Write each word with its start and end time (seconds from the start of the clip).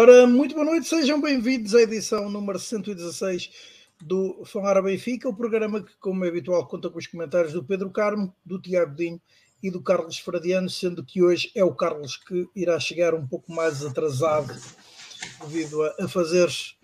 Ora, 0.00 0.26
muito 0.26 0.54
boa 0.54 0.64
noite, 0.64 0.88
sejam 0.88 1.20
bem-vindos 1.20 1.74
à 1.74 1.82
edição 1.82 2.30
número 2.30 2.58
116 2.58 3.50
do 4.00 4.42
Falar 4.46 4.80
Benfica, 4.80 5.28
o 5.28 5.36
programa 5.36 5.82
que, 5.82 5.92
como 6.00 6.24
é 6.24 6.28
habitual, 6.28 6.66
conta 6.66 6.88
com 6.88 6.98
os 6.98 7.06
comentários 7.06 7.52
do 7.52 7.62
Pedro 7.62 7.90
Carmo, 7.90 8.34
do 8.42 8.58
Tiago 8.58 8.96
Dinho 8.96 9.20
e 9.62 9.70
do 9.70 9.82
Carlos 9.82 10.18
Fradiano, 10.18 10.70
sendo 10.70 11.04
que 11.04 11.22
hoje 11.22 11.52
é 11.54 11.62
o 11.62 11.74
Carlos 11.74 12.16
que 12.16 12.48
irá 12.56 12.80
chegar 12.80 13.14
um 13.14 13.26
pouco 13.26 13.52
mais 13.52 13.84
atrasado 13.84 14.58
devido 15.42 15.82
a, 15.82 15.94
a 16.04 16.08
fazeres 16.08 16.76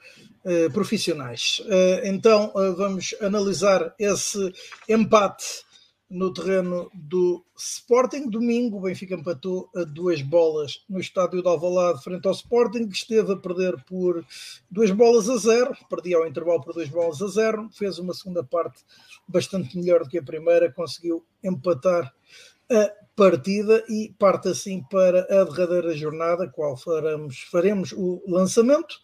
uh, 0.44 0.70
profissionais. 0.70 1.62
Uh, 1.64 2.06
então, 2.06 2.52
uh, 2.54 2.76
vamos 2.76 3.14
analisar 3.22 3.94
esse 3.98 4.52
empate 4.86 5.64
no 6.08 6.32
terreno 6.32 6.90
do 6.94 7.44
Sporting. 7.56 8.28
Domingo, 8.30 8.78
o 8.78 8.80
Benfica 8.82 9.14
empatou 9.14 9.68
a 9.74 9.82
duas 9.82 10.22
bolas 10.22 10.84
no 10.88 11.00
estádio 11.00 11.42
de 11.42 11.48
Alvalade 11.48 12.02
frente 12.02 12.26
ao 12.26 12.32
Sporting, 12.32 12.88
que 12.88 12.96
esteve 12.96 13.32
a 13.32 13.36
perder 13.36 13.82
por 13.84 14.24
duas 14.70 14.90
bolas 14.90 15.28
a 15.28 15.36
zero, 15.36 15.76
perdia 15.90 16.16
ao 16.16 16.26
intervalo 16.26 16.62
por 16.62 16.74
duas 16.74 16.88
bolas 16.88 17.20
a 17.20 17.28
zero, 17.28 17.68
fez 17.72 17.98
uma 17.98 18.14
segunda 18.14 18.44
parte 18.44 18.84
bastante 19.26 19.76
melhor 19.76 20.04
do 20.04 20.08
que 20.08 20.18
a 20.18 20.22
primeira, 20.22 20.72
conseguiu 20.72 21.24
empatar 21.42 22.14
a 22.70 22.92
partida 23.16 23.84
e 23.88 24.14
parte 24.18 24.48
assim 24.48 24.82
para 24.90 25.20
a 25.22 25.44
derradeira 25.44 25.96
jornada, 25.96 26.48
qual 26.48 26.76
faremos, 26.76 27.40
faremos 27.50 27.92
o 27.92 28.22
lançamento, 28.28 28.96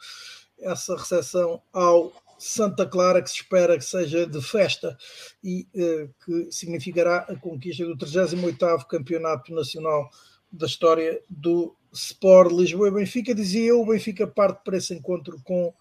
essa 0.61 0.97
recepção 0.97 1.61
ao 1.73 2.13
Santa 2.43 2.85
Clara, 2.85 3.23
que 3.23 3.31
se 3.31 3.37
espera 3.37 3.79
que 3.79 3.85
seja 3.85 4.27
de 4.27 4.43
festa 4.43 4.99
e 5.45 5.69
uh, 5.75 6.13
que 6.25 6.51
significará 6.51 7.19
a 7.19 7.37
conquista 7.37 7.85
do 7.85 7.97
38º 7.97 8.85
Campeonato 8.87 9.55
Nacional 9.55 10.11
da 10.51 10.67
história 10.67 11.23
do 11.31 11.77
Sport 11.93 12.53
Lisboa 12.53 12.89
e 12.89 12.91
Benfica. 12.91 13.33
Dizia 13.33 13.67
eu, 13.67 13.81
o 13.81 13.87
Benfica 13.87 14.27
parte 14.27 14.65
para 14.65 14.77
esse 14.77 14.93
encontro 14.93 15.41
com 15.45 15.73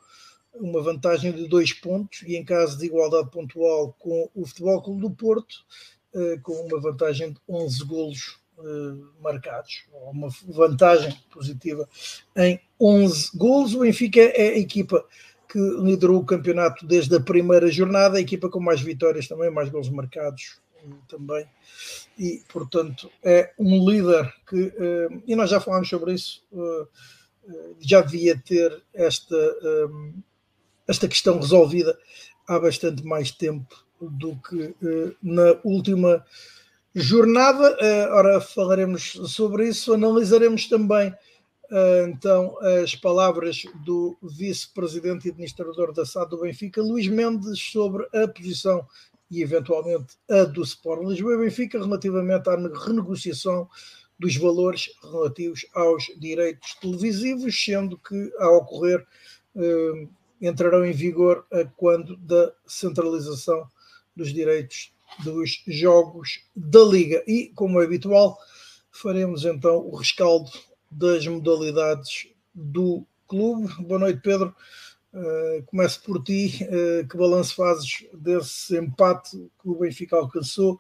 uma 0.53 0.83
vantagem 0.83 1.31
de 1.31 1.47
dois 1.47 1.73
pontos 1.73 2.21
e 2.27 2.35
em 2.35 2.45
caso 2.45 2.77
de 2.77 2.85
igualdade 2.85 3.31
pontual 3.31 3.95
com 3.97 4.29
o 4.35 4.45
Futebol 4.45 4.83
Clube 4.83 5.01
do 5.01 5.09
Porto, 5.09 5.55
uh, 6.13 6.39
com 6.43 6.53
uma 6.53 6.79
vantagem 6.79 7.33
de 7.33 7.39
11 7.49 7.83
golos 7.85 8.39
uh, 8.59 9.09
marcados, 9.19 9.85
uma 10.11 10.29
vantagem 10.47 11.11
positiva 11.31 11.89
em 12.37 12.59
11 12.79 13.31
golos. 13.35 13.73
O 13.73 13.79
Benfica 13.79 14.21
é 14.21 14.49
a 14.49 14.57
equipa 14.59 15.03
que 15.51 15.59
liderou 15.59 16.19
o 16.19 16.25
campeonato 16.25 16.85
desde 16.85 17.13
a 17.13 17.19
primeira 17.19 17.69
jornada, 17.69 18.17
a 18.17 18.21
equipa 18.21 18.47
com 18.47 18.61
mais 18.61 18.79
vitórias 18.79 19.27
também, 19.27 19.51
mais 19.51 19.67
gols 19.67 19.89
marcados 19.89 20.61
também, 21.09 21.45
e 22.17 22.41
portanto 22.51 23.11
é 23.21 23.51
um 23.59 23.87
líder 23.87 24.33
que, 24.47 24.61
uh, 24.61 25.23
e 25.27 25.35
nós 25.35 25.49
já 25.49 25.59
falámos 25.59 25.89
sobre 25.89 26.13
isso, 26.13 26.41
uh, 26.53 26.87
já 27.81 27.99
devia 27.99 28.37
ter 28.37 28.81
esta, 28.93 29.35
esta 30.87 31.07
questão 31.07 31.39
resolvida 31.39 31.97
há 32.47 32.57
bastante 32.59 33.03
mais 33.03 33.31
tempo 33.31 33.83
do 33.99 34.37
que 34.37 34.75
na 35.21 35.57
última 35.63 36.23
jornada. 36.93 37.75
ora, 38.11 38.39
falaremos 38.39 39.19
sobre 39.25 39.67
isso, 39.67 39.93
analisaremos 39.93 40.69
também 40.69 41.13
então 42.05 42.57
as 42.81 42.95
palavras 42.95 43.63
do 43.85 44.17
vice-presidente 44.21 45.27
e 45.27 45.31
administrador 45.31 45.93
da 45.93 46.05
SAD 46.05 46.31
do 46.31 46.41
Benfica, 46.41 46.81
Luís 46.81 47.07
Mendes, 47.07 47.59
sobre 47.59 48.05
a 48.13 48.27
posição 48.27 48.85
e 49.29 49.41
eventualmente 49.41 50.17
a 50.29 50.43
do 50.43 50.61
Sport 50.63 51.07
Lisboa 51.07 51.35
e 51.35 51.37
Benfica 51.37 51.79
relativamente 51.79 52.49
à 52.49 52.55
renegociação 52.55 53.69
dos 54.19 54.35
valores 54.35 54.89
relativos 55.01 55.65
aos 55.73 56.03
direitos 56.17 56.75
televisivos, 56.75 57.63
sendo 57.63 57.97
que 57.97 58.31
a 58.37 58.49
ocorrer 58.49 59.07
eh, 59.55 60.07
entrarão 60.41 60.85
em 60.85 60.91
vigor 60.91 61.45
a 61.51 61.65
quando 61.77 62.17
da 62.17 62.51
centralização 62.67 63.65
dos 64.15 64.33
direitos 64.33 64.93
dos 65.23 65.63
jogos 65.65 66.43
da 66.55 66.83
Liga. 66.83 67.23
E, 67.25 67.51
como 67.55 67.81
é 67.81 67.85
habitual, 67.85 68.37
faremos 68.91 69.45
então 69.45 69.77
o 69.77 69.95
rescaldo 69.95 70.51
das 70.91 71.25
modalidades 71.25 72.27
do 72.53 73.05
clube. 73.27 73.73
Boa 73.81 73.99
noite, 73.99 74.19
Pedro. 74.21 74.53
Uh, 75.13 75.63
começo 75.65 76.03
por 76.03 76.21
ti. 76.21 76.59
Uh, 76.63 77.07
que 77.07 77.17
balanço 77.17 77.55
fazes 77.55 78.05
desse 78.13 78.77
empate 78.77 79.49
que 79.61 79.69
o 79.69 79.79
Benfica 79.79 80.17
alcançou 80.17 80.77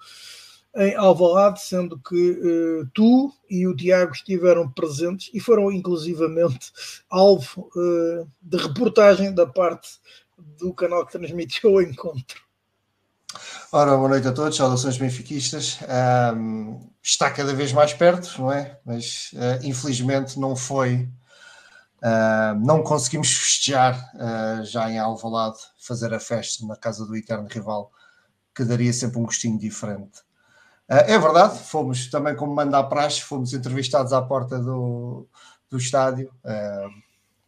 em 0.75 0.95
Alvalade, 0.95 1.61
sendo 1.61 1.97
que 1.99 2.31
uh, 2.31 2.89
tu 2.93 3.31
e 3.49 3.65
o 3.67 3.75
Tiago 3.75 4.11
estiveram 4.13 4.69
presentes 4.69 5.29
e 5.33 5.39
foram 5.39 5.71
inclusivamente 5.71 6.71
alvo 7.09 7.69
de 8.41 8.57
reportagem 8.57 9.33
da 9.33 9.45
parte 9.45 9.99
do 10.57 10.73
canal 10.73 11.05
que 11.05 11.11
transmitiu 11.11 11.73
o 11.73 11.81
encontro. 11.81 12.50
Ora, 13.71 13.95
boa 13.95 14.09
noite 14.09 14.27
a 14.27 14.33
todos, 14.33 14.57
saudações 14.57 14.97
benfiquistas. 14.97 15.79
Um, 16.35 16.89
está 17.01 17.31
cada 17.31 17.53
vez 17.53 17.71
mais 17.71 17.93
perto, 17.93 18.41
não 18.41 18.51
é? 18.51 18.77
Mas 18.85 19.31
uh, 19.33 19.65
infelizmente 19.65 20.39
não 20.39 20.55
foi, 20.55 21.09
uh, 21.97 22.59
não 22.63 22.83
conseguimos 22.83 23.31
festejar 23.31 24.11
uh, 24.15 24.65
já 24.65 24.91
em 24.91 24.99
Alvalade, 24.99 25.57
fazer 25.79 26.13
a 26.13 26.19
festa 26.19 26.65
na 26.65 26.75
casa 26.75 27.05
do 27.05 27.15
eterno 27.15 27.47
rival, 27.49 27.91
que 28.53 28.65
daria 28.65 28.91
sempre 28.91 29.19
um 29.19 29.23
gostinho 29.23 29.57
diferente. 29.57 30.19
é 30.89 31.17
verdade, 31.17 31.57
fomos 31.59 32.09
também, 32.09 32.35
como 32.35 32.53
manda 32.53 32.77
a 32.77 32.83
praxe, 32.83 33.21
fomos 33.21 33.53
entrevistados 33.53 34.11
à 34.11 34.21
porta 34.21 34.59
do, 34.59 35.25
do 35.69 35.77
estádio 35.77 36.29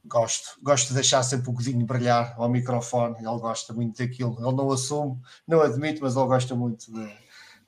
gosto, 0.06 0.60
gosto 0.62 0.90
de 0.90 0.96
deixar 0.96 1.24
sempre 1.24 1.50
o 1.50 1.54
godinho 1.54 1.86
brilhar 1.86 2.36
ao 2.38 2.50
microfone, 2.50 3.18
ele 3.18 3.40
gosta 3.40 3.74
muito 3.74 3.98
daquilo, 3.98 4.36
ele 4.40 4.56
não 4.56 4.72
assume, 4.72 5.20
não 5.48 5.62
admite, 5.62 6.02
mas 6.02 6.16
ele 6.16 6.26
gosta 6.26 6.56
muito 6.56 6.92
de, 6.92 7.14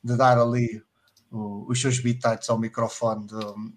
de 0.04 0.16
dar 0.16 0.38
ali 0.38 0.82
o, 1.30 1.66
os 1.70 1.80
seus 1.80 1.98
bitites 1.98 2.48
ao 2.50 2.58
microfone 2.58 3.26
de, 3.26 3.72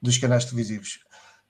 dos 0.00 0.18
canais 0.18 0.44
televisivos. 0.44 1.00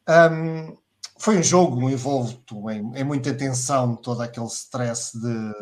Um, 0.08 0.76
foi 1.18 1.38
um 1.38 1.42
jogo 1.42 1.88
envolto 1.88 2.68
em, 2.70 2.92
em, 2.96 3.04
muita 3.04 3.32
tensão, 3.32 3.94
todo 3.96 4.20
aquele 4.22 4.46
stress 4.46 5.18
de, 5.18 5.52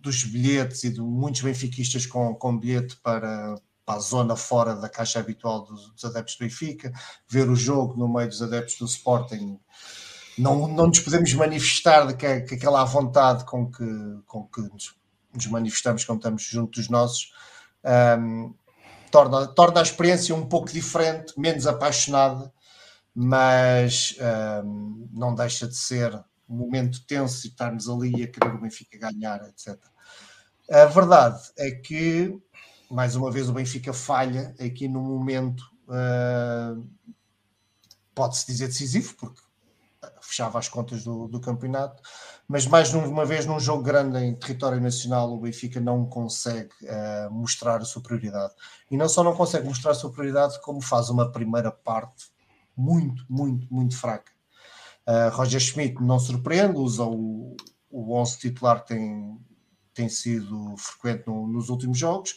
dos 0.00 0.24
bilhetes 0.24 0.84
e 0.84 0.90
de 0.90 1.00
muitos 1.00 1.42
benfiquistas 1.42 2.06
com, 2.06 2.34
com 2.34 2.56
bilhete 2.56 2.96
para, 3.02 3.56
para 3.88 3.96
a 3.96 4.00
zona 4.00 4.36
fora 4.36 4.76
da 4.76 4.86
caixa 4.86 5.18
habitual 5.18 5.64
dos, 5.64 5.88
dos, 5.92 6.04
adeptos 6.04 6.36
do 6.36 6.40
Benfica, 6.40 6.92
ver 7.26 7.48
o 7.48 7.56
jogo 7.56 7.96
no 7.96 8.06
meio 8.06 8.28
dos 8.28 8.42
adeptos 8.42 8.76
do 8.78 8.84
Sporting. 8.84 9.58
Não, 10.36 10.68
não 10.68 10.88
nos 10.88 11.00
podemos 11.00 11.32
manifestar 11.32 12.06
de 12.06 12.14
que, 12.14 12.42
que 12.42 12.54
aquela 12.56 12.84
vontade 12.84 13.46
com 13.46 13.70
que, 13.70 13.86
com 14.26 14.46
que 14.46 14.60
nos, 14.60 14.94
nos 15.32 15.46
manifestamos 15.46 16.04
quando 16.04 16.18
estamos 16.18 16.42
junto 16.42 16.78
dos 16.78 16.90
nossos 16.90 17.32
um, 18.20 18.52
torna, 19.10 19.46
torna 19.46 19.80
a 19.80 19.82
experiência 19.82 20.34
um 20.34 20.46
pouco 20.46 20.70
diferente, 20.70 21.32
menos 21.40 21.66
apaixonada, 21.66 22.52
mas 23.14 24.16
um, 24.62 25.08
não 25.14 25.34
deixa 25.34 25.66
de 25.66 25.76
ser 25.76 26.14
um 26.46 26.56
momento 26.56 27.06
tenso 27.06 27.46
e 27.46 27.48
estarmos 27.48 27.88
ali 27.88 28.22
a 28.22 28.28
querer 28.28 28.54
o 28.54 28.60
Benfica 28.60 28.98
ganhar, 28.98 29.40
etc. 29.48 29.78
A 30.70 30.84
verdade 30.84 31.40
é 31.56 31.70
que 31.70 32.38
mais 32.90 33.14
uma 33.16 33.30
vez 33.30 33.48
o 33.48 33.52
Benfica 33.52 33.92
falha 33.92 34.54
aqui 34.60 34.88
no 34.88 35.00
momento, 35.00 35.62
uh, 35.88 36.86
pode-se 38.14 38.46
dizer 38.46 38.66
decisivo, 38.66 39.14
porque 39.16 39.40
fechava 40.20 40.58
as 40.58 40.68
contas 40.68 41.04
do, 41.04 41.26
do, 41.28 41.40
campeonato, 41.40 42.02
mas 42.46 42.66
mais 42.66 42.92
uma 42.94 43.24
vez 43.24 43.46
num 43.46 43.58
jogo 43.58 43.82
grande 43.82 44.18
em 44.18 44.34
território 44.34 44.80
nacional 44.80 45.32
o 45.32 45.40
Benfica 45.40 45.80
não 45.80 46.06
consegue 46.06 46.70
uh, 46.82 47.30
mostrar 47.30 47.80
a 47.80 47.84
superioridade. 47.84 48.54
E 48.90 48.96
não 48.96 49.08
só 49.08 49.24
não 49.24 49.34
consegue 49.34 49.66
mostrar 49.66 49.92
a 49.92 49.94
superioridade, 49.94 50.60
como 50.62 50.80
faz 50.80 51.10
uma 51.10 51.30
primeira 51.30 51.70
parte 51.70 52.26
muito, 52.76 53.24
muito, 53.28 53.66
muito 53.72 53.96
fraca. 53.96 54.30
Uh, 55.06 55.34
Roger 55.34 55.60
Schmidt 55.60 56.02
não 56.02 56.18
surpreende, 56.18 56.76
usa 56.76 57.04
o, 57.04 57.56
o 57.90 58.14
11 58.14 58.38
titular 58.38 58.82
que 58.82 58.94
tem, 58.94 59.38
tem 59.94 60.08
sido 60.08 60.76
frequente 60.76 61.26
no, 61.26 61.46
nos 61.46 61.70
últimos 61.70 61.98
jogos, 61.98 62.34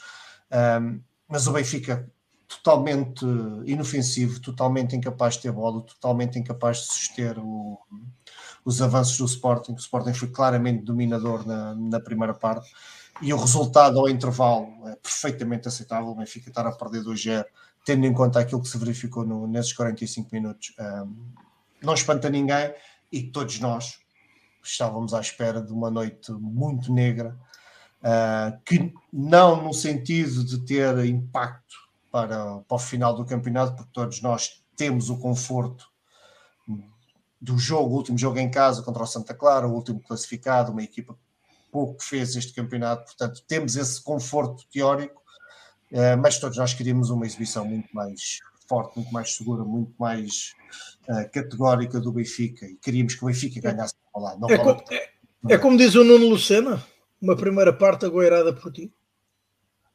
um, 0.52 1.02
mas 1.28 1.48
o 1.48 1.54
Benfica 1.54 2.10
totalmente 2.48 3.26
inofensivo, 3.66 4.42
totalmente 4.42 4.96
incapaz 4.96 5.36
de 5.36 5.44
ter 5.44 5.52
bola, 5.52 5.82
totalmente 5.82 6.38
incapaz 6.38 6.80
de 6.80 6.86
suster 6.88 7.40
o, 7.40 7.80
os 8.66 8.82
avanços 8.82 9.18
do 9.18 9.26
Sporting. 9.26 9.74
O 9.74 9.78
Sporting 9.78 10.14
foi 10.14 10.28
claramente 10.28 10.84
dominador 10.84 11.46
na, 11.48 11.74
na, 11.76 12.00
primeira 12.00 12.34
parte 12.34 12.70
e 13.22 13.34
o 13.34 13.38
resultado 13.38 14.00
ao 14.00 14.10
intervalo 14.10 14.68
é 14.88 14.96
perfeitamente 14.98 15.68
aceitável. 15.68 16.10
O 16.10 16.16
Benfica 16.16 16.50
estar 16.50 16.68
a 16.68 16.72
perder 16.74 17.04
2-0, 17.04 17.46
tendo 17.86 18.06
em 18.06 18.14
conta 18.14 18.40
aquilo 18.40 18.62
que 18.62 18.68
se 18.68 18.78
verificou 18.78 19.26
no, 19.26 19.48
nesses 19.48 19.72
45 19.74 20.30
minutos, 20.34 20.74
um, 20.80 21.16
não 21.82 21.94
espanta 21.94 22.30
ninguém 22.30 22.74
e 23.12 23.24
todos 23.24 23.60
nós 23.60 24.00
estávamos 24.64 25.14
à 25.14 25.22
espera 25.22 25.62
de 25.62 25.72
uma 25.72 25.90
noite 25.90 26.32
muito 26.34 26.94
negra 26.94 27.38
uh, 28.02 28.60
que 28.66 28.94
não 29.12 29.64
no 29.64 29.74
sentido 29.74 30.44
de 30.44 30.60
ter 30.66 31.06
impacto 31.06 31.76
para, 32.12 32.60
para 32.60 32.76
o 32.76 32.80
final 32.80 33.16
do 33.16 33.26
campeonato, 33.26 33.76
porque 33.76 33.92
todos 33.94 34.22
nós 34.22 34.64
temos 34.76 35.10
o 35.10 35.18
conforto 35.18 35.90
do 37.40 37.58
jogo, 37.58 37.96
o 37.96 37.98
último 37.98 38.18
jogo 38.18 38.38
em 38.38 38.52
casa 38.52 38.84
contra 38.84 39.02
o 39.02 39.08
Santa 39.08 39.34
Clara, 39.34 39.68
o 39.68 39.74
último 39.74 40.00
classificado, 40.00 40.72
uma 40.72 40.84
equipa 40.84 41.18
pouco 41.72 41.98
que 41.98 42.04
fez 42.04 42.36
este 42.36 42.54
campeonato, 42.54 43.06
portanto 43.06 43.42
temos 43.48 43.76
esse 43.76 44.02
conforto 44.04 44.66
teórico, 44.72 45.22
uh, 45.92 46.18
mas 46.22 46.38
todos 46.38 46.58
nós 46.58 46.74
queríamos 46.74 47.10
uma 47.10 47.26
exibição 47.26 47.66
muito 47.66 47.90
mais 47.94 48.40
forte, 48.68 48.98
muito 48.98 49.12
mais 49.12 49.36
segura, 49.36 49.64
muito 49.64 49.94
mais 49.98 50.54
uh, 51.08 51.30
categórica 51.32 52.00
do 52.00 52.12
Benfica 52.12 52.66
e 52.66 52.76
queríamos 52.76 53.16
que 53.16 53.24
o 53.24 53.28
Benfica 53.28 53.60
ganhasse 53.60 53.96
lá. 54.16 54.38
Não 54.38 54.50
é, 54.50 54.58
como, 54.58 54.84
é, 54.92 55.10
é 55.50 55.58
como 55.58 55.78
diz 55.78 55.96
o 55.96 56.04
Nuno 56.04 56.28
Lucena, 56.28 56.84
uma 57.22 57.36
primeira 57.36 57.72
parte 57.72 58.06
agoirada 58.06 58.54
por 58.54 58.72
ti. 58.72 58.94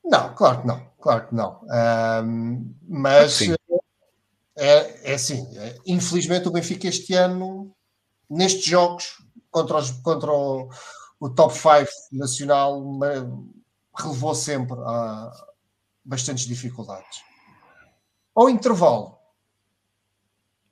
Não, 0.05 0.35
claro 0.35 0.61
que 0.61 0.67
não, 0.67 0.91
claro 1.01 1.27
que 1.27 1.35
não. 1.35 1.61
Um, 2.25 2.75
mas 2.89 3.41
é, 4.57 5.11
é 5.11 5.15
assim, 5.15 5.47
é, 5.59 5.77
infelizmente 5.85 6.47
o 6.47 6.53
Benfica 6.53 6.87
este 6.87 7.13
ano, 7.15 7.75
nestes 8.31 8.65
jogos, 8.65 9.19
contra, 9.51 9.79
os, 9.79 9.91
contra 9.91 10.31
o, 10.31 10.71
o 11.19 11.29
top 11.29 11.53
5 11.53 11.91
nacional, 12.13 12.81
relevou 13.95 14.35
sempre 14.35 14.77
a 14.81 15.33
bastantes 16.05 16.47
dificuldades. 16.47 17.23
Ao 18.35 18.49
intervalo, 18.49 19.19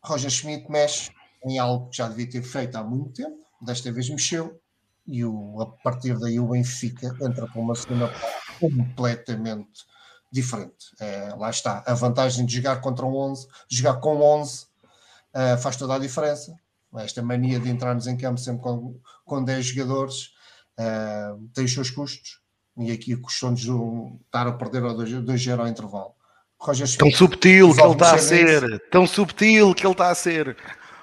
Roger 0.03 0.31
Schmidt 0.31 0.71
mexe 0.71 1.11
em 1.45 1.59
algo 1.59 1.89
que 1.91 1.97
já 1.97 2.09
devia 2.09 2.31
ter 2.31 2.43
feito 2.43 2.77
há 2.77 2.85
muito 2.85 3.15
tempo, 3.15 3.45
desta 3.61 3.91
vez 3.91 4.09
mexeu, 4.09 4.61
e 5.07 5.25
o, 5.25 5.61
a 5.61 5.67
partir 5.83 6.19
daí 6.19 6.41
o 6.41 6.49
Benfica 6.49 7.15
entra 7.21 7.47
com 7.49 7.61
uma 7.61 7.75
segunda 7.75 8.09
parte 8.09 8.59
completamente 8.59 9.85
diferente. 10.31 10.87
É, 11.01 11.35
lá 11.37 11.51
está. 11.51 11.83
A 11.87 11.95
vantagem 11.95 12.45
de 12.45 12.57
jogar 12.57 12.81
contra 12.81 13.07
um 13.07 13.15
11, 13.15 13.47
jogar 13.69 14.01
com 14.01 14.21
11, 14.21 14.63
uh, 14.63 14.67
eh, 15.35 15.57
faz 15.57 15.77
toda 15.77 15.95
a 15.95 15.99
diferença. 15.99 16.55
Esta 16.97 17.23
mania 17.23 17.61
de 17.61 17.69
entrarmos 17.69 18.07
em 18.07 18.17
campo 18.17 18.39
sempre 18.41 18.63
com, 18.63 18.99
com 19.25 19.45
10 19.45 19.67
jogadores 19.67 20.31
uh, 20.79 21.49
tem 21.55 21.65
os 21.65 21.73
seus 21.73 21.91
custos. 21.91 22.41
E 22.77 22.91
aqui 22.91 23.17
custou-nos 23.17 23.61
estar 23.61 24.47
a 24.49 24.53
perder 24.53 24.83
2-0 24.83 25.61
ao 25.61 25.69
intervalo. 25.69 26.15
Roger 26.59 26.97
tão 26.97 27.11
subtil 27.11 27.75
que 27.75 27.83
ele 27.83 27.93
está 27.93 28.15
a 28.15 28.19
ser, 28.19 28.89
tão 28.91 29.07
subtil 29.07 29.75
que 29.75 29.87
ele 29.87 29.93
está 29.93 30.11
a 30.11 30.15
ser. 30.15 30.57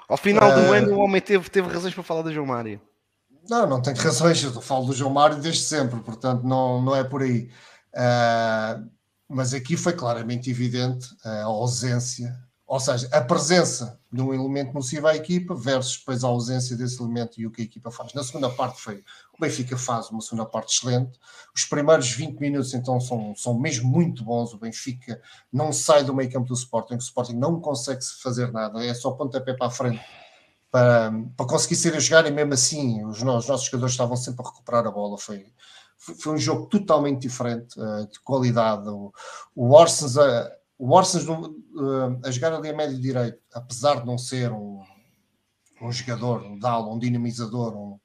Ao 0.09 0.17
final 0.17 0.49
uh, 0.49 0.55
do 0.55 0.73
ano, 0.73 0.93
o 0.95 0.99
homem 0.99 1.21
teve, 1.21 1.49
teve 1.49 1.69
razões 1.69 1.93
para 1.93 2.03
falar 2.03 2.23
do 2.23 2.33
João 2.33 2.47
Mário. 2.47 2.81
Não, 3.49 3.67
não 3.67 3.81
tenho 3.81 3.97
razões. 3.97 4.43
Eu 4.43 4.61
falo 4.61 4.85
do 4.85 4.93
João 4.93 5.11
Mário 5.11 5.37
desde 5.39 5.63
sempre, 5.63 5.99
portanto, 5.99 6.43
não, 6.43 6.81
não 6.81 6.95
é 6.95 7.03
por 7.03 7.21
aí. 7.21 7.49
Uh, 7.93 8.89
mas 9.27 9.53
aqui 9.53 9.77
foi 9.77 9.93
claramente 9.93 10.49
evidente 10.49 11.07
a 11.23 11.43
ausência, 11.43 12.37
ou 12.67 12.79
seja, 12.79 13.07
a 13.11 13.21
presença 13.21 13.99
de 14.11 14.21
um 14.21 14.33
elemento 14.33 14.73
nocivo 14.73 15.07
à 15.07 15.15
equipa 15.15 15.55
versus 15.55 15.97
depois 15.97 16.23
a 16.23 16.27
ausência 16.27 16.75
desse 16.75 17.01
elemento 17.01 17.39
e 17.39 17.47
o 17.47 17.51
que 17.51 17.61
a 17.61 17.65
equipa 17.65 17.89
faz. 17.89 18.13
Na 18.13 18.23
segunda 18.23 18.49
parte 18.49 18.81
foi 18.81 19.03
o 19.33 19.39
Benfica 19.39 19.77
faz 19.77 20.09
uma 20.09 20.21
segunda 20.21 20.45
parte 20.45 20.75
excelente. 20.75 21.17
Os 21.55 21.63
primeiros 21.63 22.11
20 22.11 22.39
minutos 22.39 22.73
então 22.73 22.99
são, 22.99 23.33
são 23.35 23.57
mesmo 23.57 23.89
muito 23.89 24.23
bons. 24.23 24.53
O 24.53 24.57
Benfica 24.57 25.21
não 25.51 25.71
sai 25.71 26.03
do 26.03 26.13
meio 26.13 26.31
campo 26.31 26.47
do 26.47 26.53
Sporting, 26.53 26.95
o 26.95 26.97
Sporting 26.97 27.35
não 27.35 27.59
consegue 27.59 28.03
fazer 28.21 28.51
nada, 28.51 28.85
é 28.85 28.93
só 28.93 29.11
pontapé 29.11 29.53
para 29.53 29.67
a 29.67 29.71
frente 29.71 30.01
para, 30.71 31.11
para 31.35 31.45
conseguir 31.45 31.75
ser 31.75 31.93
a 31.95 31.99
jogar 31.99 32.25
e 32.25 32.31
mesmo 32.31 32.53
assim 32.53 33.03
os, 33.03 33.17
os 33.17 33.23
nossos 33.23 33.65
jogadores 33.65 33.93
estavam 33.93 34.15
sempre 34.15 34.43
a 34.43 34.49
recuperar 34.49 34.87
a 34.87 34.91
bola. 34.91 35.17
Foi, 35.17 35.45
foi 35.97 36.33
um 36.33 36.37
jogo 36.37 36.67
totalmente 36.67 37.21
diferente 37.21 37.79
uh, 37.79 38.07
de 38.07 38.19
qualidade. 38.21 38.87
O, 38.87 39.11
o 39.53 39.73
Orsens, 39.73 40.15
uh, 40.15 40.49
o 40.79 40.95
Orsens 40.95 41.27
uh, 41.27 42.19
a 42.23 42.31
jogar 42.31 42.53
ali 42.53 42.69
a 42.69 42.75
médio 42.75 42.99
direito, 42.99 43.37
apesar 43.53 43.99
de 43.99 44.05
não 44.05 44.17
ser 44.17 44.51
um, 44.51 44.81
um 45.81 45.91
jogador, 45.91 46.41
um 46.41 46.57
dalo, 46.57 46.93
um 46.93 46.97
dinamizador, 46.97 47.75
um, 47.75 47.99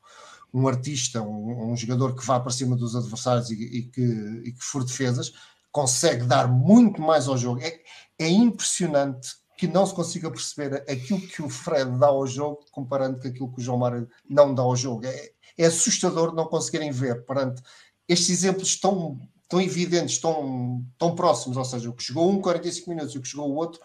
um 0.53 0.67
artista, 0.67 1.23
um, 1.23 1.73
um, 1.73 1.77
jogador 1.77 2.17
que 2.17 2.27
vá 2.27 2.41
para 2.41 2.51
cima 2.51 2.75
dos 2.75 2.97
adversários 2.97 3.51
e, 3.51 3.55
e, 3.55 3.83
que, 3.85 4.03
e 4.45 4.53
que 4.53 4.65
for 4.65 4.85
defesas, 4.85 5.33
consegue 5.71 6.25
dar 6.25 6.49
muito 6.49 7.01
mais 7.01 7.29
ao 7.29 7.39
jogo. 7.39 7.61
É, 7.63 7.79
é 8.19 8.29
impressionante 8.29 9.37
que 9.57 9.67
não 9.67 9.87
se 9.87 9.95
consiga 9.95 10.31
perceber 10.31 10.85
aquilo 10.91 11.21
que 11.21 11.43
o 11.43 11.49
Fred 11.49 11.91
dá 11.99 12.09
ao 12.09 12.27
jogo 12.27 12.65
comparando 12.71 13.19
com 13.21 13.29
aquilo 13.29 13.53
que 13.53 13.61
o 13.61 13.65
João 13.65 13.79
Mário 13.79 14.09
não 14.29 14.55
dá 14.55 14.63
ao 14.63 14.77
jogo. 14.77 15.07
É, 15.07 15.31
é 15.57 15.67
assustador 15.67 16.35
não 16.35 16.47
conseguirem 16.47 16.91
ver 16.91 17.25
perante 17.25 17.63
estes 18.07 18.31
exemplos 18.31 18.79
tão, 18.79 19.19
tão 19.49 19.61
evidentes, 19.61 20.19
tão, 20.19 20.85
tão 20.99 21.15
próximos, 21.15 21.57
ou 21.57 21.65
seja, 21.65 21.89
o 21.89 21.95
que 21.95 22.03
chegou 22.03 22.31
um 22.31 22.41
45 22.41 22.91
minutos 22.91 23.15
e 23.15 23.19
o 23.19 23.23
que 23.23 23.29
chegou 23.29 23.51
o 23.51 23.55
outro, 23.55 23.81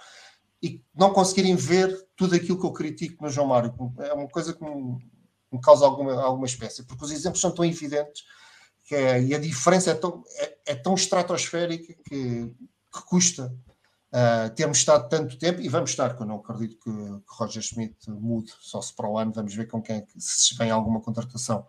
e 0.61 0.83
não 0.93 1.13
conseguirem 1.13 1.55
ver 1.55 2.05
tudo 2.15 2.35
aquilo 2.35 2.59
que 2.59 2.65
eu 2.65 2.73
critico 2.73 3.23
no 3.23 3.29
João 3.29 3.47
Mário. 3.47 3.73
É 3.99 4.13
uma 4.13 4.27
coisa 4.27 4.53
que 4.53 4.63
me, 4.63 4.99
me 5.51 5.61
causa 5.61 5.85
alguma, 5.85 6.21
alguma 6.21 6.45
espécie, 6.45 6.83
porque 6.83 7.03
os 7.03 7.11
exemplos 7.11 7.41
são 7.41 7.51
tão 7.51 7.65
evidentes 7.65 8.23
que 8.83 8.95
é, 8.95 9.21
e 9.23 9.33
a 9.33 9.39
diferença 9.39 9.91
é 9.91 9.95
tão, 9.95 10.23
é, 10.37 10.57
é 10.67 10.75
tão 10.75 10.93
estratosférica 10.93 11.93
que, 12.03 12.53
que 12.93 13.05
custa 13.05 13.55
uh, 14.13 14.49
termos 14.55 14.79
estado 14.79 15.09
tanto 15.09 15.37
tempo, 15.37 15.61
e 15.61 15.69
vamos 15.69 15.91
estar, 15.91 16.15
que 16.15 16.21
eu 16.21 16.27
não 16.27 16.37
acredito 16.37 16.77
que, 16.79 16.91
que 16.91 17.35
Roger 17.37 17.61
Schmidt 17.61 18.09
mude, 18.09 18.51
só 18.59 18.81
se 18.81 18.95
para 18.95 19.09
o 19.09 19.17
ano, 19.17 19.31
vamos 19.33 19.53
ver 19.53 19.67
com 19.67 19.81
quem 19.81 19.97
é 19.97 20.05
se 20.17 20.55
vem 20.55 20.71
alguma 20.71 21.01
contratação. 21.01 21.65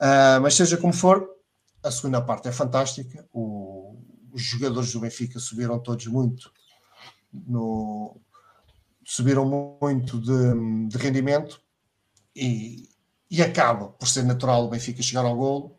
Uh, 0.00 0.40
mas 0.42 0.54
seja 0.54 0.76
como 0.76 0.92
for, 0.92 1.28
a 1.82 1.90
segunda 1.90 2.20
parte 2.20 2.48
é 2.48 2.52
fantástica. 2.52 3.26
O, 3.32 3.98
os 4.32 4.42
jogadores 4.42 4.92
do 4.92 5.00
Benfica 5.00 5.38
subiram 5.38 5.78
todos 5.78 6.06
muito 6.06 6.50
no, 7.32 8.20
subiram 9.04 9.78
muito 9.80 10.20
de, 10.20 10.88
de 10.88 10.98
rendimento 10.98 11.60
e, 12.34 12.88
e, 13.30 13.42
acaba 13.42 13.88
por 13.88 14.08
ser 14.08 14.24
natural 14.24 14.64
o 14.64 14.70
Benfica 14.70 15.02
chegar 15.02 15.24
ao 15.24 15.36
golo. 15.36 15.76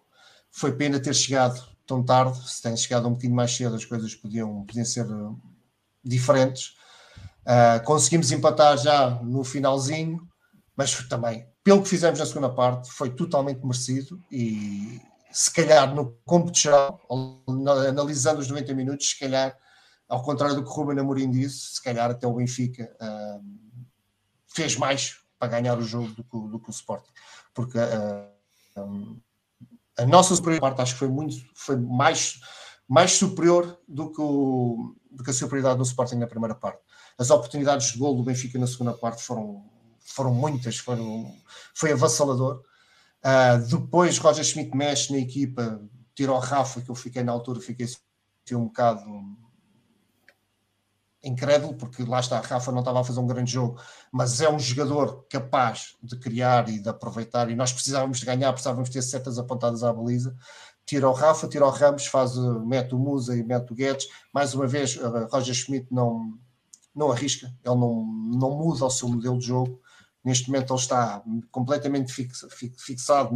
Foi 0.50 0.74
pena 0.74 1.00
ter 1.00 1.14
chegado 1.14 1.62
tão 1.86 2.04
tarde. 2.04 2.38
Se 2.50 2.62
tem 2.62 2.76
chegado 2.76 3.08
um 3.08 3.12
bocadinho 3.12 3.36
mais 3.36 3.56
cedo, 3.56 3.76
as 3.76 3.86
coisas 3.86 4.14
podiam, 4.16 4.66
podiam 4.66 4.86
ser 4.86 5.06
diferentes. 6.04 6.74
Uh, 7.42 7.84
conseguimos 7.84 8.32
empatar 8.32 8.78
já 8.78 9.10
no 9.24 9.44
finalzinho, 9.44 10.28
mas 10.76 10.94
também, 11.08 11.48
pelo 11.64 11.82
que 11.82 11.90
fizemos 11.90 12.20
na 12.20 12.26
segunda 12.26 12.50
parte, 12.50 12.92
foi 12.92 13.10
totalmente 13.10 13.64
merecido 13.64 14.20
e, 14.32 15.02
se 15.32 15.52
calhar 15.52 15.94
no 15.96 16.18
cômputo 16.26 16.60
geral, 16.60 17.00
analisando 17.88 18.42
os 18.42 18.50
90 18.50 18.74
minutos, 18.74 19.10
se 19.10 19.20
calhar, 19.20 19.58
ao 20.08 20.22
contrário 20.22 20.56
do 20.56 20.64
que 20.64 20.70
Ruben 20.70 21.00
Amorim 21.00 21.32
disse, 21.32 21.76
se 21.76 21.82
calhar 21.82 22.12
até 22.12 22.28
o 22.28 22.34
Benfica 22.34 22.92
uh, 23.02 23.44
fez 24.48 24.76
mais 24.76 25.16
para 25.40 25.48
ganhar 25.48 25.78
o 25.78 25.84
jogo 25.84 26.10
do 26.10 26.24
que, 26.24 26.50
do 26.50 26.60
que 26.60 26.70
o 26.70 26.72
Sporting. 26.72 27.12
Porque 27.54 27.78
uh, 27.78 28.82
um, 28.82 29.20
a 29.98 30.06
nossa 30.06 30.36
superior 30.36 30.60
parte 30.60 30.82
acho 30.82 30.94
que 30.94 31.00
foi 31.00 31.08
muito 31.08 31.36
foi 31.56 31.78
mais, 31.78 32.40
mais 32.92 33.14
superior 33.14 33.80
do 33.88 34.12
que, 34.12 34.20
o, 34.20 34.94
do 35.10 35.24
que 35.24 35.30
a 35.30 35.34
superioridade 35.34 35.78
do 35.78 35.84
Sporting 35.84 36.16
na 36.16 36.28
primeira 36.28 36.54
parte. 36.54 36.82
As 37.18 37.30
oportunidades 37.30 37.94
de 37.94 37.98
gol 37.98 38.18
do 38.18 38.22
Benfica 38.22 38.60
na 38.60 38.68
segunda 38.68 38.92
parte 38.92 39.24
foram, 39.24 39.64
foram 40.02 40.34
muitas, 40.34 40.78
foram, 40.78 41.34
foi 41.74 41.94
avassalador. 41.94 42.62
Uh, 43.24 43.66
depois 43.66 44.18
Roger 44.18 44.44
Schmidt 44.44 44.76
mexe 44.76 45.14
na 45.14 45.20
equipa, 45.20 45.82
tira 46.14 46.34
o 46.34 46.38
Rafa, 46.38 46.82
que 46.82 46.92
eu 46.92 46.96
fiquei 46.96 47.24
na 47.24 47.32
altura, 47.32 47.62
fiquei 47.62 47.86
assim 47.86 48.56
um 48.56 48.66
bocado 48.66 49.02
incrédulo, 51.24 51.76
porque 51.76 52.04
lá 52.04 52.20
está, 52.20 52.42
Rafa 52.42 52.74
não 52.74 52.80
estava 52.80 53.00
a 53.00 53.04
fazer 53.06 53.22
um 53.22 53.28
grande 53.28 53.54
jogo, 53.54 53.80
mas 54.12 54.42
é 54.42 54.50
um 54.50 54.60
jogador 54.60 55.26
capaz 55.30 55.96
de 56.04 56.18
criar 56.18 56.68
e 56.68 56.80
de 56.80 56.90
aproveitar, 56.90 57.50
e 57.50 57.56
nós 57.56 57.72
precisávamos 57.72 58.20
de 58.20 58.26
ganhar, 58.26 58.52
precisávamos 58.52 58.90
ter 58.90 59.02
setas 59.02 59.38
apontadas 59.38 59.82
à 59.82 59.94
baliza. 59.94 60.36
Tira 60.92 61.10
o 61.10 61.14
Rafa, 61.14 61.48
tira 61.48 61.66
o 61.66 61.70
Ramos, 61.70 62.06
faz, 62.06 62.36
mete 62.66 62.94
o 62.94 63.00
Musa 63.00 63.34
e 63.34 63.42
mete 63.44 63.72
o 63.72 63.76
Guedes. 63.76 64.10
Mais 64.34 64.54
uma 64.54 64.68
vez, 64.68 65.00
Roger 65.32 65.56
Schmidt 65.56 65.88
não, 65.90 66.38
não 66.94 67.10
arrisca, 67.10 67.48
ele 67.64 67.76
não, 67.76 68.06
não 68.06 68.58
muda 68.58 68.84
o 68.84 68.90
seu 68.90 69.08
modelo 69.08 69.40
de 69.40 69.46
jogo 69.46 69.82
Neste 70.24 70.50
momento 70.50 70.74
ele 70.74 70.80
está 70.80 71.24
completamente 71.50 72.14
fixado 72.14 73.36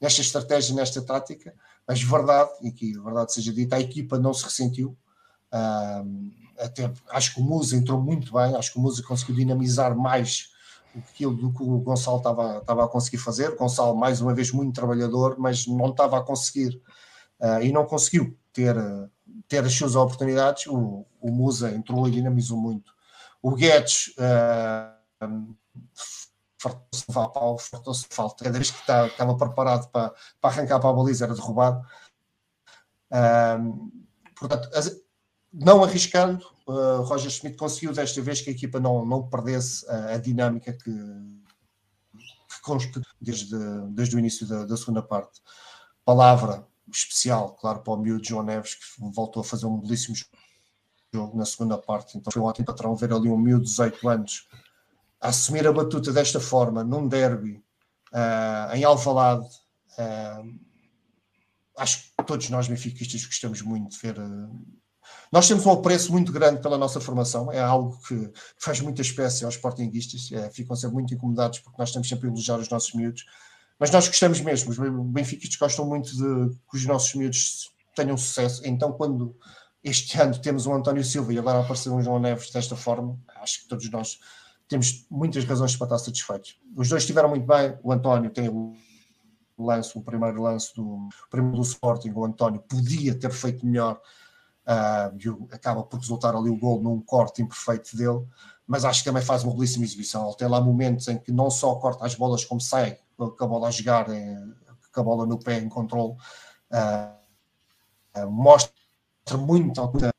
nesta 0.00 0.20
estratégia, 0.20 0.74
nesta 0.74 1.00
tática, 1.00 1.54
mas 1.86 2.02
verdade, 2.02 2.50
e 2.62 2.70
que 2.70 2.92
verdade 3.00 3.32
seja 3.32 3.52
dita, 3.52 3.76
a 3.76 3.80
equipa 3.80 4.18
não 4.18 4.34
se 4.34 4.44
ressentiu. 4.44 4.98
até, 6.58 6.92
acho 7.10 7.34
que 7.34 7.40
o 7.40 7.44
Musa 7.44 7.74
entrou 7.74 8.02
muito 8.02 8.32
bem, 8.34 8.54
acho 8.54 8.72
que 8.72 8.78
o 8.78 8.82
Musa 8.82 9.02
conseguiu 9.02 9.36
dinamizar 9.36 9.96
mais 9.96 10.50
aquilo 10.96 11.34
do 11.34 11.52
que 11.52 11.62
o 11.62 11.78
Gonçalo 11.80 12.18
estava, 12.18 12.58
estava 12.58 12.84
a 12.84 12.88
conseguir 12.88 13.18
fazer. 13.18 13.50
O 13.50 13.56
Gonçalo, 13.56 13.96
mais 13.96 14.20
uma 14.20 14.34
vez, 14.34 14.50
muito 14.52 14.74
trabalhador, 14.74 15.36
mas 15.38 15.66
não 15.66 15.90
estava 15.90 16.18
a 16.18 16.22
conseguir 16.22 16.80
uh, 17.40 17.62
e 17.62 17.72
não 17.72 17.84
conseguiu 17.84 18.36
ter, 18.52 18.76
ter 19.48 19.64
as 19.64 19.72
suas 19.72 19.94
oportunidades. 19.96 20.66
O, 20.66 21.06
o 21.20 21.30
Musa 21.30 21.70
entrou 21.74 22.08
e 22.08 22.12
dinamizou 22.12 22.58
muito. 22.58 22.92
O 23.42 23.54
Guedes. 23.54 24.14
Uh, 24.18 25.56
fartou-se 26.58 27.06
de 27.06 27.12
pau, 27.12 27.58
fartou-se 27.58 28.08
de 28.08 28.14
falta. 28.14 28.44
Cada 28.44 28.58
vez 28.58 28.70
que 28.70 28.86
tá, 28.86 29.06
estava 29.06 29.36
preparado 29.36 29.88
para, 29.90 30.12
para 30.40 30.50
arrancar 30.50 30.80
para 30.80 30.90
a 30.90 30.92
baliza 30.92 31.24
era 31.24 31.34
derrubado. 31.34 31.86
Um, 33.10 33.90
portanto, 34.38 34.68
as, 34.74 34.90
não 35.52 35.82
arriscando, 35.82 36.44
uh, 36.66 37.02
Roger 37.02 37.30
Schmidt 37.30 37.56
conseguiu 37.56 37.92
desta 37.92 38.20
vez 38.20 38.40
que 38.40 38.50
a 38.50 38.52
equipa 38.52 38.78
não, 38.78 39.04
não 39.04 39.28
perdesse 39.28 39.88
a, 39.88 40.14
a 40.14 40.18
dinâmica 40.18 40.72
que, 40.72 40.90
que, 42.64 43.00
desde, 43.20 43.56
desde 43.90 44.16
o 44.16 44.18
início 44.18 44.46
da, 44.46 44.64
da, 44.64 44.76
segunda 44.76 45.02
parte. 45.02 45.40
Palavra 46.04 46.66
especial, 46.92 47.54
claro, 47.54 47.80
para 47.80 47.92
o 47.92 47.96
miúdo 47.96 48.26
João 48.26 48.42
Neves, 48.42 48.74
que 48.74 48.84
voltou 49.12 49.40
a 49.40 49.44
fazer 49.44 49.66
um 49.66 49.78
belíssimo 49.78 50.16
jogo 51.12 51.36
na 51.36 51.44
segunda 51.44 51.78
parte. 51.78 52.16
Então 52.16 52.32
foi 52.32 52.42
um 52.42 52.46
ótimo 52.46 52.66
patrão 52.66 52.94
ver 52.94 53.12
ali 53.12 53.28
um 53.28 53.38
miúdo 53.38 53.64
de 53.64 53.70
18 53.70 54.08
anos 54.08 54.48
a 55.20 55.28
assumir 55.28 55.66
a 55.66 55.72
batuta 55.72 56.12
desta 56.12 56.38
forma, 56.38 56.84
num 56.84 57.08
derby, 57.08 57.62
uh, 58.12 58.74
em 58.74 58.84
Alvalade. 58.84 59.48
Uh, 59.98 60.58
acho 61.76 62.04
que 62.04 62.24
todos 62.24 62.48
nós 62.50 62.68
benfiquistas 62.68 63.24
gostamos 63.24 63.62
muito 63.62 63.90
de 63.90 63.98
ver 63.98 64.16
nós 65.32 65.46
temos 65.46 65.66
um 65.66 65.72
apreço 65.72 66.10
muito 66.12 66.32
grande 66.32 66.60
pela 66.60 66.78
nossa 66.78 67.00
formação, 67.00 67.52
é 67.52 67.60
algo 67.60 67.98
que 68.06 68.30
faz 68.56 68.80
muita 68.80 69.02
espécie 69.02 69.44
aos 69.44 69.54
sportinguistas, 69.54 70.30
é, 70.32 70.50
ficam 70.50 70.74
sempre 70.74 70.94
muito 70.94 71.14
incomodados 71.14 71.58
porque 71.58 71.76
nós 71.78 71.90
estamos 71.90 72.08
sempre 72.08 72.28
a 72.28 72.30
elogiar 72.30 72.58
os 72.58 72.68
nossos 72.68 72.92
miúdos, 72.94 73.24
mas 73.78 73.90
nós 73.90 74.08
gostamos 74.08 74.40
mesmo, 74.40 74.70
os 74.70 74.78
benfiquistas 75.12 75.56
gostam 75.56 75.86
muito 75.86 76.10
de 76.10 76.54
que 76.70 76.76
os 76.76 76.86
nossos 76.86 77.14
miúdos 77.14 77.70
tenham 77.94 78.16
sucesso, 78.16 78.62
então 78.64 78.92
quando 78.92 79.36
este 79.82 80.20
ano 80.20 80.38
temos 80.38 80.66
um 80.66 80.74
António 80.74 81.04
Silva 81.04 81.32
e 81.32 81.38
agora 81.38 81.60
apareceu 81.60 81.94
um 81.94 82.02
João 82.02 82.18
Neves 82.18 82.50
desta 82.50 82.76
forma, 82.76 83.18
acho 83.36 83.62
que 83.62 83.68
todos 83.68 83.88
nós 83.90 84.18
temos 84.68 85.06
muitas 85.10 85.44
razões 85.44 85.74
para 85.76 85.86
estar 85.86 85.98
satisfeitos. 85.98 86.58
Os 86.76 86.88
dois 86.88 87.02
estiveram 87.02 87.30
muito 87.30 87.46
bem, 87.46 87.78
o 87.82 87.90
António 87.90 88.30
tem 88.30 88.48
o 88.48 88.74
lance, 89.58 89.96
o 89.96 90.02
primeiro 90.02 90.42
lance 90.42 90.74
do, 90.74 91.08
primeiro 91.30 91.56
do 91.56 91.62
Sporting, 91.62 92.12
o 92.14 92.24
António 92.24 92.60
podia 92.60 93.14
ter 93.14 93.30
feito 93.32 93.66
melhor, 93.66 94.00
uh, 94.68 95.48
acaba 95.50 95.82
por 95.82 95.98
resultar 95.98 96.36
ali 96.36 96.50
o 96.50 96.58
gol 96.58 96.82
num 96.82 97.00
corte 97.00 97.40
imperfeito 97.40 97.96
dele, 97.96 98.26
mas 98.66 98.84
acho 98.84 99.00
que 99.00 99.06
também 99.06 99.22
faz 99.22 99.42
uma 99.42 99.54
belíssima 99.54 99.84
exibição. 99.84 100.26
Ele 100.26 100.36
tem 100.36 100.48
lá 100.48 100.60
momentos 100.60 101.08
em 101.08 101.18
que 101.18 101.32
não 101.32 101.50
só 101.50 101.74
corta 101.76 102.04
as 102.04 102.14
bolas 102.14 102.44
como 102.44 102.60
sai 102.60 102.98
com 103.16 103.24
a 103.24 103.46
bola 103.46 103.68
a 103.68 103.70
jogar, 103.70 104.08
em, 104.10 104.54
com 104.92 105.00
a 105.00 105.02
bola 105.02 105.26
no 105.26 105.38
pé 105.38 105.58
em 105.58 105.68
controle, 105.68 106.12
uh, 106.12 108.28
mostra 108.30 108.72
muito, 109.36 109.82
muita, 109.82 110.14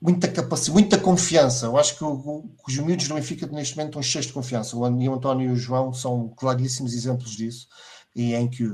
muita 0.00 0.28
capacidade, 0.28 0.72
muita 0.72 0.98
confiança. 0.98 1.66
Eu 1.66 1.78
acho 1.78 1.96
que, 1.96 2.04
o, 2.04 2.42
que 2.42 2.72
os 2.72 2.78
miúdos 2.78 3.06
do 3.06 3.14
Benfica 3.14 3.46
neste 3.46 3.76
momento 3.76 3.90
estão 3.90 4.02
cheios 4.02 4.26
de 4.26 4.32
confiança. 4.32 4.76
O 4.76 4.84
António 4.84 5.50
e 5.50 5.52
o 5.52 5.56
João 5.56 5.92
são 5.92 6.28
claríssimos 6.30 6.94
exemplos 6.94 7.30
disso 7.30 7.68
e 8.14 8.34
em 8.34 8.48
que 8.48 8.66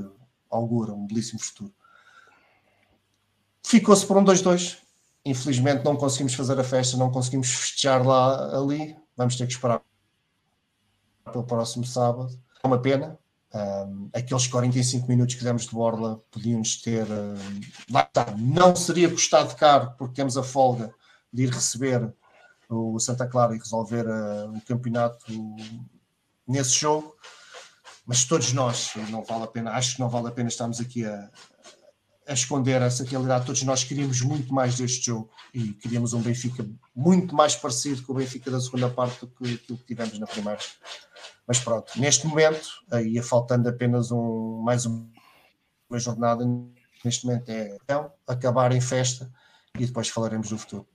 augura 0.49 0.93
um 0.93 1.05
belíssimo 1.05 1.39
futuro. 1.39 1.73
Ficou-se 3.63 4.05
por 4.05 4.17
um 4.17 4.23
2-2. 4.23 4.77
Infelizmente 5.23 5.85
não 5.85 5.95
conseguimos 5.95 6.33
fazer 6.33 6.59
a 6.59 6.63
festa, 6.63 6.97
não 6.97 7.11
conseguimos 7.11 7.49
festejar 7.49 8.05
lá 8.05 8.57
ali. 8.57 8.95
Vamos 9.15 9.35
ter 9.35 9.45
que 9.45 9.53
esperar 9.53 9.81
pelo 11.31 11.43
próximo 11.43 11.85
sábado. 11.85 12.37
É 12.63 12.67
uma 12.67 12.81
pena. 12.81 13.17
Um, 13.53 14.09
aqueles 14.13 14.47
45 14.47 15.07
minutos 15.09 15.35
que 15.35 15.43
demos 15.43 15.63
de 15.63 15.71
borla 15.71 16.21
podiam-nos 16.31 16.81
ter. 16.81 17.05
Um, 17.05 17.61
lá 17.91 18.01
está. 18.01 18.33
Não 18.37 18.75
seria 18.75 19.09
custado 19.09 19.55
caro, 19.55 19.93
porque 19.97 20.15
temos 20.15 20.37
a 20.37 20.43
folga 20.43 20.93
de 21.31 21.43
ir 21.43 21.49
receber 21.49 22.13
o 22.69 22.97
Santa 22.99 23.27
Clara 23.27 23.55
e 23.55 23.59
resolver 23.59 24.07
uh, 24.07 24.55
o 24.55 24.61
campeonato 24.61 25.25
nesse 26.47 26.79
jogo. 26.79 27.15
Mas 28.05 28.25
todos 28.25 28.51
nós, 28.53 28.91
não 29.09 29.23
vale 29.23 29.43
a 29.43 29.47
pena, 29.47 29.71
acho 29.71 29.95
que 29.95 29.99
não 29.99 30.09
vale 30.09 30.27
a 30.27 30.31
pena 30.31 30.49
estarmos 30.49 30.79
aqui 30.79 31.05
a, 31.05 31.29
a 32.31 32.33
esconder 32.33 32.81
essa 32.81 33.03
realidade. 33.03 33.45
Todos 33.45 33.61
nós 33.63 33.83
queríamos 33.83 34.21
muito 34.21 34.53
mais 34.53 34.77
deste 34.77 35.07
jogo 35.07 35.29
e 35.53 35.73
queríamos 35.73 36.13
um 36.13 36.21
Benfica 36.21 36.65
muito 36.95 37.35
mais 37.35 37.55
parecido 37.55 38.01
com 38.03 38.13
o 38.13 38.15
Benfica 38.15 38.49
da 38.49 38.59
segunda 38.59 38.89
parte 38.89 39.19
do 39.19 39.27
que 39.27 39.55
aquilo 39.55 39.77
que 39.77 39.85
tivemos 39.85 40.17
na 40.17 40.25
primeira. 40.25 40.59
Mas 41.45 41.59
pronto, 41.59 41.91
neste 41.97 42.25
momento, 42.25 42.69
ia 43.03 43.21
faltando 43.21 43.67
apenas 43.67 44.11
um, 44.11 44.61
mais 44.63 44.85
uma 44.85 45.99
jornada. 45.99 46.45
Neste 47.03 47.25
momento 47.25 47.49
é 47.49 47.75
então, 47.83 48.11
acabar 48.25 48.71
em 48.71 48.79
festa 48.79 49.29
e 49.77 49.85
depois 49.85 50.07
falaremos 50.07 50.49
do 50.49 50.57
futuro. 50.57 50.87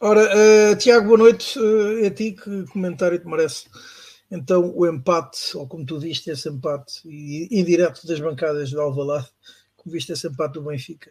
Ora, 0.00 0.22
uh, 0.22 0.76
Tiago, 0.76 1.06
boa 1.06 1.18
noite. 1.18 1.58
Uh, 1.58 2.02
é 2.02 2.06
a 2.06 2.10
ti 2.10 2.32
que 2.32 2.64
comentário 2.68 3.18
te 3.18 3.26
merece 3.26 3.66
então 4.30 4.72
o 4.74 4.86
empate, 4.86 5.56
ou 5.56 5.66
como 5.68 5.84
tu 5.84 5.98
viste, 5.98 6.30
esse 6.30 6.48
empate, 6.48 7.00
e 7.04 7.48
indireto 7.50 8.06
das 8.06 8.20
bancadas 8.20 8.70
do 8.70 8.80
Alvalade, 8.80 9.28
como 9.76 9.92
viste 9.92 10.12
esse 10.12 10.26
empate 10.26 10.54
do 10.54 10.62
Benfica. 10.62 11.10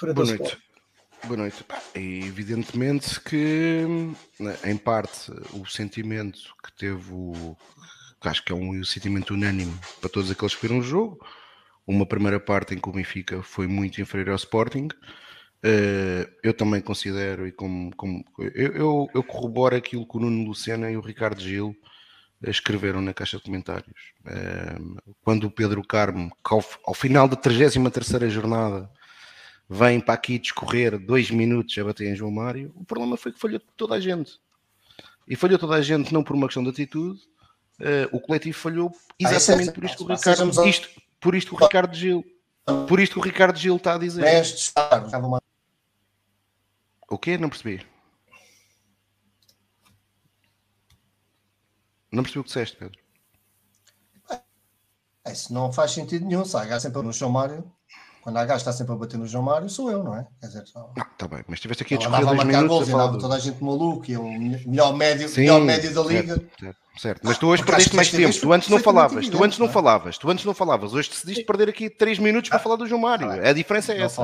Boa 0.00 0.26
noite. 0.26 0.58
Boa 1.26 1.36
noite. 1.38 1.64
evidentemente 1.94 3.18
que, 3.20 3.86
né, 4.38 4.58
em 4.64 4.76
parte, 4.76 5.30
o 5.52 5.64
sentimento 5.66 6.40
que 6.62 6.72
teve 6.76 7.12
o. 7.12 7.56
Que 8.20 8.28
acho 8.28 8.44
que 8.44 8.52
é 8.52 8.54
um 8.54 8.82
sentimento 8.84 9.34
unânime 9.34 9.72
para 10.00 10.10
todos 10.10 10.30
aqueles 10.30 10.54
que 10.54 10.66
viram 10.66 10.80
o 10.80 10.82
jogo. 10.82 11.18
Uma 11.86 12.06
primeira 12.06 12.40
parte 12.40 12.74
em 12.74 12.78
que 12.78 12.88
o 12.88 12.92
Benfica 12.92 13.42
foi 13.42 13.66
muito 13.66 14.00
inferior 14.00 14.30
ao 14.30 14.36
Sporting. 14.36 14.88
Uh, 15.64 16.30
eu 16.42 16.52
também 16.52 16.82
considero, 16.82 17.46
e 17.46 17.52
como, 17.52 17.90
como 17.96 18.22
eu, 18.38 18.72
eu, 18.72 19.08
eu, 19.14 19.22
corroboro 19.22 19.74
aquilo 19.74 20.06
que 20.06 20.14
o 20.18 20.20
Nuno 20.20 20.44
Lucena 20.44 20.90
e 20.90 20.96
o 20.98 21.00
Ricardo 21.00 21.40
Gil 21.40 21.74
escreveram 22.42 23.00
na 23.00 23.14
caixa 23.14 23.38
de 23.38 23.44
comentários. 23.44 24.12
Uh, 24.26 25.14
quando 25.22 25.44
o 25.44 25.50
Pedro 25.50 25.82
Carmo, 25.82 26.30
ao, 26.44 26.62
ao, 26.84 26.92
final 26.92 27.26
da 27.26 27.34
33 27.34 28.30
jornada, 28.30 28.90
vem 29.66 30.00
para 30.00 30.12
aqui 30.12 30.38
discorrer 30.38 30.98
dois 30.98 31.30
minutos 31.30 31.78
a 31.78 31.84
bater 31.84 32.12
em 32.12 32.14
João 32.14 32.30
Mário, 32.30 32.70
o 32.74 32.84
problema 32.84 33.16
foi 33.16 33.32
que 33.32 33.40
falhou 33.40 33.60
toda 33.74 33.94
a 33.94 34.00
gente. 34.00 34.38
E 35.26 35.34
falhou 35.34 35.58
toda 35.58 35.76
a 35.76 35.80
gente 35.80 36.12
não 36.12 36.22
por 36.22 36.36
uma 36.36 36.46
questão 36.46 36.62
de 36.62 36.68
atitude, 36.68 37.20
uh, 37.80 38.14
o 38.14 38.20
coletivo 38.20 38.58
falhou 38.58 38.92
ah, 38.92 39.32
é 39.32 39.34
exatamente 39.34 39.72
por 39.72 39.82
isto 39.82 39.96
que 39.96 40.12
o 40.12 40.14
Ricardo, 40.14 40.68
isto, 40.68 40.88
por 41.18 41.34
isto 41.34 41.48
que 41.48 41.54
o 41.54 41.64
Ricardo 41.64 41.96
Gil, 41.96 42.22
por 42.86 43.00
isto 43.00 43.14
que 43.14 43.18
o 43.18 43.22
Ricardo 43.22 43.58
Gil 43.58 43.76
está 43.76 43.94
a 43.94 43.98
dizer. 43.98 44.24
O 47.10 47.18
quê? 47.18 47.38
Não 47.38 47.48
percebi. 47.48 47.86
Não 52.10 52.22
percebi 52.22 52.40
o 52.40 52.44
que 52.44 52.48
disseste, 52.48 52.76
Pedro. 52.76 52.98
É, 55.26 55.32
isso 55.32 55.52
não 55.52 55.72
faz 55.72 55.92
sentido 55.92 56.26
nenhum. 56.26 56.44
Se 56.44 56.56
há 56.56 56.80
sempre 56.80 57.02
no 57.02 57.12
João 57.12 57.30
Mário, 57.30 57.64
quando 58.24 58.38
a 58.38 58.44
gajo 58.44 58.58
está 58.58 58.72
sempre 58.72 58.94
a 58.94 58.96
bater 58.96 59.18
no 59.18 59.26
João 59.26 59.44
Mário, 59.44 59.68
sou 59.68 59.90
eu, 59.90 60.02
não 60.02 60.16
é? 60.16 60.26
Quer 60.40 60.46
dizer, 60.46 60.64
não, 60.74 60.90
está 60.96 61.28
bem, 61.28 61.44
mas 61.46 61.58
estiveste 61.58 61.82
aqui 61.82 61.94
a 61.94 61.98
discorrer 61.98 62.24
dois 62.24 62.44
minutos. 62.44 62.68
Gols, 62.68 62.88
a 62.88 62.92
falar 62.92 63.18
toda 63.18 63.34
a 63.34 63.38
gente 63.38 63.62
maluco 63.62 64.10
e 64.10 64.16
o 64.16 64.24
melhor 64.24 64.96
médio, 64.96 65.28
Sim, 65.28 65.42
melhor 65.42 65.60
médio 65.60 65.92
da 65.92 66.02
liga. 66.02 66.34
Certo, 66.34 66.56
certo, 66.58 66.78
certo. 66.98 67.20
mas 67.24 67.38
tu 67.38 67.48
hoje 67.48 67.62
ah, 67.62 67.66
perdeste 67.66 67.96
mais 67.96 68.10
tempo. 68.10 68.38
Tu 68.38 68.52
antes 68.52 68.68
não 68.68 68.78
falavas, 68.78 69.28
tu 69.28 69.44
antes 69.44 69.58
não 69.58 69.66
é? 69.66 69.70
falavas, 69.70 70.18
tu 70.18 70.30
antes 70.30 70.44
não 70.44 70.54
falavas. 70.54 70.94
Hoje 70.94 71.10
decidiste 71.10 71.44
perder 71.44 71.68
aqui 71.68 71.90
3 71.90 72.18
minutos 72.18 72.48
para 72.48 72.58
ah, 72.58 72.62
falar 72.62 72.76
do 72.76 72.86
João 72.86 73.00
Mário. 73.00 73.28
Tá 73.28 73.48
a 73.48 73.52
diferença 73.52 73.92
é 73.92 74.00
essa. 74.00 74.22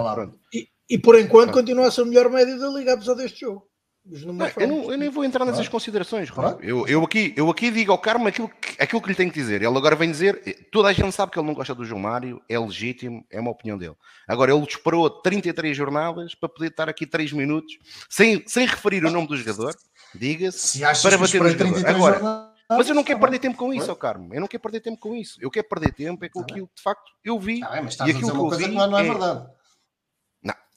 E, 0.53 0.69
e 0.91 0.99
por 0.99 1.17
enquanto 1.17 1.53
continua 1.53 1.87
a 1.87 1.91
ser 1.91 2.03
o 2.03 2.07
melhor 2.07 2.29
médio 2.29 2.59
da 2.59 2.69
liga, 2.69 2.95
apesar 2.95 3.15
deste 3.15 3.41
jogo. 3.41 3.71
Não, 4.05 4.47
eu, 4.57 4.67
não, 4.67 4.91
eu, 4.91 4.99
nem 4.99 5.11
vou 5.11 5.25
entrar 5.25 5.45
nessas 5.45 5.69
considerações, 5.69 6.31
eu, 6.63 6.89
eu, 6.89 7.05
aqui, 7.05 7.35
eu 7.37 7.51
aqui 7.51 7.71
digo 7.71 7.93
ao 7.93 7.99
Carmo 7.99 8.27
aquilo 8.27 8.49
que, 8.49 8.83
aquilo 8.83 9.01
que 9.01 9.09
lhe 9.11 9.15
tenho 9.15 9.31
que 9.31 9.39
dizer. 9.39 9.63
Ele 9.63 9.77
agora 9.77 9.95
vem 9.95 10.11
dizer, 10.11 10.69
toda 10.73 10.89
a 10.89 10.93
gente 10.93 11.13
sabe 11.13 11.31
que 11.31 11.39
ele 11.39 11.47
não 11.47 11.55
gosta 11.55 11.75
do 11.75 11.85
João 11.85 12.01
Mário, 12.01 12.43
é 12.49 12.59
legítimo, 12.59 13.25
é 13.31 13.39
uma 13.39 13.51
opinião 13.51 13.77
dele. 13.77 13.95
Agora, 14.27 14.53
ele 14.53 14.65
esperou 14.65 15.09
33 15.11 15.77
jornadas 15.77 16.35
para 16.35 16.49
poder 16.49 16.69
estar 16.69 16.89
aqui 16.89 17.07
3 17.07 17.33
minutos, 17.35 17.75
sem, 18.09 18.43
sem 18.47 18.67
referir 18.67 19.05
o 19.05 19.11
nome 19.11 19.29
do 19.29 19.37
jogador, 19.37 19.77
diga-se, 20.15 20.81
para 20.81 21.19
bater 21.19 21.41
no 21.43 21.51
jogador. 21.51 21.87
Agora, 21.87 22.51
mas 22.71 22.89
eu 22.89 22.95
não 22.95 23.05
quero 23.05 23.21
perder 23.21 23.39
tempo 23.39 23.59
com 23.59 23.73
isso, 23.73 23.93
ó 23.93 23.95
Carmo. 23.95 24.35
Eu 24.35 24.41
não 24.41 24.49
quero 24.49 24.63
perder 24.63 24.81
tempo 24.81 24.99
com 24.99 25.15
isso. 25.15 25.37
Eu 25.41 25.51
quero 25.51 25.69
perder 25.69 25.93
tempo 25.93 26.25
é 26.25 26.29
com 26.29 26.41
aquilo 26.41 26.67
que 26.69 26.77
de 26.77 26.83
facto 26.83 27.13
eu 27.23 27.39
vi. 27.39 27.61
Ah, 27.63 27.83
mas 27.83 27.97
e 27.99 28.03
aquilo 28.03 28.31
que 28.31 28.37
eu 28.37 28.51
vi. 28.51 28.65
Que 28.65 28.71
não 28.71 28.99
é, 28.99 29.07
é 29.07 29.09
verdade 29.09 29.60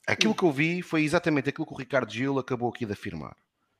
Aquilo 0.08 0.36
que 0.36 0.44
eu 0.44 0.52
vi 0.52 0.82
foi 0.82 1.04
exatamente 1.04 1.50
aquilo 1.50 1.66
que 1.66 1.74
o 1.74 1.78
Ricardo 1.78 2.12
Gil 2.12 2.38
acabou 2.38 2.70
aqui 2.70 2.86
de 2.86 2.94
afirmar, 2.94 3.36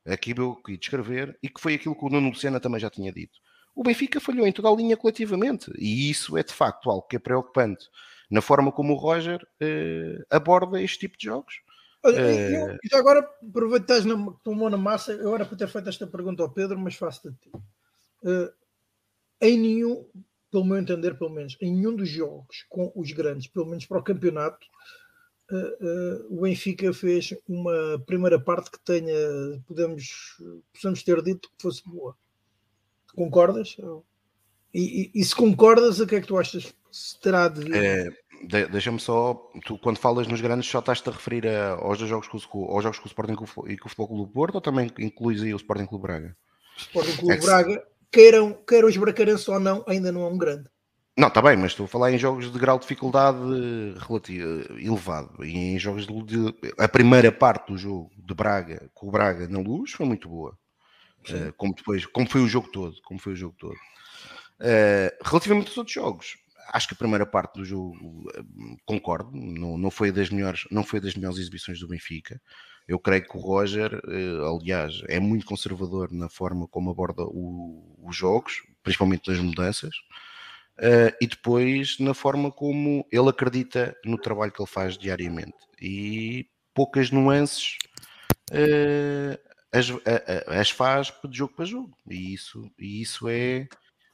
aquilo 0.06 0.62
que 0.64 0.78
descrever, 0.78 1.38
e 1.44 1.50
que 1.50 1.60
foi 1.60 1.74
aquilo 1.74 1.96
que 1.96 2.06
o 2.06 2.10
Nuno 2.10 2.30
Lucena 2.30 2.60
também 2.60 2.80
já 2.80 2.90
tinha 2.90 3.12
dito. 3.12 3.40
O 3.76 3.84
Benfica 3.84 4.20
falhou 4.20 4.46
em 4.46 4.52
toda 4.52 4.70
a 4.70 4.76
linha 4.76 4.96
coletivamente, 4.96 5.72
e 5.78 6.10
isso 6.10 6.38
é 6.38 6.44
de 6.44 6.54
facto 6.54 6.90
algo 6.90 7.08
que 7.08 7.16
é 7.16 7.20
preocupante 7.20 7.90
na 8.30 8.42
forma 8.42 8.72
como 8.72 8.94
o 8.94 8.98
Roger 8.98 9.46
eh, 9.60 10.24
aborda 10.30 10.82
este 10.82 11.00
tipo 11.00 11.18
de 11.18 11.26
jogos. 11.26 11.56
Eh, 12.06 12.78
já 12.90 12.98
agora 12.98 13.20
aproveitas 13.48 14.06
na, 14.06 14.16
tomou 14.44 14.70
na 14.70 14.78
massa, 14.78 15.14
eu 15.14 15.34
era 15.36 15.46
para 15.46 15.58
ter 15.58 15.68
feito 15.68 15.90
esta 15.90 16.08
pergunta 16.08 16.42
ao 16.42 16.50
Pedro, 16.50 16.80
mas 16.80 16.96
faço-te 16.96 17.28
a 17.28 17.32
ti. 17.32 17.52
Uh, 18.24 18.52
em 19.40 19.58
nenhum, 19.58 20.06
pelo 20.50 20.66
meu 20.66 20.78
entender, 20.78 21.18
pelo 21.18 21.30
menos, 21.30 21.58
em 21.62 21.72
nenhum 21.72 21.96
dos 21.96 22.10
jogos 22.10 22.66
com 22.70 22.92
os 22.96 23.12
grandes, 23.12 23.48
pelo 23.48 23.68
menos 23.68 23.86
para 23.86 24.00
o 24.00 24.04
campeonato, 24.04 24.66
uh, 25.52 26.28
o 26.38 26.42
Benfica 26.42 26.94
fez 26.94 27.34
uma 27.48 28.02
primeira 28.06 28.40
parte 28.40 28.72
que 28.72 28.80
tenha, 28.80 29.62
podemos, 29.68 30.38
possamos 30.74 31.04
ter 31.04 31.22
dito 31.22 31.50
que 31.50 31.62
fosse 31.62 31.84
boa. 31.86 32.16
Concordas? 33.16 33.78
E, 34.74 35.12
e, 35.14 35.22
e, 35.22 35.24
se 35.24 35.36
concordas, 35.36 36.00
o 36.00 36.08
que 36.08 36.16
é 36.16 36.22
que 36.22 36.28
tu 36.28 36.38
achas 36.38 36.74
se 36.92 37.20
terá 37.20 37.48
de. 37.48 37.72
É, 37.74 38.10
de, 38.44 38.68
deixa-me 38.68 39.00
só, 39.00 39.52
tu 39.66 39.78
quando 39.78 39.98
falas 39.98 40.28
nos 40.28 40.42
grandes 40.42 40.70
só 40.70 40.80
estás-te 40.80 41.08
a 41.10 41.12
referir 41.12 41.48
a, 41.48 41.74
aos 41.74 41.98
dois 41.98 42.10
jogos 42.10 42.46
com, 42.46 42.66
aos 42.66 42.84
jogos 42.84 43.00
com 43.00 43.06
o 43.06 43.08
Sporting 43.08 43.34
e 43.34 43.78
com 43.78 43.86
o 43.86 43.90
Futebol 43.90 44.08
Clube 44.08 44.26
do 44.26 44.34
Porto 44.34 44.56
ou 44.56 44.62
também 44.62 44.92
incluís 45.00 45.42
aí 45.42 45.54
o 45.54 45.58
Sporting 45.58 45.86
Clube 45.86 46.04
Braga? 46.04 46.36
Sporting 46.78 47.18
Clube 47.18 47.34
é 47.34 47.38
que 47.38 47.46
Braga, 47.46 47.88
queiram, 48.12 48.54
queiram 48.68 48.88
os 48.88 48.98
bracarenses 48.98 49.48
ou 49.48 49.60
não, 49.60 49.84
ainda 49.88 50.12
não 50.12 50.24
é 50.24 50.28
um 50.28 50.38
grande. 50.38 50.70
Não, 51.16 51.28
está 51.28 51.44
bem, 51.44 51.56
mas 51.56 51.72
estou 51.72 51.86
a 51.86 51.88
falar 51.88 52.12
em 52.12 52.18
jogos 52.18 52.52
de 52.52 52.58
grau 52.58 52.78
de 52.80 52.84
dificuldade 52.84 53.38
relativo, 54.08 54.80
elevado. 54.80 55.46
E 55.46 55.56
em 55.56 55.78
jogos 55.78 56.08
de, 56.08 56.56
A 56.76 56.88
primeira 56.88 57.32
parte 57.32 57.72
do 57.72 57.78
jogo 57.78 58.12
de 58.18 58.34
Braga, 58.34 58.90
com 58.96 59.10
o 59.10 59.12
Braga 59.12 59.48
na 59.48 59.60
luz, 59.60 59.92
foi 59.92 60.08
muito 60.08 60.28
boa. 60.28 60.58
Uh, 61.30 61.54
como, 61.56 61.76
depois, 61.76 62.06
como 62.08 62.28
foi 62.28 62.42
o 62.42 62.48
jogo 62.48 62.68
todo. 62.72 63.00
Como 63.04 63.20
foi 63.20 63.34
o 63.34 63.36
jogo 63.36 63.56
todo. 63.60 63.76
Uh, 64.60 65.14
relativamente 65.24 65.68
aos 65.68 65.78
outros 65.78 65.94
jogos, 65.94 66.36
acho 66.70 66.88
que 66.88 66.96
a 66.96 66.98
primeira 66.98 67.28
parte 67.28 67.60
do 67.60 67.66
jogo 67.66 67.96
uh, 67.96 68.78
concordo, 68.84 69.30
não, 69.34 69.78
não, 69.78 69.92
foi 69.92 70.12
das 70.12 70.32
melhores, 70.32 70.66
não 70.72 70.84
foi 70.84 71.00
das 71.00 71.14
melhores 71.14 71.38
exibições 71.38 71.80
do 71.80 71.88
Benfica. 71.88 72.42
Eu 72.88 72.98
creio 72.98 73.24
que 73.24 73.38
o 73.38 73.40
Roger, 73.40 74.02
aliás, 74.46 75.04
é 75.08 75.18
muito 75.18 75.46
conservador 75.46 76.12
na 76.12 76.28
forma 76.28 76.68
como 76.68 76.90
aborda 76.90 77.24
o, 77.24 77.98
os 78.04 78.14
jogos, 78.14 78.62
principalmente 78.84 79.30
nas 79.30 79.40
mudanças 79.40 79.96
uh, 80.80 81.16
e 81.22 81.28
depois 81.28 81.98
na 82.00 82.14
forma 82.14 82.52
como 82.52 83.06
ele 83.12 83.30
acredita 83.30 83.96
no 84.06 84.18
trabalho 84.18 84.52
que 84.52 84.62
ele 84.62 84.70
faz 84.70 84.98
diariamente. 84.98 85.58
E 85.82 86.48
poucas 86.74 87.12
nuances 87.12 87.78
uh, 88.52 89.38
as, 89.72 89.88
as, 90.48 90.70
faz 90.70 91.12
de 91.30 91.38
jogo 91.38 91.54
para 91.56 91.66
jogo. 91.66 91.98
E 92.10 92.34
isso, 92.34 92.72
e 92.78 93.02
isso 93.02 93.28
é 93.28 93.68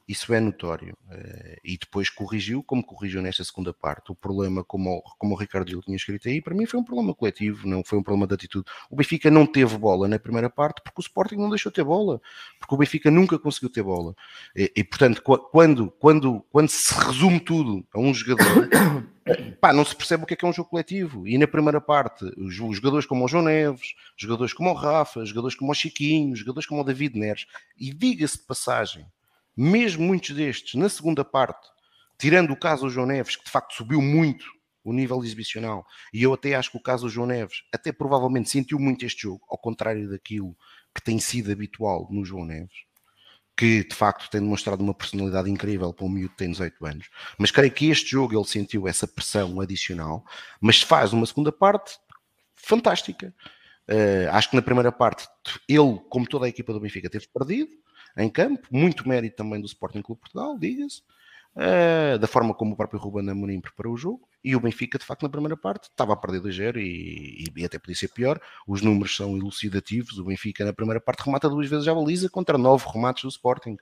isso 0.09 0.33
é 0.33 0.39
notório. 0.39 0.97
Uh, 1.07 1.55
e 1.63 1.77
depois 1.77 2.09
corrigiu, 2.09 2.63
como 2.63 2.83
corrigiu 2.83 3.21
nesta 3.21 3.43
segunda 3.43 3.71
parte. 3.71 4.11
O 4.11 4.15
problema, 4.15 4.63
como, 4.63 5.03
como 5.19 5.35
o 5.35 5.37
Ricardo 5.37 5.69
Gil 5.69 5.81
tinha 5.81 5.95
escrito 5.95 6.27
aí, 6.27 6.41
para 6.41 6.55
mim 6.55 6.65
foi 6.65 6.79
um 6.79 6.83
problema 6.83 7.13
coletivo, 7.13 7.67
não 7.67 7.83
foi 7.83 7.99
um 7.99 8.03
problema 8.03 8.25
de 8.25 8.33
atitude. 8.33 8.65
O 8.89 8.95
Benfica 8.95 9.29
não 9.29 9.45
teve 9.45 9.77
bola 9.77 10.07
na 10.07 10.17
primeira 10.17 10.49
parte 10.49 10.81
porque 10.83 10.99
o 10.99 11.03
Sporting 11.03 11.35
não 11.35 11.47
deixou 11.47 11.71
ter 11.71 11.83
bola, 11.83 12.19
porque 12.57 12.73
o 12.73 12.77
Benfica 12.77 13.11
nunca 13.11 13.37
conseguiu 13.37 13.69
ter 13.69 13.83
bola. 13.83 14.15
E, 14.55 14.71
e 14.77 14.83
portanto, 14.83 15.21
quando, 15.21 15.91
quando, 15.91 16.43
quando 16.49 16.69
se 16.69 16.91
resume 16.95 17.39
tudo 17.39 17.85
a 17.93 17.99
um 17.99 18.11
jogador, 18.11 18.67
pá, 19.61 19.71
não 19.71 19.85
se 19.85 19.95
percebe 19.95 20.23
o 20.23 20.25
que 20.25 20.33
é 20.33 20.37
que 20.37 20.43
é 20.43 20.47
um 20.47 20.53
jogo 20.53 20.71
coletivo. 20.71 21.27
E 21.27 21.37
na 21.37 21.45
primeira 21.45 21.79
parte, 21.79 22.25
os, 22.35 22.55
jogadores 22.55 23.05
como 23.05 23.25
o 23.25 23.27
João 23.27 23.43
Neves, 23.43 23.93
jogadores 24.17 24.53
como 24.53 24.71
o 24.71 24.73
Rafa, 24.73 25.23
jogadores 25.23 25.55
como 25.55 25.71
o 25.71 25.75
Chiquinho, 25.75 26.35
jogadores 26.35 26.67
como 26.67 26.81
o 26.81 26.83
David 26.83 27.15
Neres, 27.15 27.45
e 27.77 27.93
diga-se 27.93 28.39
de 28.39 28.47
passagem, 28.47 29.05
mesmo 29.59 30.05
muitos 30.05 30.33
destes, 30.33 30.75
na 30.75 30.87
segunda 30.87 31.25
parte, 31.25 31.67
tirando 32.17 32.51
o 32.51 32.55
caso 32.55 32.83
do 32.83 32.89
João 32.89 33.05
Neves, 33.05 33.35
que 33.35 33.43
de 33.43 33.51
facto 33.51 33.73
subiu 33.73 34.01
muito 34.01 34.45
o 34.85 34.93
nível 34.93 35.21
exibicional, 35.21 35.85
e 36.13 36.23
eu 36.23 36.33
até 36.33 36.55
acho 36.55 36.71
que 36.71 36.77
o 36.77 36.81
caso 36.81 37.03
do 37.03 37.09
João 37.09 37.27
Neves 37.27 37.63
até 37.73 37.91
provavelmente 37.91 38.49
sentiu 38.49 38.79
muito 38.79 39.05
este 39.05 39.23
jogo, 39.23 39.41
ao 39.49 39.57
contrário 39.57 40.09
daquilo 40.09 40.55
que 40.95 41.03
tem 41.03 41.19
sido 41.19 41.51
habitual 41.51 42.07
no 42.09 42.23
João 42.23 42.45
Neves, 42.45 42.85
que 43.57 43.83
de 43.83 43.93
facto 43.93 44.29
tem 44.29 44.39
demonstrado 44.39 44.81
uma 44.81 44.93
personalidade 44.93 45.51
incrível 45.51 45.93
para 45.93 46.05
um 46.05 46.09
miúdo 46.09 46.29
que 46.29 46.37
tem 46.37 46.51
18 46.51 46.85
anos. 46.85 47.09
Mas 47.37 47.51
creio 47.51 47.73
que 47.73 47.89
este 47.89 48.11
jogo 48.11 48.33
ele 48.33 48.47
sentiu 48.47 48.87
essa 48.87 49.05
pressão 49.05 49.59
adicional, 49.59 50.23
mas 50.61 50.81
faz 50.81 51.11
uma 51.11 51.25
segunda 51.25 51.51
parte 51.51 51.97
fantástica. 52.55 53.35
Uh, 53.89 54.31
acho 54.31 54.51
que 54.51 54.55
na 54.55 54.61
primeira 54.61 54.91
parte 54.93 55.27
ele, 55.67 55.99
como 56.09 56.25
toda 56.25 56.45
a 56.45 56.49
equipa 56.49 56.71
do 56.71 56.79
Benfica, 56.79 57.09
teve 57.09 57.27
perdido 57.27 57.71
em 58.17 58.29
campo, 58.29 58.67
muito 58.71 59.07
mérito 59.07 59.37
também 59.37 59.59
do 59.59 59.67
Sporting 59.67 60.01
Clube 60.01 60.21
Portugal, 60.21 60.57
diga-se, 60.57 61.01
uh, 61.55 62.17
da 62.17 62.27
forma 62.27 62.53
como 62.53 62.73
o 62.73 62.75
próprio 62.75 62.99
Ruben 62.99 63.29
Amorim 63.29 63.61
preparou 63.61 63.93
o 63.93 63.97
jogo, 63.97 64.27
e 64.43 64.55
o 64.55 64.59
Benfica, 64.59 64.97
de 64.97 65.05
facto, 65.05 65.23
na 65.23 65.29
primeira 65.29 65.57
parte, 65.57 65.89
estava 65.89 66.13
a 66.13 66.15
perder 66.15 66.41
2-0 66.41 66.77
e, 66.77 67.45
e, 67.55 67.65
até 67.65 67.77
podia 67.77 67.95
ser 67.95 68.07
pior. 68.07 68.39
Os 68.65 68.81
números 68.81 69.15
são 69.15 69.35
elucidativos. 69.35 70.17
O 70.17 70.23
Benfica, 70.23 70.63
na 70.63 70.71
primeira 70.71 71.01
parte, 71.01 71.23
remata 71.23 71.49
duas 71.49 71.67
vezes 71.67 71.87
a 71.87 71.93
baliza 71.93 72.29
contra 72.29 72.57
nove 72.57 72.85
remates 72.89 73.23
do 73.23 73.29
Sporting. 73.29 73.75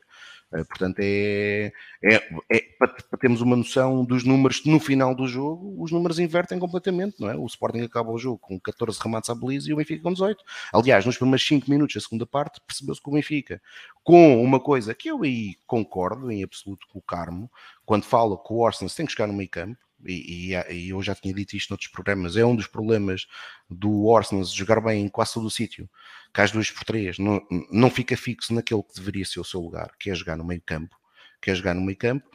Uh, 0.51 0.65
portanto, 0.65 0.99
é, 0.99 1.73
é, 2.01 2.15
é 2.49 2.59
para, 2.79 2.87
para, 2.87 3.19
termos 3.19 3.41
uma 3.41 3.55
noção 3.55 4.05
dos 4.05 4.23
números 4.23 4.63
no 4.65 4.79
final 4.79 5.13
do 5.13 5.27
jogo, 5.27 5.75
os 5.77 5.91
números 5.91 6.19
invertem 6.19 6.57
completamente, 6.57 7.19
não 7.19 7.29
é? 7.29 7.35
O 7.35 7.45
Sporting 7.45 7.81
acaba 7.81 8.11
o 8.11 8.17
jogo 8.17 8.39
com 8.39 8.57
14 8.57 8.97
remates 9.03 9.29
à 9.29 9.35
baliza 9.35 9.69
e 9.69 9.73
o 9.73 9.75
Benfica 9.75 10.01
com 10.01 10.13
18. 10.13 10.41
Aliás, 10.73 11.05
nos 11.05 11.17
primeiros 11.17 11.45
5 11.45 11.69
minutos 11.69 11.95
da 11.95 12.01
segunda 12.01 12.25
parte, 12.25 12.61
percebeu-se 12.65 13.01
que 13.01 13.09
o 13.09 13.13
Benfica, 13.13 13.61
com 14.03 14.41
uma 14.41 14.59
coisa 14.59 14.95
que 14.95 15.09
eu 15.09 15.21
aí 15.21 15.55
concordo 15.67 16.31
em 16.31 16.43
absoluto 16.43 16.87
com 16.87 16.99
o 16.99 17.01
Carmo, 17.01 17.51
quando 17.85 18.05
fala 18.05 18.37
que 18.37 18.53
o 18.53 18.59
Orsens 18.59 18.95
tem 18.95 19.05
que 19.05 19.11
chegar 19.11 19.27
no 19.27 19.33
meio 19.33 19.49
campo, 19.49 19.77
e, 20.05 20.53
e, 20.53 20.73
e, 20.73 20.89
eu 20.89 21.01
já 21.01 21.15
tinha 21.15 21.33
dito 21.33 21.55
isto 21.55 21.69
noutros 21.71 21.89
programas, 21.89 22.35
é 22.35 22.45
um 22.45 22.55
dos 22.55 22.67
problemas 22.67 23.27
do 23.69 24.15
Arsenal 24.15 24.43
jogar 24.45 24.81
bem 24.81 25.05
em 25.05 25.09
quase 25.09 25.33
todo 25.33 25.45
o 25.45 25.51
sítio, 25.51 25.89
que 26.33 26.41
às 26.41 26.51
duas 26.51 26.69
por 26.71 26.83
três. 26.83 27.17
Não, 27.17 27.41
não 27.71 27.89
fica 27.89 28.17
fixo 28.17 28.53
naquele 28.53 28.83
que 28.83 28.95
deveria 28.95 29.25
ser 29.25 29.39
o 29.39 29.43
seu 29.43 29.59
lugar, 29.59 29.91
que 29.99 30.09
é 30.09 30.15
jogar 30.15 30.37
no 30.37 30.43
meio 30.43 30.61
campo, 30.65 30.96
que 31.41 31.51
é 31.51 31.55
jogar 31.55 31.73
no 31.73 31.81
meio 31.81 31.97
campo, 31.97 32.29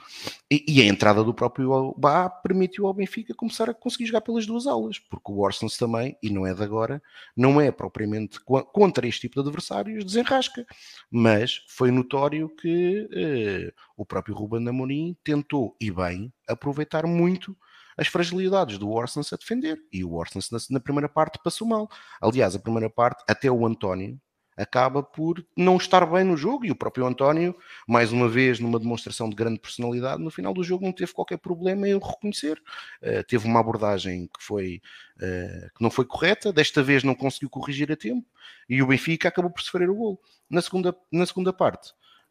e, 0.50 0.64
e 0.68 0.80
a 0.80 0.84
entrada 0.84 1.24
do 1.24 1.34
próprio 1.34 1.94
Bá 1.98 2.28
permitiu 2.28 2.86
ao 2.86 2.94
Benfica 2.94 3.34
começar 3.34 3.68
a 3.68 3.74
conseguir 3.74 4.06
jogar 4.06 4.20
pelas 4.20 4.46
duas 4.46 4.66
aulas, 4.66 4.98
porque 4.98 5.30
o 5.30 5.44
Arsenal 5.44 5.72
também, 5.78 6.16
e 6.22 6.30
não 6.30 6.46
é 6.46 6.54
de 6.54 6.62
agora, 6.62 7.02
não 7.36 7.60
é 7.60 7.70
propriamente 7.70 8.38
contra 8.40 9.06
este 9.06 9.22
tipo 9.22 9.42
de 9.42 9.48
adversários, 9.48 10.04
desenrasca, 10.04 10.64
mas 11.10 11.64
foi 11.68 11.90
notório 11.90 12.48
que 12.48 13.08
eh, 13.12 13.72
o 13.96 14.04
próprio 14.04 14.34
Ruben 14.34 14.68
Amorim 14.68 15.16
tentou, 15.24 15.76
e 15.80 15.90
bem, 15.90 16.32
aproveitar 16.48 17.06
muito 17.06 17.56
as 17.96 18.08
fragilidades 18.08 18.78
do 18.78 18.98
Arsenal 18.98 19.26
a 19.32 19.36
defender, 19.36 19.78
e 19.92 20.04
o 20.04 20.20
Arsenal 20.20 20.46
na, 20.52 20.58
na 20.70 20.80
primeira 20.80 21.08
parte 21.08 21.38
passou 21.42 21.66
mal. 21.66 21.88
Aliás, 22.20 22.54
a 22.54 22.58
primeira 22.58 22.88
parte, 22.88 23.22
até 23.28 23.50
o 23.50 23.66
António, 23.66 24.18
acaba 24.56 25.02
por 25.02 25.44
não 25.56 25.76
estar 25.76 26.04
bem 26.06 26.24
no 26.24 26.36
jogo 26.36 26.64
e 26.64 26.70
o 26.70 26.76
próprio 26.76 27.06
António, 27.06 27.56
mais 27.86 28.12
uma 28.12 28.28
vez, 28.28 28.60
numa 28.60 28.78
demonstração 28.78 29.28
de 29.28 29.36
grande 29.36 29.58
personalidade, 29.58 30.22
no 30.22 30.30
final 30.30 30.52
do 30.52 30.62
jogo 30.62 30.84
não 30.84 30.92
teve 30.92 31.12
qualquer 31.12 31.38
problema 31.38 31.88
em 31.88 31.94
o 31.94 31.98
reconhecer. 31.98 32.62
Uh, 33.02 33.24
teve 33.26 33.46
uma 33.46 33.60
abordagem 33.60 34.26
que 34.26 34.44
foi 34.44 34.80
uh, 35.16 35.74
que 35.74 35.82
não 35.82 35.90
foi 35.90 36.04
correta, 36.04 36.52
desta 36.52 36.82
vez 36.82 37.02
não 37.02 37.14
conseguiu 37.14 37.48
corrigir 37.48 37.90
a 37.90 37.96
tempo 37.96 38.26
e 38.68 38.82
o 38.82 38.86
Benfica 38.86 39.28
acabou 39.28 39.50
por 39.50 39.62
sofrer 39.62 39.88
o 39.88 39.94
gol. 39.94 40.20
Na 40.48 40.60
segunda, 40.60 40.94
na 41.10 41.26
segunda 41.26 41.52
parte, 41.52 41.90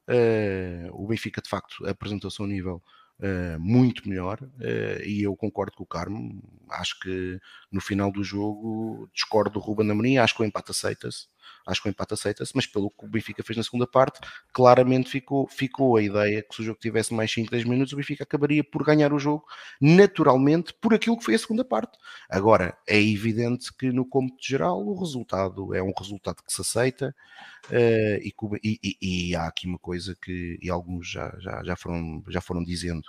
uh, 0.10 0.90
o 0.92 1.08
Benfica 1.08 1.42
de 1.42 1.50
facto 1.50 1.86
apresentou-se 1.88 2.42
a 2.42 2.46
um 2.46 2.48
nível 2.48 2.82
Uh, 3.24 3.60
muito 3.60 4.10
melhor 4.10 4.42
uh, 4.42 5.04
e 5.06 5.22
eu 5.22 5.36
concordo 5.36 5.74
com 5.76 5.84
o 5.84 5.86
Carmo 5.86 6.42
acho 6.72 7.00
que 7.02 7.40
no 7.72 7.80
final 7.80 8.12
do 8.12 8.24
jogo 8.24 9.08
discordo 9.14 9.52
do 9.52 9.60
Ruben 9.60 9.92
Amorim, 9.92 10.18
acho 10.18 10.36
que 10.36 10.42
o 10.42 10.44
empate 10.44 10.72
aceita-se 10.72 11.28
acho 11.68 11.82
que 11.82 11.90
o 11.90 11.92
empate 11.92 12.14
aceita-se, 12.14 12.52
mas 12.56 12.66
pelo 12.66 12.90
que 12.90 13.06
o 13.06 13.10
Benfica 13.10 13.44
fez 13.44 13.58
na 13.58 13.64
segunda 13.64 13.88
parte, 13.88 14.20
claramente 14.54 15.10
ficou, 15.10 15.48
ficou 15.48 15.98
a 15.98 16.02
ideia 16.02 16.42
que 16.42 16.56
se 16.56 16.62
o 16.62 16.66
jogo 16.66 16.80
tivesse 16.80 17.14
mais 17.14 17.32
5, 17.32 17.52
10 17.52 17.66
minutos, 17.66 17.94
o 17.94 17.98
Benfica 17.98 18.24
acabaria 18.24 18.64
por 18.64 18.84
ganhar 18.84 19.14
o 19.14 19.20
jogo 19.20 19.46
naturalmente 19.80 20.74
por 20.74 20.94
aquilo 20.94 21.18
que 21.18 21.24
foi 21.24 21.36
a 21.36 21.40
segunda 21.40 21.64
parte. 21.64 21.98
Agora, 22.30 22.78
é 22.88 23.00
evidente 23.02 23.72
que 23.76 23.92
no 23.92 24.06
cômputo 24.06 24.46
geral 24.46 24.86
o 24.86 25.00
resultado 25.00 25.74
é 25.74 25.82
um 25.82 25.94
resultado 25.98 26.44
que 26.44 26.54
se 26.54 26.62
aceita 26.62 27.16
uh, 27.70 28.22
e, 28.22 28.34
e, 28.64 28.98
e, 29.02 29.36
há 29.36 29.48
aqui 29.48 29.68
uma 29.68 29.80
coisa 29.80 30.16
que 30.22 30.58
e 30.62 30.70
alguns 30.70 31.10
já, 31.10 31.34
já, 31.40 31.64
já, 31.64 31.76
foram, 31.76 32.24
já 32.28 32.42
foram 32.42 32.64
dizendo 32.64 33.04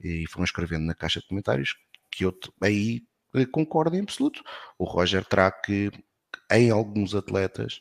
e 0.00 0.26
foram 0.28 0.44
escrevendo 0.44 0.84
na 0.84 0.94
caixa 0.94 1.20
de 1.20 1.26
comentários 1.26 1.76
que 2.10 2.24
eu 2.24 2.32
aí 2.62 3.02
eh, 3.34 3.46
concordo 3.46 3.96
em 3.96 4.00
absoluto. 4.00 4.42
O 4.78 4.84
Roger 4.84 5.24
terá 5.24 5.50
que 5.50 5.90
em 6.50 6.70
alguns 6.70 7.14
atletas 7.14 7.80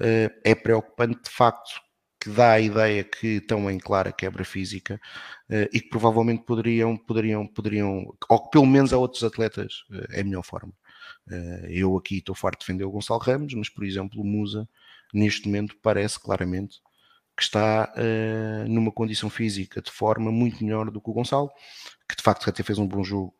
uh, 0.00 0.32
é 0.44 0.54
preocupante 0.54 1.22
de 1.22 1.30
facto 1.30 1.80
que 2.18 2.28
dá 2.28 2.52
a 2.52 2.60
ideia 2.60 3.02
que 3.02 3.38
estão 3.38 3.70
em 3.70 3.78
clara 3.78 4.12
quebra 4.12 4.44
física 4.44 5.00
uh, 5.48 5.68
e 5.72 5.80
que 5.80 5.88
provavelmente 5.88 6.44
poderiam, 6.44 6.96
poderiam, 6.96 7.46
poderiam, 7.46 8.14
ou 8.28 8.44
que 8.44 8.50
pelo 8.50 8.66
menos 8.66 8.92
a 8.92 8.98
outros 8.98 9.24
atletas 9.24 9.84
uh, 9.90 10.06
é 10.10 10.20
a 10.20 10.24
melhor 10.24 10.42
forma. 10.42 10.72
eu 11.68 11.96
aqui 11.96 12.18
estou 12.18 12.34
farto 12.34 12.60
de 12.60 12.66
defender 12.66 12.84
o 12.84 12.90
Gonçalo 12.90 13.20
Ramos, 13.20 13.54
mas 13.54 13.68
por 13.68 13.84
exemplo 13.84 14.20
o 14.20 14.24
Musa 14.24 14.68
neste 15.14 15.46
momento 15.46 15.76
parece 15.82 16.18
claramente 16.20 16.80
que 17.36 17.42
está 17.44 17.92
numa 18.68 18.92
condição 18.92 19.30
física 19.30 19.80
de 19.80 19.90
forma 19.90 20.30
muito 20.30 20.62
melhor 20.62 20.90
do 20.90 21.00
que 21.00 21.08
o 21.10 21.12
Gonçalo, 21.12 21.50
que 22.08 22.16
de 22.16 22.22
facto 22.22 22.48
até 22.50 22.62
fez 22.62 22.78
um 22.78 22.86
bom 22.86 23.02
jogo 23.02 23.34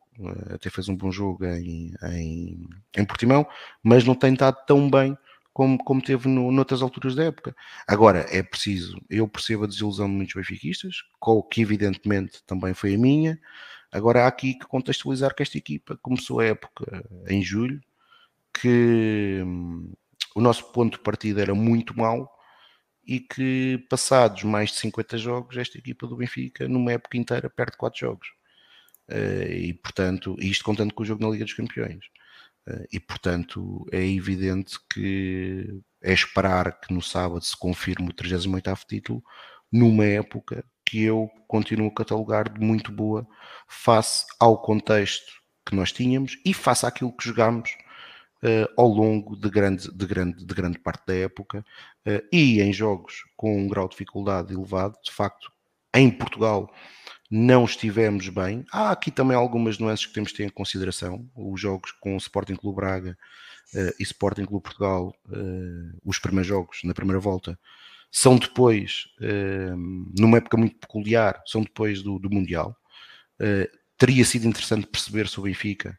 até 0.53 0.69
fez 0.69 0.89
um 0.89 0.95
bom 0.95 1.11
jogo 1.11 1.45
em, 1.45 1.93
em, 2.03 2.69
em 2.97 3.05
Portimão, 3.05 3.47
mas 3.83 4.03
não 4.03 4.15
tem 4.15 4.33
estado 4.33 4.57
tão 4.65 4.89
bem 4.89 5.17
como, 5.53 5.77
como 5.77 6.01
teve 6.01 6.27
no, 6.27 6.51
noutras 6.51 6.81
alturas 6.81 7.15
da 7.15 7.25
época. 7.25 7.55
Agora, 7.87 8.25
é 8.29 8.41
preciso, 8.41 8.99
eu 9.09 9.27
percebo 9.27 9.63
a 9.63 9.67
desilusão 9.67 10.07
de 10.07 10.13
muitos 10.13 10.35
benfiquistas, 10.35 11.03
que 11.51 11.61
evidentemente 11.61 12.43
também 12.45 12.73
foi 12.73 12.95
a 12.95 12.97
minha. 12.97 13.39
Agora 13.91 14.23
há 14.23 14.27
aqui 14.27 14.53
que 14.53 14.65
contextualizar 14.65 15.35
que 15.35 15.43
esta 15.43 15.57
equipa 15.57 15.97
começou 16.01 16.39
a 16.39 16.45
época 16.45 17.03
em 17.27 17.41
julho, 17.41 17.81
que 18.53 19.41
hum, 19.45 19.91
o 20.35 20.41
nosso 20.41 20.71
ponto 20.71 20.97
de 20.97 21.03
partida 21.03 21.41
era 21.41 21.53
muito 21.53 21.97
mau 21.97 22.29
e 23.05 23.19
que 23.19 23.85
passados 23.89 24.43
mais 24.43 24.69
de 24.71 24.77
50 24.77 25.17
jogos, 25.17 25.57
esta 25.57 25.77
equipa 25.77 26.07
do 26.07 26.15
Benfica, 26.15 26.67
numa 26.67 26.93
época 26.93 27.17
inteira, 27.17 27.49
perde 27.49 27.75
4 27.77 27.99
jogos. 27.99 28.40
E 29.49 29.73
portanto, 29.73 30.35
isto 30.39 30.63
contando 30.63 30.93
com 30.93 31.03
o 31.03 31.05
jogo 31.05 31.23
na 31.23 31.29
Liga 31.31 31.45
dos 31.45 31.53
Campeões. 31.53 32.05
e 32.91 32.99
portanto, 32.99 33.85
é 33.91 34.05
evidente 34.05 34.77
que 34.91 35.81
é 36.01 36.13
esperar 36.13 36.79
que 36.79 36.93
no 36.93 37.01
sábado 37.01 37.43
se 37.43 37.57
confirme 37.57 38.09
o 38.09 38.13
38 38.13 38.85
título, 38.87 39.23
numa 39.71 40.05
época 40.05 40.65
que 40.85 41.03
eu 41.03 41.29
continuo 41.47 41.87
a 41.87 41.93
catalogar 41.93 42.51
de 42.51 42.59
muito 42.59 42.91
boa 42.91 43.25
face 43.67 44.25
ao 44.39 44.61
contexto 44.61 45.31
que 45.65 45.75
nós 45.75 45.91
tínhamos 45.91 46.37
e 46.45 46.53
face 46.53 46.85
àquilo 46.85 47.15
que 47.15 47.23
jogámos 47.23 47.71
uh, 48.43 48.67
ao 48.77 48.87
longo 48.87 49.37
de 49.37 49.49
grande, 49.49 49.89
de, 49.89 50.05
grande, 50.05 50.45
de 50.45 50.53
grande 50.53 50.79
parte 50.79 51.05
da 51.07 51.15
época 51.15 51.65
uh, 52.05 52.27
e 52.31 52.61
em 52.61 52.73
jogos 52.73 53.23
com 53.37 53.57
um 53.57 53.67
grau 53.67 53.87
de 53.87 53.91
dificuldade 53.91 54.53
elevado. 54.53 54.97
De 55.03 55.11
facto, 55.11 55.49
em 55.95 56.11
Portugal 56.11 56.69
não 57.31 57.63
estivemos 57.63 58.27
bem. 58.27 58.65
Há 58.69 58.91
aqui 58.91 59.09
também 59.09 59.37
algumas 59.37 59.79
nuances 59.79 60.05
que 60.05 60.13
temos 60.13 60.31
de 60.31 60.37
ter 60.37 60.43
em 60.43 60.49
consideração. 60.49 61.25
Os 61.33 61.61
jogos 61.61 61.93
com 61.93 62.13
o 62.13 62.17
Sporting 62.17 62.55
Clube 62.55 62.75
Braga 62.75 63.17
uh, 63.73 63.93
e 63.97 64.03
Sporting 64.03 64.43
Clube 64.43 64.63
Portugal, 64.63 65.15
os 66.03 66.19
primeiros 66.19 66.47
jogos 66.47 66.81
na 66.83 66.93
primeira 66.93 67.19
volta, 67.21 67.57
são 68.13 68.35
depois, 68.35 69.05
numa 70.19 70.37
época 70.37 70.57
muito 70.57 70.75
peculiar, 70.77 71.41
são 71.45 71.61
depois 71.61 72.01
do, 72.03 72.19
do 72.19 72.29
Mundial. 72.29 72.75
teria 73.97 74.25
sido 74.25 74.45
interessante 74.45 74.85
perceber 74.85 75.29
se 75.29 75.39
o 75.39 75.43
Benfica 75.43 75.97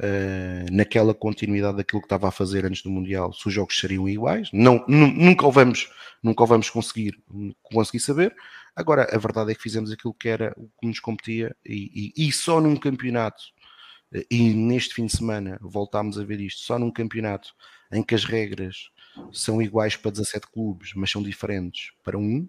uh, 0.00 0.72
naquela 0.74 1.14
continuidade 1.14 1.76
daquilo 1.76 2.00
que 2.00 2.06
estava 2.06 2.28
a 2.28 2.32
fazer 2.32 2.64
antes 2.64 2.82
do 2.82 2.90
Mundial, 2.90 3.32
se 3.32 3.46
os 3.46 3.54
jogos 3.54 3.78
seriam 3.78 4.08
iguais. 4.08 4.48
Não, 4.52 4.84
nunca 4.88 5.46
o 5.46 5.52
vamos, 5.52 5.90
nunca 6.22 6.42
o 6.42 6.46
vamos 6.46 6.70
conseguir, 6.70 7.22
conseguir 7.62 8.00
saber. 8.00 8.34
Agora, 8.74 9.08
a 9.14 9.18
verdade 9.18 9.52
é 9.52 9.54
que 9.54 9.62
fizemos 9.62 9.90
aquilo 9.92 10.14
que 10.14 10.28
era 10.28 10.54
o 10.56 10.68
que 10.80 10.86
nos 10.86 11.00
competia 11.00 11.54
e, 11.64 12.12
e, 12.16 12.28
e 12.28 12.32
só 12.32 12.60
num 12.60 12.76
campeonato, 12.76 13.42
uh, 14.14 14.24
e 14.30 14.54
neste 14.54 14.94
fim 14.94 15.06
de 15.06 15.16
semana 15.16 15.58
voltámos 15.60 16.18
a 16.18 16.24
ver 16.24 16.40
isto, 16.40 16.62
só 16.62 16.78
num 16.78 16.90
campeonato 16.90 17.52
em 17.92 18.02
que 18.02 18.14
as 18.14 18.24
regras 18.24 18.90
são 19.32 19.60
iguais 19.60 19.96
para 19.96 20.12
17 20.12 20.46
clubes, 20.46 20.92
mas 20.94 21.10
são 21.10 21.22
diferentes 21.22 21.92
para 22.02 22.16
um, 22.16 22.48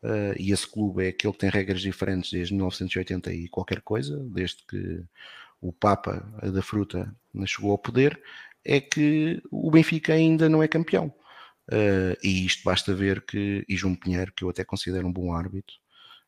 Uh, 0.00 0.30
e 0.38 0.52
esse 0.52 0.64
clube 0.64 1.04
é 1.04 1.08
aquele 1.08 1.32
que 1.32 1.40
tem 1.40 1.50
regras 1.50 1.80
diferentes 1.80 2.30
desde 2.30 2.54
1980 2.54 3.32
e 3.32 3.48
qualquer 3.48 3.80
coisa, 3.80 4.16
desde 4.30 4.58
que 4.64 5.02
o 5.60 5.72
Papa 5.72 6.24
da 6.42 6.62
Fruta 6.62 7.14
chegou 7.46 7.72
ao 7.72 7.78
poder, 7.78 8.20
é 8.64 8.80
que 8.80 9.42
o 9.50 9.70
Benfica 9.70 10.12
ainda 10.12 10.48
não 10.48 10.62
é 10.62 10.68
campeão. 10.68 11.12
Uh, 11.70 12.16
e 12.22 12.46
isto 12.46 12.62
basta 12.64 12.94
ver 12.94 13.20
que, 13.22 13.64
e 13.68 13.76
João 13.76 13.94
Pinheiro, 13.94 14.32
que 14.34 14.42
eu 14.42 14.48
até 14.48 14.64
considero 14.64 15.06
um 15.06 15.12
bom 15.12 15.34
árbitro, 15.34 15.74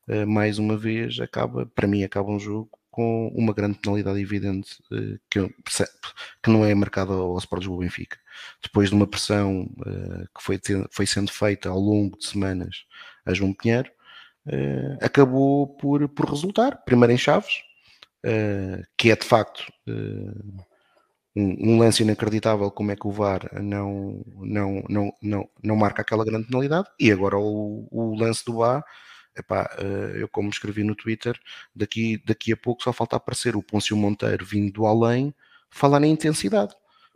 uh, 0.09 0.27
mais 0.27 0.59
uma 0.59 0.77
vez 0.77 1.19
acaba, 1.19 1.65
para 1.67 1.87
mim 1.87 2.03
acaba 2.03 2.31
um 2.31 2.39
jogo 2.39 2.71
com 2.91 3.29
uma 3.29 3.55
grande 3.55 3.79
penalidade 3.79 4.21
evidente 4.21 4.77
uh, 4.93 5.19
que, 5.31 5.49
que 6.43 6.51
não 6.51 6.65
é 6.65 6.75
marcada 6.75 7.13
ao 7.13 7.39
Sport 7.39 7.61
Lisboa 7.61 7.81
Benfica. 7.81 8.19
Depois 8.63 8.91
de 8.91 8.95
uma 8.95 9.07
pressão 9.07 9.67
que 10.35 10.43
foi, 10.43 10.59
foi 10.91 11.07
sendo 11.07 11.31
feita 11.31 11.69
ao 11.69 11.79
longo 11.79 12.19
de 12.19 12.27
semanas 12.27 12.85
a 13.25 13.33
João 13.33 13.53
Pinheiro, 13.53 13.91
acabou 15.01 15.69
por, 15.77 16.09
por 16.09 16.31
resultar, 16.31 16.83
primeiro 16.85 17.13
em 17.13 17.19
Chaves, 17.19 17.63
uh, 18.27 18.83
que 18.97 19.11
é 19.11 19.17
de 19.17 19.25
facto 19.25 19.61
uh, 19.89 20.65
um, 21.37 21.75
um, 21.75 21.79
lance 21.79 22.03
inacreditável 22.03 22.71
como 22.71 22.91
é 22.91 22.97
que 22.97 23.07
o 23.07 23.11
VAR 23.11 23.49
não, 23.63 24.25
não, 24.37 24.85
não, 24.89 25.13
não, 25.23 25.49
não 25.63 25.77
marca 25.77 26.03
aquela 26.03 26.25
grande 26.25 26.47
penalidade 26.47 26.89
e 26.99 27.11
agora 27.11 27.39
o, 27.39 27.87
o 27.91 28.15
lance 28.19 28.45
do 28.45 28.57
VAR 28.57 28.85
Epá, 29.37 29.71
uh, 29.79 30.17
eu 30.17 30.29
como 30.29 30.51
escrevi 30.51 30.83
no 30.83 30.97
Twitter 30.97 31.39
daqui, 31.75 32.21
daqui 32.27 32.53
a 32.53 32.57
pouco 32.57 32.83
só 32.83 32.93
falta 32.93 33.17
aparecer 33.17 33.55
o 33.57 33.63
Pôncio 33.63 33.97
Monteiro 33.97 34.45
vindo 34.45 34.73
do 34.73 34.87
além 34.87 35.33
falar 35.71 36.01
na 36.01 36.07
intensidade 36.07 36.75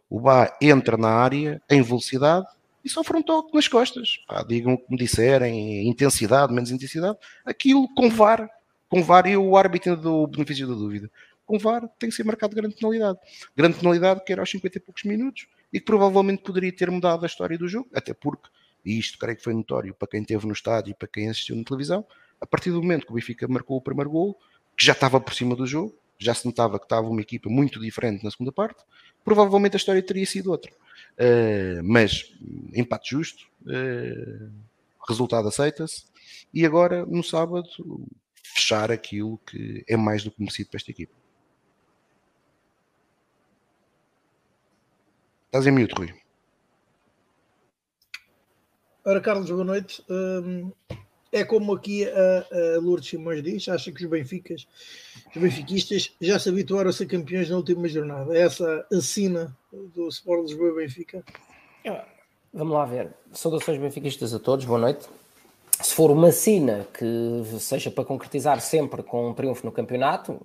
o 0.09 0.21
VAR 0.21 0.57
entra 0.61 0.97
na 0.97 1.09
área 1.09 1.61
em 1.69 1.83
velocidade 1.83 2.47
e 2.85 2.89
sofre 2.89 3.17
um 3.17 3.23
toque 3.23 3.55
nas 3.55 3.67
costas. 3.67 4.19
Digam 4.47 4.75
o 4.75 4.79
que 4.79 4.91
me 4.91 4.97
disserem, 4.97 5.89
intensidade, 5.89 6.53
menos 6.53 6.71
intensidade, 6.71 7.19
aquilo 7.45 7.89
com 7.95 8.11
VAR 8.11 8.49
com 8.95 9.03
VAR 9.03 9.27
e 9.27 9.37
o 9.37 9.57
árbitro 9.57 9.97
do 9.97 10.25
benefício 10.29 10.69
da 10.69 10.75
dúvida. 10.75 11.11
Com 11.45 11.59
VAR 11.59 11.89
tem 11.99 12.09
que 12.09 12.15
ser 12.15 12.23
marcado 12.23 12.55
grande 12.55 12.77
penalidade. 12.77 13.19
Grande 13.57 13.77
penalidade 13.77 14.23
que 14.25 14.33
era 14.33 14.41
aos 14.41 14.49
50 14.49 14.79
e 14.79 14.81
poucos 14.81 15.03
minutos 15.03 15.49
e 15.73 15.81
que 15.81 15.85
provavelmente 15.85 16.45
poderia 16.45 16.71
ter 16.71 16.93
mudado 16.93 17.25
a 17.25 17.27
história 17.27 17.59
do 17.59 17.67
jogo, 17.67 17.89
até 17.93 18.15
porque, 18.15 18.49
e 18.85 18.97
isto 18.97 19.19
creio 19.19 19.37
que 19.37 19.43
foi 19.43 19.53
notório 19.53 19.93
para 19.95 20.07
quem 20.07 20.21
esteve 20.21 20.47
no 20.47 20.53
estádio 20.53 20.93
e 20.93 20.95
para 20.95 21.09
quem 21.09 21.29
assistiu 21.29 21.57
na 21.57 21.65
televisão, 21.65 22.07
a 22.41 22.47
partir 22.47 22.71
do 22.71 22.81
momento 22.81 23.05
que 23.05 23.11
o 23.11 23.17
Benfica 23.17 23.49
marcou 23.49 23.79
o 23.79 23.81
primeiro 23.81 24.11
gol, 24.11 24.39
que 24.77 24.87
já 24.87 24.93
estava 24.93 25.21
por 25.21 25.35
cima 25.35 25.57
do 25.57 25.67
jogo, 25.67 25.99
já 26.17 26.33
se 26.33 26.47
notava 26.47 26.79
que 26.79 26.85
estava 26.85 27.09
uma 27.09 27.21
equipa 27.21 27.51
muito 27.51 27.81
diferente 27.81 28.23
na 28.23 28.31
segunda 28.31 28.53
parte, 28.53 28.85
provavelmente 29.25 29.75
a 29.75 29.77
história 29.77 30.01
teria 30.01 30.25
sido 30.25 30.53
outra. 30.53 30.71
Uh, 31.19 31.83
mas 31.83 32.33
empate 32.73 33.11
justo, 33.11 33.45
uh, 33.63 34.53
resultado 35.09 35.49
aceita-se, 35.49 36.05
e 36.53 36.65
agora 36.65 37.05
no 37.05 37.25
sábado 37.25 37.69
fechar 38.55 38.93
aquilo 38.93 39.37
que 39.39 39.85
é 39.89 39.97
mais 39.97 40.23
do 40.23 40.31
que 40.31 40.41
merecido 40.41 40.71
para 40.71 40.79
esta 40.79 40.91
equipa. 40.93 41.13
Estás 45.47 45.67
em 45.67 45.73
mute, 45.73 45.93
Rui. 45.97 46.15
Ora, 49.05 49.21
Carlos, 49.21 49.51
boa 49.51 49.65
noite. 49.65 50.03
Hum, 50.09 50.73
é 51.33 51.45
como 51.45 51.75
aqui 51.75 52.09
a, 52.09 52.77
a 52.77 52.81
Lourdes 52.81 53.11
Simões 53.11 53.43
diz, 53.43 53.69
acha 53.69 53.91
que 53.91 54.05
os 54.05 54.11
Benficas, 54.11 54.69
os 55.35 55.43
benfiquistas 55.43 56.15
já 56.21 56.39
se 56.39 56.49
habituaram 56.49 56.91
a 56.91 56.93
ser 56.93 57.07
campeões 57.07 57.51
na 57.51 57.57
última 57.57 57.89
jornada. 57.89 58.37
É 58.37 58.43
essa 58.43 58.87
a 58.91 59.01
sina 59.01 59.57
do 59.73 60.09
Sport 60.09 60.43
Lisboa 60.43 60.77
Benfica? 60.77 61.25
Vamos 62.53 62.73
lá 62.73 62.87
ver. 62.87 63.13
Saudações 63.33 63.81
benfiquistas 63.81 64.33
a 64.33 64.39
todos, 64.39 64.65
boa 64.65 64.79
noite 64.79 65.09
se 65.85 65.95
for 65.95 66.11
uma 66.11 66.33
sina 66.33 66.87
que 66.95 67.07
seja 67.61 67.91
para 67.91 68.05
concretizar 68.05 68.59
sempre 68.61 69.03
com 69.03 69.29
um 69.29 69.35
triunfo 69.35 69.67
no 69.67 69.73
campeonato, 69.73 70.41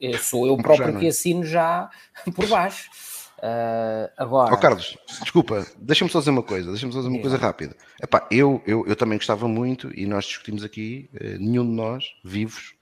eu, 0.00 0.18
sou 0.18 0.48
eu 0.48 0.56
próprio 0.56 0.98
que 0.98 1.06
é? 1.06 1.08
assino 1.10 1.44
já 1.44 1.88
por 2.34 2.46
baixo. 2.48 2.90
Uh, 3.38 4.10
agora. 4.18 4.52
Oh, 4.52 4.58
Carlos, 4.58 4.98
desculpa, 5.22 5.64
deixa-me 5.78 6.10
só 6.10 6.18
dizer 6.18 6.32
uma 6.32 6.42
coisa, 6.42 6.70
deixa-me 6.70 6.92
só 6.92 6.98
dizer 6.98 7.10
uma 7.10 7.20
coisa 7.20 7.36
rápida. 7.36 7.76
Epá, 8.02 8.26
eu, 8.30 8.60
eu, 8.66 8.84
eu 8.86 8.96
também 8.96 9.16
gostava 9.16 9.46
muito, 9.46 9.90
e 9.96 10.04
nós 10.06 10.24
discutimos 10.24 10.64
aqui, 10.64 11.08
uh, 11.14 11.38
nenhum 11.38 11.64
de 11.64 11.72
nós, 11.72 12.04
vivos, 12.24 12.74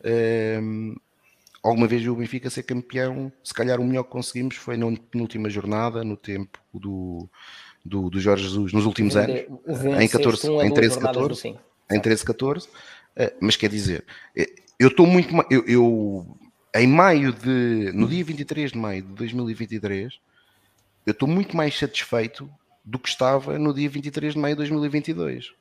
uh, 0.00 1.00
alguma 1.62 1.88
vez 1.88 2.00
viu 2.00 2.12
o 2.12 2.16
Benfica 2.16 2.48
ser 2.48 2.62
campeão. 2.62 3.30
Se 3.42 3.52
calhar 3.52 3.80
o 3.80 3.84
melhor 3.84 4.04
que 4.04 4.10
conseguimos 4.10 4.54
foi 4.54 4.76
na 4.76 4.86
última 4.86 5.50
jornada, 5.50 6.04
no 6.04 6.16
tempo 6.16 6.60
do, 6.72 7.28
do, 7.84 8.08
do 8.08 8.20
Jorge 8.20 8.44
Jesus 8.44 8.72
nos 8.72 8.86
últimos 8.86 9.16
anos, 9.16 9.44
em 10.00 10.08
14, 10.08 10.50
em 10.50 10.72
13, 10.72 10.98
14, 10.98 11.54
em 11.90 12.00
13, 12.00 12.24
14, 12.24 12.68
mas 13.40 13.56
quer 13.56 13.68
dizer, 13.68 14.04
eh, 14.36 14.50
eu 14.78 14.88
estou 14.88 15.06
muito, 15.06 15.34
eu, 15.50 15.64
eu, 15.66 16.26
em 16.74 16.86
maio 16.86 17.32
de, 17.32 17.92
no 17.94 18.08
dia 18.08 18.24
23 18.24 18.72
de 18.72 18.78
maio 18.78 19.02
de 19.02 19.12
2023, 19.12 20.18
eu 21.06 21.12
estou 21.12 21.28
muito 21.28 21.56
mais 21.56 21.78
satisfeito 21.78 22.50
do 22.84 22.98
que 22.98 23.08
estava 23.08 23.58
no 23.58 23.72
dia 23.72 23.88
23 23.88 24.34
de 24.34 24.38
maio 24.38 24.54
de 24.54 24.58
2022. 24.58 25.52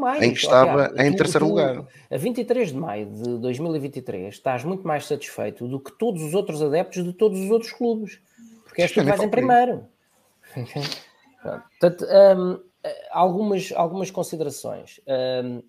Mais, 0.00 0.20
em 0.20 0.32
que 0.32 0.38
estava 0.38 0.92
em 0.96 1.12
tu, 1.12 1.18
terceiro 1.18 1.46
tu, 1.46 1.50
lugar. 1.50 1.86
A 2.10 2.16
23 2.16 2.72
de 2.72 2.76
maio 2.76 3.06
de 3.06 3.38
2023 3.38 4.34
estás 4.34 4.64
muito 4.64 4.86
mais 4.86 5.06
satisfeito 5.06 5.68
do 5.68 5.78
que 5.78 5.92
todos 5.92 6.22
os 6.22 6.34
outros 6.34 6.60
adeptos 6.60 7.04
de 7.04 7.12
todos 7.12 7.38
os 7.38 7.50
outros 7.50 7.72
clubes, 7.72 8.18
porque 8.64 8.82
és 8.82 8.90
tu 8.90 9.00
que 9.00 9.06
vais 9.06 9.22
em 9.22 9.28
primeiro. 9.28 9.84
Portanto, 11.80 12.06
um, 12.10 12.60
algumas, 13.10 13.72
algumas 13.74 14.10
considerações. 14.10 15.00
Um, 15.44 15.62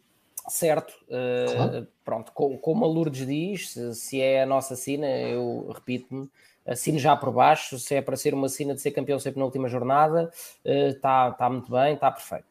certo, 0.48 0.94
uh, 1.08 1.56
claro. 1.56 1.88
pronto, 2.04 2.32
como 2.32 2.86
a 2.86 2.88
Lourdes 2.88 3.26
diz, 3.28 3.72
se, 3.72 3.96
se, 3.96 4.22
é 4.22 4.44
a 4.44 4.46
nossa 4.46 4.76
sina, 4.76 5.08
eu 5.08 5.70
repito-me, 5.74 6.30
assino 6.66 7.00
já 7.00 7.16
por 7.16 7.32
baixo, 7.32 7.78
se 7.80 7.96
é 7.96 8.02
para 8.02 8.16
ser 8.16 8.34
uma 8.34 8.50
sina 8.50 8.74
de 8.74 8.82
ser 8.82 8.92
campeão 8.92 9.20
sempre 9.20 9.40
na 9.40 9.46
última 9.46 9.68
jornada, 9.68 10.32
está 10.64 11.30
uh, 11.30 11.34
tá 11.34 11.50
muito 11.50 11.72
bem, 11.72 11.94
está 11.94 12.12
perfeito. 12.12 12.46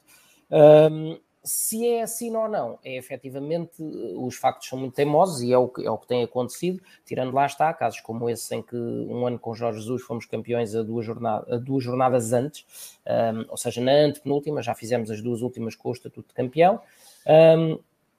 Um, 0.51 1.19
se 1.47 1.87
é 1.87 2.03
assim 2.03 2.35
ou 2.35 2.49
não, 2.49 2.79
é 2.85 2.97
efetivamente, 2.97 3.81
os 4.17 4.35
factos 4.35 4.69
são 4.69 4.79
muito 4.79 4.95
teimosos 4.95 5.41
e 5.43 5.53
é 5.53 5.57
o 5.57 5.69
que, 5.69 5.87
é 5.87 5.91
o 5.91 5.97
que 5.97 6.09
tem 6.09 6.25
acontecido, 6.25 6.83
tirando 7.05 7.33
lá 7.33 7.47
está, 7.47 7.73
casos 7.73 8.01
como 8.01 8.29
esse 8.29 8.53
em 8.55 8.61
que 8.61 8.77
um 8.77 9.25
ano 9.27 9.39
com 9.39 9.55
Jorge 9.55 9.79
Jesus 9.79 10.03
fomos 10.03 10.27
campeões 10.27 10.75
a 10.75 10.83
duas, 10.83 11.07
jornada, 11.07 11.55
a 11.55 11.57
duas 11.57 11.85
jornadas 11.85 12.33
antes, 12.33 12.99
um, 13.07 13.45
ou 13.49 13.57
seja, 13.57 13.81
na 13.81 13.93
antepenúltima, 13.93 14.61
já 14.61 14.75
fizemos 14.75 15.09
as 15.09 15.23
duas 15.23 15.41
últimas 15.41 15.77
com 15.77 15.89
o 15.89 15.93
estatuto 15.93 16.29
de 16.29 16.35
campeão. 16.35 16.81
Um, 17.27 17.79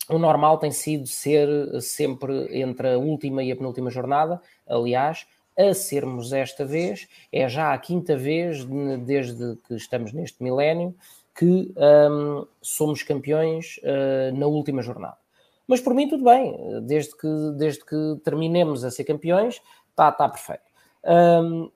o 0.10 0.18
normal 0.18 0.58
tem 0.58 0.72
sido 0.72 1.06
ser 1.06 1.50
sempre 1.82 2.62
entre 2.62 2.94
a 2.94 2.98
última 2.98 3.44
e 3.44 3.52
a 3.52 3.56
penúltima 3.58 3.90
jornada, 3.90 4.42
aliás, 4.66 5.28
a 5.58 5.74
sermos 5.74 6.32
esta 6.32 6.64
vez, 6.64 7.08
é 7.32 7.50
já 7.50 7.74
a 7.74 7.78
quinta 7.78 8.16
vez 8.16 8.64
desde 9.06 9.56
que 9.68 9.74
estamos 9.74 10.14
neste 10.14 10.42
milénio, 10.42 10.96
que 11.38 11.72
um, 11.78 12.48
somos 12.62 13.04
campeões 13.04 13.80
uh, 13.84 14.36
na 14.36 14.48
última 14.48 14.82
jornada. 14.82 15.18
Mas 15.68 15.80
por 15.82 15.94
mim 15.94 16.08
tudo 16.08 16.24
bem, 16.24 16.58
desde 16.84 17.16
que, 17.16 17.28
desde 17.58 17.86
que 17.86 18.20
terminemos 18.24 18.84
a 18.84 18.90
ser 18.90 19.04
campeões, 19.04 19.62
está 19.92 20.12
tá 20.12 20.28
perfeito. 20.28 20.64
Um, 21.04 21.70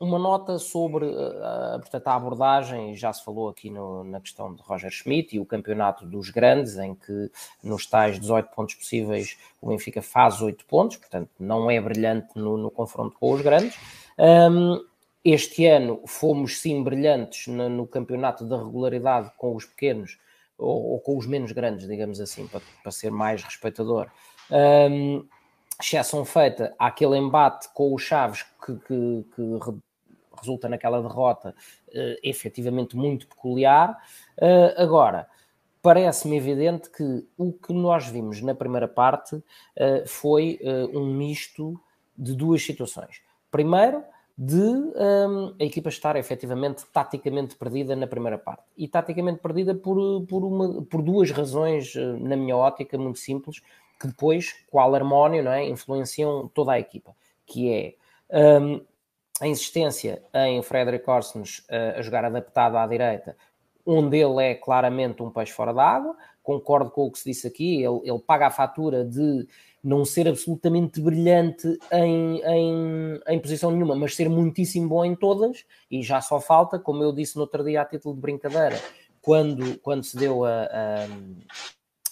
uma 0.00 0.18
nota 0.18 0.58
sobre 0.58 1.06
uh, 1.06 1.78
portanto, 1.78 2.08
a 2.08 2.14
abordagem, 2.14 2.94
já 2.94 3.12
se 3.12 3.24
falou 3.24 3.48
aqui 3.48 3.70
no, 3.70 4.04
na 4.04 4.20
questão 4.20 4.54
de 4.54 4.60
Roger 4.62 4.90
Schmidt 4.90 5.36
e 5.36 5.40
o 5.40 5.46
campeonato 5.46 6.04
dos 6.04 6.28
grandes, 6.30 6.76
em 6.76 6.94
que 6.94 7.30
nos 7.62 7.86
tais 7.86 8.18
18 8.18 8.50
pontos 8.54 8.74
possíveis 8.74 9.38
o 9.60 9.68
Benfica 9.68 10.02
faz 10.02 10.42
8 10.42 10.64
pontos, 10.66 10.96
portanto 10.96 11.30
não 11.38 11.70
é 11.70 11.80
brilhante 11.80 12.28
no, 12.34 12.56
no 12.56 12.70
confronto 12.70 13.16
com 13.18 13.32
os 13.32 13.40
grandes. 13.40 13.76
Um, 14.18 14.84
este 15.24 15.66
ano 15.66 16.02
fomos 16.06 16.60
sim 16.60 16.82
brilhantes 16.82 17.46
no, 17.46 17.68
no, 17.68 17.86
campeonato 17.86 18.44
da 18.44 18.56
regularidade 18.56 19.30
com 19.36 19.54
os 19.54 19.64
pequenos 19.64 20.18
ou, 20.58 20.92
ou, 20.92 21.00
com 21.00 21.16
os 21.16 21.26
menos 21.26 21.52
grandes, 21.52 21.86
digamos 21.86 22.20
assim, 22.20 22.46
para, 22.46 22.60
para 22.82 22.92
ser 22.92 23.10
mais 23.10 23.42
respeitador. 23.42 24.08
Um, 24.50 25.26
exceção 25.80 26.24
feita 26.24 26.74
àquele 26.78 27.16
embate 27.16 27.68
com 27.72 27.92
o 27.92 27.98
Chaves 27.98 28.44
que, 28.64 28.74
que, 28.76 29.26
que 29.34 29.52
resulta 30.40 30.68
naquela 30.68 31.00
derrota 31.00 31.54
uh, 31.88 32.16
efetivamente 32.22 32.96
muito 32.96 33.26
peculiar. 33.28 33.96
Uh, 34.38 34.80
agora, 34.80 35.28
parece-me 35.80 36.36
evidente 36.36 36.90
que 36.90 37.26
o 37.36 37.52
que 37.52 37.72
nós 37.72 38.06
vimos 38.06 38.40
na 38.40 38.54
primeira 38.54 38.88
parte 38.88 39.36
uh, 39.36 40.06
foi 40.06 40.60
uh, 40.62 40.98
um 40.98 41.06
misto 41.06 41.80
de 42.16 42.34
duas 42.34 42.62
situações. 42.62 43.20
Primeiro, 43.50 44.04
de 44.36 44.56
um, 44.56 45.54
a 45.60 45.64
equipa 45.64 45.88
estar 45.88 46.16
efetivamente 46.16 46.84
taticamente 46.92 47.54
perdida 47.56 47.94
na 47.94 48.06
primeira 48.06 48.38
parte. 48.38 48.64
E 48.76 48.88
taticamente 48.88 49.40
perdida 49.40 49.74
por, 49.74 50.24
por, 50.26 50.44
uma, 50.44 50.82
por 50.82 51.02
duas 51.02 51.30
razões, 51.30 51.94
na 51.94 52.36
minha 52.36 52.56
ótica, 52.56 52.96
muito 52.96 53.18
simples, 53.18 53.60
que 54.00 54.06
depois, 54.08 54.54
qual 54.70 54.94
harmónio, 54.94 55.44
não 55.44 55.52
é, 55.52 55.68
influenciam 55.68 56.50
toda 56.52 56.72
a 56.72 56.80
equipa, 56.80 57.14
que 57.46 57.70
é 57.70 57.94
um, 58.60 58.80
a 59.40 59.46
insistência 59.46 60.22
em 60.34 60.62
Frederic 60.62 61.08
Orsens 61.08 61.58
uh, 61.60 61.98
a 61.98 62.02
jogar 62.02 62.24
adaptado 62.24 62.76
à 62.76 62.86
direita, 62.86 63.36
onde 63.84 64.18
ele 64.18 64.42
é 64.42 64.54
claramente 64.54 65.22
um 65.22 65.30
peixe 65.30 65.52
fora 65.52 65.72
d'água. 65.72 66.16
Concordo 66.42 66.90
com 66.90 67.06
o 67.06 67.12
que 67.12 67.18
se 67.18 67.30
disse 67.30 67.46
aqui, 67.46 67.82
ele, 67.82 68.00
ele 68.04 68.18
paga 68.18 68.48
a 68.48 68.50
fatura 68.50 69.04
de 69.04 69.46
não 69.82 70.04
ser 70.04 70.28
absolutamente 70.28 71.00
brilhante 71.00 71.78
em, 71.90 72.40
em, 72.40 73.20
em, 73.26 73.40
posição 73.40 73.70
nenhuma, 73.70 73.96
mas 73.96 74.14
ser 74.14 74.28
muitíssimo 74.28 74.88
bom 74.88 75.04
em 75.04 75.16
todas, 75.16 75.64
e 75.90 76.02
já 76.02 76.20
só 76.20 76.40
falta, 76.40 76.78
como 76.78 77.02
eu 77.02 77.12
disse 77.12 77.34
no 77.36 77.42
outro 77.42 77.64
dia 77.64 77.82
a 77.82 77.84
título 77.84 78.14
de 78.14 78.20
brincadeira, 78.20 78.80
quando, 79.20 79.78
quando 79.80 80.04
se 80.04 80.16
deu 80.16 80.44
a, 80.44 80.62
a, 80.62 81.04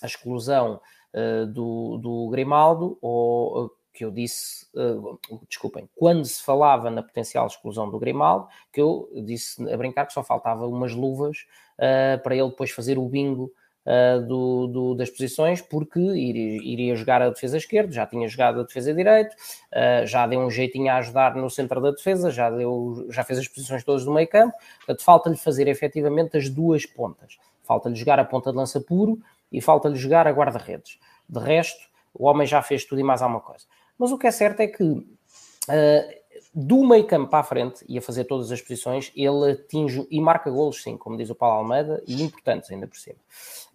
a 0.03 0.07
exclusão 0.07 0.81
uh, 1.15 1.47
do, 1.47 1.99
do 1.99 2.29
Grimaldo, 2.29 2.99
ou 3.01 3.71
que 3.93 4.05
eu 4.05 4.11
disse, 4.11 4.67
uh, 4.75 5.19
desculpem, 5.49 5.89
quando 5.95 6.25
se 6.25 6.43
falava 6.43 6.91
na 6.91 7.03
potencial 7.03 7.47
exclusão 7.47 7.91
do 7.91 7.99
Grimaldo, 7.99 8.49
que 8.73 8.81
eu 8.81 9.09
disse 9.25 9.63
a 9.71 9.77
brincar 9.77 10.07
que 10.07 10.13
só 10.13 10.23
faltava 10.23 10.67
umas 10.67 10.93
luvas 10.93 11.47
uh, 11.77 12.21
para 12.23 12.35
ele 12.35 12.49
depois 12.49 12.71
fazer 12.71 12.99
o 12.99 13.09
bingo 13.09 13.53
uh, 13.91 14.21
do, 14.21 14.67
do, 14.69 14.95
das 14.95 15.11
posições, 15.11 15.61
porque 15.61 15.99
iria, 15.99 16.63
iria, 16.63 16.95
jogar 16.95 17.21
a 17.23 17.29
defesa 17.29 17.57
esquerda, 17.57 17.93
já 17.93 18.07
tinha 18.07 18.29
jogado 18.29 18.61
a 18.61 18.63
defesa 18.63 18.95
direito, 18.95 19.35
já 20.05 20.27
deu 20.27 20.41
um 20.41 20.51
jeitinho 20.51 20.91
a 20.91 20.97
ajudar 20.97 21.35
no 21.35 21.51
centro 21.51 21.81
da 21.81 21.91
defesa, 21.91 22.31
já, 22.31 22.51
deu, 22.51 23.07
já 23.11 23.25
fez 23.25 23.39
as 23.39 23.49
posições 23.49 23.83
todas 23.85 24.05
do 24.05 24.13
meio 24.13 24.29
campo, 24.29 24.55
portanto 24.79 25.03
falta-lhe 25.03 25.37
fazer 25.37 25.69
efetivamente 25.69 26.37
as 26.37 26.49
duas 26.49 26.87
pontas, 26.87 27.39
falta-lhe 27.63 27.95
jogar 27.95 28.19
a 28.19 28.25
ponta 28.25 28.51
de 28.51 28.57
lança 28.57 28.81
puro 28.81 29.21
e 29.51 29.61
falta-lhe 29.61 29.97
jogar 29.97 30.27
a 30.27 30.31
guarda-redes. 30.31 30.99
De 31.29 31.39
resto, 31.39 31.89
o 32.15 32.27
homem 32.27 32.47
já 32.47 32.63
fez 32.63 32.85
tudo 32.85 33.01
e 33.01 33.05
mais 33.05 33.23
alguma 33.23 33.41
coisa. 33.41 33.65
Mas 33.99 34.13
o 34.13 34.19
que 34.19 34.27
é 34.27 34.31
certo 34.31 34.61
é 34.61 34.67
que 34.67 34.83
uh, 34.83 36.20
do 36.53 36.85
meio 36.85 37.07
campo 37.07 37.35
a 37.37 37.43
frente 37.43 37.85
e 37.89 37.97
a 37.97 38.03
fazer 38.03 38.25
todas 38.25 38.51
as 38.51 38.61
posições, 38.61 39.13
ele 39.15 39.53
atinge 39.53 40.07
e 40.11 40.21
marca 40.21 40.51
golos, 40.51 40.83
sim, 40.83 40.97
como 40.97 41.17
diz 41.17 41.31
o 41.31 41.35
Paulo 41.35 41.59
Almeida, 41.59 42.03
e 42.07 42.23
importantes 42.23 42.71
ainda 42.71 42.87
por 42.87 42.97
cima. 42.97 43.19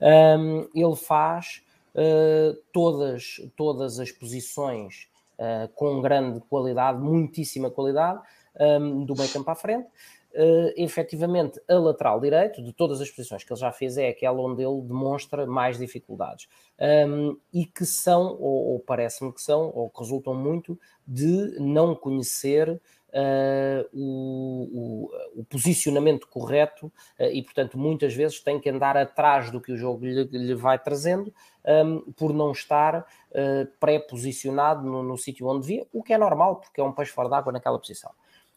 Um, 0.01 0.67
ele 0.75 0.95
faz 0.95 1.61
uh, 1.93 2.55
todas, 2.73 3.41
todas 3.55 3.99
as 3.99 4.11
posições 4.11 5.07
uh, 5.39 5.69
com 5.73 6.01
grande 6.01 6.41
qualidade, 6.49 6.99
muitíssima 6.99 7.71
qualidade, 7.71 8.21
um, 8.59 9.05
do 9.05 9.15
meio 9.15 9.29
campo 9.31 9.49
à 9.51 9.55
frente 9.55 9.87
uh, 10.35 10.73
efetivamente 10.75 11.59
a 11.67 11.75
lateral 11.75 12.19
direito, 12.19 12.61
de 12.61 12.73
todas 12.73 13.01
as 13.01 13.09
posições 13.09 13.43
que 13.43 13.51
ele 13.51 13.59
já 13.59 13.71
fez, 13.71 13.97
é 13.97 14.09
aquela 14.09 14.41
onde 14.41 14.61
ele 14.61 14.81
demonstra 14.81 15.45
mais 15.45 15.77
dificuldades. 15.77 16.47
Um, 16.79 17.37
e 17.53 17.65
que 17.65 17.85
são, 17.85 18.37
ou, 18.39 18.73
ou 18.73 18.79
parece-me 18.79 19.33
que 19.33 19.41
são, 19.41 19.71
ou 19.73 19.89
que 19.89 19.99
resultam 19.99 20.35
muito 20.35 20.79
de 21.07 21.57
não 21.59 21.95
conhecer 21.95 22.79
Uh, 23.17 23.87
o, 23.93 25.07
o, 25.37 25.39
o, 25.39 25.43
posicionamento 25.45 26.27
correto 26.27 26.87
uh, 26.87 27.23
e, 27.31 27.41
portanto, 27.41 27.77
muitas 27.77 28.13
vezes 28.13 28.41
tem 28.41 28.59
que 28.59 28.69
andar 28.69 28.97
atrás 28.97 29.49
do 29.49 29.61
que 29.61 29.71
o 29.71 29.77
jogo 29.77 30.03
lhe, 30.03 30.25
lhe 30.25 30.53
vai 30.53 30.77
trazendo 30.77 31.33
um, 31.65 32.11
por 32.11 32.33
não 32.33 32.51
estar 32.51 32.99
uh, 32.99 33.67
pré-posicionado 33.79 34.85
no, 34.85 35.01
no 35.01 35.17
sítio 35.17 35.47
onde 35.47 35.61
devia, 35.61 35.87
o 35.93 36.03
que 36.03 36.11
é 36.11 36.17
normal, 36.17 36.57
porque 36.57 36.81
é 36.81 36.83
um 36.83 36.91
peixe 36.91 37.13
fora 37.13 37.29
d'água 37.29 37.53
naquela 37.53 37.79
posição. 37.79 38.11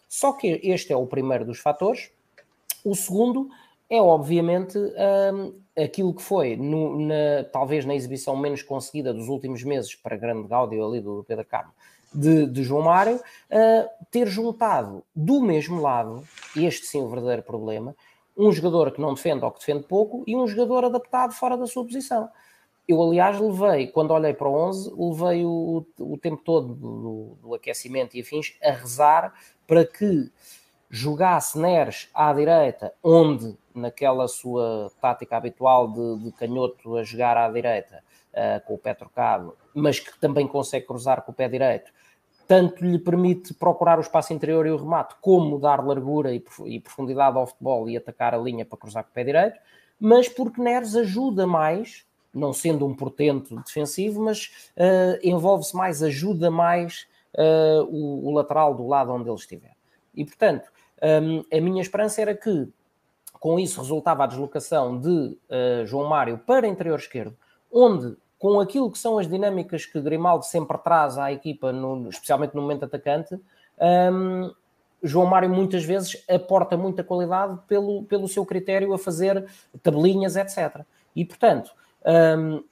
Só 0.09 0.33
que 0.33 0.61
este 0.63 0.93
é 0.93 0.97
o 0.97 1.07
primeiro 1.07 1.45
dos 1.45 1.59
fatores. 1.59 2.11
O 2.85 2.95
segundo 2.95 3.51
é, 3.91 4.01
obviamente, 4.01 4.79
um, 4.79 5.55
aquilo 5.83 6.13
que 6.13 6.23
foi, 6.23 6.57
no, 6.57 6.99
na, 7.07 7.45
talvez 7.51 7.87
na 7.87 7.95
exibição 7.95 8.37
menos 8.37 8.63
conseguida 8.63 9.15
dos 9.15 9.29
últimos 9.29 9.63
meses, 9.65 9.95
para 9.95 10.17
grande 10.17 10.47
gáudio 10.47 10.85
ali 10.87 11.01
do 11.01 11.25
Pedro 11.27 11.45
Carmo, 11.47 11.73
de, 12.13 12.47
de 12.47 12.63
João 12.63 12.83
Mário, 12.83 13.17
uh, 13.17 14.05
ter 14.11 14.27
juntado 14.27 15.03
do 15.15 15.41
mesmo 15.41 15.81
lado, 15.81 16.23
este 16.55 16.87
sim 16.87 17.01
o 17.01 17.09
verdadeiro 17.09 17.43
problema, 17.43 17.97
um 18.37 18.53
jogador 18.53 18.93
que 18.93 19.01
não 19.01 19.15
defende 19.15 19.45
ou 19.45 19.51
que 19.51 19.59
defende 19.59 19.85
pouco 19.85 20.23
e 20.27 20.37
um 20.37 20.47
jogador 20.47 20.85
adaptado 20.85 21.33
fora 21.33 21.57
da 21.57 21.67
sua 21.67 21.85
posição. 21.85 22.29
Eu, 22.87 23.03
aliás, 23.03 23.39
levei, 23.39 23.89
quando 23.89 24.13
olhei 24.13 24.33
para 24.33 24.49
o 24.49 24.55
11, 24.55 24.95
levei 24.97 25.45
o, 25.45 25.85
o 25.99 26.17
tempo 26.17 26.43
todo 26.43 26.75
do, 26.75 27.37
do, 27.43 27.55
aquecimento 27.55 28.17
e 28.17 28.21
afins 28.21 28.57
a 28.63 28.71
rezar 28.71 29.35
para 29.69 29.85
que 29.85 30.33
jogasse 30.91 31.59
Neres 31.59 32.09
à 32.15 32.33
direita, 32.33 32.93
onde, 33.05 33.55
naquela 33.75 34.27
sua 34.27 34.91
tática 35.01 35.37
habitual 35.37 35.87
de, 35.93 36.25
de 36.25 36.33
canhoto 36.33 36.97
a 36.97 37.05
jogar 37.05 37.37
à 37.37 37.49
direita, 37.51 38.03
uh, 38.33 38.67
com 38.67 38.75
o 38.75 38.79
pé 38.79 38.95
trocado, 38.95 39.55
mas 39.75 40.01
que 40.01 40.19
também 40.19 40.49
consegue 40.49 40.87
cruzar 40.87 41.23
com 41.23 41.31
o 41.31 41.35
pé 41.35 41.49
direito, 41.49 41.93
tanto 42.47 42.83
lhe 42.83 42.99
permite 42.99 43.53
procurar 43.53 43.99
o 43.99 44.01
espaço 44.01 44.33
interior 44.33 44.67
e 44.67 44.71
o 44.71 44.79
remate, 44.79 45.15
como 45.21 45.59
dar 45.59 45.85
largura 45.85 46.33
e, 46.35 46.43
e 46.65 46.81
profundidade 46.81 47.37
ao 47.37 47.47
futebol 47.47 47.89
e 47.91 47.97
atacar 47.97 48.35
a 48.35 48.39
linha 48.39 48.65
para 48.65 48.79
cruzar 48.79 49.05
com 49.05 49.11
o 49.11 49.13
pé 49.13 49.25
direito, 49.25 49.61
mas 50.01 50.29
porque 50.29 50.63
Neres 50.63 50.97
ajuda 50.97 51.47
mais, 51.47 52.07
não 52.33 52.55
sendo 52.55 52.87
um 52.87 52.95
portento 52.95 53.55
defensivo, 53.57 54.23
mas 54.23 54.71
uh, 54.77 55.19
envolve-se 55.23 55.77
mais, 55.77 56.03
ajuda 56.03 56.51
mais 56.51 57.07
uh, 57.35 57.83
o, 57.85 58.29
o, 58.29 58.35
lateral 58.35 58.75
do 58.75 58.87
lado 58.87 59.13
onde 59.13 59.29
ele 59.29 59.37
estiver. 59.37 59.77
E, 60.15 60.25
portanto, 60.25 60.69
um, 61.23 61.45
a 61.57 61.61
minha 61.61 61.83
esperança 61.83 62.21
era 62.21 62.35
que 62.35 62.69
com 63.33 63.59
isso 63.59 63.81
resultava 63.81 64.25
a 64.25 64.27
deslocação 64.27 64.99
de 64.99 65.09
uh, 65.09 65.87
João 65.87 66.09
Mário 66.09 66.39
para 66.39 66.67
interior 66.67 66.99
esquerdo, 66.99 67.37
onde, 67.71 68.17
com 68.39 68.61
aquilo 68.61 68.91
que 68.91 68.99
são 68.99 69.19
as 69.19 69.29
dinâmicas 69.29 69.87
que 69.87 70.01
Grimaldo 70.01 70.45
sempre 70.45 70.79
traz 70.79 71.19
à 71.19 71.33
equipa, 71.33 71.73
no, 71.73 72.09
especialmente 72.09 72.55
no 72.55 72.63
momento 72.63 72.85
atacante, 72.85 73.39
um, 74.13 74.53
João 75.03 75.27
Mário 75.27 75.49
muitas 75.49 75.85
vezes 75.85 76.25
aporta 76.29 76.77
muita 76.77 77.05
qualidade 77.05 77.59
pelo, 77.69 78.03
pelo 78.05 78.27
seu 78.27 78.45
critério 78.45 78.93
a 78.93 78.99
fazer 78.99 79.49
tabelinhas, 79.83 80.35
etc. 80.35 80.81
E, 81.15 81.25
portanto, 81.25 81.71
um, 82.37 82.65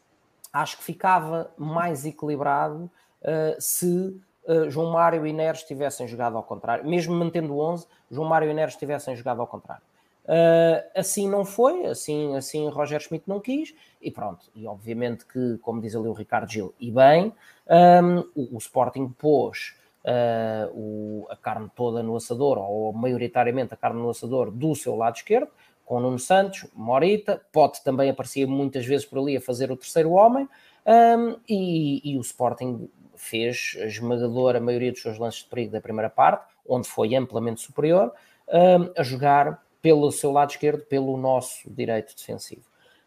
acho 0.53 0.79
que 0.79 0.85
ficava 0.85 1.53
mais 1.57 2.05
equilibrado 2.05 2.90
uh, 3.23 3.61
se 3.61 4.21
uh, 4.46 4.70
João 4.70 4.90
Mário 4.90 5.26
e 5.26 5.32
Neres 5.32 5.62
tivessem 5.62 6.06
jogado 6.06 6.37
ao 6.37 6.42
contrário, 6.42 6.88
mesmo 6.88 7.14
mantendo 7.14 7.54
o 7.54 7.61
11, 7.61 7.87
João 8.11 8.28
Mário 8.28 8.50
e 8.50 8.54
Neres 8.54 8.76
tivessem 8.76 9.14
jogado 9.16 9.40
ao 9.40 9.46
contrário. 9.46 9.82
Uh, 10.24 10.82
assim 10.96 11.28
não 11.28 11.44
foi, 11.44 11.87
assim, 11.87 12.35
assim 12.35 12.68
Roger 12.68 13.00
Schmidt 13.00 13.28
não 13.28 13.38
quis, 13.38 13.74
e 14.02 14.11
pronto. 14.11 14.46
E 14.54 14.66
obviamente 14.66 15.24
que, 15.24 15.59
como 15.59 15.80
diz 15.80 15.94
ali 15.94 16.09
o 16.09 16.12
Ricardo 16.12 16.50
Gil, 16.50 16.74
e 16.80 16.90
bem, 16.90 17.32
um, 17.68 18.18
o, 18.35 18.56
o, 18.56 18.59
Sporting 18.59 19.09
pôs 19.16 19.76
uh, 20.04 20.72
o, 20.74 21.26
a 21.30 21.37
carne 21.37 21.70
toda 21.76 22.02
no 22.02 22.16
assador, 22.16 22.59
ou 22.59 22.92
maioritariamente 22.92 23.74
a 23.74 23.76
carne 23.76 24.00
no 24.00 24.11
assador 24.11 24.50
do 24.50 24.74
seu 24.74 24.96
lado 24.96 25.16
esquerdo, 25.16 25.48
com 25.85 26.00
Nuno 26.00 26.18
Santos, 26.18 26.66
Morita, 26.74 27.40
pode 27.52 27.82
também 27.85 28.11
aparecer 28.11 28.44
muitas 28.46 28.85
vezes 28.85 29.06
por 29.06 29.20
ali 29.20 29.37
a 29.37 29.40
fazer 29.40 29.70
o 29.70 29.76
terceiro 29.76 30.11
homem, 30.11 30.48
um, 30.85 31.37
e, 31.48 32.12
e, 32.12 32.16
o 32.16 32.20
Sporting 32.20 32.88
fez 33.16 33.76
a 33.81 33.87
esmagadora 33.87 34.61
maioria 34.61 34.92
dos 34.92 35.02
seus 35.02 35.18
lances 35.18 35.42
de 35.42 35.48
perigo 35.48 35.72
da 35.72 35.81
primeira 35.81 36.11
parte, 36.11 36.44
onde 36.66 36.88
foi 36.88 37.14
amplamente 37.14 37.61
superior, 37.61 38.12
um, 38.48 38.92
a 38.96 39.02
jogar 39.02 39.62
pelo 39.81 40.11
seu 40.11 40.33
lado 40.33 40.50
esquerdo, 40.50 40.83
pelo 40.83 41.16
nosso 41.16 41.70
direito 41.70 42.14
defensivo. 42.16 42.62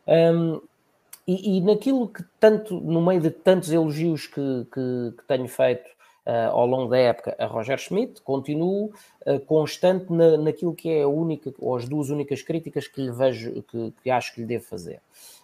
Um, 0.08 0.62
e, 1.28 1.58
e, 1.58 1.62
naquilo 1.62 2.08
que 2.08 2.24
tanto, 2.40 2.80
no 2.80 3.02
meio 3.02 3.22
de 3.22 3.30
tantos 3.30 3.72
elogios 3.72 4.26
que, 4.26 4.66
que, 4.74 5.14
que 5.18 5.24
tenho 5.28 5.48
feito 5.48 5.88
uh, 6.26 6.50
ao 6.52 6.66
longo 6.66 6.90
da 6.90 6.98
época 6.98 7.36
a 7.38 7.46
Roger 7.46 7.78
Schmidt, 7.78 8.22
continuo 8.22 8.92
uh, 9.28 9.40
constante 9.42 10.12
na, 10.12 10.38
naquilo 10.38 10.74
que 10.74 10.90
é 10.90 11.04
a 11.04 11.08
única, 11.08 11.54
ou 11.60 11.76
as 11.76 11.88
duas 11.88 12.10
únicas 12.10 12.42
críticas 12.42 12.88
que 12.88 13.02
lhe 13.02 13.12
vejo, 13.12 13.62
que, 13.64 13.94
que 14.02 14.10
acho 14.10 14.34
que 14.34 14.42
lhe 14.42 14.48
devo 14.48 14.64
fazer. 14.64 15.02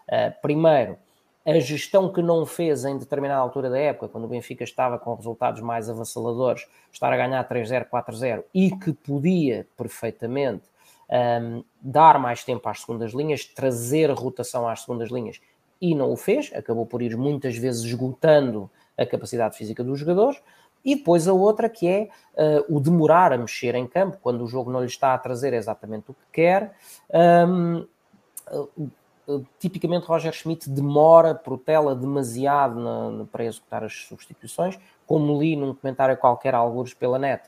Uh, 0.07 0.33
primeiro, 0.41 0.97
a 1.45 1.59
gestão 1.59 2.11
que 2.11 2.21
não 2.21 2.45
fez 2.45 2.85
em 2.85 2.97
determinada 2.97 3.39
altura 3.39 3.69
da 3.69 3.77
época, 3.77 4.07
quando 4.07 4.23
o 4.25 4.27
Benfica 4.27 4.63
estava 4.63 4.97
com 4.97 5.13
resultados 5.13 5.61
mais 5.61 5.89
avassaladores, 5.89 6.65
estar 6.91 7.13
a 7.13 7.17
ganhar 7.17 7.47
3-0, 7.47 7.87
4-0 7.87 8.43
e 8.53 8.71
que 8.75 8.91
podia 8.91 9.67
perfeitamente 9.77 10.63
um, 11.07 11.63
dar 11.79 12.19
mais 12.19 12.43
tempo 12.43 12.67
às 12.67 12.81
segundas 12.81 13.13
linhas, 13.13 13.45
trazer 13.45 14.09
rotação 14.11 14.67
às 14.67 14.81
segundas 14.81 15.09
linhas 15.11 15.39
e 15.79 15.93
não 15.93 16.11
o 16.11 16.17
fez, 16.17 16.51
acabou 16.55 16.85
por 16.85 17.01
ir 17.01 17.15
muitas 17.15 17.55
vezes 17.55 17.83
esgotando 17.83 18.69
a 18.97 19.05
capacidade 19.05 19.55
física 19.55 19.83
dos 19.83 19.99
jogadores. 19.99 20.41
E 20.83 20.95
depois 20.95 21.27
a 21.27 21.33
outra 21.33 21.67
que 21.67 21.87
é 21.87 22.09
uh, 22.35 22.75
o 22.75 22.79
demorar 22.79 23.33
a 23.33 23.37
mexer 23.37 23.73
em 23.75 23.87
campo, 23.87 24.17
quando 24.21 24.43
o 24.43 24.47
jogo 24.47 24.71
não 24.71 24.81
lhe 24.81 24.85
está 24.85 25.13
a 25.13 25.17
trazer 25.17 25.53
exatamente 25.53 26.11
o 26.11 26.13
que 26.13 26.25
quer. 26.31 26.75
Um, 27.11 27.87
uh, 28.51 28.91
tipicamente 29.59 30.05
Roger 30.05 30.33
Schmidt 30.33 30.69
demora, 30.69 31.33
protela 31.33 31.95
demasiado 31.95 32.79
na, 32.79 33.09
na, 33.11 33.25
para 33.25 33.45
executar 33.45 33.83
as 33.83 33.93
substituições, 33.93 34.79
como 35.05 35.39
li 35.39 35.55
num 35.55 35.73
comentário 35.73 36.17
qualquer, 36.17 36.53
alguns 36.53 36.93
pela 36.93 37.17
net. 37.17 37.43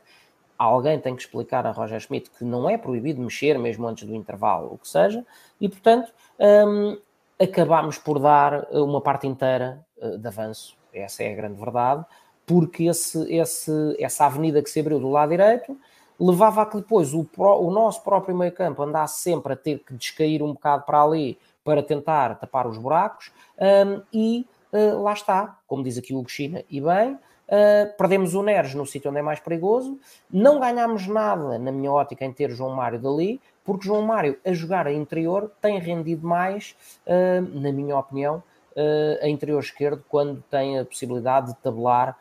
Alguém 0.57 0.99
tem 0.99 1.15
que 1.15 1.21
explicar 1.21 1.67
a 1.67 1.71
Roger 1.71 1.99
Schmidt 1.99 2.31
que 2.31 2.43
não 2.43 2.69
é 2.69 2.77
proibido 2.77 3.21
mexer 3.21 3.59
mesmo 3.59 3.87
antes 3.87 4.07
do 4.07 4.15
intervalo, 4.15 4.73
o 4.73 4.77
que 4.77 4.87
seja, 4.87 5.25
e 5.61 5.69
portanto 5.69 6.11
um, 6.39 6.97
acabámos 7.39 7.97
por 7.99 8.19
dar 8.19 8.67
uma 8.71 8.99
parte 8.99 9.27
inteira 9.27 9.85
uh, 9.97 10.17
de 10.17 10.27
avanço, 10.27 10.75
essa 10.91 11.23
é 11.23 11.31
a 11.31 11.35
grande 11.35 11.59
verdade, 11.59 12.03
porque 12.45 12.85
esse, 12.85 13.31
esse, 13.31 13.95
essa 13.99 14.25
avenida 14.25 14.63
que 14.63 14.69
se 14.69 14.79
abriu 14.79 14.99
do 14.99 15.09
lado 15.09 15.29
direito 15.29 15.77
levava 16.19 16.63
a 16.63 16.65
que 16.65 16.77
depois 16.77 17.13
o, 17.13 17.27
o 17.37 17.71
nosso 17.71 18.03
próprio 18.03 18.35
meio 18.35 18.51
campo 18.51 18.81
andasse 18.81 19.21
sempre 19.21 19.53
a 19.53 19.55
ter 19.55 19.79
que 19.79 19.93
descair 19.93 20.41
um 20.41 20.53
bocado 20.53 20.83
para 20.83 21.03
ali 21.03 21.37
para 21.67 21.83
tentar 21.83 22.39
tapar 22.39 22.65
os 22.65 22.77
buracos 22.77 23.29
um, 23.59 24.01
e 24.13 24.47
uh, 24.71 25.03
lá 25.03 25.11
está, 25.11 25.59
como 25.67 25.83
diz 25.83 25.97
aqui 25.97 26.13
o 26.13 26.19
Hugo 26.19 26.29
China, 26.29 26.63
e 26.69 26.79
bem, 26.79 27.11
uh, 27.15 27.97
perdemos 27.97 28.33
o 28.35 28.41
Neres 28.41 28.73
no 28.73 28.85
sítio 28.85 29.11
onde 29.11 29.19
é 29.19 29.21
mais 29.21 29.41
perigoso, 29.41 29.99
não 30.31 30.61
ganhámos 30.61 31.07
nada, 31.07 31.59
na 31.59 31.69
minha 31.69 31.91
ótica, 31.91 32.23
em 32.23 32.31
ter 32.31 32.51
João 32.51 32.73
Mário 32.73 32.97
dali, 32.97 33.41
porque 33.65 33.85
João 33.85 34.01
Mário, 34.01 34.39
a 34.45 34.53
jogar 34.53 34.87
a 34.87 34.93
interior, 34.93 35.51
tem 35.59 35.77
rendido 35.77 36.25
mais, 36.25 36.73
uh, 37.05 37.59
na 37.59 37.73
minha 37.73 37.97
opinião, 37.97 38.41
uh, 38.71 39.21
a 39.21 39.27
interior 39.27 39.59
esquerdo, 39.59 40.01
quando 40.07 40.41
tem 40.49 40.79
a 40.79 40.85
possibilidade 40.85 41.47
de 41.47 41.57
tabelar 41.57 42.17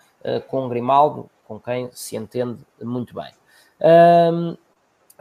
com 0.48 0.68
Grimaldo, 0.68 1.30
com 1.46 1.60
quem 1.60 1.88
se 1.92 2.16
entende 2.16 2.58
muito 2.82 3.14
bem. 3.14 3.30
Um, 3.80 4.56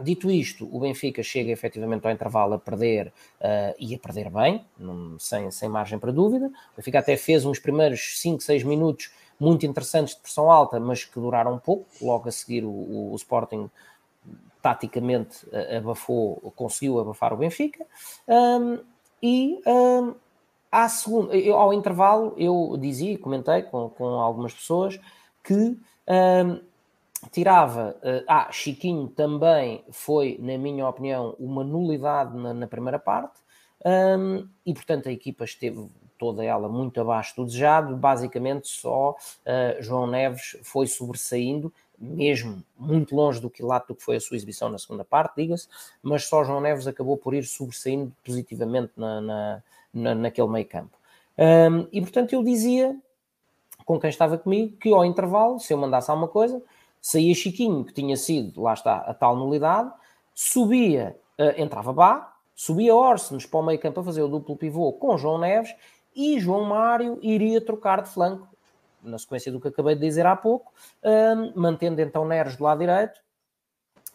Dito 0.02 0.30
isto, 0.30 0.68
o 0.72 0.80
Benfica 0.80 1.24
chega 1.24 1.52
efetivamente 1.52 2.06
ao 2.06 2.12
intervalo 2.12 2.56
a 2.56 2.60
perder 2.60 3.08
uh, 3.40 3.76
e 3.80 3.96
a 3.96 4.00
perder 4.00 4.30
bem, 4.30 4.66
num, 4.78 5.18
sem, 5.18 5.50
sem 5.52 5.70
margem 5.70 5.98
para 5.98 6.12
dúvida. 6.12 6.48
O 6.48 6.78
Benfica 6.78 7.00
até 7.00 7.16
fez 7.16 7.46
uns 7.46 7.60
primeiros 7.60 8.20
5, 8.20 8.42
6 8.44 8.64
minutos 8.64 9.12
muito 9.40 9.66
interessantes 9.66 10.16
de 10.16 10.22
pressão 10.22 10.52
alta, 10.52 10.80
mas 10.80 11.06
que 11.06 11.20
duraram 11.20 11.58
pouco. 11.58 11.86
Logo 12.02 12.28
a 12.28 12.32
seguir, 12.32 12.66
o, 12.66 12.70
o, 12.70 13.12
o 13.14 13.16
Sporting 13.16 13.70
taticamente 14.62 15.46
abafou, 15.78 16.52
conseguiu 16.56 17.00
abafar 17.00 17.32
o 17.32 17.38
Benfica. 17.38 17.86
Um, 18.28 18.80
e 19.22 19.62
um, 19.66 20.16
à 20.72 20.90
segunda, 20.90 21.34
ao 21.54 21.72
intervalo, 21.72 22.34
eu 22.36 22.76
dizia, 22.80 23.18
comentei 23.20 23.62
com, 23.62 23.90
com 23.90 24.06
algumas 24.06 24.54
pessoas, 24.54 25.00
que 25.44 25.54
um, 25.54 26.60
tirava. 27.32 27.96
Uh, 28.04 28.24
ah, 28.28 28.50
Chiquinho 28.52 29.08
também 29.08 29.84
foi, 29.92 30.38
na 30.40 30.58
minha 30.58 30.88
opinião, 30.88 31.36
uma 31.40 31.64
nulidade 31.64 32.38
na, 32.38 32.54
na 32.54 32.68
primeira 32.68 33.00
parte, 33.00 33.40
um, 33.86 34.48
e 34.66 34.74
portanto 34.74 35.08
a 35.08 35.12
equipa 35.12 35.44
esteve 35.44 35.88
toda 36.18 36.44
ela 36.44 36.68
muito 36.68 37.00
abaixo 37.00 37.36
do 37.36 37.46
desejado. 37.46 37.96
Basicamente, 37.96 38.68
só 38.68 39.12
uh, 39.12 39.84
João 39.84 40.08
Neves 40.08 40.58
foi 40.64 40.88
sobressaindo 40.88 41.72
mesmo 41.98 42.64
muito 42.78 43.16
longe 43.16 43.40
do 43.40 43.50
quilate 43.50 43.94
que 43.94 44.04
foi 44.04 44.18
a 44.18 44.20
sua 44.20 44.36
exibição 44.36 44.70
na 44.70 44.78
segunda 44.78 45.04
parte, 45.04 45.36
diga-se, 45.38 45.68
mas 46.02 46.26
só 46.26 46.44
João 46.44 46.62
Neves 46.62 46.88
acabou 46.88 47.18
por 47.18 47.34
ir 47.34 47.46
sobressaindo 47.46 48.12
positivamente 48.24 48.92
na, 48.98 49.22
na, 49.22 49.64
na 49.94 50.16
naquele 50.16 50.48
meio 50.48 50.66
campo. 50.66 50.98
Um, 51.38 51.88
e 51.92 52.02
portanto 52.02 52.34
eu 52.34 52.44
dizia 52.44 52.96
com 53.86 54.00
quem 54.00 54.10
estava 54.10 54.38
comigo 54.38 54.78
que 54.78 54.92
ao 54.92 55.06
intervalo, 55.06 55.60
se 55.60 55.74
eu 55.74 55.78
mandasse 55.78 56.10
alguma 56.10 56.28
coisa, 56.28 56.62
saía 57.06 57.36
Chiquinho, 57.36 57.86
que 57.86 57.94
tinha 57.94 58.18
sido, 58.18 58.64
lá 58.64 58.74
está, 58.74 58.96
a 58.98 59.14
tal 59.14 59.36
nulidade, 59.36 59.94
subia, 60.34 61.16
uh, 61.38 61.62
entrava 61.62 61.94
Bá, 61.94 62.34
subia 62.56 62.96
Orsens 62.96 63.46
para 63.46 63.60
o 63.60 63.64
meio 63.64 63.78
campo 63.78 64.00
a 64.00 64.04
fazer 64.04 64.24
o 64.24 64.28
duplo 64.28 64.58
pivô 64.58 64.92
com 64.94 65.16
João 65.16 65.38
Neves 65.38 65.76
e 66.16 66.40
João 66.40 66.64
Mário 66.64 67.20
iria 67.22 67.62
trocar 67.62 68.02
de 68.02 68.10
flanco 68.10 68.48
na 69.04 69.20
sequência 69.20 69.52
do 69.52 69.62
que 69.62 69.68
acabei 69.68 69.94
de 69.94 70.02
dizer 70.02 70.26
há 70.26 70.36
pouco, 70.36 70.74
uh, 71.04 71.60
mantendo 71.60 72.02
então 72.02 72.26
Neres 72.26 72.56
do 72.56 72.64
lado 72.64 72.80
direito 72.80 73.20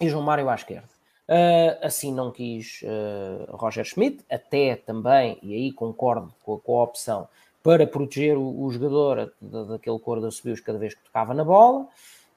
e 0.01 0.09
João 0.09 0.25
Mário 0.25 0.49
à 0.49 0.57
esquerda. 0.57 0.89
Uh, 1.29 1.87
assim 1.87 2.13
não 2.13 2.33
quis 2.33 2.83
uh, 2.83 3.57
Roger 3.57 3.85
Schmidt, 3.85 4.25
até 4.29 4.75
também, 4.75 5.39
e 5.45 5.55
aí 5.55 5.71
concordo 5.71 6.35
com 6.43 6.57
a, 6.57 6.59
com 6.59 6.81
a 6.81 6.83
opção, 6.83 7.29
para 7.63 7.87
proteger 7.87 8.37
o, 8.37 8.65
o 8.65 8.69
jogador 8.73 9.33
daquele 9.41 9.99
cor 10.01 10.21
da 10.21 10.33
subiu 10.33 10.57
cada 10.65 10.77
vez 10.77 10.93
que 10.93 11.05
tocava 11.05 11.33
na 11.33 11.45
bola. 11.45 11.87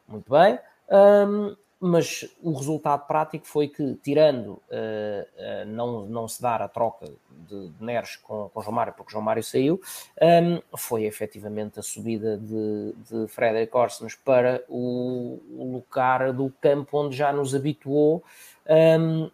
Muito 0.07 0.31
bem. 0.31 0.59
Um, 0.89 1.55
mas 1.85 2.25
o 2.41 2.53
resultado 2.53 3.05
prático 3.05 3.45
foi 3.45 3.67
que, 3.67 3.95
tirando 3.95 4.51
uh, 4.51 4.61
uh, 4.61 5.65
não, 5.67 6.05
não 6.05 6.27
se 6.29 6.41
dar 6.41 6.61
a 6.61 6.67
troca 6.69 7.11
de, 7.29 7.69
de 7.71 7.83
Neres 7.83 8.15
com, 8.15 8.49
com 8.53 8.61
João 8.61 8.73
Mário, 8.73 8.93
porque 8.93 9.11
João 9.11 9.23
Mário 9.23 9.43
saiu, 9.43 9.81
um, 10.21 10.77
foi 10.77 11.03
efetivamente 11.03 11.81
a 11.81 11.83
subida 11.83 12.37
de, 12.37 12.93
de 13.09 13.27
Frederic 13.27 13.75
Orsens 13.75 14.15
para 14.15 14.63
o, 14.69 15.41
o, 15.57 15.73
lugar 15.73 16.31
do 16.31 16.49
campo 16.61 16.99
onde 16.99 17.17
já 17.17 17.33
nos 17.33 17.53
habituou 17.53 18.23
um, 18.99 19.29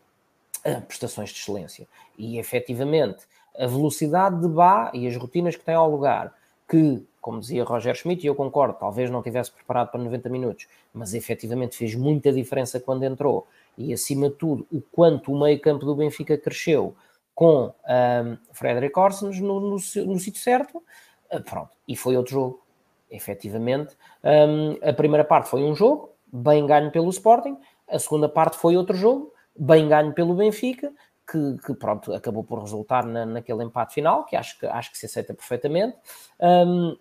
a 0.65 0.81
prestações 0.81 1.29
de 1.29 1.39
excelência. 1.39 1.87
E 2.17 2.39
efetivamente 2.39 3.27
a 3.55 3.67
velocidade 3.67 4.41
de 4.41 4.47
Bá 4.47 4.89
e 4.91 5.07
as 5.07 5.15
rotinas 5.15 5.55
que 5.55 5.63
tem 5.63 5.75
ao 5.75 5.87
lugar, 5.87 6.33
que 6.67 7.05
como 7.21 7.39
dizia 7.39 7.63
Roger 7.63 7.95
Schmidt, 7.95 8.25
e 8.25 8.27
eu 8.27 8.35
concordo, 8.35 8.75
talvez 8.79 9.09
não 9.09 9.21
tivesse 9.21 9.51
preparado 9.51 9.91
para 9.91 10.01
90 10.01 10.29
minutos, 10.29 10.67
mas 10.93 11.13
efetivamente 11.13 11.75
fez 11.75 11.95
muita 11.95 12.31
diferença 12.31 12.79
quando 12.79 13.03
entrou. 13.03 13.47
E 13.77 13.93
acima 13.93 14.29
de 14.29 14.35
tudo, 14.35 14.65
o 14.71 14.81
quanto 14.81 15.31
o 15.31 15.39
meio-campo 15.39 15.85
do 15.85 15.95
Benfica 15.95 16.37
cresceu 16.37 16.95
com 17.33 17.67
um, 17.67 18.37
Frederic 18.51 18.97
Orsens 18.99 19.39
no, 19.39 19.59
no, 19.59 19.69
no 19.71 20.19
sítio 20.19 20.41
certo, 20.41 20.83
uh, 21.31 21.41
pronto, 21.43 21.71
e 21.87 21.95
foi 21.95 22.17
outro 22.17 22.33
jogo. 22.33 22.61
Efetivamente, 23.09 23.95
um, 24.23 24.77
a 24.87 24.93
primeira 24.93 25.23
parte 25.23 25.49
foi 25.49 25.63
um 25.63 25.73
jogo, 25.73 26.11
bem 26.31 26.65
ganho 26.65 26.91
pelo 26.91 27.09
Sporting, 27.09 27.57
a 27.87 27.97
segunda 27.97 28.29
parte 28.29 28.57
foi 28.57 28.77
outro 28.77 28.95
jogo, 28.95 29.33
bem 29.57 29.87
ganho 29.87 30.13
pelo 30.13 30.35
Benfica, 30.35 30.91
que, 31.29 31.57
que, 31.65 31.73
pronto, 31.75 32.13
acabou 32.13 32.43
por 32.43 32.59
resultar 32.59 33.05
na, 33.05 33.25
naquele 33.25 33.63
empate 33.63 33.93
final, 33.93 34.25
que 34.25 34.35
acho 34.35 34.59
que, 34.59 34.65
acho 34.65 34.91
que 34.91 34.97
se 34.97 35.05
aceita 35.05 35.33
perfeitamente. 35.33 35.97
Um, 36.39 36.97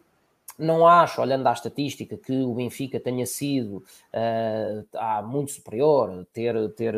não 0.58 0.86
acho, 0.86 1.20
olhando 1.20 1.46
à 1.46 1.52
estatística, 1.52 2.16
que 2.16 2.32
o 2.42 2.54
Benfica 2.54 2.98
tenha 2.98 3.24
sido 3.26 3.84
uh, 4.12 5.26
muito 5.26 5.52
superior, 5.52 6.26
ter, 6.32 6.70
ter 6.72 6.94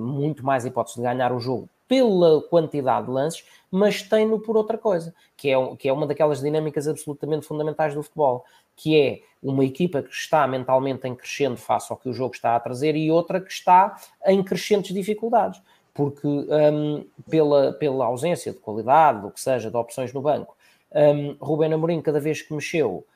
muito 0.00 0.44
mais 0.44 0.64
hipóteses 0.64 0.96
de 0.96 1.02
ganhar 1.02 1.32
o 1.32 1.38
jogo 1.38 1.68
pela 1.86 2.42
quantidade 2.42 3.06
de 3.06 3.12
lances, 3.12 3.44
mas 3.70 4.02
tem-no 4.02 4.40
por 4.40 4.56
outra 4.56 4.78
coisa, 4.78 5.14
que 5.36 5.50
é, 5.50 5.76
que 5.76 5.88
é 5.88 5.92
uma 5.92 6.06
daquelas 6.06 6.40
dinâmicas 6.40 6.88
absolutamente 6.88 7.46
fundamentais 7.46 7.94
do 7.94 8.02
futebol, 8.02 8.44
que 8.74 8.98
é 8.98 9.20
uma 9.42 9.64
equipa 9.64 10.02
que 10.02 10.12
está 10.12 10.46
mentalmente 10.46 11.06
em 11.06 11.14
crescendo 11.14 11.56
face 11.56 11.92
ao 11.92 11.98
que 11.98 12.08
o 12.08 12.12
jogo 12.12 12.34
está 12.34 12.56
a 12.56 12.60
trazer 12.60 12.96
e 12.96 13.10
outra 13.10 13.40
que 13.40 13.52
está 13.52 13.96
em 14.26 14.42
crescentes 14.42 14.94
dificuldades, 14.94 15.60
porque 15.92 16.26
um, 16.26 17.06
pela, 17.28 17.72
pela 17.74 18.06
ausência 18.06 18.52
de 18.52 18.58
qualidade, 18.58 19.26
o 19.26 19.30
que 19.30 19.40
seja, 19.40 19.70
de 19.70 19.76
opções 19.76 20.12
no 20.12 20.22
banco, 20.22 20.56
um, 20.94 21.36
Rubén 21.40 21.72
Amorim, 21.72 22.00
cada 22.00 22.20
vez 22.20 22.42
que 22.42 22.54
mexeu, 22.54 23.06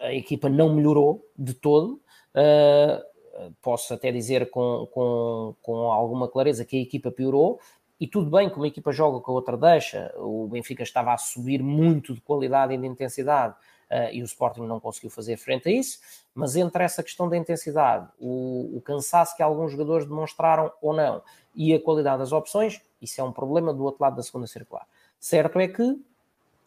a 0.00 0.12
equipa 0.12 0.48
não 0.48 0.74
melhorou 0.74 1.26
de 1.36 1.54
todo. 1.54 2.00
Uh, 2.34 3.52
posso 3.62 3.94
até 3.94 4.12
dizer 4.12 4.50
com, 4.50 4.86
com, 4.92 5.54
com 5.62 5.90
alguma 5.90 6.28
clareza 6.28 6.64
que 6.64 6.76
a 6.76 6.82
equipa 6.82 7.10
piorou. 7.10 7.58
E 8.00 8.06
tudo 8.06 8.30
bem 8.30 8.48
que 8.48 8.56
uma 8.56 8.68
equipa 8.68 8.92
joga 8.92 9.20
com 9.20 9.32
a 9.32 9.34
outra 9.34 9.56
deixa. 9.56 10.14
O 10.16 10.46
Benfica 10.46 10.82
estava 10.82 11.12
a 11.12 11.18
subir 11.18 11.62
muito 11.62 12.14
de 12.14 12.20
qualidade 12.20 12.72
e 12.74 12.78
de 12.78 12.86
intensidade 12.86 13.54
uh, 13.90 14.12
e 14.12 14.22
o 14.22 14.24
Sporting 14.24 14.60
não 14.60 14.78
conseguiu 14.78 15.10
fazer 15.10 15.36
frente 15.36 15.68
a 15.68 15.72
isso. 15.72 15.98
Mas 16.32 16.54
entre 16.54 16.84
essa 16.84 17.02
questão 17.02 17.28
da 17.28 17.36
intensidade, 17.36 18.08
o, 18.20 18.76
o 18.76 18.80
cansaço 18.82 19.36
que 19.36 19.42
alguns 19.42 19.72
jogadores 19.72 20.06
demonstraram 20.06 20.70
ou 20.80 20.94
não 20.94 21.22
e 21.56 21.74
a 21.74 21.80
qualidade 21.80 22.18
das 22.18 22.30
opções, 22.30 22.80
isso 23.02 23.20
é 23.20 23.24
um 23.24 23.32
problema 23.32 23.74
do 23.74 23.84
outro 23.84 24.02
lado 24.02 24.14
da 24.14 24.22
segunda 24.22 24.46
circular. 24.46 24.86
Certo 25.18 25.58
é 25.58 25.66
que 25.66 26.00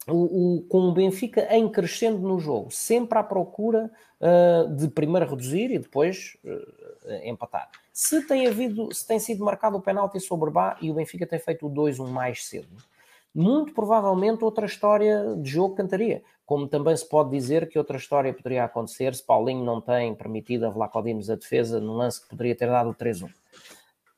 o, 0.08 0.56
o, 0.56 0.62
com 0.62 0.88
o 0.88 0.92
Benfica 0.92 1.46
em 1.54 1.68
crescendo 1.68 2.18
no 2.18 2.38
jogo, 2.38 2.70
sempre 2.70 3.18
à 3.18 3.22
procura 3.22 3.90
uh, 4.20 4.74
de 4.74 4.88
primeiro 4.88 5.28
reduzir 5.28 5.70
e 5.70 5.78
depois 5.78 6.36
uh, 6.44 7.12
empatar. 7.24 7.70
Se 7.92 8.26
tem 8.26 8.46
havido, 8.46 8.92
se 8.92 9.06
tem 9.06 9.18
sido 9.18 9.44
marcado 9.44 9.76
o 9.76 9.82
penalti 9.82 10.18
sobre 10.18 10.50
Bá 10.50 10.76
e 10.80 10.90
o 10.90 10.94
Benfica 10.94 11.26
tem 11.26 11.38
feito 11.38 11.66
o 11.66 11.70
2-1 11.70 12.08
mais 12.08 12.46
cedo, 12.46 12.76
muito 13.34 13.72
provavelmente 13.72 14.44
outra 14.44 14.66
história 14.66 15.36
de 15.36 15.50
jogo 15.50 15.74
cantaria. 15.74 16.22
Como 16.44 16.68
também 16.68 16.94
se 16.96 17.08
pode 17.08 17.30
dizer 17.30 17.68
que 17.68 17.78
outra 17.78 17.96
história 17.96 18.34
poderia 18.34 18.64
acontecer 18.64 19.14
se 19.14 19.24
Paulinho 19.24 19.64
não 19.64 19.80
tem 19.80 20.14
permitido 20.14 20.66
a 20.66 20.70
Vlaco 20.70 21.00
Dimos 21.00 21.30
a 21.30 21.36
defesa 21.36 21.80
no 21.80 21.94
lance 21.94 22.20
que 22.20 22.28
poderia 22.28 22.54
ter 22.54 22.66
dado 22.66 22.90
o 22.90 22.94
3-1. 22.94 23.30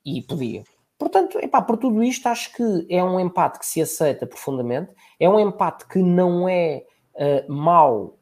E 0.04 0.22
podia. 0.22 0.64
Portanto, 0.98 1.38
epá, 1.38 1.60
por 1.60 1.76
tudo 1.76 2.02
isto, 2.02 2.26
acho 2.28 2.52
que 2.52 2.86
é 2.88 3.02
um 3.02 3.18
empate 3.18 3.58
que 3.58 3.66
se 3.66 3.82
aceita 3.82 4.26
profundamente, 4.26 4.92
é 5.18 5.28
um 5.28 5.40
empate 5.40 5.86
que 5.88 5.98
não 5.98 6.48
é 6.48 6.84
uh, 7.14 7.52
mau, 7.52 8.18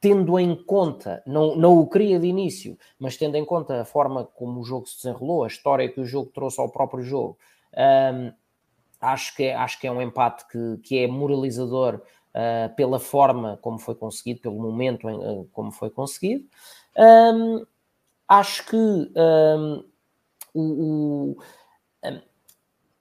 tendo 0.00 0.38
em 0.38 0.54
conta, 0.54 1.22
não, 1.26 1.56
não 1.56 1.78
o 1.78 1.88
queria 1.88 2.18
de 2.18 2.26
início, 2.26 2.78
mas 2.98 3.16
tendo 3.16 3.36
em 3.36 3.44
conta 3.44 3.80
a 3.80 3.84
forma 3.84 4.24
como 4.24 4.60
o 4.60 4.64
jogo 4.64 4.86
se 4.86 4.96
desenrolou, 4.96 5.44
a 5.44 5.46
história 5.46 5.88
que 5.88 6.00
o 6.00 6.04
jogo 6.04 6.30
trouxe 6.32 6.60
ao 6.60 6.70
próprio 6.70 7.02
jogo. 7.02 7.38
Um, 7.74 8.32
acho, 9.00 9.34
que 9.34 9.44
é, 9.44 9.54
acho 9.54 9.80
que 9.80 9.86
é 9.86 9.92
um 9.92 10.02
empate 10.02 10.46
que, 10.48 10.78
que 10.82 10.98
é 10.98 11.06
moralizador 11.06 12.02
uh, 12.34 12.74
pela 12.74 12.98
forma 12.98 13.58
como 13.62 13.78
foi 13.78 13.94
conseguido, 13.94 14.40
pelo 14.40 14.60
momento 14.60 15.08
em, 15.08 15.16
uh, 15.16 15.48
como 15.52 15.70
foi 15.70 15.90
conseguido. 15.90 16.44
Um, 16.98 17.64
acho 18.28 18.66
que 18.66 18.76
um, 18.76 19.84
o, 20.52 20.62
o 20.62 21.36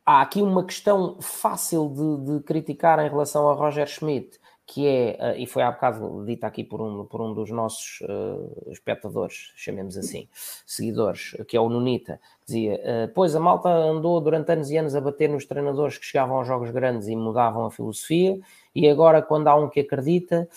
há 0.05 0.21
aqui 0.21 0.41
uma 0.41 0.65
questão 0.65 1.17
fácil 1.21 1.89
de, 1.89 2.33
de, 2.33 2.43
criticar 2.43 2.99
em 2.99 3.09
relação 3.09 3.49
a 3.49 3.53
Roger 3.53 3.87
Schmidt, 3.87 4.39
que 4.65 4.87
é, 4.87 5.17
uh, 5.19 5.37
e 5.37 5.45
foi 5.45 5.61
há 5.61 5.71
bocado 5.71 6.25
dita 6.25 6.47
aqui 6.47 6.63
por 6.63 6.81
um, 6.81 7.05
por 7.05 7.21
um 7.21 7.33
dos 7.33 7.49
nossos 7.51 7.99
uh, 8.01 8.71
espectadores, 8.71 9.51
chamemos 9.55 9.97
assim, 9.97 10.27
seguidores, 10.65 11.35
que 11.47 11.57
é 11.57 11.59
o 11.59 11.69
Nunita, 11.69 12.19
que 12.39 12.45
dizia: 12.45 12.75
uh, 12.75 13.13
Pois 13.13 13.35
a 13.35 13.39
malta 13.39 13.69
andou 13.69 14.19
durante 14.21 14.51
anos 14.51 14.69
e 14.71 14.77
anos 14.77 14.95
a 14.95 15.01
bater 15.01 15.29
nos 15.29 15.45
treinadores 15.45 15.97
que 15.97 16.05
chegavam 16.05 16.37
aos 16.37 16.47
jogos 16.47 16.71
grandes 16.71 17.07
e 17.07 17.15
mudavam 17.15 17.65
a 17.65 17.71
filosofia, 17.71 18.39
e 18.73 18.87
agora, 18.89 19.21
quando 19.21 19.47
há 19.47 19.55
um 19.55 19.69
que 19.69 19.81
acredita 19.81 20.49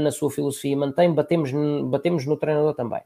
na 0.00 0.12
sua 0.12 0.30
filosofia 0.30 0.72
e 0.72 0.76
mantém, 0.76 1.12
batemos, 1.12 1.50
batemos 1.90 2.24
no 2.24 2.36
treinador 2.36 2.72
também. 2.72 3.02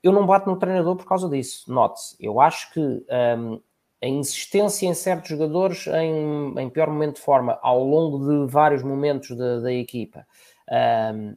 Eu 0.00 0.12
não 0.12 0.24
bato 0.24 0.48
no 0.48 0.56
treinador 0.56 0.94
por 0.94 1.04
causa 1.04 1.28
disso, 1.28 1.72
note-se. 1.72 2.16
Eu 2.20 2.40
acho 2.40 2.72
que. 2.72 2.80
Um, 2.80 3.60
a 4.04 4.08
insistência 4.08 4.86
em 4.86 4.92
certos 4.92 5.30
jogadores 5.30 5.86
em, 5.86 6.60
em, 6.60 6.68
pior 6.68 6.88
momento 6.88 7.16
de 7.16 7.22
forma 7.22 7.58
ao 7.62 7.82
longo 7.82 8.18
de 8.18 8.52
vários 8.52 8.82
momentos 8.82 9.34
da, 9.34 9.60
da 9.60 9.72
equipa 9.72 10.26
um, 11.14 11.34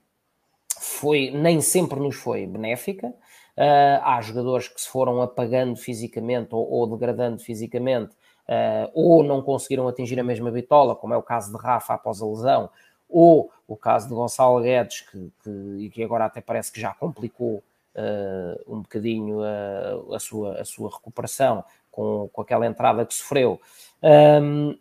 foi, 0.77 1.31
nem 1.31 1.61
sempre 1.61 1.99
nos 1.99 2.15
foi 2.15 2.45
benéfica. 2.45 3.07
Uh, 3.07 4.03
há 4.03 4.21
jogadores 4.21 4.67
que 4.67 4.79
se 4.79 4.87
foram 4.87 5.21
apagando 5.21 5.75
fisicamente 5.75 6.53
ou, 6.53 6.69
ou 6.69 6.85
degradando 6.85 7.39
fisicamente 7.39 8.13
uh, 8.47 8.91
ou 8.93 9.23
não 9.23 9.41
conseguiram 9.41 9.87
atingir 9.87 10.19
a 10.19 10.23
mesma 10.23 10.51
bitola, 10.51 10.95
como 10.95 11.13
é 11.13 11.17
o 11.17 11.23
caso 11.23 11.51
de 11.51 11.57
Rafa 11.57 11.95
após 11.95 12.21
a 12.21 12.25
lesão, 12.27 12.69
ou 13.09 13.49
o 13.67 13.75
caso 13.75 14.09
de 14.09 14.13
Gonçalo 14.13 14.61
Guedes, 14.61 15.01
que, 15.01 15.31
que, 15.43 15.89
que 15.89 16.03
agora 16.03 16.25
até 16.25 16.39
parece 16.41 16.71
que 16.71 16.79
já 16.79 16.93
complicou 16.93 17.63
uh, 17.95 18.73
um 18.75 18.81
bocadinho 18.81 19.39
a, 19.41 20.15
a, 20.15 20.19
sua, 20.19 20.61
a 20.61 20.65
sua 20.65 20.91
recuperação 20.91 21.63
com, 21.97 22.29
com 22.31 22.41
aquela 22.43 22.67
entrada 22.67 23.03
que 23.03 23.15
sofreu. 23.15 23.59
Um, 24.03 24.77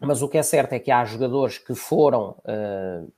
mas 0.00 0.22
o 0.22 0.28
que 0.28 0.38
é 0.38 0.42
certo 0.42 0.72
é 0.72 0.78
que 0.78 0.90
há 0.90 1.04
jogadores 1.04 1.58
que 1.58 1.74
foram 1.74 2.34
uh, 2.44 3.12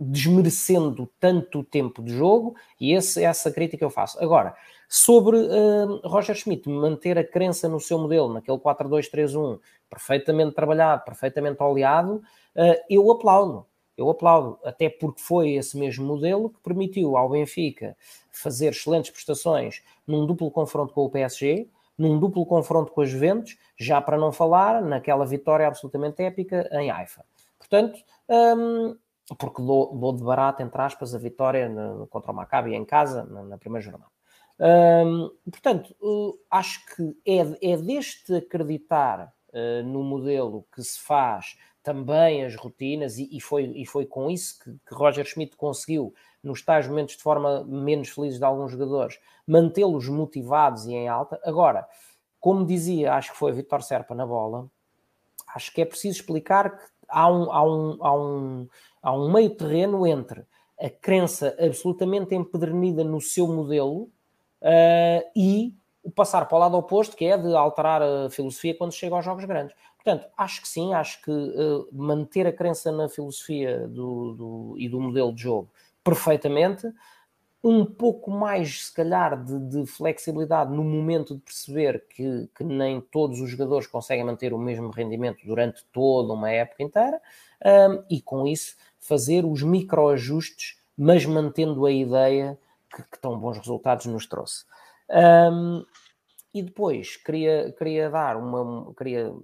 desmerecendo 0.00 1.06
tanto 1.20 1.62
tempo 1.62 2.02
de 2.02 2.12
jogo, 2.12 2.56
e 2.80 2.94
esse, 2.94 3.22
essa 3.22 3.50
crítica 3.50 3.84
eu 3.84 3.90
faço. 3.90 4.22
Agora, 4.22 4.54
sobre 4.88 5.36
uh, 5.36 6.00
Roger 6.02 6.34
Schmidt 6.34 6.66
manter 6.66 7.18
a 7.18 7.24
crença 7.24 7.68
no 7.68 7.78
seu 7.78 7.98
modelo, 7.98 8.32
naquele 8.32 8.56
4-2-3-1, 8.56 9.60
perfeitamente 9.90 10.54
trabalhado, 10.54 11.04
perfeitamente 11.04 11.62
oleado, 11.62 12.22
uh, 12.56 12.82
eu 12.88 13.10
aplaudo. 13.10 13.66
Eu 13.98 14.08
aplaudo, 14.08 14.58
até 14.64 14.88
porque 14.88 15.20
foi 15.20 15.54
esse 15.54 15.76
mesmo 15.76 16.06
modelo 16.06 16.50
que 16.50 16.60
permitiu 16.60 17.16
ao 17.16 17.28
Benfica 17.28 17.96
fazer 18.30 18.68
excelentes 18.68 19.10
prestações 19.10 19.82
num 20.06 20.24
duplo 20.24 20.50
confronto 20.52 20.94
com 20.94 21.04
o 21.04 21.10
PSG, 21.10 21.68
num 21.98 22.18
duplo 22.18 22.46
confronto 22.46 22.92
com 22.92 23.00
as 23.00 23.10
Juventus, 23.10 23.56
já 23.78 24.00
para 24.00 24.16
não 24.16 24.30
falar 24.30 24.80
naquela 24.80 25.26
vitória 25.26 25.66
absolutamente 25.66 26.22
épica 26.22 26.68
em 26.72 26.90
Haifa. 26.90 27.24
Portanto, 27.58 27.98
um, 28.28 28.96
porque 29.36 29.60
dou, 29.60 29.94
dou, 29.94 30.16
de 30.16 30.22
barato, 30.22 30.62
entre 30.62 30.80
aspas, 30.80 31.14
a 31.14 31.18
vitória 31.18 31.68
no, 31.68 32.06
contra 32.06 32.32
o 32.32 32.34
Maccabi 32.34 32.74
em 32.74 32.84
casa, 32.84 33.24
na, 33.24 33.42
na 33.42 33.58
primeira 33.58 33.84
jornada. 33.84 34.10
Um, 34.60 35.30
portanto, 35.50 35.94
uh, 36.00 36.38
acho 36.50 36.84
que 36.94 37.16
é, 37.26 37.72
é 37.72 37.76
deste 37.76 38.34
acreditar 38.34 39.32
uh, 39.50 39.82
no 39.84 40.02
modelo 40.02 40.66
que 40.74 40.82
se 40.82 40.98
faz 41.00 41.56
também 41.82 42.44
as 42.44 42.54
rotinas, 42.54 43.18
e, 43.18 43.28
e, 43.30 43.40
foi, 43.40 43.64
e 43.64 43.86
foi 43.86 44.04
com 44.04 44.30
isso 44.30 44.58
que, 44.62 44.70
que 44.86 44.94
Roger 44.94 45.24
Schmidt 45.24 45.56
conseguiu 45.56 46.12
nos 46.48 46.62
tais 46.62 46.88
momentos 46.88 47.16
de 47.16 47.22
forma 47.22 47.62
menos 47.64 48.08
felizes 48.08 48.38
de 48.38 48.44
alguns 48.44 48.72
jogadores, 48.72 49.20
mantê-los 49.46 50.08
motivados 50.08 50.86
e 50.86 50.94
em 50.94 51.08
alta. 51.08 51.38
Agora, 51.44 51.86
como 52.40 52.64
dizia, 52.64 53.14
acho 53.14 53.32
que 53.32 53.38
foi 53.38 53.52
Vitor 53.52 53.82
Serpa 53.82 54.14
na 54.14 54.26
bola, 54.26 54.66
acho 55.54 55.72
que 55.72 55.82
é 55.82 55.84
preciso 55.84 56.18
explicar 56.18 56.78
que 56.78 56.84
há 57.08 57.30
um, 57.30 57.52
há 57.52 57.62
um, 57.62 57.98
há 58.00 58.14
um, 58.14 58.68
há 59.02 59.12
um 59.12 59.32
meio 59.32 59.50
terreno 59.50 60.06
entre 60.06 60.44
a 60.80 60.88
crença 60.88 61.54
absolutamente 61.60 62.34
empedernida 62.34 63.04
no 63.04 63.20
seu 63.20 63.46
modelo 63.46 64.02
uh, 64.62 65.30
e 65.36 65.74
o 66.02 66.10
passar 66.10 66.46
para 66.46 66.56
o 66.56 66.60
lado 66.60 66.76
oposto, 66.76 67.16
que 67.16 67.24
é 67.26 67.36
de 67.36 67.54
alterar 67.54 68.00
a 68.00 68.30
filosofia 68.30 68.74
quando 68.74 68.92
chega 68.92 69.14
aos 69.14 69.24
jogos 69.24 69.44
grandes. 69.44 69.76
Portanto, 69.96 70.28
acho 70.38 70.62
que 70.62 70.68
sim, 70.68 70.94
acho 70.94 71.20
que 71.22 71.30
uh, 71.30 71.88
manter 71.92 72.46
a 72.46 72.52
crença 72.52 72.90
na 72.92 73.08
filosofia 73.08 73.86
do, 73.88 74.32
do, 74.32 74.74
e 74.78 74.88
do 74.88 75.00
modelo 75.00 75.34
de 75.34 75.42
jogo 75.42 75.68
perfeitamente. 76.08 76.86
Um 77.62 77.84
pouco 77.84 78.30
mais, 78.30 78.86
se 78.86 78.94
calhar, 78.94 79.42
de, 79.42 79.58
de 79.58 79.86
flexibilidade 79.86 80.72
no 80.72 80.84
momento 80.84 81.34
de 81.34 81.40
perceber 81.40 82.06
que, 82.08 82.48
que, 82.56 82.62
nem 82.62 83.00
todos 83.00 83.40
os 83.40 83.50
jogadores 83.50 83.86
conseguem 83.86 84.24
manter 84.24 84.52
o 84.52 84.58
mesmo 84.58 84.90
rendimento 84.90 85.44
durante 85.44 85.84
toda 85.92 86.32
uma 86.32 86.50
época 86.50 86.84
inteira, 86.84 87.20
um, 87.64 88.04
e 88.08 88.22
com 88.22 88.46
isso 88.46 88.76
fazer 89.00 89.44
os 89.44 89.62
microajustes, 89.62 90.78
mas 90.96 91.26
mantendo 91.26 91.84
a 91.84 91.90
ideia 91.90 92.56
que, 92.94 93.02
que 93.02 93.18
tão 93.18 93.36
bons 93.36 93.58
resultados 93.58 94.06
nos 94.06 94.26
trouxe. 94.26 94.64
Um, 95.10 95.84
e 96.54 96.62
depois 96.62 97.16
queria, 97.16 97.72
queria 97.72 98.08
dar 98.08 98.36
uma, 98.36 98.94
queria 98.94 99.34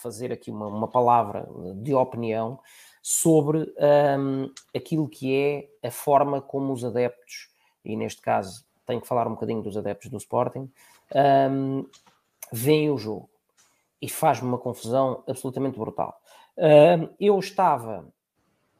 fazer 0.00 0.32
aqui 0.32 0.50
uma, 0.50 0.68
uma 0.68 0.88
palavra 0.88 1.48
de 1.76 1.92
opinião 1.92 2.60
sobre 3.10 3.72
um, 4.18 4.52
aquilo 4.76 5.08
que 5.08 5.34
é 5.34 5.88
a 5.88 5.90
forma 5.90 6.42
como 6.42 6.74
os 6.74 6.84
adeptos, 6.84 7.48
e 7.82 7.96
neste 7.96 8.20
caso 8.20 8.66
tenho 8.84 9.00
que 9.00 9.08
falar 9.08 9.26
um 9.26 9.30
bocadinho 9.30 9.62
dos 9.62 9.78
adeptos 9.78 10.10
do 10.10 10.18
Sporting, 10.18 10.70
um, 11.50 11.86
veem 12.52 12.90
o 12.90 12.98
jogo. 12.98 13.30
E 14.02 14.10
faz-me 14.10 14.46
uma 14.46 14.58
confusão 14.58 15.24
absolutamente 15.26 15.78
brutal. 15.78 16.20
Um, 16.58 17.08
eu 17.18 17.38
estava 17.38 18.04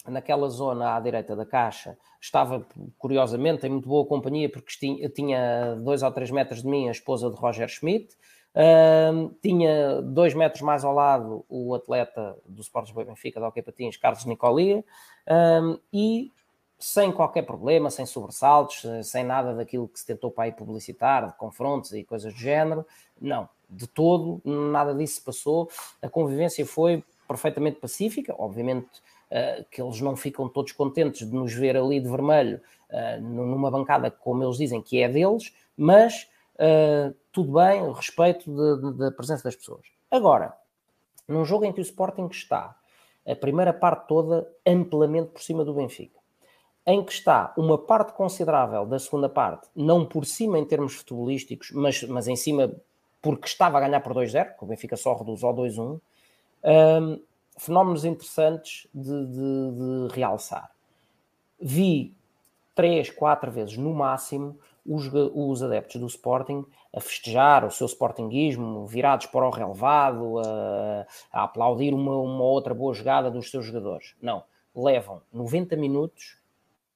naquela 0.07 0.51
zona 0.51 0.95
à 0.95 1.01
direita 1.01 1.35
da 1.35 1.47
caixa, 1.47 1.97
estava 2.21 2.67
curiosamente 2.99 3.67
em 3.67 3.71
muito 3.71 3.89
boa 3.89 4.05
companhia, 4.05 4.51
porque 4.51 5.09
tinha, 5.09 5.75
dois 5.77 6.03
ou 6.03 6.13
três 6.13 6.31
metros 6.31 6.61
de 6.61 6.69
mim 6.69 6.89
a 6.89 6.93
esposa 6.93 7.31
de 7.31 7.37
Roger 7.37 7.69
Schmidt, 7.71 8.15
Uh, 8.59 9.33
tinha 9.41 10.03
dois 10.03 10.35
metros 10.35 10.63
mais 10.63 10.83
ao 10.83 10.93
lado 10.93 11.45
o 11.49 11.77
atleta 11.77 12.37
do 12.45 12.61
Sporting 12.61 12.93
Benfica, 12.93 13.39
da 13.39 13.47
OK 13.47 13.63
Patins, 13.63 13.97
Carlos 13.97 14.25
Nicolia, 14.25 14.85
uh, 15.29 15.81
e 15.93 16.33
sem 16.77 17.13
qualquer 17.13 17.43
problema, 17.43 17.89
sem 17.89 18.05
sobressaltos, 18.05 18.85
sem 19.05 19.23
nada 19.23 19.55
daquilo 19.55 19.87
que 19.87 19.99
se 19.99 20.07
tentou 20.07 20.31
para 20.31 20.45
aí 20.45 20.53
publicitar, 20.53 21.29
de 21.29 21.35
confrontos 21.37 21.93
e 21.93 22.03
coisas 22.03 22.33
do 22.33 22.39
género, 22.39 22.85
não, 23.21 23.49
de 23.71 23.87
todo, 23.87 24.41
nada 24.45 24.95
disso 24.95 25.17
se 25.17 25.21
passou. 25.21 25.69
A 26.03 26.09
convivência 26.09 26.65
foi 26.67 27.05
perfeitamente 27.29 27.79
pacífica, 27.79 28.35
obviamente 28.39 28.89
uh, 29.31 29.65
que 29.71 29.81
eles 29.81 30.01
não 30.01 30.17
ficam 30.17 30.49
todos 30.49 30.73
contentes 30.73 31.29
de 31.29 31.35
nos 31.35 31.53
ver 31.53 31.77
ali 31.77 32.01
de 32.01 32.09
vermelho 32.09 32.61
uh, 32.91 33.21
numa 33.21 33.71
bancada, 33.71 34.11
como 34.11 34.43
eles 34.43 34.57
dizem, 34.57 34.83
que 34.83 35.01
é 35.01 35.09
deles, 35.09 35.55
mas 35.77 36.29
uh, 36.59 37.15
tudo 37.33 37.53
bem, 37.53 37.93
respeito 37.93 38.51
da 38.95 39.11
presença 39.11 39.45
das 39.45 39.57
pessoas. 39.57 39.87
Agora, 40.11 40.57
num 41.27 41.45
jogo 41.45 41.65
em 41.65 41.73
que 41.73 41.81
o 41.81 41.83
Sporting 41.83 42.29
está 42.31 42.77
a 43.27 43.37
primeira 43.37 43.73
parte 43.73 44.09
toda 44.09 44.51
amplamente 44.67 45.31
por 45.31 45.43
cima 45.43 45.65
do 45.65 45.75
Benfica, 45.75 46.19
em 46.87 47.05
que 47.05 47.13
está 47.13 47.53
uma 47.57 47.77
parte 47.77 48.13
considerável 48.15 48.87
da 48.87 48.99
segunda 48.99 49.29
parte, 49.29 49.69
não 49.77 50.07
por 50.07 50.25
cima 50.25 50.59
em 50.59 50.65
termos 50.65 50.95
futebolísticos, 50.95 51.71
mas, 51.73 52.03
mas 52.05 52.27
em 52.27 52.37
cima 52.37 52.73
porque 53.21 53.47
estava 53.47 53.79
a 53.79 53.81
ganhar 53.81 54.01
por 54.01 54.15
2-0, 54.15 54.57
que 54.57 54.65
o 54.65 54.67
Benfica 54.67 54.97
só 54.97 55.15
reduz 55.15 55.43
ao 55.45 55.55
2-1, 55.55 56.01
um, 56.65 57.23
fenómenos 57.59 58.05
interessantes 58.05 58.87
de, 58.95 59.27
de, 59.27 60.09
de 60.09 60.15
realçar. 60.15 60.71
Vi 61.61 62.15
três, 62.75 63.11
quatro 63.11 63.51
vezes 63.51 63.77
no 63.77 63.93
máximo 63.93 64.59
os, 64.89 65.11
os, 65.13 65.63
adeptos 65.63 66.01
do 66.01 66.07
Sporting 66.07 66.65
a 66.95 67.01
festejar 67.01 67.65
o 67.65 67.71
seu 67.71 67.87
Sportingismo, 67.87 68.87
virados 68.87 69.27
para 69.27 69.47
o 69.47 69.51
relevado, 69.51 70.39
a, 70.39 71.07
a 71.31 71.45
aplaudir 71.45 71.93
uma, 71.93 72.17
uma, 72.17 72.45
outra 72.45 72.73
boa 72.73 72.95
jogada 72.95 73.31
dos 73.31 73.51
seus 73.51 73.67
jogadores. 73.67 74.15
Não, 74.21 74.43
levam 74.75 75.21
90 75.31 75.77
minutos, 75.77 76.39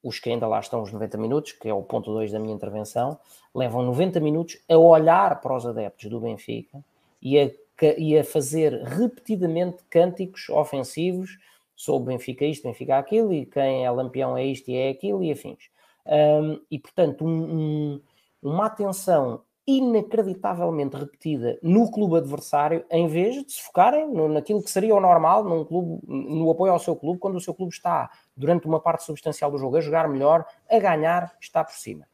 os 0.03 0.19
que 0.19 0.31
ainda 0.31 0.49
lá 0.49 0.59
estão 0.59 0.83
os 0.83 0.91
90 0.91 1.19
minutos, 1.19 1.53
que 1.53 1.69
é 1.69 1.75
o 1.75 1.83
ponto 1.83 2.11
2 2.13 2.33
da 2.33 2.39
minha 2.39 2.55
intervenção, 2.55 3.19
levam 3.55 3.83
90 3.83 4.19
minutos 4.21 4.59
a 4.69 4.77
olhar 4.79 5.41
para 5.41 5.55
os 5.55 5.67
adeptos 5.67 6.09
do 6.09 6.19
Benfica 6.19 6.83
e 7.21 7.39
a, 7.39 7.51
e 7.99 8.19
a 8.19 8.25
fazer 8.25 8.73
repetidamente 8.85 9.83
cânticos 9.91 10.49
ofensivos 10.49 11.39
sobre 11.77 12.15
Benfica 12.15 12.45
isto, 12.45 12.67
Benfica 12.67 12.97
aquilo, 12.97 13.33
e 13.35 13.45
quem 13.45 13.85
é 13.85 13.91
lampião 13.91 14.37
é 14.37 14.45
isto 14.45 14.71
e 14.71 14.77
é 14.77 14.89
aquilo, 14.89 15.23
e 15.23 15.31
afins. 15.31 15.72
Um, 16.07 16.61
e, 16.71 16.79
portanto, 16.79 17.25
um, 17.25 17.29
um, 17.95 18.03
uma 18.43 18.67
atenção 18.67 19.43
inacreditavelmente 19.67 20.97
repetida 20.97 21.59
no 21.63 21.91
clube 21.91 22.17
adversário, 22.17 22.85
em 22.91 23.07
vez 23.07 23.45
de 23.45 23.53
se 23.53 23.63
focarem 23.63 24.09
no, 24.13 24.29
naquilo 24.29 24.63
que 24.63 24.71
seria 24.71 24.95
o 24.95 25.01
normal 25.01 25.45
num 25.45 25.65
clube, 25.65 26.01
no 26.07 26.51
apoio 26.51 26.73
ao 26.73 26.79
seu 26.79 26.97
clube, 26.97 27.21
quando 27.21 27.37
o 27.37 27.41
seu 27.41 27.55
clube 27.55 27.73
está, 27.73 28.11
durante 28.37 28.67
uma 28.67 28.81
parte 28.81 29.05
substancial 29.05 29.51
do 29.51 29.59
jogo, 29.59 29.77
a 29.77 29.81
jogar 29.81 30.09
melhor, 30.09 30.45
a 30.69 30.79
ganhar, 30.79 31.37
está 31.41 31.63
por 31.63 31.75
cima. 31.75 32.07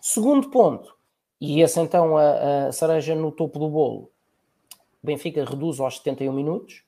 Segundo 0.00 0.50
ponto, 0.50 0.96
e 1.40 1.62
esse 1.62 1.80
então 1.80 2.16
a, 2.16 2.66
a 2.68 2.72
cereja 2.72 3.14
no 3.14 3.30
topo 3.30 3.58
do 3.60 3.68
bolo, 3.68 4.10
Benfica 5.00 5.44
reduz 5.44 5.78
aos 5.78 5.98
71 5.98 6.32
minutos, 6.32 6.82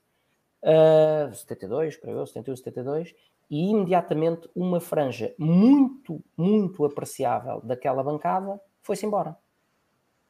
uh, 0.64 1.32
72, 1.32 1.96
creio 1.96 2.18
eu, 2.18 2.26
71, 2.26 2.56
72, 2.56 3.14
e 3.50 3.70
imediatamente 3.70 4.48
uma 4.54 4.80
franja 4.80 5.34
muito, 5.36 6.22
muito 6.36 6.84
apreciável 6.84 7.60
daquela 7.62 8.02
bancada 8.02 8.60
foi-se 8.80 9.04
embora. 9.04 9.36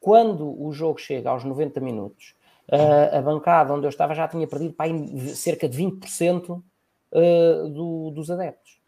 Quando 0.01 0.61
o 0.61 0.73
jogo 0.73 0.99
chega 0.99 1.29
aos 1.29 1.45
90 1.45 1.79
minutos, 1.81 2.35
uh, 2.69 3.17
a 3.17 3.21
bancada 3.21 3.75
onde 3.75 3.85
eu 3.85 3.91
estava 3.91 4.15
já 4.15 4.27
tinha 4.27 4.47
perdido 4.47 4.73
pá, 4.73 4.85
cerca 5.35 5.69
de 5.69 5.79
20% 5.79 6.49
uh, 6.51 6.63
ah, 7.13 7.69
do, 7.69 8.11
dos 8.11 8.31
adeptos. 8.31 8.81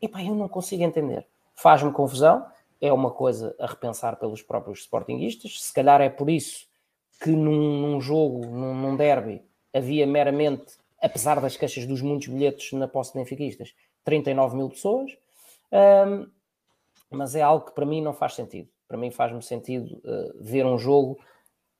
E 0.00 0.08
pá, 0.08 0.22
eu 0.24 0.34
não 0.34 0.48
consigo 0.48 0.82
entender. 0.82 1.26
Faz-me 1.54 1.92
confusão, 1.92 2.46
é 2.80 2.90
uma 2.90 3.10
coisa 3.10 3.54
a 3.60 3.66
repensar 3.66 4.16
pelos 4.16 4.40
próprios 4.40 4.80
sportinguistas, 4.80 5.62
se 5.62 5.74
calhar 5.74 6.00
é 6.00 6.08
por 6.08 6.30
isso 6.30 6.66
que 7.22 7.30
num, 7.30 7.82
num 7.82 8.00
jogo, 8.00 8.46
num, 8.46 8.74
num 8.74 8.96
derby, 8.96 9.42
havia 9.74 10.06
meramente 10.06 10.79
apesar 11.00 11.40
das 11.40 11.56
queixas 11.56 11.86
dos 11.86 12.02
muitos 12.02 12.28
bilhetes 12.28 12.72
na 12.72 12.86
posse 12.86 13.12
de 13.12 13.18
benfiquistas, 13.18 13.74
39 14.04 14.56
mil 14.56 14.68
pessoas, 14.68 15.12
um, 15.72 16.26
mas 17.10 17.34
é 17.34 17.42
algo 17.42 17.66
que 17.66 17.72
para 17.72 17.86
mim 17.86 18.00
não 18.00 18.12
faz 18.12 18.34
sentido. 18.34 18.68
Para 18.86 18.98
mim 18.98 19.10
faz-me 19.10 19.42
sentido 19.42 20.00
uh, 20.04 20.42
ver 20.42 20.66
um 20.66 20.78
jogo 20.78 21.18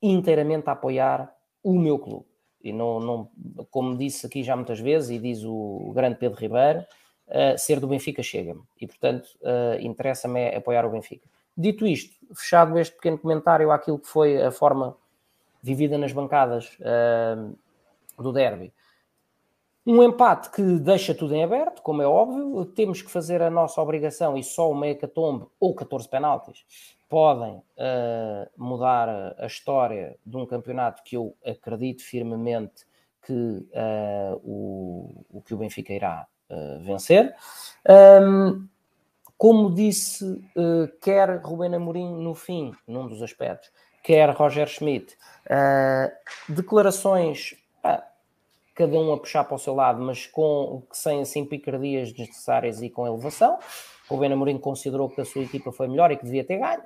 inteiramente 0.03 0.69
a 0.69 0.73
apoiar 0.73 1.35
o 1.63 1.79
meu 1.79 1.99
clube. 1.99 2.27
E 2.63 2.73
não, 2.73 3.01
não, 3.01 3.31
como 3.71 3.97
disse 3.97 4.27
aqui 4.27 4.43
já 4.43 4.55
muitas 4.55 4.79
vezes, 4.81 5.11
e 5.11 5.19
diz 5.19 5.45
o 5.45 5.93
grande 5.95 6.17
Pedro 6.17 6.39
Ribeiro, 6.39 6.85
uh, 7.29 7.59
ser 7.59 7.81
do 7.81 7.87
Benfica 7.87 8.23
chega-me. 8.23 8.63
E, 8.81 8.87
portanto, 8.87 9.27
uh, 9.41 9.81
interessa-me 9.81 10.41
é 10.41 10.57
apoiar 10.57 10.85
o 10.85 10.91
Benfica. 10.91 11.29
Dito 11.57 11.87
isto, 11.87 12.15
fechado 12.35 12.79
este 12.79 12.95
pequeno 12.95 13.19
comentário 13.19 13.71
àquilo 13.71 13.99
que 13.99 14.09
foi 14.09 14.41
a 14.41 14.51
forma 14.51 14.97
vivida 15.63 15.99
nas 15.99 16.13
bancadas 16.13 16.79
uh, 16.81 17.57
do 18.23 18.33
derby, 18.33 18.73
um 19.91 20.03
empate 20.03 20.51
que 20.51 20.63
deixa 20.63 21.15
tudo 21.15 21.35
em 21.35 21.43
aberto, 21.43 21.83
como 21.83 22.01
é 22.01 22.07
óbvio, 22.07 22.65
temos 22.67 23.03
que 23.03 23.11
fazer 23.11 23.43
a 23.43 23.51
nossa 23.51 23.81
obrigação 23.81 24.37
e 24.37 24.45
só 24.45 24.71
uma 24.71 24.87
hecatombe 24.87 25.47
ou 25.59 25.75
14 25.75 26.09
penaltis 26.09 26.65
podem 27.09 27.55
uh, 27.55 28.49
mudar 28.57 29.35
a 29.37 29.47
história 29.47 30.17
de 30.25 30.37
um 30.37 30.47
campeonato 30.47 31.03
que 31.03 31.17
eu 31.17 31.37
acredito 31.45 32.05
firmemente 32.05 32.87
que 33.23 33.33
uh, 33.33 34.41
o, 34.45 35.27
o, 35.29 35.43
que 35.43 35.53
o 35.53 35.57
Benfica 35.57 35.93
irá 35.93 36.27
uh, 36.49 36.79
vencer. 36.85 37.35
Um, 38.23 38.69
como 39.37 39.75
disse 39.75 40.39
quer 41.01 41.41
Rubén 41.43 41.75
Amorim 41.75 42.23
no 42.23 42.35
fim, 42.35 42.73
num 42.87 43.09
dos 43.09 43.23
aspectos, 43.23 43.73
quer 44.03 44.29
Roger 44.35 44.69
Schmidt, 44.69 45.17
declarações 46.47 47.57
cada 48.75 48.97
um 48.97 49.13
a 49.13 49.19
puxar 49.19 49.45
para 49.45 49.55
o 49.55 49.59
seu 49.59 49.75
lado, 49.75 50.01
mas 50.01 50.27
com, 50.27 50.83
sem 50.93 51.21
assim 51.21 51.45
picardias 51.45 52.13
desnecessárias 52.13 52.81
e 52.83 52.89
com 52.89 53.07
elevação. 53.07 53.59
O 54.09 54.17
Ben 54.17 54.33
Amorim 54.33 54.59
considerou 54.59 55.09
que 55.09 55.21
a 55.21 55.25
sua 55.25 55.43
equipa 55.43 55.71
foi 55.71 55.87
melhor 55.87 56.11
e 56.11 56.17
que 56.17 56.25
devia 56.25 56.45
ter 56.45 56.59
ganho. 56.59 56.83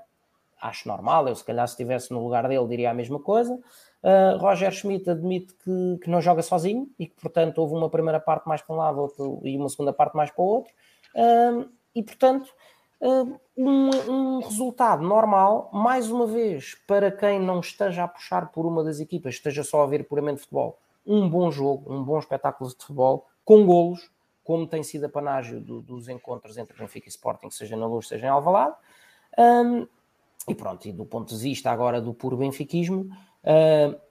Acho 0.61 0.89
normal, 0.89 1.29
eu 1.29 1.35
se 1.35 1.45
calhar 1.45 1.67
se 1.69 1.75
estivesse 1.75 2.11
no 2.11 2.23
lugar 2.23 2.49
dele 2.49 2.67
diria 2.67 2.91
a 2.91 2.95
mesma 2.95 3.19
coisa. 3.19 3.55
Uh, 4.03 4.37
Roger 4.39 4.71
Schmidt 4.71 5.09
admite 5.09 5.55
que, 5.55 5.99
que, 6.03 6.11
não 6.11 6.21
joga 6.21 6.43
sozinho 6.43 6.89
e 6.99 7.07
que, 7.07 7.15
portanto, 7.21 7.59
houve 7.59 7.75
uma 7.75 7.89
primeira 7.89 8.21
parte 8.21 8.47
mais 8.47 8.61
para 8.61 8.75
um 8.75 8.79
lado 8.79 9.01
outro, 9.01 9.41
e 9.43 9.57
uma 9.57 9.69
segunda 9.69 9.93
parte 9.93 10.15
mais 10.15 10.31
para 10.31 10.43
o 10.43 10.47
outro. 10.47 10.73
Uh, 11.15 11.69
e, 11.95 12.03
portanto, 12.03 12.51
uh, 13.01 13.41
um, 13.57 13.91
um, 14.11 14.41
resultado 14.41 15.03
normal, 15.03 15.71
mais 15.73 16.11
uma 16.11 16.27
vez, 16.27 16.75
para 16.87 17.11
quem 17.11 17.41
não 17.41 17.61
esteja 17.61 18.05
a 18.05 18.09
puxar 18.09 18.51
por 18.53 18.67
uma 18.67 18.85
das 18.85 19.01
equipas, 19.01 19.35
esteja 19.35 19.65
só 19.65 19.83
a 19.83 19.87
ver 19.87 20.05
puramente 20.07 20.41
futebol, 20.41 20.79
um 21.07 21.29
bom 21.29 21.51
jogo, 21.51 21.93
um 21.93 22.03
bom 22.03 22.19
espetáculo 22.19 22.71
de 22.71 22.77
futebol, 22.77 23.27
com 23.45 23.65
golos, 23.65 24.11
como 24.43 24.67
tem 24.67 24.83
sido 24.83 25.05
a 25.05 25.09
panágio 25.09 25.61
do, 25.61 25.81
dos 25.81 26.09
encontros 26.09 26.57
entre 26.59 26.77
Benfica 26.77 27.09
e 27.09 27.11
Sporting, 27.11 27.51
seja 27.51 27.77
na 27.77 27.87
Luz, 27.87 28.09
seja 28.09 28.27
em 28.27 28.31
Alvalade. 28.31 28.75
Um, 29.39 29.87
e 30.47 30.55
pronto, 30.55 30.87
e 30.87 30.93
do 30.93 31.07
ponto 31.07 31.35
de 31.35 31.43
vista 31.43 31.71
agora 31.71 32.01
do 32.01 32.13
puro 32.13 32.37
benfiquismo, 32.37 33.09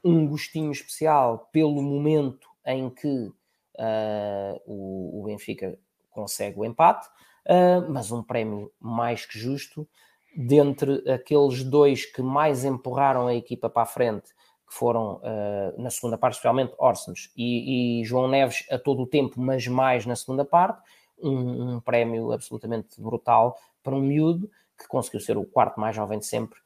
um 0.04 0.28
gostinho 0.28 0.72
especial 0.72 1.50
pelo 1.52 1.82
momento 1.82 2.50
em 2.66 2.90
que 2.90 3.08
uh, 3.08 4.62
o, 4.66 5.22
o, 5.22 5.24
Benfica 5.26 5.78
consegue 6.12 6.60
o 6.60 6.66
empate, 6.66 7.08
uh, 7.48 7.90
mas 7.90 8.12
um 8.12 8.24
prémio 8.24 8.72
mais 8.80 9.26
que 9.26 9.38
justo 9.38 9.88
dentre 10.36 11.04
aqueles 11.12 11.64
dois 11.64 12.06
que 12.06 12.22
mais 12.22 12.66
empurraram 12.66 13.28
a 13.28 13.36
equipa 13.36 13.70
para 13.70 13.84
a 13.84 13.88
frente 13.88 14.32
que 14.74 14.80
foram 14.80 15.22
uh, 15.22 15.82
na 15.82 15.92
segunda 15.92 16.18
parte, 16.18 16.34
especialmente 16.34 16.74
Orsens 16.80 17.32
e, 17.38 18.02
e, 18.02 18.06
João 18.06 18.28
Neves 18.28 18.66
a 18.72 18.80
todo 18.80 19.04
o 19.04 19.08
tempo, 19.08 19.40
mas 19.40 19.68
mais 19.68 20.04
na 20.08 20.16
segunda 20.16 20.44
parte, 20.44 20.82
um, 21.22 21.76
um, 21.76 21.80
prémio 21.80 22.32
absolutamente 22.32 23.00
brutal 23.00 23.56
para 23.84 23.94
um 23.94 24.02
miúdo 24.02 24.50
que 24.78 24.88
conseguiu 24.88 25.20
ser 25.20 25.38
o 25.38 25.46
quarto 25.46 25.80
mais 25.80 25.96
jovem 25.96 26.18
de 26.18 26.26
sempre 26.26 26.60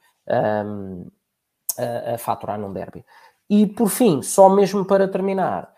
um, 0.66 1.08
a, 1.78 2.14
a, 2.14 2.18
faturar 2.18 2.58
num 2.58 2.72
derby. 2.72 3.06
E 3.50 3.68
por 3.68 3.90
fim, 3.90 4.22
só 4.22 4.50
mesmo 4.50 4.86
para 4.86 5.08
terminar, 5.08 5.74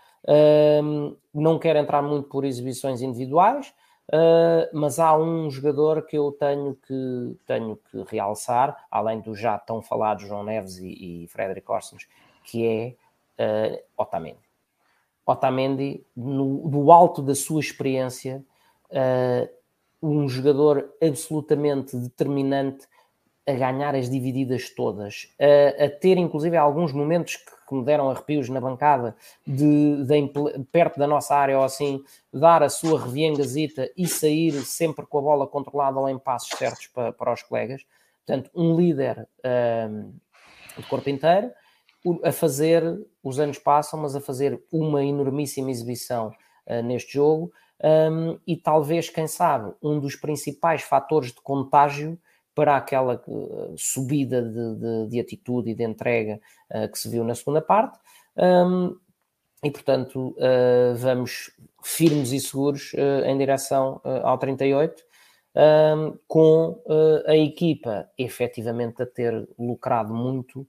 um, 0.84 1.18
não 1.34 1.58
quero 1.58 1.80
entrar 1.80 2.04
muito 2.04 2.30
por 2.30 2.46
exibições 2.46 3.02
individuais, 3.02 3.74
Uh, 4.10 4.66
mas 4.74 4.98
há 4.98 5.16
um 5.16 5.52
jogador 5.52 6.02
que 6.02 6.18
eu 6.18 6.32
tenho 6.32 6.76
que, 6.76 7.38
tenho 7.46 7.78
que 7.92 8.04
realçar, 8.08 8.88
além 8.90 9.22
do 9.22 9.36
já 9.36 9.60
tão 9.60 9.84
falado 9.84 10.22
João 10.22 10.44
Neves 10.44 10.80
e, 10.80 11.24
e 11.24 11.28
Frederic 11.28 11.72
Orsens, 11.72 12.08
que 12.44 12.66
é 13.38 13.76
uh, 13.76 13.84
Otamendi. 13.96 14.40
Otamendi, 15.24 16.04
no, 16.18 16.68
do 16.68 16.92
alto 16.92 17.22
da 17.22 17.36
sua 17.36 17.60
experiência, 17.60 18.44
uh, 18.90 19.48
um 20.02 20.28
jogador 20.28 20.92
absolutamente 21.00 21.96
determinante 21.96 22.88
a 23.50 23.54
ganhar 23.54 23.96
as 23.96 24.10
divididas 24.10 24.70
todas, 24.70 25.28
a, 25.40 25.86
a 25.86 25.90
ter 25.90 26.18
inclusive 26.18 26.56
alguns 26.56 26.94
momentos 26.94 27.36
que, 27.36 27.52
que, 27.68 27.76
me 27.76 27.84
deram 27.84 28.10
arrepios 28.10 28.48
na 28.50 28.62
bancada, 28.62 29.16
de, 29.46 30.04
de, 30.06 30.64
perto 30.72 31.00
da 31.00 31.08
nossa 31.08 31.36
área 31.36 31.58
ou 31.58 31.64
assim, 31.64 32.04
dar 32.32 32.62
a 32.62 32.70
sua 32.70 33.02
reviengazita 33.02 33.90
e 33.98 34.08
sair 34.08 34.54
sempre 34.62 35.06
com 35.06 35.18
a 35.18 35.22
bola 35.22 35.48
controlada 35.48 36.00
ou 36.00 36.08
em 36.08 36.20
passos 36.20 36.58
certos 36.58 36.88
para, 36.88 37.12
para 37.12 37.34
os 37.34 37.42
colegas. 37.42 37.84
Portanto, 38.26 38.52
um 38.54 38.76
líder 38.76 39.28
um, 39.90 40.14
de 40.78 40.88
corpo 40.88 41.10
inteiro, 41.10 41.52
a 42.24 42.32
fazer, 42.32 42.84
os 43.24 43.40
anos 43.40 43.58
passam, 43.58 44.00
mas 44.00 44.16
a 44.16 44.22
fazer 44.22 44.62
uma 44.72 45.04
enormíssima 45.04 45.72
exibição 45.72 46.32
uh, 46.68 46.84
neste 46.84 47.14
jogo. 47.14 47.52
Um, 47.82 48.38
e 48.46 48.56
talvez, 48.56 49.10
quem 49.10 49.28
sabe, 49.28 49.74
um 49.82 50.00
dos 50.00 50.16
principais 50.16 50.82
fatores 50.82 51.32
de 51.32 51.42
contágio 51.42 52.20
para 52.60 52.76
aquela 52.76 53.24
uh, 53.26 53.74
subida 53.78 54.42
de, 54.42 54.76
de, 54.76 55.08
de, 55.08 55.20
atitude 55.22 55.70
e 55.70 55.74
de 55.74 55.82
entrega 55.82 56.42
uh, 56.70 56.92
que 56.92 57.00
se 57.00 57.08
viu 57.08 57.24
na 57.24 57.34
segunda 57.34 57.62
parte. 57.62 57.98
Um, 58.36 58.98
e, 59.64 59.72
portanto, 59.72 60.36
uh, 60.38 60.94
vamos 60.98 61.52
firmes 61.82 62.34
e 62.34 62.40
seguros 62.42 62.92
em 63.26 63.38
direção 63.38 64.02
ao 64.24 64.38
38, 64.38 65.02
um, 65.56 66.18
com 66.28 66.84
a 67.26 67.38
equipa 67.38 68.10
efetivamente 68.18 69.02
a 69.02 69.06
ter 69.06 69.48
lucrado 69.58 70.14
muito, 70.14 70.68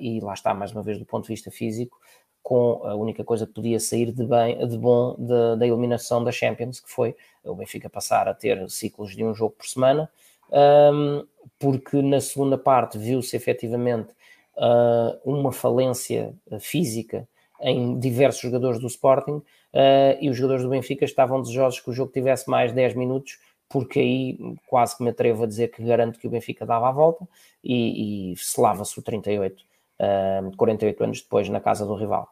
e 0.00 0.18
lá 0.20 0.32
está, 0.32 0.54
mais 0.54 0.72
uma 0.72 0.82
vez, 0.82 0.98
do 0.98 1.04
ponto 1.04 1.24
de 1.24 1.34
vista 1.34 1.50
físico, 1.50 1.98
com 2.42 2.80
a 2.86 2.94
única 2.94 3.22
coisa 3.22 3.46
que 3.46 3.52
podia 3.52 3.78
sair 3.78 4.10
de, 4.10 4.24
bem, 4.24 4.66
de 4.66 4.78
bom 4.78 5.14
da 5.58 5.66
eliminação 5.66 6.24
da 6.24 6.32
Champions, 6.32 6.80
que 6.80 6.90
foi 6.90 7.14
o 7.44 7.54
Benfica 7.54 7.90
passar 7.90 8.26
a 8.26 8.32
ter 8.32 8.70
ciclos 8.70 9.14
de 9.14 9.22
um 9.22 9.34
jogo 9.34 9.54
por 9.58 9.66
semana, 9.66 10.10
um, 10.52 11.26
porque 11.58 12.02
na 12.02 12.20
segunda 12.20 12.58
parte 12.58 12.98
viu-se 12.98 13.34
efetivamente 13.36 14.10
uh, 14.56 15.18
uma 15.24 15.52
falência 15.52 16.34
física 16.60 17.26
em 17.60 17.98
diversos 17.98 18.42
jogadores 18.42 18.80
do 18.80 18.86
Sporting 18.86 19.36
uh, 19.36 20.18
e 20.20 20.28
os 20.28 20.36
jogadores 20.36 20.64
do 20.64 20.70
Benfica 20.70 21.04
estavam 21.04 21.40
desejosos 21.40 21.80
que 21.80 21.90
o 21.90 21.92
jogo 21.92 22.12
tivesse 22.12 22.50
mais 22.50 22.72
10 22.72 22.94
minutos, 22.94 23.38
porque 23.68 24.00
aí 24.00 24.38
quase 24.66 24.96
que 24.96 25.02
me 25.02 25.10
atrevo 25.10 25.44
a 25.44 25.46
dizer 25.46 25.68
que 25.68 25.82
garanto 25.82 26.18
que 26.18 26.26
o 26.26 26.30
Benfica 26.30 26.66
dava 26.66 26.88
a 26.88 26.92
volta 26.92 27.26
e, 27.62 28.32
e 28.32 28.36
selava-se 28.36 28.98
o 28.98 29.02
38 29.02 29.62
uh, 30.00 30.56
48 30.56 31.04
anos 31.04 31.22
depois 31.22 31.48
na 31.48 31.60
casa 31.60 31.86
do 31.86 31.94
rival. 31.94 32.28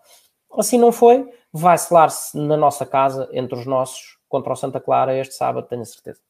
Assim 0.53 0.79
não 0.79 0.91
foi, 0.91 1.29
vai 1.53 1.79
selar-se 1.79 2.37
na 2.37 2.57
nossa 2.57 2.85
casa, 2.85 3.29
entre 3.33 3.57
os 3.57 3.67
nossos, 3.67 4.19
contra 4.29 4.53
o 4.53 4.57
Santa 4.57 4.81
Clara 4.81 5.17
este 5.17 5.35
sábado, 5.35 5.69
tenho 5.69 5.83
a 5.83 5.85
certeza. 5.85 6.21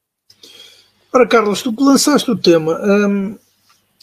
Ora, 1.13 1.27
Carlos, 1.27 1.63
tu 1.63 1.73
que 1.73 1.83
lançaste 1.83 2.31
o 2.31 2.37
tema, 2.37 2.81
hum, 2.81 3.37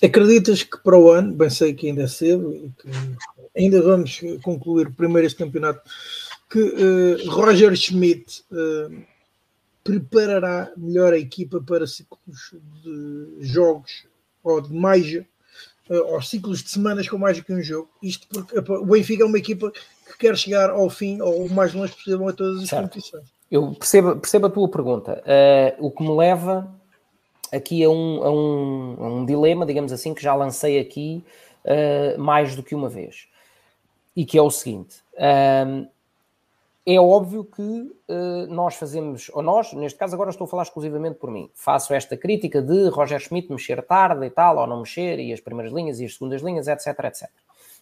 acreditas 0.03 0.61
que 0.63 0.77
para 0.77 0.97
o 0.97 1.09
ano, 1.09 1.33
bem 1.33 1.49
sei 1.49 1.73
que 1.73 1.87
ainda 1.87 2.03
é 2.03 2.07
cedo 2.07 2.53
e 2.53 2.69
que 2.69 2.89
ainda 3.57 3.81
vamos 3.81 4.19
concluir 4.43 4.91
primeiro 4.91 5.25
este 5.25 5.37
campeonato, 5.37 5.81
que 6.49 6.59
uh, 6.59 7.29
Roger 7.31 7.75
Schmidt 7.75 8.43
uh, 8.51 9.05
preparará 9.83 10.69
melhor 10.75 11.13
a 11.13 11.17
equipa 11.17 11.61
para 11.61 11.87
ciclos 11.87 12.53
de 12.83 13.37
jogos 13.39 14.05
ou 14.43 14.59
de 14.59 14.73
mais 14.73 15.05
uh, 15.89 16.13
aos 16.13 16.29
ciclos 16.29 16.61
de 16.61 16.69
semanas 16.69 17.07
com 17.07 17.17
mais 17.17 17.37
do 17.37 17.43
que 17.43 17.53
um 17.53 17.63
jogo. 17.63 17.89
Isto 18.03 18.27
porque 18.27 18.59
o 18.59 18.85
Benfica 18.85 19.23
é 19.23 19.25
uma 19.25 19.37
equipa 19.37 19.71
que 19.71 20.17
quer 20.19 20.37
chegar 20.37 20.69
ao 20.69 20.89
fim 20.89 21.21
ou 21.21 21.45
o 21.45 21.53
mais 21.53 21.73
longe 21.73 21.93
possível 21.93 22.27
a 22.27 22.33
todas 22.33 22.63
as 22.63 22.69
certo. 22.69 22.83
competições. 22.83 23.23
Eu 23.49 23.73
percebo, 23.73 24.17
percebo 24.17 24.47
a 24.47 24.49
tua 24.49 24.69
pergunta. 24.69 25.23
Uh, 25.23 25.85
o 25.87 25.91
que 25.91 26.03
me 26.03 26.15
leva 26.15 26.76
aqui 27.51 27.83
a 27.83 27.89
um, 27.89 28.23
a, 28.23 28.31
um, 28.31 28.95
a 28.99 29.07
um, 29.07 29.25
dilema, 29.25 29.65
digamos 29.65 29.91
assim, 29.91 30.13
que 30.13 30.21
já 30.21 30.33
lancei 30.33 30.79
aqui 30.79 31.23
uh, 31.65 32.19
mais 32.19 32.55
do 32.55 32.63
que 32.63 32.75
uma 32.75 32.89
vez. 32.89 33.27
E 34.15 34.25
que 34.25 34.37
é 34.37 34.41
o 34.41 34.49
seguinte: 34.49 35.03
é 36.89 37.01
óbvio 37.01 37.43
que 37.43 37.61
uh, 37.61 38.47
nós 38.47 38.75
fazemos, 38.75 39.29
ou 39.33 39.41
nós, 39.41 39.73
neste 39.73 39.99
caso 39.99 40.15
agora 40.15 40.29
estou 40.29 40.45
a 40.45 40.47
falar 40.47 40.63
exclusivamente 40.63 41.19
por 41.19 41.29
mim, 41.29 41.51
faço 41.53 41.93
esta 41.93 42.15
crítica 42.15 42.61
de 42.61 42.87
Roger 42.87 43.19
Schmidt 43.19 43.51
mexer 43.51 43.83
tarde 43.83 44.25
e 44.25 44.29
tal, 44.29 44.57
ou 44.57 44.65
não 44.65 44.79
mexer, 44.79 45.19
e 45.19 45.33
as 45.33 45.41
primeiras 45.41 45.73
linhas 45.73 45.99
e 45.99 46.05
as 46.05 46.13
segundas 46.13 46.41
linhas, 46.41 46.65
etc, 46.69 46.87
etc. 47.03 47.29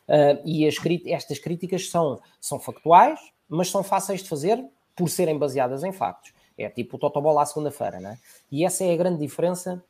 Uh, 0.08 0.42
e 0.44 0.68
as, 0.68 0.76
estas 1.06 1.38
críticas 1.38 1.88
são, 1.92 2.20
são 2.42 2.60
factuais, 2.60 3.20
mas 3.48 3.70
são 3.70 3.84
fáceis 3.84 4.24
de 4.24 4.30
fazer 4.30 4.66
por 4.96 5.08
serem 5.08 5.38
baseadas 5.38 5.84
em 5.84 5.92
factos. 5.92 6.34
É 6.58 6.70
tipo 6.70 6.96
o 6.96 7.00
Totobola 7.00 7.42
à 7.42 7.46
segunda-feira, 7.46 8.00
né? 8.00 8.18
E 8.52 8.66
essa 8.66 8.84
é 8.84 8.94
a 8.94 8.98
grande 8.98 9.20
diferença 9.20 9.84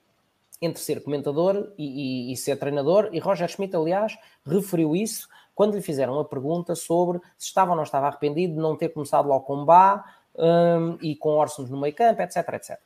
entre 0.61 0.81
ser 0.81 1.03
comentador 1.03 1.71
e, 1.77 2.29
e, 2.29 2.33
e 2.33 2.37
ser 2.37 2.57
treinador, 2.57 3.09
e 3.11 3.19
Roger 3.19 3.47
Schmidt, 3.47 3.75
aliás, 3.75 4.17
referiu 4.45 4.95
isso 4.95 5.27
quando 5.53 5.75
lhe 5.75 5.81
fizeram 5.81 6.19
a 6.19 6.25
pergunta 6.25 6.75
sobre 6.75 7.19
se 7.37 7.47
estava 7.47 7.71
ou 7.71 7.75
não 7.75 7.83
estava 7.83 8.07
arrependido 8.07 8.53
de 8.55 8.59
não 8.59 8.75
ter 8.75 8.89
começado 8.89 9.27
logo 9.27 9.45
com 9.45 9.63
Bá 9.65 10.03
um, 10.35 10.97
e 11.01 11.15
com 11.15 11.37
Orsons 11.37 11.69
no 11.69 11.79
meio 11.79 11.93
campo, 11.93 12.21
etc, 12.21 12.37
etc. 12.53 12.79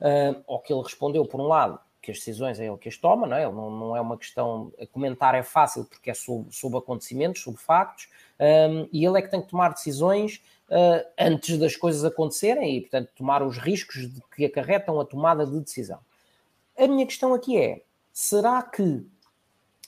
Um, 0.00 0.52
ao 0.54 0.60
que 0.60 0.72
ele 0.72 0.82
respondeu, 0.82 1.24
por 1.26 1.40
um 1.40 1.46
lado, 1.46 1.78
que 2.04 2.10
as 2.10 2.18
decisões 2.18 2.60
é 2.60 2.66
ele 2.66 2.76
que 2.76 2.88
as 2.88 2.96
toma, 2.96 3.26
não 3.26 3.36
é? 3.36 3.44
Ele 3.44 3.52
não, 3.52 3.70
não 3.70 3.96
é 3.96 4.00
uma 4.00 4.16
questão. 4.16 4.72
Comentar 4.92 5.34
é 5.34 5.42
fácil 5.42 5.84
porque 5.84 6.10
é 6.10 6.14
sobre, 6.14 6.52
sobre 6.52 6.78
acontecimentos, 6.78 7.42
sobre 7.42 7.60
factos, 7.60 8.08
um, 8.38 8.88
e 8.92 9.04
ele 9.04 9.18
é 9.18 9.22
que 9.22 9.30
tem 9.30 9.40
que 9.40 9.48
tomar 9.48 9.70
decisões 9.70 10.42
uh, 10.68 11.06
antes 11.18 11.58
das 11.58 11.74
coisas 11.76 12.04
acontecerem 12.04 12.76
e, 12.76 12.80
portanto, 12.82 13.10
tomar 13.16 13.42
os 13.42 13.58
riscos 13.58 14.12
de 14.12 14.20
que 14.34 14.44
acarretam 14.44 15.00
a 15.00 15.04
tomada 15.04 15.46
de 15.46 15.58
decisão. 15.60 15.98
A 16.76 16.86
minha 16.86 17.06
questão 17.06 17.32
aqui 17.32 17.58
é: 17.58 17.82
será 18.12 18.62
que 18.62 19.06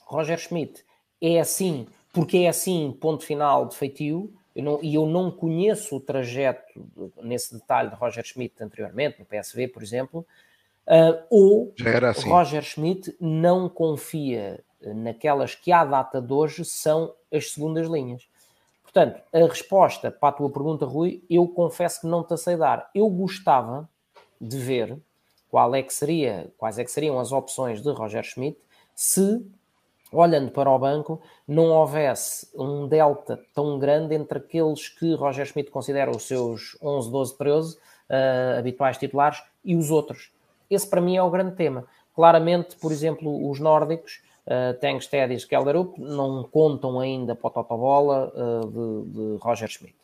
Roger 0.07 0.39
Schmidt 0.39 0.85
é 1.21 1.39
assim 1.39 1.87
porque 2.17 2.39
é 2.39 2.49
assim, 2.49 2.97
ponto 2.99 3.27
final 3.27 3.67
de 3.67 3.77
feitio, 3.77 4.33
eu 4.55 4.65
não, 4.65 4.79
e 4.83 4.95
eu 4.95 5.05
não 5.05 5.31
conheço 5.31 5.97
o 5.97 6.01
trajeto 6.01 6.65
nesse 7.23 7.53
detalhe 7.53 7.91
de 7.91 7.95
Roger 7.95 8.25
Schmidt 8.25 8.55
anteriormente, 8.59 9.19
no 9.19 9.27
PSV, 9.27 9.69
por 9.69 9.83
exemplo, 9.83 10.27
uh, 10.87 11.23
ou 11.31 11.73
assim. 12.05 12.29
Roger 12.29 12.63
Schmidt 12.63 13.17
não 13.21 13.69
confia 13.69 14.65
naquelas 14.81 15.55
que 15.55 15.73
à 15.73 15.85
data 15.85 16.21
de 16.21 16.33
hoje 16.33 16.65
são 16.65 17.13
as 17.33 17.53
segundas 17.53 17.89
linhas. 17.89 18.29
Portanto, 18.83 19.21
a 19.33 19.39
resposta 19.41 20.11
para 20.11 20.31
a 20.31 20.33
tua 20.33 20.49
pergunta, 20.49 20.87
Rui, 20.87 21.23
eu 21.29 21.47
confesso 21.49 22.01
que 22.01 22.07
não 22.07 22.23
te 22.23 22.37
sei 22.39 22.57
dar. 22.57 22.91
Eu 22.95 23.09
gostava 23.09 23.89
de 24.41 24.57
ver 24.59 24.99
qual 25.51 25.75
é 25.75 25.83
que 25.83 25.93
seria, 25.93 26.51
quais 26.57 26.79
é 26.79 26.85
que 26.85 26.91
seriam 26.91 27.19
as 27.19 27.33
opções 27.33 27.83
de 27.83 27.91
Roger 27.91 28.23
Schmidt 28.23 28.59
se 28.95 29.45
olhando 30.13 30.51
para 30.51 30.71
o 30.71 30.79
banco, 30.79 31.21
não 31.47 31.71
houvesse 31.71 32.49
um 32.55 32.87
delta 32.87 33.41
tão 33.55 33.79
grande 33.79 34.15
entre 34.15 34.39
aqueles 34.39 34.89
que 34.89 35.15
Roger 35.15 35.45
Schmidt 35.47 35.71
considera 35.71 36.11
os 36.11 36.23
seus 36.23 36.77
11, 36.81 37.11
12, 37.11 37.39
13 37.39 37.75
uh, 37.75 37.79
habituais 38.59 38.97
titulares 38.97 39.43
e 39.65 39.77
os 39.77 39.91
outros. 39.91 40.31
Esse 40.71 40.89
para 40.89 41.01
mim 41.01 41.17
é 41.17 41.23
o 41.23 41.31
grande 41.31 41.55
tema. 41.55 41.85
Claramente, 42.15 42.77
por 42.77 42.91
exemplo, 42.91 43.51
os 43.51 43.61
nórdicos, 43.61 44.23
uh, 44.47 44.79
Tengsted 44.79 45.33
e 45.33 45.37
Skellerup, 45.37 45.99
não 45.99 46.45
contam 46.45 46.99
ainda 46.99 47.35
para 47.35 47.49
o 47.49 47.51
Totobola 47.51 48.33
uh, 48.35 48.67
de, 48.67 49.11
de 49.13 49.37
Roger 49.39 49.69
Schmidt. 49.69 49.97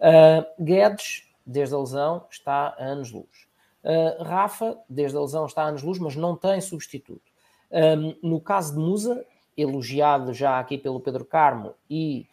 Uh, 0.00 0.62
Guedes, 0.62 1.28
desde 1.44 1.74
a 1.74 1.78
lesão, 1.78 2.24
está 2.30 2.74
a 2.78 2.84
anos-luz. 2.84 3.46
Uh, 3.84 4.22
Rafa, 4.22 4.78
desde 4.88 5.16
a 5.16 5.20
lesão, 5.20 5.46
está 5.46 5.62
a 5.62 5.66
anos-luz, 5.66 5.98
mas 5.98 6.16
não 6.16 6.36
tem 6.36 6.60
substituto. 6.60 7.30
Um, 7.70 8.16
no 8.22 8.40
caso 8.40 8.74
de 8.74 8.78
Musa, 8.78 9.24
elogiado 9.56 10.32
já 10.32 10.58
aqui 10.58 10.78
pelo 10.78 11.00
Pedro 11.00 11.24
Carmo 11.24 11.74
e 11.88 12.26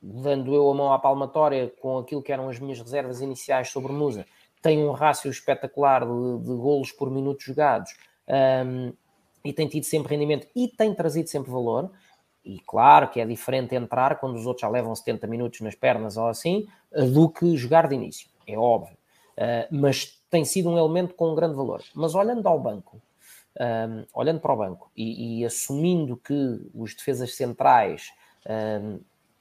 dando 0.00 0.54
eu 0.54 0.70
a 0.70 0.74
mão 0.74 0.92
à 0.92 0.98
palmatória 0.98 1.72
com 1.80 1.98
aquilo 1.98 2.22
que 2.22 2.32
eram 2.32 2.48
as 2.48 2.58
minhas 2.58 2.80
reservas 2.80 3.20
iniciais 3.20 3.70
sobre 3.70 3.92
Musa, 3.92 4.26
tem 4.66 4.84
um 4.84 4.90
rácio 4.90 5.30
espetacular 5.30 6.04
de, 6.04 6.38
de 6.40 6.54
golos 6.56 6.90
por 6.90 7.08
minuto 7.08 7.40
jogados 7.40 7.94
um, 8.66 8.92
e 9.44 9.52
tem 9.52 9.68
tido 9.68 9.84
sempre 9.84 10.10
rendimento 10.12 10.48
e 10.56 10.66
tem 10.66 10.92
trazido 10.92 11.28
sempre 11.28 11.52
valor. 11.52 11.88
E 12.44 12.58
claro 12.66 13.08
que 13.08 13.20
é 13.20 13.24
diferente 13.24 13.76
entrar 13.76 14.18
quando 14.18 14.34
os 14.34 14.44
outros 14.44 14.62
já 14.62 14.68
levam 14.68 14.92
70 14.92 15.24
minutos 15.28 15.60
nas 15.60 15.76
pernas 15.76 16.16
ou 16.16 16.26
assim, 16.26 16.66
do 17.12 17.28
que 17.28 17.56
jogar 17.56 17.86
de 17.86 17.94
início, 17.94 18.28
é 18.44 18.58
óbvio. 18.58 18.96
Uh, 19.38 19.68
mas 19.70 20.20
tem 20.28 20.44
sido 20.44 20.68
um 20.68 20.76
elemento 20.76 21.14
com 21.14 21.30
um 21.30 21.34
grande 21.36 21.54
valor. 21.54 21.82
Mas 21.94 22.16
olhando 22.16 22.44
ao 22.48 22.58
banco, 22.58 23.00
um, 23.60 24.04
olhando 24.12 24.40
para 24.40 24.52
o 24.52 24.56
banco 24.56 24.90
e, 24.96 25.42
e, 25.42 25.44
assumindo 25.44 26.16
que 26.16 26.60
os 26.74 26.92
defesas 26.92 27.36
centrais 27.36 28.10
um, 28.82 28.98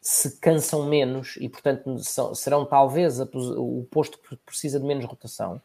se 0.07 0.37
cansam 0.37 0.85
menos 0.85 1.35
e, 1.41 1.49
portanto, 1.49 1.97
são, 2.03 2.35
serão 2.35 2.63
talvez 2.63 3.19
a, 3.19 3.27
o 3.33 3.87
posto 3.89 4.19
que 4.19 4.35
precisa 4.37 4.79
de 4.79 4.85
menos 4.85 5.03
rotação, 5.03 5.59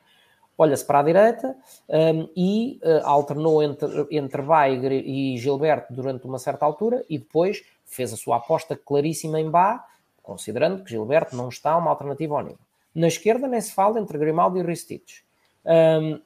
olha-se 0.56 0.82
para 0.82 1.00
a 1.00 1.02
direita 1.02 1.54
um, 1.86 2.26
e 2.34 2.80
uh, 2.82 3.04
alternou 3.04 3.62
entre, 3.62 3.86
entre 4.10 4.40
Baigre 4.40 4.98
e 5.00 5.36
Gilberto 5.36 5.92
durante 5.92 6.26
uma 6.26 6.38
certa 6.38 6.64
altura 6.64 7.04
e 7.06 7.18
depois 7.18 7.62
fez 7.84 8.14
a 8.14 8.16
sua 8.16 8.38
aposta 8.38 8.74
claríssima 8.74 9.38
em 9.38 9.50
Bá, 9.50 9.84
considerando 10.22 10.82
que 10.82 10.90
Gilberto 10.90 11.36
não 11.36 11.50
está 11.50 11.76
uma 11.76 11.90
alternativa 11.90 12.36
ao 12.36 12.42
nível. 12.42 12.58
Na 12.94 13.08
esquerda 13.08 13.46
nem 13.46 13.60
se 13.60 13.72
fala 13.72 14.00
entre 14.00 14.16
Grimaldi 14.16 14.60
e 14.60 14.62
Ristich. 14.62 15.22
Um, 15.66 16.18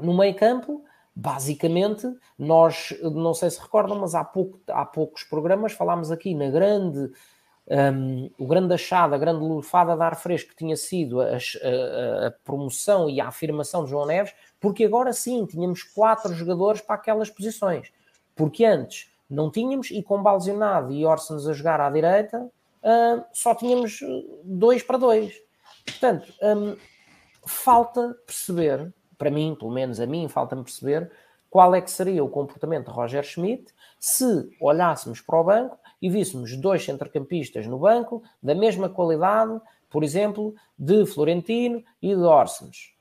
no 0.00 0.16
meio 0.16 0.34
campo, 0.34 0.82
Basicamente, 1.14 2.06
nós, 2.38 2.96
não 3.02 3.34
sei 3.34 3.50
se 3.50 3.60
recordam, 3.60 3.98
mas 3.98 4.14
há, 4.14 4.24
pouco, 4.24 4.58
há 4.68 4.86
poucos 4.86 5.24
programas 5.24 5.72
falámos 5.72 6.10
aqui 6.10 6.34
na 6.34 6.48
grande, 6.48 7.12
um, 7.70 8.30
o 8.36 8.46
grande 8.46 8.74
achado, 8.74 9.14
a 9.14 9.18
grande 9.18 9.44
lufada 9.44 9.94
de 9.94 10.02
ar 10.02 10.16
fresco 10.16 10.50
que 10.50 10.56
tinha 10.56 10.76
sido 10.76 11.20
a, 11.20 11.26
a, 11.26 12.26
a, 12.26 12.30
promoção 12.44 13.08
e 13.08 13.20
a 13.20 13.28
afirmação 13.28 13.84
de 13.84 13.90
João 13.90 14.06
Neves, 14.06 14.34
porque 14.58 14.84
agora 14.84 15.12
sim 15.12 15.46
tínhamos 15.46 15.82
quatro 15.82 16.34
jogadores 16.34 16.80
para 16.80 16.96
aquelas 16.96 17.30
posições. 17.30 17.92
Porque 18.34 18.64
antes 18.64 19.10
não 19.28 19.50
tínhamos, 19.50 19.90
e 19.90 20.02
com 20.02 20.20
Balzionado 20.22 20.92
e 20.92 21.06
Orsens 21.06 21.46
a 21.46 21.52
jogar 21.52 21.80
à 21.80 21.88
direita, 21.88 22.50
só 23.32 23.54
tínhamos 23.54 24.00
dois 24.42 24.82
para 24.82 24.98
dois. 24.98 25.32
Portanto, 25.84 26.32
um, 26.42 26.76
falta 27.46 28.16
perceber 28.26 28.92
para 29.16 29.30
mim, 29.30 29.54
pelo 29.56 29.70
menos 29.70 30.00
a 30.00 30.06
mim, 30.06 30.28
falta-me 30.28 30.64
perceber 30.64 31.10
qual 31.50 31.74
é 31.74 31.80
que 31.80 31.90
seria 31.90 32.24
o 32.24 32.28
comportamento 32.28 32.86
de 32.86 32.92
Roger 32.92 33.22
Schmidt 33.22 33.72
se 33.98 34.50
olhássemos 34.60 35.20
para 35.20 35.38
o 35.38 35.44
banco 35.44 35.78
e 36.00 36.08
víssemos 36.08 36.56
dois 36.56 36.84
centrocampistas 36.84 37.66
no 37.66 37.78
banco 37.78 38.22
da 38.42 38.54
mesma 38.54 38.88
qualidade, 38.88 39.60
por 39.88 40.02
exemplo, 40.02 40.54
de 40.78 41.04
Florentino 41.06 41.82
e 42.00 42.14
de 42.14 42.22
Orsens. 42.22 42.94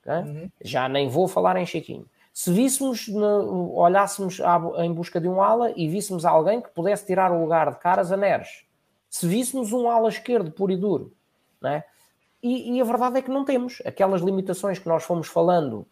Okay? 0.00 0.30
Uhum. 0.30 0.50
Já 0.62 0.88
nem 0.88 1.08
vou 1.08 1.28
falar 1.28 1.56
em 1.56 1.66
Chiquinho. 1.66 2.08
Se 2.32 2.52
víssemos, 2.52 3.08
olhássemos 3.08 4.40
em 4.78 4.92
busca 4.92 5.18
de 5.18 5.26
um 5.26 5.40
ala 5.40 5.72
e 5.74 5.88
víssemos 5.88 6.24
alguém 6.24 6.60
que 6.60 6.68
pudesse 6.68 7.06
tirar 7.06 7.32
o 7.32 7.40
lugar 7.40 7.70
de 7.70 7.78
Caras 7.78 8.12
a 8.12 8.16
Neres, 8.16 8.66
se 9.08 9.26
víssemos 9.26 9.72
um 9.72 9.88
ala 9.88 10.10
esquerdo 10.10 10.50
puro 10.50 10.70
e 10.70 10.76
duro, 10.76 11.14
é? 11.64 11.82
E, 12.42 12.76
e, 12.76 12.80
a 12.80 12.84
verdade 12.84 13.18
é 13.18 13.22
que 13.22 13.30
não 13.30 13.44
temos 13.44 13.82
aquelas 13.86 14.20
limitações 14.20 14.78
que 14.78 14.86
nós 14.86 15.02
fomos 15.02 15.26
falando 15.26 15.86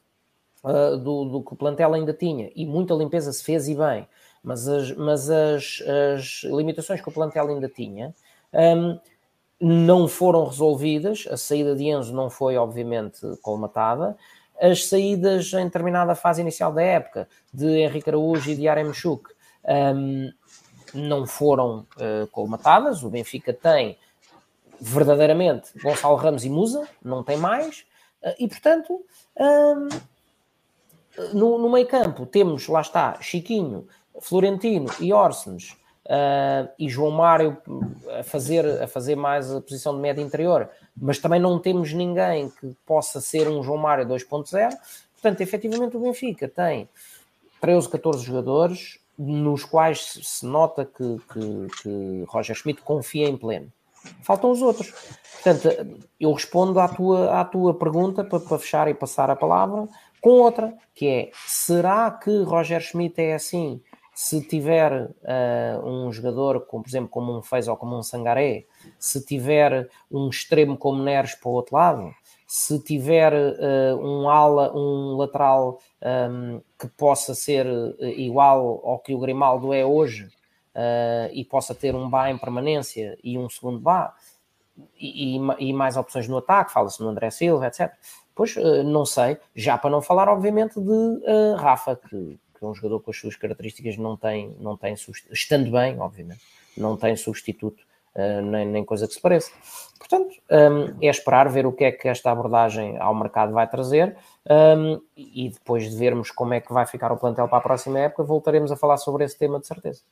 uh, 0.62 0.96
do, 0.98 1.24
do, 1.24 1.42
que 1.42 1.54
o 1.54 1.56
plantel 1.56 1.94
ainda 1.94 2.12
tinha, 2.12 2.52
e 2.54 2.66
muita 2.66 2.92
limpeza 2.92 3.32
se 3.32 3.42
fez 3.42 3.66
e 3.66 3.74
bem, 3.74 4.06
mas 4.44 4.68
as, 4.68 4.92
mas 4.92 5.30
as, 5.30 5.82
as 6.14 6.42
limitações 6.44 7.00
que 7.00 7.08
o 7.08 7.12
plantel 7.12 7.48
ainda 7.48 7.68
tinha 7.68 8.14
um, 8.52 9.00
não 9.58 10.06
foram 10.06 10.44
resolvidas. 10.44 11.26
A 11.30 11.36
saída 11.36 11.74
de 11.74 11.84
Enzo 11.84 12.14
não 12.14 12.28
foi, 12.28 12.56
obviamente, 12.58 13.20
colmatada. 13.40 14.16
As 14.60 14.86
saídas 14.86 15.50
em 15.54 15.64
determinada 15.64 16.14
fase 16.14 16.42
inicial 16.42 16.72
da 16.72 16.82
época 16.82 17.26
de 17.52 17.66
Henrique 17.66 18.10
Araújo 18.10 18.50
e 18.50 18.54
de 18.54 18.68
Aremchuk 18.68 19.30
um, 19.96 20.30
não 20.92 21.26
foram 21.26 21.86
uh, 21.96 22.26
colmatadas. 22.30 23.02
O 23.02 23.08
Benfica 23.08 23.52
tem 23.52 23.96
verdadeiramente 24.78 25.70
Gonçalo 25.82 26.16
Ramos 26.16 26.44
e 26.44 26.50
Musa, 26.50 26.86
não 27.02 27.24
tem 27.24 27.38
mais, 27.38 27.86
uh, 28.22 28.34
e 28.38 28.46
portanto. 28.46 29.04
Um, 29.40 29.88
no, 31.32 31.58
no 31.58 31.70
meio 31.70 31.86
campo 31.86 32.26
temos, 32.26 32.66
lá 32.66 32.80
está, 32.80 33.16
Chiquinho, 33.20 33.86
Florentino 34.20 34.90
e 35.00 35.12
Orsens 35.12 35.76
uh, 36.06 36.68
e 36.78 36.88
João 36.88 37.10
Mário 37.10 37.56
a 38.18 38.22
fazer, 38.22 38.82
a 38.82 38.86
fazer 38.86 39.16
mais 39.16 39.52
a 39.52 39.60
posição 39.60 39.94
de 39.94 40.00
média 40.00 40.22
interior, 40.22 40.68
mas 40.96 41.18
também 41.18 41.40
não 41.40 41.58
temos 41.58 41.92
ninguém 41.92 42.50
que 42.50 42.74
possa 42.86 43.20
ser 43.20 43.48
um 43.48 43.62
João 43.62 43.78
Mário 43.78 44.06
2.0. 44.06 44.70
Portanto, 45.12 45.40
efetivamente, 45.40 45.96
o 45.96 46.00
Benfica 46.00 46.48
tem 46.48 46.88
13, 47.60 47.88
14 47.88 48.24
jogadores 48.24 48.98
nos 49.16 49.64
quais 49.64 50.18
se 50.22 50.44
nota 50.44 50.84
que, 50.84 51.18
que, 51.32 51.82
que 51.82 52.24
Roger 52.28 52.56
Schmidt 52.56 52.82
confia 52.82 53.28
em 53.28 53.36
pleno. 53.36 53.72
Faltam 54.22 54.50
os 54.50 54.60
outros. 54.60 54.92
Portanto, 55.42 56.00
eu 56.20 56.32
respondo 56.32 56.78
à 56.80 56.88
tua, 56.88 57.40
à 57.40 57.44
tua 57.44 57.72
pergunta 57.74 58.24
para, 58.24 58.40
para 58.40 58.58
fechar 58.58 58.88
e 58.88 58.94
passar 58.94 59.30
a 59.30 59.36
palavra 59.36 59.88
com 60.20 60.30
outra, 60.30 60.74
que 60.94 61.06
é: 61.06 61.30
será 61.46 62.10
que 62.10 62.42
Roger 62.42 62.80
Schmidt 62.80 63.20
é 63.20 63.34
assim 63.34 63.80
se 64.14 64.40
tiver 64.40 64.92
uh, 64.92 65.84
um 65.84 66.12
jogador, 66.12 66.66
como, 66.66 66.84
por 66.84 66.88
exemplo, 66.88 67.08
como 67.08 67.36
um 67.36 67.42
Fez 67.42 67.66
ou 67.66 67.76
como 67.76 67.98
um 67.98 68.02
Sangaré, 68.02 68.64
se 68.98 69.24
tiver 69.24 69.88
um 70.10 70.28
extremo 70.28 70.78
como 70.78 71.02
Neres 71.02 71.34
para 71.34 71.48
o 71.48 71.52
outro 71.52 71.74
lado, 71.74 72.14
se 72.46 72.78
tiver 72.78 73.32
uh, 73.32 73.96
um 73.96 74.28
ala, 74.28 74.72
um 74.72 75.16
lateral 75.16 75.80
um, 76.30 76.60
que 76.78 76.86
possa 76.86 77.34
ser 77.34 77.66
eh, 77.98 78.10
igual 78.20 78.80
ao 78.84 79.00
que 79.00 79.12
o 79.12 79.18
Grimaldo 79.18 79.72
é 79.72 79.84
hoje 79.84 80.26
uh, 80.26 81.32
e 81.32 81.44
possa 81.44 81.74
ter 81.74 81.96
um 81.96 82.08
Bá 82.08 82.30
em 82.30 82.38
permanência 82.38 83.18
e 83.24 83.36
um 83.36 83.48
segundo 83.48 83.80
Bá 83.80 84.14
e, 84.96 85.36
e, 85.36 85.40
e 85.58 85.72
mais 85.72 85.96
opções 85.96 86.28
no 86.28 86.38
ataque, 86.38 86.72
fala-se 86.72 87.00
no 87.02 87.08
André 87.08 87.30
Silva, 87.30 87.66
etc. 87.66 87.92
Pois 88.36 88.56
não 88.84 89.04
sei, 89.04 89.38
já 89.54 89.78
para 89.78 89.90
não 89.90 90.02
falar, 90.02 90.28
obviamente, 90.28 90.80
de 90.80 91.22
Rafa, 91.56 91.94
que 91.94 92.36
é 92.66 92.70
um 92.70 92.74
jogador 92.74 93.00
com 93.00 93.10
as 93.10 93.16
suas 93.16 93.36
características 93.36 93.96
não 93.96 94.16
tem, 94.16 94.56
não 94.60 94.76
tem 94.76 94.94
estando 95.30 95.70
bem, 95.70 95.98
obviamente, 95.98 96.40
não 96.76 96.96
tem 96.96 97.16
substituto 97.16 97.80
uh, 98.14 98.42
nem, 98.42 98.66
nem, 98.66 98.84
coisa 98.84 99.06
que 99.06 99.14
se 99.14 99.20
pareça. 99.20 99.50
Portanto, 99.98 100.34
um, 100.50 100.96
é 101.00 101.08
esperar 101.08 101.48
ver 101.48 101.66
o 101.66 101.72
que 101.72 101.84
é 101.84 101.92
que 101.92 102.08
esta 102.08 102.30
abordagem 102.30 102.98
ao 102.98 103.14
mercado 103.14 103.52
vai 103.52 103.68
trazer 103.68 104.16
um, 104.76 105.00
e 105.16 105.48
depois 105.48 105.90
de 105.90 105.96
vermos 105.96 106.30
como 106.30 106.54
é 106.54 106.60
que 106.60 106.72
vai 106.72 106.86
ficar 106.86 107.12
o 107.12 107.16
plantel 107.16 107.48
para 107.48 107.58
a 107.58 107.62
próxima 107.62 107.98
época, 108.00 108.22
voltaremos 108.22 108.70
a 108.70 108.76
falar 108.76 108.96
sobre 108.96 109.24
esse 109.24 109.38
tema 109.38 109.60
de 109.60 109.66
certeza. 109.66 110.02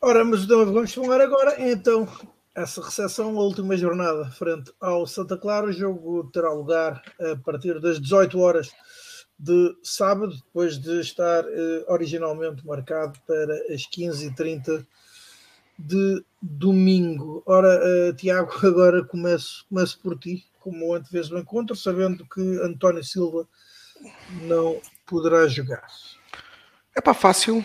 Ora, 0.00 0.24
mas 0.24 0.44
vamos 0.46 0.92
falar 0.92 1.20
agora 1.20 1.62
então 1.70 2.08
essa 2.54 2.82
recepção, 2.82 3.38
a 3.38 3.42
última 3.42 3.76
jornada 3.76 4.26
frente 4.30 4.72
ao 4.80 5.06
Santa 5.06 5.38
Clara. 5.38 5.66
O 5.66 5.72
jogo 5.72 6.30
terá 6.32 6.52
lugar 6.52 7.02
a 7.18 7.36
partir 7.36 7.80
das 7.80 8.00
18 8.00 8.38
horas 8.38 8.70
de 9.42 9.76
sábado, 9.82 10.36
depois 10.36 10.78
de 10.78 11.00
estar 11.00 11.44
uh, 11.44 11.84
originalmente 11.88 12.64
marcado 12.64 13.18
para 13.26 13.52
as 13.74 13.82
15h30 13.82 14.86
de 15.76 16.24
domingo. 16.40 17.42
Ora, 17.44 17.80
uh, 17.84 18.12
Tiago, 18.14 18.52
agora 18.64 19.02
começo, 19.04 19.66
começo 19.68 19.98
por 19.98 20.16
ti, 20.16 20.46
como 20.60 20.94
antevês 20.94 21.28
do 21.28 21.36
encontro, 21.36 21.74
sabendo 21.74 22.24
que 22.24 22.40
António 22.62 23.02
Silva 23.02 23.48
não 24.42 24.80
poderá 25.04 25.48
jogar. 25.48 25.88
É 26.94 27.00
para 27.00 27.12
fácil. 27.12 27.64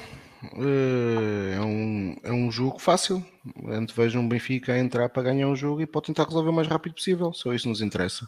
Uh, 0.54 1.54
é 1.54 1.62
um, 1.62 2.18
é 2.24 2.32
um 2.32 2.52
jogo 2.52 2.80
fácil. 2.80 3.24
Antevejo 3.68 4.20
um 4.20 4.28
Benfica 4.28 4.74
a 4.74 4.80
entrar 4.80 5.10
para 5.10 5.22
ganhar 5.22 5.48
um 5.48 5.56
jogo 5.56 5.80
e 5.80 5.86
pode 5.86 6.08
tentar 6.08 6.24
resolver 6.24 6.50
o 6.50 6.54
mais 6.54 6.68
rápido 6.68 6.96
possível. 6.96 7.32
Só 7.34 7.54
isso 7.54 7.70
nos 7.70 7.82
interessa 7.82 8.28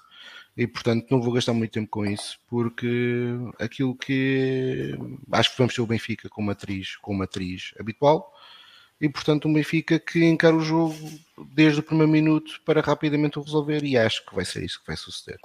e 0.60 0.68
portanto 0.68 1.08
não 1.10 1.22
vou 1.22 1.32
gastar 1.32 1.54
muito 1.54 1.72
tempo 1.72 1.88
com 1.90 2.06
isso, 2.06 2.38
porque 2.46 3.30
aquilo 3.58 3.96
que 3.96 4.94
acho 5.32 5.52
que 5.52 5.58
vamos 5.58 5.74
ter 5.74 5.82
o 5.82 5.88
Benfica 5.88 6.28
com 6.28 6.42
matriz, 6.42 6.98
com 6.98 7.14
matriz 7.14 7.74
habitual, 7.80 8.34
e 9.00 9.08
portanto 9.08 9.48
um 9.48 9.54
Benfica 9.54 9.98
que 9.98 10.22
encara 10.26 10.54
o 10.54 10.60
jogo 10.60 10.98
desde 11.56 11.80
o 11.80 11.84
primeiro 11.84 12.12
minuto 12.12 12.60
para 12.66 12.82
rapidamente 12.82 13.40
o 13.40 13.42
resolver, 13.42 13.86
e 13.86 13.98
acho 13.98 14.26
que 14.26 14.36
vai 14.36 14.44
ser 14.44 14.62
isso 14.62 14.82
que 14.82 14.88
vai 14.88 14.98
suceder. 14.98 15.40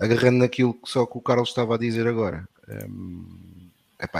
Agarrando 0.00 0.38
naquilo 0.38 0.74
que 0.74 0.90
só 0.90 1.06
que 1.06 1.16
o 1.16 1.22
Carlos 1.22 1.50
estava 1.50 1.76
a 1.76 1.78
dizer 1.78 2.08
agora. 2.08 2.48
Hum, 2.68 3.70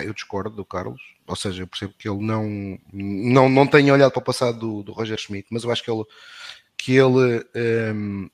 eu 0.05 0.15
discordo 0.15 0.55
do 0.55 0.65
Carlos, 0.65 1.03
ou 1.27 1.35
seja, 1.35 1.65
eu 1.65 1.67
percebo 1.67 1.93
que 1.99 2.09
ele 2.09 2.25
não, 2.25 2.79
não, 2.93 3.49
não 3.49 3.67
tenha 3.67 3.93
olhado 3.93 4.13
para 4.13 4.21
o 4.21 4.25
passado 4.25 4.61
do, 4.61 4.83
do 4.85 4.93
Roger 4.93 5.19
Schmidt, 5.19 5.49
mas 5.51 5.65
eu 5.65 5.73
acho 5.73 5.83
que 5.83 5.91
ele, 5.91 6.05
que 6.79 6.93
ele 6.93 7.45
um, 7.93 8.31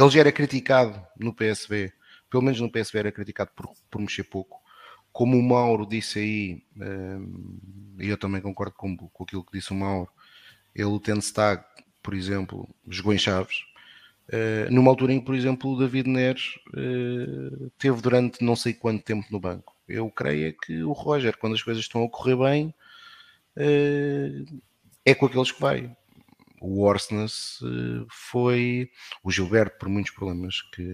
ele 0.00 0.10
já 0.10 0.20
era 0.20 0.32
criticado 0.32 1.00
no 1.18 1.34
PSB, 1.34 1.92
pelo 2.30 2.42
menos 2.42 2.60
no 2.60 2.70
PSB 2.70 2.98
era 2.98 3.12
criticado 3.12 3.50
por, 3.54 3.70
por 3.90 4.00
mexer 4.00 4.24
pouco. 4.24 4.60
Como 5.12 5.36
o 5.36 5.42
Mauro 5.42 5.86
disse 5.86 6.20
aí, 6.20 6.62
e 7.98 8.08
eu 8.08 8.16
também 8.16 8.40
concordo 8.40 8.74
com, 8.76 8.96
com 8.96 9.24
aquilo 9.24 9.44
que 9.44 9.52
disse 9.52 9.72
o 9.72 9.74
Mauro, 9.74 10.08
ele, 10.74 10.84
o 10.84 11.00
Tenstag, 11.00 11.64
por 12.02 12.14
exemplo, 12.14 12.68
jogou 12.88 13.12
em 13.12 13.18
Chaves, 13.18 13.58
uh, 14.28 14.72
numa 14.72 14.90
altura 14.90 15.12
em 15.12 15.20
que, 15.20 15.26
por 15.26 15.34
exemplo, 15.34 15.70
o 15.70 15.78
David 15.78 16.08
Neres 16.08 16.54
uh, 16.68 17.70
teve 17.78 18.00
durante 18.00 18.44
não 18.44 18.56
sei 18.56 18.72
quanto 18.72 19.04
tempo 19.04 19.26
no 19.30 19.40
banco. 19.40 19.74
Eu 19.88 20.08
creio 20.10 20.48
é 20.48 20.52
que 20.52 20.82
o 20.82 20.92
Roger, 20.92 21.36
quando 21.36 21.54
as 21.54 21.62
coisas 21.62 21.82
estão 21.82 22.04
a 22.04 22.08
correr 22.08 22.36
bem, 22.36 22.74
uh, 23.56 24.60
é 25.04 25.14
com 25.14 25.26
aqueles 25.26 25.50
que 25.50 25.60
vai 25.60 25.94
o 26.60 26.82
Orsnes 26.82 27.58
eh, 27.62 28.06
foi 28.10 28.90
o 29.24 29.30
Gilberto, 29.30 29.78
por 29.78 29.88
muitos 29.88 30.12
problemas 30.12 30.60
que, 30.62 30.84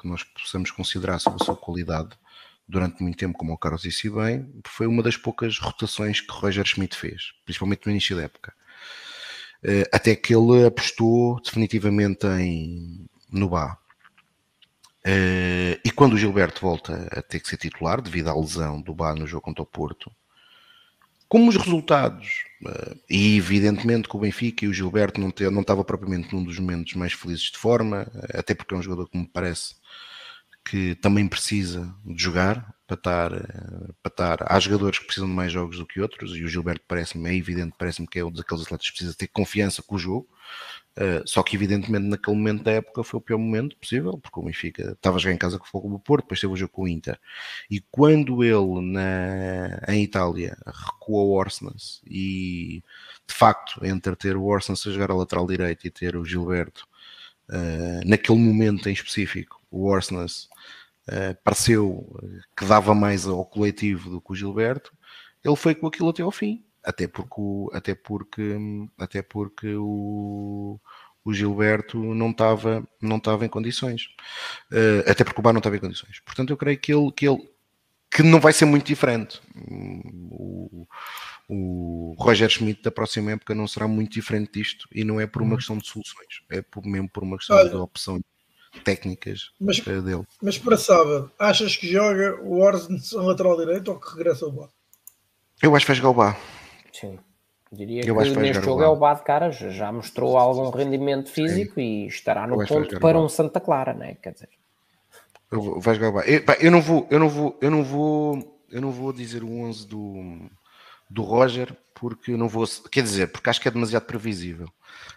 que 0.00 0.08
nós 0.08 0.24
possamos 0.24 0.70
considerar 0.70 1.18
sobre 1.18 1.42
a 1.42 1.44
sua 1.44 1.56
qualidade 1.56 2.18
durante 2.66 3.02
muito 3.02 3.18
tempo, 3.18 3.38
como 3.38 3.52
o 3.52 3.58
Carlos 3.58 3.82
disse 3.82 4.10
bem, 4.10 4.50
foi 4.66 4.86
uma 4.86 5.02
das 5.02 5.16
poucas 5.16 5.58
rotações 5.58 6.20
que 6.20 6.32
Roger 6.32 6.66
Schmidt 6.66 6.96
fez, 6.96 7.32
principalmente 7.44 7.86
no 7.86 7.92
início 7.92 8.16
da 8.16 8.22
época. 8.22 8.52
Eh, 9.62 9.88
até 9.92 10.14
que 10.14 10.34
ele 10.34 10.66
apostou 10.66 11.40
definitivamente 11.40 12.26
em 12.26 13.06
Nubá. 13.30 13.78
Eh, 15.04 15.80
e 15.84 15.90
quando 15.90 16.14
o 16.14 16.18
Gilberto 16.18 16.60
volta 16.60 17.08
a 17.10 17.22
ter 17.22 17.40
que 17.40 17.48
ser 17.48 17.56
titular, 17.56 18.00
devido 18.00 18.28
à 18.28 18.34
lesão 18.34 18.80
do 18.80 18.94
Bá 18.94 19.14
no 19.14 19.26
jogo 19.26 19.42
contra 19.42 19.62
o 19.62 19.66
Porto, 19.66 20.10
como 21.28 21.48
os 21.48 21.56
resultados 21.56 22.48
Uh, 22.60 22.98
e 23.08 23.36
evidentemente 23.36 24.08
que 24.08 24.16
o 24.16 24.18
Benfica 24.18 24.64
e 24.64 24.68
o 24.68 24.74
Gilberto 24.74 25.20
não, 25.20 25.30
te, 25.30 25.48
não 25.48 25.60
estava 25.60 25.84
propriamente 25.84 26.34
num 26.34 26.42
dos 26.42 26.58
momentos 26.58 26.94
mais 26.94 27.12
felizes 27.12 27.52
de 27.52 27.56
forma, 27.56 28.10
até 28.34 28.52
porque 28.52 28.74
é 28.74 28.76
um 28.76 28.82
jogador 28.82 29.08
que 29.08 29.16
me 29.16 29.28
parece 29.28 29.76
que 30.68 30.94
também 30.96 31.26
precisa 31.26 31.94
de 32.04 32.22
jogar 32.22 32.74
para 32.86 32.96
estar, 32.96 33.32
eh, 33.32 33.92
para 34.02 34.10
estar. 34.10 34.52
Há 34.52 34.60
jogadores 34.60 34.98
que 34.98 35.06
precisam 35.06 35.28
de 35.28 35.34
mais 35.34 35.52
jogos 35.52 35.78
do 35.78 35.86
que 35.86 36.00
outros, 36.00 36.36
e 36.36 36.44
o 36.44 36.48
Gilberto 36.48 36.84
parece-me, 36.86 37.30
é 37.30 37.34
evidente, 37.34 37.74
parece-me 37.78 38.08
que 38.08 38.18
é 38.18 38.24
um 38.24 38.32
daqueles 38.32 38.64
atletas 38.64 38.86
que 38.86 38.92
precisa 38.92 39.16
ter 39.16 39.28
confiança 39.28 39.82
com 39.82 39.94
o 39.94 39.98
jogo. 39.98 40.28
Uh, 40.98 41.22
só 41.24 41.44
que, 41.44 41.54
evidentemente, 41.54 42.06
naquele 42.06 42.36
momento 42.36 42.64
da 42.64 42.72
época 42.72 43.04
foi 43.04 43.18
o 43.18 43.20
pior 43.20 43.38
momento 43.38 43.76
possível, 43.76 44.18
porque 44.18 44.40
o 44.40 44.42
Benfica 44.42 44.92
estava 44.92 45.20
jogar 45.20 45.32
em 45.32 45.38
casa 45.38 45.56
com 45.56 45.64
o 45.64 45.68
Fogo 45.68 45.88
do 45.88 45.98
Porto, 46.00 46.24
depois 46.24 46.40
teve 46.40 46.52
o 46.52 46.56
jogo 46.56 46.72
com 46.72 46.82
o 46.82 46.88
Inter. 46.88 47.16
E 47.70 47.80
quando 47.88 48.42
ele, 48.42 48.80
na, 48.80 49.80
em 49.86 50.02
Itália, 50.02 50.58
recua 50.66 51.22
o 51.22 51.30
Orsnes 51.30 52.02
e, 52.04 52.82
de 53.28 53.32
facto, 53.32 53.86
entre 53.86 54.16
ter 54.16 54.36
o 54.36 54.42
Orsnes 54.42 54.84
a 54.88 54.90
jogar 54.90 55.12
a 55.12 55.14
lateral 55.14 55.46
direito 55.46 55.86
e 55.86 55.90
ter 55.90 56.16
o 56.16 56.24
Gilberto, 56.24 56.84
uh, 57.48 58.00
naquele 58.04 58.40
momento 58.40 58.88
em 58.88 58.92
específico, 58.92 59.62
o 59.70 59.86
Orsnes 59.86 60.48
uh, 61.08 61.36
pareceu 61.44 62.04
que 62.56 62.64
dava 62.64 62.92
mais 62.92 63.24
ao 63.24 63.44
coletivo 63.44 64.10
do 64.10 64.20
que 64.20 64.32
o 64.32 64.34
Gilberto, 64.34 64.92
ele 65.44 65.54
foi 65.54 65.76
com 65.76 65.86
aquilo 65.86 66.08
até 66.08 66.22
ao 66.24 66.32
fim 66.32 66.64
até 66.88 67.06
porque 67.06 67.34
o, 67.36 67.70
até 67.74 67.94
porque, 67.94 68.56
até 68.98 69.20
porque 69.20 69.74
o, 69.76 70.80
o 71.22 71.34
Gilberto 71.34 71.98
não 72.14 72.30
estava 72.30 72.82
não 73.00 73.18
estava 73.18 73.44
em 73.44 73.48
condições 73.48 74.06
uh, 74.72 75.10
até 75.10 75.22
porque 75.22 75.38
o 75.38 75.42
Bar 75.42 75.52
não 75.52 75.58
estava 75.58 75.76
em 75.76 75.80
condições 75.80 76.20
portanto 76.20 76.50
eu 76.50 76.56
creio 76.56 76.78
que 76.78 76.92
ele 76.92 77.12
que 77.12 77.28
ele 77.28 77.46
que 78.10 78.22
não 78.22 78.40
vai 78.40 78.54
ser 78.54 78.64
muito 78.64 78.86
diferente 78.86 79.38
o, 79.60 80.88
o 81.46 82.14
Roger 82.18 82.48
Schmidt 82.48 82.82
da 82.82 82.90
próxima 82.90 83.32
época 83.32 83.54
não 83.54 83.68
será 83.68 83.86
muito 83.86 84.12
diferente 84.12 84.52
disto 84.52 84.88
e 84.90 85.04
não 85.04 85.20
é 85.20 85.26
por 85.26 85.42
uma 85.42 85.52
uhum. 85.52 85.56
questão 85.56 85.76
de 85.76 85.86
soluções, 85.86 86.42
é 86.50 86.62
por, 86.62 86.84
mesmo 86.86 87.08
por 87.10 87.22
uma 87.22 87.36
questão 87.36 87.56
Olha, 87.56 87.68
de 87.68 87.76
opções 87.76 88.22
técnicas 88.84 89.50
mas, 89.58 89.78
eh, 89.86 90.00
dele. 90.00 90.24
Mas 90.42 90.58
para 90.58 90.76
sábado, 90.76 91.30
achas 91.38 91.76
que 91.76 91.90
joga 91.90 92.38
o 92.42 92.62
a 92.62 93.22
lateral 93.22 93.56
direito 93.56 93.90
ou 93.90 93.98
que 93.98 94.10
regressa 94.10 94.44
ao 94.44 94.52
Bá? 94.52 94.68
Eu 95.62 95.74
acho 95.74 95.86
que 95.86 95.92
vai 95.92 95.96
jogar 95.96 96.10
o 96.10 96.14
Bá. 96.14 96.57
Sim. 96.92 97.18
Diria 97.70 98.06
eu 98.06 98.16
que, 98.16 98.30
neste 98.36 98.64
jogo 98.64 98.82
é 98.82 98.88
o 98.88 98.96
Bá 98.96 99.12
de 99.12 99.22
caras, 99.22 99.56
já 99.56 99.92
mostrou 99.92 100.38
algum 100.38 100.70
rendimento 100.70 101.30
físico 101.30 101.74
Sim. 101.74 101.80
e 101.80 102.06
estará 102.06 102.46
no 102.46 102.66
ponto 102.66 102.98
para 102.98 103.18
um 103.18 103.28
Santa 103.28 103.60
Clara, 103.60 103.92
né? 103.92 104.16
Quer 104.22 104.32
dizer. 104.32 104.48
Eu, 105.50 105.78
vai 105.78 105.94
jogar 105.94 106.10
o. 106.10 106.20
Eu, 106.22 106.42
eu 106.60 106.70
não 106.70 106.80
vou, 106.80 107.06
eu 107.10 107.18
não 107.18 107.28
vou, 107.28 107.58
eu 107.60 107.70
não 107.70 107.84
vou, 107.84 108.62
eu 108.70 108.80
não 108.80 108.90
vou 108.90 109.12
dizer 109.12 109.42
o 109.42 109.50
11 109.50 109.86
do 109.86 110.48
do 111.10 111.22
Roger, 111.22 111.74
porque 111.94 112.36
não 112.36 112.48
vou. 112.48 112.66
Quer 112.90 113.02
dizer, 113.02 113.28
porque 113.28 113.48
acho 113.48 113.60
que 113.60 113.68
é 113.68 113.70
demasiado 113.70 114.04
previsível. 114.04 114.66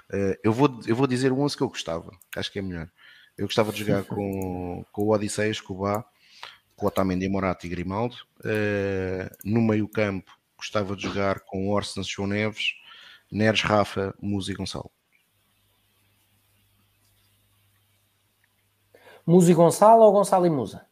Uh, 0.09 0.35
eu, 0.43 0.53
vou, 0.53 0.79
eu 0.87 0.95
vou 0.95 1.07
dizer 1.07 1.31
o 1.31 1.39
11 1.39 1.57
que 1.57 1.63
eu 1.63 1.69
gostava, 1.69 2.11
que 2.31 2.39
acho 2.39 2.51
que 2.51 2.59
é 2.59 2.61
melhor. 2.61 2.89
Eu 3.37 3.45
gostava 3.45 3.71
de 3.71 3.79
jogar 3.79 4.03
com, 4.03 4.85
com 4.91 5.03
o 5.03 5.13
Odisseias, 5.13 5.59
com 5.59 5.73
o 5.73 5.77
Bá, 5.77 6.05
com 6.75 6.85
o 6.85 6.87
Otamendi, 6.87 7.27
Morato 7.27 7.65
e 7.65 7.69
Grimaldo. 7.69 8.15
Uh, 8.39 9.29
no 9.43 9.61
meio-campo, 9.61 10.31
gostava 10.61 10.95
de 10.95 11.01
jogar 11.01 11.39
com 11.39 11.67
o 11.67 11.71
Orsens, 11.71 12.07
João 12.07 12.27
Neves, 12.27 12.75
Neres, 13.31 13.61
Rafa, 13.61 14.13
Musa 14.21 14.51
e 14.51 14.55
Gonçalo. 14.55 14.91
Musa 19.25 19.51
e 19.51 19.55
Gonçalo 19.55 20.03
ou 20.03 20.11
Gonçalo 20.11 20.45
e 20.45 20.49
Musa? 20.49 20.85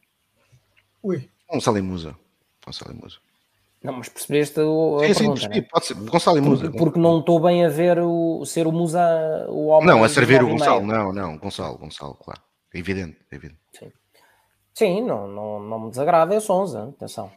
Ui. 1.04 1.30
Gonçalo 1.48 1.78
e 1.78 1.82
Musa. 1.82 2.16
Gonçalo 2.66 2.96
e 2.96 3.00
Musa. 3.00 3.18
Não, 3.84 3.94
mas 3.94 4.10
percebeste 4.10 4.60
a 4.60 5.14
sim, 5.14 5.20
pergunta, 5.20 5.42
sim, 5.42 5.48
né? 5.48 5.62
pode 5.62 5.86
ser. 5.86 5.94
Gonçalo 5.94 6.38
e 6.38 6.42
Musa. 6.42 6.64
Porque, 6.64 6.78
porque 6.78 7.00
não 7.00 7.20
estou 7.20 7.40
bem 7.40 7.64
a 7.64 7.70
ver 7.70 8.00
o, 8.00 8.44
ser 8.46 8.66
o 8.66 8.72
Musa 8.72 9.00
o 9.50 9.68
homem. 9.68 9.88
Não, 9.88 10.04
a 10.04 10.10
servir 10.10 10.44
o 10.44 10.50
Gonçalo, 10.50 10.86
não, 10.86 11.14
não, 11.14 11.38
Gonçalo, 11.38 11.78
Gonçalo, 11.78 12.16
claro. 12.16 12.42
É 12.74 12.80
evidente, 12.80 13.18
é 13.32 13.36
evidente. 13.36 13.62
Sim, 13.78 13.92
sim 14.74 15.02
não, 15.02 15.28
não, 15.28 15.60
não 15.60 15.80
me 15.82 15.90
desagrada 15.92 16.36
esse 16.36 16.52
11, 16.52 16.78
atenção. 16.78 17.32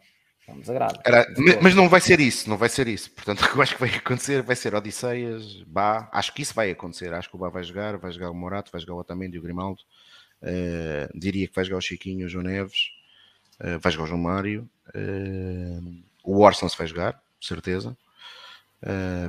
Era, 1.04 1.26
mas 1.60 1.74
não 1.74 1.88
vai 1.88 2.00
ser 2.00 2.20
isso, 2.20 2.50
não 2.50 2.56
vai 2.56 2.68
ser 2.68 2.88
isso. 2.88 3.10
Portanto, 3.12 3.42
o 3.42 3.48
que 3.50 3.56
eu 3.56 3.62
acho 3.62 3.74
que 3.74 3.80
vai 3.80 3.90
acontecer 3.90 4.42
vai 4.42 4.56
ser 4.56 4.74
Odisseias, 4.74 5.62
Bá. 5.62 6.08
Acho 6.12 6.34
que 6.34 6.42
isso 6.42 6.54
vai 6.54 6.70
acontecer. 6.70 7.12
Acho 7.12 7.28
que 7.28 7.36
o 7.36 7.38
Bá 7.38 7.48
vai 7.48 7.62
jogar, 7.62 7.96
vai 7.96 8.10
jogar 8.10 8.30
o 8.30 8.34
Morato, 8.34 8.70
vai 8.72 8.80
jogar 8.80 8.94
o 8.94 8.98
Otamendi 8.98 9.36
e 9.36 9.38
o 9.38 9.42
Grimaldo. 9.42 9.80
Uh, 10.42 11.16
diria 11.16 11.46
que 11.46 11.54
vai 11.54 11.64
jogar 11.64 11.78
o 11.78 11.82
Chiquinho, 11.82 12.26
o 12.26 12.28
João 12.28 12.44
Neves, 12.44 12.90
uh, 13.60 13.78
vai 13.78 13.92
jogar 13.92 14.04
o 14.04 14.08
João 14.08 14.20
Mário. 14.20 14.68
Uh, 14.94 16.02
o 16.24 16.40
Orsons 16.40 16.74
vai 16.74 16.86
jogar, 16.86 17.22
certeza. 17.40 17.96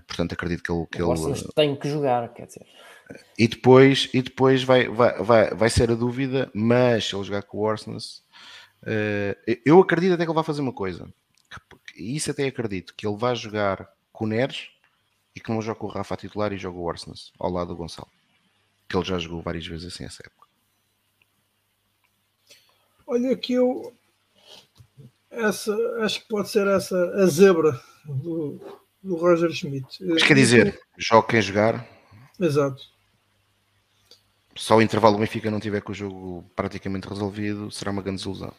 Portanto, 0.07 0.33
acredito 0.33 0.63
que 0.63 0.71
ele. 0.71 0.85
Que 0.87 1.03
o 1.03 1.13
ele 1.13 1.43
tem 1.55 1.75
que 1.75 1.87
jogar, 1.87 2.33
quer 2.33 2.47
dizer. 2.47 2.65
E 3.37 3.47
depois, 3.47 4.09
e 4.13 4.21
depois 4.21 4.63
vai, 4.63 4.87
vai, 4.87 5.21
vai, 5.21 5.49
vai 5.51 5.69
ser 5.69 5.91
a 5.91 5.95
dúvida, 5.95 6.49
mas 6.53 7.05
se 7.05 7.15
ele 7.15 7.23
jogar 7.23 7.43
com 7.43 7.57
o 7.57 7.61
Orsons, 7.61 8.19
uh, 8.19 8.22
eu 9.65 9.79
acredito 9.79 10.13
até 10.13 10.23
que 10.23 10.29
ele 10.29 10.35
vai 10.35 10.43
fazer 10.43 10.61
uma 10.61 10.73
coisa. 10.73 11.07
E 11.95 12.15
isso 12.15 12.31
até 12.31 12.45
acredito, 12.45 12.93
que 12.95 13.05
ele 13.05 13.17
vai 13.17 13.35
jogar 13.35 13.87
com 14.11 14.25
o 14.25 14.27
Neres 14.27 14.69
e 15.35 15.39
que 15.39 15.51
não 15.51 15.61
joga 15.61 15.79
com 15.79 15.87
o 15.87 15.89
Rafa 15.89 16.15
titular 16.15 16.51
e 16.53 16.57
joga 16.57 16.77
o 16.77 16.83
Orsons 16.83 17.31
ao 17.39 17.51
lado 17.51 17.69
do 17.69 17.75
Gonçalo. 17.75 18.09
Que 18.87 18.97
ele 18.97 19.05
já 19.05 19.17
jogou 19.19 19.41
várias 19.41 19.65
vezes 19.65 19.93
assim 19.93 20.03
essa 20.03 20.23
época. 20.25 20.47
Olha 23.05 23.35
que 23.35 23.53
eu 23.53 23.93
essa, 25.29 25.75
acho 26.01 26.21
que 26.21 26.27
pode 26.27 26.49
ser 26.49 26.67
essa 26.67 26.95
a 27.15 27.25
zebra 27.25 27.79
do, 28.05 28.59
do 29.01 29.15
Roger 29.15 29.51
Schmidt. 29.51 30.03
Mas 30.05 30.23
quer 30.23 30.35
dizer, 30.35 30.79
joga 30.97 31.27
quem 31.27 31.41
jogar. 31.41 31.87
Exato. 32.39 32.81
Só 34.55 34.77
o 34.77 34.81
intervalo 34.81 35.17
Benfica 35.17 35.49
não 35.49 35.59
tiver 35.59 35.81
com 35.81 35.91
o 35.91 35.95
jogo 35.95 36.45
praticamente 36.55 37.07
resolvido, 37.07 37.71
será 37.71 37.91
uma 37.91 38.01
grande 38.01 38.17
desilusão. 38.17 38.53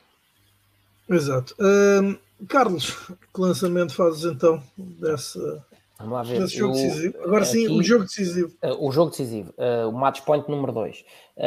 Exato. 1.09 1.55
Um, 1.61 2.17
Carlos, 2.47 2.91
que 3.33 3.41
lançamento 3.41 3.95
fazes 3.95 4.25
então 4.25 4.63
dessa, 4.77 5.65
Vamos 5.99 6.13
lá 6.13 6.23
ver. 6.23 6.41
Desse 6.41 6.57
jogo 6.57 6.75
decisivo? 6.75 7.19
Agora 7.23 7.45
sim, 7.45 7.65
aqui, 7.65 7.75
o 7.75 7.83
jogo 7.83 8.05
decisivo. 8.05 8.53
Uh, 8.63 8.87
o 8.89 8.93
jogo 8.93 9.11
decisivo, 9.11 9.55
uh, 9.57 9.89
o 9.89 9.93
match 9.93 10.23
point 10.23 10.49
número 10.51 10.73
2. 10.73 11.01
Uh, 11.01 11.43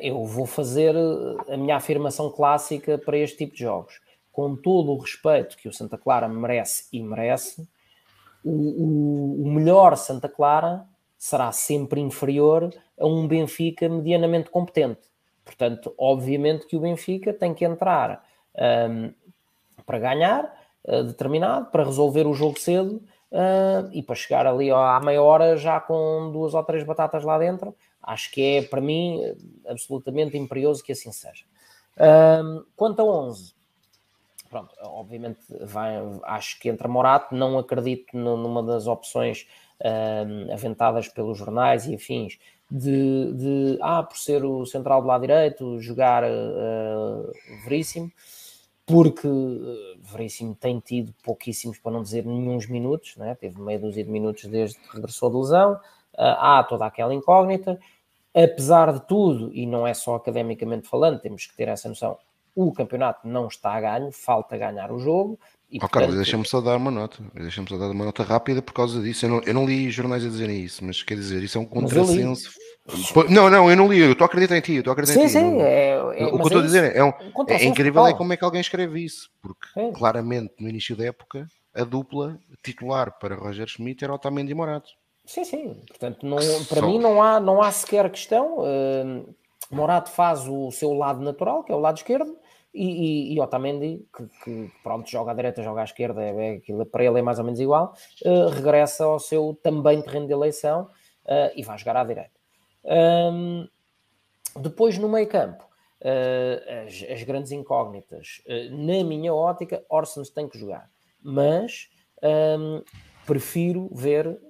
eu 0.00 0.24
vou 0.24 0.46
fazer 0.46 0.94
a 1.48 1.56
minha 1.56 1.76
afirmação 1.76 2.30
clássica 2.30 2.96
para 2.98 3.18
este 3.18 3.38
tipo 3.38 3.54
de 3.54 3.60
jogos 3.60 4.00
com 4.38 4.54
todo 4.54 4.92
o 4.92 4.98
respeito 4.98 5.56
que 5.56 5.68
o 5.68 5.72
Santa 5.72 5.98
Clara 5.98 6.28
merece 6.28 6.84
e 6.92 7.02
merece, 7.02 7.68
o, 8.44 8.52
o, 8.52 9.42
o 9.42 9.50
melhor 9.50 9.96
Santa 9.96 10.28
Clara 10.28 10.84
será 11.18 11.50
sempre 11.50 12.00
inferior 12.00 12.72
a 12.96 13.04
um 13.04 13.26
Benfica 13.26 13.88
medianamente 13.88 14.48
competente. 14.48 15.00
Portanto, 15.44 15.92
obviamente 15.98 16.68
que 16.68 16.76
o 16.76 16.80
Benfica 16.80 17.32
tem 17.32 17.52
que 17.52 17.64
entrar 17.64 18.24
um, 18.58 19.12
para 19.86 19.98
ganhar, 19.98 20.44
uh, 20.84 21.04
determinado, 21.04 21.70
para 21.70 21.84
resolver 21.84 22.26
o 22.26 22.34
jogo 22.34 22.58
cedo 22.58 23.02
uh, 23.32 23.90
e 23.92 24.02
para 24.02 24.14
chegar 24.14 24.46
ali 24.46 24.70
à 24.70 25.00
meia 25.02 25.22
hora 25.22 25.56
já 25.56 25.80
com 25.80 26.30
duas 26.32 26.54
ou 26.54 26.64
três 26.64 26.84
batatas 26.84 27.24
lá 27.24 27.38
dentro. 27.38 27.74
Acho 28.02 28.30
que 28.30 28.56
é, 28.56 28.62
para 28.62 28.80
mim, 28.80 29.20
absolutamente 29.66 30.36
imperioso 30.36 30.82
que 30.82 30.92
assim 30.92 31.12
seja. 31.12 31.44
Um, 32.00 32.64
quanto 32.76 33.02
a 33.02 33.04
11, 33.04 33.54
pronto, 34.48 34.74
obviamente 34.82 35.40
vai, 35.60 35.96
acho 36.24 36.58
que 36.60 36.68
entra 36.68 36.88
Morato, 36.88 37.34
não 37.34 37.58
acredito 37.58 38.16
numa 38.16 38.62
das 38.62 38.86
opções 38.86 39.46
uh, 39.80 40.52
aventadas 40.52 41.08
pelos 41.08 41.36
jornais 41.36 41.86
e 41.86 41.94
afins 41.94 42.38
de, 42.70 43.32
de, 43.34 43.78
ah, 43.80 44.02
por 44.02 44.16
ser 44.16 44.44
o 44.44 44.64
central 44.66 45.00
do 45.00 45.08
lado 45.08 45.22
direito, 45.22 45.80
jogar 45.80 46.22
uh, 46.24 47.32
Veríssimo, 47.64 48.12
porque 48.88 49.28
uh, 49.28 49.98
Veríssimo 50.00 50.54
tem 50.54 50.80
tido 50.80 51.14
pouquíssimos, 51.22 51.78
para 51.78 51.92
não 51.92 52.02
dizer 52.02 52.24
nenhum 52.24 52.58
minutos, 52.70 53.16
né? 53.16 53.34
teve 53.34 53.60
meia 53.60 53.78
dúzia 53.78 54.02
de 54.02 54.10
minutos 54.10 54.46
desde 54.46 54.78
que 54.78 54.94
regressou 54.94 55.30
de 55.30 55.36
lesão, 55.36 55.74
uh, 55.74 55.78
há 56.16 56.64
toda 56.66 56.86
aquela 56.86 57.14
incógnita, 57.14 57.78
apesar 58.34 58.92
de 58.94 59.06
tudo, 59.06 59.52
e 59.52 59.66
não 59.66 59.86
é 59.86 59.92
só 59.92 60.14
academicamente 60.14 60.88
falando, 60.88 61.20
temos 61.20 61.46
que 61.46 61.54
ter 61.54 61.68
essa 61.68 61.88
noção, 61.88 62.16
o 62.56 62.72
campeonato 62.72 63.28
não 63.28 63.46
está 63.46 63.72
a 63.72 63.80
ganho, 63.80 64.10
falta 64.10 64.56
ganhar 64.56 64.90
o 64.90 64.98
jogo. 64.98 65.38
E, 65.70 65.76
oh, 65.76 65.80
portanto... 65.80 66.00
Carlos, 66.00 66.16
deixa-me 66.16 66.46
só 66.46 66.60
dar 66.60 66.76
uma 66.76 66.90
nota, 66.90 67.18
deixa-me 67.34 67.68
só 67.68 67.76
dar 67.76 67.90
uma 67.90 68.04
nota 68.06 68.22
rápida 68.22 68.62
por 68.62 68.72
causa 68.72 69.02
disso. 69.02 69.26
Eu 69.26 69.30
não, 69.30 69.40
eu 69.42 69.54
não 69.54 69.66
li 69.66 69.90
jornais 69.90 70.24
a 70.24 70.28
dizerem 70.28 70.62
isso, 70.62 70.82
mas 70.84 71.02
quer 71.02 71.14
dizer, 71.14 71.42
isso 71.42 71.58
é 71.58 71.60
um 71.60 71.66
contrassenso. 71.66 72.50
Não, 73.28 73.50
não, 73.50 73.70
eu 73.70 73.76
não 73.76 73.92
li, 73.92 73.98
eu 73.98 74.12
estou 74.12 74.24
a 74.24 74.28
acreditar 74.28 74.56
em 74.56 74.62
ti, 74.62 74.72
eu 74.74 74.78
estou 74.78 74.92
a 74.92 74.94
acreditar 74.94 75.20
sim, 75.20 75.24
em 75.24 75.26
ti. 75.26 75.32
Sim, 75.32 75.60
é, 75.60 75.90
é, 75.90 76.26
o 76.26 76.36
que 76.36 76.40
eu 76.40 76.46
estou 76.46 76.60
a 76.60 76.64
dizer 76.64 76.96
é, 76.96 77.04
um, 77.04 77.12
é 77.48 77.64
incrível 77.66 78.06
é 78.06 78.14
como 78.14 78.32
é 78.32 78.36
que 78.36 78.44
alguém 78.44 78.62
escreve 78.62 79.04
isso, 79.04 79.28
porque 79.42 79.68
é. 79.78 79.92
claramente 79.92 80.54
no 80.58 80.68
início 80.70 80.96
da 80.96 81.04
época 81.04 81.46
a 81.74 81.84
dupla 81.84 82.38
titular 82.62 83.18
para 83.18 83.36
Roger 83.36 83.68
Schmidt 83.68 84.02
era 84.02 84.14
Otamendi 84.14 84.52
e 84.52 84.54
Morato. 84.54 84.88
Sim, 85.26 85.44
sim, 85.44 85.76
portanto, 85.86 86.24
não, 86.24 86.38
para 86.64 86.80
mim 86.80 86.98
não 86.98 87.22
há, 87.22 87.38
não 87.38 87.60
há 87.60 87.70
sequer 87.70 88.08
questão. 88.10 88.60
Uh, 88.60 89.34
Morato 89.70 90.10
faz 90.10 90.48
o 90.48 90.70
seu 90.70 90.94
lado 90.94 91.20
natural, 91.20 91.62
que 91.62 91.70
é 91.70 91.74
o 91.74 91.78
lado 91.78 91.98
esquerdo, 91.98 92.34
e, 92.72 93.32
e, 93.32 93.34
e 93.34 93.40
Otamendi, 93.40 94.06
que, 94.14 94.26
que, 94.44 94.72
pronto, 94.82 95.08
joga 95.08 95.32
à 95.32 95.34
direita, 95.34 95.62
joga 95.62 95.80
à 95.80 95.84
esquerda, 95.84 96.22
é, 96.22 96.56
é, 96.56 96.84
para 96.84 97.04
ele 97.04 97.18
é 97.18 97.22
mais 97.22 97.38
ou 97.38 97.44
menos 97.44 97.60
igual, 97.60 97.94
uh, 98.24 98.48
regressa 98.48 99.04
ao 99.04 99.18
seu 99.18 99.58
também 99.62 100.02
terreno 100.02 100.26
de 100.26 100.32
eleição 100.32 100.84
uh, 101.24 101.50
e 101.56 101.62
vai 101.62 101.78
jogar 101.78 101.96
à 101.96 102.04
direita. 102.04 102.38
Um, 102.84 103.66
depois 104.60 104.98
no 104.98 105.08
meio 105.08 105.26
campo, 105.26 105.64
uh, 106.02 106.86
as, 106.86 107.04
as, 107.10 107.22
grandes 107.22 107.52
incógnitas, 107.52 108.42
na 108.70 109.04
minha 109.04 109.32
ótica, 109.34 109.84
Orsens 109.88 110.30
tem 110.30 110.48
que 110.48 110.58
jogar, 110.58 110.90
mas 111.22 111.88
um, 112.58 112.82
prefiro 113.26 113.90
ver, 113.92 114.40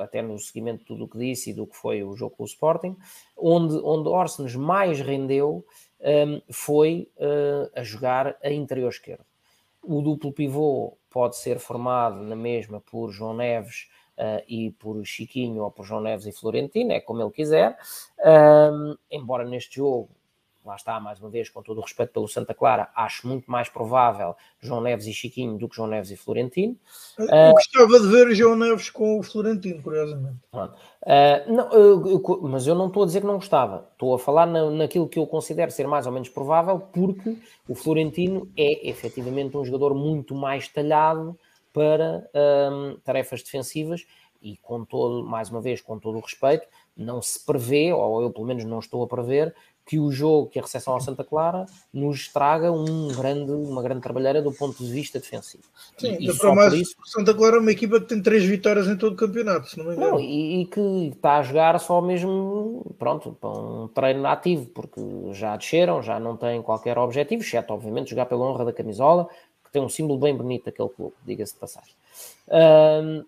até 0.00 0.22
no 0.22 0.38
seguimento 0.38 0.78
de 0.78 0.84
tudo 0.84 1.04
o 1.04 1.08
que 1.08 1.18
disse 1.18 1.50
e 1.50 1.52
do 1.52 1.66
que 1.66 1.76
foi 1.76 2.04
o 2.04 2.14
jogo 2.14 2.36
com 2.36 2.44
o 2.44 2.46
Sporting, 2.46 2.96
onde, 3.36 3.74
onde 3.82 4.08
Orsens 4.08 4.54
mais 4.54 5.00
rendeu 5.00 5.66
um, 6.00 6.40
foi 6.50 7.10
uh, 7.16 7.70
a 7.74 7.82
jogar 7.82 8.36
a 8.42 8.50
interior 8.50 8.88
esquerdo. 8.88 9.24
O 9.82 10.02
duplo 10.02 10.32
pivô 10.32 10.96
pode 11.10 11.36
ser 11.36 11.58
formado 11.58 12.22
na 12.22 12.36
mesma 12.36 12.80
por 12.80 13.10
João 13.10 13.34
Neves 13.34 13.88
uh, 14.18 14.42
e 14.48 14.72
por 14.72 15.04
Chiquinho 15.04 15.62
ou 15.62 15.70
por 15.70 15.84
João 15.84 16.00
Neves 16.00 16.26
e 16.26 16.32
Florentino, 16.32 16.92
é 16.92 17.00
como 17.00 17.22
ele 17.22 17.30
quiser. 17.30 17.78
Um, 18.24 18.96
embora 19.10 19.44
neste 19.44 19.76
jogo 19.76 20.10
lá 20.66 20.74
está, 20.74 20.98
mais 20.98 21.20
uma 21.20 21.30
vez, 21.30 21.48
com 21.48 21.62
todo 21.62 21.78
o 21.78 21.80
respeito 21.80 22.12
pelo 22.12 22.26
Santa 22.26 22.52
Clara, 22.52 22.90
acho 22.94 23.26
muito 23.26 23.48
mais 23.48 23.68
provável 23.68 24.34
João 24.60 24.80
Neves 24.80 25.06
e 25.06 25.14
Chiquinho 25.14 25.56
do 25.56 25.68
que 25.68 25.76
João 25.76 25.88
Neves 25.88 26.10
e 26.10 26.16
Florentino. 26.16 26.76
Eu 27.16 27.24
uh, 27.24 27.52
gostava 27.52 28.00
de 28.00 28.08
ver 28.08 28.34
João 28.34 28.56
Neves 28.56 28.90
com 28.90 29.20
o 29.20 29.22
Florentino, 29.22 29.80
curiosamente. 29.80 30.38
Uh, 31.06 31.52
não, 31.52 31.70
eu, 31.70 32.40
mas 32.42 32.66
eu 32.66 32.74
não 32.74 32.88
estou 32.88 33.04
a 33.04 33.06
dizer 33.06 33.20
que 33.20 33.26
não 33.28 33.36
gostava, 33.36 33.88
estou 33.92 34.12
a 34.12 34.18
falar 34.18 34.44
na, 34.44 34.68
naquilo 34.72 35.08
que 35.08 35.20
eu 35.20 35.26
considero 35.26 35.70
ser 35.70 35.86
mais 35.86 36.04
ou 36.04 36.10
menos 36.10 36.28
provável, 36.28 36.80
porque 36.80 37.36
o 37.68 37.76
Florentino 37.76 38.48
é 38.56 38.88
efetivamente 38.88 39.56
um 39.56 39.64
jogador 39.64 39.94
muito 39.94 40.34
mais 40.34 40.66
talhado 40.66 41.38
para 41.72 42.28
tarefas 43.04 43.40
defensivas 43.40 44.04
e 44.42 44.56
com 44.56 44.84
todo, 44.84 45.24
mais 45.24 45.48
uma 45.50 45.60
vez, 45.60 45.80
com 45.80 45.98
todo 45.98 46.18
o 46.18 46.20
respeito, 46.20 46.66
não 46.96 47.22
se 47.22 47.44
prevê, 47.44 47.92
ou 47.92 48.22
eu 48.22 48.30
pelo 48.30 48.46
menos 48.46 48.64
não 48.64 48.78
estou 48.78 49.02
a 49.02 49.06
prever, 49.06 49.54
que 49.86 50.00
o 50.00 50.10
jogo, 50.10 50.50
que 50.50 50.58
a 50.58 50.62
recepção 50.62 50.94
ao 50.94 51.00
Santa 51.00 51.22
Clara, 51.22 51.64
nos 51.94 52.26
traga 52.26 52.72
um 52.72 53.06
grande, 53.14 53.52
uma 53.52 53.80
grande 53.80 54.00
trabalheira 54.00 54.42
do 54.42 54.52
ponto 54.52 54.84
de 54.84 54.90
vista 54.90 55.20
defensivo. 55.20 55.62
Sim, 55.96 56.16
e, 56.18 56.36
para 56.36 56.54
mais, 56.56 56.72
isso... 56.72 56.96
Santa 57.04 57.32
Clara 57.32 57.56
é 57.56 57.60
uma 57.60 57.70
equipa 57.70 58.00
que 58.00 58.06
tem 58.06 58.20
três 58.20 58.44
vitórias 58.44 58.88
em 58.88 58.96
todo 58.96 59.12
o 59.12 59.16
campeonato, 59.16 59.70
se 59.70 59.78
não 59.78 59.86
me 59.86 59.94
engano. 59.94 60.10
Não, 60.10 60.20
e, 60.20 60.62
e, 60.62 60.66
que 60.66 61.12
está 61.14 61.38
a 61.38 61.42
jogar 61.42 61.78
só 61.78 62.00
mesmo, 62.00 62.84
pronto, 62.98 63.36
para 63.40 63.48
um 63.48 63.86
treino 63.86 64.26
ativo, 64.26 64.66
porque 64.66 65.00
já 65.32 65.56
desceram, 65.56 66.02
já 66.02 66.18
não 66.18 66.36
têm 66.36 66.60
qualquer 66.62 66.98
objetivo, 66.98 67.42
exceto, 67.42 67.72
obviamente, 67.72 68.10
jogar 68.10 68.26
pela 68.26 68.44
honra 68.44 68.64
da 68.64 68.72
camisola, 68.72 69.28
que 69.64 69.70
tem 69.70 69.80
um 69.80 69.88
símbolo 69.88 70.18
bem 70.18 70.36
bonito 70.36 70.68
aquele 70.68 70.88
clube, 70.88 71.14
diga-se 71.24 71.54
de 71.54 71.60
passagem. 71.60 71.94
Um, 72.48 73.24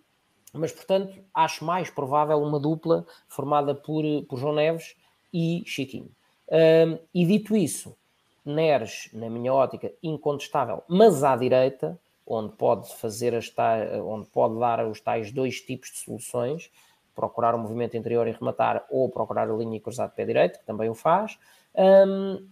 mas, 0.53 0.73
portanto, 0.73 1.15
acho 1.33 1.65
mais 1.65 1.89
provável 1.89 2.39
uma 2.43 2.59
dupla 2.59 3.07
formada 3.29 3.77
por, 3.77 4.03
por 4.29 4.39
João 4.41 4.55
Neves 4.55 4.97
e 5.33 5.63
Chiquinho. 5.65 6.11
Um, 6.51 6.99
e 7.15 7.27
dito 7.27 7.57
isso, 7.57 7.97
Neres, 8.45 9.11
na 9.13 9.29
minha 9.29 9.53
ótica, 9.53 9.93
incontestável, 10.03 10.83
mas 10.89 11.23
à 11.23 11.37
direita, 11.37 11.99
onde 12.27 12.53
pode 12.55 12.95
fazer 12.97 13.35
as 13.35 13.51
tais, 13.51 13.91
onde 14.01 14.29
pode 14.31 14.59
dar 14.59 14.87
os 14.87 15.01
tais 15.01 15.31
dois 15.31 15.61
tipos 15.61 15.91
de 15.91 15.99
soluções, 15.99 16.71
procurar 17.15 17.55
o 17.55 17.59
movimento 17.59 17.97
interior 17.97 18.27
e 18.27 18.33
rematar, 18.33 18.87
ou 18.91 19.09
procurar 19.09 19.51
a 19.51 19.53
linha 19.53 19.77
e 19.77 19.81
cruzar 19.81 20.09
de 20.09 20.15
pé 20.15 20.25
direito, 20.25 20.59
que 20.59 20.65
também 20.65 20.89
o 20.89 20.95
faz. 20.95 21.39
Um, 21.75 22.47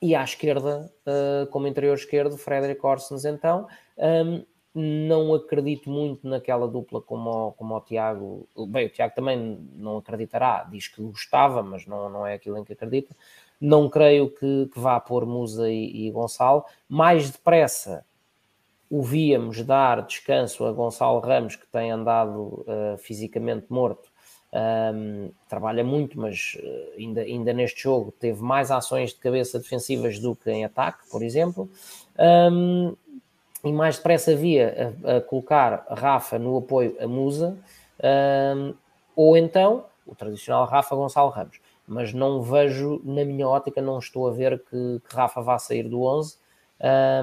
e 0.00 0.14
à 0.14 0.22
esquerda, 0.22 0.92
uh, 1.06 1.46
como 1.48 1.66
interior 1.66 1.94
esquerdo, 1.94 2.36
Frederic 2.36 2.84
Orsens, 2.84 3.24
então, 3.24 3.66
um, 3.96 4.44
não 4.78 5.34
acredito 5.34 5.88
muito 5.88 6.28
naquela 6.28 6.68
dupla 6.68 7.00
como, 7.00 7.30
o, 7.30 7.52
como 7.52 7.74
o 7.74 7.80
Tiago. 7.80 8.48
Bem, 8.68 8.86
o 8.86 8.90
Tiago 8.90 9.14
também 9.14 9.58
não 9.74 9.98
acreditará, 9.98 10.66
diz 10.70 10.88
que 10.88 11.02
gostava, 11.02 11.62
mas 11.62 11.86
não, 11.86 12.08
não 12.08 12.26
é 12.26 12.34
aquilo 12.34 12.58
em 12.58 12.64
que 12.64 12.72
acredita. 12.72 13.16
Não 13.60 13.88
creio 13.88 14.30
que, 14.30 14.68
que 14.72 14.78
vá 14.78 15.00
pôr 15.00 15.24
Musa 15.24 15.70
e, 15.70 16.06
e 16.06 16.10
Gonçalo. 16.10 16.64
Mais 16.88 17.30
depressa 17.30 18.04
o 18.90 19.02
víamos 19.02 19.62
dar 19.62 20.02
descanso 20.02 20.64
a 20.64 20.72
Gonçalo 20.72 21.20
Ramos, 21.20 21.56
que 21.56 21.66
tem 21.66 21.90
andado 21.90 22.64
uh, 22.66 22.98
fisicamente 22.98 23.66
morto. 23.68 24.10
Um, 24.52 25.30
trabalha 25.48 25.82
muito, 25.82 26.18
mas 26.18 26.56
uh, 26.62 26.98
ainda, 26.98 27.20
ainda 27.22 27.52
neste 27.52 27.82
jogo 27.82 28.12
teve 28.12 28.42
mais 28.42 28.70
ações 28.70 29.10
de 29.10 29.16
cabeça 29.16 29.58
defensivas 29.58 30.18
do 30.18 30.36
que 30.36 30.50
em 30.50 30.64
ataque, 30.64 31.10
por 31.10 31.22
exemplo. 31.22 31.68
Um, 32.18 32.96
e 33.66 33.72
mais 33.72 33.96
depressa 33.96 34.34
via 34.34 34.94
a, 35.04 35.16
a 35.16 35.20
colocar 35.20 35.84
Rafa 35.90 36.38
no 36.38 36.58
apoio 36.58 36.96
a 37.00 37.06
Musa, 37.06 37.56
um, 38.56 38.74
ou 39.14 39.36
então 39.36 39.84
o 40.06 40.14
tradicional 40.14 40.66
Rafa 40.66 40.94
Gonçalo 40.94 41.30
Ramos. 41.30 41.60
Mas 41.86 42.12
não 42.12 42.42
vejo, 42.42 43.00
na 43.04 43.24
minha 43.24 43.48
ótica, 43.48 43.80
não 43.80 43.98
estou 43.98 44.28
a 44.28 44.32
ver 44.32 44.58
que, 44.58 45.00
que 45.08 45.14
Rafa 45.14 45.40
vá 45.40 45.58
sair 45.58 45.88
do 45.88 46.02
11, 46.02 46.36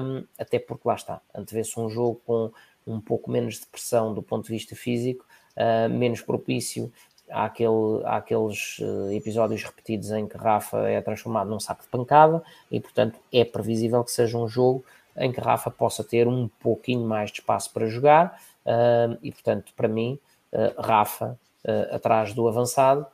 um, 0.02 0.24
até 0.38 0.58
porque 0.58 0.86
lá 0.86 0.94
está, 0.94 1.20
antevê-se 1.34 1.78
um 1.78 1.88
jogo 1.88 2.20
com 2.26 2.50
um 2.86 3.00
pouco 3.00 3.30
menos 3.30 3.60
de 3.60 3.66
pressão 3.66 4.12
do 4.12 4.22
ponto 4.22 4.44
de 4.44 4.52
vista 4.52 4.74
físico, 4.76 5.24
uh, 5.56 5.88
menos 5.88 6.20
propício 6.20 6.92
àquele, 7.30 8.02
àqueles 8.04 8.78
uh, 8.80 9.10
episódios 9.12 9.62
repetidos 9.62 10.10
em 10.10 10.26
que 10.26 10.36
Rafa 10.36 10.88
é 10.88 11.00
transformado 11.00 11.48
num 11.48 11.60
saco 11.60 11.82
de 11.82 11.88
pancada 11.88 12.42
e, 12.70 12.80
portanto, 12.80 13.18
é 13.32 13.44
previsível 13.44 14.02
que 14.04 14.10
seja 14.10 14.36
um 14.36 14.48
jogo 14.48 14.84
em 15.16 15.32
que 15.32 15.40
Rafa 15.40 15.70
possa 15.70 16.02
ter 16.02 16.26
um 16.26 16.48
pouquinho 16.60 17.06
mais 17.06 17.30
de 17.30 17.40
espaço 17.40 17.72
para 17.72 17.86
jogar 17.86 18.40
uh, 18.64 19.16
e, 19.22 19.30
portanto, 19.30 19.72
para 19.76 19.88
mim, 19.88 20.18
uh, 20.52 20.80
Rafa 20.80 21.38
uh, 21.64 21.94
atrás 21.94 22.32
do 22.32 22.48
avançado, 22.48 23.06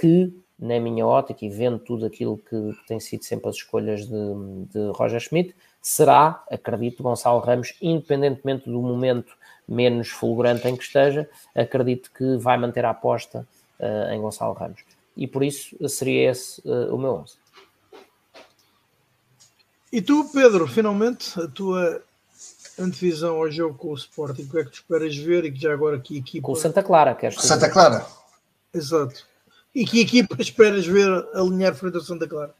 que, 0.00 0.32
na 0.58 0.80
minha 0.80 1.06
ótica, 1.06 1.44
e 1.44 1.48
vendo 1.48 1.78
tudo 1.78 2.06
aquilo 2.06 2.38
que, 2.38 2.74
tem 2.88 2.98
sido 2.98 3.22
sempre 3.22 3.48
as 3.50 3.56
escolhas 3.56 4.06
de, 4.08 4.34
de, 4.72 4.90
Roger 4.92 5.20
Schmidt, 5.20 5.54
será, 5.80 6.42
acredito, 6.50 7.02
Gonçalo 7.02 7.38
Ramos, 7.38 7.76
independentemente 7.80 8.68
do 8.68 8.80
momento 8.80 9.36
menos 9.68 10.08
fulgurante 10.08 10.66
em 10.66 10.74
que 10.74 10.82
esteja, 10.82 11.28
acredito 11.54 12.10
que 12.10 12.36
vai 12.38 12.56
manter 12.56 12.84
a 12.84 12.90
aposta 12.90 13.46
em 14.10 14.20
Gonçalo 14.20 14.54
Ramos. 14.54 14.80
E 15.14 15.26
por 15.28 15.44
isso 15.44 15.76
seria 15.86 16.30
esse 16.30 16.62
o 16.66 16.96
meu 16.96 17.12
11. 17.12 17.36
E 19.92 20.02
tu, 20.02 20.28
Pedro, 20.32 20.66
finalmente, 20.66 21.40
a 21.40 21.48
tua 21.48 22.02
antevisão 22.78 23.36
ao 23.36 23.50
jogo 23.50 23.76
com 23.76 23.88
o 23.88 23.94
Sporting, 23.94 24.42
o 24.42 24.50
que 24.50 24.58
é 24.58 24.64
que 24.64 24.70
tu 24.70 24.74
esperas 24.74 25.16
ver 25.16 25.44
e 25.44 25.52
que 25.52 25.60
já 25.60 25.72
agora 25.72 25.98
que 25.98 26.18
equipa... 26.18 26.46
Com 26.46 26.52
o 26.52 26.56
Santa 26.56 26.82
Clara, 26.82 27.14
queres 27.14 27.36
dizer? 27.36 27.48
Santa 27.48 27.68
Clara. 27.68 28.06
Exato. 28.72 29.26
E 29.74 29.84
que 29.84 30.00
equipa 30.00 30.40
esperas 30.40 30.86
ver 30.86 31.08
alinhar 31.34 31.74
frente 31.74 31.96
ao 31.96 32.02
Santa 32.02 32.28
Clara? 32.28 32.54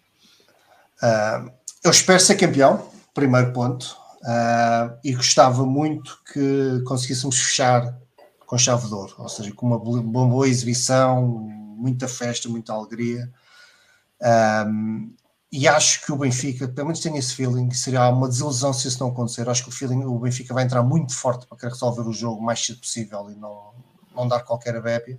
Uh, 1.03 1.51
eu 1.85 1.91
espero 1.91 2.18
ser 2.18 2.37
campeão, 2.37 2.91
primeiro 3.14 3.53
ponto, 3.53 3.97
uh, 4.22 4.99
e 5.05 5.14
gostava 5.14 5.64
muito 5.64 6.18
que 6.33 6.83
conseguíssemos 6.85 7.39
fechar 7.39 7.97
com 8.47 8.57
chave 8.59 8.89
de 8.89 8.95
ouro, 8.95 9.14
ou 9.18 9.29
seja, 9.29 9.53
com 9.53 9.66
uma 9.66 9.79
boa, 9.79 10.49
exibição, 10.49 11.22
muita 11.76 12.09
festa, 12.09 12.49
muita 12.49 12.72
alegria. 12.72 13.31
Um, 14.20 14.24
ah, 14.24 15.28
e 15.51 15.66
acho 15.66 16.05
que 16.05 16.12
o 16.12 16.16
Benfica, 16.16 16.68
pelo 16.68 16.88
menos 16.88 17.01
tenho 17.01 17.16
esse 17.16 17.34
feeling, 17.34 17.70
seria 17.70 18.07
uma 18.11 18.28
desilusão 18.28 18.72
se 18.72 18.86
isso 18.86 19.01
não 19.01 19.09
acontecer. 19.09 19.49
Acho 19.49 19.62
que 19.62 19.70
o 19.70 19.72
feeling, 19.72 20.05
o 20.05 20.18
Benfica 20.18 20.53
vai 20.53 20.64
entrar 20.64 20.82
muito 20.82 21.14
forte 21.14 21.46
para 21.46 21.57
querer 21.57 21.72
resolver 21.72 22.03
o 22.03 22.12
jogo 22.12 22.40
o 22.40 22.44
mais 22.44 22.64
cedo 22.64 22.80
possível 22.80 23.30
e 23.30 23.34
não, 23.34 23.72
não 24.14 24.28
dar 24.28 24.40
qualquer 24.40 24.76
abébia. 24.76 25.18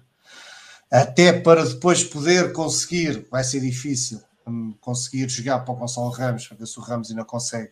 Até 0.91 1.33
para 1.33 1.65
depois 1.65 2.03
poder 2.03 2.53
conseguir, 2.53 3.27
vai 3.31 3.43
ser 3.43 3.61
difícil, 3.61 4.21
hum, 4.45 4.75
conseguir 4.79 5.27
jogar 5.29 5.59
para 5.59 5.73
o 5.73 5.77
Gonçalo 5.77 6.09
Ramos, 6.09 6.47
para 6.47 6.57
ver 6.57 6.67
se 6.67 6.79
o 6.79 6.83
Ramos 6.83 7.09
ainda 7.09 7.25
consegue 7.25 7.71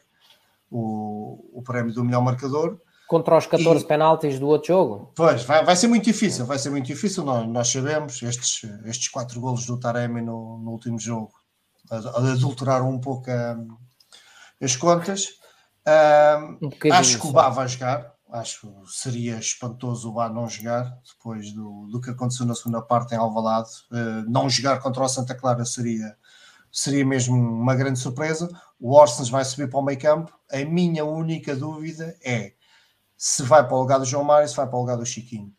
o, 0.71 1.39
o 1.53 1.61
prémio 1.61 1.93
do 1.93 2.03
melhor 2.03 2.21
marcador. 2.21 2.79
Contra 3.07 3.37
os 3.37 3.45
14 3.45 3.83
e, 3.83 3.87
penaltis 3.87 4.39
do 4.39 4.47
outro 4.47 4.69
jogo? 4.69 5.11
Pois, 5.15 5.43
vai, 5.43 5.63
vai 5.63 5.75
ser 5.75 5.87
muito 5.87 6.05
difícil, 6.05 6.45
vai 6.45 6.57
ser 6.57 6.71
muito 6.71 6.87
difícil, 6.87 7.23
nós, 7.23 7.47
nós 7.47 7.67
sabemos, 7.69 8.21
estes, 8.21 8.63
estes 8.85 9.09
quatro 9.09 9.39
golos 9.39 9.65
do 9.67 9.79
Taremi 9.79 10.21
no, 10.21 10.57
no 10.57 10.71
último 10.71 10.99
jogo 10.99 11.31
adulteraram 11.89 12.89
um 12.89 12.99
pouco 12.99 13.29
um, 13.29 13.77
as 14.61 14.75
contas. 14.75 15.27
Um, 15.85 16.67
um 16.67 16.93
acho 16.93 17.19
que 17.19 17.27
o 17.27 17.31
Bá 17.31 17.49
vai 17.49 17.67
jogar. 17.67 18.13
Acho 18.29 18.67
que 18.67 18.91
seria 18.91 19.37
espantoso 19.37 20.09
o 20.09 20.13
Bá 20.13 20.29
não 20.29 20.49
jogar 20.49 20.97
depois 21.07 21.53
do, 21.53 21.87
do 21.87 22.01
que 22.01 22.09
aconteceu 22.09 22.45
na 22.45 22.55
segunda 22.55 22.81
parte 22.81 23.13
em 23.13 23.17
Alvalade. 23.17 23.69
Uh, 23.91 24.29
não 24.29 24.49
jogar 24.49 24.79
contra 24.79 25.03
o 25.03 25.07
Santa 25.07 25.33
Clara 25.33 25.63
seria, 25.63 26.17
seria 26.71 27.05
mesmo 27.05 27.35
uma 27.35 27.75
grande 27.75 27.99
surpresa. 27.99 28.49
O 28.79 28.93
Orsens 28.93 29.29
vai 29.29 29.45
subir 29.45 29.69
para 29.69 29.79
o 29.79 29.83
meio 29.83 29.99
campo. 29.99 30.37
A 30.51 30.57
minha 30.65 31.05
única 31.05 31.55
dúvida 31.55 32.15
é 32.23 32.53
se 33.15 33.41
vai 33.43 33.65
para 33.65 33.75
o 33.75 33.79
lugar 33.79 33.97
do 33.97 34.05
João 34.05 34.23
Mário 34.23 34.47
se 34.47 34.55
vai 34.55 34.67
para 34.67 34.77
o 34.77 34.81
lugar 34.81 34.97
do 34.97 35.05
Chiquinho. 35.05 35.51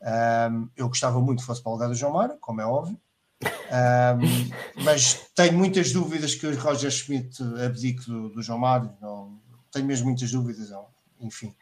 Um, 0.00 0.68
eu 0.76 0.88
gostava 0.88 1.20
muito 1.20 1.40
que 1.40 1.46
fosse 1.46 1.62
para 1.62 1.70
o 1.70 1.72
lugar 1.72 1.88
do 1.88 1.94
João 1.94 2.12
Mário, 2.12 2.36
como 2.38 2.60
é 2.60 2.66
óbvio. 2.66 3.00
Um, 3.42 4.82
mas 4.82 5.28
tenho 5.34 5.52
muitas 5.52 5.92
dúvidas 5.92 6.34
que 6.34 6.46
o 6.46 6.58
Roger 6.58 6.90
Schmidt 6.90 7.42
abdique 7.64 8.06
do, 8.06 8.30
do 8.30 8.42
João 8.42 8.58
Mário. 8.58 8.92
Não, 9.00 9.40
tenho 9.70 9.86
mesmo 9.86 10.06
muitas 10.06 10.30
dúvidas, 10.30 10.70
não, 10.70 10.86
enfim. 11.20 11.54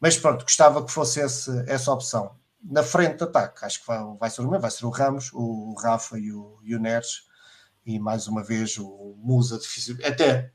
Mas 0.00 0.18
pronto, 0.18 0.42
gostava 0.42 0.84
que 0.84 0.92
fosse 0.92 1.20
esse, 1.20 1.50
essa 1.66 1.92
opção. 1.92 2.36
Na 2.62 2.82
frente 2.82 3.18
de 3.18 3.24
ataque, 3.24 3.64
acho 3.64 3.80
que 3.80 3.86
vai, 3.86 3.98
vai 4.18 4.30
ser 4.30 4.42
o 4.42 4.44
mesmo, 4.44 4.60
vai 4.60 4.70
ser 4.70 4.84
o 4.84 4.90
Ramos, 4.90 5.30
o 5.32 5.74
Rafa 5.78 6.18
e 6.18 6.32
o, 6.32 6.58
e 6.62 6.74
o 6.74 6.80
Neres, 6.80 7.22
e 7.84 7.98
mais 7.98 8.26
uma 8.26 8.42
vez 8.42 8.76
o 8.76 9.14
Musa 9.18 9.58
difícil. 9.58 9.96
Até 10.04 10.50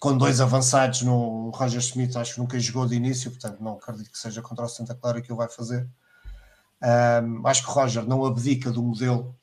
com 0.00 0.18
dois 0.18 0.40
avançados 0.40 1.02
no 1.02 1.50
Roger 1.50 1.80
Schmidt, 1.80 2.18
acho 2.18 2.34
que 2.34 2.40
nunca 2.40 2.58
jogou 2.58 2.86
de 2.86 2.94
início, 2.94 3.30
portanto 3.30 3.62
não 3.62 3.74
acredito 3.74 4.10
que 4.10 4.18
seja 4.18 4.42
contra 4.42 4.66
o 4.66 4.68
Santa 4.68 4.94
Clara 4.94 5.22
que 5.22 5.30
ele 5.30 5.38
vai 5.38 5.48
fazer. 5.48 5.88
Um, 7.22 7.46
acho 7.46 7.62
que 7.62 7.70
o 7.70 7.72
Roger 7.72 8.06
não 8.06 8.22
abdica 8.26 8.70
do 8.70 8.82
modelo 8.82 9.34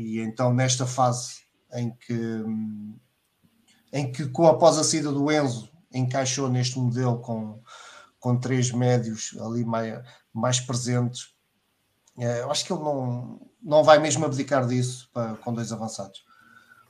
e 0.00 0.20
então, 0.20 0.52
nesta 0.52 0.86
fase 0.86 1.42
em 1.72 1.90
que, 1.90 2.44
em 3.92 4.10
que 4.10 4.26
com 4.28 4.46
após 4.46 4.78
a 4.78 4.84
saída 4.84 5.12
do 5.12 5.30
Enzo, 5.30 5.70
encaixou 5.92 6.48
neste 6.48 6.78
modelo 6.78 7.20
com, 7.20 7.62
com 8.18 8.38
três 8.38 8.70
médios 8.70 9.36
ali 9.40 9.64
mais, 9.64 10.02
mais 10.32 10.60
presentes, 10.60 11.34
é, 12.18 12.40
eu 12.40 12.50
acho 12.50 12.64
que 12.64 12.72
ele 12.72 12.82
não, 12.82 13.40
não 13.62 13.84
vai 13.84 13.98
mesmo 13.98 14.24
abdicar 14.24 14.66
disso 14.66 15.08
para, 15.12 15.34
com 15.36 15.52
dois 15.52 15.72
avançados. 15.72 16.24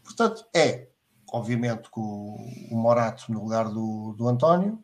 Portanto, 0.03 0.45
é, 0.55 0.89
obviamente, 1.33 1.89
com 1.91 2.01
o, 2.01 2.75
o 2.75 2.77
Morato 2.77 3.33
no 3.33 3.43
lugar 3.43 3.69
do, 3.69 4.15
do 4.17 4.29
António 4.29 4.83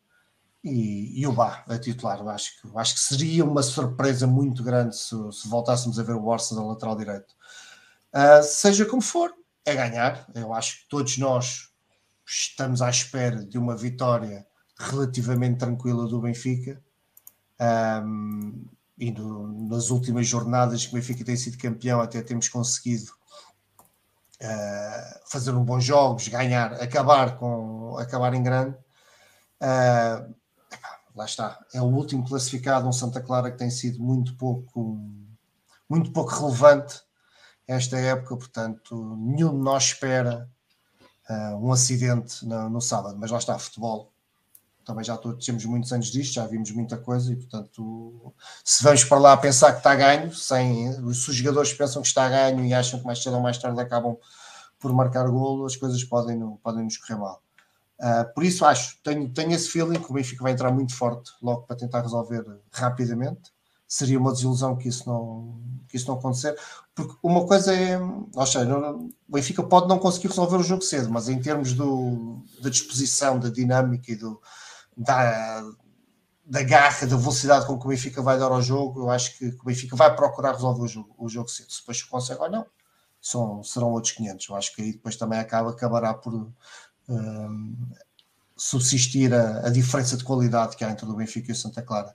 e, 0.63 1.21
e 1.21 1.27
o 1.27 1.33
Bá 1.33 1.65
a 1.69 1.79
titular. 1.79 2.27
Acho, 2.29 2.61
que, 2.61 2.79
acho 2.79 2.95
que 2.95 3.01
seria 3.01 3.45
uma 3.45 3.63
surpresa 3.63 4.27
muito 4.27 4.63
grande 4.63 4.97
se, 4.97 5.17
se 5.33 5.49
voltássemos 5.49 5.99
a 5.99 6.03
ver 6.03 6.15
o 6.15 6.33
Arsenal 6.33 6.65
na 6.65 6.73
lateral 6.73 6.97
direito. 6.97 7.36
Uh, 8.15 8.43
seja 8.43 8.87
como 8.87 9.03
for, 9.03 9.33
é 9.65 9.75
ganhar. 9.75 10.27
Eu 10.35 10.55
acho 10.55 10.83
que 10.83 10.89
todos 10.89 11.19
nós 11.19 11.71
estamos 12.27 12.83
à 12.83 12.91
espera 12.91 13.45
de 13.45 13.59
uma 13.59 13.77
vitória 13.77 14.47
relativamente 14.79 15.59
tranquila 15.59 16.07
do 16.07 16.21
Benfica. 16.21 16.83
Um, 17.61 18.67
e 18.99 19.11
no, 19.11 19.69
nas 19.69 19.91
últimas 19.91 20.27
jornadas 20.27 20.87
que 20.87 20.93
o 20.93 20.95
Benfica 20.95 21.25
tem 21.25 21.37
sido 21.37 21.59
campeão, 21.59 22.01
até 22.01 22.23
temos 22.23 22.49
conseguido 22.49 23.13
uh, 24.41 25.31
fazer 25.31 25.53
um 25.53 25.65
bons 25.65 25.85
jogos, 25.85 26.29
ganhar, 26.29 26.73
acabar 26.75 27.37
com 27.39 27.97
acabar 27.99 28.33
em 28.35 28.43
grande. 28.43 28.77
Uh, 29.61 30.35
lá 31.15 31.25
está, 31.25 31.59
é 31.73 31.81
o 31.81 31.87
último 31.87 32.27
classificado, 32.27 32.89
um 32.89 32.93
Santa 32.93 33.21
Clara 33.21 33.51
que 33.51 33.59
tem 33.59 33.71
sido 33.71 34.03
muito 34.03 34.37
pouco, 34.37 34.99
muito 35.89 36.13
pouco 36.13 36.35
relevante 36.35 37.06
esta 37.67 37.99
época, 37.99 38.37
portanto, 38.37 39.17
nenhum 39.17 39.51
de 39.51 39.63
nós 39.63 39.85
espera 39.85 40.49
uh, 41.29 41.57
um 41.57 41.73
acidente 41.73 42.47
no, 42.47 42.71
no, 42.71 42.81
sábado, 42.81 43.17
mas 43.19 43.31
lá 43.31 43.39
está, 43.39 43.59
futebol. 43.59 44.13
Também 44.85 45.03
já 45.03 45.17
todos 45.17 45.45
temos 45.45 45.65
muitos 45.65 45.93
anos 45.93 46.07
disto, 46.07 46.35
já 46.35 46.47
vimos 46.47 46.71
muita 46.71 46.97
coisa 46.97 47.33
e, 47.33 47.37
portanto, 47.37 48.33
se 48.65 48.85
vamos 48.85 49.03
para 49.03 49.19
lá 49.19 49.37
pensar 49.37 49.73
que 49.73 49.79
está 49.79 49.97
ganho, 49.97 50.33
sem, 50.33 50.93
se 50.93 51.31
os 51.31 51.35
jogadores 51.35 51.73
pensam 51.73 52.03
que 52.03 52.09
está 52.09 52.29
ganho 52.29 52.65
e 52.65 52.73
acham 52.73 53.01
que 53.01 53.05
mais 53.05 53.21
cedo 53.21 53.35
ou 53.35 53.43
mais 53.43 53.59
tarde 53.59 53.81
acabam 53.81 54.17
por 54.79 54.93
marcar 54.93 55.29
golo, 55.29 55.67
as 55.67 55.75
coisas 55.75 56.05
podem, 56.05 56.39
podem 56.63 56.85
nos 56.85 56.97
correr 56.99 57.19
mal. 57.19 57.43
Uh, 57.99 58.33
por 58.35 58.45
isso 58.45 58.65
acho, 58.65 58.99
tenho, 59.03 59.29
tenho 59.31 59.53
esse 59.53 59.69
feeling 59.71 59.99
que 59.99 60.11
o 60.11 60.15
Benfica 60.15 60.43
vai 60.43 60.53
entrar 60.53 60.71
muito 60.71 60.95
forte 60.95 61.33
logo 61.43 61.63
para 61.63 61.77
tentar 61.77 62.03
resolver 62.03 62.45
rapidamente. 62.71 63.56
Seria 63.89 64.19
uma 64.19 64.33
desilusão 64.33 64.77
que 64.77 64.89
isso 64.89 65.09
não, 65.09 65.61
que 65.89 65.97
isso 65.97 66.09
não 66.09 66.19
acontecer, 66.19 66.57
porque 66.95 67.15
uma 67.23 67.47
coisa 67.47 67.75
é, 67.75 67.99
ou 67.99 68.47
seja, 68.47 68.77
o 68.77 69.13
Benfica 69.29 69.63
pode 69.63 69.89
não 69.89 69.99
conseguir 69.99 70.29
resolver 70.29 70.57
o 70.57 70.63
jogo 70.63 70.83
cedo, 70.83 71.09
mas 71.11 71.29
em 71.29 71.41
termos 71.41 71.73
do, 71.73 72.43
da 72.61 72.69
disposição, 72.69 73.39
da 73.39 73.49
dinâmica 73.49 74.11
e 74.11 74.17
do, 74.17 74.41
da, 74.97 75.63
da 76.45 76.63
garra, 76.63 77.07
da 77.07 77.17
velocidade 77.17 77.67
com 77.67 77.79
que 77.79 77.87
o 77.87 77.89
Benfica 77.89 78.23
vai 78.23 78.39
dar 78.39 78.51
ao 78.51 78.63
jogo, 78.63 79.03
eu 79.03 79.11
acho 79.11 79.39
que, 79.39 79.47
o 79.47 79.65
Benfica 79.65 79.95
vai 79.95 80.15
procurar 80.15 80.53
resolver 80.53 80.83
o 80.83 80.89
jogo, 80.89 81.15
o 81.19 81.29
jogo 81.29 81.49
cedo. 81.49 81.73
Se 81.73 81.81
depois 81.81 82.03
consegue 82.03 82.41
ou 82.41 82.51
não, 82.51 82.67
são, 83.21 83.63
serão 83.63 83.91
outros 83.91 84.13
500. 84.13 84.49
Eu 84.49 84.57
acho 84.57 84.75
que 84.75 84.83
aí 84.83 84.93
depois 84.93 85.17
também 85.17 85.39
acaba, 85.39 85.71
acabará 85.71 86.15
por 86.15 86.53
subsistir 88.57 89.33
a, 89.35 89.67
a, 89.67 89.71
diferença 89.71 90.17
de 90.17 90.25
qualidade 90.25 90.77
que 90.77 90.85
há 90.85 90.91
entre 90.91 91.05
o 91.05 91.15
Benfica 91.15 91.51
e 91.51 91.53
o 91.53 91.57
Santa 91.57 91.83
Clara. 91.83 92.15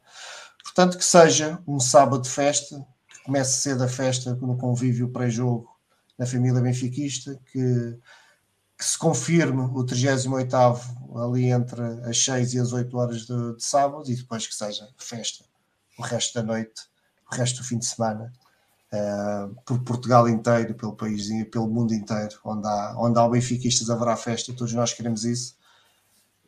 Portanto, 0.63 0.97
que 0.97 1.05
seja 1.05 1.59
um 1.67 1.79
sábado 1.79 2.23
de 2.23 2.29
festa, 2.29 2.85
que 3.07 3.23
comece 3.23 3.61
cedo 3.61 3.83
a 3.83 3.87
festa 3.87 4.35
no 4.35 4.57
convívio 4.57 5.09
pré-jogo 5.09 5.69
na 6.17 6.25
família 6.25 6.61
benfiquista, 6.61 7.39
que, 7.51 7.97
que, 8.77 8.85
se 8.85 8.97
confirme 8.97 9.61
o 9.73 9.83
38 9.83 10.55
ali 11.17 11.45
entre 11.45 11.81
as 12.07 12.17
6 12.23 12.53
e 12.53 12.59
as 12.59 12.73
8 12.73 12.97
horas 12.97 13.25
de, 13.25 13.55
de 13.55 13.63
sábado 13.63 14.09
e 14.09 14.15
depois 14.15 14.45
que 14.45 14.53
seja 14.53 14.87
festa 14.97 15.43
o 15.97 16.03
resto 16.03 16.33
da 16.35 16.43
noite, 16.43 16.81
o 17.31 17.35
resto 17.35 17.57
do 17.57 17.67
fim 17.67 17.77
de 17.77 17.85
semana 17.85 18.31
uh, 18.91 19.55
por 19.65 19.79
Portugal 19.83 20.27
inteiro, 20.27 20.75
pelo 20.75 20.95
país 20.95 21.27
pelo 21.49 21.67
mundo 21.67 21.93
inteiro, 21.93 22.37
onde 22.43 22.67
há, 22.67 22.95
onde 22.97 23.19
há 23.19 23.27
benfiquistas 23.27 23.89
haverá 23.89 24.15
festa, 24.17 24.53
todos 24.53 24.73
nós 24.73 24.93
queremos 24.93 25.23
isso. 25.23 25.55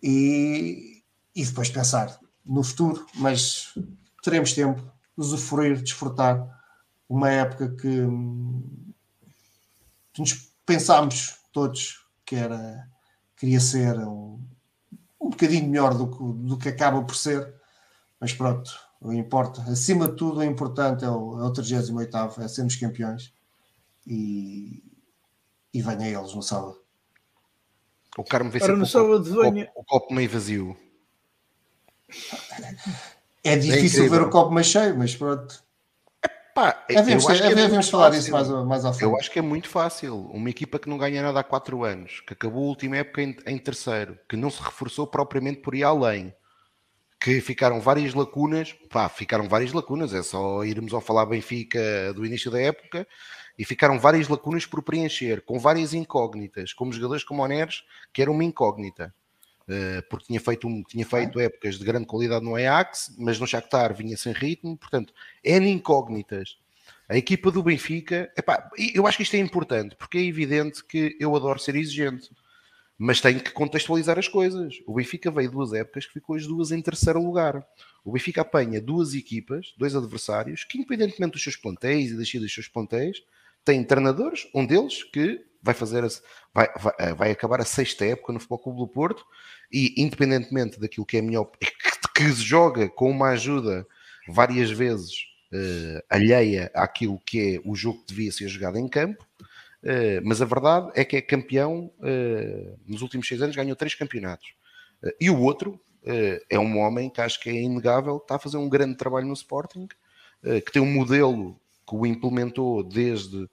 E, 0.01 1.03
e 1.35 1.45
depois 1.45 1.69
pensar 1.69 2.19
no 2.45 2.63
futuro, 2.63 3.05
mas 3.15 3.73
teremos 4.23 4.53
tempo, 4.53 4.81
usufruir, 5.15 5.83
desfrutar 5.83 6.47
uma 7.07 7.29
época 7.29 7.69
que, 7.69 8.07
que 10.13 10.21
nos 10.21 10.33
pensámos 10.65 11.37
todos 11.51 12.03
que 12.25 12.35
era 12.35 12.89
queria 13.37 13.59
ser 13.59 13.99
um, 13.99 14.41
um 15.19 15.29
bocadinho 15.29 15.69
melhor 15.69 15.93
do 15.93 16.09
que, 16.09 16.47
do 16.47 16.57
que 16.57 16.69
acaba 16.69 17.03
por 17.03 17.15
ser, 17.15 17.53
mas 18.19 18.31
pronto, 18.33 18.71
o 19.01 19.11
importa, 19.11 19.61
acima 19.63 20.07
de 20.07 20.15
tudo, 20.15 20.39
o 20.39 20.43
importante 20.43 21.03
é 21.03 21.09
o, 21.09 21.39
é 21.39 21.43
o 21.43 21.51
38, 21.51 22.41
é 22.41 22.47
sermos 22.47 22.77
campeões 22.77 23.33
e, 24.07 24.81
e 25.73 25.81
venha 25.81 26.07
eles 26.07 26.33
no 26.33 26.41
sábado. 26.41 26.81
O 28.17 28.23
Carmo 28.23 28.49
vê 28.49 28.59
sempre 28.59 28.83
o, 28.83 28.87
copo, 28.89 29.79
o, 29.79 29.83
copo, 29.83 30.13
meio 30.13 30.29
vazio. 30.29 30.77
É 33.43 33.55
difícil 33.55 34.05
é 34.05 34.09
ver 34.09 34.21
o 34.21 34.29
copo 34.29 34.51
meio 34.51 34.63
cheio, 34.63 34.97
mas 34.97 35.15
pronto. 35.15 35.61
Epá, 36.23 36.85
devemos, 36.87 37.27
é, 37.29 37.47
é 37.47 37.55
devemos 37.55 37.89
falar 37.89 38.13
isso 38.13 38.31
mais, 38.31 38.47
mais 38.47 38.85
à 38.85 38.93
frente. 38.93 39.03
Eu 39.03 39.17
acho 39.17 39.31
que 39.31 39.39
é 39.39 39.41
muito 39.41 39.67
fácil. 39.67 40.29
Uma 40.31 40.49
equipa 40.49 40.79
que 40.79 40.87
não 40.87 40.97
ganha 40.97 41.21
nada 41.21 41.39
há 41.39 41.43
4 41.43 41.83
anos, 41.83 42.21
que 42.25 42.33
acabou 42.33 42.63
a 42.63 42.67
última 42.67 42.97
época 42.97 43.21
em, 43.21 43.35
em 43.47 43.57
terceiro, 43.57 44.17
que 44.29 44.37
não 44.37 44.49
se 44.49 44.61
reforçou 44.61 45.07
propriamente 45.07 45.61
por 45.61 45.75
ir 45.75 45.83
além 45.83 46.33
que 47.23 47.39
ficaram 47.39 47.79
várias 47.79 48.13
lacunas, 48.13 48.73
pá, 48.89 49.07
ficaram 49.07 49.47
várias 49.47 49.71
lacunas, 49.71 50.13
é 50.13 50.21
só 50.21 50.61
irmos 50.65 50.93
ao 50.93 50.99
falar 50.99 51.25
Benfica 51.25 52.13
do 52.13 52.25
início 52.25 52.51
da 52.51 52.59
época, 52.59 53.07
e 53.57 53.63
ficaram 53.63 53.97
várias 53.97 54.27
lacunas 54.27 54.65
por 54.65 54.83
preencher, 54.83 55.41
com 55.45 55.57
várias 55.57 55.93
incógnitas, 55.93 56.73
como 56.73 56.91
jogadores 56.91 57.23
como 57.23 57.41
o 57.41 57.47
Neres, 57.47 57.81
que 58.11 58.21
era 58.21 58.29
uma 58.29 58.43
incógnita, 58.43 59.15
porque 60.09 60.25
tinha 60.27 60.39
feito, 60.39 60.67
um, 60.67 60.83
tinha 60.83 61.05
feito 61.05 61.39
épocas 61.39 61.77
de 61.77 61.85
grande 61.85 62.05
qualidade 62.05 62.43
no 62.43 62.55
Ajax, 62.55 63.15
mas 63.17 63.39
no 63.39 63.47
Shakhtar 63.47 63.93
vinha 63.93 64.17
sem 64.17 64.33
ritmo, 64.33 64.77
portanto, 64.77 65.13
N 65.43 65.69
incógnitas. 65.69 66.57
A 67.07 67.17
equipa 67.17 67.51
do 67.51 67.63
Benfica, 67.63 68.31
epá, 68.37 68.69
eu 68.93 69.05
acho 69.07 69.17
que 69.17 69.23
isto 69.23 69.35
é 69.35 69.39
importante, 69.39 69.95
porque 69.95 70.17
é 70.17 70.23
evidente 70.23 70.83
que 70.83 71.15
eu 71.19 71.35
adoro 71.35 71.59
ser 71.59 71.75
exigente 71.75 72.29
mas 72.97 73.19
tem 73.19 73.39
que 73.39 73.51
contextualizar 73.51 74.17
as 74.19 74.27
coisas. 74.27 74.75
O 74.85 74.93
Benfica 74.93 75.31
veio 75.31 75.51
duas 75.51 75.73
épocas 75.73 76.05
que 76.05 76.13
ficou 76.13 76.35
as 76.35 76.45
duas 76.45 76.71
em 76.71 76.81
terceiro 76.81 77.21
lugar. 77.21 77.65
O 78.03 78.11
Benfica 78.11 78.41
apanha 78.41 78.79
duas 78.79 79.13
equipas, 79.13 79.73
dois 79.77 79.95
adversários, 79.95 80.63
que 80.63 80.77
independentemente 80.77 81.33
dos 81.33 81.43
seus 81.43 81.55
plantéis 81.55 82.11
e 82.11 82.17
das 82.17 82.31
dos 82.31 82.53
seus 82.53 82.67
plantéis, 82.67 83.21
têm 83.65 83.83
treinadores, 83.83 84.47
um 84.53 84.65
deles 84.65 85.03
que 85.03 85.43
vai 85.63 85.73
fazer 85.73 86.01
vai, 86.53 86.69
vai, 86.77 86.93
eh, 86.99 87.13
vai, 87.13 87.31
acabar 87.31 87.61
a 87.61 87.65
sexta 87.65 88.05
época 88.05 88.33
no 88.33 88.39
Futebol 88.39 88.59
Clube 88.59 88.79
do 88.79 88.87
Porto 88.87 89.25
e 89.71 89.95
independentemente 89.97 90.79
daquilo 90.79 91.05
que 91.05 91.17
é 91.17 91.21
melhor, 91.21 91.45
que, 91.45 91.71
que 92.13 92.31
joga 92.33 92.89
com 92.89 93.09
uma 93.09 93.29
ajuda 93.29 93.87
várias 94.27 94.69
vezes 94.69 95.13
uh, 95.53 96.03
alheia 96.09 96.69
àquilo 96.75 97.19
que 97.25 97.55
é 97.55 97.61
o 97.67 97.75
jogo 97.75 97.99
que 98.01 98.13
devia 98.13 98.31
ser 98.31 98.47
jogado 98.49 98.77
em 98.77 98.87
campo, 98.87 99.25
Uh, 99.83 100.23
mas 100.23 100.41
a 100.41 100.45
verdade 100.45 100.91
é 100.95 101.03
que 101.03 101.17
é 101.17 101.21
campeão 101.21 101.91
uh, 101.99 102.79
nos 102.87 103.01
últimos 103.01 103.27
seis 103.27 103.41
anos, 103.41 103.53
ganhou 103.53 103.75
três 103.75 103.93
campeonatos. 103.93 104.53
E 105.19 105.29
o 105.29 105.37
outro 105.41 105.77
é 106.49 106.57
um 106.57 106.79
homem 106.79 107.09
que 107.09 107.19
acho 107.19 107.37
que 107.41 107.49
é 107.49 107.61
inegável, 107.61 108.15
está 108.15 108.35
a 108.35 108.39
fazer 108.39 108.55
um 108.55 108.69
grande 108.69 108.95
trabalho 108.95 109.27
no 109.27 109.33
Sporting, 109.33 109.85
que 110.41 110.71
tem 110.71 110.81
um 110.81 110.89
modelo 110.89 111.59
que 111.85 111.93
o 111.93 112.05
implementou 112.05 112.81
desde 112.83 113.49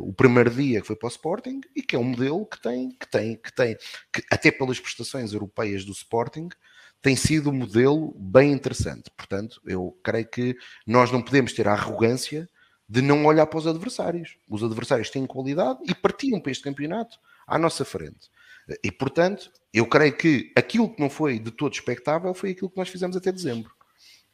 o 0.00 0.12
primeiro 0.12 0.50
dia 0.50 0.80
que 0.80 0.86
foi 0.86 0.96
para 0.96 1.06
o 1.06 1.10
Sporting 1.10 1.60
e 1.74 1.82
que 1.82 1.96
é 1.96 1.98
um 1.98 2.04
modelo 2.04 2.44
que 2.46 2.60
tem, 2.60 2.90
que 2.90 3.10
tem, 3.10 3.36
que 3.36 3.54
tem, 3.54 3.76
que 4.12 4.22
até 4.30 4.50
pelas 4.50 4.78
prestações 4.78 5.32
europeias 5.32 5.84
do 5.84 5.92
Sporting, 5.92 6.48
tem 7.00 7.16
sido 7.16 7.50
um 7.50 7.54
modelo 7.54 8.14
bem 8.16 8.52
interessante. 8.52 9.10
Portanto, 9.16 9.60
eu 9.66 9.98
creio 10.04 10.28
que 10.28 10.56
nós 10.86 11.10
não 11.10 11.20
podemos 11.20 11.52
ter 11.52 11.66
a 11.66 11.72
arrogância 11.72 12.48
de 12.88 13.02
não 13.02 13.24
olhar 13.26 13.46
para 13.46 13.58
os 13.58 13.66
adversários. 13.66 14.36
Os 14.48 14.62
adversários 14.62 15.10
têm 15.10 15.26
qualidade 15.26 15.80
e 15.84 15.94
partiam 15.94 16.40
para 16.40 16.52
este 16.52 16.62
campeonato 16.62 17.18
à 17.46 17.58
nossa 17.58 17.84
frente. 17.84 18.30
E, 18.84 18.92
portanto, 18.92 19.50
eu 19.72 19.86
creio 19.86 20.16
que 20.16 20.52
aquilo 20.54 20.88
que 20.88 21.00
não 21.00 21.10
foi 21.10 21.38
de 21.38 21.50
todo 21.50 21.72
expectável 21.72 22.32
foi 22.34 22.50
aquilo 22.50 22.70
que 22.70 22.76
nós 22.76 22.88
fizemos 22.88 23.16
até 23.16 23.32
dezembro. 23.32 23.72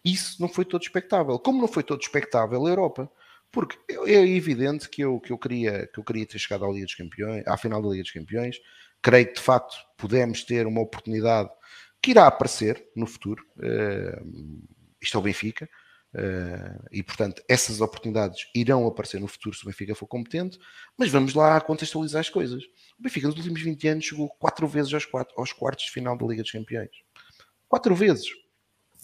Isso 0.05 0.41
não 0.41 0.49
foi 0.49 0.65
todo 0.65 0.83
expectável. 0.83 1.39
Como 1.39 1.61
não 1.61 1.69
foi 1.69 1.83
todo 1.83 2.01
expectável 2.01 2.67
a 2.67 2.69
Europa? 2.69 3.11
Porque 3.51 3.79
é 4.07 4.27
evidente 4.27 4.89
que 4.89 5.03
eu, 5.03 5.19
que 5.21 5.33
eu, 5.33 5.39
queria, 5.39 5.87
que 5.87 5.99
eu 5.99 6.05
queria 6.05 6.27
ter 6.27 6.39
chegado 6.39 6.65
à 6.65 6.69
Liga 6.69 6.85
dos 6.85 6.95
Campeões, 6.95 7.47
à 7.47 7.57
final 7.57 7.81
da 7.81 7.89
Liga 7.89 8.03
dos 8.03 8.13
Campeões. 8.13 8.61
Creio 9.01 9.27
que, 9.27 9.35
de 9.35 9.41
facto, 9.41 9.75
pudemos 9.97 10.45
ter 10.45 10.67
uma 10.67 10.81
oportunidade 10.81 11.49
que 12.03 12.11
irá 12.11 12.27
aparecer 12.27 12.87
no 12.95 13.07
futuro. 13.07 13.45
Uh, 13.57 14.67
isto 15.01 15.17
é 15.17 15.21
o 15.21 15.23
Benfica. 15.23 15.69
Uh, 16.15 16.89
e 16.91 17.03
portanto, 17.03 17.43
essas 17.49 17.81
oportunidades 17.83 18.47
irão 18.55 18.87
aparecer 18.87 19.21
no 19.21 19.29
futuro 19.29 19.55
se 19.55 19.63
o 19.63 19.67
Benfica 19.67 19.95
for 19.95 20.07
competente, 20.07 20.59
mas 20.97 21.11
vamos 21.11 21.35
lá 21.35 21.61
contextualizar 21.61 22.21
as 22.21 22.31
coisas. 22.31 22.65
O 22.99 23.03
Benfica 23.03 23.29
nos 23.29 23.37
últimos 23.37 23.61
20 23.61 23.89
anos 23.89 24.05
chegou 24.05 24.29
quatro 24.39 24.67
vezes 24.67 24.93
aos, 24.95 25.05
quatro, 25.05 25.35
aos 25.39 25.53
quartos 25.53 25.87
de 25.87 25.93
final 25.93 26.17
da 26.17 26.27
Liga 26.27 26.43
dos 26.43 26.51
Campeões. 26.51 26.91
Quatro 27.69 27.95
vezes. 27.95 28.27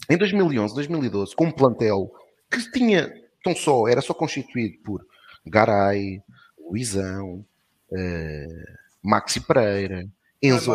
Em 0.09 0.17
2011, 0.17 0.73
2012, 0.73 1.35
com 1.35 1.45
um 1.45 1.51
plantel 1.51 2.11
que 2.49 2.71
tinha, 2.71 3.11
tão 3.45 3.55
só, 3.55 3.87
era 3.87 4.01
só 4.01 4.11
constituído 4.11 4.79
por 4.79 5.05
Garay, 5.45 6.19
Luizão, 6.57 7.45
uh, 7.91 8.77
Maxi 9.03 9.39
Pereira, 9.39 10.03
Enzo 10.41 10.73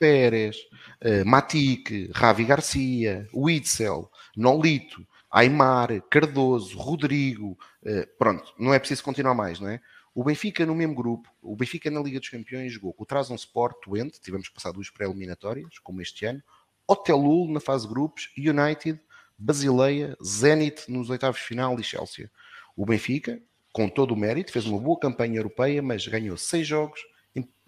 Pérez, 0.00 0.56
uh, 1.04 1.24
Matique, 1.24 2.10
Ravi 2.12 2.44
Garcia, 2.44 3.28
Witzel, 3.32 4.10
Nolito, 4.36 5.06
Aymar, 5.30 6.02
Cardoso, 6.10 6.76
Rodrigo, 6.76 7.56
uh, 7.84 8.06
pronto, 8.18 8.52
não 8.58 8.74
é 8.74 8.80
preciso 8.80 9.04
continuar 9.04 9.34
mais, 9.34 9.60
não 9.60 9.68
é? 9.68 9.80
O 10.12 10.24
Benfica 10.24 10.66
no 10.66 10.74
mesmo 10.74 10.96
grupo, 10.96 11.30
o 11.40 11.54
Benfica 11.54 11.88
na 11.88 12.00
Liga 12.00 12.18
dos 12.18 12.28
Campeões 12.28 12.72
jogou 12.72 12.92
com 12.92 13.04
o 13.04 13.06
Trabzon 13.06 13.36
Sport, 13.36 13.76
Twente, 13.84 14.20
tivemos 14.20 14.48
que 14.48 14.54
passar 14.54 14.72
duas 14.72 14.90
pré-eliminatórias, 14.90 15.78
como 15.84 16.02
este 16.02 16.26
ano, 16.26 16.42
Hotelul 16.88 17.52
na 17.52 17.60
fase 17.60 17.86
de 17.86 17.92
grupos, 17.92 18.28
United, 18.36 18.98
Basileia, 19.38 20.16
Zenit 20.24 20.90
nos 20.90 21.08
oitavos 21.10 21.40
de 21.40 21.46
final 21.46 21.78
e 21.78 21.84
Chelsea. 21.84 22.30
O 22.76 22.84
Benfica, 22.84 23.40
com 23.72 23.88
todo 23.88 24.12
o 24.12 24.16
mérito, 24.16 24.50
fez 24.50 24.66
uma 24.66 24.80
boa 24.80 24.98
campanha 24.98 25.38
europeia, 25.38 25.80
mas 25.80 26.06
ganhou 26.06 26.36
seis 26.36 26.66
jogos, 26.66 27.00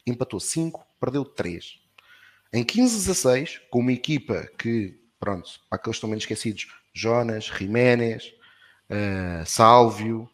empatou 0.06 0.40
cinco, 0.40 0.84
perdeu 0.98 1.24
três. 1.24 1.78
Em 2.52 2.64
15-16, 2.64 3.60
com 3.70 3.78
uma 3.78 3.92
equipa 3.92 4.50
que, 4.58 4.98
pronto, 5.20 5.48
para 5.68 5.76
aqueles 5.76 5.94
que 5.94 5.98
estão 5.98 6.10
menos 6.10 6.24
esquecidos, 6.24 6.66
Jonas, 6.92 7.44
Jiménez, 7.44 8.34
uh, 8.90 9.46
Sálvio, 9.46 10.28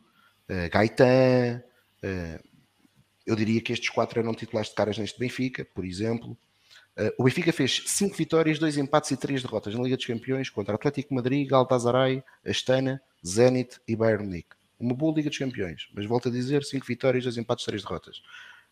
uh, 0.49 0.71
Gaetan, 0.71 1.63
uh, 2.03 2.47
eu 3.27 3.37
diria 3.37 3.61
que 3.61 3.73
estes 3.73 3.91
quatro 3.91 4.19
eram 4.19 4.33
titulares 4.33 4.71
de 4.71 4.77
caras 4.77 4.97
neste 4.97 5.19
Benfica, 5.19 5.67
por 5.75 5.85
exemplo. 5.85 6.39
Uh, 6.99 7.13
o 7.19 7.25
Benfica 7.25 7.53
fez 7.53 7.83
5 7.87 8.17
vitórias, 8.17 8.59
2 8.59 8.79
empates 8.79 9.11
e 9.11 9.17
3 9.17 9.43
derrotas 9.43 9.75
na 9.75 9.83
Liga 9.83 9.97
dos 9.97 10.07
Campeões 10.07 10.49
contra 10.49 10.75
Atlético 10.75 11.15
Madrid, 11.15 11.47
Galatasaray, 11.47 12.25
Astana, 12.45 13.03
Zenit 13.25 13.79
e 13.87 13.95
Bayern 13.95 14.25
Munique. 14.25 14.57
Uma 14.81 14.95
boa 14.95 15.15
Liga 15.15 15.29
dos 15.29 15.39
Campeões, 15.39 15.89
mas 15.95 16.07
volto 16.07 16.29
a 16.29 16.33
dizer 16.33 16.65
5 16.65 16.87
vitórias, 16.87 17.25
2 17.25 17.37
empates, 17.37 17.67
3 17.67 17.83
derrotas. 17.83 18.23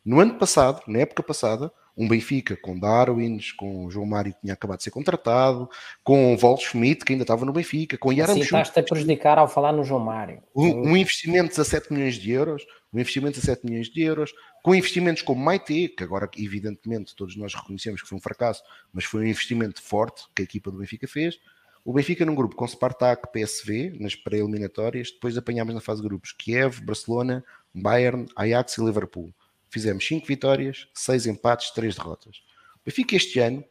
No 0.03 0.21
ano 0.21 0.39
passado, 0.39 0.83
na 0.87 1.01
época 1.01 1.23
passada, 1.23 1.71
um 1.97 2.09
Benfica 2.09 2.57
com 2.57 2.79
Darwins, 2.79 3.53
com 3.53 3.89
João 3.91 4.07
Mário 4.07 4.35
que 4.35 4.41
tinha 4.41 4.53
acabado 4.53 4.79
de 4.79 4.85
ser 4.85 4.91
contratado, 4.91 5.69
com 6.03 6.37
Walt 6.37 6.61
Schmidt 6.63 7.05
que 7.05 7.13
ainda 7.13 7.23
estava 7.23 7.45
no 7.45 7.53
Benfica, 7.53 7.97
com 7.97 8.13
Yaram 8.13 8.33
assim, 8.33 8.43
Estás-te 8.43 8.81
a 8.81 8.83
prejudicar 8.83 9.39
ao 9.39 9.49
falar 9.49 9.73
no 9.73 9.85
João 9.85 10.01
Mário. 10.01 10.43
Um, 10.55 10.91
um, 10.91 10.97
investimento 10.97 11.51
de 11.51 11.57
17 11.57 11.93
milhões 11.93 12.17
de 12.17 12.33
euros, 12.33 12.65
um 12.93 12.99
investimento 12.99 13.35
de 13.35 13.41
17 13.41 13.67
milhões 13.67 13.89
de 13.89 14.03
euros, 14.03 14.33
com 14.63 14.75
investimentos 14.75 15.23
como 15.23 15.43
Maite, 15.43 15.89
que 15.89 16.03
agora 16.03 16.29
evidentemente 16.37 17.15
todos 17.15 17.37
nós 17.37 17.55
reconhecemos 17.55 18.03
que 18.03 18.09
foi 18.09 18.19
um 18.19 18.23
fracasso, 18.23 18.63
mas 18.93 19.05
foi 19.05 19.23
um 19.23 19.27
investimento 19.27 19.81
forte 19.81 20.25
que 20.35 20.43
a 20.43 20.45
equipa 20.45 20.71
do 20.71 20.79
Benfica 20.79 21.07
fez. 21.07 21.39
O 21.85 21.93
Benfica 21.93 22.25
num 22.25 22.35
grupo 22.35 22.57
com 22.57 22.67
Spartak, 22.67 23.31
PSV, 23.31 23.99
nas 24.01 24.17
pré-eliminatórias, 24.17 25.11
depois 25.11 25.37
apanhámos 25.37 25.75
na 25.75 25.83
fase 25.83 26.01
de 26.01 26.09
grupos 26.09 26.33
Kiev, 26.33 26.81
Barcelona, 26.81 27.45
Bayern, 27.75 28.27
Ajax 28.35 28.79
e 28.79 28.85
Liverpool 28.85 29.35
fizemos 29.75 30.07
5 30.07 30.25
vitórias, 30.27 30.87
6 30.95 31.27
empates, 31.27 31.71
3 31.73 31.97
derrotas. 31.97 32.37
O 32.77 32.87
Benfica 32.87 33.17
este 33.17 33.41
ano, 33.41 33.65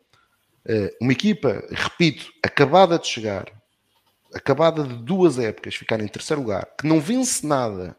eh, 0.65 0.93
uma 0.99 1.13
equipa, 1.13 1.65
repito, 1.71 2.30
acabada 2.43 2.99
de 2.99 3.07
chegar, 3.07 3.49
acabada 4.34 4.84
de 4.84 4.95
duas 4.95 5.39
épocas 5.39 5.75
ficar 5.75 6.01
em 6.01 6.07
terceiro 6.07 6.41
lugar, 6.41 6.67
que 6.77 6.85
não 6.85 6.99
vence 6.99 7.47
nada 7.47 7.95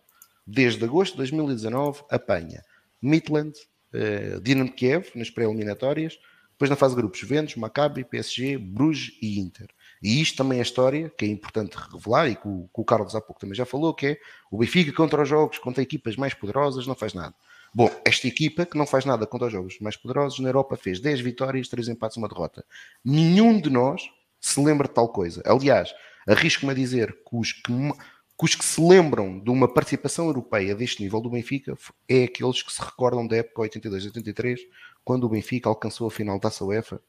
desde 0.47 0.85
agosto 0.85 1.13
de 1.13 1.19
2019, 1.19 2.03
apanha 2.11 2.63
Midland, 3.01 3.55
uh, 3.95 4.41
Dinamo 4.41 4.73
Kiev 4.73 5.11
nas 5.15 5.31
pré-eliminatórias, 5.31 6.19
depois 6.51 6.69
na 6.71 6.77
fase 6.77 6.95
de 6.95 7.01
grupos 7.01 7.19
Juventus, 7.19 7.57
Maccabi, 7.57 8.05
PSG, 8.05 8.59
Bruges 8.59 9.17
e 9.21 9.41
Inter. 9.41 9.69
E 10.03 10.21
isto 10.21 10.37
também 10.37 10.59
é 10.59 10.63
história 10.63 11.11
que 11.11 11.25
é 11.25 11.29
importante 11.29 11.75
revelar 11.75 12.29
e 12.29 12.37
que 12.37 12.47
o, 12.47 12.69
que 12.75 12.81
o 12.81 12.85
Carlos 12.85 13.15
há 13.15 13.21
pouco 13.21 13.41
também 13.41 13.55
já 13.55 13.65
falou, 13.65 13.95
que 13.95 14.07
é 14.07 14.19
o 14.51 14.59
Benfica 14.59 14.93
contra 14.93 15.23
os 15.23 15.29
jogos, 15.29 15.59
contra 15.59 15.83
equipas 15.83 16.17
mais 16.17 16.35
poderosas, 16.35 16.87
não 16.87 16.95
faz 16.95 17.15
nada. 17.15 17.35
Bom, 17.75 17.91
esta 18.05 18.29
equipa, 18.29 18.65
que 18.65 18.79
não 18.79 18.87
faz 18.87 19.05
nada 19.05 19.27
contra 19.27 19.49
os 19.49 19.53
jogos 19.53 19.81
mais 19.81 19.97
poderosos, 19.97 20.39
na 20.39 20.49
Europa 20.49 20.77
fez 20.77 21.01
10 21.01 21.21
vitórias, 21.21 21.69
3 21.69 21.89
empates 21.89 22.17
e 22.17 22.21
uma 22.21 22.29
derrota. 22.29 22.65
Nenhum 23.05 23.61
de 23.61 23.69
nós 23.69 24.09
se 24.41 24.63
lembra 24.63 24.87
de 24.87 24.95
tal 24.95 25.09
coisa. 25.09 25.43
Aliás, 25.45 25.93
arrisco-me 26.25 26.71
a 26.71 26.75
dizer 26.75 27.13
que 27.29 27.37
os 27.37 27.53
que, 27.53 27.73
que 27.73 28.45
os 28.45 28.55
que 28.55 28.65
se 28.65 28.81
lembram 28.81 29.41
de 29.41 29.51
uma 29.51 29.67
participação 29.67 30.27
europeia 30.27 30.73
deste 30.73 31.03
nível 31.03 31.21
do 31.21 31.31
Benfica 31.31 31.77
é 32.09 32.25
aqueles 32.25 32.63
que 32.63 32.73
se 32.73 32.81
recordam 32.81 33.27
da 33.27 33.39
época 33.39 33.63
82-83, 33.63 34.59
quando 35.05 35.25
o 35.25 35.29
Benfica 35.29 35.69
alcançou 35.69 36.07
a 36.07 36.11
final 36.13 36.39
da 36.39 36.51
UEFA 36.61 37.01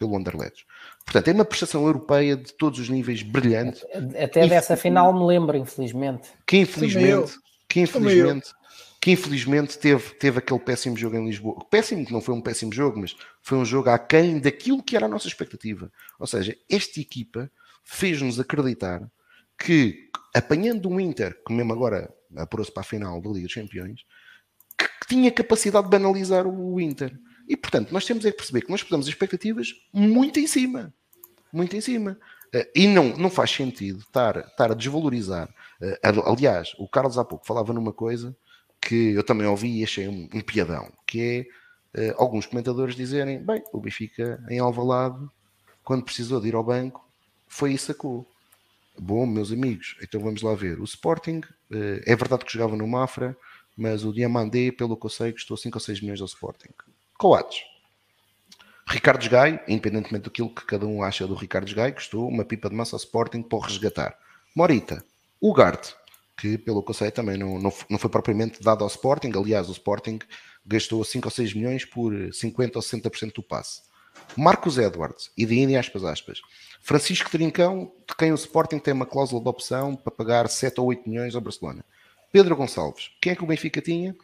pelo 0.00 0.16
Anderlecht. 0.16 0.66
Portanto, 1.04 1.28
é 1.28 1.32
uma 1.32 1.44
prestação 1.44 1.86
europeia 1.86 2.36
de 2.36 2.52
todos 2.54 2.80
os 2.80 2.88
níveis 2.88 3.22
brilhante. 3.22 3.84
Até 4.20 4.48
dessa 4.48 4.76
final 4.76 5.12
me 5.12 5.24
lembro, 5.24 5.56
infelizmente. 5.56 6.30
Que 6.44 6.58
infelizmente, 6.58 7.36
que 7.68 7.80
infelizmente 7.82 8.52
que 9.00 9.12
infelizmente 9.12 9.78
teve, 9.78 10.14
teve 10.14 10.38
aquele 10.38 10.60
péssimo 10.60 10.96
jogo 10.96 11.16
em 11.16 11.24
Lisboa. 11.24 11.64
Péssimo, 11.70 12.04
que 12.04 12.12
não 12.12 12.20
foi 12.20 12.34
um 12.34 12.40
péssimo 12.40 12.72
jogo, 12.72 12.98
mas 13.00 13.16
foi 13.40 13.56
um 13.58 13.64
jogo 13.64 13.90
aquém 13.90 14.40
daquilo 14.40 14.82
que 14.82 14.96
era 14.96 15.06
a 15.06 15.08
nossa 15.08 15.28
expectativa. 15.28 15.90
Ou 16.18 16.26
seja, 16.26 16.56
esta 16.68 17.00
equipa 17.00 17.50
fez-nos 17.84 18.40
acreditar 18.40 19.08
que, 19.56 20.10
apanhando 20.34 20.88
um 20.88 20.98
Inter, 20.98 21.40
que 21.46 21.52
mesmo 21.52 21.72
agora 21.72 22.12
apurou-se 22.36 22.72
para 22.72 22.80
a 22.80 22.84
final 22.84 23.20
da 23.20 23.30
Liga 23.30 23.46
dos 23.46 23.54
Campeões, 23.54 24.04
que, 24.76 24.84
que 24.84 25.08
tinha 25.08 25.30
capacidade 25.30 25.84
de 25.84 25.90
banalizar 25.90 26.46
o 26.46 26.80
Inter. 26.80 27.16
E, 27.48 27.56
portanto, 27.56 27.92
nós 27.92 28.04
temos 28.04 28.24
é 28.26 28.30
que 28.30 28.36
perceber 28.36 28.62
que 28.62 28.70
nós 28.70 28.82
podemos 28.82 29.06
expectativas 29.06 29.74
muito 29.92 30.40
em 30.40 30.46
cima. 30.46 30.92
Muito 31.52 31.76
em 31.76 31.80
cima. 31.80 32.18
Uh, 32.54 32.66
e 32.74 32.86
não, 32.88 33.16
não 33.16 33.30
faz 33.30 33.50
sentido 33.50 34.00
estar, 34.00 34.36
estar 34.38 34.72
a 34.72 34.74
desvalorizar. 34.74 35.48
Uh, 35.80 36.30
aliás, 36.30 36.74
o 36.78 36.88
Carlos 36.88 37.16
há 37.16 37.24
pouco 37.24 37.46
falava 37.46 37.72
numa 37.72 37.92
coisa 37.92 38.36
que 38.80 39.12
eu 39.14 39.24
também 39.24 39.46
ouvi 39.46 39.80
e 39.80 39.84
achei 39.84 40.08
um, 40.08 40.28
um 40.32 40.40
piadão, 40.40 40.90
que 41.06 41.48
é 41.94 42.10
uh, 42.10 42.14
alguns 42.16 42.46
comentadores 42.46 42.94
dizerem, 42.94 43.42
bem, 43.42 43.62
o 43.72 43.80
Benfica 43.80 44.42
em 44.48 44.58
Alvalade, 44.58 45.26
quando 45.84 46.04
precisou 46.04 46.40
de 46.40 46.48
ir 46.48 46.54
ao 46.54 46.64
banco, 46.64 47.06
foi 47.46 47.72
e 47.72 47.78
sacou. 47.78 48.28
Bom, 48.98 49.26
meus 49.26 49.52
amigos, 49.52 49.96
então 50.02 50.20
vamos 50.20 50.42
lá 50.42 50.54
ver. 50.54 50.80
O 50.80 50.84
Sporting, 50.84 51.40
uh, 51.70 52.02
é 52.04 52.16
verdade 52.16 52.44
que 52.44 52.52
jogava 52.52 52.76
no 52.76 52.86
Mafra, 52.86 53.36
mas 53.76 54.04
o 54.04 54.12
Diamandé, 54.12 54.72
pelo 54.72 54.96
que 54.96 55.06
eu 55.06 55.10
sei, 55.10 55.32
custou 55.32 55.56
5 55.56 55.76
ou 55.76 55.80
6 55.80 56.00
milhões 56.00 56.20
ao 56.20 56.26
Sporting. 56.26 56.70
Coates. 57.16 57.62
Ricardo 58.86 59.28
Gai, 59.28 59.62
independentemente 59.68 60.24
daquilo 60.24 60.52
que 60.52 60.64
cada 60.64 60.86
um 60.86 61.02
acha 61.02 61.26
do 61.26 61.34
Ricardo 61.34 61.72
Gai, 61.74 61.92
custou 61.92 62.26
uma 62.26 62.44
pipa 62.44 62.70
de 62.70 62.74
massa 62.74 62.96
ao 62.96 63.00
Sporting 63.00 63.42
para 63.42 63.58
o 63.58 63.60
resgatar. 63.60 64.18
Morita. 64.56 65.04
Ugarte 65.40 65.94
que, 66.38 66.56
pelo 66.56 66.82
que 66.82 66.90
eu 66.90 66.94
sei, 66.94 67.10
também 67.10 67.36
não, 67.36 67.58
não, 67.58 67.72
não 67.90 67.98
foi 67.98 68.08
propriamente 68.08 68.62
dado 68.62 68.82
ao 68.82 68.88
Sporting. 68.88 69.32
Aliás, 69.36 69.68
o 69.68 69.72
Sporting 69.72 70.20
gastou 70.64 71.02
5 71.02 71.26
ou 71.26 71.30
6 71.30 71.54
milhões 71.54 71.84
por 71.84 72.12
50% 72.12 72.76
ou 72.76 72.82
60% 72.82 73.34
do 73.34 73.42
passe. 73.42 73.82
Marcos 74.36 74.78
Edwards, 74.78 75.30
e 75.36 75.44
de 75.44 75.76
aspas, 75.76 76.04
aspas. 76.04 76.40
Francisco 76.80 77.30
Trincão, 77.30 77.92
de 78.08 78.14
quem 78.16 78.30
o 78.30 78.36
Sporting 78.36 78.78
tem 78.78 78.94
uma 78.94 79.06
cláusula 79.06 79.42
de 79.42 79.48
opção 79.48 79.96
para 79.96 80.12
pagar 80.12 80.48
7 80.48 80.80
ou 80.80 80.86
8 80.86 81.08
milhões 81.08 81.34
ao 81.34 81.40
Barcelona. 81.40 81.84
Pedro 82.32 82.54
Gonçalves, 82.56 83.10
quem 83.20 83.32
é 83.32 83.36
que 83.36 83.42
o 83.42 83.46
Benfica 83.46 83.80
tinha? 83.80 84.14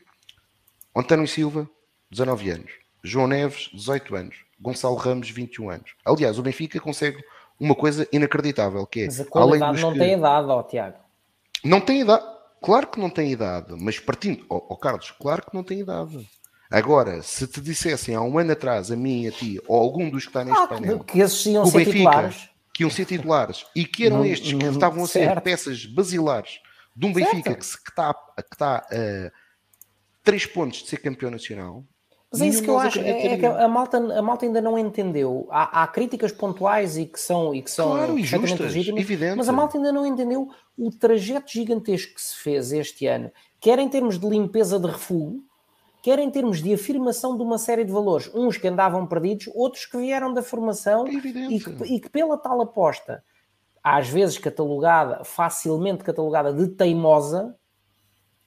António 0.95 1.27
Silva, 1.27 1.69
19 2.11 2.51
anos. 2.51 2.73
João 3.03 3.27
Neves, 3.27 3.71
18 3.73 4.15
anos. 4.15 4.37
Gonçalo 4.61 4.95
Ramos, 4.95 5.31
21 5.31 5.71
anos. 5.71 5.95
Aliás, 6.05 6.39
o 6.39 6.43
Benfica 6.43 6.79
consegue 6.79 7.23
uma 7.59 7.75
coisa 7.75 8.07
inacreditável, 8.13 8.87
que 8.87 9.01
é... 9.01 9.07
Mas 9.07 9.21
a 9.21 9.25
qualidade 9.25 9.81
não 9.81 9.93
que... 9.93 9.99
tem 9.99 10.15
idade, 10.15 10.49
ó, 10.49 10.63
Tiago. 10.63 11.04
Não 11.65 11.81
tem 11.81 12.03
idade. 12.03 12.25
Claro 12.63 12.87
que 12.87 12.99
não 12.99 13.11
tem 13.11 13.31
idade, 13.31 13.75
mas 13.79 13.99
partindo. 13.99 14.45
Oh, 14.49 14.65
oh, 14.71 14.77
Carlos, 14.77 15.11
claro 15.11 15.45
que 15.45 15.55
não 15.55 15.63
tem 15.63 15.81
idade. 15.81 16.29
Agora, 16.71 17.23
se 17.23 17.47
te 17.47 17.61
dissessem 17.61 18.15
há 18.15 18.23
um 18.23 18.39
ano 18.39 18.53
atrás, 18.53 18.91
a 18.91 18.97
mim 18.97 19.23
e 19.23 19.29
a 19.29 19.33
ti, 19.33 19.61
ou 19.69 19.79
algum 19.79 20.09
dos 20.09 20.25
que 20.25 20.31
está 20.31 20.45
neste 20.45 20.63
ah, 20.63 20.67
painel, 20.67 21.01
que 21.01 21.21
esses 21.21 21.45
iam 21.47 21.67
ser 21.67 21.79
Benfica, 21.79 21.99
titulares. 21.99 22.51
que 22.73 22.83
iam 22.83 22.91
ser 22.91 23.05
titulares 23.05 23.67
e 23.77 23.85
que 23.85 24.07
eram 24.07 24.19
não, 24.19 24.25
estes 24.25 24.53
que 24.53 24.65
estavam 24.65 25.05
a 25.05 25.07
ser 25.07 25.27
certo. 25.27 25.43
peças 25.43 25.87
basilares 25.87 26.59
de 26.97 27.07
um 27.07 27.13
Benfica 27.13 27.55
que, 27.55 27.61
que, 27.61 27.91
está, 27.91 28.15
que 28.15 28.55
está 28.55 28.77
a 28.79 29.31
três 30.25 30.47
pontos 30.47 30.83
de 30.83 30.89
ser 30.89 30.97
campeão 30.97 31.31
nacional, 31.31 31.85
mas 32.35 32.43
é 32.43 32.47
isso 32.49 32.63
que 32.63 32.69
eu 32.69 32.79
acho, 32.79 33.01
é, 33.01 33.27
é, 33.27 33.39
que 33.39 33.47
a 33.47 33.69
malta, 33.69 33.97
a 33.97 34.23
malta 34.23 34.45
ainda 34.45 34.61
não 34.61 34.79
entendeu. 34.79 35.47
Há, 35.51 35.83
há 35.83 35.87
críticas 35.87 36.33
pontuais 36.33 36.99
e 36.99 37.07
que 37.07 37.21
são, 37.21 37.55
e 37.55 37.63
que 37.63 37.71
são 37.71 37.91
claro, 37.93 38.15
perfeitamente 38.15 38.63
legítimas, 38.63 39.01
evidente. 39.01 39.37
mas 39.37 39.49
a 39.49 39.53
malta 39.53 39.79
ainda 39.79 39.93
não 39.93 40.05
entendeu 40.05 40.49
o 40.77 40.91
trajeto 40.91 41.51
gigantesco 41.53 42.15
que 42.15 42.21
se 42.21 42.37
fez 42.37 42.73
este 42.73 43.07
ano, 43.07 43.31
quer 43.61 43.79
em 43.79 43.89
termos 43.89 44.19
de 44.19 44.29
limpeza 44.29 44.79
de 44.79 44.87
refúgio, 44.87 45.43
quer 46.03 46.19
em 46.19 46.31
termos 46.31 46.61
de 46.61 46.75
afirmação 46.75 47.37
de 47.37 47.43
uma 47.43 47.57
série 47.57 47.85
de 47.85 47.93
valores, 47.93 48.31
uns 48.35 48.57
que 48.57 48.67
andavam 48.67 49.07
perdidos, 49.07 49.49
outros 49.55 49.87
que 49.87 49.97
vieram 49.97 50.35
da 50.35 50.43
formação 50.43 51.07
é 51.07 51.13
e, 51.13 51.61
que, 51.61 51.95
e 51.95 52.01
que 52.01 52.11
pela 52.11 52.37
tal 52.37 52.61
aposta, 52.61 53.25
às 53.83 54.09
vezes 54.09 54.39
catalogada, 54.39 55.23
facilmente 55.25 56.03
catalogada 56.03 56.53
de 56.53 56.69
teimosa, 56.69 57.57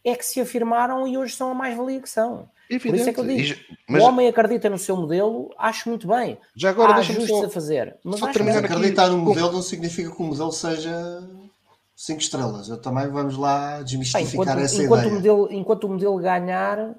é 0.03 0.15
que 0.15 0.25
se 0.25 0.39
afirmaram 0.39 1.07
e 1.07 1.17
hoje 1.17 1.35
são 1.35 1.51
a 1.51 1.53
mais-valia 1.53 2.01
que 2.01 2.09
são. 2.09 2.49
Evidente. 2.69 2.89
Por 2.89 2.95
isso 2.95 3.09
é 3.09 3.13
que 3.13 3.19
eu 3.19 3.25
digo, 3.25 3.59
mas... 3.87 4.03
o 4.03 4.05
homem 4.05 4.27
acredita 4.27 4.69
no 4.69 4.77
seu 4.77 4.95
modelo, 4.97 5.53
acho 5.57 5.89
muito 5.89 6.07
bem. 6.07 6.37
Já 6.55 6.69
agora 6.69 6.93
Há 6.93 6.97
ajustes 6.97 7.27
só... 7.27 7.45
a 7.45 7.49
fazer. 7.49 7.95
Mas 8.03 8.19
só 8.19 8.31
terminar 8.31 8.63
acreditar 8.63 9.07
no 9.09 9.17
modelo 9.17 9.51
não 9.51 9.61
significa 9.61 10.11
que 10.11 10.21
o 10.21 10.25
modelo 10.25 10.51
seja 10.51 11.23
5 11.95 12.19
estrelas. 12.19 12.69
Eu 12.69 12.77
também 12.77 13.07
vamos 13.07 13.37
lá 13.37 13.81
desmistificar 13.81 14.33
enquanto, 14.33 14.59
essa 14.59 14.83
enquanto 14.83 14.99
ideia. 14.99 15.11
O 15.11 15.15
modelo, 15.15 15.47
enquanto 15.51 15.83
o 15.85 15.89
modelo 15.89 16.17
ganhar... 16.17 16.95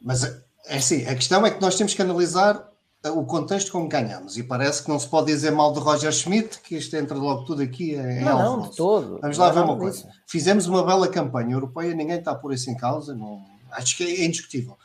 Mas 0.00 0.24
é 0.66 0.76
assim, 0.76 1.06
a 1.06 1.14
questão 1.14 1.46
é 1.46 1.50
que 1.50 1.60
nós 1.60 1.76
temos 1.76 1.94
que 1.94 2.02
analisar 2.02 2.68
o 3.04 3.24
contexto 3.24 3.72
como 3.72 3.88
ganhamos 3.88 4.36
e 4.36 4.44
parece 4.44 4.84
que 4.84 4.88
não 4.88 4.98
se 4.98 5.08
pode 5.08 5.26
dizer 5.26 5.50
mal 5.50 5.72
de 5.72 5.80
Roger 5.80 6.12
Schmidt 6.12 6.60
que 6.60 6.76
isto 6.76 6.94
entra 6.96 7.16
logo 7.16 7.44
tudo 7.44 7.60
aqui 7.60 7.94
em 7.94 8.20
não, 8.20 8.58
não, 8.58 8.68
de 8.68 8.76
todo. 8.76 9.18
Vamos 9.20 9.38
lá 9.38 9.50
ver 9.50 9.60
uma 9.60 9.76
coisa. 9.76 10.08
Fizemos 10.26 10.66
uma 10.66 10.84
bela 10.84 11.08
campanha 11.08 11.52
europeia, 11.52 11.94
ninguém 11.94 12.18
está 12.18 12.32
por 12.32 12.52
isso 12.52 12.70
em 12.70 12.76
causa, 12.76 13.12
não, 13.12 13.40
acho 13.72 13.96
que 13.96 14.04
é 14.04 14.24
indiscutível. 14.24 14.76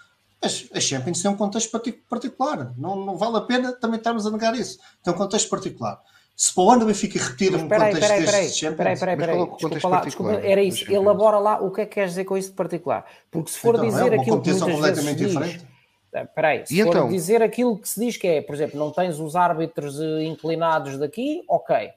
Mas 0.42 0.70
a 0.74 0.80
Champions 0.80 1.22
tem 1.22 1.32
um 1.32 1.36
contexto 1.36 1.72
particular, 2.10 2.74
não, 2.78 2.96
não 2.96 3.18
vale 3.18 3.38
a 3.38 3.42
pena 3.42 3.72
também 3.74 3.98
estarmos 3.98 4.26
a 4.26 4.32
negar 4.32 4.56
isso. 4.56 4.80
Tem 5.04 5.14
um 5.14 5.18
contexto 5.18 5.50
particular. 5.50 6.00
Se 6.36 6.54
para 6.54 6.64
o 6.64 6.70
ano 6.70 6.84
o 6.84 6.86
Benfica 6.86 7.18
repetir 7.18 7.56
um 7.56 7.68
peraí, 7.68 7.94
contexto 7.94 8.10
peraí, 8.10 8.26
peraí, 8.26 8.46
deste 8.46 8.72
peraí, 8.72 9.00
peraí, 9.00 9.18
peraí. 9.18 9.38
Desculpa 9.38 9.88
lá, 9.88 10.02
desculpa, 10.02 10.34
era 10.34 10.62
isso. 10.62 10.92
Elabora 10.92 11.40
lá 11.40 11.60
o 11.60 11.72
que 11.72 11.82
é 11.82 11.86
que 11.88 11.96
queres 11.96 12.12
dizer 12.12 12.26
com 12.26 12.38
isso 12.38 12.50
de 12.52 12.56
particular. 12.56 13.04
Porque 13.32 13.50
se 13.50 13.58
for 13.58 13.74
Então, 13.74 13.88
dizer 13.88 14.14
é 14.14 14.16
uma 14.16 14.22
aquilo 14.22 14.42
que 14.42 14.50
muitas 14.50 14.68
vezes 14.68 14.76
completamente 14.76 15.18
diz... 15.18 15.28
diferente. 15.30 15.68
Ah, 16.14 16.26
Peraí, 16.26 16.66
se 16.68 16.80
E 16.80 16.84
for 16.84 16.90
então? 16.90 17.10
dizer 17.10 17.42
aquilo 17.42 17.78
que 17.78 17.90
se 17.90 18.00
diz 18.00 18.18
que 18.18 18.28
é, 18.28 18.42
por 18.42 18.54
exemplo, 18.54 18.80
não 18.80 18.92
tens 18.92 19.20
os 19.20 19.36
árbitros 19.36 20.00
eh, 20.00 20.24
inclinados 20.26 21.00
daqui, 21.00 21.44
ok. 21.48 21.90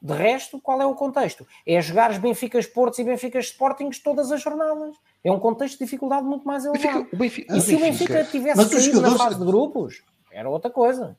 De 0.00 0.12
resto, 0.14 0.60
qual 0.60 0.80
é 0.80 0.86
o 0.86 0.94
contexto? 0.94 1.44
É 1.66 1.80
jogares 1.82 2.18
Benfica 2.18 2.60
Portos 2.72 3.00
e 3.00 3.04
Benfica 3.04 3.40
Sportings 3.40 3.98
todas 3.98 4.30
as 4.30 4.40
jornadas. 4.40 4.94
É 5.24 5.32
um 5.32 5.40
contexto 5.40 5.78
de 5.78 5.84
dificuldade 5.84 6.26
muito 6.26 6.46
mais 6.46 6.64
elevado. 6.66 6.82
Benfica- 7.04 7.16
o 7.16 7.18
Benfica, 7.18 7.56
E 7.56 7.60
se 7.62 7.74
o 7.74 7.78
Benfica- 7.80 8.12
Benfica 8.14 8.30
tivesse 8.30 8.56
Mas 8.58 8.66
os 8.66 8.74
caído 8.74 9.00
na 9.00 9.16
fase 9.16 9.38
de 9.38 9.44
grupos, 9.44 10.02
era 10.30 10.48
outra 10.50 10.70
coisa. 10.70 11.16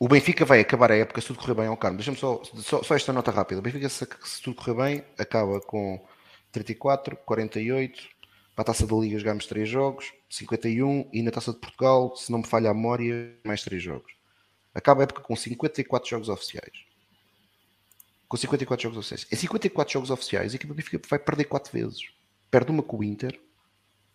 O 0.00 0.08
Benfica 0.08 0.44
vai 0.44 0.60
acabar 0.60 0.90
a 0.90 0.96
época 0.96 1.20
se 1.20 1.26
tudo 1.28 1.38
correr 1.38 1.54
bem 1.54 1.66
ao 1.66 1.76
Carmo. 1.76 1.98
Deixa-me 1.98 2.16
só, 2.16 2.42
só, 2.56 2.82
só 2.82 2.96
esta 2.96 3.12
nota 3.12 3.30
rápida. 3.30 3.60
O 3.60 3.62
Benfica, 3.62 3.88
se, 3.88 4.06
se 4.24 4.42
tudo 4.42 4.56
correr 4.56 4.74
bem, 4.74 5.04
acaba 5.18 5.60
com 5.60 6.00
34, 6.50 7.16
48. 7.18 8.02
Para 8.56 8.62
a 8.62 8.64
taça 8.66 8.86
da 8.86 8.96
Liga 8.96 9.18
jogamos 9.18 9.46
3 9.46 9.68
jogos, 9.68 10.12
51. 10.28 11.08
E 11.12 11.22
na 11.22 11.30
taça 11.30 11.52
de 11.52 11.58
Portugal, 11.58 12.16
se 12.16 12.32
não 12.32 12.38
me 12.40 12.46
falha 12.46 12.70
a 12.70 12.74
memória, 12.74 13.34
mais 13.44 13.62
3 13.62 13.82
jogos. 13.82 14.12
Acaba 14.74 15.02
a 15.02 15.04
época 15.04 15.20
com 15.20 15.36
54 15.36 16.08
jogos 16.08 16.28
oficiais. 16.30 16.72
Com 18.26 18.36
54 18.38 18.82
jogos 18.82 18.98
oficiais. 18.98 19.26
Em 19.30 19.36
54 19.36 19.92
jogos 19.92 20.10
oficiais, 20.10 20.52
a 20.52 20.56
equipa 20.56 20.72
do 20.72 20.76
Benfica 20.76 21.00
vai 21.08 21.18
perder 21.18 21.44
4 21.44 21.70
vezes. 21.72 22.00
Perde 22.52 22.70
uma 22.70 22.82
com 22.82 22.98
o 22.98 23.02
Inter, 23.02 23.40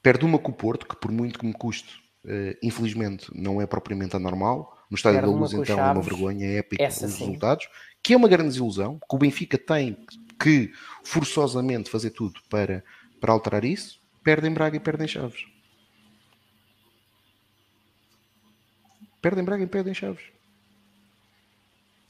perde 0.04 0.24
uma 0.24 0.38
com 0.38 0.52
o 0.52 0.54
Porto, 0.54 0.86
que 0.86 0.96
por 0.96 1.12
muito 1.12 1.40
que 1.40 1.46
me 1.48 1.54
custe, 1.54 2.00
eh, 2.24 2.56
infelizmente 2.62 3.32
não 3.34 3.60
é 3.60 3.66
propriamente 3.66 4.16
anormal. 4.16 4.78
No 4.92 4.96
Estádio 4.96 5.22
Perde 5.22 5.34
da 5.34 5.40
Luz, 5.40 5.54
então, 5.54 5.80
é 5.80 5.92
uma 5.92 6.02
vergonha 6.04 6.46
épica 6.46 6.84
Essa 6.84 7.08
os 7.08 7.14
sim. 7.14 7.26
resultados, 7.26 7.68
que 8.04 8.14
é 8.14 8.16
uma 8.16 8.28
grande 8.28 8.50
desilusão, 8.50 9.00
que 9.00 9.16
o 9.16 9.18
Benfica 9.18 9.58
tem 9.58 9.98
que 10.40 10.72
forçosamente 11.04 11.90
fazer 11.90 12.12
tudo 12.12 12.40
para, 12.48 12.84
para 13.20 13.34
alterar 13.34 13.66
isso. 13.66 14.00
Perdem 14.24 14.54
Braga 14.54 14.78
e 14.78 14.80
perdem 14.80 15.08
Chaves. 15.08 15.48
Perdem 19.20 19.44
Braga 19.44 19.64
e 19.64 19.68
perdem 19.68 19.96
Chaves. 19.96 20.26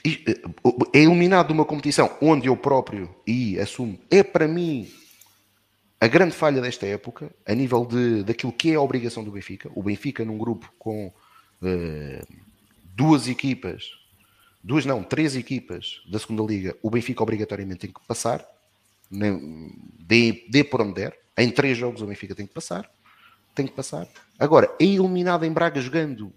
E, 0.03 0.25
eh, 0.27 0.41
É 0.93 0.99
eliminado 0.99 1.47
de 1.47 1.53
uma 1.53 1.63
competição 1.63 2.17
onde 2.21 2.47
eu 2.47 2.57
próprio, 2.57 3.15
e 3.25 3.57
assumo, 3.57 3.97
é 4.11 4.21
para 4.23 4.45
mim 4.45 4.91
a 5.99 6.07
grande 6.07 6.35
falha 6.35 6.61
desta 6.61 6.85
época, 6.85 7.31
a 7.45 7.53
nível 7.55 7.85
de, 7.85 8.23
daquilo 8.23 8.51
que 8.53 8.71
é 8.71 8.75
a 8.75 8.81
obrigação 8.81 9.23
do 9.23 9.31
Benfica. 9.31 9.69
O 9.75 9.81
Benfica 9.81 10.23
num 10.23 10.37
grupo 10.37 10.71
com 10.77 11.11
eh, 11.63 12.23
duas 12.95 13.27
equipas, 13.27 13.89
duas 14.63 14.85
não, 14.85 15.03
três 15.03 15.35
equipas 15.35 16.01
da 16.09 16.19
segunda 16.19 16.43
liga, 16.43 16.75
o 16.83 16.89
Benfica 16.89 17.23
obrigatoriamente 17.23 17.79
tem 17.79 17.91
que 17.91 17.99
passar, 18.07 18.45
nem- 19.09 19.73
dê, 19.99 20.63
por 20.63 20.81
onde 20.81 20.93
der. 20.93 21.17
Em 21.35 21.49
três 21.49 21.77
jogos 21.77 22.01
o 22.01 22.05
Benfica 22.05 22.35
tem 22.35 22.45
que 22.45 22.53
passar, 22.53 22.89
tem 23.55 23.65
que 23.65 23.73
passar. 23.73 24.07
Agora, 24.37 24.71
é 24.79 24.85
eliminado 24.85 25.45
em 25.45 25.51
Braga 25.51 25.81
jogando 25.81 26.31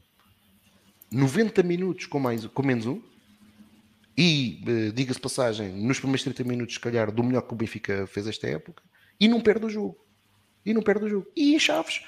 90 1.13 1.63
minutos 1.63 2.07
com, 2.07 2.19
mais, 2.19 2.47
com 2.47 2.63
menos 2.63 2.87
um, 2.87 3.03
e, 4.17 4.63
eh, 4.67 4.91
diga-se 4.93 5.21
passagem, 5.21 5.69
nos 5.71 5.99
primeiros 5.99 6.23
30 6.25 6.45
minutos, 6.45 6.75
se 6.75 6.81
calhar, 6.81 7.11
do 7.13 7.23
melhor 7.23 7.43
que 7.43 7.53
o 7.53 7.57
Benfica 7.57 8.07
fez 8.07 8.27
esta 8.27 8.47
época, 8.47 8.83
e 9.21 9.29
não 9.29 9.41
perde 9.41 9.67
o 9.67 9.71
jogo. 9.71 9.97
E 10.65 10.73
não 10.73 10.83
perde 10.83 11.05
o 11.05 11.09
jogo. 11.09 11.27
E 11.37 11.59
Chaves, 11.61 12.03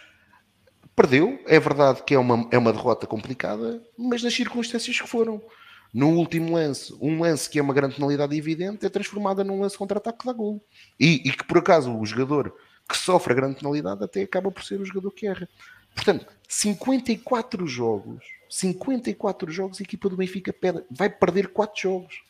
perdeu. 0.96 1.38
É 1.46 1.60
verdade 1.60 2.02
que 2.02 2.14
é 2.14 2.18
uma, 2.18 2.48
é 2.50 2.58
uma 2.58 2.72
derrota 2.72 3.06
complicada, 3.06 3.82
mas 3.96 4.22
nas 4.22 4.34
circunstâncias 4.34 5.00
que 5.00 5.08
foram. 5.08 5.42
No 5.92 6.08
último 6.16 6.54
lance, 6.54 6.94
um 7.02 7.20
lance 7.20 7.50
que 7.50 7.58
é 7.58 7.62
uma 7.62 7.74
grande 7.74 7.96
penalidade 7.96 8.34
evidente, 8.34 8.86
é 8.86 8.88
transformada 8.88 9.44
num 9.44 9.60
lance 9.60 9.76
contra-ataque 9.76 10.20
que 10.20 10.24
dá 10.24 10.32
gol. 10.32 10.64
E, 10.98 11.16
e 11.28 11.32
que, 11.32 11.44
por 11.44 11.58
acaso, 11.58 11.94
o 11.94 12.06
jogador 12.06 12.56
que 12.88 12.96
sofre 12.96 13.34
a 13.34 13.36
grande 13.36 13.56
penalidade 13.56 14.02
até 14.02 14.22
acaba 14.22 14.50
por 14.50 14.64
ser 14.64 14.80
o 14.80 14.86
jogador 14.86 15.10
que 15.10 15.26
erra. 15.26 15.46
Portanto, 15.94 16.26
54 16.48 17.66
jogos, 17.66 18.24
54 18.48 19.50
jogos, 19.50 19.80
a 19.80 19.82
equipa 19.82 20.08
do 20.08 20.16
Benfica 20.16 20.54
vai 20.90 21.10
perder 21.10 21.48
4 21.48 21.78
jogos. 21.78 22.22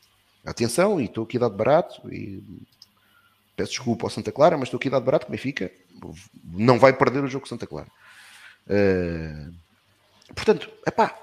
Atenção, 0.44 1.00
e 1.00 1.04
estou 1.04 1.22
aqui 1.22 1.38
de 1.38 1.48
barato, 1.48 2.12
e 2.12 2.42
peço 3.56 3.70
desculpa 3.70 4.06
ao 4.06 4.10
Santa 4.10 4.32
Clara, 4.32 4.56
mas 4.56 4.68
estou 4.68 4.78
aqui 4.78 4.88
de 4.90 5.00
barato 5.00 5.26
que 5.26 5.32
Benfica 5.32 5.70
não 6.44 6.78
vai 6.78 6.92
perder 6.92 7.22
o 7.22 7.28
jogo 7.28 7.42
com 7.42 7.48
Santa 7.48 7.66
Clara. 7.66 7.88
Eh, 8.68 9.46
portanto, 10.34 10.70
epá, 10.86 11.14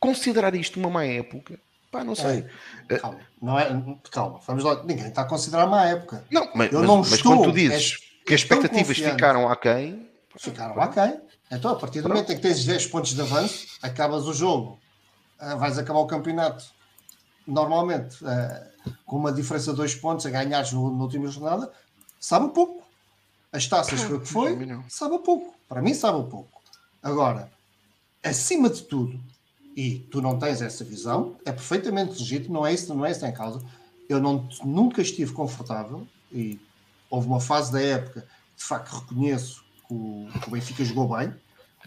considerar 0.00 0.54
isto 0.54 0.78
uma 0.78 0.90
má 0.90 1.04
época, 1.04 1.58
pá, 1.90 2.04
não 2.04 2.14
sei. 2.14 2.44
Calma, 3.00 3.20
não 3.40 3.58
é, 3.58 3.66
calma, 4.10 4.40
vamos 4.46 4.64
lá. 4.64 4.82
Ninguém 4.84 5.08
está 5.08 5.22
a 5.22 5.24
considerar 5.24 5.66
má 5.66 5.84
época. 5.86 6.24
não, 6.30 6.50
mas, 6.54 6.72
Eu 6.72 6.78
mas- 6.80 6.88
não 6.88 6.96
mas 6.98 7.12
estou, 7.12 7.36
quando 7.36 7.44
tu 7.50 7.52
dizes 7.52 7.72
és- 7.72 7.96
que 8.26 8.34
as 8.34 8.40
expectativas 8.42 8.86
confiante. 8.88 9.12
ficaram 9.12 9.48
aquém, 9.48 10.06
Ficaram 10.38 10.76
ok. 10.76 11.02
Então, 11.50 11.72
a 11.72 11.76
partir 11.76 12.00
do 12.02 12.08
momento 12.10 12.30
em 12.30 12.36
que 12.36 12.42
tens 12.42 12.64
10 12.64 12.86
pontos 12.86 13.12
de 13.14 13.20
avanço, 13.20 13.66
acabas 13.82 14.24
o 14.26 14.32
jogo, 14.34 14.78
ah, 15.40 15.56
vais 15.56 15.78
acabar 15.78 15.98
o 16.00 16.06
campeonato 16.06 16.64
normalmente 17.48 18.24
ah, 18.24 18.66
com 19.04 19.16
uma 19.16 19.32
diferença 19.32 19.70
de 19.70 19.76
2 19.78 19.94
pontos 19.96 20.26
a 20.26 20.30
ganhares 20.30 20.72
no, 20.72 20.94
na 20.94 21.02
última 21.02 21.28
jornada, 21.28 21.72
sabe 22.20 22.52
pouco. 22.52 22.86
As 23.50 23.66
taças 23.66 24.02
foi 24.02 24.16
o 24.16 24.20
que 24.20 24.28
foi, 24.28 24.56
sabe 24.88 25.18
pouco. 25.20 25.54
Para 25.68 25.80
mim, 25.80 25.94
sabe 25.94 26.22
pouco. 26.28 26.60
Agora, 27.02 27.50
acima 28.22 28.68
de 28.68 28.82
tudo, 28.82 29.18
e 29.74 30.00
tu 30.10 30.20
não 30.20 30.38
tens 30.38 30.60
essa 30.60 30.84
visão, 30.84 31.36
é 31.44 31.52
perfeitamente 31.52 32.18
legítimo, 32.18 32.54
não 32.54 32.66
é 32.66 32.74
isso, 32.74 32.94
não 32.94 33.06
é 33.06 33.10
isso 33.10 33.24
em 33.24 33.32
causa. 33.32 33.64
Eu 34.08 34.20
não, 34.20 34.48
nunca 34.64 35.00
estive 35.00 35.32
confortável 35.32 36.06
e 36.32 36.60
houve 37.08 37.26
uma 37.26 37.40
fase 37.40 37.72
da 37.72 37.80
época, 37.80 38.26
de 38.56 38.64
facto, 38.64 38.90
reconheço 38.90 39.64
que 39.86 39.94
o, 39.94 40.28
que 40.40 40.48
o 40.48 40.50
Benfica 40.50 40.84
jogou 40.84 41.16
bem, 41.16 41.32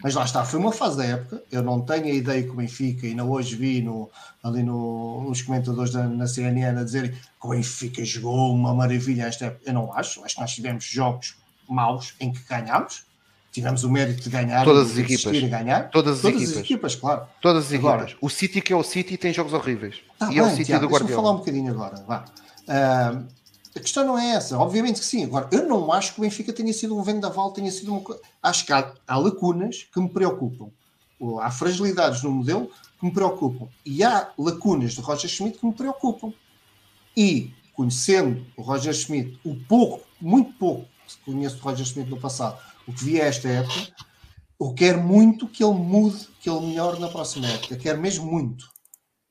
mas 0.02 0.14
lá 0.14 0.24
está, 0.24 0.44
foi 0.44 0.58
uma 0.58 0.72
fase 0.72 0.96
da 0.96 1.04
época. 1.04 1.42
Eu 1.50 1.62
não 1.62 1.80
tenho 1.80 2.06
a 2.06 2.10
ideia 2.10 2.42
que 2.42 2.50
o 2.50 2.54
Benfica, 2.54 3.06
ainda 3.06 3.24
hoje 3.24 3.54
vi 3.56 3.80
no, 3.82 4.10
ali 4.42 4.62
no, 4.62 5.22
nos 5.28 5.42
comentadores 5.42 5.92
da, 5.92 6.04
na 6.08 6.26
CNN 6.26 6.78
a 6.80 6.84
dizer 6.84 7.12
que 7.12 7.46
o 7.46 7.50
Benfica 7.50 8.04
jogou 8.04 8.52
uma 8.54 8.74
maravilha 8.74 9.24
esta 9.24 9.46
época. 9.46 9.62
Eu 9.66 9.74
não 9.74 9.92
acho, 9.92 10.24
acho 10.24 10.34
que 10.34 10.40
nós 10.40 10.52
tivemos 10.54 10.84
jogos 10.84 11.36
maus 11.68 12.14
em 12.20 12.32
que 12.32 12.40
ganhámos, 12.48 13.04
tivemos 13.52 13.84
o 13.84 13.90
mérito 13.90 14.22
de 14.22 14.30
ganhar, 14.30 14.64
Todas 14.64 14.94
de 14.94 15.02
as 15.02 15.10
equipas. 15.10 15.40
ganhar. 15.48 15.90
Todas 15.90 16.16
as 16.16 16.22
Todas 16.22 16.36
equipas. 16.36 16.56
as 16.56 16.62
equipas, 16.64 16.94
claro. 16.96 17.22
todas 17.40 17.66
as 17.66 17.72
Agora- 17.72 18.02
equipas. 18.02 18.18
O 18.20 18.28
City 18.28 18.60
que 18.60 18.72
é 18.72 18.76
o 18.76 18.82
City 18.82 19.16
tem 19.16 19.32
jogos 19.32 19.52
horríveis. 19.52 19.96
Tá 20.18 20.32
e 20.32 20.38
é 20.38 20.42
o 20.42 20.46
bem, 20.46 20.54
City 20.56 20.66
Tiago, 20.66 20.86
do 20.86 20.90
deixa-me 20.90 21.10
falar 21.14 21.30
um 21.30 21.36
Guardiola. 21.36 21.38
bocadinho 21.38 21.70
agora. 21.72 22.04
Vá. 22.06 22.24
Ah, 22.68 23.22
a 23.74 23.80
questão 23.80 24.06
não 24.06 24.18
é 24.18 24.32
essa, 24.32 24.58
obviamente 24.58 25.00
que 25.00 25.06
sim. 25.06 25.24
Agora, 25.24 25.48
eu 25.50 25.66
não 25.66 25.90
acho 25.92 26.12
que 26.12 26.20
o 26.20 26.22
Benfica 26.22 26.52
tenha 26.52 26.72
sido 26.72 26.96
um 26.96 27.02
vendaval, 27.02 27.52
tenha 27.52 27.70
sido 27.70 27.92
uma 27.92 28.00
coisa. 28.00 28.20
Acho 28.42 28.66
que 28.66 28.72
há, 28.72 28.92
há 29.06 29.16
lacunas 29.16 29.84
que 29.92 30.00
me 30.00 30.08
preocupam. 30.08 30.70
Há 31.40 31.50
fragilidades 31.50 32.22
no 32.22 32.30
modelo 32.30 32.70
que 32.98 33.06
me 33.06 33.12
preocupam. 33.12 33.68
E 33.86 34.04
há 34.04 34.30
lacunas 34.36 34.94
do 34.94 35.02
Roger 35.02 35.30
Schmidt 35.30 35.58
que 35.58 35.66
me 35.66 35.72
preocupam. 35.72 36.32
E, 37.16 37.52
conhecendo 37.72 38.44
o 38.56 38.62
Roger 38.62 38.92
Schmidt, 38.92 39.38
o 39.44 39.54
pouco, 39.54 40.06
muito 40.20 40.52
pouco 40.54 40.86
que 41.06 41.32
conheço 41.32 41.56
do 41.56 41.62
Roger 41.62 41.86
Schmidt 41.86 42.10
no 42.10 42.20
passado, 42.20 42.58
o 42.86 42.92
que 42.92 43.04
vi 43.04 43.20
a 43.20 43.26
esta 43.26 43.48
época, 43.48 43.94
eu 44.60 44.74
quero 44.74 45.02
muito 45.02 45.48
que 45.48 45.64
ele 45.64 45.74
mude, 45.74 46.28
que 46.40 46.48
ele 46.48 46.66
melhore 46.66 47.00
na 47.00 47.08
próxima 47.08 47.46
época. 47.48 47.76
Quero 47.76 48.00
mesmo 48.00 48.26
muito. 48.30 48.70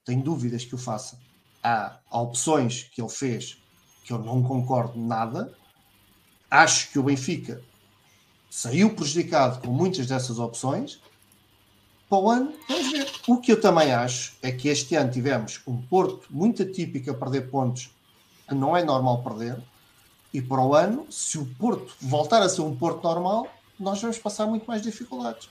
Tenho 0.03 0.23
dúvidas 0.23 0.65
que 0.65 0.75
o 0.75 0.77
faça. 0.77 1.19
Há, 1.63 1.99
há 2.09 2.21
opções 2.21 2.89
que 2.91 3.01
ele 3.01 3.09
fez 3.09 3.60
eu 4.11 4.19
não 4.19 4.43
concordo 4.43 4.99
nada. 4.99 5.53
Acho 6.49 6.91
que 6.91 6.99
o 6.99 7.03
Benfica 7.03 7.61
saiu 8.49 8.93
prejudicado 8.93 9.61
com 9.61 9.71
muitas 9.71 10.07
dessas 10.07 10.37
opções. 10.37 10.99
Para 12.09 12.17
o 12.19 12.29
ano, 12.29 12.53
vamos 12.67 12.91
ver. 12.91 13.09
O 13.27 13.37
que 13.37 13.53
eu 13.53 13.61
também 13.61 13.93
acho 13.93 14.33
é 14.41 14.51
que 14.51 14.67
este 14.67 14.95
ano 14.95 15.11
tivemos 15.11 15.61
um 15.65 15.81
Porto 15.81 16.27
muito 16.29 16.61
atípico 16.61 17.09
a 17.09 17.13
perder 17.13 17.49
pontos 17.49 17.89
que 18.47 18.53
não 18.53 18.75
é 18.75 18.83
normal 18.83 19.23
perder. 19.23 19.57
E 20.33 20.41
para 20.41 20.61
o 20.61 20.75
ano, 20.75 21.07
se 21.09 21.37
o 21.37 21.45
Porto 21.45 21.93
voltar 22.01 22.41
a 22.41 22.49
ser 22.49 22.61
um 22.61 22.75
Porto 22.75 23.03
normal, 23.03 23.47
nós 23.79 24.01
vamos 24.01 24.17
passar 24.17 24.45
muito 24.45 24.65
mais 24.65 24.81
dificuldades. 24.81 25.49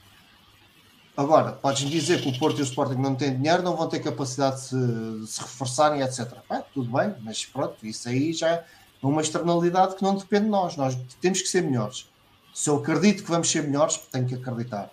Agora, 1.21 1.53
podes-me 1.53 1.91
dizer 1.91 2.23
que 2.23 2.31
o 2.31 2.39
Porto 2.39 2.61
e 2.61 2.63
o 2.63 2.65
Sporting 2.65 2.95
não 2.95 3.15
têm 3.15 3.37
dinheiro, 3.37 3.63
não 3.63 3.77
vão 3.77 3.87
ter 3.87 4.01
capacidade 4.01 4.57
de 4.57 4.63
se, 4.63 4.75
de 5.21 5.27
se 5.27 5.39
reforçarem, 5.43 6.01
etc. 6.01 6.27
Bem, 6.49 6.63
tudo 6.73 6.91
bem, 6.91 7.15
mas 7.21 7.45
pronto, 7.45 7.77
isso 7.87 8.09
aí 8.09 8.33
já 8.33 8.49
é 8.49 8.65
uma 9.03 9.21
externalidade 9.21 9.97
que 9.97 10.03
não 10.03 10.17
depende 10.17 10.45
de 10.45 10.51
nós. 10.51 10.77
Nós 10.79 10.97
temos 11.21 11.43
que 11.43 11.49
ser 11.49 11.63
melhores. 11.63 12.09
Se 12.55 12.71
eu 12.71 12.77
acredito 12.77 13.23
que 13.23 13.31
vamos 13.31 13.51
ser 13.51 13.63
melhores, 13.65 13.99
tenho 14.11 14.27
que 14.27 14.35
acreditar. 14.35 14.89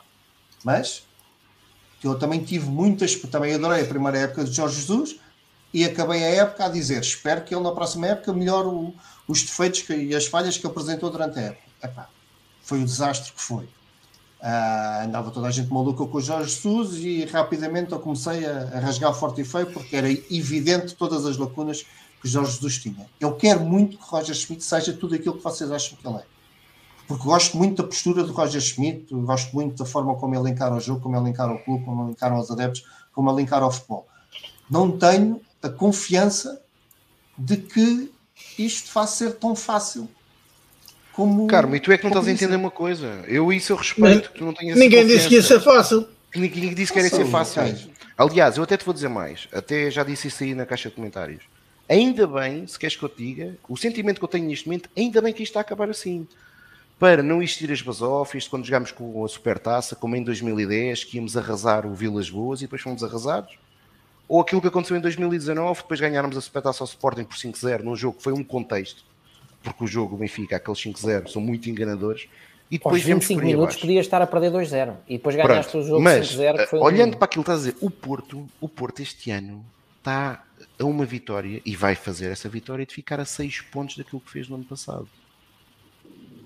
Mas 0.66 1.04
eu 2.04 2.20
também 2.20 2.44
tive 2.44 2.68
muitas, 2.70 3.16
também 3.16 3.54
adorei 3.54 3.84
a 3.84 3.88
primeira 3.88 4.18
época 4.18 4.44
de 4.44 4.52
Jorge 4.52 4.82
Jesus 4.82 5.16
e 5.74 5.86
acabei 5.86 6.26
a 6.26 6.44
época 6.44 6.66
a 6.66 6.68
dizer: 6.70 7.00
espero 7.00 7.46
que 7.46 7.56
ele 7.56 7.64
na 7.64 7.72
próxima 7.72 8.06
época 8.06 8.34
melhore 8.34 8.68
o- 8.68 8.94
os 9.30 9.44
defeitos 9.44 9.82
que- 9.82 9.96
e 9.96 10.14
as 10.14 10.26
falhas 10.26 10.58
que 10.58 10.68
apresentou 10.68 11.10
durante 11.10 11.40
a 11.40 11.44
época. 11.44 11.68
Epá, 11.82 12.10
foi 12.62 12.82
o 12.82 12.86
desastre 12.86 13.32
que 13.32 13.42
foi. 13.42 13.70
Uh, 14.40 15.06
andava 15.06 15.32
toda 15.32 15.48
a 15.48 15.52
gente 15.52 15.74
maluca 15.74 16.06
com 16.06 16.18
o 16.18 16.22
Jorge 16.22 16.52
Jesus 16.52 16.98
e 16.98 17.26
rapidamente 17.26 17.92
eu 17.92 18.00
comecei 18.00 18.46
a, 18.46 18.70
a, 18.72 18.80
rasgar 18.80 19.12
forte 19.12 19.42
e 19.42 19.44
feio 19.44 19.66
porque 19.74 19.96
era 19.96 20.12
evidente 20.12 20.96
todas 20.96 21.26
as 21.26 21.38
lacunas 21.38 21.84
que 22.22 22.28
Jorge 22.28 22.52
Jesus 22.52 22.78
tinha. 22.78 23.10
Eu 23.20 23.36
quero 23.36 23.62
muito 23.62 23.98
que 23.98 24.04
Roger 24.04 24.36
Schmidt 24.36 24.64
seja 24.64 24.94
tudo 24.94 25.16
aquilo 25.16 25.38
que 25.38 25.44
vocês 25.44 25.72
acham 25.72 25.98
que 25.98 26.08
ele 26.08 26.18
é. 26.18 26.24
Porque 27.08 27.24
gosto 27.24 27.58
muito 27.58 27.82
da 27.82 27.88
postura 27.88 28.24
do 28.24 28.32
Roger 28.32 28.62
Schmidt, 28.62 29.12
gosto 29.12 29.56
muito 29.56 29.76
da 29.76 29.86
forma 29.86 30.16
como 30.16 30.36
ele 30.36 30.52
encara 30.52 30.76
o 30.76 30.80
jogo, 30.80 31.02
como 31.02 31.18
ele 31.18 31.30
encara 31.30 31.54
o 31.54 31.64
clube, 31.64 31.84
como 31.84 32.04
ele 32.04 32.12
encara 32.12 32.38
os 32.38 32.52
adeptos, 32.52 32.84
como 33.14 33.32
ele 33.32 33.42
encara 33.42 33.66
o 33.66 33.72
futebol. 33.72 34.08
Não 34.70 34.98
tenho 34.98 35.42
a 35.64 35.70
confiança 35.70 36.62
de 37.38 37.58
que 37.58 38.12
isto 38.60 38.94
vai 38.94 39.08
ser 39.08 39.36
tão 39.36 39.56
fácil 39.56 40.08
como. 41.18 41.48
Carmo, 41.48 41.76
e 41.76 41.80
tu 41.80 41.92
é 41.92 41.98
que 41.98 42.04
não 42.04 42.12
estás 42.12 42.28
a 42.28 42.32
entender 42.32 42.56
uma 42.56 42.70
coisa. 42.70 43.24
Eu 43.28 43.52
isso 43.52 43.74
eu 43.74 43.78
respeito, 43.78 44.32
não 44.40 44.54
Ninguém 44.76 45.08
disse 45.08 45.28
que 45.28 45.34
ia 45.34 45.42
ser 45.42 45.60
fácil. 45.60 46.08
Ninguém 46.36 46.76
disse 46.76 46.94
que 46.94 47.00
ia 47.00 47.10
ser 47.10 47.26
fácil. 47.26 47.64
Aliás, 48.16 48.58
eu 48.58 48.64
até 48.64 48.78
te 48.78 48.86
vou 48.86 48.94
dizer 48.94 49.10
mais, 49.10 49.48
até 49.52 49.90
já 49.90 50.04
disse 50.04 50.28
isso 50.28 50.44
aí 50.44 50.54
na 50.54 50.66
caixa 50.66 50.90
de 50.90 50.96
comentários. 50.96 51.44
Ainda 51.90 52.28
bem, 52.28 52.68
se 52.68 52.78
queres 52.78 52.96
que 52.96 53.04
eu 53.04 53.10
te 53.10 53.18
diga, 53.18 53.58
o 53.68 53.76
sentimento 53.76 54.20
que 54.20 54.26
eu 54.26 54.28
tenho 54.28 54.48
neste 54.48 54.68
momento, 54.68 54.90
ainda 54.96 55.22
bem 55.22 55.34
que 55.34 55.42
isto 55.42 55.52
está 55.52 55.60
a 55.60 55.62
acabar 55.62 55.90
assim. 55.90 56.28
Para 57.00 57.24
não 57.24 57.42
existir 57.42 57.72
as 57.72 57.82
basófias, 57.82 58.48
quando 58.48 58.66
jogámos 58.66 58.92
com 58.92 59.24
a 59.24 59.28
Supertaça, 59.28 59.96
como 59.96 60.16
em 60.16 60.24
2010, 60.24 61.04
que 61.04 61.18
íamos 61.18 61.38
arrasar 61.38 61.86
o 61.86 61.94
Vilas 61.94 62.30
Boas 62.30 62.60
e 62.60 62.66
depois 62.66 62.82
fomos 62.82 63.04
arrasados. 63.04 63.58
Ou 64.28 64.42
aquilo 64.42 64.62
que 64.62 64.68
aconteceu 64.68 64.98
em 64.98 65.02
2019, 65.02 65.82
depois 65.82 66.00
ganharmos 66.00 66.36
a 66.36 66.42
Supertaça 66.42 66.84
ao 66.84 66.88
Sporting 66.88 67.24
por 67.24 67.38
5-0 67.38 67.82
num 67.82 67.96
jogo 67.96 68.18
que 68.18 68.24
foi 68.24 68.34
um 68.34 68.44
contexto 68.44 69.06
porque 69.64 69.84
o 69.84 69.88
jogo, 69.88 70.16
o 70.16 70.18
Benfica, 70.18 70.56
aqueles 70.58 70.80
5-0 70.80 71.28
são 71.30 71.42
muito 71.42 71.70
enganadores. 71.70 72.28
E 72.70 72.78
depois 72.78 73.02
vimos 73.02 73.26
5 73.26 73.42
minutos 73.42 73.78
podia 73.78 74.02
estar 74.02 74.22
a 74.22 74.28
perder 74.28 74.52
2-0 74.52 74.96
e 75.08 75.18
depois 75.18 75.36
ganhaste 75.36 75.72
Pronto, 75.72 75.86
o 75.86 75.88
jogo 75.88 76.04
5-0. 76.04 76.74
Um... 76.74 76.82
Olhando 76.82 77.18
para 77.18 77.26
aquilo 77.26 77.44
que 77.44 77.52
estás 77.52 77.66
a 77.66 77.72
dizer, 77.72 77.86
o 77.86 77.90
Porto, 77.90 78.48
o 78.60 78.68
Porto 78.68 79.02
este 79.02 79.32
ano 79.32 79.66
está 79.98 80.44
a 80.80 80.84
uma 80.84 81.06
vitória 81.06 81.62
e 81.66 81.76
vai 81.76 81.96
fazer 81.96 82.30
essa 82.30 82.50
vitória 82.50 82.86
de 82.86 82.94
ficar 82.94 83.20
a 83.20 83.26
6 83.26 83.62
pontos 83.62 83.98
daquilo 83.98 84.20
que 84.20 84.30
fez 84.30 84.50
no 84.50 84.56
ano 84.56 84.66
passado. 84.66 85.08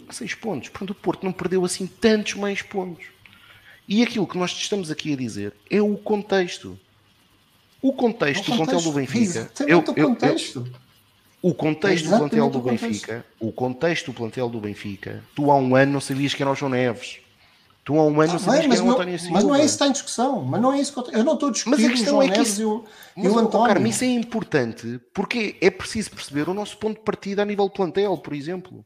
A 0.08 0.14
6 0.14 0.36
pontos. 0.36 0.70
Portanto, 0.70 0.92
o 0.92 0.96
Porto 0.96 1.24
não 1.24 1.32
perdeu 1.32 1.66
assim 1.66 1.88
tantos 1.88 2.36
mais 2.36 2.62
pontos. 2.62 3.06
E 3.88 4.04
aquilo 4.04 4.28
que 4.28 4.38
nós 4.38 4.52
estamos 4.52 4.92
aqui 4.92 5.14
a 5.14 5.16
dizer 5.16 5.54
é 5.70 5.82
o 5.82 5.98
contexto. 5.98 6.80
O 7.82 7.94
contexto, 7.94 8.54
o 8.54 8.58
contexto 8.58 8.84
do 8.86 8.92
do 8.92 8.96
Benfica. 8.96 9.52
Eu, 9.62 9.84
eu, 9.96 10.18
eu, 10.22 10.68
o 11.42 11.54
contexto 11.54 12.10
do 12.10 12.18
plantel 12.18 12.50
do 12.50 12.60
Benfica, 12.60 13.26
o 13.40 13.52
contexto 13.52 14.08
do 14.08 14.14
plantel 14.14 14.50
do 14.50 14.60
Benfica, 14.60 15.24
tu 15.36 15.50
há 15.50 15.56
um 15.56 15.76
ano 15.76 15.94
não 15.94 16.02
sabias 16.02 16.34
que 16.34 16.44
era 16.44 16.52
o 16.52 16.56
João 16.56 16.72
Neves. 16.72 17.20
Tu 17.84 17.98
há 17.98 18.04
um 18.04 18.22
ano 18.22 18.30
ah, 18.30 18.34
não 18.34 18.40
sabias 18.40 18.66
que 18.68 18.74
era 18.74 18.84
o 18.84 18.92
António 18.92 19.20
Silva. 19.20 19.34
Mas 19.34 19.44
não 19.44 19.56
é 19.56 19.58
isso 19.58 19.68
que 19.68 19.72
está 19.72 19.88
em 19.88 19.92
discussão. 19.92 20.42
Mas 20.44 20.62
não 20.62 20.72
é 20.72 20.80
isso 20.80 20.94
que 20.94 21.00
eu, 21.00 21.20
eu 21.20 21.24
não 21.24 21.34
estou 21.34 21.50
a 21.50 21.52
discutir 21.52 21.82
mas 21.82 21.86
a 21.86 21.90
questão 21.90 22.22
é 22.22 22.30
que 22.30 22.42
isso, 22.42 22.62
e 22.62 22.66
o, 22.66 22.86
mas, 23.16 23.26
e 23.26 23.30
o 23.30 23.40
António. 23.40 23.68
Carme, 23.68 23.90
isso 23.90 24.04
é 24.04 24.08
importante 24.08 25.02
porque 25.12 25.58
é 25.60 25.72
preciso 25.72 26.12
perceber 26.12 26.48
o 26.48 26.54
nosso 26.54 26.78
ponto 26.78 27.00
de 27.00 27.04
partida 27.04 27.42
a 27.42 27.46
nível 27.46 27.68
plantel, 27.70 28.16
por 28.20 28.34
exemplo. 28.34 28.86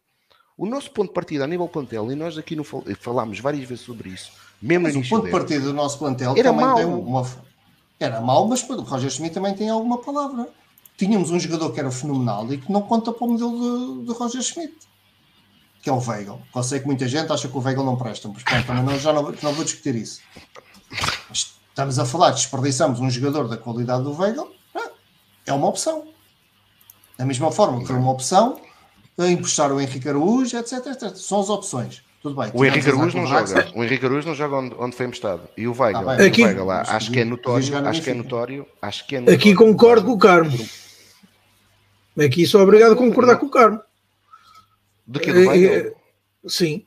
O 0.57 0.65
nosso 0.65 0.89
ponto 0.91 1.09
de 1.09 1.13
partida 1.13 1.43
a 1.43 1.47
nível 1.47 1.67
plantel, 1.67 2.09
e 2.09 2.15
nós 2.15 2.37
aqui 2.37 2.55
no, 2.55 2.63
falámos 2.63 3.37
várias 3.41 3.67
vezes 3.67 3.83
sobre 3.83 4.07
isso, 4.07 4.31
mesmo 4.61 4.83
mas 4.83 4.95
o 4.95 5.09
ponto 5.09 5.25
de 5.25 5.31
partida 5.31 5.65
do 5.65 5.73
nosso 5.73 5.99
plantel 5.99 6.33
era 6.37 6.49
também 6.49 6.65
mau. 6.65 6.99
uma... 7.01 7.27
Era 7.99 8.21
mau, 8.21 8.47
mas 8.47 8.63
o 8.69 8.81
Roger 8.81 9.09
Schmidt 9.09 9.33
também 9.33 9.53
tem 9.53 9.69
alguma 9.69 9.97
palavra 9.97 10.47
tínhamos 10.97 11.31
um 11.31 11.39
jogador 11.39 11.71
que 11.71 11.79
era 11.79 11.91
fenomenal 11.91 12.51
e 12.53 12.57
que 12.57 12.71
não 12.71 12.81
conta 12.81 13.11
para 13.11 13.25
o 13.25 13.31
modelo 13.31 14.01
de, 14.01 14.07
de 14.07 14.13
Roger 14.13 14.41
Schmidt, 14.41 14.75
que 15.81 15.89
é 15.89 15.93
o 15.93 15.99
Weigl. 15.99 16.41
Eu 16.55 16.63
sei 16.63 16.79
que 16.79 16.85
muita 16.85 17.07
gente 17.07 17.31
acha 17.31 17.47
que 17.47 17.57
o 17.57 17.61
Weigl 17.61 17.83
não 17.83 17.95
presta, 17.95 18.27
mas 18.27 18.43
pronto, 18.43 18.73
não, 18.73 18.99
já 18.99 19.13
não, 19.13 19.23
não 19.23 19.53
vou 19.53 19.63
discutir 19.63 19.95
isso. 19.95 20.21
Mas 21.29 21.55
estamos 21.69 21.99
a 21.99 22.05
falar, 22.05 22.31
desperdiçamos 22.31 22.99
um 22.99 23.09
jogador 23.09 23.47
da 23.47 23.57
qualidade 23.57 24.03
do 24.03 24.17
Weigl, 24.17 24.51
é 25.45 25.53
uma 25.53 25.67
opção. 25.67 26.07
Da 27.17 27.25
mesma 27.25 27.51
forma 27.51 27.79
que 27.79 27.87
foi 27.87 27.95
uma 27.95 28.11
opção, 28.11 28.59
emprestar 29.17 29.71
o 29.71 29.79
Henrique 29.79 30.09
Araújo, 30.09 30.57
etc, 30.57 30.85
etc. 30.87 31.15
São 31.15 31.39
as 31.39 31.49
opções. 31.49 32.03
Tudo 32.21 32.41
bem. 32.41 32.51
O 32.53 32.65
Henrique 32.65 32.89
Araújo 32.89 33.17
não 33.17 33.27
joga. 33.27 33.71
O 33.75 33.83
Henrique 33.83 34.05
Araújo 34.05 34.27
não 34.27 34.35
joga 34.35 34.55
onde, 34.55 34.75
onde 34.79 34.95
foi 34.95 35.05
emprestado. 35.05 35.43
E 35.55 35.67
o 35.67 35.79
Weigl, 35.79 36.09
aqui, 36.09 36.41
o 36.41 36.45
Weigl 36.45 36.65
lá, 36.65 36.81
acho 36.81 37.11
que 37.11 37.19
é 37.19 37.25
notório, 37.25 37.87
acho 37.87 38.01
que 38.01 38.09
é 38.09 38.13
notório, 38.13 38.67
acho 38.81 39.07
que 39.07 39.15
é 39.15 39.19
notório. 39.19 39.39
Aqui 39.39 39.53
concordo 39.53 40.07
com 40.07 40.13
o 40.13 40.17
Carmo. 40.17 40.57
Aqui 42.17 42.45
sou 42.45 42.61
obrigado 42.61 42.93
a 42.93 42.95
concordar 42.95 43.37
com 43.37 43.47
o 43.47 43.51
Carmo. 43.51 43.81
Do 45.05 45.19
que 45.19 45.31
do 45.31 45.43
é, 45.43 45.47
Weigl? 45.47 45.73
É, 45.73 45.93
sim. 46.47 46.85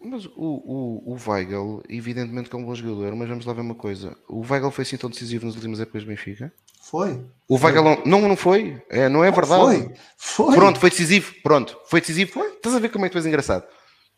Mas 0.00 0.26
o, 0.26 0.32
o, 0.36 1.12
o 1.12 1.30
Weigl, 1.30 1.82
evidentemente 1.88 2.50
que 2.50 2.54
é 2.54 2.58
um 2.58 2.64
bom 2.64 2.74
jogador, 2.74 3.16
mas 3.16 3.28
vamos 3.28 3.46
lá 3.46 3.52
ver 3.54 3.62
uma 3.62 3.74
coisa. 3.74 4.16
O 4.28 4.40
Weigl 4.40 4.70
foi 4.70 4.82
assim 4.82 4.98
tão 4.98 5.08
decisivo 5.08 5.46
nas 5.46 5.54
últimas 5.54 5.80
épocas 5.80 6.02
do 6.02 6.08
Benfica? 6.08 6.52
Foi. 6.82 7.24
O 7.48 7.56
Weigl 7.56 8.02
não, 8.04 8.20
não, 8.20 8.36
foi. 8.36 8.82
É, 8.90 9.08
não 9.08 9.24
é 9.24 9.30
verdade. 9.30 9.62
Foi. 9.62 9.94
Foi. 10.18 10.54
Pronto, 10.54 10.78
foi 10.78 10.90
decisivo. 10.90 11.34
Pronto, 11.42 11.78
foi 11.86 12.00
decisivo. 12.00 12.32
Foi. 12.32 12.48
Estás 12.48 12.74
a 12.74 12.78
ver 12.78 12.90
como 12.90 13.06
é 13.06 13.08
que 13.08 13.12
tu 13.12 13.18
és 13.18 13.26
engraçado? 13.26 13.64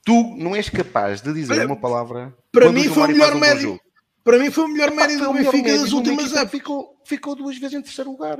Tu 0.05 0.37
não 0.37 0.55
és 0.55 0.69
capaz 0.69 1.20
de 1.20 1.33
dizer 1.33 1.53
Olha, 1.53 1.66
uma 1.66 1.77
palavra. 1.77 2.35
Para 2.51 2.73
mim 2.73 2.89
foi 2.89 3.05
o 3.05 3.09
melhor 3.09 3.35
um 3.35 3.39
médio. 3.39 3.81
Para 4.24 4.41
mim 4.41 4.51
foi 4.51 4.65
o 4.65 4.69
melhor 4.69 4.91
médio 4.91 5.20
do 5.20 5.33
Benfica 5.33 5.78
das 5.78 5.93
últimas 5.93 6.33
épocas. 6.33 6.51
Ficou, 6.51 6.97
ficou 7.05 7.37
duas 7.37 7.57
vezes 7.59 7.78
em 7.78 7.83
terceiro 7.83 8.11
lugar. 8.11 8.39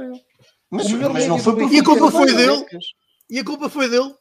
Mas, 0.71 0.91
mas 0.91 1.27
não 1.27 1.39
foi 1.39 1.67
E 1.73 1.79
a 1.79 1.85
culpa 1.85 2.11
foi 2.11 2.35
dele. 2.35 2.67
E 3.31 3.39
a 3.39 3.45
culpa 3.45 3.69
foi 3.69 3.89
dele. 3.89 4.15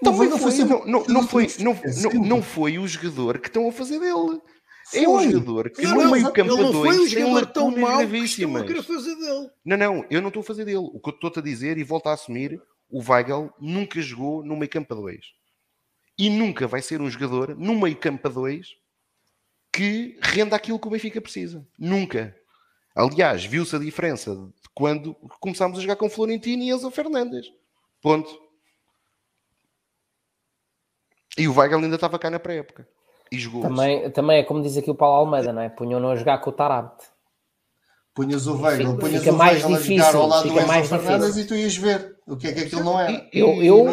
Então, 0.00 0.16
não, 0.16 0.38
foi, 0.38 0.64
não, 0.64 0.86
não, 0.86 1.04
não, 1.04 1.28
foi, 1.28 1.46
não, 1.58 1.74
não, 1.74 2.26
não 2.26 2.42
foi 2.42 2.78
o 2.78 2.88
jogador 2.88 3.38
que 3.38 3.48
estão 3.48 3.68
a 3.68 3.72
fazer 3.72 3.98
dele. 3.98 4.40
Foi. 4.90 5.04
É 5.04 5.08
um 5.08 5.30
jogador 5.30 5.70
que 5.70 5.82
não, 5.82 6.04
no 6.04 6.10
meio 6.10 6.32
campo 6.32 6.52
a 6.52 6.70
dois 6.70 7.12
tem 7.12 7.32
lacunas 7.32 7.96
gravíssimas. 7.96 8.66
Que 8.66 8.82
fazer 8.82 9.14
dele. 9.14 9.50
Não, 9.64 9.76
não, 9.76 10.06
eu 10.10 10.20
não 10.20 10.28
estou 10.28 10.40
a 10.40 10.44
fazer 10.44 10.64
dele. 10.64 10.78
O 10.78 10.98
que 10.98 11.10
eu 11.10 11.14
estou 11.14 11.32
a 11.36 11.44
dizer 11.44 11.78
e 11.78 11.84
volto 11.84 12.08
a 12.08 12.14
assumir, 12.14 12.60
o 12.88 13.00
Weigl 13.00 13.52
nunca 13.60 14.00
jogou 14.00 14.42
no 14.42 14.56
meio 14.56 14.70
campo 14.70 14.94
a 14.94 14.96
dois. 14.96 15.26
E 16.18 16.28
nunca 16.28 16.66
vai 16.66 16.82
ser 16.82 17.00
um 17.00 17.10
jogador 17.10 17.54
no 17.56 17.78
meio 17.78 17.96
campo 17.96 18.26
a 18.26 18.30
dois 18.30 18.68
que 19.72 20.18
renda 20.20 20.56
aquilo 20.56 20.78
que 20.78 20.88
o 20.88 20.90
Benfica 20.90 21.20
precisa. 21.20 21.64
Nunca. 21.78 22.36
Aliás, 22.94 23.44
viu-se 23.44 23.76
a 23.76 23.78
diferença 23.78 24.34
de 24.34 24.50
quando 24.74 25.14
começámos 25.40 25.78
a 25.78 25.82
jogar 25.82 25.96
com 25.96 26.10
Florentino 26.10 26.62
e 26.62 26.70
Enzo 26.70 26.90
Fernandes. 26.90 27.52
Ponto. 28.02 28.30
E 31.38 31.46
o 31.46 31.56
Weigl 31.56 31.78
ainda 31.78 31.94
estava 31.94 32.18
cá 32.18 32.30
na 32.30 32.38
pré-época. 32.38 32.88
E 33.30 33.38
jogou. 33.38 33.62
Também, 33.62 34.10
também 34.10 34.38
é 34.38 34.42
como 34.42 34.62
diz 34.62 34.76
aqui 34.76 34.90
o 34.90 34.94
Paulo 34.94 35.18
Almeida, 35.18 35.52
não 35.52 35.62
é? 35.62 35.68
Punham-no 35.68 36.10
a 36.10 36.16
jogar 36.16 36.38
com 36.38 36.50
o 36.50 36.52
Tarabt. 36.52 37.04
Punhas 38.12 38.48
o 38.48 38.60
Weigl, 38.60 38.98
punhas 38.98 39.22
fica 39.22 39.32
o 39.32 39.38
mais 39.38 39.62
Weigl 39.62 39.78
difícil, 39.78 40.02
a 40.02 40.06
jogar 40.06 40.18
ao 40.18 40.26
lado 40.26 40.48
do 40.48 40.58
Enzo 40.58 40.66
mais 40.66 40.88
Fernandes 40.88 41.34
difícil. 41.34 41.44
e 41.44 41.46
tu 41.46 41.54
ias 41.54 41.76
ver 41.76 42.16
o 42.26 42.36
que 42.36 42.48
é 42.48 42.52
que 42.52 42.60
aquilo 42.60 42.82
não 42.82 42.98
era. 42.98 43.28
Eu, 43.32 43.62
eu, 43.62 43.86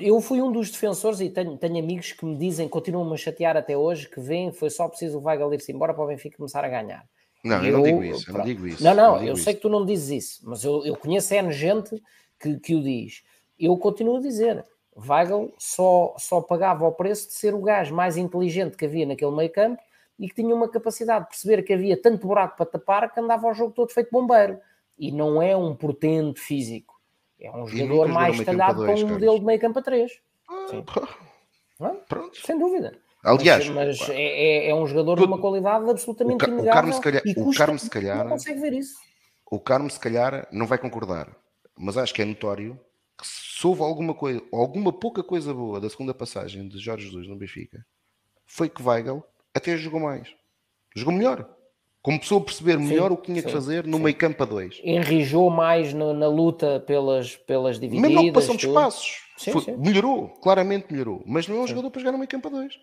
eu 0.00 0.20
fui 0.20 0.40
um 0.40 0.52
dos 0.52 0.70
defensores 0.70 1.20
e 1.20 1.28
tenho, 1.28 1.58
tenho 1.58 1.78
amigos 1.78 2.12
que 2.12 2.24
me 2.24 2.36
dizem, 2.36 2.68
continuam-me 2.68 3.14
a 3.14 3.16
chatear 3.16 3.56
até 3.56 3.76
hoje, 3.76 4.08
que 4.08 4.20
vêm, 4.20 4.52
foi 4.52 4.70
só 4.70 4.88
preciso 4.88 5.18
o 5.18 5.24
Weigl 5.24 5.52
ir-se 5.52 5.72
embora 5.72 5.92
para 5.92 6.04
o 6.04 6.06
Benfica 6.06 6.36
começar 6.36 6.64
a 6.64 6.68
ganhar. 6.68 7.04
Não, 7.44 7.62
eu, 7.62 7.72
eu, 7.72 7.76
não 7.76 7.82
digo 7.84 8.04
isso, 8.04 8.30
eu 8.30 8.34
não 8.34 8.44
digo 8.44 8.66
isso. 8.66 8.82
Não, 8.82 8.94
não, 8.94 9.16
não 9.16 9.22
eu 9.22 9.36
sei 9.36 9.52
isso. 9.52 9.54
que 9.54 9.60
tu 9.60 9.68
não 9.68 9.84
dizes 9.84 10.24
isso, 10.24 10.40
mas 10.48 10.64
eu, 10.64 10.84
eu 10.86 10.96
conheço 10.96 11.34
N 11.34 11.52
gente 11.52 12.02
que, 12.40 12.58
que 12.58 12.74
o 12.74 12.82
diz. 12.82 13.22
Eu 13.58 13.76
continuo 13.76 14.16
a 14.16 14.20
dizer, 14.20 14.64
Weigl 14.96 15.52
só, 15.58 16.14
só 16.18 16.40
pagava 16.40 16.86
o 16.86 16.92
preço 16.92 17.28
de 17.28 17.34
ser 17.34 17.54
o 17.54 17.60
gajo 17.60 17.94
mais 17.94 18.16
inteligente 18.16 18.76
que 18.76 18.86
havia 18.86 19.04
naquele 19.04 19.30
meio 19.30 19.52
campo 19.52 19.82
e 20.18 20.28
que 20.28 20.34
tinha 20.34 20.54
uma 20.54 20.68
capacidade 20.68 21.24
de 21.24 21.30
perceber 21.30 21.62
que 21.62 21.72
havia 21.72 22.00
tanto 22.00 22.26
buraco 22.26 22.56
para 22.56 22.66
tapar 22.66 23.12
que 23.12 23.20
andava 23.20 23.46
ao 23.46 23.54
jogo 23.54 23.72
todo 23.72 23.92
feito 23.92 24.10
bombeiro. 24.10 24.58
E 24.96 25.10
não 25.10 25.42
é 25.42 25.56
um 25.56 25.74
portento 25.74 26.40
físico. 26.40 26.94
É 27.40 27.50
um 27.50 27.66
jogador 27.66 28.08
mais 28.08 28.42
talhado 28.44 28.86
com 28.86 28.94
um 28.94 29.08
modelo 29.08 29.38
de 29.38 29.44
meio 29.44 29.60
campo 29.60 29.80
a 29.80 29.82
3. 29.82 30.20
Ah, 30.48 31.92
Pronto. 32.08 32.38
Sem 32.40 32.58
dúvida. 32.58 32.96
Aliás, 33.24 33.66
mas, 33.70 33.98
mas 33.98 34.08
é, 34.10 34.14
é, 34.14 34.68
é, 34.68 34.74
um 34.74 34.86
jogador 34.86 35.18
de 35.18 35.24
uma 35.24 35.38
qualidade 35.38 35.88
absolutamente 35.88 36.44
o, 36.44 36.48
inegável. 36.48 36.70
O 36.70 36.74
Carmo, 36.74 36.92
se 36.92 37.00
calhar, 37.00 37.22
o 37.24 37.54
Carmo, 37.54 37.78
se 37.78 37.90
calhar, 37.90 38.24
não 38.24 38.30
consegue 38.32 38.60
ver 38.60 38.72
isso. 38.74 38.94
O 39.50 39.58
Carmo, 39.58 39.90
se 39.90 39.98
calhar, 39.98 40.46
não 40.52 40.66
vai 40.66 40.76
concordar, 40.76 41.34
mas 41.76 41.96
acho 41.96 42.12
que 42.12 42.20
é 42.20 42.24
notório 42.24 42.78
que 43.18 43.26
se 43.26 43.66
houve 43.66 43.82
alguma 43.82 44.12
coisa, 44.12 44.42
alguma 44.52 44.92
pouca 44.92 45.22
coisa 45.22 45.54
boa 45.54 45.80
da 45.80 45.88
segunda 45.88 46.12
passagem 46.12 46.68
de 46.68 46.78
Jorge 46.78 47.06
Jesus 47.06 47.26
no 47.26 47.36
Benfica, 47.36 47.84
foi 48.44 48.68
que 48.68 48.82
Weigl 48.82 49.24
até 49.54 49.74
jogou 49.76 50.00
mais, 50.00 50.28
jogou 50.94 51.14
melhor. 51.14 51.48
Começou 52.02 52.38
a 52.38 52.44
perceber 52.44 52.78
melhor 52.78 53.08
sim, 53.08 53.14
o 53.14 53.16
que 53.16 53.26
tinha 53.28 53.40
sim, 53.40 53.46
que 53.46 53.52
fazer 53.52 53.86
no 53.86 53.96
sim. 53.96 54.02
meio 54.02 54.14
campo 54.14 54.42
a 54.42 54.44
dois. 54.44 54.78
Enrijou 54.84 55.48
mais 55.48 55.94
no, 55.94 56.12
na 56.12 56.28
luta 56.28 56.78
pelas, 56.86 57.34
pelas 57.34 57.80
divididas. 57.80 58.02
Mesmo 58.10 58.22
na 58.22 58.28
ocupação 58.28 58.56
de 58.56 58.66
espaços. 58.66 59.22
Foi, 59.38 59.74
melhorou, 59.74 60.28
claramente 60.42 60.92
melhorou. 60.92 61.22
Mas 61.24 61.48
não 61.48 61.56
é 61.56 61.60
um 61.60 61.66
jogador 61.66 61.90
para 61.90 62.00
jogar 62.00 62.12
no 62.12 62.18
meio 62.18 62.28
campo 62.28 62.48
a 62.48 62.50
dois. 62.50 62.78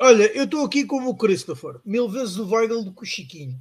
Olha, 0.00 0.24
eu 0.34 0.44
estou 0.44 0.64
aqui 0.64 0.84
como 0.84 1.10
o 1.10 1.16
Christopher, 1.16 1.80
mil 1.84 2.08
vezes 2.08 2.38
o 2.38 2.48
Weigl 2.48 2.82
do 2.82 2.92
que 2.92 3.02
o 3.02 3.06
Chiquinho. 3.06 3.60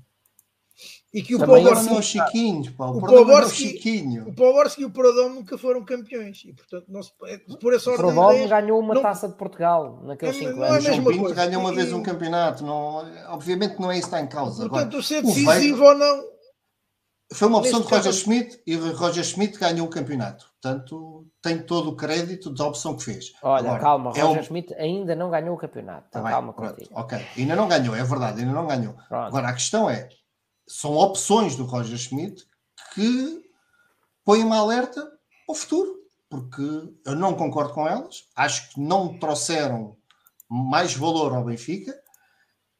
E 1.13 1.23
que 1.23 1.35
o 1.35 1.39
Poborski 1.39 1.85
não 1.85 1.95
é 1.95 1.99
o 1.99 2.01
Chiquinho, 2.01 2.71
pá. 2.73 2.85
O, 2.85 2.97
o 2.97 3.01
Poborski, 3.01 3.63
é 3.63 3.67
o 3.67 3.71
Chiquinho. 3.71 4.29
O 4.29 4.33
Poborski 4.33 4.81
e 4.83 4.85
o 4.85 4.91
Prodom 4.91 5.29
nunca 5.29 5.57
foram 5.57 5.83
campeões. 5.83 6.43
E, 6.45 6.53
portanto, 6.53 6.85
não 6.87 7.01
se, 7.01 7.11
por 7.59 7.73
essa 7.73 7.89
ordem 7.89 8.05
O 8.05 8.13
Prodom 8.13 8.47
ganhou 8.47 8.79
uma 8.79 8.93
não, 8.93 9.01
taça 9.01 9.27
de 9.27 9.33
Portugal 9.33 10.01
naqueles 10.03 10.35
5 10.37 10.63
é, 10.63 10.69
anos. 10.69 10.85
É 10.85 10.91
o 10.93 11.05
Pinto 11.05 11.33
ganhou 11.33 11.61
uma 11.61 11.73
vez 11.73 11.91
um 11.91 12.03
campeonato. 12.03 12.63
Não, 12.63 13.05
obviamente 13.29 13.79
não 13.79 13.91
é 13.91 13.97
isso 13.97 14.07
que 14.07 14.15
está 14.15 14.21
em 14.21 14.27
causa. 14.27 14.69
Portanto, 14.69 14.87
Agora, 14.87 15.03
ser 15.03 15.23
decisivo 15.23 15.83
ou 15.83 15.97
não... 15.97 16.38
Foi 17.31 17.47
uma 17.47 17.59
opção 17.59 17.81
de 17.81 17.87
Roger 17.87 18.11
Schmidt 18.11 18.59
e 18.65 18.75
Roger 18.75 19.23
Schmidt 19.23 19.59
ganhou 19.59 19.85
o 19.85 19.89
campeonato. 19.89 20.49
Portanto, 20.59 21.27
tem 21.41 21.61
todo 21.61 21.91
o 21.91 21.95
crédito 21.95 22.49
da 22.49 22.65
opção 22.65 22.97
que 22.97 23.03
fez. 23.03 23.33
Olha, 23.43 23.67
Agora, 23.67 23.81
calma, 23.81 24.13
é 24.15 24.21
Roger 24.21 24.43
Schmidt 24.43 24.73
ainda 24.73 25.15
não 25.15 25.29
ganhou 25.29 25.55
o 25.55 25.57
campeonato. 25.57 26.09
Tá 26.09 26.23
calma 26.23 26.53
bem, 26.53 26.69
contigo. 26.69 26.89
Ok, 26.93 27.23
ainda 27.37 27.55
não 27.55 27.67
ganhou, 27.67 27.95
é 27.95 28.03
verdade, 28.03 28.41
ainda 28.41 28.51
não 28.53 28.65
ganhou. 28.65 28.93
Pronto. 28.93 29.27
Agora, 29.27 29.49
a 29.49 29.53
questão 29.53 29.87
é, 29.87 30.09
são 30.67 30.95
opções 30.95 31.55
do 31.55 31.65
Roger 31.65 31.97
Schmidt 31.97 32.45
que 32.95 33.43
põem 34.25 34.43
uma 34.43 34.57
alerta 34.57 35.07
ao 35.47 35.53
futuro, 35.53 35.97
porque 36.29 36.63
eu 37.05 37.15
não 37.15 37.35
concordo 37.35 37.73
com 37.73 37.87
elas, 37.87 38.23
acho 38.35 38.71
que 38.71 38.79
não 38.79 39.19
trouxeram 39.19 39.97
mais 40.49 40.95
valor 40.95 41.35
ao 41.35 41.45
Benfica, 41.45 41.95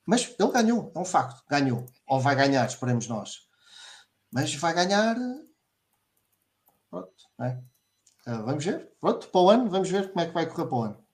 mas 0.05 0.33
ele 0.39 0.51
ganhou, 0.51 0.91
é 0.95 0.99
um 0.99 1.05
facto, 1.05 1.43
ganhou, 1.47 1.85
ou 2.07 2.19
vai 2.19 2.35
ganhar, 2.35 2.65
esperemos 2.65 3.07
nós. 3.07 3.48
Mas 4.31 4.53
vai 4.55 4.73
ganhar. 4.73 5.15
Pronto, 6.89 7.13
é? 7.41 7.59
uh, 8.27 8.43
vamos 8.45 8.63
ver. 8.63 8.91
Pronto, 8.99 9.27
para 9.29 9.41
o 9.41 9.49
ano, 9.49 9.69
vamos 9.69 9.89
ver 9.89 10.09
como 10.09 10.21
é 10.21 10.27
que 10.27 10.33
vai 10.33 10.47
correr 10.47 10.67
para 10.67 10.77
o 10.77 10.83
ano. 10.83 11.05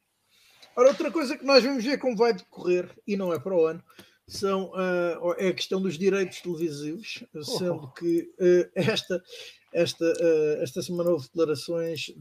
Ora, 0.75 0.89
outra 0.89 1.11
coisa 1.11 1.37
que 1.37 1.45
nós 1.45 1.63
vamos 1.63 1.83
ver 1.83 1.97
como 1.97 2.17
vai 2.17 2.33
decorrer, 2.33 2.89
e 3.07 3.15
não 3.15 3.33
é 3.33 3.39
para 3.39 3.55
o 3.55 3.65
ano, 3.65 3.81
são, 4.27 4.71
uh, 4.71 5.33
é 5.37 5.49
a 5.49 5.53
questão 5.53 5.81
dos 5.81 5.97
direitos 5.97 6.41
televisivos, 6.41 7.23
sendo 7.43 7.83
oh. 7.83 7.87
que 7.93 8.29
uh, 8.39 8.71
esta, 8.75 9.23
esta, 9.73 10.05
uh, 10.05 10.63
esta 10.63 10.81
semana 10.81 11.11
houve 11.11 11.27
declarações 11.27 12.11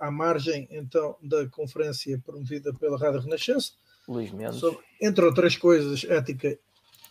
à 0.00 0.10
margem 0.10 0.66
então 0.70 1.16
da 1.22 1.46
conferência 1.48 2.18
promovida 2.24 2.72
pela 2.74 2.98
Rádio 2.98 3.20
Renascença, 3.20 3.72
Luís 4.08 4.32
Mendes. 4.32 4.58
Sobre, 4.58 4.82
entre 5.00 5.24
outras 5.24 5.56
coisas, 5.56 6.02
ética 6.04 6.58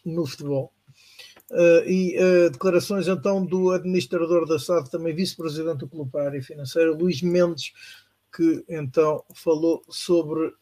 no 0.03 0.25
futebol. 0.25 0.73
E 1.85 2.17
declarações 2.51 3.07
então 3.07 3.45
do 3.45 3.71
administrador 3.71 4.45
da 4.45 4.59
SAD, 4.59 4.89
também 4.91 5.15
vice-presidente 5.15 5.79
do 5.79 5.87
Clube 5.87 6.17
Área 6.17 6.41
Financeira, 6.43 6.91
Luís 6.91 7.21
Mendes, 7.21 7.71
que 8.35 8.63
então 8.69 9.23
falou 9.33 9.81
sobre 9.89 10.53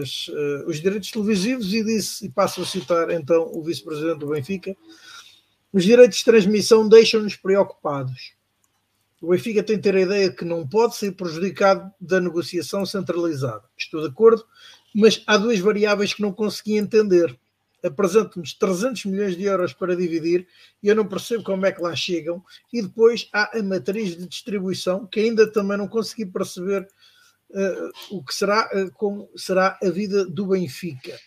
as, 0.00 0.28
uh, 0.28 0.66
os 0.66 0.80
direitos 0.80 1.10
televisivos 1.10 1.72
e 1.74 1.84
disse, 1.84 2.26
e 2.26 2.30
passo 2.30 2.62
a 2.62 2.66
citar 2.66 3.10
então 3.10 3.50
o 3.52 3.62
vice-presidente 3.62 4.20
do 4.20 4.28
Benfica, 4.28 4.74
os 5.70 5.84
direitos 5.84 6.18
de 6.18 6.24
transmissão 6.24 6.88
deixam-nos 6.88 7.36
preocupados. 7.36 8.32
O 9.20 9.28
Benfica 9.28 9.62
tem 9.62 9.76
que 9.76 9.82
ter 9.82 9.96
a 9.96 10.00
ideia 10.00 10.32
que 10.32 10.44
não 10.44 10.66
pode 10.66 10.96
ser 10.96 11.12
prejudicado 11.12 11.92
da 12.00 12.20
negociação 12.20 12.86
centralizada. 12.86 13.64
Estou 13.76 14.00
de 14.00 14.08
acordo, 14.08 14.44
mas 14.94 15.22
há 15.26 15.36
duas 15.36 15.58
variáveis 15.58 16.14
que 16.14 16.22
não 16.22 16.32
consegui 16.32 16.78
entender. 16.78 17.38
Apresento-nos 17.82 18.54
300 18.54 19.04
milhões 19.06 19.36
de 19.36 19.44
euros 19.44 19.72
para 19.72 19.96
dividir 19.96 20.46
e 20.82 20.88
eu 20.88 20.96
não 20.96 21.06
percebo 21.06 21.44
como 21.44 21.64
é 21.64 21.72
que 21.72 21.80
lá 21.80 21.94
chegam. 21.94 22.42
E 22.72 22.82
depois 22.82 23.28
há 23.32 23.58
a 23.58 23.62
matriz 23.62 24.16
de 24.16 24.26
distribuição 24.26 25.06
que 25.06 25.20
ainda 25.20 25.50
também 25.50 25.76
não 25.78 25.88
consegui 25.88 26.26
perceber 26.26 26.88
uh, 27.50 28.16
o 28.16 28.24
que 28.24 28.34
será, 28.34 28.68
uh, 28.74 28.90
como 28.92 29.30
será 29.36 29.78
a 29.82 29.90
vida 29.90 30.24
do 30.26 30.46
Benfica. 30.46 31.18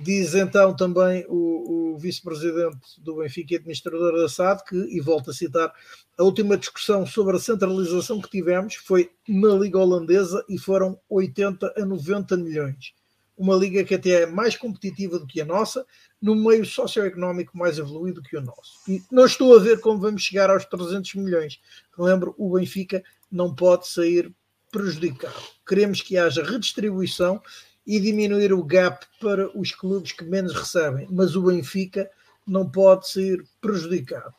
Diz 0.00 0.34
então 0.34 0.76
também 0.76 1.24
o, 1.28 1.94
o 1.94 1.98
vice-presidente 1.98 2.78
do 2.98 3.16
Benfica 3.16 3.54
e 3.54 3.56
administrador 3.56 4.16
da 4.16 4.28
SAD 4.28 4.62
que, 4.64 4.76
e 4.76 5.00
volto 5.00 5.30
a 5.30 5.34
citar, 5.34 5.72
a 6.16 6.22
última 6.22 6.56
discussão 6.56 7.04
sobre 7.04 7.36
a 7.36 7.40
centralização 7.40 8.20
que 8.20 8.30
tivemos 8.30 8.76
foi 8.76 9.10
na 9.28 9.48
Liga 9.54 9.78
Holandesa 9.78 10.44
e 10.48 10.56
foram 10.56 11.00
80 11.08 11.74
a 11.76 11.84
90 11.84 12.36
milhões. 12.36 12.92
Uma 13.38 13.54
liga 13.54 13.84
que 13.84 13.94
até 13.94 14.22
é 14.22 14.26
mais 14.26 14.56
competitiva 14.56 15.18
do 15.18 15.26
que 15.26 15.40
a 15.40 15.44
nossa, 15.44 15.86
no 16.20 16.34
meio 16.34 16.66
socioeconómico 16.66 17.56
mais 17.56 17.78
evoluído 17.78 18.22
que 18.22 18.36
o 18.36 18.40
nosso. 18.40 18.80
E 18.88 19.00
não 19.10 19.24
estou 19.24 19.56
a 19.56 19.60
ver 19.60 19.80
como 19.80 20.00
vamos 20.00 20.22
chegar 20.22 20.50
aos 20.50 20.64
300 20.64 21.14
milhões. 21.14 21.60
Lembro, 21.96 22.34
o 22.36 22.54
Benfica 22.54 23.02
não 23.30 23.54
pode 23.54 23.86
sair 23.86 24.34
prejudicado. 24.72 25.40
Queremos 25.66 26.02
que 26.02 26.18
haja 26.18 26.42
redistribuição 26.42 27.40
e 27.86 28.00
diminuir 28.00 28.52
o 28.52 28.62
gap 28.62 29.06
para 29.20 29.48
os 29.58 29.72
clubes 29.72 30.12
que 30.12 30.24
menos 30.24 30.52
recebem, 30.52 31.06
mas 31.10 31.36
o 31.36 31.42
Benfica 31.42 32.10
não 32.46 32.68
pode 32.68 33.08
ser 33.08 33.42
prejudicado. 33.60 34.34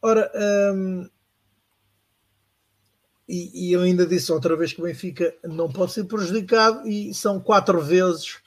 Ora, 0.00 0.30
hum, 0.74 1.08
e, 3.28 3.68
e, 3.68 3.72
eu 3.72 3.82
ainda 3.82 4.06
disse 4.06 4.32
outra 4.32 4.56
vez 4.56 4.72
que 4.72 4.80
o 4.80 4.84
Benfica 4.84 5.34
não 5.44 5.70
pode 5.70 5.92
ser 5.92 6.04
prejudicado 6.04 6.88
e 6.88 7.12
são 7.12 7.38
quatro 7.38 7.80
vezes 7.80 8.38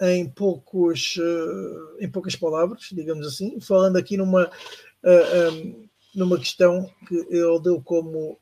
em, 0.00 0.28
poucos, 0.28 1.16
uh, 1.16 1.96
em 1.98 2.08
poucas 2.08 2.36
palavras, 2.36 2.88
digamos 2.92 3.26
assim, 3.26 3.60
falando 3.60 3.96
aqui 3.96 4.16
numa 4.16 4.46
uh, 4.46 5.52
um, 5.52 5.88
numa 6.14 6.38
questão 6.38 6.88
que 7.06 7.14
ele 7.14 7.60
deu 7.62 7.80
como, 7.82 8.36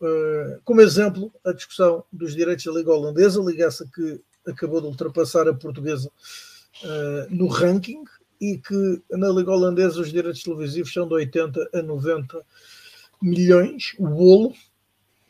como 0.64 0.80
exemplo 0.80 1.30
a 1.44 1.52
discussão 1.52 2.02
dos 2.10 2.34
direitos 2.34 2.64
da 2.64 2.72
Liga 2.72 2.90
Holandesa, 2.90 3.42
liga 3.42 3.66
essa 3.66 3.86
que 3.94 4.22
acabou 4.46 4.80
de 4.80 4.86
ultrapassar 4.86 5.46
a 5.46 5.52
portuguesa 5.52 6.10
no 7.28 7.46
ranking 7.46 8.02
e 8.40 8.56
que 8.56 9.02
na 9.10 9.28
Liga 9.28 9.50
Holandesa 9.50 10.00
os 10.00 10.10
direitos 10.10 10.42
televisivos 10.42 10.92
são 10.92 11.06
de 11.06 11.12
80 11.12 11.70
a 11.74 11.82
90 11.82 12.42
milhões, 13.20 13.94
o 13.98 14.06
bolo, 14.06 14.54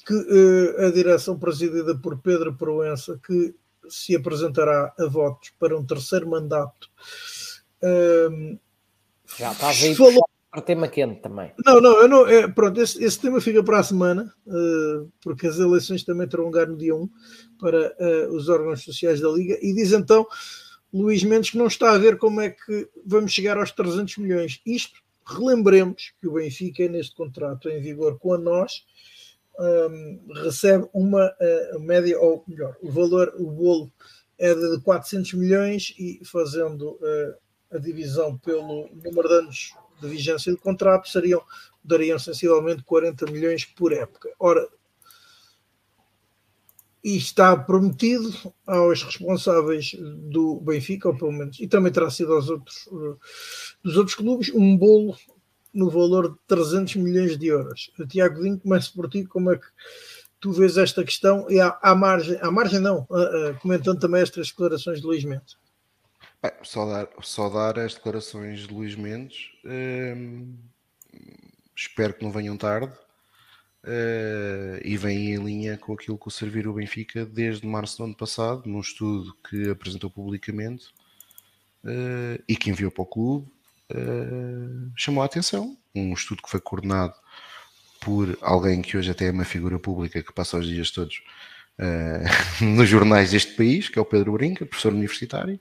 que 0.08 0.14
uh, 0.14 0.86
a 0.86 0.90
direção 0.90 1.38
presidida 1.38 1.94
por 1.94 2.18
Pedro 2.18 2.56
Proença, 2.56 3.20
que 3.22 3.54
se 3.90 4.16
apresentará 4.16 4.94
a 4.98 5.06
votos 5.06 5.50
para 5.58 5.76
um 5.76 5.84
terceiro 5.84 6.28
mandato. 6.28 6.88
Já 9.38 9.52
está 9.52 9.68
a 9.68 9.72
ver 9.72 9.94
falou 9.94 10.28
para 10.50 10.62
tema 10.62 10.88
quente 10.88 11.20
também. 11.20 11.52
Não, 11.64 11.80
não, 11.80 12.00
eu 12.00 12.08
não 12.08 12.26
é, 12.26 12.48
pronto, 12.48 12.80
esse, 12.80 13.02
esse, 13.04 13.20
tema 13.20 13.40
fica 13.40 13.62
para 13.62 13.80
a 13.80 13.82
semana, 13.82 14.32
uh, 14.46 15.10
porque 15.20 15.46
as 15.46 15.58
eleições 15.58 16.04
também 16.04 16.26
terão 16.26 16.44
lugar 16.44 16.66
no 16.66 16.76
dia 16.76 16.94
1 16.94 17.08
para 17.60 17.94
uh, 18.00 18.34
os 18.34 18.48
órgãos 18.48 18.82
sociais 18.82 19.20
da 19.20 19.28
Liga. 19.28 19.58
E 19.60 19.74
diz 19.74 19.92
então 19.92 20.26
Luís 20.92 21.22
Mendes 21.22 21.50
que 21.50 21.58
não 21.58 21.66
está 21.66 21.92
a 21.92 21.98
ver 21.98 22.16
como 22.16 22.40
é 22.40 22.50
que 22.50 22.88
vamos 23.04 23.32
chegar 23.32 23.58
aos 23.58 23.70
300 23.72 24.16
milhões. 24.16 24.60
Isto, 24.64 25.00
relembremos 25.24 26.14
que 26.18 26.26
o 26.26 26.32
Benfica, 26.32 26.88
neste 26.88 27.14
contrato 27.14 27.68
em 27.68 27.80
vigor 27.80 28.18
com 28.18 28.32
a 28.32 28.38
nós, 28.38 28.84
um, 29.58 30.28
recebe 30.44 30.88
uma 30.92 31.26
uh, 31.26 31.80
média, 31.80 32.18
ou 32.20 32.44
melhor, 32.46 32.76
o 32.80 32.90
valor, 32.90 33.34
o 33.38 33.50
bolo 33.50 33.92
é 34.38 34.54
de 34.54 34.80
400 34.82 35.34
milhões 35.34 35.94
e 35.98 36.20
fazendo 36.24 36.96
a 37.72 37.78
divisão 37.78 38.38
pelo 38.38 38.88
número 38.94 39.28
de 39.28 39.34
anos 39.34 39.74
de 40.00 40.08
vigência 40.08 40.52
do 40.52 40.58
contrato 40.58 41.08
seriam, 41.08 41.42
dariam 41.82 42.18
sensivelmente 42.18 42.84
40 42.84 43.26
milhões 43.32 43.64
por 43.64 43.92
época. 43.92 44.30
Ora, 44.38 44.68
e 47.02 47.16
está 47.16 47.56
prometido 47.56 48.30
aos 48.66 49.02
responsáveis 49.02 49.94
do 49.98 50.60
Benfica, 50.60 51.08
ou 51.08 51.16
pelo 51.16 51.32
menos, 51.32 51.58
e 51.60 51.66
também 51.66 51.92
terá 51.92 52.10
sido 52.10 52.32
aos 52.32 52.50
outros, 52.50 52.88
dos 53.82 53.96
outros 53.96 54.16
clubes, 54.16 54.52
um 54.52 54.76
bolo 54.76 55.16
no 55.78 55.88
valor 55.88 56.32
de 56.32 56.38
300 56.48 56.96
milhões 56.96 57.38
de 57.38 57.46
euros. 57.46 57.90
Tiago 58.08 58.42
Dinho, 58.42 58.58
começo 58.58 58.92
por 58.92 59.08
ti, 59.08 59.24
como 59.24 59.52
é 59.52 59.56
que 59.56 59.66
tu 60.40 60.52
vês 60.52 60.76
esta 60.76 61.04
questão 61.04 61.48
e 61.48 61.60
à, 61.60 61.78
à 61.80 61.94
margem, 61.94 62.36
à 62.40 62.50
margem 62.50 62.80
não, 62.80 63.06
comentando 63.60 64.00
também 64.00 64.22
estas 64.22 64.48
declarações 64.48 65.00
de 65.00 65.06
Luís 65.06 65.24
Mendes. 65.24 65.56
Bem, 66.42 66.52
só, 66.62 66.86
dar, 66.86 67.08
só 67.22 67.48
dar 67.48 67.78
as 67.78 67.94
declarações 67.94 68.66
de 68.66 68.74
Luís 68.74 68.94
Mendes. 68.94 69.50
Hum, 69.64 70.56
espero 71.76 72.14
que 72.14 72.24
não 72.24 72.32
venham 72.32 72.56
tarde. 72.56 72.92
Uh, 73.84 74.82
e 74.84 74.96
vem 74.96 75.34
em 75.34 75.42
linha 75.42 75.78
com 75.78 75.92
aquilo 75.92 76.18
que 76.18 76.26
o 76.26 76.30
servir 76.30 76.66
o 76.66 76.74
Benfica 76.74 77.24
desde 77.24 77.66
março 77.66 77.98
do 77.98 78.04
ano 78.04 78.14
passado, 78.14 78.64
num 78.66 78.80
estudo 78.80 79.34
que 79.48 79.70
apresentou 79.70 80.10
publicamente 80.10 80.88
uh, 81.84 82.42
e 82.46 82.56
que 82.56 82.70
enviou 82.70 82.90
para 82.90 83.02
o 83.02 83.06
clube, 83.06 83.50
uh, 83.92 84.92
chamou 84.96 85.22
a 85.22 85.26
atenção. 85.26 85.76
Um 85.94 86.12
estudo 86.12 86.42
que 86.42 86.50
foi 86.50 86.60
coordenado 86.60 87.14
por 88.00 88.38
alguém 88.40 88.82
que 88.82 88.96
hoje 88.96 89.10
até 89.10 89.26
é 89.26 89.30
uma 89.30 89.44
figura 89.44 89.78
pública 89.78 90.22
que 90.22 90.32
passa 90.32 90.58
os 90.58 90.66
dias 90.66 90.90
todos 90.90 91.20
nos 92.60 92.88
jornais 92.88 93.30
deste 93.30 93.54
país, 93.54 93.88
que 93.88 93.98
é 93.98 94.02
o 94.02 94.04
Pedro 94.04 94.32
Brinca, 94.32 94.66
professor 94.66 94.92
universitário. 94.92 95.60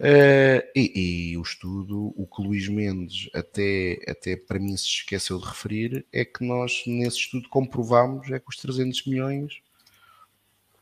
Uh, 0.00 0.62
e, 0.76 1.32
e, 1.32 1.36
o 1.36 1.42
estudo, 1.42 2.14
o 2.16 2.24
que 2.24 2.40
Luís 2.40 2.68
Mendes 2.68 3.28
até, 3.34 3.98
até 4.06 4.36
para 4.36 4.60
mim 4.60 4.76
se 4.76 4.86
esqueceu 4.86 5.40
de 5.40 5.46
referir, 5.46 6.06
é 6.12 6.24
que 6.24 6.44
nós 6.44 6.84
nesse 6.86 7.18
estudo 7.18 7.48
comprovámos 7.48 8.30
é 8.30 8.38
que 8.38 8.48
os 8.48 8.56
300 8.56 9.06
milhões, 9.06 9.60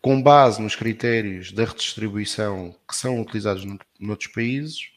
com 0.03 0.23
base 0.23 0.61
nos 0.61 0.77
critérios 0.77 1.51
da 1.51 1.65
redistribuição 1.65 2.77
que 2.87 2.95
são 2.95 3.19
utilizados 3.23 3.65
no, 3.65 3.79
noutros 3.99 4.31
países, 4.31 4.91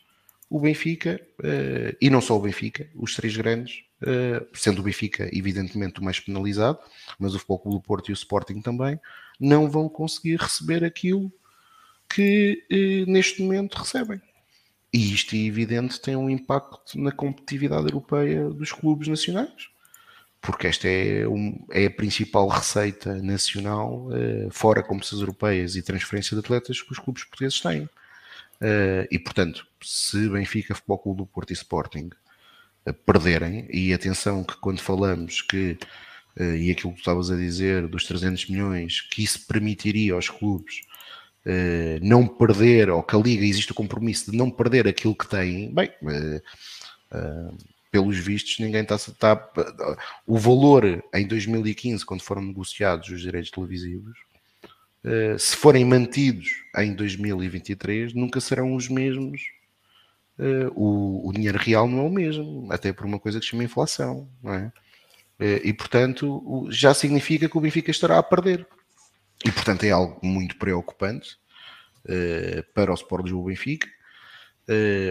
o 0.50 0.60
Benfica, 0.60 1.22
uh, 1.40 1.96
e 2.02 2.10
não 2.10 2.20
só 2.20 2.36
o 2.36 2.42
Benfica, 2.42 2.90
os 2.96 3.16
três 3.16 3.38
grandes, 3.38 3.84
uh, 4.02 4.46
sendo 4.54 4.80
o 4.80 4.84
Benfica 4.84 5.30
evidentemente 5.32 6.00
o 6.00 6.04
mais 6.04 6.20
penalizado, 6.20 6.80
mas 7.20 7.36
o 7.36 7.40
Futebol 7.40 7.60
Clube 7.60 7.78
do 7.78 7.84
Porto 7.84 8.10
e 8.10 8.12
o 8.12 8.14
Sporting 8.14 8.60
também, 8.62 9.00
não 9.40 9.70
vão 9.70 9.88
conseguir 9.88 10.38
receber 10.38 10.84
aquilo 10.84 11.32
que 12.10 12.66
uh, 12.72 13.12
neste 13.12 13.44
momento 13.44 13.76
recebem. 13.76 14.20
E 14.92 15.14
isto, 15.14 15.36
é 15.36 15.40
evidente, 15.40 16.02
tem 16.02 16.16
um 16.16 16.28
impacto 16.28 17.00
na 17.00 17.12
competitividade 17.12 17.84
europeia 17.84 18.50
dos 18.50 18.72
clubes 18.72 19.08
nacionais, 19.08 19.70
porque 20.42 20.66
esta 20.66 20.88
é, 20.88 21.28
um, 21.28 21.64
é 21.70 21.86
a 21.86 21.92
principal 21.92 22.48
receita 22.48 23.22
nacional, 23.22 24.08
fora 24.50 24.82
competições 24.82 25.22
europeias 25.22 25.76
e 25.76 25.84
transferência 25.84 26.34
de 26.34 26.40
atletas, 26.40 26.82
que 26.82 26.92
os 26.92 26.98
clubes 26.98 27.24
portugueses 27.24 27.62
têm. 27.62 27.88
Uh, 28.62 29.08
e 29.10 29.18
portanto, 29.18 29.66
se 29.82 30.28
Benfica, 30.28 30.76
Futebol 30.76 31.00
Clube 31.00 31.18
do 31.20 31.26
Porto 31.26 31.52
e 31.52 31.54
Sporting 31.54 32.10
uh, 32.86 32.94
perderem, 33.06 33.68
e 33.72 33.94
atenção 33.94 34.44
que 34.44 34.58
quando 34.58 34.82
falamos 34.82 35.42
que, 35.42 35.78
uh, 36.38 36.56
e 36.56 36.70
aquilo 36.70 36.92
que 36.92 36.98
tu 36.98 37.00
estavas 37.00 37.32
a 37.32 37.38
dizer 37.38 37.88
dos 37.88 38.04
300 38.06 38.50
milhões, 38.50 39.02
que 39.02 39.24
isso 39.24 39.48
permitiria 39.48 40.14
aos 40.14 40.30
clubes 40.30 40.82
não 42.04 42.28
perder, 42.28 42.92
ou 42.92 43.02
que 43.02 43.16
a 43.16 43.20
Liga 43.20 43.44
existe 43.44 43.72
o 43.72 43.76
compromisso 43.76 44.30
de 44.30 44.38
não 44.38 44.52
perder 44.52 44.88
aquilo 44.88 45.16
que 45.16 45.28
têm, 45.28 45.74
bem, 45.74 45.90
pelos 47.90 48.18
vistos, 48.18 48.60
ninguém 48.60 48.84
está, 48.84 48.96
está. 48.96 49.50
O 50.28 50.38
valor 50.38 51.04
em 51.12 51.28
2015, 51.28 52.06
quando 52.06 52.22
foram 52.22 52.44
negociados 52.44 53.10
os 53.10 53.22
direitos 53.22 53.50
televisivos, 53.50 54.20
se 55.38 55.56
forem 55.56 55.86
mantidos 55.86 56.64
em 56.78 56.94
2023, 56.94 58.14
nunca 58.14 58.40
serão 58.42 58.76
os 58.76 58.90
mesmos. 58.90 59.42
Uh, 60.38 60.72
o, 60.74 61.28
o, 61.28 61.34
dinheiro 61.34 61.58
real 61.58 61.86
não 61.86 62.00
é 62.00 62.04
o 62.04 62.10
mesmo, 62.10 62.72
até 62.72 62.94
por 62.94 63.06
uma 63.06 63.20
coisa 63.20 63.40
que 63.40 63.46
se 63.46 63.52
chama 63.52 63.64
inflação, 63.64 64.30
não 64.42 64.54
é? 64.54 64.72
Uh, 65.38 65.60
e 65.66 65.74
portanto, 65.74 66.68
já 66.70 66.94
significa 66.94 67.50
que 67.50 67.58
o 67.58 67.62
Benfica 67.62 67.92
estará 67.92 68.18
a 68.18 68.24
perder. 68.24 68.66
E 69.46 69.52
portanto, 69.52 69.84
é 69.84 69.92
algo 69.92 70.20
muito 70.24 70.58
preocupante 70.58 71.38
para 72.74 72.92
o 72.92 72.96
Sport 72.96 73.26
Lisboa 73.26 73.50
Benfica. 73.50 73.88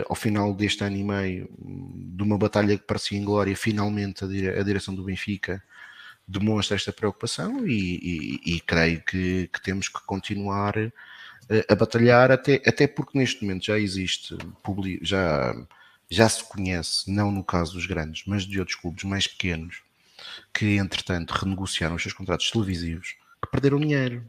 ao 0.08 0.16
final 0.16 0.54
deste 0.54 0.82
ano 0.82 0.96
e 0.96 1.04
meio, 1.04 1.48
de 1.58 2.22
uma 2.22 2.36
batalha 2.36 2.76
que 2.76 2.84
parecia 2.84 3.18
inglória, 3.18 3.56
finalmente 3.56 4.24
a, 4.24 4.26
dire 4.26 4.48
a 4.48 4.62
direção 4.62 4.94
do 4.94 5.04
Benfica 5.04 5.62
demonstra 6.28 6.76
esta 6.76 6.92
preocupação 6.92 7.66
e, 7.66 8.40
e, 8.44 8.56
e 8.56 8.60
creio 8.60 9.02
que, 9.02 9.48
que, 9.50 9.62
temos 9.62 9.88
que 9.88 10.00
continuar 10.04 10.78
a, 10.78 10.92
eh, 11.48 11.64
a, 11.66 11.74
batalhar, 11.74 12.30
até, 12.30 12.62
até 12.66 12.86
porque 12.86 13.18
neste 13.18 13.42
momento 13.42 13.64
já 13.64 13.78
existe, 13.78 14.36
já, 15.00 15.54
já 16.10 16.28
se 16.28 16.44
conhece, 16.44 17.10
não 17.10 17.32
no 17.32 17.42
caso 17.42 17.72
dos 17.72 17.86
grandes, 17.86 18.24
mas 18.26 18.44
de 18.44 18.60
outros 18.60 18.76
clubes 18.76 19.04
mais 19.04 19.26
pequenos, 19.26 19.82
que 20.52 20.76
entretanto 20.76 21.32
renegociaram 21.32 21.96
os 21.96 22.02
seus 22.02 22.12
contratos 22.12 22.50
televisivos, 22.50 23.16
que 23.42 23.50
perderam 23.50 23.80
dinheiro. 23.80 24.22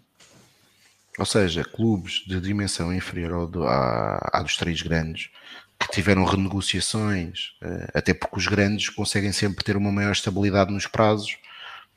Ou 1.18 1.26
seja, 1.26 1.66
clubes 1.66 2.24
de 2.26 2.40
dimensão 2.40 2.94
inferior 2.94 3.34
ao 3.34 3.48
do, 3.48 3.68
à, 3.68 4.18
à 4.32 4.42
dos 4.42 4.56
três 4.56 4.82
grandes, 4.82 5.30
que 5.78 5.92
tiveram 5.92 6.24
renegociações, 6.24 7.56
eh, 7.62 7.92
até 7.94 8.14
porque 8.14 8.38
os 8.38 8.48
grandes 8.48 8.90
conseguem 8.90 9.34
sempre 9.34 9.64
ter 9.66 9.76
uma 9.76 9.92
maior 9.92 10.12
estabilidade 10.12 10.72
nos 10.72 10.88
prazos 10.88 11.38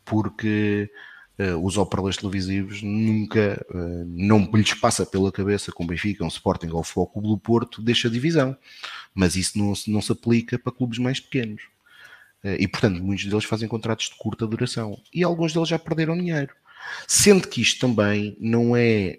porque 0.05 0.91
uh, 1.39 1.65
os 1.65 1.77
operadores 1.77 2.17
televisivos 2.17 2.83
nunca, 2.83 3.65
uh, 3.71 4.05
não 4.07 4.49
lhes 4.55 4.75
passa 4.75 5.05
pela 5.07 5.33
cabeça 5.33 5.73
com 5.73 5.87
Benfica, 5.87 6.25
um 6.25 6.29
Sporting 6.29 6.69
ou 6.69 6.81
o 6.81 6.85
Foco 6.85 7.21
do 7.21 7.39
Porto, 7.39 7.83
deixa 7.83 8.11
divisão. 8.11 8.57
Mas 9.15 9.37
isso 9.37 9.59
não, 9.59 9.73
não 9.89 10.03
se 10.03 10.13
aplica 10.13 10.59
para 10.59 10.73
clubes 10.73 10.99
mais 10.99 11.21
pequenos. 11.21 11.63
Uh, 12.45 12.57
e, 12.59 12.69
portanto, 12.69 13.03
muitos 13.03 13.27
deles 13.27 13.45
fazem 13.45 13.69
contratos 13.69 14.09
de 14.09 14.17
curta 14.17 14.47
duração. 14.47 15.01
E 15.13 15.23
alguns 15.23 15.53
deles 15.53 15.69
já 15.69 15.79
perderam 15.79 16.17
dinheiro. 16.17 16.55
Sendo 17.07 17.47
que 17.47 17.63
isto 17.63 17.81
também 17.81 18.37
não 18.41 18.77
é 18.77 19.17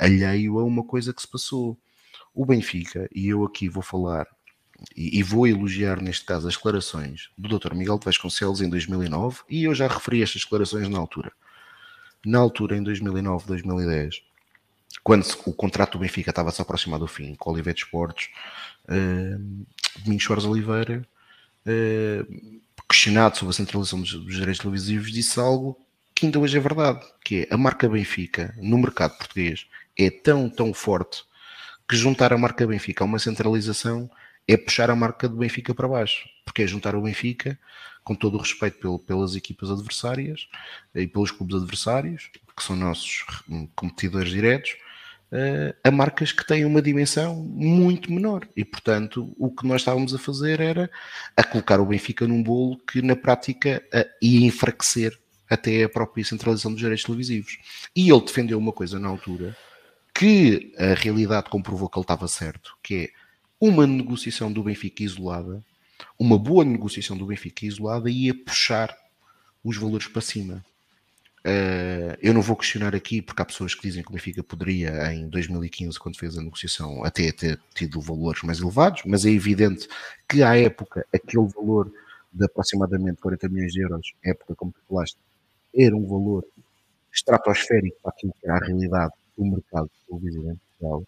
alheio 0.00 0.58
a 0.58 0.64
uma 0.64 0.82
coisa 0.82 1.14
que 1.14 1.22
se 1.22 1.28
passou. 1.28 1.78
O 2.34 2.44
Benfica, 2.44 3.08
e 3.14 3.28
eu 3.28 3.44
aqui 3.44 3.68
vou 3.68 3.82
falar 3.82 4.26
e, 4.94 5.18
e, 5.18 5.22
vou 5.22 5.46
elogiar 5.46 6.00
neste 6.00 6.24
caso 6.24 6.48
as 6.48 6.54
declarações 6.54 7.30
do 7.36 7.58
Dr. 7.58 7.74
Miguel 7.74 7.98
de 7.98 8.04
Vasconcelos 8.04 8.60
em 8.60 8.68
2009, 8.68 9.40
e 9.48 9.64
eu 9.64 9.74
já 9.74 9.88
referi 9.88 10.22
estas 10.22 10.42
declarações 10.42 10.88
na 10.88 10.98
altura. 10.98 11.32
Na 12.24 12.38
altura, 12.38 12.76
em 12.76 12.82
2009, 12.82 13.46
2010, 13.46 14.22
quando 15.02 15.24
o 15.46 15.52
contrato 15.52 15.92
do 15.92 15.98
Benfica 16.00 16.30
estava 16.30 16.48
a 16.48 16.52
se 16.52 16.60
aproximar 16.60 16.98
do 16.98 17.06
fim, 17.06 17.34
com 17.36 17.50
o 17.50 17.52
Oliveira 17.52 17.78
Esportes, 17.78 18.28
uh, 18.88 19.66
Domingos 20.04 20.24
Soares 20.24 20.44
Oliveira, 20.44 21.06
uh, 21.66 22.60
questionado 22.88 23.36
sobre 23.36 23.50
a 23.50 23.56
centralização 23.56 24.00
dos, 24.00 24.12
dos 24.12 24.34
direitos 24.34 24.58
televisivos, 24.58 25.12
disse 25.12 25.38
algo 25.38 25.78
que 26.14 26.26
ainda 26.26 26.38
hoje 26.38 26.56
é 26.56 26.60
verdade, 26.60 27.04
que 27.24 27.46
é 27.48 27.54
a 27.54 27.58
marca 27.58 27.88
Benfica 27.88 28.54
no 28.56 28.78
mercado 28.78 29.16
português 29.18 29.66
é 29.98 30.10
tão, 30.10 30.48
tão 30.48 30.72
forte 30.72 31.24
que 31.88 31.96
juntar 31.96 32.32
a 32.32 32.38
marca 32.38 32.66
Benfica 32.66 33.04
a 33.04 33.06
uma 33.06 33.18
centralização 33.18 34.10
é 34.48 34.56
puxar 34.56 34.90
a 34.90 34.96
marca 34.96 35.28
do 35.28 35.36
Benfica 35.36 35.74
para 35.74 35.88
baixo, 35.88 36.28
porque 36.44 36.62
é 36.62 36.66
juntar 36.66 36.94
o 36.94 37.02
Benfica, 37.02 37.58
com 38.04 38.14
todo 38.14 38.36
o 38.36 38.40
respeito 38.40 38.78
pelo, 38.78 38.98
pelas 38.98 39.34
equipas 39.34 39.70
adversárias 39.70 40.48
e 40.94 41.06
pelos 41.06 41.32
clubes 41.32 41.56
adversários, 41.56 42.30
que 42.56 42.62
são 42.62 42.76
nossos 42.76 43.24
competidores 43.74 44.30
diretos, 44.30 44.76
uh, 45.32 45.74
a 45.82 45.90
marcas 45.90 46.30
que 46.30 46.46
têm 46.46 46.64
uma 46.64 46.80
dimensão 46.80 47.34
muito 47.34 48.12
menor. 48.12 48.46
E, 48.56 48.64
portanto, 48.64 49.34
o 49.36 49.50
que 49.50 49.66
nós 49.66 49.80
estávamos 49.80 50.14
a 50.14 50.18
fazer 50.18 50.60
era 50.60 50.88
a 51.36 51.42
colocar 51.42 51.80
o 51.80 51.86
Benfica 51.86 52.28
num 52.28 52.42
bolo 52.42 52.78
que, 52.78 53.02
na 53.02 53.16
prática, 53.16 53.82
ia 54.22 54.46
enfraquecer 54.46 55.18
até 55.50 55.84
a 55.84 55.88
própria 55.88 56.24
centralização 56.24 56.72
dos 56.72 56.80
direitos 56.80 57.04
televisivos. 57.04 57.58
E 57.94 58.10
ele 58.10 58.20
defendeu 58.20 58.58
uma 58.58 58.72
coisa 58.72 58.98
na 58.98 59.08
altura 59.08 59.56
que 60.14 60.72
a 60.78 60.94
realidade 60.94 61.50
comprovou 61.50 61.88
que 61.88 61.98
ele 61.98 62.04
estava 62.04 62.26
certo, 62.26 62.76
que 62.82 62.94
é 62.94 63.10
uma 63.60 63.86
negociação 63.86 64.52
do 64.52 64.62
Benfica 64.62 65.02
isolada, 65.02 65.62
uma 66.18 66.38
boa 66.38 66.64
negociação 66.64 67.16
do 67.16 67.26
Benfica 67.26 67.66
isolada 67.66 68.10
ia 68.10 68.34
puxar 68.34 68.96
os 69.64 69.76
valores 69.76 70.06
para 70.06 70.22
cima. 70.22 70.64
Uh, 71.46 72.18
eu 72.20 72.34
não 72.34 72.42
vou 72.42 72.56
questionar 72.56 72.94
aqui, 72.94 73.22
porque 73.22 73.40
há 73.40 73.44
pessoas 73.44 73.74
que 73.74 73.82
dizem 73.82 74.02
que 74.02 74.08
o 74.08 74.12
Benfica 74.12 74.42
poderia, 74.42 75.12
em 75.12 75.28
2015, 75.28 75.98
quando 75.98 76.18
fez 76.18 76.36
a 76.36 76.42
negociação, 76.42 77.04
até 77.04 77.30
ter 77.30 77.60
tido 77.72 78.00
valores 78.00 78.42
mais 78.42 78.58
elevados, 78.58 79.02
mas 79.06 79.24
é 79.24 79.30
evidente 79.30 79.88
que 80.28 80.42
à 80.42 80.58
época 80.58 81.06
aquele 81.14 81.46
valor 81.54 81.92
de 82.32 82.44
aproximadamente 82.44 83.20
40 83.20 83.48
milhões 83.48 83.72
de 83.72 83.80
euros, 83.80 84.12
época 84.24 84.54
como 84.56 84.72
tu 84.72 84.80
falaste, 84.88 85.16
era 85.74 85.96
um 85.96 86.06
valor 86.06 86.44
estratosférico 87.12 87.96
para 88.02 88.10
aquilo 88.10 88.34
que 88.40 88.46
era 88.46 88.56
a 88.56 88.66
realidade 88.66 89.12
do 89.38 89.44
mercado 89.44 89.90
Portugal, 90.08 91.04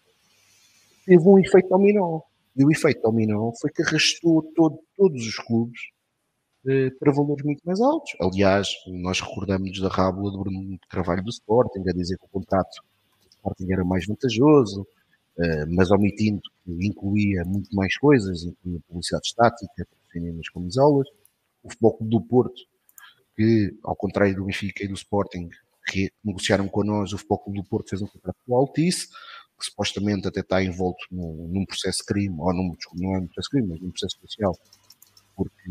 teve 1.04 1.28
um 1.28 1.38
efeito 1.38 1.68
dominó. 1.68 2.20
E 2.58 2.64
o 2.64 2.72
efeito 2.72 3.02
dominó 3.02 3.52
foi 3.60 3.70
que 3.70 3.82
arrastou 3.82 4.42
todo, 4.56 4.80
todos 4.96 5.24
os 5.24 5.36
clubes 5.36 5.80
eh, 6.66 6.90
para 6.98 7.12
valores 7.12 7.44
muito 7.44 7.62
mais 7.64 7.80
altos. 7.80 8.10
Aliás, 8.20 8.68
nós 8.88 9.20
recordamos 9.20 9.80
da 9.80 9.88
rábula 9.88 10.32
do 10.32 10.40
Bruno 10.40 10.78
Carvalho 10.90 11.22
do 11.22 11.30
Sporting, 11.30 11.88
a 11.88 11.92
dizer 11.92 12.18
que 12.18 12.24
o 12.24 12.28
contrato 12.28 12.82
do 13.22 13.28
Sporting 13.30 13.72
era 13.72 13.84
mais 13.84 14.04
vantajoso, 14.06 14.84
eh, 15.38 15.66
mas 15.66 15.90
omitindo 15.92 16.42
que 16.64 16.86
incluía 16.86 17.44
muito 17.44 17.74
mais 17.74 17.96
coisas, 17.96 18.42
incluía 18.42 18.80
publicidade 18.88 19.28
estática, 19.28 19.86
nas 20.16 20.48
camisolas. 20.48 21.06
O 21.62 21.70
Futebol 21.70 21.96
Clube 21.96 22.10
do 22.10 22.20
Porto, 22.22 22.62
que, 23.36 23.72
ao 23.84 23.94
contrário 23.94 24.34
do 24.34 24.44
Benfica 24.44 24.82
e 24.82 24.88
do 24.88 24.94
Sporting, 24.94 25.48
que 25.86 26.10
negociaram 26.24 26.66
connosco, 26.66 27.14
o 27.14 27.18
Futebol 27.18 27.38
Clube 27.38 27.62
do 27.62 27.68
Porto 27.68 27.90
fez 27.90 28.02
um 28.02 28.06
contrato 28.08 28.36
com 28.44 28.52
o 28.52 28.56
Altice, 28.56 29.08
que 29.58 29.64
supostamente 29.64 30.28
até 30.28 30.40
está 30.40 30.62
envolto 30.62 31.04
num, 31.10 31.48
num 31.48 31.66
processo 31.66 31.98
de 31.98 32.04
crime, 32.04 32.36
ou 32.38 32.52
num, 32.54 32.76
não 32.94 33.14
é 33.14 33.18
um 33.18 33.26
processo 33.26 33.48
de 33.48 33.50
crime, 33.50 33.68
mas 33.68 33.80
num 33.80 33.90
processo 33.90 34.16
judicial, 34.20 34.58
porque 35.36 35.70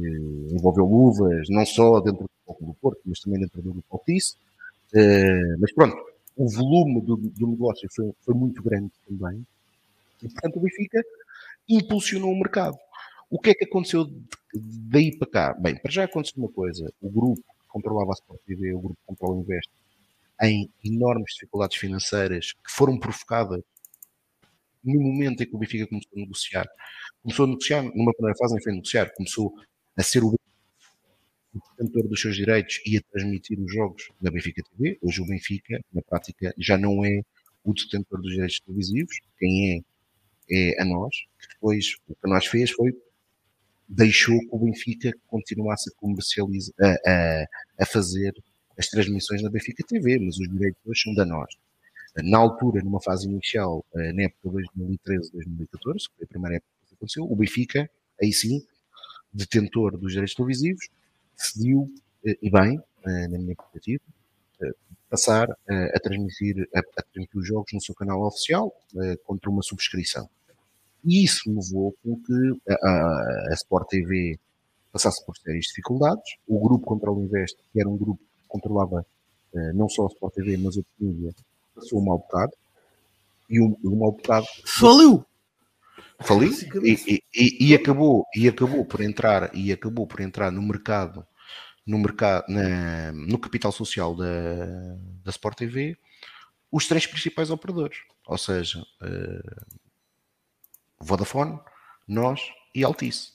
envolveu 0.51 0.85
luvas, 0.85 1.47
não 1.49 1.65
só 1.65 1.99
dentro 1.99 2.23
do 2.23 2.29
do 2.55 2.73
Porto, 2.75 3.01
mas 3.05 3.19
também 3.19 3.39
dentro 3.39 3.61
do 3.61 3.73
grupo 3.73 3.97
Altice. 3.97 4.35
Uh, 4.93 5.59
mas 5.59 5.73
pronto, 5.73 5.97
o 6.35 6.49
volume 6.49 7.01
do, 7.01 7.17
do 7.17 7.47
negócio 7.47 7.87
foi, 7.93 8.11
foi, 8.21 8.33
muito 8.33 8.61
grande 8.61 8.91
também. 9.07 9.45
E, 10.23 10.29
portanto, 10.29 10.57
o 10.57 10.59
Benfica 10.61 11.03
impulsionou 11.67 12.31
o 12.31 12.39
mercado. 12.39 12.77
O 13.29 13.39
que 13.39 13.49
é 13.49 13.53
que 13.53 13.65
aconteceu 13.65 14.09
daí 14.53 15.17
para 15.17 15.29
cá? 15.29 15.53
Bem, 15.59 15.75
para 15.75 15.91
já 15.91 16.05
aconteceu 16.05 16.41
uma 16.41 16.51
coisa. 16.51 16.91
O 17.01 17.09
grupo 17.09 17.41
que 17.41 17.67
controlava 17.67 18.11
a 18.11 18.13
Sport 18.13 18.39
TV, 18.45 18.73
o 18.73 18.79
grupo 18.79 18.95
que 18.95 19.07
controla 19.07 19.35
o 19.35 19.41
Invest, 19.41 19.69
em 20.41 20.69
enormes 20.83 21.33
dificuldades 21.33 21.77
financeiras 21.77 22.53
que 22.53 22.71
foram 22.71 22.97
provocadas 22.97 23.61
no 24.87 25.01
momento 25.01 25.43
em 25.43 25.45
que 25.45 25.55
o 25.55 25.59
Benfica 25.59 25.87
começou 25.87 26.11
a 26.15 26.19
negociar, 26.19 26.65
começou 27.21 27.45
a 27.45 27.47
negociar 27.49 27.83
numa 27.83 28.13
primeira 28.13 28.37
fase, 28.37 28.53
nem 28.53 28.63
foi 28.63 28.73
negociar, 28.73 29.13
começou 29.15 29.53
a 29.95 30.03
ser 30.03 30.23
o 30.23 30.35
detentor 31.53 32.07
dos 32.07 32.21
seus 32.21 32.35
direitos 32.35 32.81
e 32.85 32.97
a 32.97 33.01
transmitir 33.11 33.59
os 33.59 33.71
jogos 33.71 34.09
da 34.21 34.31
Benfica 34.31 34.61
TV. 34.71 34.97
Hoje 35.01 35.21
o 35.21 35.25
Benfica, 35.25 35.79
na 35.93 36.01
prática, 36.01 36.53
já 36.57 36.77
não 36.77 37.05
é 37.05 37.21
o 37.63 37.73
detentor 37.73 38.21
dos 38.21 38.31
direitos 38.31 38.59
televisivos. 38.59 39.19
Quem 39.37 39.77
é 39.77 39.81
é 40.49 40.81
a 40.81 40.85
nós, 40.85 41.13
depois 41.53 41.95
o 42.07 42.15
que 42.15 42.29
nós 42.29 42.45
fez 42.45 42.71
foi 42.71 42.93
deixou 43.87 44.39
que 44.39 44.49
o 44.51 44.59
Benfica 44.59 45.13
continuasse 45.27 45.89
a 45.89 45.93
comercializar, 45.99 46.73
a, 46.81 47.11
a, 47.11 47.45
a 47.79 47.85
fazer 47.85 48.33
as 48.77 48.87
transmissões 48.87 49.41
na 49.41 49.49
Benfica 49.49 49.83
TV, 49.87 50.19
mas 50.19 50.37
os 50.37 50.49
direitos 50.49 50.79
hoje 50.85 51.01
são 51.01 51.13
da 51.13 51.25
nós. 51.25 51.53
Na 52.23 52.39
altura, 52.39 52.81
numa 52.83 52.99
fase 52.99 53.27
inicial, 53.27 53.85
eh, 53.95 54.11
na 54.11 54.23
época 54.23 54.49
2013-2014, 54.49 56.09
que 56.09 56.15
foi 56.17 56.23
a 56.23 56.27
primeira 56.27 56.55
época 56.55 56.71
que 56.87 56.95
aconteceu, 56.95 57.31
o 57.31 57.35
Benfica, 57.35 57.89
aí 58.21 58.33
sim, 58.33 58.65
detentor 59.31 59.97
dos 59.97 60.13
direitos 60.13 60.33
televisivos, 60.33 60.89
decidiu, 61.37 61.93
eh, 62.25 62.37
e 62.41 62.49
bem, 62.49 62.81
eh, 63.05 63.27
na 63.27 63.37
minha 63.37 63.55
perspectiva, 63.55 64.03
passar 65.07 65.47
a 65.69 65.99
transmitir, 65.99 66.67
a, 66.75 66.79
a 66.79 67.03
transmitir 67.03 67.39
os 67.39 67.47
jogos 67.47 67.71
no 67.71 67.79
seu 67.79 67.93
canal 67.93 68.23
oficial 68.23 68.73
contra 69.23 69.51
uma 69.51 69.61
subscrição. 69.61 70.27
E 71.05 71.23
isso 71.23 71.43
levou 71.47 71.95
com 72.03 72.19
que 72.19 72.61
a, 72.67 73.51
a, 73.51 73.53
Sport 73.53 73.87
TV 73.87 74.39
passasse 74.91 75.23
por 75.25 75.37
sérias 75.37 75.65
dificuldades. 75.65 76.37
O 76.47 76.59
grupo 76.59 76.87
Control 76.87 77.21
Invest, 77.21 77.55
que 77.71 77.79
era 77.79 77.87
um 77.87 77.95
grupo 77.95 78.19
que 78.19 78.47
controlava 78.47 79.05
não 79.75 79.87
só 79.87 80.05
a 80.05 80.07
Sport 80.07 80.33
TV, 80.33 80.57
mas 80.57 80.75
a 80.77 80.81
mídia, 80.99 81.33
passou 81.79 82.01
um 82.01 82.05
mau 82.05 82.17
bocado. 82.17 82.51
E 83.49 83.61
um, 83.61 83.75
um 83.83 83.95
mau 83.97 84.11
bocado. 84.11 84.45
Faliu! 84.65 85.25
Faliu 86.19 86.51
e, 86.83 87.23
e, 87.33 87.67
e, 87.69 87.75
acabou, 87.75 88.25
e 88.35 88.47
acabou 88.47 88.83
por 88.83 89.01
entrar 89.01 89.55
e 89.55 89.71
acabou 89.71 90.07
por 90.07 90.19
entrar 90.19 90.51
no 90.51 90.63
mercado 90.63 91.25
no 91.85 91.99
mercado 91.99 92.43
na, 92.49 93.11
no 93.11 93.37
capital 93.37 93.71
social 93.71 94.15
da, 94.15 94.25
da 95.23 95.29
Sport 95.29 95.55
TV 95.59 95.95
os 96.71 96.87
três 96.87 97.05
principais 97.05 97.51
operadores 97.51 97.99
ou 98.25 98.37
seja 98.37 98.79
uh, 98.79 99.77
Vodafone, 100.99 101.59
nós 102.07 102.41
e 102.73 102.83
Altice. 102.83 103.31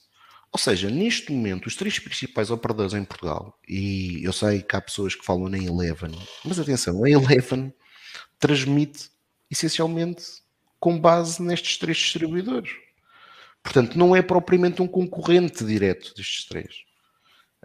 Ou 0.51 0.59
seja, 0.59 0.89
neste 0.89 1.31
momento, 1.31 1.65
os 1.65 1.75
três 1.75 1.97
principais 1.97 2.51
operadores 2.51 2.93
em 2.93 3.03
Portugal, 3.03 3.57
e 3.67 4.23
eu 4.23 4.31
sei 4.31 4.61
que 4.61 4.75
há 4.75 4.81
pessoas 4.81 5.15
que 5.15 5.25
falam 5.25 5.49
na 5.49 5.57
Eleven, 5.57 6.11
mas 6.45 6.59
atenção, 6.59 7.03
a 7.03 7.09
Eleven 7.09 7.73
transmite 8.39 9.09
essencialmente 9.49 10.23
com 10.79 10.99
base 10.99 11.41
nestes 11.41 11.77
três 11.77 11.97
distribuidores. 11.97 12.71
Portanto, 13.61 13.97
não 13.97 14.15
é 14.15 14.21
propriamente 14.21 14.81
um 14.81 14.87
concorrente 14.87 15.63
direto 15.63 16.13
destes 16.15 16.45
três. 16.45 16.83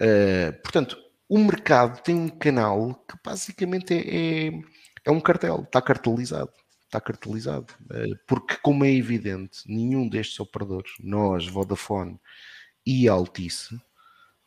Uh, 0.00 0.52
portanto, 0.62 0.96
o 1.28 1.38
mercado 1.38 2.00
tem 2.02 2.14
um 2.14 2.28
canal 2.28 2.94
que 3.08 3.16
basicamente 3.24 3.92
é, 3.92 4.46
é, 4.48 4.52
é 5.04 5.10
um 5.10 5.20
cartel, 5.20 5.62
está 5.64 5.82
cartelizado 5.82 6.52
está 6.88 7.00
cartelizado. 7.00 7.72
Eh, 7.90 8.14
porque, 8.26 8.56
como 8.62 8.84
é 8.84 8.92
evidente, 8.92 9.60
nenhum 9.66 10.08
destes 10.08 10.40
operadores, 10.40 10.92
nós, 11.00 11.46
Vodafone 11.46 12.18
e 12.84 13.08
Altice, 13.08 13.78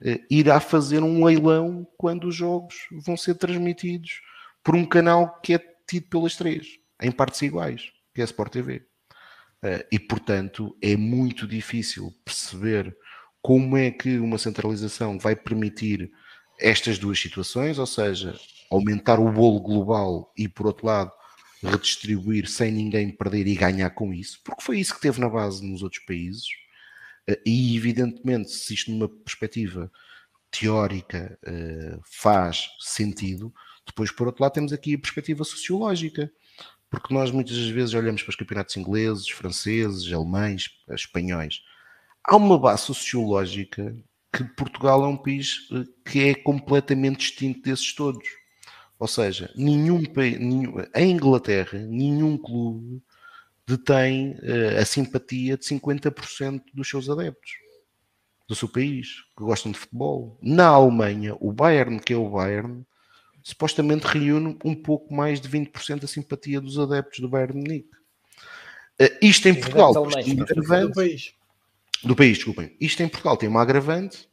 eh, 0.02 0.20
irá 0.30 0.60
fazer 0.60 1.04
um 1.04 1.24
leilão 1.24 1.88
quando 1.98 2.28
os 2.28 2.36
jogos 2.36 2.88
vão 2.92 3.16
ser 3.16 3.36
transmitidos 3.36 4.22
por 4.64 4.76
um 4.76 4.86
canal 4.86 5.40
que 5.42 5.54
é 5.54 5.60
tido 5.92 6.08
pelas 6.08 6.38
três, 6.38 6.68
em 7.02 7.12
partes 7.12 7.42
iguais, 7.42 7.92
que 8.14 8.22
é 8.22 8.24
a 8.24 8.26
Sport 8.26 8.54
TV. 8.54 8.86
Eh, 9.62 9.88
e, 9.92 10.00
portanto, 10.00 10.78
é 10.82 10.96
muito 10.96 11.46
difícil 11.46 12.14
perceber 12.24 12.96
como 13.42 13.76
é 13.76 13.92
que 13.92 14.18
uma 14.18 14.38
centralização 14.38 15.20
vai 15.20 15.36
permitir 15.36 16.10
estas 16.58 16.98
duas 16.98 17.20
situações, 17.20 17.78
ou 17.78 17.86
seja, 17.86 18.34
aumentar 18.72 19.20
o 19.20 19.30
bolo 19.30 19.60
global 19.60 20.32
e, 20.38 20.48
por 20.48 20.68
outro 20.68 20.88
lado, 20.88 21.12
redistribuir 21.62 22.48
sem 22.48 22.72
ninguém 22.72 23.12
perder 23.12 23.46
e 23.46 23.56
ganhar 23.56 23.90
com 23.90 24.14
isso, 24.14 24.40
porque 24.46 24.64
foi 24.64 24.80
isso 24.80 24.96
que 24.96 25.02
teve 25.02 25.20
na 25.20 25.30
base 25.30 25.66
nos 25.66 25.84
outros 25.84 26.04
países. 26.06 26.48
Eh, 27.28 27.42
e 27.46 27.76
evidentemente, 27.76 28.50
se 28.50 28.74
isto 28.74 28.92
numa 28.92 29.10
perspectiva 29.10 29.92
teórica 30.50 31.38
eh, 31.46 32.00
faz 32.06 32.70
sentido, 32.80 33.54
depois 33.92 34.10
por 34.10 34.28
outro 34.28 34.42
lado 34.42 34.54
temos 34.54 34.72
aqui 34.72 34.96
a 34.96 35.00
perspectiva 35.00 35.44
sociológica, 35.44 36.32
porque 36.90 37.14
nós 37.14 37.30
muitas 37.30 37.58
vezes 37.58 37.94
olhamos 37.94 38.24
para 38.24 38.32
os 38.32 38.36
campeonatos 38.36 38.76
ingleses, 38.78 39.30
franceses, 39.30 40.12
alemães, 40.12 40.70
espanhóis. 40.90 41.62
Há 42.24 42.36
uma 42.36 42.58
base 42.58 42.84
sociológica 42.84 43.96
que 44.32 44.44
Portugal 44.44 45.04
é 45.04 45.08
um 45.08 45.18
país 45.18 45.68
eh, 45.74 45.84
que 46.10 46.30
é 46.30 46.36
completamente 46.36 47.20
distinto 47.20 47.62
desses 47.62 47.94
todos. 47.94 48.28
Ou 48.98 49.08
seja, 49.08 49.52
nenhum, 49.56 50.02
nenhum 50.40 50.76
em 50.96 51.12
Inglaterra, 51.12 51.80
nenhum 51.80 52.38
clube 52.38 53.02
detém 53.66 54.34
uh, 54.34 54.80
a 54.80 54.86
simpatia 54.86 55.58
de 55.58 55.66
50% 55.66 56.62
dos 56.74 56.88
seus 56.88 57.10
adeptos 57.10 57.52
do 58.48 58.56
seu 58.56 58.68
país, 58.68 59.08
que 59.36 59.44
gostam 59.44 59.72
de 59.72 59.80
futebol. 59.80 60.38
Na 60.42 60.68
Alemanha, 60.68 61.36
o 61.40 61.52
Bayern, 61.52 62.00
que 62.00 62.14
é 62.14 62.18
o 62.18 62.30
Bayern, 62.30 62.86
supostamente 63.44 64.06
reúne 64.06 64.58
um 64.64 64.76
pouco 64.76 65.14
mais 65.14 65.40
de 65.40 65.50
20% 65.50 66.00
da 66.00 66.08
simpatia 66.08 66.62
dos 66.62 66.78
adeptos 66.78 67.20
do 67.20 67.30
Bayern 67.30 67.60
Munique. 67.60 67.90
Uh, 69.02 69.18
isto 69.22 69.48
em 69.48 69.56
Portugal 69.56 69.94
tem 69.94 70.38
um 70.38 70.44
agravante. 70.44 70.88
Do 70.88 70.94
país. 70.94 71.34
Do 72.04 72.16
país, 72.16 72.38
desculpem. 72.38 72.76
Isto 72.80 73.04
em 73.04 73.10
Portugal 73.10 73.38
tem 73.38 73.50
uma 73.50 73.62
agravante 73.62 74.30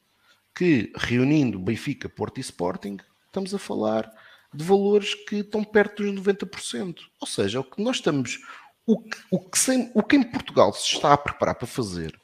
que, 0.55 0.93
reunindo 0.97 1.59
Benfica, 1.59 2.09
Porto 2.09 2.39
e 2.39 2.41
Sporting, 2.41 2.99
estamos 3.27 3.55
a 3.55 3.59
falar 3.59 4.11
de 4.53 4.65
valores 4.65 5.15
que 5.15 5.37
estão 5.37 5.63
perto 5.63 6.03
dos 6.03 6.23
90%. 6.23 6.97
Ou 7.21 7.27
seja, 7.27 7.61
o 7.61 7.65
que 7.65 7.83
nós 7.83 7.97
estamos. 7.97 8.39
O 8.87 9.03
que, 9.03 9.19
o 9.31 9.39
que, 9.39 9.59
sem, 9.59 9.91
o 9.95 10.03
que 10.03 10.17
em 10.17 10.23
Portugal 10.23 10.73
se 10.73 10.95
está 10.95 11.13
a 11.13 11.19
preparar 11.19 11.55
para 11.55 11.67
fazer 11.67 12.19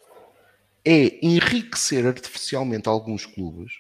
é 0.85 1.25
enriquecer 1.25 2.07
artificialmente 2.07 2.89
alguns 2.89 3.27
clubes. 3.27 3.73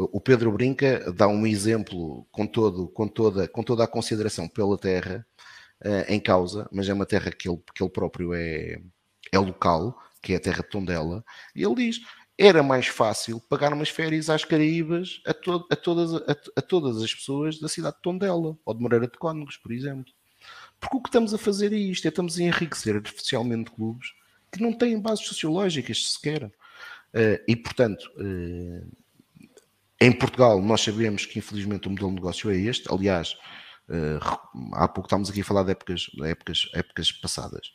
O 0.00 0.20
Pedro 0.20 0.52
Brinca 0.52 1.12
dá 1.12 1.26
um 1.26 1.44
exemplo 1.44 2.24
com, 2.30 2.46
todo, 2.46 2.86
com, 2.88 3.08
toda, 3.08 3.48
com 3.48 3.64
toda 3.64 3.82
a 3.82 3.88
consideração 3.88 4.46
pela 4.46 4.78
terra 4.78 5.26
uh, 5.84 6.04
em 6.08 6.20
causa, 6.20 6.68
mas 6.70 6.88
é 6.88 6.94
uma 6.94 7.04
terra 7.04 7.32
que 7.32 7.48
ele, 7.48 7.60
que 7.74 7.82
ele 7.82 7.90
próprio 7.90 8.32
é, 8.32 8.80
é 9.32 9.38
local, 9.40 10.00
que 10.22 10.32
é 10.32 10.36
a 10.36 10.40
terra 10.40 10.62
de 10.62 10.68
Tondela, 10.68 11.24
e 11.52 11.64
ele 11.64 11.74
diz: 11.74 12.00
era 12.38 12.62
mais 12.62 12.86
fácil 12.86 13.40
pagar 13.40 13.72
umas 13.72 13.88
férias 13.88 14.30
às 14.30 14.44
Caraíbas 14.44 15.20
a, 15.26 15.34
to 15.34 15.66
a, 15.68 15.74
todas, 15.74 16.14
a, 16.14 16.36
a, 16.56 16.62
todas 16.62 17.02
as 17.02 17.12
pessoas 17.12 17.58
da 17.58 17.68
cidade 17.68 17.96
de 17.96 18.02
Tondela 18.02 18.56
ou 18.64 18.74
de 18.74 18.80
Moreira 18.80 19.08
de 19.08 19.18
Cónegos, 19.18 19.56
por 19.56 19.72
exemplo. 19.72 20.12
Porque 20.78 20.96
o 20.96 21.02
que 21.02 21.08
estamos 21.08 21.34
a 21.34 21.38
fazer 21.38 21.72
é 21.72 21.76
isto: 21.76 22.06
é 22.06 22.08
estamos 22.08 22.38
a 22.38 22.42
enriquecer 22.44 22.94
artificialmente 22.94 23.72
clubes 23.72 24.12
que 24.52 24.62
não 24.62 24.72
têm 24.72 25.00
bases 25.00 25.26
sociológicas 25.26 26.12
sequer. 26.12 26.44
Uh, 26.44 27.40
e, 27.48 27.56
portanto, 27.56 28.08
uh, 28.16 28.86
em 30.00 30.12
Portugal, 30.12 30.62
nós 30.62 30.82
sabemos 30.82 31.26
que 31.26 31.38
infelizmente 31.38 31.88
o 31.88 31.90
modelo 31.90 32.10
de 32.10 32.14
negócio 32.16 32.50
é 32.50 32.56
este. 32.56 32.92
Aliás, 32.92 33.36
uh, 33.88 34.74
há 34.74 34.86
pouco 34.88 35.06
estávamos 35.06 35.28
aqui 35.30 35.40
a 35.40 35.44
falar 35.44 35.64
de 35.64 35.72
épocas, 35.72 36.06
épocas, 36.22 36.70
épocas 36.72 37.12
passadas. 37.12 37.72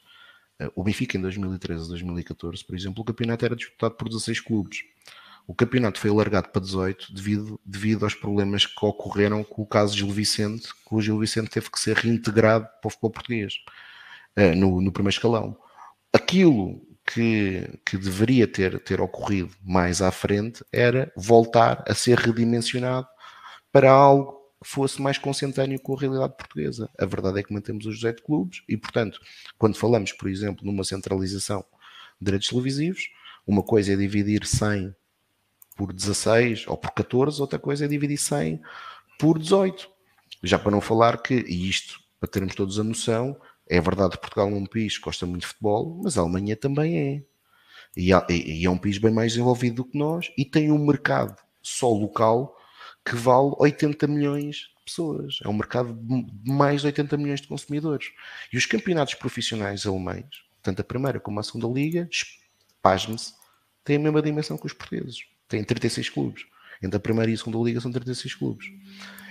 Eh, 0.59 0.71
o 0.75 0.83
Benfica 0.83 1.17
em 1.17 1.21
2013 1.21 1.89
2014, 1.89 2.63
por 2.65 2.75
exemplo, 2.75 3.01
o 3.01 3.05
campeonato 3.05 3.45
era 3.45 3.55
disputado 3.55 3.95
por 3.95 4.07
16 4.07 4.39
clubes. 4.39 4.79
O 5.45 5.53
campeonato 5.53 5.99
foi 5.99 6.09
alargado 6.09 6.49
para 6.49 6.61
18 6.61 7.13
devido, 7.13 7.59
devido 7.65 8.05
aos 8.05 8.15
problemas 8.15 8.65
que 8.65 8.85
ocorreram 8.85 9.43
com 9.43 9.61
o 9.61 9.65
caso 9.65 9.97
Gil 9.97 10.09
Vicente, 10.09 10.69
que 10.73 10.95
o 10.95 11.01
Gil 11.01 11.19
Vicente 11.19 11.49
teve 11.49 11.69
que 11.69 11.79
ser 11.79 11.97
reintegrado 11.97 12.65
para 12.65 12.87
o 12.87 12.89
futebol 12.89 13.11
português 13.11 13.55
eh, 14.35 14.55
no, 14.55 14.79
no 14.81 14.91
primeiro 14.91 15.15
escalão. 15.15 15.57
Aquilo 16.13 16.81
que, 17.13 17.79
que, 17.85 17.97
deveria 17.97 18.47
ter, 18.47 18.79
ter 18.79 18.99
ocorrido 19.01 19.51
mais 19.63 20.01
à 20.01 20.11
frente 20.11 20.63
era 20.71 21.11
voltar 21.15 21.83
a 21.87 21.93
ser 21.93 22.17
redimensionado 22.17 23.07
para 23.71 23.91
algo 23.91 24.43
fosse 24.63 25.01
mais 25.01 25.17
consentâneo 25.17 25.79
com 25.79 25.95
a 25.95 25.99
realidade 25.99 26.35
portuguesa. 26.37 26.89
A 26.97 27.05
verdade 27.05 27.39
é 27.39 27.43
que 27.43 27.53
mantemos 27.53 27.85
os 27.85 27.95
18 27.95 28.23
clubes 28.23 28.63
e, 28.67 28.77
portanto, 28.77 29.19
quando 29.57 29.75
falamos, 29.75 30.13
por 30.13 30.29
exemplo, 30.29 30.65
numa 30.65 30.83
centralização 30.83 31.65
de 32.19 32.25
direitos 32.25 32.47
televisivos, 32.47 33.09
uma 33.45 33.61
coisa 33.61 33.93
é 33.93 33.95
dividir 33.95 34.45
100 34.45 34.95
por 35.75 35.91
16 35.91 36.65
ou 36.67 36.77
por 36.77 36.91
14, 36.91 37.41
outra 37.41 37.59
coisa 37.59 37.85
é 37.85 37.87
dividir 37.87 38.17
100 38.17 38.61
por 39.19 39.37
18. 39.37 39.89
Já 40.41 40.57
para 40.57 40.71
não 40.71 40.81
falar 40.81 41.21
que, 41.21 41.33
e 41.33 41.69
isto 41.69 41.99
para 42.19 42.29
termos 42.29 42.55
todos 42.55 42.79
a 42.79 42.83
noção, 42.83 43.37
é 43.67 43.79
verdade 43.79 44.11
que 44.11 44.21
Portugal 44.21 44.49
é 44.49 44.53
um 44.53 44.65
país 44.65 44.97
que 44.97 45.03
gosta 45.03 45.25
muito 45.25 45.41
de 45.41 45.47
futebol, 45.47 46.01
mas 46.03 46.17
a 46.17 46.21
Alemanha 46.21 46.55
também 46.55 46.97
é. 46.97 47.23
E, 47.95 48.11
e 48.29 48.65
é 48.65 48.69
um 48.69 48.77
país 48.77 48.97
bem 48.97 49.13
mais 49.13 49.33
desenvolvido 49.33 49.77
do 49.77 49.85
que 49.85 49.97
nós 49.97 50.31
e 50.37 50.43
tem 50.43 50.71
um 50.71 50.85
mercado 50.85 51.35
só 51.61 51.89
local 51.89 52.57
que 53.05 53.15
vale 53.15 53.53
80 53.59 54.07
milhões 54.07 54.55
de 54.55 54.83
pessoas. 54.85 55.39
É 55.43 55.47
um 55.47 55.53
mercado 55.53 55.93
de 55.93 56.51
mais 56.51 56.81
de 56.81 56.87
80 56.87 57.17
milhões 57.17 57.41
de 57.41 57.47
consumidores. 57.47 58.11
E 58.51 58.57
os 58.57 58.65
campeonatos 58.65 59.13
profissionais 59.13 59.85
alemães, 59.85 60.43
tanto 60.61 60.81
a 60.81 60.83
primeira 60.83 61.19
como 61.19 61.39
a 61.39 61.43
segunda 61.43 61.67
liga, 61.67 62.09
pasme-se, 62.81 63.33
têm 63.83 63.97
a 63.97 63.99
mesma 63.99 64.21
dimensão 64.21 64.57
que 64.57 64.65
os 64.65 64.73
portugueses. 64.73 65.25
Têm 65.47 65.63
36 65.63 66.09
clubes. 66.09 66.45
Entre 66.81 66.97
a 66.97 66.99
primeira 66.99 67.29
e 67.31 67.35
a 67.35 67.37
segunda 67.37 67.59
liga 67.59 67.79
são 67.79 67.91
36 67.91 68.35
clubes. 68.35 68.67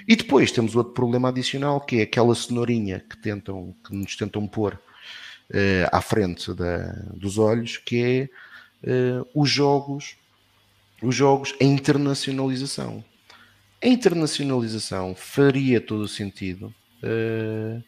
E 0.06 0.16
depois 0.16 0.50
temos 0.50 0.74
outro 0.74 0.92
problema 0.92 1.28
adicional, 1.28 1.80
que 1.80 1.98
é 1.98 2.02
aquela 2.02 2.34
cenourinha 2.34 3.04
que, 3.08 3.16
tentam, 3.16 3.74
que 3.86 3.94
nos 3.94 4.16
tentam 4.16 4.46
pôr 4.46 4.74
uh, 4.74 5.88
à 5.90 6.00
frente 6.00 6.52
da, 6.54 6.92
dos 7.14 7.38
olhos, 7.38 7.76
que 7.76 8.30
é 8.82 9.20
uh, 9.20 9.28
os 9.34 9.48
jogos, 9.48 10.16
os 11.02 11.14
jogos, 11.14 11.54
a 11.60 11.64
internacionalização. 11.64 13.04
A 13.82 13.86
internacionalização 13.88 15.14
faria 15.14 15.80
todo 15.80 16.02
o 16.02 16.08
sentido 16.08 16.72
uh, 17.02 17.82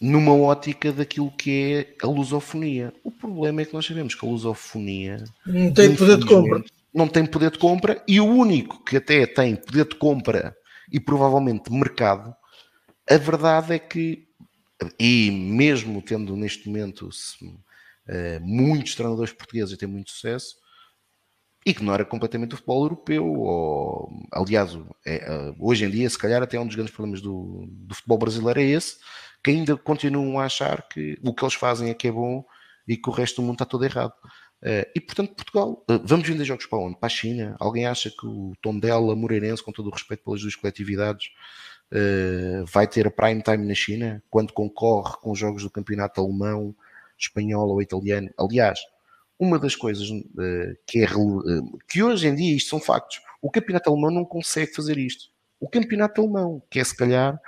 numa 0.00 0.34
ótica 0.34 0.92
daquilo 0.92 1.30
que 1.30 1.50
é 1.72 2.06
a 2.06 2.06
lusofonia. 2.06 2.92
O 3.02 3.10
problema 3.10 3.62
é 3.62 3.64
que 3.64 3.74
nós 3.74 3.86
sabemos 3.86 4.14
que 4.14 4.24
a 4.24 4.28
lusofonia 4.28 5.24
não 5.46 5.72
tem 5.72 5.94
poder 5.94 6.18
de 6.18 6.26
compra. 6.26 6.64
Não 6.94 7.08
tem 7.08 7.26
poder 7.26 7.50
de 7.50 7.58
compra 7.58 8.02
e 8.08 8.20
o 8.20 8.26
único 8.26 8.82
que 8.82 8.96
até 8.96 9.26
tem 9.26 9.56
poder 9.56 9.86
de 9.86 9.94
compra 9.96 10.56
e 10.90 11.00
provavelmente 11.00 11.72
mercado, 11.72 12.34
a 13.08 13.16
verdade 13.16 13.74
é 13.74 13.78
que, 13.78 14.28
e 14.98 15.30
mesmo 15.30 16.02
tendo 16.02 16.36
neste 16.36 16.68
momento 16.68 17.08
uh, 17.08 18.40
muitos 18.40 18.94
treinadores 18.94 19.32
portugueses 19.32 19.74
a 19.74 19.76
ter 19.76 19.86
muito 19.86 20.10
sucesso, 20.10 20.56
ignora 21.64 22.04
completamente 22.04 22.54
o 22.54 22.56
futebol 22.56 22.84
europeu. 22.84 23.26
Ou, 23.26 24.10
aliás, 24.32 24.78
é, 25.06 25.54
hoje 25.58 25.84
em 25.84 25.90
dia, 25.90 26.08
se 26.08 26.18
calhar, 26.18 26.42
até 26.42 26.58
um 26.58 26.66
dos 26.66 26.74
grandes 26.74 26.94
problemas 26.94 27.20
do, 27.20 27.66
do 27.68 27.94
futebol 27.94 28.18
brasileiro 28.18 28.60
é 28.60 28.64
esse, 28.64 28.96
que 29.42 29.50
ainda 29.50 29.76
continuam 29.76 30.38
a 30.38 30.44
achar 30.44 30.86
que 30.88 31.18
o 31.22 31.34
que 31.34 31.44
eles 31.44 31.54
fazem 31.54 31.90
é 31.90 31.94
que 31.94 32.08
é 32.08 32.12
bom 32.12 32.44
e 32.86 32.96
que 32.96 33.08
o 33.08 33.12
resto 33.12 33.36
do 33.36 33.42
mundo 33.42 33.54
está 33.54 33.64
todo 33.64 33.84
errado. 33.84 34.12
Uh, 34.62 34.90
e 34.92 35.00
portanto, 35.00 35.34
Portugal, 35.34 35.84
uh, 35.88 36.00
vamos 36.04 36.26
vender 36.26 36.44
jogos 36.44 36.66
para 36.66 36.78
onde? 36.78 36.96
Para 36.96 37.06
a 37.06 37.10
China? 37.10 37.56
Alguém 37.60 37.86
acha 37.86 38.10
que 38.10 38.26
o 38.26 38.54
Tondela, 38.60 39.14
Moreirense, 39.14 39.62
com 39.62 39.70
todo 39.70 39.88
o 39.88 39.92
respeito 39.92 40.24
pelas 40.24 40.40
duas 40.40 40.56
coletividades, 40.56 41.28
uh, 41.92 42.64
vai 42.66 42.86
ter 42.88 43.06
a 43.06 43.10
prime 43.10 43.40
time 43.40 43.64
na 43.64 43.74
China 43.74 44.22
quando 44.28 44.52
concorre 44.52 45.16
com 45.20 45.34
jogos 45.34 45.62
do 45.62 45.70
campeonato 45.70 46.20
alemão, 46.20 46.74
espanhol 47.16 47.68
ou 47.68 47.80
italiano? 47.80 48.30
Aliás, 48.36 48.80
uma 49.38 49.58
das 49.58 49.76
coisas 49.76 50.08
que 50.84 51.04
é 51.04 51.06
que 51.88 52.02
hoje 52.02 52.26
em 52.26 52.34
dia 52.34 52.56
isto 52.56 52.70
são 52.70 52.80
factos. 52.80 53.20
O 53.40 53.50
campeonato 53.50 53.88
alemão 53.88 54.10
não 54.10 54.24
consegue 54.24 54.74
fazer 54.74 54.98
isto. 54.98 55.26
O 55.60 55.68
campeonato 55.68 56.20
alemão, 56.20 56.60
que 56.68 56.80
é 56.80 56.84
se 56.84 56.96
calhar 56.96 57.40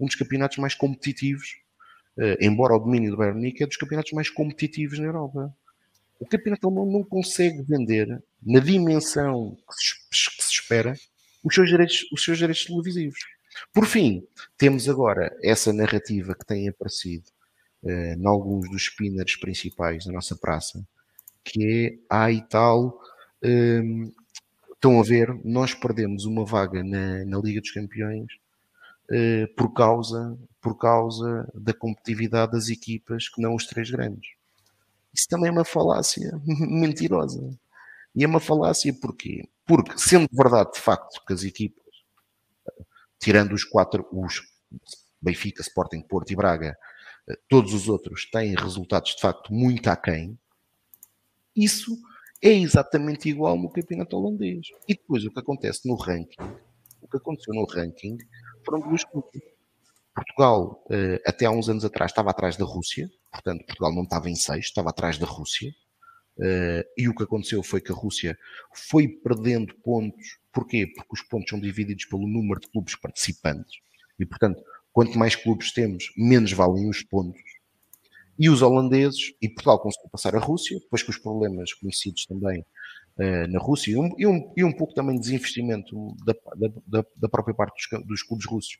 um 0.00 0.06
dos 0.06 0.14
campeonatos 0.14 0.56
mais 0.56 0.74
competitivos, 0.74 1.58
embora 2.40 2.74
o 2.74 2.78
domínio 2.78 3.10
do 3.10 3.18
Bayern 3.18 3.38
Munique 3.38 3.62
é 3.62 3.66
dos 3.66 3.76
campeonatos 3.76 4.12
mais 4.12 4.30
competitivos 4.30 4.98
na 4.98 5.04
Europa 5.04 5.54
o 6.24 6.28
campeonato 6.28 6.66
alemão 6.66 6.90
não 6.90 7.04
consegue 7.04 7.62
vender 7.62 8.22
na 8.42 8.58
dimensão 8.58 9.56
que 9.68 10.16
se, 10.16 10.36
que 10.36 10.42
se 10.42 10.50
espera 10.52 10.94
os 11.44 11.54
seus, 11.54 11.68
direitos, 11.68 12.06
os 12.10 12.24
seus 12.24 12.38
direitos 12.38 12.64
televisivos. 12.64 13.18
Por 13.72 13.86
fim, 13.86 14.26
temos 14.56 14.88
agora 14.88 15.36
essa 15.42 15.72
narrativa 15.72 16.34
que 16.34 16.46
tem 16.46 16.68
aparecido 16.68 17.26
uh, 17.82 17.90
em 17.90 18.26
alguns 18.26 18.68
dos 18.70 18.84
spinners 18.84 19.36
principais 19.36 20.06
da 20.06 20.12
nossa 20.12 20.34
praça, 20.34 20.84
que 21.44 21.62
é, 21.62 21.98
ah 22.08 22.32
e 22.32 22.40
tal, 22.48 22.98
ehm, 23.42 24.10
estão 24.72 24.98
a 24.98 25.02
ver, 25.02 25.38
nós 25.44 25.74
perdemos 25.74 26.24
uma 26.24 26.44
vaga 26.44 26.82
na, 26.82 27.24
na 27.26 27.38
Liga 27.38 27.60
dos 27.60 27.70
Campeões 27.70 28.32
uh, 29.10 29.54
por, 29.54 29.74
causa, 29.74 30.38
por 30.60 30.78
causa 30.78 31.46
da 31.54 31.74
competitividade 31.74 32.52
das 32.52 32.70
equipas 32.70 33.28
que 33.28 33.42
não 33.42 33.54
os 33.54 33.66
três 33.66 33.90
grandes. 33.90 34.33
Isso 35.14 35.28
também 35.28 35.48
é 35.48 35.52
uma 35.52 35.64
falácia 35.64 36.40
mentirosa. 36.46 37.56
E 38.14 38.24
é 38.24 38.26
uma 38.26 38.40
falácia 38.40 38.92
porquê? 39.00 39.48
Porque, 39.66 39.96
sendo 39.96 40.28
verdade 40.32 40.72
de 40.72 40.80
facto 40.80 41.24
que 41.26 41.32
as 41.32 41.42
equipas, 41.42 41.84
tirando 43.18 43.52
os 43.52 43.64
quatro, 43.64 44.06
os 44.12 44.42
Benfica, 45.20 45.62
Sporting, 45.62 46.02
Porto 46.02 46.30
e 46.32 46.36
Braga, 46.36 46.76
todos 47.48 47.72
os 47.72 47.88
outros 47.88 48.28
têm 48.30 48.54
resultados 48.54 49.14
de 49.14 49.20
facto 49.20 49.52
muito 49.52 49.88
aquém, 49.88 50.38
isso 51.56 51.96
é 52.42 52.52
exatamente 52.52 53.28
igual 53.28 53.56
no 53.56 53.70
campeonato 53.70 54.16
holandês. 54.16 54.66
E 54.86 54.94
depois 54.94 55.24
o 55.24 55.30
que 55.30 55.40
acontece 55.40 55.88
no 55.88 55.94
ranking, 55.94 56.42
o 57.00 57.08
que 57.08 57.16
aconteceu 57.16 57.54
no 57.54 57.64
ranking 57.64 58.18
foram 58.64 58.80
duas 58.80 59.04
coisas. 59.04 59.53
Portugal, 60.14 60.84
eh, 60.90 61.20
até 61.26 61.46
há 61.46 61.50
uns 61.50 61.68
anos 61.68 61.84
atrás, 61.84 62.12
estava 62.12 62.30
atrás 62.30 62.56
da 62.56 62.64
Rússia, 62.64 63.10
portanto, 63.32 63.64
Portugal 63.66 63.92
não 63.92 64.04
estava 64.04 64.30
em 64.30 64.36
sexto, 64.36 64.68
estava 64.68 64.90
atrás 64.90 65.18
da 65.18 65.26
Rússia. 65.26 65.74
Eh, 66.40 66.86
e 66.98 67.08
o 67.08 67.14
que 67.14 67.24
aconteceu 67.24 67.62
foi 67.62 67.80
que 67.80 67.92
a 67.92 67.94
Rússia 67.94 68.38
foi 68.72 69.08
perdendo 69.08 69.74
pontos. 69.82 70.38
Porquê? 70.52 70.86
Porque 70.86 71.14
os 71.14 71.22
pontos 71.22 71.50
são 71.50 71.60
divididos 71.60 72.04
pelo 72.04 72.28
número 72.28 72.60
de 72.60 72.68
clubes 72.68 72.94
participantes. 72.96 73.80
E, 74.18 74.24
portanto, 74.24 74.62
quanto 74.92 75.18
mais 75.18 75.34
clubes 75.34 75.72
temos, 75.72 76.12
menos 76.16 76.52
valem 76.52 76.88
os 76.88 77.02
pontos. 77.02 77.42
E 78.38 78.48
os 78.48 78.62
holandeses, 78.62 79.32
e 79.42 79.48
Portugal 79.48 79.80
conseguiu 79.80 80.10
passar 80.10 80.34
a 80.36 80.40
Rússia, 80.40 80.78
depois 80.78 81.02
com 81.02 81.10
os 81.10 81.18
problemas 81.18 81.72
conhecidos 81.72 82.26
também 82.26 82.64
uh, 83.18 83.46
na 83.48 83.60
Rússia, 83.60 83.92
e 83.92 83.96
um, 84.26 84.52
e, 84.56 84.64
um, 84.64 84.72
pouco 84.72 84.92
também 84.92 85.14
de 85.14 85.22
desinvestimento 85.22 86.16
da, 86.24 86.34
da, 86.86 87.04
da 87.16 87.28
própria 87.28 87.54
parte 87.54 87.76
dos, 87.76 88.06
dos 88.06 88.22
clubes 88.24 88.44
russos 88.46 88.78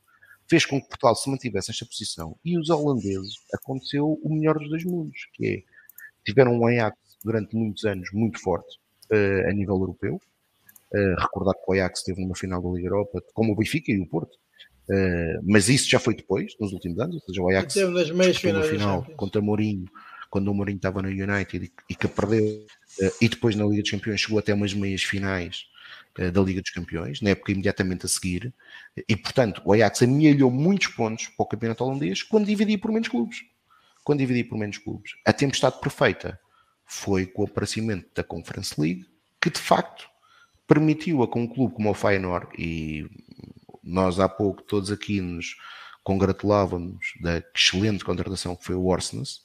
fez 0.48 0.66
com 0.66 0.80
que 0.80 0.88
Portugal 0.88 1.14
se 1.14 1.28
mantivesse 1.30 1.70
nesta 1.70 1.86
posição. 1.86 2.36
E 2.44 2.58
os 2.58 2.70
holandeses 2.70 3.34
aconteceu 3.52 4.18
o 4.22 4.34
melhor 4.34 4.58
dos 4.58 4.68
dois 4.68 4.84
mundos, 4.84 5.28
que 5.34 5.46
é 5.46 5.74
tiveram 6.24 6.58
um 6.58 6.66
Ajax 6.66 6.96
durante 7.22 7.54
muitos 7.54 7.84
anos 7.84 8.08
muito 8.12 8.40
forte 8.40 8.78
uh, 9.12 9.48
a 9.48 9.52
nível 9.52 9.74
europeu. 9.76 10.20
Uh, 10.92 11.20
recordar 11.20 11.54
que 11.54 11.64
o 11.66 11.72
Ajax 11.72 12.00
esteve 12.00 12.22
numa 12.22 12.36
final 12.36 12.62
da 12.62 12.70
Liga 12.70 12.88
Europa, 12.88 13.22
como 13.32 13.52
o 13.52 13.56
Benfica 13.56 13.92
e 13.92 14.00
o 14.00 14.06
Porto. 14.06 14.34
Uh, 14.88 15.40
mas 15.42 15.68
isso 15.68 15.88
já 15.88 15.98
foi 15.98 16.14
depois, 16.14 16.54
nos 16.60 16.72
últimos 16.72 16.98
anos. 16.98 17.16
Ou 17.16 17.20
seja, 17.20 17.42
o 17.42 17.48
Ajax 17.48 17.74
nas 17.74 18.10
meias 18.10 18.36
finais 18.36 18.68
final 18.68 19.04
contra 19.16 19.40
Mourinho, 19.40 19.86
quando 20.30 20.48
o 20.48 20.54
Mourinho 20.54 20.76
estava 20.76 21.02
no 21.02 21.08
United 21.08 21.64
e, 21.64 21.72
e 21.90 21.94
que 21.94 22.08
perdeu. 22.08 22.66
e 23.20 23.28
depois 23.28 23.54
na 23.54 23.64
Liga 23.64 23.82
dos 23.82 23.90
Campeões 23.90 24.20
chegou 24.20 24.38
até 24.38 24.52
umas 24.52 24.74
meias 24.74 25.02
finais 25.02 25.66
da 26.32 26.40
Liga 26.40 26.60
dos 26.60 26.70
Campeões, 26.70 27.20
na 27.20 27.30
época 27.30 27.52
imediatamente 27.52 28.06
a 28.06 28.08
seguir, 28.08 28.54
e 29.08 29.16
portanto 29.16 29.60
o 29.64 29.72
Ajax 29.72 30.02
amealhou 30.02 30.50
muitos 30.50 30.88
pontos 30.88 31.26
para 31.28 31.42
o 31.42 31.46
campeonato 31.46 31.84
holandês 31.84 32.22
quando 32.22 32.46
dividia 32.46 32.78
por 32.78 32.92
menos 32.92 33.08
clubes. 33.08 33.44
Quando 34.04 34.18
dividia 34.18 34.46
por 34.46 34.58
menos 34.58 34.78
clubes. 34.78 35.12
A 35.24 35.32
tempestade 35.32 35.80
perfeita 35.80 36.38
foi 36.84 37.26
com 37.26 37.42
o 37.42 37.46
aparecimento 37.46 38.08
da 38.14 38.22
Conference 38.22 38.78
League, 38.80 39.06
que 39.40 39.50
de 39.50 39.58
facto 39.58 40.08
permitiu 40.66 41.22
a 41.22 41.30
que 41.30 41.38
um 41.38 41.46
clube 41.46 41.74
como 41.74 41.90
o 41.90 41.94
Feyenoord, 41.94 42.48
e 42.58 43.06
nós 43.82 44.20
há 44.20 44.28
pouco 44.28 44.62
todos 44.62 44.90
aqui 44.90 45.20
nos 45.20 45.56
congratulávamos 46.02 47.14
da 47.20 47.42
excelente 47.54 48.04
contratação 48.04 48.54
que 48.54 48.64
foi 48.64 48.74
o 48.74 48.86
Orsnes, 48.86 49.40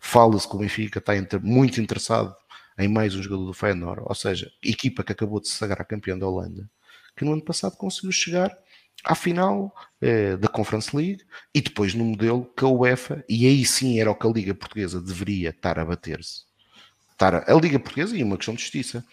fala-se 0.00 0.48
que 0.48 0.56
o 0.56 0.58
Benfica 0.58 0.98
está 0.98 1.12
muito 1.40 1.80
interessado 1.80 2.34
em 2.78 2.88
mais 2.88 3.14
um 3.14 3.22
jogador 3.22 3.46
do 3.46 3.52
Feyenoord, 3.52 4.02
ou 4.04 4.14
seja, 4.14 4.50
equipa 4.62 5.02
que 5.02 5.12
acabou 5.12 5.40
de 5.40 5.48
se 5.48 5.54
sagrar 5.54 5.86
campeão 5.86 6.18
da 6.18 6.26
Holanda, 6.26 6.68
que 7.16 7.24
no 7.24 7.32
ano 7.32 7.44
passado 7.44 7.76
conseguiu 7.76 8.12
chegar 8.12 8.56
à 9.04 9.14
final 9.14 9.74
eh, 10.00 10.36
da 10.36 10.48
Conference 10.48 10.94
League 10.96 11.24
e 11.54 11.60
depois 11.60 11.94
no 11.94 12.04
modelo 12.04 12.44
que 12.56 12.64
a 12.64 12.68
UEFA, 12.68 13.24
e 13.28 13.46
aí 13.46 13.64
sim 13.64 14.00
era 14.00 14.10
o 14.10 14.14
que 14.14 14.26
a 14.26 14.30
Liga 14.30 14.54
Portuguesa 14.54 15.00
deveria 15.00 15.50
estar 15.50 15.78
a 15.78 15.84
bater-se. 15.84 16.44
A, 17.18 17.52
a 17.52 17.54
Liga 17.54 17.78
Portuguesa 17.78 18.16
e 18.16 18.22
uma 18.22 18.36
questão 18.36 18.54
de 18.54 18.62
justiça, 18.62 19.04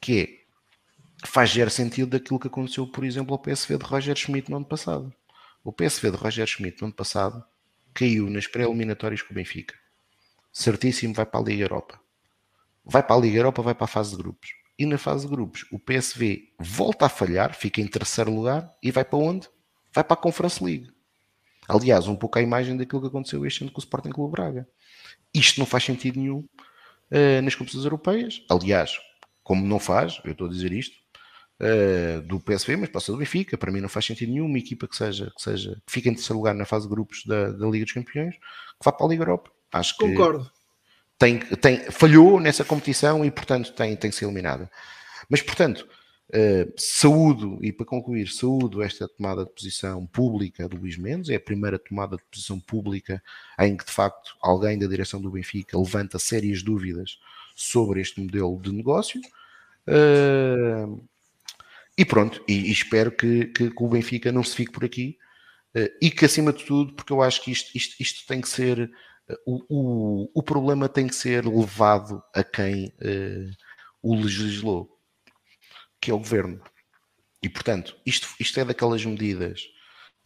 que 0.00 0.20
é 0.20 0.40
faz 1.26 1.50
gerar 1.50 1.70
sentido 1.70 2.10
daquilo 2.10 2.40
que 2.40 2.46
aconteceu, 2.46 2.86
por 2.86 3.04
exemplo, 3.04 3.34
ao 3.34 3.38
PSV 3.38 3.76
de 3.76 3.84
Roger 3.84 4.16
Schmidt 4.16 4.50
no 4.50 4.56
ano 4.56 4.66
passado. 4.66 5.12
O 5.62 5.72
PSV 5.72 6.12
de 6.12 6.16
Roger 6.16 6.46
Schmidt 6.46 6.80
no 6.80 6.86
ano 6.86 6.94
passado 6.94 7.44
caiu 7.92 8.30
nas 8.30 8.46
pré-eliminatórias 8.46 9.20
com 9.20 9.32
o 9.32 9.34
Benfica. 9.34 9.74
Certíssimo 10.52 11.12
vai 11.12 11.26
para 11.26 11.40
a 11.40 11.42
Liga 11.42 11.64
Europa 11.64 12.00
vai 12.84 13.02
para 13.02 13.16
a 13.16 13.18
Liga 13.18 13.38
Europa, 13.38 13.62
vai 13.62 13.74
para 13.74 13.84
a 13.84 13.88
fase 13.88 14.10
de 14.10 14.16
grupos. 14.16 14.50
E 14.78 14.86
na 14.86 14.96
fase 14.96 15.26
de 15.26 15.30
grupos, 15.30 15.66
o 15.70 15.78
PSV 15.78 16.54
volta 16.58 17.06
a 17.06 17.08
falhar, 17.08 17.54
fica 17.54 17.80
em 17.80 17.86
terceiro 17.86 18.34
lugar 18.34 18.72
e 18.82 18.90
vai 18.90 19.04
para 19.04 19.18
onde? 19.18 19.48
Vai 19.92 20.02
para 20.02 20.14
a 20.14 20.16
Conference 20.16 20.62
League. 20.64 20.88
Aliás, 21.68 22.08
um 22.08 22.16
pouco 22.16 22.38
a 22.38 22.42
imagem 22.42 22.76
daquilo 22.76 23.02
que 23.02 23.08
aconteceu 23.08 23.44
este 23.44 23.62
ano 23.62 23.72
com 23.72 23.78
o 23.78 23.82
Sporting 23.82 24.10
Clube 24.10 24.32
Braga. 24.32 24.66
Isto 25.34 25.60
não 25.60 25.66
faz 25.66 25.84
sentido 25.84 26.18
nenhum 26.18 26.38
uh, 26.38 27.42
nas 27.42 27.54
competições 27.54 27.84
europeias. 27.84 28.42
Aliás, 28.50 28.98
como 29.42 29.66
não 29.66 29.78
faz, 29.78 30.20
eu 30.24 30.32
estou 30.32 30.46
a 30.46 30.50
dizer 30.50 30.72
isto, 30.72 30.96
uh, 31.60 32.22
do 32.22 32.40
PSV, 32.40 32.76
mas 32.76 32.88
passa 32.88 33.12
do 33.12 33.18
Benfica, 33.18 33.58
para 33.58 33.70
mim 33.70 33.80
não 33.80 33.88
faz 33.88 34.06
sentido 34.06 34.32
nenhum 34.32 34.46
uma 34.46 34.58
equipa 34.58 34.88
que 34.88 34.96
seja, 34.96 35.30
que 35.36 35.42
seja, 35.42 35.74
que 35.86 35.92
fique 35.92 36.08
em 36.08 36.14
terceiro 36.14 36.38
lugar 36.38 36.54
na 36.54 36.64
fase 36.64 36.86
de 36.86 36.90
grupos 36.90 37.24
da, 37.26 37.50
da 37.52 37.66
Liga 37.66 37.84
dos 37.84 37.94
Campeões, 37.94 38.34
que 38.34 38.84
vá 38.84 38.92
para 38.92 39.06
a 39.06 39.08
Liga 39.08 39.22
Europa. 39.22 39.50
Acho 39.72 39.96
Concordo. 39.96 40.44
Que, 40.44 40.59
tem, 41.20 41.38
tem, 41.38 41.90
falhou 41.90 42.40
nessa 42.40 42.64
competição 42.64 43.22
e, 43.22 43.30
portanto, 43.30 43.74
tem, 43.74 43.94
tem 43.94 44.10
que 44.10 44.16
ser 44.16 44.24
eliminada. 44.24 44.70
Mas, 45.28 45.42
portanto, 45.42 45.86
uh, 46.30 46.72
saúdo, 46.78 47.58
e 47.60 47.70
para 47.70 47.84
concluir, 47.84 48.28
saúdo 48.28 48.82
esta 48.82 49.06
tomada 49.06 49.44
de 49.44 49.50
posição 49.50 50.06
pública 50.06 50.66
do 50.66 50.78
Luís 50.78 50.96
Mendes, 50.96 51.28
é 51.28 51.34
a 51.34 51.40
primeira 51.40 51.78
tomada 51.78 52.16
de 52.16 52.22
posição 52.22 52.58
pública 52.58 53.22
em 53.58 53.76
que, 53.76 53.84
de 53.84 53.92
facto, 53.92 54.34
alguém 54.40 54.78
da 54.78 54.86
direção 54.86 55.20
do 55.20 55.30
Benfica 55.30 55.78
levanta 55.78 56.18
sérias 56.18 56.62
dúvidas 56.62 57.18
sobre 57.54 58.00
este 58.00 58.18
modelo 58.18 58.58
de 58.58 58.72
negócio. 58.72 59.20
Uh, 59.86 61.06
e 61.98 62.04
pronto, 62.06 62.42
e, 62.48 62.70
e 62.70 62.72
espero 62.72 63.12
que, 63.12 63.44
que, 63.48 63.70
que, 63.70 63.82
o 63.82 63.88
Benfica 63.88 64.32
não 64.32 64.42
se 64.42 64.56
fique 64.56 64.72
por 64.72 64.86
aqui 64.86 65.18
uh, 65.76 65.86
e 66.00 66.10
que, 66.10 66.24
acima 66.24 66.50
de 66.50 66.64
tudo, 66.64 66.94
porque 66.94 67.12
eu 67.12 67.20
acho 67.20 67.44
que 67.44 67.50
isto, 67.50 67.76
isto, 67.76 67.96
isto 68.00 68.26
tem 68.26 68.40
que 68.40 68.48
ser 68.48 68.90
o, 69.46 69.64
o, 69.68 70.30
o 70.34 70.42
problema 70.42 70.88
tem 70.88 71.06
que 71.06 71.14
ser 71.14 71.46
levado 71.46 72.22
a 72.34 72.42
quem 72.42 72.86
uh, 72.86 73.50
o 74.02 74.14
legislou, 74.14 74.98
que 76.00 76.10
é 76.10 76.14
o 76.14 76.18
governo. 76.18 76.60
E, 77.42 77.48
portanto, 77.48 77.96
isto, 78.04 78.28
isto 78.38 78.58
é 78.60 78.64
daquelas 78.64 79.04
medidas. 79.04 79.62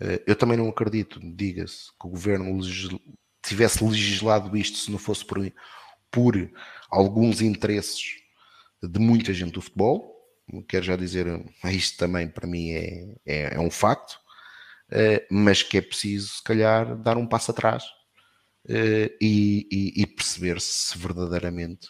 Uh, 0.00 0.20
eu 0.26 0.36
também 0.36 0.56
não 0.56 0.68
acredito, 0.68 1.20
diga-se, 1.20 1.86
que 2.00 2.06
o 2.06 2.10
governo 2.10 2.56
legisl 2.56 2.96
tivesse 3.42 3.84
legislado 3.84 4.56
isto 4.56 4.78
se 4.78 4.90
não 4.90 4.98
fosse 4.98 5.24
por, 5.24 5.38
por 6.10 6.34
alguns 6.90 7.40
interesses 7.40 8.02
de 8.82 8.98
muita 8.98 9.32
gente 9.32 9.52
do 9.52 9.60
futebol. 9.60 10.14
Quero 10.68 10.84
já 10.84 10.96
dizer, 10.96 11.26
isto 11.64 11.98
também 11.98 12.28
para 12.28 12.46
mim 12.46 12.70
é, 12.70 13.16
é, 13.24 13.54
é 13.54 13.60
um 13.60 13.70
facto, 13.70 14.18
uh, 14.92 15.26
mas 15.30 15.62
que 15.62 15.78
é 15.78 15.82
preciso, 15.82 16.28
se 16.28 16.42
calhar, 16.42 16.96
dar 16.96 17.16
um 17.16 17.26
passo 17.26 17.50
atrás 17.50 17.84
e, 18.68 19.66
e, 19.70 20.02
e, 20.02 20.06
perceber 20.06 20.60
se 20.60 20.96
verdadeiramente 20.96 21.88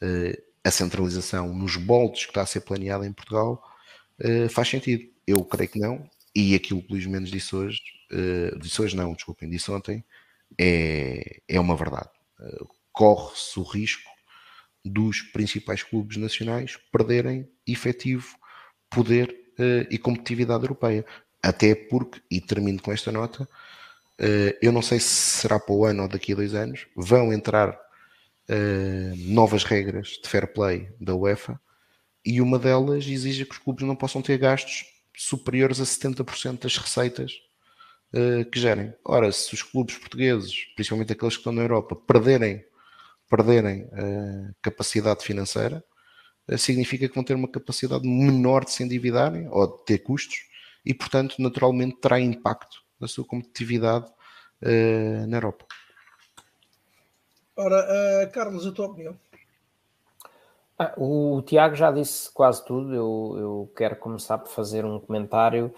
uh, 0.00 0.42
a 0.64 0.70
centralização 0.70 1.52
nos 1.52 1.76
bolsos 1.76 2.24
que 2.24 2.30
está 2.30 2.42
a 2.42 2.46
ser 2.46 2.60
planeada 2.60 3.06
em 3.06 3.12
Portugal 3.12 3.62
faz 4.50 4.68
sentido. 4.68 5.10
Eu 5.26 5.44
creio 5.44 5.68
que 5.68 5.80
não, 5.80 6.08
e 6.32 6.54
aquilo 6.54 6.80
que 6.80 6.92
o 6.92 6.92
Luís 6.92 7.06
Mendes 7.06 7.32
disse 7.32 7.56
hoje, 7.56 7.80
disse 8.60 8.80
hoje 8.80 8.94
não, 8.94 9.14
desculpem, 9.14 9.50
disse 9.50 9.68
ontem, 9.68 10.04
é, 10.56 11.40
é 11.48 11.58
uma 11.58 11.74
verdade. 11.76 12.08
Corre-se 12.92 13.58
o 13.58 13.64
risco 13.64 14.08
dos 14.84 15.22
principais 15.22 15.82
clubes 15.82 16.18
nacionais 16.18 16.78
perderem 16.92 17.48
efetivo 17.66 18.36
poder 18.88 19.34
e 19.90 19.98
competitividade 19.98 20.62
europeia. 20.62 21.04
Até 21.42 21.74
porque, 21.74 22.22
e 22.30 22.40
termino 22.40 22.80
com 22.80 22.92
esta 22.92 23.10
nota, 23.10 23.48
eu 24.60 24.70
não 24.72 24.82
sei 24.82 25.00
se 25.00 25.08
será 25.08 25.58
para 25.58 25.74
o 25.74 25.84
ano 25.84 26.04
ou 26.04 26.08
daqui 26.08 26.32
a 26.32 26.36
dois 26.36 26.54
anos, 26.54 26.86
vão 26.96 27.32
entrar 27.32 27.70
uh, 27.70 29.16
novas 29.16 29.64
regras 29.64 30.20
de 30.22 30.28
fair 30.28 30.52
play 30.52 30.88
da 31.00 31.14
UEFA 31.14 31.60
e 32.24 32.40
uma 32.40 32.58
delas 32.58 33.06
exige 33.06 33.44
que 33.44 33.52
os 33.52 33.58
clubes 33.58 33.86
não 33.86 33.96
possam 33.96 34.22
ter 34.22 34.38
gastos 34.38 34.84
superiores 35.16 35.80
a 35.80 35.84
70% 35.84 36.60
das 36.60 36.76
receitas 36.76 37.32
que 38.52 38.60
gerem. 38.60 38.92
Ora, 39.02 39.32
se 39.32 39.54
os 39.54 39.62
clubes 39.62 39.96
portugueses, 39.96 40.66
principalmente 40.74 41.14
aqueles 41.14 41.34
que 41.34 41.40
estão 41.40 41.52
na 41.52 41.62
Europa, 41.62 41.96
perderem 41.96 42.62
perderem 43.26 43.88
capacidade 44.60 45.24
financeira, 45.24 45.82
eh, 46.48 46.56
significa 46.56 47.08
que 47.08 47.14
vão 47.14 47.24
ter 47.24 47.34
uma 47.34 47.48
capacidade 47.48 48.06
menor 48.06 48.64
de 48.64 48.72
se 48.72 48.82
endividarem 48.82 49.48
ou 49.48 49.78
de 49.78 49.84
ter 49.84 49.98
custos 49.98 50.36
e, 50.84 50.92
portanto, 50.92 51.36
naturalmente 51.38 52.00
terá 52.00 52.20
impacto 52.20 52.82
na 53.02 53.08
sua 53.08 53.24
competitividade 53.24 54.06
uh, 54.62 55.26
na 55.26 55.36
Europa. 55.36 55.66
Ora, 57.56 57.84
uh, 57.84 58.32
Carlos, 58.32 58.66
a 58.66 58.72
tua 58.72 58.86
opinião? 58.86 59.14
Ah, 60.78 60.94
o, 60.96 61.36
o, 61.36 61.42
Tiago 61.42 61.74
já 61.74 61.92
disse 61.92 62.32
quase 62.32 62.64
tudo. 62.64 62.94
Eu, 62.94 63.36
eu, 63.38 63.72
quero 63.76 63.96
começar 63.96 64.38
por 64.38 64.48
fazer 64.48 64.84
um 64.86 64.98
comentário 64.98 65.72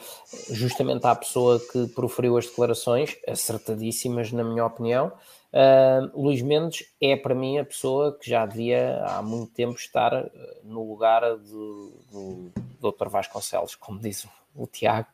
justamente 0.50 1.04
à 1.04 1.14
pessoa 1.14 1.58
que 1.58 1.88
proferiu 1.88 2.36
as 2.36 2.46
declarações, 2.46 3.16
acertadíssimas, 3.26 4.30
na 4.30 4.44
minha 4.44 4.64
opinião, 4.64 5.12
Uh, 5.54 6.10
Luís 6.20 6.42
Mendes 6.42 6.84
é 7.00 7.14
para 7.14 7.32
mim 7.32 7.58
a 7.58 7.64
pessoa 7.64 8.18
que 8.18 8.28
já 8.28 8.44
devia 8.44 9.04
há 9.06 9.22
muito 9.22 9.52
tempo 9.52 9.76
estar 9.78 10.12
ah, 10.12 10.30
no 10.64 10.82
lugar 10.82 11.20
do, 11.36 11.92
do 12.10 12.50
Dr. 12.80 13.08
Vasconcelos, 13.08 13.76
como 13.76 14.00
diz 14.00 14.24
o, 14.24 14.28
o 14.56 14.66
Tiago, 14.66 15.06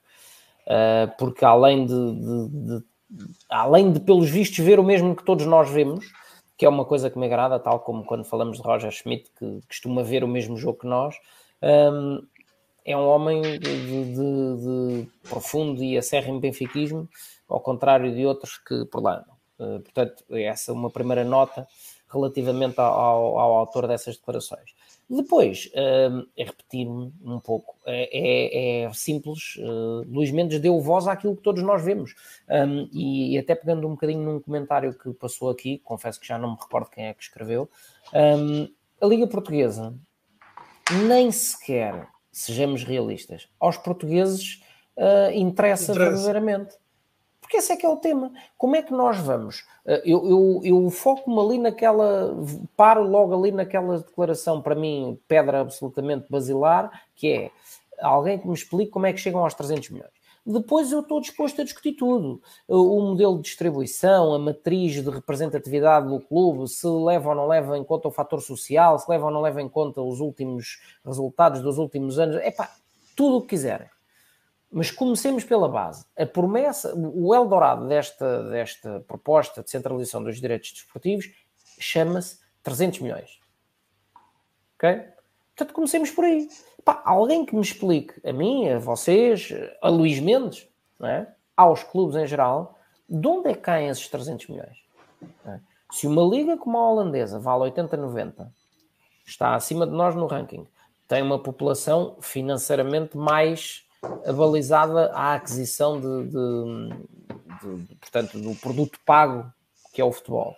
uh, 0.71 1.13
porque 1.19 1.45
além 1.45 1.85
de, 1.85 1.95
de, 1.95 2.49
de, 2.79 2.85
além 3.49 3.93
de, 3.93 4.01
pelos 4.01 4.31
vistos, 4.31 4.65
ver 4.65 4.79
o 4.79 4.85
mesmo 4.85 5.17
que 5.17 5.25
todos 5.25 5.45
nós 5.45 5.69
vemos, 5.69 6.07
que 6.57 6.65
é 6.65 6.69
uma 6.69 6.85
coisa 6.85 7.11
que 7.11 7.19
me 7.19 7.27
agrada, 7.27 7.59
tal 7.59 7.81
como 7.81 8.05
quando 8.05 8.25
falamos 8.25 8.59
de 8.59 8.63
Roger 8.63 8.91
Schmidt, 8.91 9.31
que 9.39 9.61
costuma 9.67 10.03
ver 10.03 10.23
o 10.23 10.29
mesmo 10.29 10.57
jogo 10.57 10.79
que 10.79 10.87
nós. 10.87 11.15
Um, 11.63 12.27
é 12.85 12.97
um 12.97 13.07
homem 13.07 13.43
de, 13.59 15.07
profundo 15.29 15.83
e 15.83 15.99
acérrimo 15.99 16.41
benfiquismo, 16.41 17.09
ao 17.49 17.61
contrário 17.61 18.15
de 18.15 18.25
outros 18.25 18.59
que 18.59 18.85
por 18.87 19.03
lá 19.03 19.25
não. 19.27 19.41
Eh, 19.61 19.79
portanto, 19.81 20.25
essa 20.31 20.73
é 20.73 20.75
uma 20.75 20.91
primeira 20.91 21.23
nota 21.25 21.67
relativamente 22.11 22.81
ao, 22.81 23.39
ao 23.39 23.57
autor 23.57 23.87
dessas 23.87 24.17
declarações. 24.17 24.75
Depois, 25.11 25.69
uh, 25.75 26.25
é 26.37 26.45
repetir-me 26.45 27.13
um 27.25 27.41
pouco, 27.41 27.77
é, 27.85 28.09
é, 28.13 28.85
é 28.85 28.93
simples. 28.93 29.57
Uh, 29.57 30.05
Luís 30.09 30.31
Mendes 30.31 30.61
deu 30.61 30.81
voz 30.81 31.09
àquilo 31.09 31.35
que 31.35 31.43
todos 31.43 31.65
nós 31.65 31.83
vemos. 31.83 32.15
Um, 32.49 32.89
e, 32.93 33.35
e, 33.35 33.39
até 33.39 33.57
pegando 33.57 33.89
um 33.89 33.91
bocadinho 33.91 34.23
num 34.23 34.41
comentário 34.41 34.95
que 34.97 35.13
passou 35.13 35.51
aqui, 35.51 35.79
confesso 35.79 36.21
que 36.21 36.29
já 36.29 36.39
não 36.39 36.53
me 36.53 36.57
recordo 36.61 36.91
quem 36.91 37.07
é 37.07 37.15
que 37.15 37.25
escreveu, 37.25 37.69
um, 38.15 38.69
a 39.01 39.07
Liga 39.07 39.27
Portuguesa 39.27 39.99
nem 41.07 41.33
sequer, 41.33 42.07
sejamos 42.31 42.85
realistas, 42.85 43.49
aos 43.59 43.77
portugueses 43.77 44.63
uh, 44.97 45.33
interessa, 45.33 45.91
interessa 45.91 45.95
verdadeiramente. 45.95 46.75
Porque 47.51 47.57
esse 47.57 47.73
é 47.73 47.77
que 47.77 47.85
é 47.85 47.89
o 47.89 47.97
tema. 47.97 48.31
Como 48.57 48.77
é 48.77 48.83
que 48.83 48.93
nós 48.93 49.19
vamos? 49.19 49.65
Eh, 49.85 50.03
eu, 50.05 50.25
eu, 50.25 50.61
eu 50.63 50.89
foco-me 50.89 51.37
ali 51.41 51.59
naquela, 51.59 52.33
paro 52.77 53.03
logo 53.03 53.35
ali 53.35 53.51
naquela 53.51 53.99
declaração, 53.99 54.63
para 54.63 54.77
mim, 54.77 55.19
pedra 55.27 55.63
absolutamente 55.63 56.27
basilar, 56.31 57.03
que 57.17 57.33
é 57.33 57.51
alguém 58.01 58.39
que 58.39 58.47
me 58.47 58.55
explique 58.55 58.93
como 58.93 59.07
é 59.07 59.13
que 59.13 59.19
chegam 59.19 59.43
aos 59.43 59.53
300 59.55 59.91
milhões. 59.91 60.13
Depois 60.47 60.93
eu 60.93 61.01
estou 61.01 61.21
disposto 61.21 61.61
a 61.61 61.65
discutir 61.65 61.95
tudo. 61.95 62.41
O 62.69 63.01
modelo 63.01 63.39
de 63.39 63.43
distribuição, 63.43 64.33
a 64.33 64.39
matriz 64.39 65.03
de 65.03 65.11
representatividade 65.11 66.07
do 66.07 66.21
clube, 66.21 66.69
se 66.69 66.87
leva 66.87 67.31
ou 67.31 67.35
não 67.35 67.49
leva 67.49 67.77
em 67.77 67.83
conta 67.83 68.07
o 68.07 68.13
fator 68.13 68.41
social, 68.41 68.97
se 68.97 69.11
leva 69.11 69.25
ou 69.25 69.33
não 69.33 69.41
leva 69.41 69.61
em 69.61 69.69
conta 69.69 70.01
os 70.01 70.21
últimos 70.21 70.81
resultados 71.05 71.61
dos 71.63 71.79
últimos 71.79 72.17
anos. 72.17 72.37
É 72.37 72.53
pá, 72.53 72.71
tudo 73.17 73.39
o 73.39 73.43
que 73.43 73.49
quiserem. 73.49 73.89
Mas 74.71 74.91
comecemos 74.91 75.43
pela 75.43 75.69
base. 75.69 76.05
A 76.17 76.25
promessa, 76.25 76.95
o 76.95 77.35
Eldorado 77.35 77.89
desta, 77.89 78.49
desta 78.51 79.05
proposta 79.07 79.63
de 79.63 79.71
centralização 79.71 80.23
dos 80.23 80.41
direitos 80.41 80.73
desportivos 80.73 81.29
chama-se 81.79 82.39
300 82.63 83.01
milhões. 83.01 83.41
Ok? 84.77 85.03
Portanto, 85.57 85.75
comecemos 85.75 86.11
por 86.11 86.25
aí. 86.25 86.49
Pá, 86.85 87.03
alguém 87.05 87.45
que 87.45 87.55
me 87.55 87.61
explique, 87.61 88.15
a 88.27 88.33
mim, 88.33 88.69
a 88.69 88.79
vocês, 88.79 89.53
a 89.83 89.89
Luís 89.89 90.21
Mendes, 90.21 90.67
é? 91.03 91.27
aos 91.57 91.83
clubes 91.83 92.17
em 92.17 92.27
geral, 92.27 92.79
de 93.09 93.27
onde 93.27 93.51
é 93.51 93.55
que 93.55 93.61
caem 93.61 93.89
esses 93.89 94.09
300 94.09 94.47
milhões? 94.49 94.79
É? 95.45 95.61
Se 95.91 96.07
uma 96.07 96.23
liga 96.23 96.57
como 96.57 96.79
a 96.79 96.91
holandesa 96.91 97.39
vale 97.39 97.65
80, 97.65 97.97
90, 97.97 98.53
está 99.27 99.55
acima 99.55 99.87
de 99.87 99.93
nós 99.93 100.15
no 100.15 100.27
ranking, 100.27 100.67
tem 101.09 101.23
uma 101.23 101.39
população 101.39 102.17
financeiramente 102.21 103.17
mais 103.17 103.85
balizada 104.35 105.13
à 105.13 105.35
aquisição 105.35 106.01
de, 106.01 106.31
de, 106.31 107.87
de, 107.87 107.95
portanto, 107.97 108.39
do 108.39 108.55
produto 108.55 108.99
pago 109.05 109.53
que 109.93 110.01
é 110.01 110.05
o 110.05 110.13
futebol. 110.13 110.57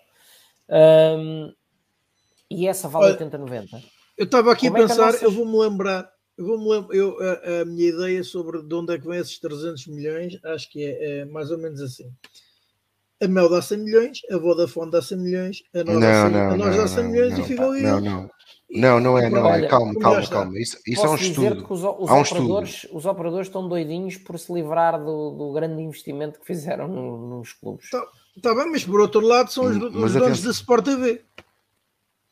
Um, 0.68 1.52
e 2.50 2.66
essa 2.68 2.88
vale 2.88 3.16
80-90. 3.16 3.82
Eu 4.16 4.24
estava 4.26 4.52
aqui 4.52 4.68
Como 4.68 4.82
a 4.82 4.86
pensar, 4.86 5.02
é 5.02 5.06
nossas... 5.06 5.22
eu 5.22 5.30
vou-me 5.30 5.58
lembrar, 5.58 6.10
eu 6.36 6.46
vou-me 6.46 6.68
lembrar 6.68 6.94
eu, 6.94 7.18
a, 7.20 7.62
a, 7.62 7.64
minha 7.64 7.88
ideia 7.88 8.22
sobre 8.22 8.62
de 8.62 8.74
onde 8.74 8.94
é 8.94 8.98
que 8.98 9.06
vem 9.06 9.18
esses 9.18 9.38
300 9.38 9.86
milhões, 9.86 10.38
acho 10.44 10.70
que 10.70 10.84
é, 10.84 11.20
é 11.20 11.24
mais 11.24 11.50
ou 11.50 11.58
menos 11.58 11.80
assim. 11.80 12.10
A 13.22 13.28
Mel 13.28 13.48
dá 13.48 13.62
100 13.62 13.78
milhões, 13.78 14.20
a 14.30 14.36
Vodafone 14.36 14.90
dá 14.90 15.00
100 15.00 15.18
milhões, 15.18 15.62
a 15.74 15.84
nós, 15.84 15.94
não, 15.94 16.00
dá, 16.00 16.22
100, 16.24 16.32
não, 16.32 16.50
a 16.50 16.56
nós 16.56 16.76
dá 16.76 16.88
100 16.88 17.04
milhões 17.04 17.32
não, 17.32 17.40
e 17.40 17.44
ficou 17.44 17.70
aí. 17.70 17.82
Não, 17.82 18.00
não, 18.00 18.30
não, 18.74 18.98
não 18.98 19.18
é, 19.18 19.28
não 19.28 19.54
é. 19.54 19.66
Calma, 19.66 19.94
calma, 20.00 20.26
calma. 20.26 20.58
Isso, 20.58 20.78
isso 20.86 21.04
é 21.04 21.10
um 21.10 21.14
estudo. 21.14 21.64
Que 21.66 21.72
os, 21.72 21.80
os 21.80 22.10
Há 22.10 22.14
um 22.14 22.20
operadores, 22.20 22.70
estudo. 22.70 22.96
Os 22.96 23.04
operadores 23.04 23.46
estão 23.48 23.68
doidinhos 23.68 24.16
por 24.16 24.38
se 24.38 24.50
livrar 24.50 24.98
do, 24.98 25.30
do 25.30 25.52
grande 25.52 25.82
investimento 25.82 26.40
que 26.40 26.46
fizeram 26.46 26.88
no, 26.88 27.36
nos 27.38 27.52
clubes. 27.52 27.84
Está 27.84 28.02
tá 28.42 28.54
bem, 28.54 28.70
mas 28.70 28.82
por 28.82 28.98
outro 29.00 29.20
lado 29.20 29.52
são 29.52 29.64
os, 29.64 29.76
hum, 29.76 30.04
os 30.04 30.14
donos 30.14 30.42
da 30.42 30.50
Sport 30.50 30.86
TV. 30.86 31.22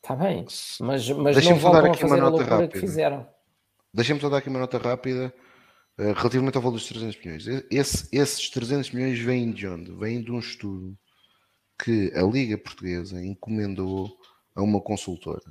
Está 0.03 0.17
bem, 0.17 0.47
mas, 0.81 1.11
mas 1.11 1.45
não 1.45 1.57
voltam 1.57 1.91
a 1.91 1.95
fazer 1.95 2.21
a 2.21 2.29
loucura 2.29 2.51
rápida. 2.51 2.73
que 2.73 2.79
fizeram. 2.79 3.27
Deixa-me 3.93 4.21
só 4.21 4.31
dar 4.31 4.39
aqui 4.39 4.49
uma 4.49 4.61
nota 4.61 4.79
rápida 4.79 5.35
uh, 5.99 6.12
relativamente 6.15 6.57
ao 6.57 6.62
valor 6.62 6.77
dos 6.77 6.87
300 6.87 7.23
milhões. 7.23 7.47
Esse, 7.71 8.09
esses 8.11 8.49
300 8.49 8.93
milhões 8.93 9.19
vêm 9.19 9.53
de 9.53 9.69
onde? 9.69 9.93
Vêm 9.93 10.23
de 10.23 10.33
um 10.33 10.39
estudo 10.39 10.97
que 11.79 12.11
a 12.15 12.23
Liga 12.23 12.57
Portuguesa 12.57 13.23
encomendou 13.23 14.11
a 14.55 14.62
uma 14.62 14.81
consultora 14.81 15.43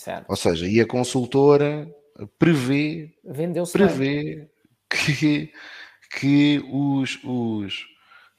Certo. 0.00 0.30
Ou 0.30 0.36
seja, 0.36 0.66
e 0.66 0.80
a 0.80 0.86
consultora 0.86 1.86
prevê, 2.38 3.10
prevê 3.70 4.48
que, 4.88 5.52
que 6.18 6.64
os, 6.72 7.22
os, 7.22 7.82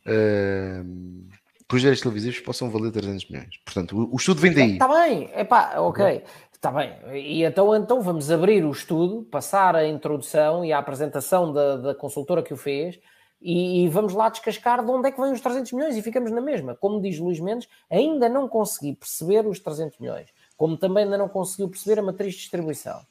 uh, 0.08 1.30
que 1.70 1.76
os 1.76 1.82
direitos 1.82 2.02
televisivos 2.02 2.40
possam 2.40 2.68
valer 2.72 2.92
300 2.92 3.30
milhões. 3.30 3.58
Portanto, 3.64 3.96
o, 3.96 4.12
o 4.12 4.16
estudo 4.16 4.42
vem 4.42 4.54
daí. 4.54 4.74
Está 4.74 4.88
bem, 4.88 5.30
epá, 5.36 5.80
ok. 5.80 6.24
Está 6.52 6.72
bem. 6.72 6.96
E 7.14 7.44
então, 7.44 7.76
então 7.76 8.02
vamos 8.02 8.32
abrir 8.32 8.66
o 8.66 8.72
estudo, 8.72 9.22
passar 9.26 9.76
a 9.76 9.88
introdução 9.88 10.66
e 10.66 10.74
a 10.74 10.80
apresentação 10.80 11.54
da, 11.54 11.78
da 11.78 11.94
consultora 11.94 12.42
que 12.42 12.56
o 12.56 12.58
fez, 12.58 13.00
e, 13.40 13.86
e, 13.86 13.90
vamos 13.90 14.14
lá 14.14 14.30
descascar 14.30 14.84
de 14.84 14.92
onde 14.92 15.08
é 15.08 15.12
que 15.12 15.20
vêm 15.20 15.32
os 15.32 15.42
300 15.42 15.72
milhões 15.72 15.96
e 15.96 16.02
ficamos 16.02 16.32
na 16.32 16.42
mesma. 16.42 16.76
Como 16.76 17.02
diz 17.02 17.18
Luís 17.18 17.40
Mendes, 17.40 17.68
ainda 17.90 18.30
não 18.30 18.48
consegui 18.48 18.96
perceber 18.96 19.48
os 19.48 19.60
300 19.60 19.98
milhões, 19.98 20.30
como 20.62 20.78
também 20.78 21.06
ainda 21.06 21.18
não 21.18 21.28
conseguiu 21.28 21.68
perceber 21.68 21.98
a 21.98 22.04
matriz 22.04 22.36
de 22.36 22.42
distribuição. 22.42 23.02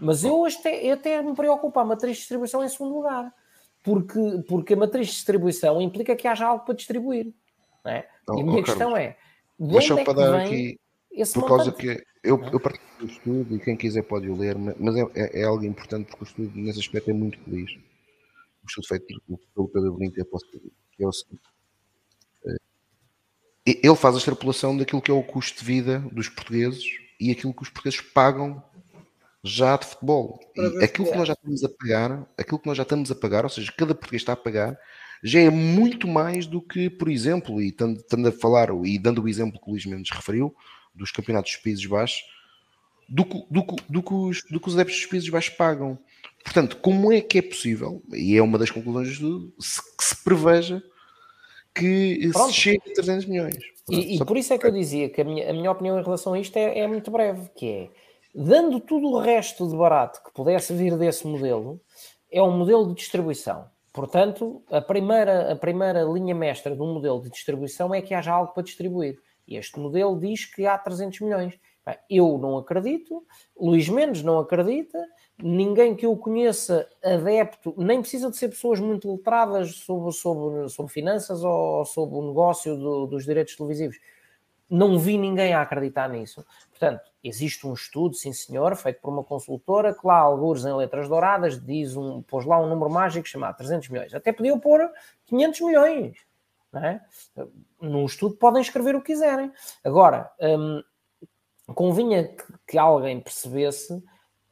Mas 0.00 0.24
eu 0.24 0.44
até, 0.44 0.90
até 0.90 1.22
me 1.22 1.32
preocupo 1.32 1.78
a 1.78 1.84
matriz 1.84 2.16
de 2.16 2.18
distribuição 2.22 2.64
em 2.64 2.68
segundo 2.68 2.96
lugar, 2.96 3.32
porque, 3.84 4.18
porque 4.48 4.74
a 4.74 4.76
matriz 4.76 5.06
de 5.06 5.12
distribuição 5.12 5.80
implica 5.80 6.16
que 6.16 6.26
haja 6.26 6.48
algo 6.48 6.64
para 6.64 6.74
distribuir. 6.74 7.32
É? 7.84 8.04
e 8.34 8.40
a 8.40 8.44
minha 8.44 8.64
questão 8.64 8.94
Carlos, 8.94 8.98
é: 8.98 9.16
de 9.60 9.76
onde 9.76 9.92
é 9.92 10.04
que 10.04 10.12
vem 10.12 10.40
aqui, 10.40 10.80
esse 11.12 11.34
por 11.34 11.46
causa 11.46 11.70
que 11.70 12.04
eu, 12.24 12.42
eu 12.52 12.58
partilho 12.58 12.98
do 12.98 13.06
estudo 13.06 13.54
e 13.54 13.60
quem 13.60 13.76
quiser 13.76 14.02
pode 14.02 14.28
o 14.28 14.36
ler, 14.36 14.58
mas 14.58 14.96
é, 14.96 15.02
é, 15.14 15.42
é, 15.42 15.44
algo 15.44 15.64
importante 15.64 16.08
porque 16.08 16.24
o 16.24 16.26
estudo 16.26 16.50
nesse 16.56 16.80
aspecto 16.80 17.12
é 17.12 17.14
muito 17.14 17.38
feliz 17.44 17.78
estudo 18.68 18.88
feito 18.88 19.22
pelo 19.54 19.68
Pedro 19.68 19.92
Benito, 19.94 20.14
que 20.16 21.04
é 21.04 21.06
o 21.06 21.12
seguinte. 21.12 21.42
Ele 23.82 23.96
faz 23.96 24.14
a 24.14 24.18
extrapolação 24.18 24.76
daquilo 24.76 25.02
que 25.02 25.10
é 25.10 25.14
o 25.14 25.22
custo 25.22 25.58
de 25.58 25.64
vida 25.64 25.98
dos 26.12 26.28
portugueses 26.28 26.84
e 27.20 27.30
aquilo 27.30 27.52
que 27.52 27.62
os 27.62 27.68
portugueses 27.68 28.00
pagam 28.00 28.62
já 29.42 29.76
de 29.76 29.86
futebol. 29.86 30.38
E 30.56 30.84
aquilo 30.84 31.10
que 31.10 31.16
nós 31.16 31.28
já 31.28 31.34
estamos 31.34 31.64
a 31.64 31.68
pagar, 31.68 32.26
aquilo 32.36 32.58
que 32.58 32.66
nós 32.66 32.76
já 32.76 32.82
estamos 32.82 33.10
a 33.10 33.14
pagar, 33.14 33.44
ou 33.44 33.50
seja, 33.50 33.72
cada 33.76 33.94
português 33.94 34.22
está 34.22 34.32
a 34.32 34.36
pagar, 34.36 34.78
já 35.22 35.40
é 35.40 35.50
muito 35.50 36.06
mais 36.06 36.46
do 36.46 36.60
que, 36.60 36.88
por 36.88 37.08
exemplo, 37.08 37.60
e 37.60 37.68
estando 37.68 38.28
a 38.28 38.32
falar, 38.32 38.68
e 38.84 38.98
dando 38.98 39.22
o 39.22 39.28
exemplo 39.28 39.60
que 39.60 39.68
o 39.68 39.72
Luís 39.72 39.86
Mendes 39.86 40.10
referiu, 40.10 40.54
dos 40.94 41.10
campeonatos 41.10 41.52
dos 41.52 41.62
Países 41.62 41.86
Baixos, 41.86 42.22
do, 43.08 43.24
do, 43.50 43.64
do, 43.88 44.02
que 44.02 44.14
os, 44.14 44.42
do 44.50 44.60
que 44.60 44.68
os 44.68 44.74
adeptos 44.74 44.96
dos 44.96 45.06
Países 45.06 45.28
Baixos 45.28 45.54
pagam. 45.54 45.98
Portanto, 46.44 46.76
como 46.76 47.12
é 47.12 47.20
que 47.20 47.38
é 47.38 47.42
possível, 47.42 48.02
e 48.12 48.36
é 48.36 48.42
uma 48.42 48.58
das 48.58 48.70
conclusões 48.70 49.08
do 49.08 49.12
estudo, 49.12 49.52
que 49.96 50.04
se 50.04 50.24
preveja 50.24 50.82
que 51.74 52.30
Pronto. 52.32 52.48
se 52.48 52.54
chegue 52.54 52.82
a 52.90 52.94
300 52.94 53.26
milhões? 53.26 53.56
e, 53.90 54.16
e 54.16 54.24
por 54.24 54.36
isso 54.36 54.52
é 54.52 54.58
que 54.58 54.66
eu 54.66 54.72
dizia 54.72 55.08
que 55.08 55.20
a 55.20 55.24
minha, 55.24 55.50
a 55.50 55.52
minha 55.52 55.70
opinião 55.70 55.98
em 55.98 56.02
relação 56.02 56.34
a 56.34 56.40
isto 56.40 56.56
é, 56.56 56.78
é 56.80 56.86
muito 56.86 57.10
breve, 57.10 57.48
que 57.54 57.68
é, 57.68 57.90
dando 58.34 58.80
tudo 58.80 59.08
o 59.08 59.20
resto 59.20 59.68
de 59.68 59.76
barato 59.76 60.22
que 60.22 60.32
pudesse 60.32 60.74
vir 60.74 60.96
desse 60.96 61.26
modelo, 61.26 61.80
é 62.30 62.42
um 62.42 62.56
modelo 62.56 62.86
de 62.88 62.94
distribuição. 62.94 63.66
Portanto, 63.92 64.62
a 64.70 64.80
primeira, 64.80 65.52
a 65.52 65.56
primeira 65.56 66.02
linha 66.02 66.34
mestra 66.34 66.76
do 66.76 66.86
modelo 66.86 67.22
de 67.22 67.30
distribuição 67.30 67.94
é 67.94 68.02
que 68.02 68.14
haja 68.14 68.32
algo 68.32 68.52
para 68.52 68.62
distribuir. 68.62 69.18
E 69.46 69.56
este 69.56 69.80
modelo 69.80 70.18
diz 70.20 70.44
que 70.44 70.66
há 70.66 70.76
300 70.76 71.20
milhões. 71.20 71.58
Eu 72.08 72.36
não 72.38 72.58
acredito, 72.58 73.24
Luís 73.58 73.88
Mendes 73.88 74.22
não 74.22 74.38
acredita, 74.38 74.98
ninguém 75.42 75.94
que 75.94 76.04
eu 76.04 76.16
conheça 76.16 76.88
adepto, 77.02 77.74
nem 77.76 78.00
precisa 78.00 78.30
de 78.30 78.36
ser 78.36 78.48
pessoas 78.48 78.80
muito 78.80 79.12
letradas 79.12 79.76
sobre, 79.76 80.12
sobre, 80.12 80.68
sobre 80.68 80.92
finanças 80.92 81.44
ou 81.44 81.84
sobre 81.84 82.16
o 82.16 82.28
negócio 82.28 82.76
do, 82.76 83.06
dos 83.06 83.24
direitos 83.24 83.56
televisivos. 83.56 83.98
Não 84.68 84.98
vi 84.98 85.16
ninguém 85.16 85.54
a 85.54 85.62
acreditar 85.62 86.08
nisso. 86.08 86.44
Portanto, 86.70 87.10
existe 87.24 87.66
um 87.66 87.72
estudo, 87.72 88.14
sim 88.14 88.32
senhor, 88.32 88.76
feito 88.76 89.00
por 89.00 89.10
uma 89.10 89.24
consultora 89.24 89.94
que 89.94 90.06
lá, 90.06 90.18
alguns 90.18 90.64
em 90.64 90.74
letras 90.74 91.08
douradas, 91.08 91.64
diz 91.64 91.96
um, 91.96 92.20
pôs 92.22 92.44
lá 92.44 92.60
um 92.60 92.68
número 92.68 92.90
mágico 92.90 93.26
chamado 93.26 93.56
300 93.56 93.88
milhões. 93.88 94.14
Até 94.14 94.32
podiam 94.32 94.58
pôr 94.58 94.90
500 95.26 95.60
milhões. 95.62 96.18
Não 96.70 96.84
é? 96.84 97.00
Num 97.80 98.04
estudo 98.04 98.36
podem 98.36 98.60
escrever 98.60 98.94
o 98.94 99.00
que 99.00 99.12
quiserem. 99.12 99.50
Agora, 99.82 100.30
hum, 100.38 100.82
convinha 101.74 102.28
que, 102.28 102.44
que 102.66 102.78
alguém 102.78 103.20
percebesse 103.20 104.02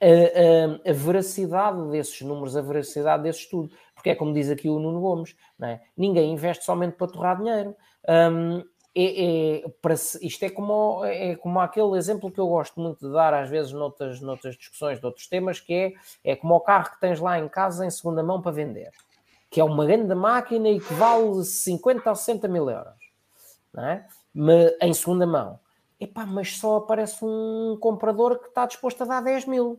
a, 0.00 0.88
a, 0.88 0.90
a, 0.90 0.92
veracidade 0.92 1.90
desses 1.90 2.20
números, 2.22 2.56
a 2.56 2.62
veracidade 2.62 3.22
desse 3.22 3.40
estudo. 3.40 3.70
Porque 3.94 4.10
é 4.10 4.14
como 4.14 4.32
diz 4.32 4.50
aqui 4.50 4.68
o 4.68 4.78
Nuno 4.78 5.00
Gomes, 5.00 5.34
é? 5.62 5.80
ninguém 5.96 6.32
investe 6.32 6.64
somente 6.64 6.96
para 6.96 7.06
torrar 7.06 7.38
dinheiro. 7.38 7.74
Um, 8.08 8.62
é, 8.98 9.56
é, 9.62 9.68
para, 9.82 9.92
isto 9.92 10.42
é 10.42 10.48
como, 10.48 11.04
é 11.04 11.36
como 11.36 11.60
aquele 11.60 11.98
exemplo 11.98 12.30
que 12.30 12.40
eu 12.40 12.48
gosto 12.48 12.80
muito 12.80 13.06
de 13.06 13.12
dar 13.12 13.34
às 13.34 13.50
vezes 13.50 13.70
noutras, 13.70 14.22
noutras 14.22 14.56
discussões 14.56 14.98
de 14.98 15.04
outros 15.04 15.26
temas, 15.26 15.60
que 15.60 15.74
é, 15.74 15.92
é 16.32 16.34
como 16.34 16.54
o 16.54 16.60
carro 16.60 16.92
que 16.92 17.00
tens 17.00 17.20
lá 17.20 17.38
em 17.38 17.46
casa 17.46 17.84
em 17.84 17.90
segunda 17.90 18.22
mão 18.22 18.40
para 18.40 18.52
vender, 18.52 18.90
que 19.50 19.60
é 19.60 19.64
uma 19.64 19.84
grande 19.84 20.14
máquina 20.14 20.70
e 20.70 20.80
que 20.80 20.94
vale 20.94 21.44
50 21.44 22.08
ou 22.08 22.16
60 22.16 22.48
mil 22.48 22.70
euros, 22.70 22.94
é? 23.76 24.04
em 24.80 24.94
segunda 24.94 25.26
mão. 25.26 25.60
Epá, 26.00 26.24
mas 26.24 26.56
só 26.56 26.76
aparece 26.76 27.22
um 27.22 27.76
comprador 27.78 28.38
que 28.38 28.48
está 28.48 28.64
disposto 28.64 29.02
a 29.02 29.06
dar 29.06 29.20
10 29.20 29.46
mil. 29.46 29.78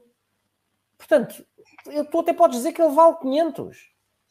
Portanto, 0.98 1.46
tu 2.12 2.20
até 2.20 2.34
podes 2.34 2.58
dizer 2.58 2.74
que 2.74 2.82
ele 2.82 2.94
vale 2.94 3.16
500 3.18 3.78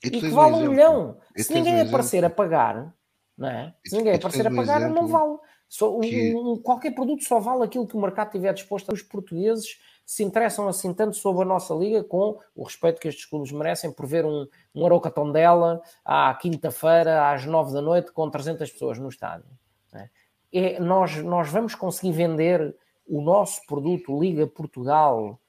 e, 0.04 0.08
e 0.08 0.10
que 0.10 0.28
vale 0.28 0.54
um, 0.54 0.58
um 0.58 0.70
milhão. 0.70 1.18
E 1.36 1.42
Se 1.42 1.54
ninguém 1.54 1.76
um 1.76 1.88
aparecer 1.88 2.24
a 2.24 2.30
pagar, 2.30 2.94
não 3.36 3.48
é? 3.48 3.74
Se 3.84 3.96
ninguém 3.96 4.14
aparecer 4.14 4.46
a 4.46 4.54
pagar, 4.54 4.90
não 4.90 5.06
vale. 5.06 5.38
Só, 5.68 5.98
que... 6.00 6.34
um, 6.34 6.56
qualquer 6.56 6.92
produto 6.92 7.24
só 7.24 7.40
vale 7.40 7.64
aquilo 7.64 7.86
que 7.86 7.96
o 7.96 8.00
mercado 8.00 8.30
tiver 8.30 8.52
disposto. 8.52 8.92
Os 8.92 9.02
portugueses 9.02 9.78
se 10.04 10.22
interessam 10.22 10.68
assim 10.68 10.94
tanto 10.94 11.16
sobre 11.16 11.42
a 11.42 11.46
nossa 11.46 11.74
liga, 11.74 12.04
com 12.04 12.38
o 12.54 12.62
respeito 12.62 13.00
que 13.00 13.08
estes 13.08 13.26
clubes 13.26 13.50
merecem, 13.50 13.90
por 13.90 14.06
ver 14.06 14.24
um, 14.24 14.46
um 14.74 14.86
Aroca 14.86 15.10
Tondela 15.10 15.82
à 16.04 16.32
quinta-feira, 16.34 17.30
às 17.30 17.44
nove 17.44 17.72
da 17.72 17.82
noite, 17.82 18.12
com 18.12 18.30
300 18.30 18.70
pessoas 18.70 18.98
no 18.98 19.08
estádio. 19.08 19.46
É? 19.92 20.08
É, 20.52 20.80
nós, 20.80 21.16
nós 21.16 21.50
vamos 21.50 21.74
conseguir 21.74 22.12
vender 22.12 22.76
o 23.06 23.20
nosso 23.20 23.66
produto 23.66 24.18
Liga 24.20 24.46
Portugal 24.46 25.40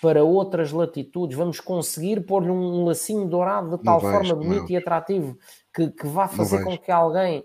para 0.00 0.24
outras 0.24 0.72
latitudes, 0.72 1.36
vamos 1.36 1.60
conseguir 1.60 2.20
pôr-lhe 2.20 2.50
um 2.50 2.84
lacinho 2.84 3.28
dourado 3.28 3.76
de 3.76 3.84
tal 3.84 4.00
vais, 4.00 4.28
forma 4.28 4.42
bonito 4.42 4.62
não. 4.62 4.70
e 4.70 4.76
atrativo 4.76 5.38
que, 5.74 5.88
que 5.88 6.06
vá 6.06 6.26
fazer 6.26 6.64
com 6.64 6.76
que 6.76 6.90
alguém 6.90 7.44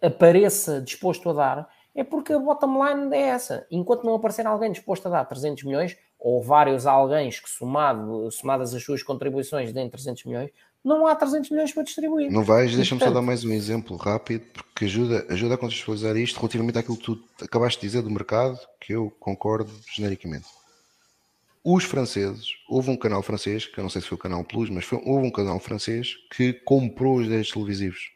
apareça 0.00 0.80
disposto 0.80 1.28
a 1.30 1.32
dar, 1.32 1.68
é 1.94 2.04
porque 2.04 2.32
a 2.32 2.38
bottom 2.38 2.86
line 2.86 3.16
é 3.16 3.22
essa. 3.22 3.66
Enquanto 3.70 4.04
não 4.04 4.14
aparecer 4.14 4.46
alguém 4.46 4.70
disposto 4.70 5.06
a 5.06 5.10
dar 5.10 5.24
300 5.24 5.64
milhões, 5.64 5.96
ou 6.18 6.42
vários 6.42 6.86
alguém 6.86 7.28
que 7.30 7.48
somado, 7.50 8.30
somadas 8.30 8.74
as 8.74 8.82
suas 8.82 9.02
contribuições 9.02 9.72
deem 9.72 9.90
300 9.90 10.24
milhões, 10.24 10.50
não 10.84 11.06
há 11.06 11.14
300 11.14 11.50
milhões 11.50 11.72
para 11.72 11.82
distribuir. 11.82 12.30
Não 12.30 12.44
vais, 12.44 12.74
deixa-me 12.74 13.00
só 13.00 13.10
dar 13.10 13.22
mais 13.22 13.44
um 13.44 13.50
exemplo 13.50 13.96
rápido, 13.96 14.44
porque 14.52 14.84
ajuda, 14.84 15.26
ajuda 15.28 15.54
a 15.54 15.58
contextualizar 15.58 16.16
isto 16.16 16.38
relativamente 16.38 16.78
àquilo 16.78 16.96
que 16.96 17.04
tu 17.04 17.18
acabaste 17.42 17.80
de 17.80 17.86
dizer 17.88 18.02
do 18.02 18.10
mercado, 18.10 18.58
que 18.80 18.92
eu 18.92 19.10
concordo 19.18 19.70
genericamente. 19.92 20.46
Os 21.64 21.84
franceses, 21.84 22.48
houve 22.68 22.90
um 22.90 22.96
canal 22.96 23.22
francês, 23.22 23.66
que 23.66 23.78
eu 23.78 23.82
não 23.82 23.90
sei 23.90 24.00
se 24.00 24.08
foi 24.08 24.16
o 24.16 24.20
canal 24.20 24.44
Plus, 24.44 24.70
mas 24.70 24.84
foi, 24.84 25.00
houve 25.04 25.26
um 25.26 25.30
canal 25.30 25.58
francês 25.58 26.14
que 26.34 26.52
comprou 26.52 27.16
os 27.16 27.24
direitos 27.24 27.50
televisivos 27.50 28.10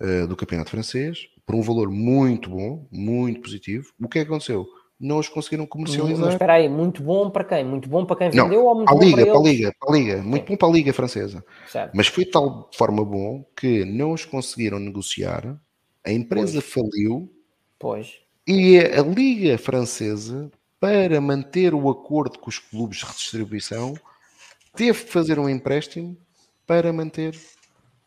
uh, 0.00 0.26
do 0.26 0.36
campeonato 0.36 0.70
francês 0.70 1.28
por 1.44 1.54
um 1.54 1.62
valor 1.62 1.90
muito 1.90 2.50
bom, 2.50 2.86
muito 2.92 3.40
positivo. 3.40 3.92
O 4.00 4.08
que 4.08 4.18
é 4.18 4.24
que 4.24 4.28
aconteceu? 4.28 4.66
não 5.00 5.18
os 5.18 5.28
conseguiram 5.28 5.66
comercializar. 5.66 6.18
Mas 6.18 6.34
espera 6.34 6.54
aí, 6.54 6.68
muito 6.68 7.02
bom 7.02 7.30
para 7.30 7.42
quem? 7.44 7.64
Muito 7.64 7.88
bom 7.88 8.04
para 8.04 8.16
quem 8.16 8.28
vendeu 8.30 8.48
não, 8.48 8.66
ou 8.66 8.74
muito 8.74 8.92
a 8.92 8.94
Liga, 8.94 9.16
para, 9.16 9.32
para 9.32 9.40
a 9.40 9.42
Liga, 9.42 9.74
para 9.80 9.88
a 9.88 9.98
Liga, 9.98 10.22
muito 10.22 10.46
Sim. 10.46 10.52
bom 10.52 10.56
para 10.58 10.68
a 10.68 10.72
Liga 10.72 10.92
Francesa. 10.92 11.44
Certo. 11.66 11.92
Mas 11.94 12.06
foi 12.08 12.24
de 12.26 12.30
tal 12.30 12.68
forma 12.74 13.02
bom 13.02 13.42
que 13.56 13.84
não 13.86 14.12
os 14.12 14.26
conseguiram 14.26 14.78
negociar, 14.78 15.58
a 16.04 16.12
empresa 16.12 16.60
pois. 16.60 16.72
faliu 16.72 17.32
pois. 17.78 18.14
e 18.46 18.78
a 18.78 19.02
Liga 19.02 19.56
Francesa, 19.56 20.50
para 20.80 21.20
manter 21.20 21.74
o 21.74 21.90
acordo 21.90 22.38
com 22.38 22.48
os 22.48 22.58
clubes 22.58 22.98
de 22.98 23.04
redistribuição, 23.04 23.94
teve 24.74 25.04
que 25.04 25.12
fazer 25.12 25.38
um 25.38 25.48
empréstimo 25.48 26.16
para 26.66 26.92
manter 26.92 27.38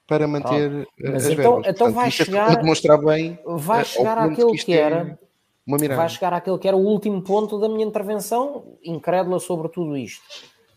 para 0.05 0.27
manter 0.27 0.87
Mas 0.99 1.27
então, 1.27 1.55
verbas. 1.61 1.67
então 1.67 1.91
vai 1.91 2.11
chegar 2.11 2.55
demonstrar 2.57 2.97
bem 2.99 3.39
vai 3.45 3.85
chegar 3.85 4.17
àquilo 4.17 4.51
que, 4.51 4.65
que 4.65 4.73
era 4.73 5.17
uma 5.65 5.77
mirada. 5.77 6.01
vai 6.01 6.09
chegar 6.09 6.33
àquele 6.33 6.57
que 6.57 6.67
era 6.67 6.75
o 6.75 6.85
último 6.85 7.21
ponto 7.21 7.57
da 7.59 7.69
minha 7.69 7.85
intervenção, 7.85 8.77
incrédula 8.83 9.39
sobre 9.39 9.69
tudo 9.69 9.95
isto, 9.95 10.21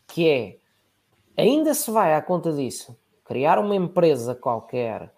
que 0.07 0.29
é, 0.29 0.57
ainda 1.37 1.75
se 1.75 1.91
vai 1.91 2.15
à 2.15 2.23
conta 2.23 2.53
disso, 2.53 2.97
criar 3.25 3.59
uma 3.59 3.75
empresa 3.75 4.35
qualquer 4.35 5.03
eh, 5.03 5.11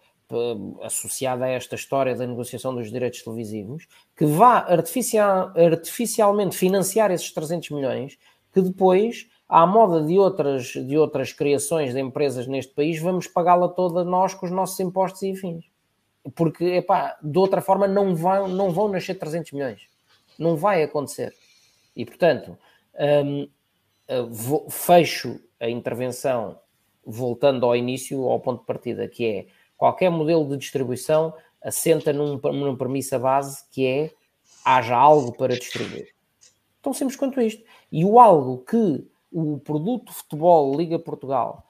associada 0.83 1.45
a 1.45 1.49
esta 1.49 1.75
história 1.75 2.15
da 2.15 2.27
negociação 2.27 2.75
dos 2.75 2.91
direitos 2.91 3.23
televisivos, 3.23 3.87
que 4.17 4.27
vá 4.27 4.59
artificial, 4.59 5.53
artificialmente 5.57 6.57
financiar 6.57 7.11
esses 7.11 7.33
300 7.33 7.71
milhões, 7.71 8.19
que 8.53 8.61
depois, 8.61 9.29
à 9.49 9.67
moda 9.67 10.03
de 10.03 10.19
outras, 10.19 10.67
de 10.67 10.99
outras 10.99 11.33
criações 11.33 11.95
de 11.95 12.01
empresas 12.01 12.47
neste 12.47 12.75
país, 12.75 13.01
vamos 13.01 13.27
pagá-la 13.27 13.69
toda 13.69 14.05
nós 14.05 14.35
com 14.35 14.47
os 14.47 14.53
nossos 14.53 14.79
impostos 14.81 15.23
e 15.23 15.35
fins 15.35 15.65
porque 16.35 16.65
epá, 16.65 17.17
de 17.23 17.39
outra 17.39 17.61
forma 17.61 17.87
não 17.87 18.15
vão, 18.15 18.49
não 18.49 18.71
vão 18.71 18.89
nascer 18.89 19.15
300 19.15 19.53
milhões, 19.53 19.89
não 20.39 20.57
vai 20.57 20.83
acontecer. 20.83 21.35
E 21.95 22.05
portanto, 22.05 22.57
um, 23.25 23.49
uh, 24.09 24.71
fecho 24.71 25.41
a 25.61 25.69
intervenção 25.69 26.59
voltando 27.05 27.65
ao 27.65 27.75
início, 27.75 28.23
ao 28.25 28.41
ponto 28.41 28.61
de 28.61 28.67
partida, 28.67 29.09
que 29.09 29.25
é 29.25 29.47
qualquer 29.79 30.11
modelo 30.11 30.47
de 30.47 30.59
distribuição 30.59 31.33
assenta 31.63 32.13
num, 32.13 32.37
numa 32.37 32.77
premissa 32.77 33.19
base 33.19 33.65
que 33.71 33.87
é 33.87 34.11
haja 34.65 34.95
algo 34.95 35.33
para 35.33 35.57
distribuir. 35.57 36.13
Tão 36.83 36.93
simples 36.93 37.17
quanto 37.17 37.41
isto. 37.41 37.65
E 37.91 38.05
o 38.05 38.21
algo 38.21 38.59
que 38.59 39.07
o 39.33 39.59
produto 39.59 40.13
futebol 40.13 40.77
Liga 40.77 40.99
Portugal 40.99 41.67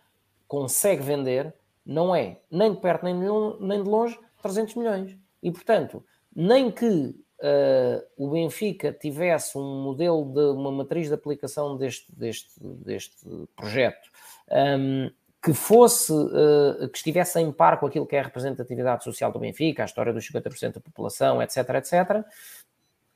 consegue 0.48 1.02
vender 1.02 1.54
não 1.84 2.14
é 2.14 2.38
nem 2.50 2.72
de 2.72 2.80
perto 2.80 3.04
nem 3.04 3.18
de 3.18 3.26
longe, 3.26 3.56
nem 3.60 3.82
de 3.82 3.88
longe 3.88 4.18
300 4.42 4.74
milhões. 4.74 5.16
E 5.42 5.50
portanto, 5.50 6.04
nem 6.34 6.70
que 6.70 6.86
uh, 6.86 8.02
o 8.16 8.30
Benfica 8.30 8.92
tivesse 8.92 9.56
um 9.56 9.82
modelo 9.82 10.24
de 10.24 10.58
uma 10.58 10.70
matriz 10.70 11.08
de 11.08 11.14
aplicação 11.14 11.76
deste, 11.76 12.12
deste, 12.14 12.50
deste 12.60 13.16
projeto 13.56 14.10
um, 14.50 15.10
que 15.48 15.54
fosse, 15.54 16.12
uh, 16.12 16.86
que 16.90 16.98
estivesse 16.98 17.40
em 17.40 17.50
par 17.50 17.80
com 17.80 17.86
aquilo 17.86 18.06
que 18.06 18.14
é 18.14 18.20
a 18.20 18.24
representatividade 18.24 19.02
social 19.02 19.32
do 19.32 19.38
Benfica, 19.38 19.82
a 19.82 19.86
história 19.86 20.12
dos 20.12 20.30
50% 20.30 20.74
da 20.74 20.80
população, 20.80 21.40
etc, 21.40 21.56
etc, 21.76 22.22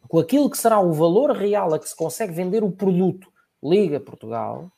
com 0.08 0.18
aquilo 0.18 0.48
que 0.48 0.56
será 0.56 0.80
o 0.80 0.94
valor 0.94 1.32
real 1.32 1.74
a 1.74 1.78
que 1.78 1.86
se 1.86 1.94
consegue 1.94 2.32
vender 2.32 2.64
o 2.64 2.72
produto 2.72 3.30
Liga 3.62 4.00
Portugal, 4.00 4.72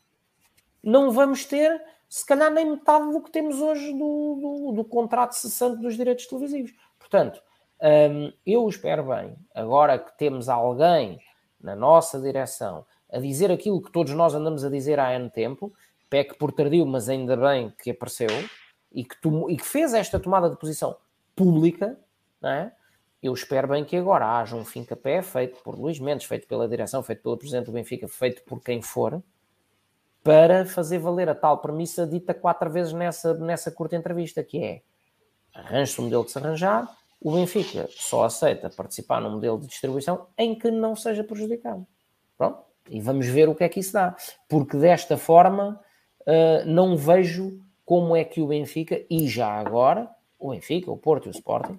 não 0.82 1.12
vamos 1.12 1.44
ter, 1.44 1.81
se 2.09 2.26
calhar, 2.26 2.51
nem 2.51 2.72
metade 2.72 3.12
do 3.12 3.22
que 3.22 3.31
temos 3.31 3.60
hoje 3.60 3.93
do, 3.93 4.72
do, 4.72 4.72
do 4.72 4.85
contrato 4.85 5.35
cessante 5.35 5.81
dos 5.81 5.94
direitos 5.94 6.26
televisivos. 6.26 6.74
Portanto, 6.98 7.40
um, 7.81 8.32
eu 8.44 8.68
espero 8.68 9.05
bem, 9.05 9.36
agora 9.55 9.97
que 9.97 10.18
temos 10.18 10.48
alguém 10.48 11.20
na 11.60 11.76
nossa 11.76 12.20
direção 12.20 12.85
a 13.12 13.20
dizer 13.20 13.52
aquilo 13.52 13.81
que 13.81 13.93
todos 13.93 14.12
nós 14.12 14.35
andamos 14.35 14.64
a 14.64 14.68
dizer 14.68 14.98
há 14.98 15.10
ano 15.10 15.31
tempo, 15.31 15.72
PEC 16.15 16.36
por 16.36 16.53
tardio, 16.53 16.86
mas 16.86 17.09
ainda 17.09 17.36
bem 17.36 17.74
que 17.82 17.91
apareceu 17.91 18.28
e 18.93 19.05
que, 19.05 19.16
e 19.49 19.57
que 19.57 19.65
fez 19.65 19.93
esta 19.93 20.20
tomada 20.20 20.49
de 20.49 20.55
posição 20.57 20.97
pública, 21.35 21.99
é? 22.41 22.70
eu 23.20 23.35
espero 23.35 23.66
bem 23.66 23.85
que 23.85 23.97
agora 23.97 24.39
haja 24.39 24.55
um 24.55 24.65
fim-capé 24.65 25.23
feito 25.23 25.61
por 25.65 25.77
Luís 25.77 25.99
Mendes, 25.99 26.24
feito 26.24 26.47
pela 26.47 26.69
direção, 26.69 27.03
feito 27.03 27.20
pelo 27.20 27.36
Presidente 27.36 27.66
do 27.66 27.73
Benfica, 27.73 28.07
feito 28.07 28.45
por 28.45 28.62
quem 28.62 28.81
for, 28.81 29.20
para 30.23 30.65
fazer 30.65 30.99
valer 30.99 31.28
a 31.28 31.35
tal 31.35 31.59
premissa 31.59 32.07
dita 32.07 32.32
quatro 32.32 32.70
vezes 32.70 32.93
nessa, 32.93 33.35
nessa 33.35 33.73
curta 33.73 33.97
entrevista, 33.97 34.45
que 34.45 34.62
é 34.62 34.82
arranje-se 35.53 35.99
o 35.99 36.05
modelo 36.05 36.24
que 36.24 36.31
se 36.31 36.39
arranjar, 36.39 36.97
o 37.20 37.32
Benfica 37.32 37.89
só 37.91 38.23
aceita 38.23 38.70
participar 38.70 39.20
num 39.20 39.31
modelo 39.31 39.59
de 39.59 39.66
distribuição 39.66 40.28
em 40.39 40.57
que 40.57 40.70
não 40.70 40.95
seja 40.95 41.24
prejudicado. 41.24 41.85
Pronto, 42.39 42.62
e 42.89 43.01
vamos 43.01 43.27
ver 43.27 43.49
o 43.49 43.55
que 43.55 43.65
é 43.65 43.69
que 43.69 43.81
isso 43.81 43.95
dá, 43.95 44.15
porque 44.49 44.77
desta 44.77 45.16
forma 45.16 45.82
uh, 46.27 46.67
não 46.67 46.97
vejo 46.97 47.61
como 47.85 48.17
é 48.17 48.25
que 48.25 48.41
o 48.41 48.47
Benfica, 48.47 49.05
e 49.11 49.29
já 49.29 49.49
agora, 49.49 50.11
o 50.39 50.51
Benfica, 50.51 50.91
o 50.91 50.97
Porto 50.97 51.27
e 51.27 51.29
o 51.29 51.31
Sporting, 51.31 51.79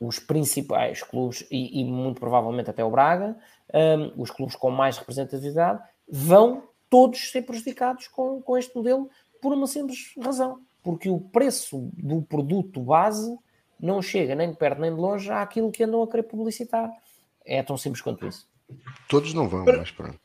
os 0.00 0.18
principais 0.18 1.02
clubes, 1.02 1.46
e, 1.50 1.80
e 1.80 1.84
muito 1.84 2.20
provavelmente 2.20 2.70
até 2.70 2.84
o 2.84 2.90
Braga, 2.90 3.36
um, 3.74 4.22
os 4.22 4.30
clubes 4.30 4.56
com 4.56 4.70
mais 4.70 4.96
representatividade, 4.96 5.82
vão 6.08 6.62
todos 6.88 7.30
ser 7.30 7.42
prejudicados 7.42 8.08
com, 8.08 8.40
com 8.40 8.56
este 8.56 8.74
modelo 8.74 9.10
por 9.42 9.52
uma 9.52 9.66
simples 9.66 10.14
razão. 10.22 10.60
Porque 10.82 11.10
o 11.10 11.20
preço 11.20 11.90
do 11.92 12.22
produto 12.22 12.80
base 12.80 13.36
não 13.78 14.00
chega 14.00 14.34
nem 14.34 14.50
de 14.50 14.56
perto 14.56 14.80
nem 14.80 14.94
de 14.94 15.00
longe 15.00 15.30
àquilo 15.30 15.70
que 15.70 15.84
andam 15.84 16.02
a 16.02 16.08
querer 16.08 16.22
publicitar. 16.22 16.90
É 17.44 17.62
tão 17.62 17.76
simples 17.76 18.00
quanto 18.00 18.26
isso. 18.26 18.48
Todos 19.08 19.34
não 19.34 19.48
vão, 19.48 19.64
mas 19.64 19.90
pronto. 19.90 20.18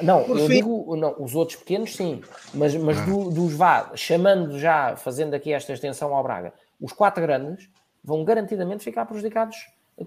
Não, 0.00 0.24
Por 0.24 0.38
eu 0.38 0.46
fim... 0.46 0.54
digo, 0.54 0.96
não, 0.96 1.14
os 1.18 1.34
outros 1.34 1.58
pequenos 1.58 1.94
sim, 1.94 2.22
mas, 2.52 2.74
mas 2.74 2.98
ah. 2.98 3.04
do, 3.04 3.30
dos 3.30 3.54
vá, 3.54 3.92
chamando 3.94 4.58
já, 4.58 4.96
fazendo 4.96 5.34
aqui 5.34 5.52
esta 5.52 5.72
extensão 5.72 6.14
ao 6.14 6.22
Braga, 6.22 6.52
os 6.80 6.92
quatro 6.92 7.22
grandes 7.22 7.68
vão 8.04 8.24
garantidamente 8.24 8.84
ficar 8.84 9.06
prejudicados 9.06 9.56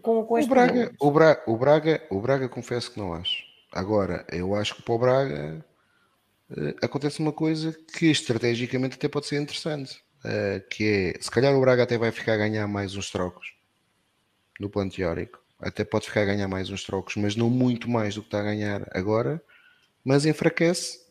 com, 0.01 0.23
com 0.23 0.37
este 0.37 0.47
o 0.47 0.53
Braga, 0.53 0.91
o 0.99 1.11
Braga, 1.11 1.43
o 1.47 1.57
Braga, 1.57 2.01
o 2.11 2.21
Braga, 2.21 2.49
confesso 2.49 2.91
que 2.91 2.99
não 2.99 3.13
acho. 3.13 3.43
Agora, 3.71 4.25
eu 4.31 4.55
acho 4.55 4.75
que 4.75 4.83
para 4.83 4.93
o 4.93 4.99
Braga 4.99 5.65
uh, 6.51 6.75
acontece 6.83 7.19
uma 7.19 7.33
coisa 7.33 7.75
que 7.97 8.11
estrategicamente 8.11 8.95
até 8.95 9.07
pode 9.07 9.25
ser 9.25 9.41
interessante, 9.41 9.99
uh, 10.23 10.67
que 10.69 11.13
é, 11.15 11.21
se 11.21 11.31
calhar 11.31 11.55
o 11.55 11.61
Braga 11.61 11.83
até 11.83 11.97
vai 11.97 12.11
ficar 12.11 12.33
a 12.33 12.37
ganhar 12.37 12.67
mais 12.67 12.95
uns 12.95 13.09
trocos 13.09 13.53
no 14.59 14.69
plano 14.69 14.91
teórico, 14.91 15.39
até 15.59 15.83
pode 15.83 16.05
ficar 16.05 16.21
a 16.21 16.25
ganhar 16.25 16.47
mais 16.47 16.69
uns 16.69 16.83
trocos, 16.83 17.15
mas 17.15 17.35
não 17.35 17.49
muito 17.49 17.89
mais 17.89 18.15
do 18.15 18.21
que 18.21 18.27
está 18.27 18.39
a 18.39 18.43
ganhar 18.43 18.87
agora, 18.93 19.41
mas 20.09 20.25
enfraquece 20.25 21.01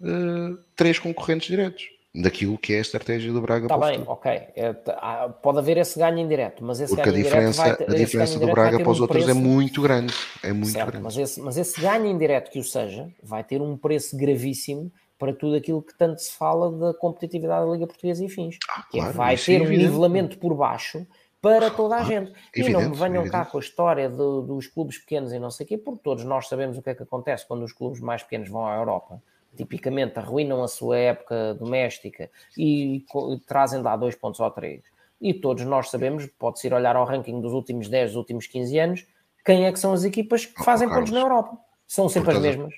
uh, 0.00 0.58
três 0.74 0.98
concorrentes 0.98 1.46
diretos 1.46 1.88
daquilo 2.12 2.58
que 2.58 2.72
é 2.72 2.78
a 2.78 2.80
estratégia 2.80 3.32
do 3.32 3.40
Braga. 3.40 3.66
Está 3.66 3.78
bem, 3.78 4.02
ok. 4.04 4.32
É, 4.56 4.72
tá, 4.72 5.28
pode 5.40 5.58
haver 5.58 5.76
esse 5.76 5.96
ganho 5.96 6.18
indireto, 6.18 6.64
mas 6.64 6.80
esse 6.80 6.96
Porque 6.96 7.08
ganho 7.08 7.22
a 7.22 7.22
diferença, 7.22 7.62
vai, 7.62 7.70
a 7.70 7.94
diferença 7.94 8.40
do 8.40 8.48
Braga 8.48 8.80
para 8.80 8.90
os 8.90 8.98
um 8.98 9.02
outros 9.02 9.22
é 9.22 9.26
preço... 9.26 9.38
é 9.38 9.40
muito 9.40 9.80
grande. 9.80 10.12
É 10.42 10.52
muito 10.52 10.72
certo, 10.72 10.90
grande. 10.90 11.04
Mas 11.04 11.16
esse, 11.16 11.40
mas 11.40 11.56
esse 11.56 11.80
ganho 11.80 12.06
indireto 12.06 12.50
que 12.50 12.58
o 12.58 12.64
seja 12.64 13.08
vai 13.22 13.44
ter 13.44 13.62
um 13.62 13.76
preço 13.76 14.16
gravíssimo 14.16 14.90
para 15.16 15.32
tudo 15.32 15.54
aquilo 15.54 15.80
que 15.80 15.96
tanto 15.96 16.20
se 16.20 16.32
fala 16.32 16.72
da 16.72 16.94
competitividade 16.94 17.66
da 17.66 17.72
Liga 17.72 17.86
Portuguesa 17.86 18.24
e 18.24 18.28
fins. 18.28 18.58
Ah, 18.68 18.80
é 18.80 18.98
claro, 18.98 19.12
vai 19.12 19.36
ter 19.36 19.62
é 19.62 19.64
um 19.64 19.68
nivelamento 19.68 20.38
por 20.38 20.56
baixo 20.56 21.06
para 21.40 21.70
toda 21.70 21.96
a 21.96 22.04
gente. 22.04 22.32
Evidente, 22.54 22.70
e 22.70 22.72
não 22.72 22.90
me 22.90 22.96
venham 22.96 23.22
evidente. 23.22 23.30
cá 23.30 23.44
com 23.44 23.58
a 23.58 23.60
história 23.60 24.08
de, 24.08 24.16
dos 24.16 24.66
clubes 24.66 24.98
pequenos 24.98 25.32
e 25.32 25.38
não 25.38 25.50
sei 25.50 25.64
o 25.64 25.68
quê, 25.68 25.78
porque 25.78 26.00
todos 26.02 26.24
nós 26.24 26.48
sabemos 26.48 26.76
o 26.76 26.82
que 26.82 26.90
é 26.90 26.94
que 26.94 27.02
acontece 27.02 27.46
quando 27.46 27.62
os 27.62 27.72
clubes 27.72 28.00
mais 28.00 28.22
pequenos 28.22 28.48
vão 28.48 28.66
à 28.66 28.76
Europa. 28.76 29.22
Tipicamente 29.56 30.18
arruinam 30.18 30.62
a 30.62 30.68
sua 30.68 30.98
época 30.98 31.54
doméstica 31.54 32.30
e, 32.56 32.96
e 32.96 33.38
trazem 33.46 33.82
lá 33.82 33.96
dois 33.96 34.14
pontos 34.14 34.40
ou 34.40 34.50
três. 34.50 34.82
E 35.20 35.34
todos 35.34 35.64
nós 35.64 35.90
sabemos, 35.90 36.26
pode-se 36.38 36.66
ir 36.66 36.74
olhar 36.74 36.94
ao 36.94 37.04
ranking 37.04 37.40
dos 37.40 37.52
últimos 37.52 37.88
10, 37.88 38.10
dos 38.10 38.16
últimos 38.16 38.46
15 38.46 38.78
anos, 38.78 39.06
quem 39.44 39.66
é 39.66 39.72
que 39.72 39.78
são 39.78 39.92
as 39.92 40.04
equipas 40.04 40.46
que 40.46 40.62
fazem 40.62 40.86
oh, 40.88 40.94
pontos 40.94 41.10
na 41.10 41.20
Europa. 41.20 41.58
São 41.86 42.08
sempre 42.08 42.32
as 42.32 42.38
mesmas. 42.38 42.74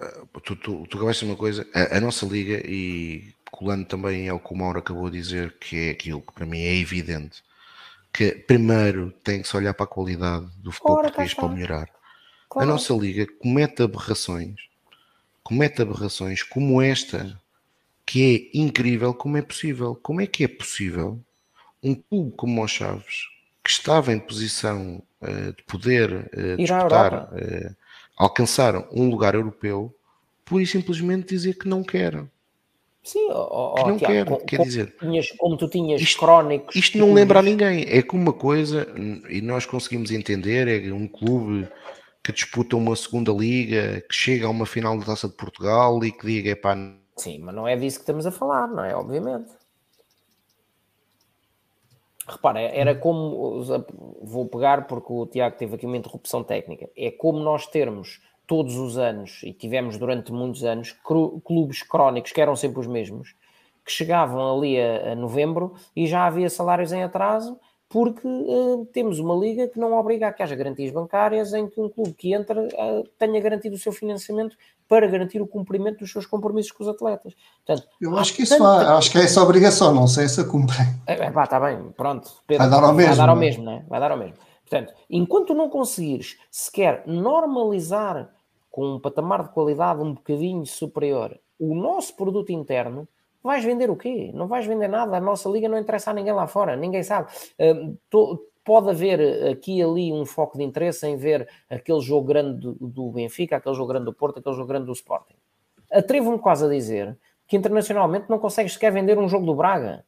Eh, 0.00 0.22
tu, 0.42 0.56
tu, 0.56 0.86
tu 0.86 0.96
acabaste 0.96 1.24
uma 1.24 1.36
coisa, 1.36 1.66
a, 1.74 1.98
a, 1.98 2.00
nossa 2.00 2.26
liga, 2.26 2.60
e 2.64 3.34
colando 3.50 3.84
também 3.84 4.28
ao 4.28 4.40
que 4.40 4.52
o 4.52 4.56
Mauro 4.56 4.78
acabou 4.78 5.10
de 5.10 5.18
dizer, 5.18 5.58
que 5.58 5.88
é 5.88 5.90
aquilo 5.90 6.22
que 6.22 6.32
para 6.32 6.46
mim 6.46 6.60
é 6.60 6.74
evidente, 6.74 7.42
que 8.12 8.32
primeiro 8.32 9.12
tem 9.22 9.42
que 9.42 9.48
se 9.48 9.56
olhar 9.56 9.74
para 9.74 9.84
a 9.84 9.88
qualidade 9.88 10.46
do 10.56 10.72
futebol 10.72 10.96
Ora, 10.96 11.08
português 11.08 11.34
para 11.34 11.48
melhorar. 11.48 11.88
Claro. 12.48 12.68
A 12.68 12.72
nossa 12.72 12.92
liga 12.94 13.26
comete 13.38 13.82
aberrações, 13.82 14.56
comete 15.42 15.80
aberrações 15.82 16.42
como 16.42 16.82
esta, 16.82 17.40
que 18.04 18.50
é 18.54 18.58
incrível 18.58 19.14
como 19.14 19.36
é 19.36 19.42
possível. 19.42 19.94
Como 19.94 20.20
é 20.20 20.26
que 20.26 20.42
é 20.42 20.48
possível 20.48 21.20
um 21.82 21.94
clube 21.94 22.34
como 22.36 22.64
os 22.64 22.70
Chaves, 22.70 23.28
que 23.64 23.70
estava 23.70 24.12
em 24.12 24.18
posição 24.18 25.02
uh, 25.20 25.52
de 25.52 25.62
poder 25.62 26.10
uh, 26.12 26.56
disputar, 26.56 27.32
uh, 27.32 27.76
alcançar 28.16 28.76
um 28.92 29.08
lugar 29.08 29.34
europeu, 29.34 29.94
pura 30.44 30.62
e 30.62 30.66
simplesmente 30.66 31.28
dizer 31.28 31.54
que 31.54 31.68
não 31.68 31.84
quer. 31.84 32.24
Sim, 33.10 33.28
oh, 33.32 33.74
que 33.74 33.88
não 33.88 33.96
Tiago, 33.96 34.12
quero, 34.12 34.36
quer 34.44 34.56
como 34.58 34.68
dizer. 34.68 34.94
Tinhas, 35.00 35.32
como 35.32 35.56
tu 35.56 35.68
tinhas 35.68 36.00
isto, 36.00 36.20
crónicos. 36.20 36.76
Isto 36.76 36.96
não 36.96 37.12
lembra 37.12 37.40
a 37.40 37.42
ninguém. 37.42 37.84
É 37.88 38.02
que 38.02 38.14
uma 38.14 38.32
coisa, 38.32 38.86
e 39.28 39.40
nós 39.40 39.66
conseguimos 39.66 40.12
entender, 40.12 40.68
é 40.68 40.92
um 40.92 41.08
clube 41.08 41.68
que 42.22 42.30
disputa 42.30 42.76
uma 42.76 42.94
segunda 42.94 43.32
liga, 43.32 44.00
que 44.08 44.14
chega 44.14 44.46
a 44.46 44.50
uma 44.50 44.64
final 44.64 44.96
da 44.96 45.06
Taça 45.06 45.28
de 45.28 45.34
Portugal 45.34 46.04
e 46.04 46.12
que 46.12 46.24
diga, 46.24 46.54
pá. 46.54 46.76
Sim, 47.16 47.40
mas 47.40 47.52
não 47.52 47.66
é 47.66 47.74
disso 47.74 47.96
que 47.96 48.02
estamos 48.02 48.26
a 48.26 48.30
falar, 48.30 48.68
não 48.68 48.84
é? 48.84 48.94
Obviamente. 48.94 49.50
Repara, 52.28 52.60
era 52.60 52.94
como. 52.94 53.64
Vou 54.22 54.46
pegar 54.46 54.86
porque 54.86 55.12
o 55.12 55.26
Tiago 55.26 55.56
teve 55.56 55.74
aqui 55.74 55.84
uma 55.84 55.96
interrupção 55.96 56.44
técnica. 56.44 56.88
É 56.96 57.10
como 57.10 57.40
nós 57.40 57.66
termos 57.66 58.20
todos 58.50 58.76
os 58.76 58.98
anos, 58.98 59.42
e 59.44 59.52
tivemos 59.52 59.96
durante 59.96 60.32
muitos 60.32 60.64
anos, 60.64 60.92
clubes 61.44 61.84
crónicos 61.84 62.32
que 62.32 62.40
eram 62.40 62.56
sempre 62.56 62.80
os 62.80 62.86
mesmos, 62.88 63.36
que 63.84 63.92
chegavam 63.92 64.58
ali 64.58 64.76
a, 64.76 65.12
a 65.12 65.14
novembro 65.14 65.74
e 65.94 66.04
já 66.04 66.26
havia 66.26 66.50
salários 66.50 66.92
em 66.92 67.04
atraso, 67.04 67.56
porque 67.88 68.26
uh, 68.26 68.84
temos 68.92 69.20
uma 69.20 69.36
liga 69.36 69.68
que 69.68 69.78
não 69.78 69.96
obriga 69.96 70.26
a 70.26 70.32
que 70.32 70.42
haja 70.42 70.56
garantias 70.56 70.90
bancárias 70.90 71.54
em 71.54 71.68
que 71.68 71.80
um 71.80 71.88
clube 71.88 72.12
que 72.12 72.34
entra 72.34 72.60
uh, 72.60 73.08
tenha 73.16 73.40
garantido 73.40 73.76
o 73.76 73.78
seu 73.78 73.92
financiamento 73.92 74.56
para 74.88 75.06
garantir 75.06 75.40
o 75.40 75.46
cumprimento 75.46 76.00
dos 76.00 76.10
seus 76.10 76.26
compromissos 76.26 76.72
com 76.72 76.82
os 76.82 76.88
atletas. 76.88 77.36
Portanto, 77.64 77.88
Eu 78.00 78.18
acho 78.18 78.34
que 78.34 78.42
isso 78.42 78.58
tanta... 78.58 78.96
acho 78.96 79.12
que 79.12 79.18
é 79.18 79.22
essa 79.22 79.40
obrigação, 79.40 79.94
não 79.94 80.08
sei 80.08 80.26
se 80.26 80.40
a 80.40 80.44
cumprem. 80.44 80.86
É, 81.06 81.12
é, 81.12 81.30
pá, 81.30 81.44
está 81.44 81.60
bem, 81.60 81.92
pronto. 81.96 82.28
Pedro, 82.48 82.68
vai 82.68 82.80
dar 82.80 82.84
ao 82.84 82.92
mesmo. 82.92 83.14
Vai 83.14 83.16
dar 83.16 83.28
ao 83.28 83.36
é? 83.36 83.38
mesmo, 83.38 83.64
né? 83.64 83.84
Vai 83.88 84.00
dar 84.00 84.10
ao 84.10 84.18
mesmo. 84.18 84.34
Portanto, 84.68 84.92
enquanto 85.08 85.54
não 85.54 85.70
conseguires 85.70 86.36
sequer 86.50 87.04
normalizar 87.06 88.28
com 88.70 88.94
um 88.94 89.00
patamar 89.00 89.42
de 89.42 89.50
qualidade 89.50 90.00
um 90.00 90.14
bocadinho 90.14 90.64
superior, 90.64 91.38
o 91.58 91.74
nosso 91.74 92.16
produto 92.16 92.50
interno, 92.50 93.06
vais 93.42 93.64
vender 93.64 93.90
o 93.90 93.96
quê? 93.96 94.30
Não 94.34 94.46
vais 94.46 94.66
vender 94.66 94.88
nada. 94.88 95.16
A 95.16 95.20
nossa 95.20 95.48
liga 95.48 95.68
não 95.68 95.78
interessa 95.78 96.10
a 96.10 96.14
ninguém 96.14 96.32
lá 96.32 96.46
fora, 96.46 96.76
ninguém 96.76 97.02
sabe. 97.02 97.30
Uh, 97.58 97.98
to, 98.08 98.46
pode 98.64 98.90
haver 98.90 99.50
aqui 99.50 99.78
e 99.78 99.82
ali 99.82 100.12
um 100.12 100.24
foco 100.24 100.56
de 100.56 100.64
interesse 100.64 101.06
em 101.06 101.16
ver 101.16 101.48
aquele 101.68 102.00
jogo 102.00 102.26
grande 102.26 102.60
do, 102.60 102.74
do 102.74 103.10
Benfica, 103.10 103.56
aquele 103.56 103.74
jogo 103.74 103.88
grande 103.88 104.04
do 104.06 104.12
Porto, 104.12 104.38
aquele 104.38 104.54
jogo 104.54 104.68
grande 104.68 104.86
do 104.86 104.92
Sporting. 104.92 105.34
Atrevo-me 105.90 106.38
quase 106.38 106.64
a 106.64 106.68
dizer 106.68 107.18
que 107.46 107.56
internacionalmente 107.56 108.30
não 108.30 108.38
consegues 108.38 108.74
sequer 108.74 108.92
vender 108.92 109.18
um 109.18 109.28
jogo 109.28 109.44
do 109.44 109.54
Braga. 109.54 110.04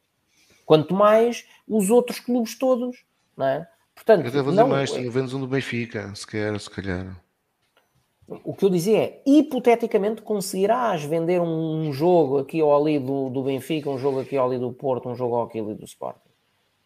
Quanto 0.65 0.93
mais 0.93 1.45
os 1.67 1.89
outros 1.89 2.19
clubes 2.19 2.57
todos, 2.57 3.03
não 3.35 3.45
é? 3.45 3.67
Portanto, 3.93 4.25
Eu 4.25 4.31
devo 4.31 4.51
não... 4.51 4.67
mais, 4.67 4.91
tu 4.91 5.01
não 5.01 5.11
vendes 5.11 5.33
um 5.33 5.39
do 5.39 5.47
Benfica, 5.47 6.13
se 6.15 6.25
quer, 6.25 6.57
se 6.59 6.69
calhar. 6.69 7.21
O 8.27 8.53
que 8.53 8.63
eu 8.63 8.69
dizia 8.69 8.97
é, 8.99 9.21
hipoteticamente 9.25 10.21
conseguirás 10.21 11.03
vender 11.03 11.41
um 11.41 11.91
jogo 11.91 12.39
aqui 12.39 12.61
ou 12.61 12.75
ali 12.75 12.97
do, 12.97 13.29
do 13.29 13.43
Benfica, 13.43 13.89
um 13.89 13.97
jogo 13.97 14.21
aqui 14.21 14.37
ou 14.37 14.45
ali 14.45 14.57
do 14.57 14.71
Porto, 14.71 15.09
um 15.09 15.15
jogo 15.15 15.41
aqui 15.41 15.59
ou 15.59 15.67
ali 15.67 15.75
do 15.75 15.85
Sporting. 15.85 16.19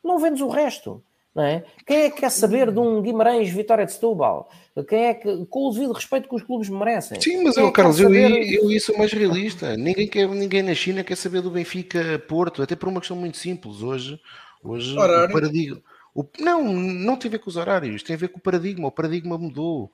Não 0.04 0.18
vendes 0.18 0.42
o 0.42 0.48
resto. 0.48 1.04
Não 1.38 1.44
é? 1.44 1.64
Quem 1.86 1.98
é 1.98 2.10
que 2.10 2.22
quer 2.22 2.32
saber 2.32 2.72
de 2.72 2.80
um 2.80 3.00
Guimarães 3.00 3.52
Vitória 3.52 3.86
de 3.86 3.94
Setúbal? 3.94 4.50
Quem 4.90 5.06
é 5.06 5.14
que, 5.14 5.46
com 5.46 5.68
o 5.68 5.72
devido 5.72 5.94
respeito 5.94 6.28
que 6.28 6.34
os 6.34 6.42
clubes 6.42 6.68
merecem? 6.68 7.22
Sim, 7.22 7.44
mas 7.44 7.56
eu, 7.56 7.68
é 7.68 7.72
Carlos, 7.72 7.98
saber... 7.98 8.32
eu, 8.52 8.72
eu, 8.72 8.80
sou 8.80 8.98
mais 8.98 9.14
realista. 9.14 9.78
Ninguém, 9.78 10.08
quer, 10.08 10.28
ninguém 10.28 10.64
na 10.64 10.74
China 10.74 11.04
quer 11.04 11.16
saber 11.16 11.42
do 11.42 11.52
Benfica 11.52 12.18
Porto, 12.28 12.64
até 12.64 12.76
por 12.76 12.90
uma 12.90 13.00
questão 13.00 13.16
muito 13.16 13.38
simples. 13.38 13.84
Hoje, 13.84 14.20
hoje 14.64 14.98
o 14.98 15.32
paradigma. 15.32 15.80
O, 16.16 16.26
não, 16.40 16.74
não 16.74 17.16
tem 17.16 17.30
a 17.30 17.34
ver 17.34 17.40
com 17.40 17.52
os 17.52 17.56
horários, 17.56 18.02
tem 18.02 18.16
a 18.16 18.20
ver 18.20 18.30
com 18.30 18.40
o 18.40 18.42
paradigma. 18.42 18.88
O 18.88 18.92
paradigma 18.92 19.38
mudou. 19.38 19.92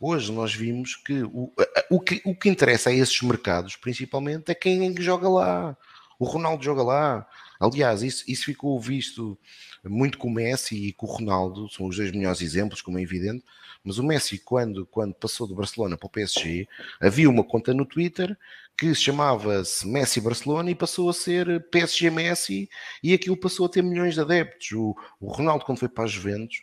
Hoje 0.00 0.30
nós 0.32 0.54
vimos 0.54 0.94
que 0.96 1.22
o, 1.22 1.52
o, 1.90 2.00
que, 2.00 2.20
o 2.24 2.34
que 2.34 2.48
interessa 2.48 2.90
a 2.90 2.92
esses 2.92 3.20
mercados, 3.22 3.76
principalmente, 3.76 4.50
é 4.50 4.54
quem 4.54 4.94
joga 5.00 5.28
lá. 5.28 5.76
O 6.18 6.24
Ronaldo 6.24 6.62
joga 6.62 6.82
lá. 6.82 7.26
Aliás, 7.58 8.02
isso, 8.02 8.24
isso 8.28 8.44
ficou 8.44 8.78
visto 8.78 9.38
muito 9.84 10.18
com 10.18 10.28
o 10.28 10.30
Messi 10.30 10.88
e 10.88 10.92
com 10.92 11.06
o 11.06 11.10
Ronaldo, 11.10 11.68
são 11.70 11.86
os 11.86 11.96
dois 11.96 12.12
melhores 12.12 12.42
exemplos, 12.42 12.82
como 12.82 12.98
é 12.98 13.02
evidente. 13.02 13.44
Mas 13.82 13.98
o 13.98 14.02
Messi, 14.02 14.38
quando, 14.38 14.84
quando 14.86 15.14
passou 15.14 15.46
do 15.46 15.54
Barcelona 15.54 15.96
para 15.96 16.06
o 16.06 16.10
PSG, 16.10 16.68
havia 17.00 17.30
uma 17.30 17.44
conta 17.44 17.72
no 17.72 17.86
Twitter 17.86 18.36
que 18.76 18.94
se 18.94 19.02
chamava-se 19.02 19.86
Messi 19.86 20.20
Barcelona 20.20 20.70
e 20.70 20.74
passou 20.74 21.08
a 21.08 21.14
ser 21.14 21.68
PSG 21.70 22.10
Messi 22.10 22.68
e 23.02 23.14
aquilo 23.14 23.36
passou 23.36 23.66
a 23.66 23.68
ter 23.68 23.82
milhões 23.82 24.14
de 24.14 24.20
adeptos. 24.20 24.72
O, 24.72 24.94
o 25.20 25.28
Ronaldo, 25.28 25.64
quando 25.64 25.78
foi 25.78 25.88
para 25.88 26.04
a 26.04 26.08
Juventus, 26.08 26.58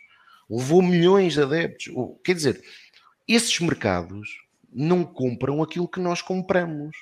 levou 0.48 0.82
milhões 0.82 1.32
de 1.32 1.42
adeptos. 1.42 1.88
Quer 2.22 2.34
dizer, 2.34 2.62
esses 3.26 3.58
mercados 3.60 4.44
não 4.72 5.04
compram 5.04 5.62
aquilo 5.62 5.88
que 5.88 6.00
nós 6.00 6.20
compramos. 6.20 6.96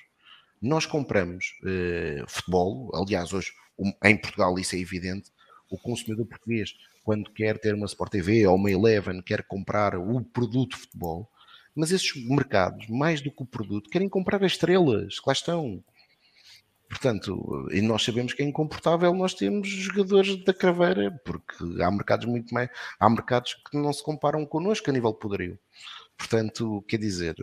Nós 0.61 0.86
compramos 0.86 1.55
uh, 1.62 2.24
futebol, 2.28 2.90
aliás, 2.94 3.32
hoje 3.32 3.53
em 4.05 4.16
Portugal 4.16 4.57
isso 4.59 4.77
é 4.77 4.78
evidente, 4.78 5.31
o 5.69 5.78
consumidor 5.78 6.27
português, 6.27 6.74
quando 7.03 7.32
quer 7.32 7.59
ter 7.59 7.74
uma 7.74 7.86
Sport 7.86 8.12
TV 8.12 8.47
ou 8.47 8.55
uma 8.55 8.70
Eleven, 8.70 9.23
quer 9.23 9.43
comprar 9.43 9.97
o 9.97 10.23
produto 10.23 10.77
futebol, 10.77 11.28
mas 11.74 11.90
esses 11.90 12.15
mercados, 12.27 12.86
mais 12.89 13.20
do 13.20 13.31
que 13.31 13.43
o 13.43 13.47
produto, 13.47 13.90
querem 13.90 14.09
comprar 14.09 14.44
as 14.44 14.53
estrelas 14.53 15.19
que 15.19 15.27
lá 15.27 15.32
estão. 15.32 15.82
Portanto, 16.89 17.69
e 17.73 17.81
nós 17.81 18.05
sabemos 18.05 18.35
que 18.35 18.43
é 18.43 18.47
incomportável 18.47 19.15
nós 19.15 19.32
temos 19.32 19.66
jogadores 19.66 20.44
da 20.44 20.53
craveira, 20.53 21.11
porque 21.24 21.82
há 21.82 21.90
mercados 21.90 22.27
muito 22.27 22.53
mais, 22.53 22.69
há 23.01 23.09
mercados 23.09 23.55
que 23.55 23.78
não 23.78 23.93
se 23.93 24.05
comparam 24.05 24.44
connosco 24.44 24.90
a 24.90 24.93
nível 24.93 25.15
poderio. 25.15 25.59
Portanto, 26.23 26.85
quer 26.86 26.99
dizer, 26.99 27.35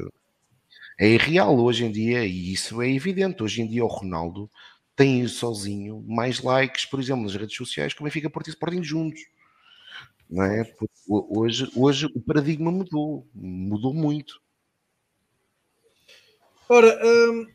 é 0.97 1.09
irreal 1.09 1.59
hoje 1.59 1.83
em 1.83 1.91
dia, 1.91 2.25
e 2.25 2.53
isso 2.53 2.81
é 2.81 2.89
evidente. 2.89 3.43
Hoje 3.43 3.61
em 3.61 3.67
dia, 3.67 3.83
o 3.83 3.89
Ronaldo 3.89 4.49
tem 4.95 5.27
sozinho 5.27 6.01
mais 6.07 6.41
likes, 6.41 6.85
por 6.85 6.97
exemplo, 6.97 7.23
nas 7.23 7.35
redes 7.35 7.57
sociais, 7.57 7.93
como 7.93 8.09
fica 8.09 8.29
Porto 8.29 8.47
e 8.47 8.51
Sporting 8.51 8.81
juntos. 8.81 9.19
Não 10.29 10.43
é? 10.43 10.63
Porque 10.63 10.93
hoje, 11.09 11.69
hoje 11.75 12.05
o 12.15 12.21
paradigma 12.21 12.71
mudou, 12.71 13.27
mudou 13.35 13.93
muito. 13.93 14.41
Ora, 16.69 16.97
hum, 17.03 17.47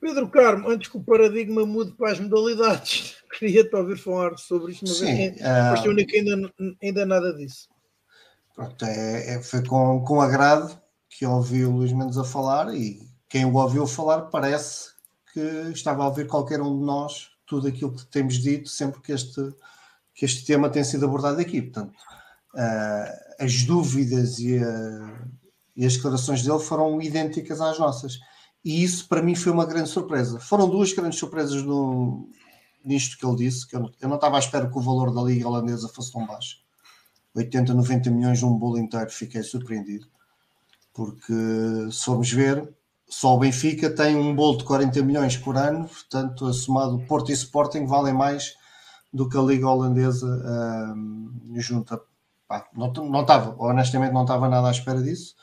Pedro 0.00 0.30
Carmo, 0.30 0.70
antes 0.70 0.88
que 0.88 0.96
o 0.96 1.04
paradigma 1.04 1.66
mude 1.66 1.92
para 1.92 2.12
as 2.12 2.20
modalidades, 2.20 3.22
queria-te 3.38 3.76
ouvir 3.76 3.98
falar 3.98 4.38
sobre 4.38 4.72
isto, 4.72 4.86
mas, 4.86 4.96
Sim, 4.96 5.34
é, 5.40 5.74
uh... 5.74 6.06
que 6.06 6.16
ainda, 6.16 6.54
ainda 6.82 7.04
nada 7.04 7.34
disso. 7.34 7.68
Pronto, 8.54 8.84
é, 8.84 9.34
é, 9.34 9.42
foi 9.42 9.64
com, 9.66 10.04
com 10.04 10.20
agrado 10.20 10.78
que 11.08 11.26
ouvi 11.26 11.64
o 11.64 11.72
Luís 11.72 11.92
Mendes 11.92 12.16
a 12.16 12.24
falar 12.24 12.72
e 12.74 13.08
quem 13.28 13.44
o 13.44 13.54
ouviu 13.54 13.86
falar 13.86 14.22
parece 14.22 14.92
que 15.32 15.40
estava 15.72 16.04
a 16.04 16.08
ouvir 16.08 16.28
qualquer 16.28 16.60
um 16.60 16.78
de 16.78 16.84
nós 16.84 17.30
tudo 17.46 17.66
aquilo 17.68 17.92
que 17.92 18.06
temos 18.06 18.34
dito 18.34 18.68
sempre 18.68 19.00
que 19.00 19.12
este, 19.12 19.54
que 20.14 20.24
este 20.24 20.44
tema 20.46 20.70
tem 20.70 20.84
sido 20.84 21.04
abordado 21.04 21.40
aqui. 21.40 21.60
Portanto, 21.60 21.94
uh, 22.54 23.44
as 23.44 23.64
dúvidas 23.64 24.38
e, 24.38 24.58
a, 24.58 25.26
e, 25.76 25.84
as 25.84 25.94
declarações 25.94 26.42
dele 26.42 26.60
foram 26.60 27.02
idênticas 27.02 27.60
às 27.60 27.78
nossas. 27.78 28.20
E 28.64 28.82
isso 28.82 29.08
para 29.08 29.22
mim 29.22 29.34
foi 29.34 29.52
uma 29.52 29.66
grande 29.66 29.90
surpresa. 29.90 30.38
Foram 30.40 30.68
duas 30.68 30.92
grandes 30.92 31.18
surpresas 31.18 31.62
no, 31.62 32.30
nisto 32.84 33.18
que 33.18 33.26
ele 33.26 33.36
disse, 33.36 33.66
que 33.66 33.76
eu 33.76 33.90
eu 34.00 34.08
não 34.08 34.16
estava 34.16 34.36
à 34.36 34.38
espera 34.38 34.70
que 34.70 34.78
o 34.78 34.82
valor 34.82 35.12
da 35.12 35.22
Liga 35.22 35.48
Holandesa 35.48 35.88
fosse 35.88 36.12
tão 36.12 36.26
baixo. 36.26 36.63
80, 37.34 37.74
90 37.74 38.10
milhões 38.10 38.42
num 38.42 38.56
bolo 38.56 38.78
inteiro, 38.78 39.10
fiquei 39.10 39.42
surpreendido. 39.42 40.06
Porque 40.92 41.32
se 41.90 42.04
formos 42.04 42.30
ver, 42.30 42.72
só 43.08 43.34
o 43.34 43.38
Benfica 43.38 43.90
tem 43.90 44.16
um 44.16 44.34
bolo 44.34 44.58
de 44.58 44.64
40 44.64 45.02
milhões 45.02 45.36
por 45.36 45.56
ano, 45.56 45.88
portanto, 45.88 46.52
somado 46.52 47.04
Porto 47.06 47.30
e 47.30 47.34
Sporting 47.34 47.86
valem 47.86 48.14
mais 48.14 48.56
do 49.12 49.28
que 49.28 49.36
a 49.36 49.40
Liga 49.40 49.68
Holandesa 49.68 50.26
uh, 50.26 51.60
junta. 51.60 52.00
Pá, 52.46 52.68
não, 52.74 52.92
não 52.92 53.22
estava, 53.22 53.54
honestamente, 53.58 54.12
não 54.12 54.22
estava 54.22 54.48
nada 54.48 54.68
à 54.68 54.70
espera 54.70 55.02
disso. 55.02 55.34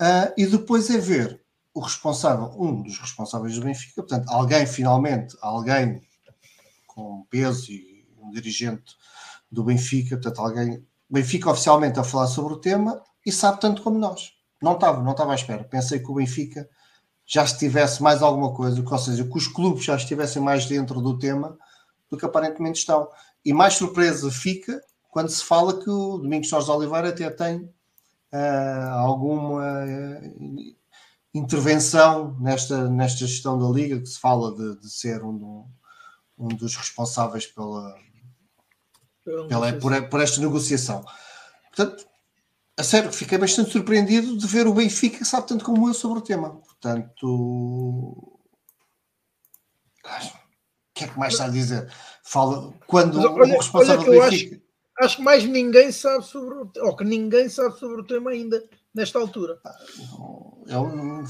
Uh, 0.00 0.32
e 0.36 0.46
depois 0.46 0.90
é 0.90 0.98
ver 0.98 1.40
o 1.74 1.80
responsável, 1.80 2.52
um 2.58 2.82
dos 2.82 2.98
responsáveis 2.98 3.54
do 3.54 3.64
Benfica, 3.64 4.02
portanto, 4.02 4.28
alguém 4.28 4.66
finalmente, 4.66 5.36
alguém 5.40 6.02
com 6.86 7.24
peso 7.30 7.70
e 7.70 8.04
um 8.20 8.30
dirigente 8.30 8.96
do 9.50 9.62
Benfica, 9.62 10.16
portanto, 10.16 10.40
alguém 10.40 10.84
Benfica 11.10 11.50
oficialmente 11.50 11.98
a 11.98 12.04
falar 12.04 12.28
sobre 12.28 12.54
o 12.54 12.58
tema 12.58 13.02
e 13.26 13.32
sabe 13.32 13.60
tanto 13.60 13.82
como 13.82 13.98
nós. 13.98 14.32
Não 14.62 14.74
estava, 14.74 15.02
não 15.02 15.12
estava 15.12 15.32
à 15.32 15.34
espera. 15.34 15.64
Pensei 15.64 15.98
que 15.98 16.10
o 16.10 16.14
Benfica 16.14 16.68
já 17.26 17.44
estivesse 17.44 18.02
mais 18.02 18.22
alguma 18.22 18.52
coisa, 18.52 18.82
ou 18.84 18.98
seja, 18.98 19.24
que 19.24 19.36
os 19.36 19.46
clubes 19.46 19.84
já 19.84 19.96
estivessem 19.96 20.42
mais 20.42 20.66
dentro 20.66 21.00
do 21.00 21.18
tema 21.18 21.56
do 22.10 22.16
que 22.16 22.24
aparentemente 22.24 22.80
estão. 22.80 23.08
E 23.44 23.52
mais 23.52 23.74
surpresa 23.74 24.30
fica 24.30 24.80
quando 25.08 25.28
se 25.28 25.44
fala 25.44 25.78
que 25.78 25.88
o 25.88 26.18
Domingos 26.18 26.48
Jorge 26.48 26.70
Oliveira 26.70 27.08
até 27.08 27.30
tem 27.30 27.58
uh, 28.32 28.90
alguma 28.98 29.62
uh, 29.84 30.76
intervenção 31.32 32.36
nesta, 32.40 32.88
nesta 32.88 33.26
gestão 33.26 33.58
da 33.58 33.68
Liga, 33.68 34.00
que 34.00 34.06
se 34.06 34.18
fala 34.18 34.54
de, 34.54 34.80
de 34.80 34.90
ser 34.90 35.22
um, 35.22 35.66
um 36.38 36.48
dos 36.48 36.76
responsáveis 36.76 37.46
pela, 37.46 37.96
pela, 39.48 39.72
por, 39.74 40.08
por, 40.08 40.20
esta 40.20 40.40
negociação. 40.40 41.04
Portanto, 41.74 42.06
a 42.76 42.82
sério, 42.82 43.12
fiquei 43.12 43.38
bastante 43.38 43.70
surpreendido 43.70 44.36
de 44.36 44.46
ver 44.46 44.66
o 44.66 44.74
Benfica 44.74 45.24
sabe 45.24 45.48
tanto 45.48 45.64
como 45.64 45.88
eu 45.88 45.94
sobre 45.94 46.18
o 46.18 46.22
tema. 46.22 46.50
Portanto, 46.50 47.26
o 47.26 48.38
que 50.94 51.04
é 51.04 51.08
que 51.08 51.18
mais 51.18 51.34
está 51.34 51.46
a 51.46 51.50
dizer? 51.50 51.92
Fala 52.22 52.72
quando 52.86 53.16
Mas, 53.16 53.26
olha, 53.26 53.54
o 53.54 53.56
responsável 53.58 54.04
do 54.04 54.10
Benfica. 54.10 54.56
Acho, 54.56 55.06
acho, 55.06 55.16
que 55.16 55.22
mais 55.22 55.44
ninguém 55.44 55.92
sabe 55.92 56.24
sobre 56.24 56.54
o 56.54 56.70
ou 56.82 56.96
que 56.96 57.04
ninguém 57.04 57.48
sabe 57.48 57.78
sobre 57.78 58.00
o 58.00 58.06
tema 58.06 58.30
ainda 58.30 58.62
nesta 58.94 59.18
altura. 59.18 59.58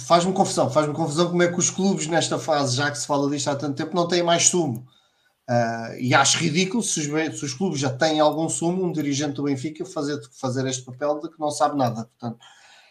Faz-me 0.07 0.33
confusão, 0.33 0.71
faz-me 0.71 0.95
confusão 0.95 1.31
como 1.31 1.43
é 1.43 1.49
que 1.49 1.59
os 1.59 1.71
clubes 1.71 2.07
nesta 2.07 2.39
fase, 2.39 2.77
já 2.77 2.91
que 2.91 2.99
se 2.99 3.07
fala 3.07 3.31
disto 3.31 3.49
há 3.49 3.57
tanto 3.57 3.77
tempo, 3.77 3.95
não 3.95 4.09
têm 4.09 4.23
mais 4.23 4.49
sumo. 4.49 4.87
Uh, 5.51 5.99
e 5.99 6.15
acho 6.15 6.39
ridículo 6.39 6.81
se 6.81 7.01
os, 7.01 7.07
se 7.37 7.45
os, 7.45 7.55
clubes 7.55 7.81
já 7.81 7.91
têm 7.91 8.21
algum 8.21 8.49
sumo, 8.49 8.85
um 8.85 8.93
dirigente 8.93 9.33
do 9.33 9.43
Benfica 9.43 9.85
fazer, 9.85 10.21
fazer 10.31 10.65
este 10.69 10.85
papel 10.85 11.19
de 11.19 11.29
que 11.29 11.41
não 11.41 11.51
sabe 11.51 11.77
nada. 11.77 12.05
Portanto, 12.05 12.39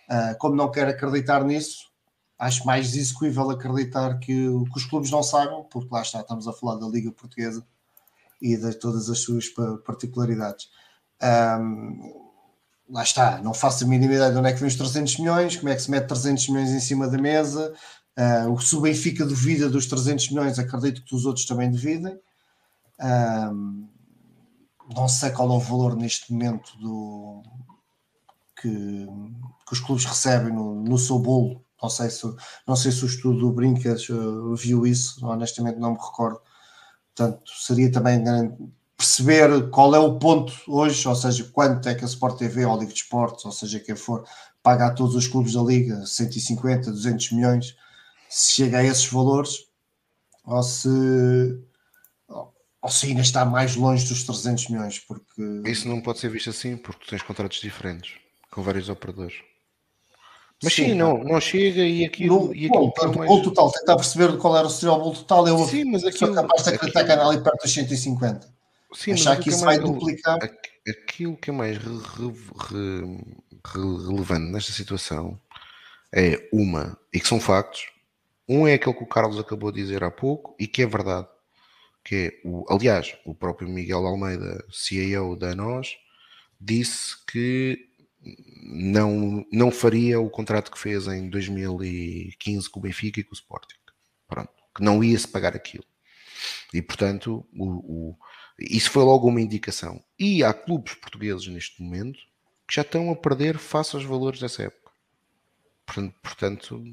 uh, 0.09 0.37
como 0.37 0.57
não 0.57 0.69
quero 0.69 0.89
acreditar 0.89 1.41
nisso, 1.45 1.89
acho 2.37 2.65
mais 2.65 2.93
execuível 2.93 3.49
acreditar 3.49 4.19
que, 4.19 4.33
que, 4.33 4.77
os 4.77 4.85
clubes 4.85 5.09
não 5.09 5.23
sabem, 5.23 5.63
porque 5.71 5.87
lá 5.89 6.01
está, 6.01 6.19
estamos 6.19 6.49
a 6.49 6.53
falar 6.53 6.75
da 6.75 6.87
Liga 6.87 7.13
Portuguesa 7.13 7.65
e 8.41 8.57
de 8.57 8.73
todas 8.73 9.09
as 9.09 9.19
suas 9.19 9.47
particularidades. 9.85 10.67
Um, 11.21 12.29
lá 12.89 13.03
está, 13.03 13.41
não 13.41 13.53
faço 13.53 13.85
a 13.85 13.87
mínima 13.87 14.15
ideia 14.15 14.31
de 14.31 14.37
onde 14.37 14.49
é 14.49 14.53
que 14.53 14.59
vem 14.59 14.67
os 14.67 14.75
300 14.75 15.17
milhões, 15.19 15.55
como 15.55 15.69
é 15.69 15.75
que 15.75 15.81
se 15.81 15.89
mete 15.89 16.07
300 16.07 16.49
milhões 16.49 16.71
em 16.71 16.79
cima 16.81 17.07
da 17.07 17.17
mesa. 17.17 17.73
Uh, 18.17 18.59
se 18.59 18.75
o 18.75 18.81
Benfica 18.81 19.25
duvida 19.25 19.69
dos 19.69 19.85
300 19.85 20.31
milhões, 20.31 20.59
acredito 20.59 21.05
que 21.05 21.15
os 21.15 21.25
outros 21.25 21.45
também 21.45 21.71
duvidem. 21.71 22.19
Um, 22.99 23.87
não 24.95 25.07
sei 25.07 25.29
qual 25.31 25.49
é 25.49 25.53
o 25.53 25.59
valor 25.59 25.95
neste 25.95 26.31
momento 26.33 26.77
do 26.77 27.43
que, 28.59 29.07
que 29.67 29.73
os 29.73 29.79
clubes 29.79 30.05
recebem 30.05 30.53
no, 30.53 30.75
no 30.83 30.97
seu 30.97 31.19
bolo. 31.19 31.63
Não 31.81 31.89
sei, 31.89 32.09
se, 32.09 32.23
não 32.67 32.75
sei 32.75 32.91
se 32.91 33.03
o 33.03 33.07
estudo 33.07 33.39
do 33.39 33.51
Brincas 33.51 34.09
uh, 34.09 34.53
viu 34.55 34.85
isso, 34.85 35.25
honestamente 35.25 35.79
não 35.79 35.93
me 35.93 35.97
recordo. 35.97 36.41
Portanto, 37.15 37.51
seria 37.51 37.91
também 37.91 38.23
perceber 38.97 39.69
qual 39.69 39.95
é 39.95 39.99
o 39.99 40.19
ponto 40.19 40.53
hoje, 40.67 41.07
ou 41.07 41.15
seja, 41.15 41.49
quanto 41.53 41.87
é 41.87 41.95
que 41.95 42.03
a 42.03 42.07
Sport 42.07 42.37
TV 42.37 42.65
ou 42.65 42.73
a 42.73 42.77
Liga 42.77 42.91
de 42.91 42.99
Esportes, 42.99 43.45
ou 43.45 43.51
seja, 43.51 43.79
quem 43.79 43.95
for, 43.95 44.25
paga 44.61 44.87
a 44.87 44.93
todos 44.93 45.15
os 45.15 45.25
clubes 45.25 45.53
da 45.53 45.61
Liga 45.61 46.05
150, 46.05 46.91
200 46.91 47.31
milhões, 47.31 47.77
se 48.29 48.51
chega 48.51 48.79
a 48.79 48.83
esses 48.83 49.07
valores, 49.07 49.67
ou 50.43 50.61
se 50.61 50.89
ou 52.81 52.89
se 52.89 53.07
ainda 53.07 53.21
está 53.21 53.43
mais 53.43 53.75
longe 53.75 54.07
dos 54.07 54.23
300 54.23 54.69
milhões, 54.69 54.99
porque... 54.99 55.41
Isso 55.65 55.87
não 55.87 56.01
pode 56.01 56.19
ser 56.19 56.29
visto 56.29 56.49
assim, 56.49 56.77
porque 56.77 57.05
tu 57.05 57.09
tens 57.09 57.21
contratos 57.21 57.59
diferentes, 57.59 58.15
com 58.51 58.61
vários 58.61 58.89
operadores. 58.89 59.35
Mas 60.61 60.73
sim, 60.73 60.85
sim 60.87 60.93
não, 60.93 61.23
não 61.23 61.39
chega 61.39 61.81
e 61.81 62.03
aquilo. 62.03 62.47
No, 62.47 62.55
e 62.55 62.65
aquilo 62.65 62.87
bom, 62.87 62.91
portanto, 62.91 63.17
mais... 63.17 63.43
total, 63.43 63.71
tentar 63.71 63.95
perceber 63.95 64.37
qual 64.37 64.57
era 64.57 64.67
o 64.67 64.69
o 64.69 64.99
bolo 64.99 65.15
total. 65.15 65.47
Eu 65.47 65.57
sim, 65.65 65.85
mas 65.85 66.03
aquilo, 66.03 66.33
sou 66.33 66.35
capaz 66.35 66.63
de 66.63 66.69
acreditar 66.69 67.01
aquilo... 67.01 67.17
que 67.17 67.23
ali 67.23 67.41
perto 67.41 67.63
dos 67.63 67.73
150. 67.73 68.59
Sim, 68.93 69.13
Achar 69.13 69.37
que, 69.37 69.43
que 69.43 69.49
isso 69.49 69.61
é 69.61 69.65
vai 69.65 69.79
duplicar. 69.79 70.37
Aquilo 70.87 71.37
que 71.37 71.49
é 71.49 71.53
mais 71.53 71.77
re, 71.77 71.89
re, 71.89 72.33
re, 73.65 74.07
relevante 74.07 74.51
nesta 74.51 74.73
situação 74.73 75.39
é 76.13 76.49
uma, 76.51 76.97
e 77.13 77.19
que 77.19 77.27
são 77.27 77.39
factos. 77.39 77.87
Um 78.47 78.67
é 78.67 78.73
aquele 78.73 78.95
que 78.95 79.03
o 79.03 79.07
Carlos 79.07 79.39
acabou 79.39 79.71
de 79.71 79.81
dizer 79.81 80.03
há 80.03 80.09
pouco 80.09 80.55
e 80.59 80.67
que 80.67 80.81
é 80.81 80.87
verdade. 80.87 81.27
Que 82.03 82.15
é 82.15 82.47
o, 82.47 82.65
aliás, 82.71 83.15
o 83.25 83.35
próprio 83.35 83.67
Miguel 83.67 84.05
Almeida, 84.05 84.65
CEO 84.71 85.35
da 85.35 85.53
NOS, 85.53 85.97
disse 86.59 87.15
que 87.25 87.89
não, 88.63 89.45
não 89.51 89.71
faria 89.71 90.19
o 90.19 90.29
contrato 90.29 90.71
que 90.71 90.79
fez 90.79 91.07
em 91.07 91.29
2015 91.29 92.69
com 92.69 92.79
o 92.79 92.83
Benfica 92.83 93.19
e 93.19 93.23
com 93.23 93.31
o 93.31 93.33
Sporting. 93.33 93.75
Pronto, 94.27 94.51
que 94.75 94.83
não 94.83 95.03
ia 95.03 95.17
se 95.17 95.27
pagar 95.27 95.55
aquilo. 95.55 95.85
E 96.73 96.81
portanto, 96.81 97.45
o, 97.53 97.65
o, 97.65 98.17
isso 98.59 98.91
foi 98.91 99.03
logo 99.03 99.27
uma 99.27 99.41
indicação. 99.41 100.03
E 100.17 100.43
há 100.43 100.53
clubes 100.53 100.95
portugueses 100.95 101.47
neste 101.47 101.81
momento 101.81 102.19
que 102.67 102.75
já 102.75 102.81
estão 102.81 103.09
a 103.11 103.15
perder 103.15 103.57
face 103.57 103.95
aos 103.95 104.05
valores 104.05 104.39
dessa 104.39 104.63
época. 104.63 104.91
Portanto, 105.85 106.15
portanto 106.21 106.83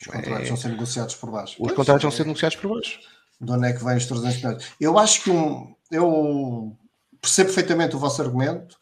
os 0.00 0.06
contratos 0.06 0.46
é... 0.46 0.48
vão 0.48 0.56
ser 0.56 0.68
negociados 0.70 1.14
por 1.14 1.30
baixo. 1.30 1.52
Os 1.52 1.58
pois, 1.58 1.74
contratos 1.74 2.02
é... 2.02 2.06
vão 2.08 2.10
ser 2.10 2.26
negociados 2.26 2.56
por 2.56 2.74
baixo. 2.74 3.00
De 3.42 3.52
onde 3.52 3.68
é 3.68 3.72
que 3.72 3.84
vêm 3.84 3.96
os 3.96 4.06
300 4.06 4.36
milhões? 4.36 4.72
Eu 4.80 4.98
acho 4.98 5.24
que 5.24 5.30
um, 5.30 5.74
eu 5.90 6.76
percebo 7.20 7.48
perfeitamente 7.48 7.96
o 7.96 7.98
vosso 7.98 8.22
argumento 8.22 8.76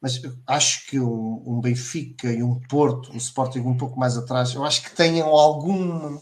mas 0.00 0.20
acho 0.46 0.86
que 0.86 1.00
um, 1.00 1.42
um, 1.46 1.60
Benfica 1.60 2.30
e 2.30 2.42
um 2.42 2.60
Porto, 2.68 3.12
um 3.12 3.16
Sporting 3.16 3.60
um 3.60 3.76
pouco 3.76 3.98
mais 3.98 4.16
atrás, 4.16 4.54
eu 4.54 4.64
acho 4.64 4.82
que 4.82 4.94
tenham 4.94 5.28
algum 5.28 6.18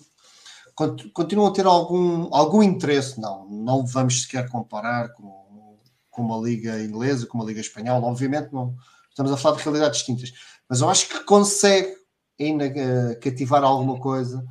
continuam 1.12 1.48
a 1.48 1.52
ter 1.52 1.66
algum, 1.66 2.34
algum 2.34 2.62
interesse, 2.62 3.20
não, 3.20 3.48
não 3.48 3.86
vamos 3.86 4.22
sequer 4.22 4.48
comparar 4.48 5.12
com, 5.12 5.78
com 6.10 6.22
uma 6.22 6.36
liga 6.36 6.82
inglesa, 6.82 7.26
com 7.26 7.38
uma 7.38 7.46
liga 7.46 7.60
espanhola, 7.60 8.06
obviamente 8.06 8.52
não, 8.52 8.74
estamos 9.08 9.30
a 9.30 9.36
falar 9.36 9.56
de 9.56 9.62
realidades 9.62 9.98
distintas, 9.98 10.32
mas 10.68 10.80
eu 10.80 10.88
acho 10.88 11.08
que 11.08 11.20
consegue 11.24 11.94
ainda 12.40 12.66
uh, 12.66 13.20
cativar 13.20 13.62
alguma 13.62 14.00
coisa, 14.00 14.44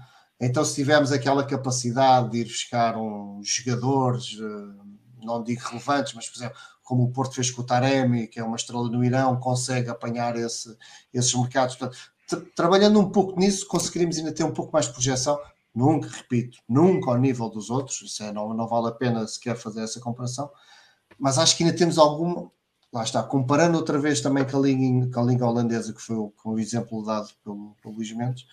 então 0.45 0.63
se 0.65 0.75
tivermos 0.75 1.11
aquela 1.11 1.45
capacidade 1.45 2.31
de 2.31 2.39
ir 2.39 2.45
buscar 2.45 2.97
uns 2.97 3.47
jogadores, 3.47 4.33
uh, 4.39 4.83
não 5.23 5.43
digo 5.43 5.61
relevantes, 5.61 6.13
mas 6.13 6.27
por 6.29 6.37
exemplo, 6.37 6.57
como 6.83 7.03
o 7.03 7.11
Porto 7.11 7.35
fez 7.35 7.49
com 7.49 7.61
o 7.61 7.65
Taremi, 7.65 8.27
que 8.27 8.39
é 8.39 8.43
uma 8.43 8.55
estrela 8.55 8.89
no 8.89 9.03
Irão, 9.03 9.39
consegue 9.39 9.89
apanhar 9.89 10.35
esse, 10.35 10.75
esses 11.13 11.33
mercados. 11.33 11.75
Portanto, 11.75 11.97
tra 12.27 12.41
trabalhando 12.55 12.99
um 12.99 13.09
pouco 13.09 13.39
nisso, 13.39 13.67
conseguiríamos 13.67 14.17
ainda 14.17 14.33
ter 14.33 14.43
um 14.43 14.51
pouco 14.51 14.73
mais 14.73 14.87
de 14.87 14.93
projeção. 14.93 15.39
Nunca, 15.73 16.07
repito, 16.07 16.59
nunca 16.69 17.09
ao 17.09 17.17
nível 17.17 17.49
dos 17.49 17.69
outros, 17.69 18.01
isso 18.01 18.21
é, 18.23 18.31
não, 18.31 18.53
não 18.53 18.67
vale 18.67 18.89
a 18.89 18.91
pena 18.91 19.25
sequer 19.27 19.55
fazer 19.55 19.81
essa 19.81 19.99
comparação, 19.99 20.51
mas 21.17 21.39
acho 21.39 21.57
que 21.57 21.63
ainda 21.63 21.75
temos 21.75 21.97
alguma. 21.97 22.51
Lá 22.91 23.01
está, 23.01 23.23
comparando 23.23 23.75
outra 23.77 23.97
vez 23.97 24.21
também 24.21 24.45
com 24.45 24.57
a 24.57 24.59
língua, 24.59 25.09
com 25.11 25.19
a 25.19 25.23
língua 25.23 25.49
holandesa, 25.49 25.93
que 25.93 26.01
foi 26.01 26.15
o, 26.15 26.29
com 26.29 26.51
o 26.51 26.59
exemplo 26.59 27.03
dado 27.03 27.27
pelo, 27.43 27.75
pelo 27.81 27.95
Luís 27.95 28.11
Mendes, 28.11 28.45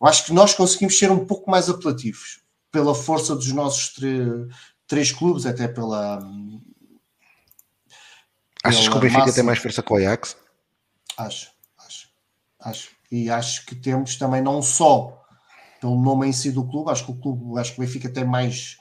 eu 0.00 0.06
acho 0.06 0.24
que 0.24 0.32
nós 0.32 0.54
conseguimos 0.54 0.98
ser 0.98 1.10
um 1.10 1.26
pouco 1.26 1.50
mais 1.50 1.68
apelativos 1.68 2.40
pela 2.70 2.94
força 2.94 3.34
dos 3.34 3.52
nossos 3.52 3.94
três 4.86 5.12
clubes, 5.12 5.44
até 5.44 5.68
pela, 5.68 6.20
Achas 8.62 8.88
que 8.88 8.96
o 8.96 9.00
Benfica 9.00 9.20
massa... 9.20 9.34
tem 9.34 9.44
mais 9.44 9.58
força 9.58 9.82
que 9.82 9.92
o 9.92 9.96
Ajax? 9.96 10.36
Acho, 11.16 11.50
acho, 11.78 12.08
acho. 12.60 12.90
E 13.10 13.30
acho 13.30 13.64
que 13.66 13.74
temos 13.74 14.16
também 14.16 14.42
não 14.42 14.62
só 14.62 15.16
pelo 15.80 15.98
nome 16.00 16.28
em 16.28 16.32
si 16.32 16.50
do 16.52 16.66
clube, 16.66 16.90
acho 16.90 17.06
que 17.06 17.12
o 17.12 17.16
clube, 17.16 17.58
acho 17.58 17.72
que 17.74 17.80
o 17.80 17.84
Benfica 17.84 18.10
tem 18.10 18.24
mais, 18.24 18.76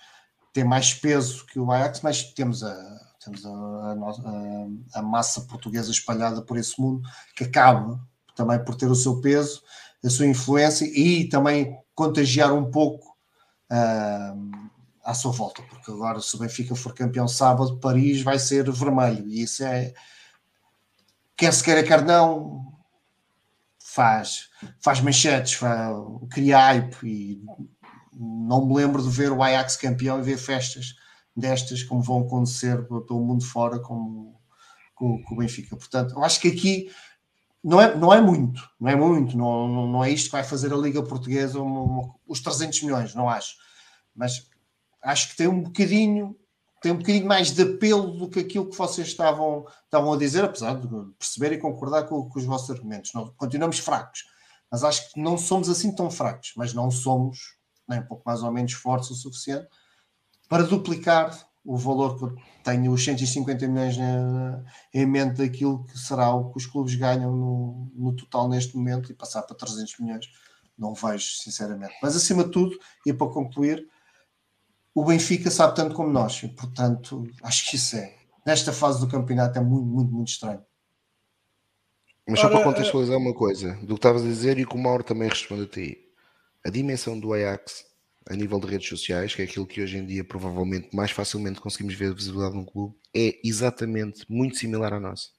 tem 0.52 0.66
mais 0.66 0.94
peso 0.94 1.46
que 1.46 1.58
o 1.58 1.72
Ajax, 1.72 2.02
mas 2.02 2.24
temos 2.34 2.62
a, 2.62 2.76
temos 3.24 3.46
a, 3.46 3.50
a, 3.50 5.00
a 5.00 5.02
massa 5.02 5.42
portuguesa 5.42 5.92
espalhada 5.92 6.42
por 6.42 6.58
esse 6.58 6.80
mundo 6.80 7.02
que 7.36 7.46
acaba 7.46 8.00
também 8.36 8.64
por 8.64 8.76
ter 8.76 8.88
o 8.88 8.96
seu 8.96 9.22
peso, 9.22 9.62
a 10.04 10.10
sua 10.10 10.28
influência 10.28 10.86
e 10.86 11.28
também 11.28 11.78
contagiar 11.94 12.54
um 12.54 12.70
pouco 12.70 13.18
uh, 13.72 14.70
à 15.04 15.14
sua 15.14 15.32
volta, 15.32 15.62
porque 15.64 15.92
agora 15.92 16.20
se 16.22 16.36
o 16.36 16.40
Benfica 16.40 16.76
for 16.76 16.94
campeão 16.94 17.28
sábado, 17.28 17.80
Paris 17.80 18.22
vai 18.22 18.40
ser 18.40 18.70
vermelho, 18.72 19.28
e 19.28 19.42
isso 19.42 19.64
é 19.64 19.94
quer 21.36 21.54
se 21.54 21.64
queira, 21.64 21.84
quer 21.84 22.04
não 22.04 22.74
faz, 23.80 24.50
faz 24.82 25.02
manchetes, 25.02 25.54
faz, 25.54 25.96
cria 26.30 26.58
hype 26.58 27.04
e 27.04 27.42
não 28.14 28.66
me 28.66 28.76
lembro 28.76 29.02
de 29.02 29.10
ver 29.10 29.32
o 29.32 29.42
Ajax 29.42 29.78
campeão 29.78 30.20
e 30.20 30.24
ver 30.24 30.38
festas 30.38 30.96
destas 31.36 31.82
como 31.84 32.02
vão 32.02 32.22
acontecer 32.22 32.86
pelo 32.88 33.26
mundo 33.26 33.44
fora 33.44 33.80
como 33.80 34.40
com, 34.94 35.24
com 35.24 35.34
o 35.34 35.38
Benfica. 35.38 35.76
Portanto, 35.76 36.14
eu 36.14 36.24
acho 36.24 36.40
que 36.42 36.50
aqui 36.50 36.92
não 37.64 37.82
é, 37.82 37.96
não 37.96 38.14
é 38.14 38.22
muito, 38.22 38.70
não 38.80 38.90
é 38.90 38.96
muito, 38.96 39.38
não, 39.38 39.88
não 39.88 40.04
é 40.04 40.12
isto 40.12 40.26
que 40.26 40.32
vai 40.32 40.44
fazer 40.44 40.74
a 40.74 40.78
Liga 40.78 41.04
Portuguesa 41.04 41.60
os 42.28 42.40
300 42.40 42.84
milhões, 42.84 43.16
não 43.16 43.30
acho. 43.30 43.56
Mas 44.16 44.50
acho 45.02 45.30
que 45.30 45.38
tem 45.38 45.48
um 45.48 45.62
bocadinho 45.64 46.36
tem 46.82 46.94
um 46.94 46.98
bocadinho 46.98 47.26
mais 47.26 47.52
de 47.52 47.62
apelo 47.62 48.12
do 48.12 48.30
que 48.30 48.40
aquilo 48.40 48.70
que 48.70 48.78
vocês 48.78 49.08
estavam, 49.08 49.66
estavam 49.84 50.14
a 50.14 50.18
dizer, 50.18 50.46
apesar 50.46 50.76
de 50.76 50.88
perceber 51.18 51.52
e 51.52 51.58
concordar 51.58 52.04
com, 52.04 52.30
com 52.30 52.40
os 52.40 52.46
vossos 52.46 52.70
argumentos. 52.70 53.12
Não, 53.14 53.28
continuamos 53.36 53.80
fracos, 53.80 54.24
mas 54.72 54.84
acho 54.84 55.12
que 55.12 55.20
não 55.20 55.38
somos 55.38 55.70
assim 55.70 55.94
tão 55.94 56.10
fracos, 56.10 56.54
mas 56.56 56.74
não 56.74 56.90
somos 56.90 57.58
nem 57.88 58.00
um 58.00 58.06
pouco 58.06 58.24
mais 58.26 58.44
ou 58.44 58.52
menos 58.52 58.72
fortes 58.74 59.10
o 59.10 59.16
suficiente 59.16 59.68
para 60.48 60.64
duplicar 60.64 61.38
o 61.70 61.78
valor 61.78 62.18
que 62.18 62.44
tenho, 62.64 62.92
os 62.92 63.06
150 63.06 63.68
milhões 63.68 63.96
na, 63.96 64.64
em 64.92 65.06
mente 65.06 65.38
daquilo 65.38 65.86
que 65.86 66.00
será 66.00 66.34
o 66.34 66.50
que 66.50 66.58
os 66.58 66.66
clubes 66.66 66.96
ganham 66.96 67.32
no, 67.32 67.92
no 67.94 68.16
total 68.16 68.50
neste 68.50 68.76
momento 68.76 69.12
e 69.12 69.14
passar 69.14 69.44
para 69.44 69.56
300 69.56 70.00
milhões. 70.00 70.26
Não 70.76 70.96
vejo, 70.96 71.26
sinceramente. 71.36 71.94
Mas 72.02 72.16
acima 72.16 72.44
de 72.44 72.50
tudo, 72.50 72.76
e 73.06 73.14
para 73.14 73.28
concluir, 73.28 73.88
o 74.96 75.06
Benfica 75.06 75.52
sabe 75.52 75.76
tanto 75.76 75.94
como 75.94 76.10
nós, 76.10 76.42
e, 76.42 76.48
portanto, 76.48 77.28
acho 77.44 77.70
que 77.70 77.76
isso 77.76 77.98
é, 77.98 78.16
nesta 78.44 78.74
fase 78.74 79.00
do 79.00 79.08
campeonato, 79.08 79.60
é 79.60 79.62
muito, 79.62 79.86
muito, 79.86 80.12
muito 80.12 80.30
estranho. 80.30 80.66
Mas 82.28 82.40
só 82.40 82.50
para 82.50 82.64
contextualizar 82.64 83.18
uma 83.18 83.34
coisa, 83.34 83.76
do 83.76 83.90
que 83.90 83.94
estavas 83.94 84.24
a 84.24 84.26
dizer 84.26 84.58
e 84.58 84.66
que 84.66 84.76
o 84.76 84.80
Mauro 84.80 85.04
também 85.04 85.30
responde 85.30 85.64
a 85.64 85.68
ti, 85.68 86.00
a 86.66 86.72
dimensão 86.72 87.20
do 87.20 87.32
Ajax 87.32 87.89
a 88.28 88.36
nível 88.36 88.60
de 88.60 88.68
redes 88.68 88.88
sociais, 88.88 89.34
que 89.34 89.42
é 89.42 89.46
aquilo 89.46 89.66
que 89.66 89.82
hoje 89.82 89.98
em 89.98 90.06
dia 90.06 90.24
provavelmente 90.24 90.96
mais 90.96 91.12
facilmente 91.12 91.62
conseguimos 91.62 91.96
ver 91.96 92.12
a 92.12 92.16
visibilidade 92.16 92.56
num 92.56 92.66
clube, 92.66 92.96
é 93.16 93.40
exatamente 93.44 94.26
muito 94.30 94.58
similar 94.58 94.94
à 94.94 95.00
nossa. 95.00 95.30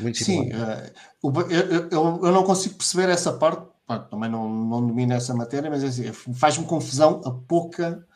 Muito 0.00 0.18
similar. 0.18 0.86
Sim, 0.86 0.92
uh, 1.22 1.40
eu, 1.50 1.90
eu, 1.90 2.24
eu, 2.24 2.32
não 2.32 2.44
consigo 2.44 2.76
perceber 2.76 3.08
essa 3.08 3.32
parte 3.32 3.72
também 4.10 4.30
não, 4.30 4.48
não 4.48 4.86
domino 4.86 5.12
essa 5.12 5.34
matéria, 5.34 5.70
mas 5.70 5.82
é 5.84 5.88
assim, 5.88 6.12
faz-me 6.32 6.64
confusão 6.64 7.20
a 7.24 7.30
pouca. 7.30 8.06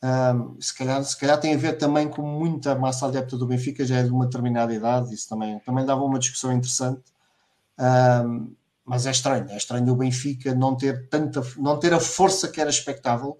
Um, 0.00 0.60
se, 0.60 0.76
calhar, 0.76 1.02
se 1.02 1.18
calhar 1.18 1.40
tem 1.40 1.54
a 1.54 1.56
ver 1.56 1.76
também 1.76 2.08
com 2.08 2.22
muita 2.22 2.74
massa 2.76 3.06
adepta 3.06 3.36
do 3.36 3.46
Benfica, 3.46 3.84
já 3.84 3.96
é 3.96 4.02
de 4.04 4.10
uma 4.10 4.26
determinada 4.26 4.72
idade, 4.72 5.12
isso 5.12 5.28
também, 5.28 5.58
também 5.60 5.84
dava 5.84 6.02
uma 6.04 6.18
discussão 6.18 6.52
interessante. 6.52 7.02
Um, 7.78 8.54
mas 8.88 9.06
é 9.06 9.10
estranho, 9.10 9.50
é 9.50 9.56
estranho 9.56 9.92
o 9.92 9.96
Benfica 9.96 10.54
não 10.54 10.76
ter 10.76 11.08
tanta, 11.08 11.42
não 11.56 11.78
ter 11.78 11.92
a 11.92 12.00
força 12.00 12.48
que 12.48 12.60
era 12.60 12.70
expectável. 12.70 13.36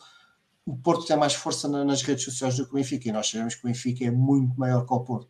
O 0.66 0.76
Porto 0.76 1.06
tem 1.06 1.16
mais 1.16 1.34
força 1.34 1.66
nas 1.66 2.02
redes 2.02 2.24
sociais 2.24 2.56
do 2.56 2.66
que 2.66 2.72
o 2.72 2.74
Benfica, 2.74 3.08
e 3.08 3.12
nós 3.12 3.30
sabemos 3.30 3.54
que 3.54 3.64
o 3.64 3.68
Benfica 3.68 4.04
é 4.04 4.10
muito 4.10 4.58
maior 4.58 4.84
que 4.86 4.92
o 4.92 5.00
Porto. 5.00 5.28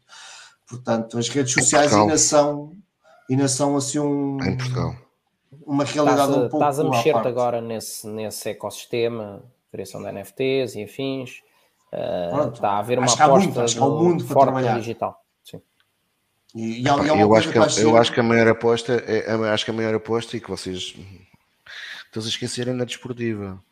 Portanto, 0.66 1.16
as 1.16 1.28
redes 1.28 1.52
sociais 1.52 1.94
ainda 1.94 2.18
são, 2.18 2.72
ainda 3.30 3.48
são 3.48 3.76
assim 3.76 3.98
um. 4.00 4.36
Em 4.42 4.56
Portugal 4.56 5.08
uma 5.66 5.84
realidade 5.84 6.20
estás 6.20 6.30
a, 6.30 6.38
um 6.38 6.48
pouco. 6.48 6.56
Estás 6.56 6.80
a 6.80 6.84
mexer-te 6.84 7.28
agora 7.28 7.60
nesse, 7.60 8.06
nesse 8.06 8.50
ecossistema, 8.50 9.42
criação 9.70 10.02
de 10.02 10.10
NFTs 10.12 10.74
e 10.76 10.84
afins. 10.84 11.42
Uh, 11.92 12.48
está 12.48 12.72
a 12.72 12.78
haver 12.78 12.98
uma 12.98 13.06
aposta 13.06 13.28
muito, 13.28 14.02
muito 14.02 14.26
forte 14.26 14.52
no 14.52 14.74
digital. 14.78 15.22
E, 16.54 16.82
e 16.82 16.86
eu, 16.86 17.34
acho 17.34 17.48
que, 17.48 17.58
que 17.58 17.80
eu 17.82 17.96
acho 17.96 18.12
que 18.12 18.20
a 18.20 18.22
maior 18.22 18.48
aposta 18.48 19.04
é, 19.06 19.30
acho 19.52 19.64
que 19.64 19.70
a 19.70 19.74
maior 19.74 19.94
aposta 19.94 20.36
e 20.36 20.40
que 20.40 20.48
vocês 20.48 20.94
estão 22.06 22.22
a 22.22 22.26
esquecerem 22.26 22.74
na 22.74 22.84
desportiva 22.84 23.62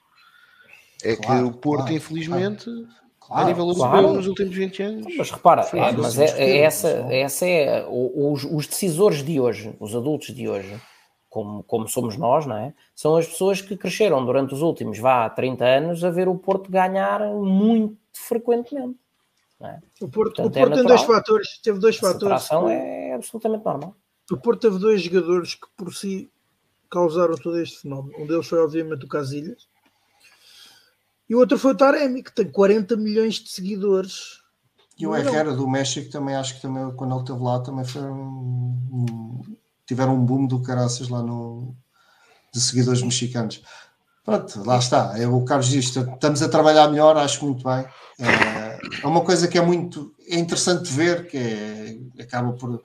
é 1.03 1.16
claro, 1.16 1.43
que 1.43 1.48
o 1.48 1.53
Porto, 1.53 1.81
claro, 1.82 1.94
infelizmente, 1.94 2.70
claro. 3.19 3.44
a 3.44 3.47
nível 3.47 3.69
europeu 3.69 3.89
claro. 3.89 4.12
nos 4.12 4.27
últimos 4.27 4.55
20 4.55 4.82
anos. 4.82 5.16
Mas 5.16 5.31
repara, 5.31 5.62
é, 5.73 5.93
mas 5.93 6.19
é, 6.19 6.24
é 6.39 6.59
essa, 6.59 6.89
essa 7.11 7.47
é 7.47 7.86
os, 7.89 8.44
os 8.44 8.66
decisores 8.66 9.23
de 9.23 9.40
hoje, 9.40 9.74
os 9.81 9.94
adultos 9.94 10.35
de 10.35 10.48
hoje 10.48 10.78
como, 11.36 11.62
como 11.65 11.86
somos 11.86 12.16
nós, 12.16 12.47
não 12.47 12.57
é? 12.57 12.73
São 12.94 13.15
as 13.15 13.27
pessoas 13.27 13.61
que 13.61 13.77
cresceram 13.77 14.24
durante 14.24 14.55
os 14.55 14.62
últimos, 14.62 14.98
vá, 14.98 15.28
30 15.28 15.65
anos 15.66 16.03
a 16.03 16.09
ver 16.09 16.28
o 16.28 16.35
Porto 16.35 16.70
ganhar 16.70 17.20
muito 17.35 17.98
frequentemente. 18.15 18.98
É? 19.60 19.78
O 20.02 20.08
Porto, 20.08 20.42
Portanto, 20.42 20.46
o 20.46 20.50
Porto 20.50 20.72
é 20.72 20.76
tem 20.76 20.86
dois 20.86 21.02
fatores, 21.02 21.58
teve 21.62 21.78
dois 21.78 21.96
Essa 21.96 22.12
fatores. 22.12 22.52
A 22.52 22.72
é 22.72 23.14
absolutamente 23.14 23.64
normal. 23.64 23.96
O 24.30 24.36
Porto 24.36 24.60
teve 24.60 24.78
dois 24.78 25.00
jogadores 25.00 25.54
que 25.54 25.66
por 25.76 25.94
si 25.94 26.30
causaram 26.90 27.34
todo 27.36 27.58
este 27.58 27.82
fenómeno. 27.82 28.18
Um 28.18 28.26
deles 28.26 28.46
foi, 28.46 28.58
obviamente, 28.58 29.04
o 29.04 29.08
Casilhas. 29.08 29.68
E 31.28 31.34
o 31.34 31.38
outro 31.38 31.58
foi 31.58 31.72
o 31.72 31.76
Taremi, 31.76 32.22
que 32.22 32.32
tem 32.32 32.50
40 32.50 32.96
milhões 32.96 33.34
de 33.34 33.50
seguidores. 33.50 34.40
E 34.98 35.06
o 35.06 35.14
Herrera 35.14 35.52
do 35.52 35.68
México 35.68 36.10
também, 36.10 36.34
acho 36.36 36.54
que 36.54 36.62
também, 36.62 36.90
quando 36.94 37.12
ele 37.12 37.20
esteve 37.20 37.42
lá, 37.42 37.60
também 37.60 37.84
foi 37.84 38.02
um, 38.02 38.78
um, 38.92 39.56
tiveram 39.86 40.14
um 40.14 40.24
boom 40.24 40.46
do 40.46 40.62
caraças 40.62 41.08
lá 41.08 41.22
no, 41.22 41.74
de 42.52 42.60
seguidores 42.60 43.02
mexicanos. 43.02 43.62
Pronto, 44.24 44.64
lá 44.64 44.78
está. 44.78 45.18
É 45.18 45.26
o 45.26 45.44
Carlos 45.44 45.68
diz, 45.68 45.94
estamos 45.94 46.42
a 46.42 46.48
trabalhar 46.48 46.88
melhor, 46.88 47.16
acho 47.16 47.44
muito 47.44 47.62
bem. 47.62 47.86
É, 48.18 48.55
é 49.02 49.06
uma 49.06 49.22
coisa 49.22 49.48
que 49.48 49.58
é 49.58 49.60
muito 49.60 50.14
é 50.28 50.38
interessante 50.38 50.90
ver, 50.90 51.28
que 51.28 51.36
é, 51.36 52.22
acaba 52.22 52.52
por, 52.52 52.82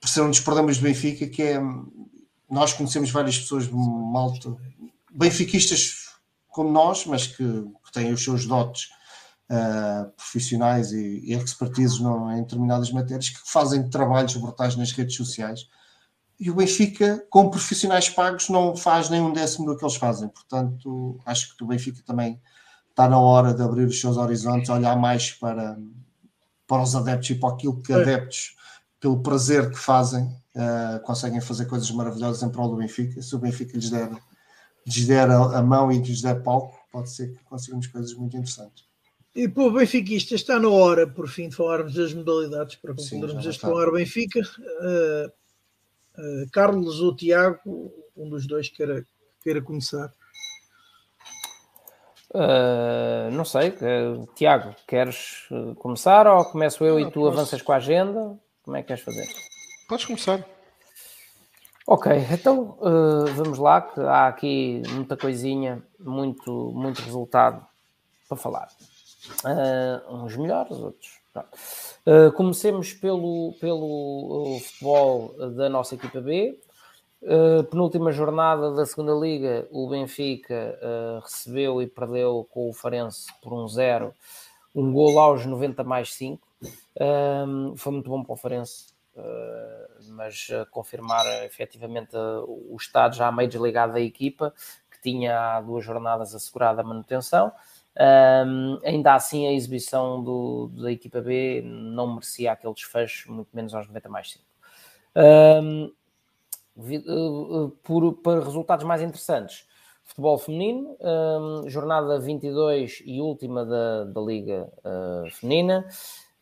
por 0.00 0.08
ser 0.08 0.22
um 0.22 0.30
dos 0.30 0.40
problemas 0.40 0.78
do 0.78 0.84
Benfica, 0.84 1.26
que 1.26 1.42
é 1.42 1.60
nós 2.50 2.74
conhecemos 2.74 3.10
várias 3.10 3.38
pessoas 3.38 3.66
malta, 3.70 4.54
benfiquistas 5.10 6.02
como 6.48 6.70
nós, 6.70 7.06
mas 7.06 7.26
que, 7.26 7.44
que 7.44 7.92
têm 7.92 8.12
os 8.12 8.22
seus 8.22 8.44
dotes 8.44 8.90
uh, 9.50 10.10
profissionais 10.12 10.92
e, 10.92 11.22
e 11.24 11.32
em 11.32 12.42
determinadas 12.42 12.92
matérias, 12.92 13.30
que 13.30 13.40
fazem 13.50 13.88
trabalhos 13.88 14.36
brutais 14.36 14.76
nas 14.76 14.92
redes 14.92 15.16
sociais. 15.16 15.66
E 16.38 16.50
o 16.50 16.54
Benfica, 16.54 17.24
com 17.30 17.48
profissionais 17.48 18.10
pagos, 18.10 18.50
não 18.50 18.76
faz 18.76 19.08
nem 19.08 19.20
um 19.20 19.32
décimo 19.32 19.64
do 19.64 19.76
que 19.76 19.84
eles 19.84 19.96
fazem. 19.96 20.28
Portanto, 20.28 21.18
acho 21.24 21.56
que 21.56 21.64
o 21.64 21.66
Benfica 21.66 22.02
também 22.04 22.38
está 22.92 23.08
na 23.08 23.18
hora 23.18 23.52
de 23.52 23.62
abrir 23.62 23.86
os 23.86 24.00
seus 24.00 24.16
horizontes, 24.16 24.68
olhar 24.68 24.96
mais 24.96 25.30
para, 25.32 25.78
para 26.66 26.82
os 26.82 26.94
adeptos 26.94 27.30
e 27.30 27.34
para 27.34 27.54
aquilo 27.54 27.82
que 27.82 27.92
adeptos, 27.92 28.54
pelo 29.00 29.22
prazer 29.22 29.70
que 29.70 29.78
fazem, 29.78 30.24
uh, 30.24 31.00
conseguem 31.02 31.40
fazer 31.40 31.66
coisas 31.66 31.90
maravilhosas 31.90 32.42
em 32.42 32.50
prol 32.50 32.68
do 32.68 32.76
Benfica. 32.76 33.20
Se 33.20 33.34
o 33.34 33.38
Benfica 33.38 33.76
lhes 33.76 33.90
der, 33.90 34.10
lhes 34.86 35.06
der 35.06 35.30
a, 35.30 35.58
a 35.58 35.62
mão 35.62 35.90
e 35.90 35.98
lhes 35.98 36.20
der 36.20 36.42
palco, 36.42 36.78
pode 36.92 37.10
ser 37.10 37.32
que 37.32 37.42
consigamos 37.44 37.86
coisas 37.86 38.14
muito 38.14 38.36
interessantes. 38.36 38.84
E 39.34 39.48
para 39.48 39.62
o 39.64 39.72
Benfiquista 39.72 40.34
está 40.34 40.60
na 40.60 40.68
hora, 40.68 41.06
por 41.06 41.26
fim, 41.26 41.48
de 41.48 41.56
falarmos 41.56 41.94
das 41.94 42.12
modalidades 42.12 42.76
para 42.76 42.94
concluirmos 42.94 43.46
este 43.46 43.62
falar 43.62 43.90
Benfica. 43.90 44.40
Uh, 44.40 45.28
uh, 46.20 46.50
Carlos 46.52 47.00
ou 47.00 47.16
Tiago, 47.16 47.90
um 48.14 48.28
dos 48.28 48.46
dois 48.46 48.68
queira, 48.68 49.06
queira 49.42 49.62
começar. 49.62 50.12
Uh, 52.34 53.30
não 53.30 53.44
sei, 53.44 53.68
uh, 53.68 54.26
Tiago, 54.34 54.74
queres 54.86 55.46
uh, 55.50 55.74
começar 55.74 56.26
ou 56.26 56.42
começo 56.46 56.82
eu 56.82 56.98
não, 56.98 57.00
e 57.00 57.10
tu 57.10 57.20
posso... 57.20 57.28
avanças 57.28 57.60
com 57.60 57.72
a 57.72 57.76
agenda? 57.76 58.38
Como 58.62 58.74
é 58.74 58.80
que 58.80 58.88
queres 58.88 59.02
fazer? 59.02 59.26
Podes 59.86 60.06
começar. 60.06 60.42
Ok, 61.86 62.10
então 62.30 62.78
vamos 63.34 63.58
lá, 63.58 63.82
que 63.82 64.00
há 64.00 64.28
aqui 64.28 64.82
muita 64.92 65.16
coisinha, 65.16 65.82
muito, 65.98 66.72
muito 66.72 67.02
resultado 67.02 67.66
para 68.28 68.36
falar. 68.36 68.68
uns 70.08 70.36
melhores, 70.36 70.78
outros. 70.78 71.20
comecemos 72.36 72.94
pelo, 72.94 73.52
pelo 73.60 74.60
futebol 74.60 75.34
da 75.56 75.68
nossa 75.68 75.96
equipa 75.96 76.20
B. 76.20 76.56
Uh, 77.22 77.62
penúltima 77.64 78.10
jornada 78.10 78.72
da 78.72 78.84
segunda 78.84 79.12
liga, 79.12 79.68
o 79.70 79.88
Benfica 79.88 80.76
uh, 80.82 81.20
recebeu 81.20 81.80
e 81.80 81.86
perdeu 81.86 82.48
com 82.50 82.68
o 82.68 82.72
Farense 82.72 83.32
por 83.40 83.52
um 83.52 83.68
zero, 83.68 84.12
um 84.74 84.92
gol 84.92 85.20
aos 85.20 85.46
90 85.46 85.84
mais 85.84 86.12
5. 86.14 86.44
Uh, 86.96 87.76
foi 87.76 87.92
muito 87.92 88.10
bom 88.10 88.24
para 88.24 88.32
o 88.32 88.36
Farense, 88.36 88.92
eh, 89.16 89.88
mas 90.08 90.48
confirmar 90.70 91.24
efetivamente 91.44 92.16
o 92.16 92.74
estado 92.76 93.14
já 93.14 93.30
meio 93.30 93.48
desligado 93.48 93.92
da 93.92 94.00
equipa, 94.00 94.52
que 94.90 95.00
tinha 95.02 95.56
há 95.56 95.60
duas 95.60 95.84
jornadas 95.84 96.34
assegurada 96.34 96.80
a 96.80 96.84
manutenção. 96.84 97.52
ainda 98.82 99.14
assim, 99.14 99.46
a 99.46 99.52
exibição 99.52 100.24
do, 100.24 100.68
da 100.68 100.90
equipa 100.90 101.20
B 101.20 101.62
não 101.62 102.14
merecia 102.14 102.52
aquele 102.52 102.74
desfecho, 102.74 103.30
muito 103.30 103.50
menos 103.54 103.74
aos 103.74 103.86
90 103.86 104.08
mais 104.08 104.32
5. 104.32 104.52
Eh, 105.14 105.60
eh, 105.60 105.90
por, 107.82 108.14
para 108.14 108.44
resultados 108.44 108.84
mais 108.84 109.02
interessantes. 109.02 109.66
Futebol 110.04 110.36
feminino, 110.36 110.96
um, 111.00 111.68
jornada 111.68 112.18
22 112.18 113.02
e 113.06 113.20
última 113.20 113.64
da, 113.64 114.04
da 114.04 114.20
Liga 114.20 114.70
uh, 114.84 115.30
Feminina. 115.30 115.88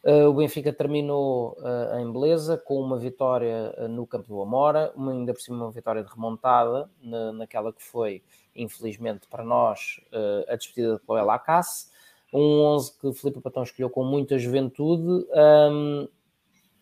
Uh, 0.02 0.28
o 0.28 0.34
Benfica 0.34 0.72
terminou 0.72 1.56
uh, 1.58 1.98
em 2.00 2.10
beleza 2.10 2.56
com 2.56 2.80
uma 2.80 2.98
vitória 2.98 3.72
no 3.88 4.06
campo 4.06 4.28
do 4.28 4.40
Amora, 4.40 4.92
uma, 4.96 5.12
ainda 5.12 5.34
por 5.34 5.40
cima 5.40 5.64
uma 5.64 5.70
vitória 5.70 6.02
de 6.02 6.10
remontada 6.10 6.90
na, 7.02 7.32
naquela 7.32 7.72
que 7.72 7.82
foi, 7.82 8.22
infelizmente 8.56 9.28
para 9.28 9.44
nós, 9.44 10.00
a 10.48 10.56
despedida 10.56 10.96
de 10.96 11.04
Chloé 11.04 11.22
Lacasse. 11.22 11.90
Um 12.32 12.62
11 12.62 12.98
que 12.98 13.12
Felipe 13.12 13.40
Patão 13.40 13.62
escolheu 13.62 13.90
com 13.90 14.04
muita 14.04 14.38
juventude. 14.38 15.26
Um, 15.32 16.08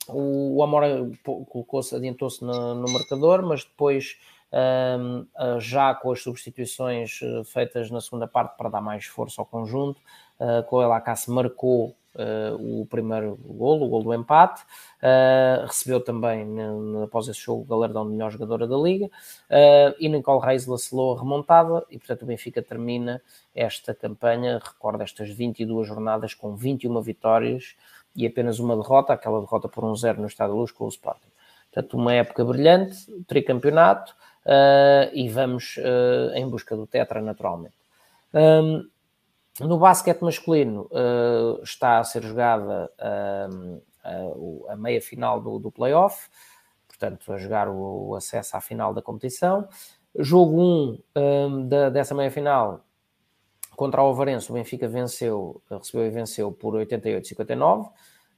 o, 0.09 0.63
Amora 0.63 1.11
colocou-se, 1.25 1.95
adiantou-se 1.95 2.45
no, 2.45 2.75
no, 2.75 2.93
marcador, 2.93 3.43
mas 3.43 3.65
depois, 3.65 4.19
um, 4.53 5.27
já 5.61 5.95
com 5.95 6.13
as 6.13 6.23
substituições 6.23 7.21
eh, 7.23 7.45
feitas 7.45 7.91
na 7.91 8.01
segunda 8.01 8.27
parte 8.27 8.57
para 8.57 8.69
dar 8.69 8.81
mais 8.81 9.05
força 9.07 9.41
ao 9.41 9.47
conjunto, 9.47 10.01
uh, 10.41 10.83
ela 10.83 10.97
Acácio 10.97 11.33
marcou 11.33 11.95
uh, 12.19 12.81
o 12.81 12.87
primeiro 12.87 13.37
golo, 13.37 13.87
o 13.87 13.89
golo 13.89 14.05
do 14.05 14.15
empate, 14.15 14.63
uh, 14.63 15.67
recebeu 15.67 16.01
também, 16.01 16.47
após 17.03 17.29
esse 17.29 17.41
jogo, 17.41 17.63
o 17.63 17.65
galardão 17.65 18.05
de 18.05 18.13
melhor 18.13 18.31
jogadora 18.31 18.67
da 18.67 18.77
Liga, 18.77 19.07
uh, 19.07 19.95
e 19.99 20.09
Nicole 20.09 20.45
Reis 20.45 20.67
lacelou 20.67 21.17
a 21.17 21.21
remontada, 21.21 21.85
e 21.91 21.99
portanto 21.99 22.23
o 22.23 22.27
Benfica 22.27 22.63
termina 22.63 23.23
esta 23.55 23.95
campanha, 23.95 24.61
recorda 24.63 25.05
estas 25.05 25.31
22 25.31 25.87
jornadas 25.87 26.35
com 26.35 26.55
21 26.55 27.01
vitórias, 27.01 27.77
e 28.19 28.27
apenas 28.27 28.59
uma 28.59 28.77
derrota, 28.77 29.13
aquela 29.13 29.41
derrota 29.41 29.69
por 29.69 29.85
um 29.85 29.95
zero 29.95 30.21
no 30.21 30.27
Estado 30.27 30.53
de 30.53 30.59
Luz 30.59 30.73
com 30.73 30.87
o 30.87 30.89
Sporting. 30.89 31.29
Portanto, 31.73 31.97
uma 31.97 32.13
época 32.13 32.45
brilhante, 32.45 33.07
tricampeonato, 33.29 34.13
uh, 34.45 35.09
e 35.15 35.29
vamos 35.29 35.77
uh, 35.77 36.35
em 36.35 36.49
busca 36.49 36.75
do 36.75 36.85
Tetra, 36.85 37.23
naturalmente. 37.23 37.77
Um, 38.35 38.89
no 39.61 39.79
basquete 39.79 40.23
masculino 40.23 40.91
uh, 40.91 41.63
está 41.63 41.99
a 41.99 42.05
ser 42.05 42.25
jogada 42.25 42.91
a, 42.99 43.49
a, 44.73 44.77
meia 44.77 45.01
final 45.01 45.41
do, 45.41 45.61
do 45.61 45.71
playoff, 45.71 46.29
portanto, 46.89 47.33
a 47.33 47.39
jogar 47.39 47.69
o, 47.69 48.09
o, 48.09 48.17
acesso 48.17 48.57
à 48.57 48.61
final 48.61 48.93
da 48.93 49.01
competição. 49.01 49.69
Jogo 50.19 50.61
1 50.61 50.65
um, 50.65 51.03
um, 51.17 51.69
da, 51.69 51.89
dessa 51.89 52.17
meia 52.17 52.33
final 52.33 52.85
contra 53.79 54.03
o 54.03 54.07
Alvarense, 54.07 54.51
o 54.51 54.55
Benfica 54.55 54.89
venceu, 54.89 55.63
recebeu 55.71 56.05
e 56.05 56.11
venceu 56.11 56.51
por 56.51 56.75
88-59 56.75 57.89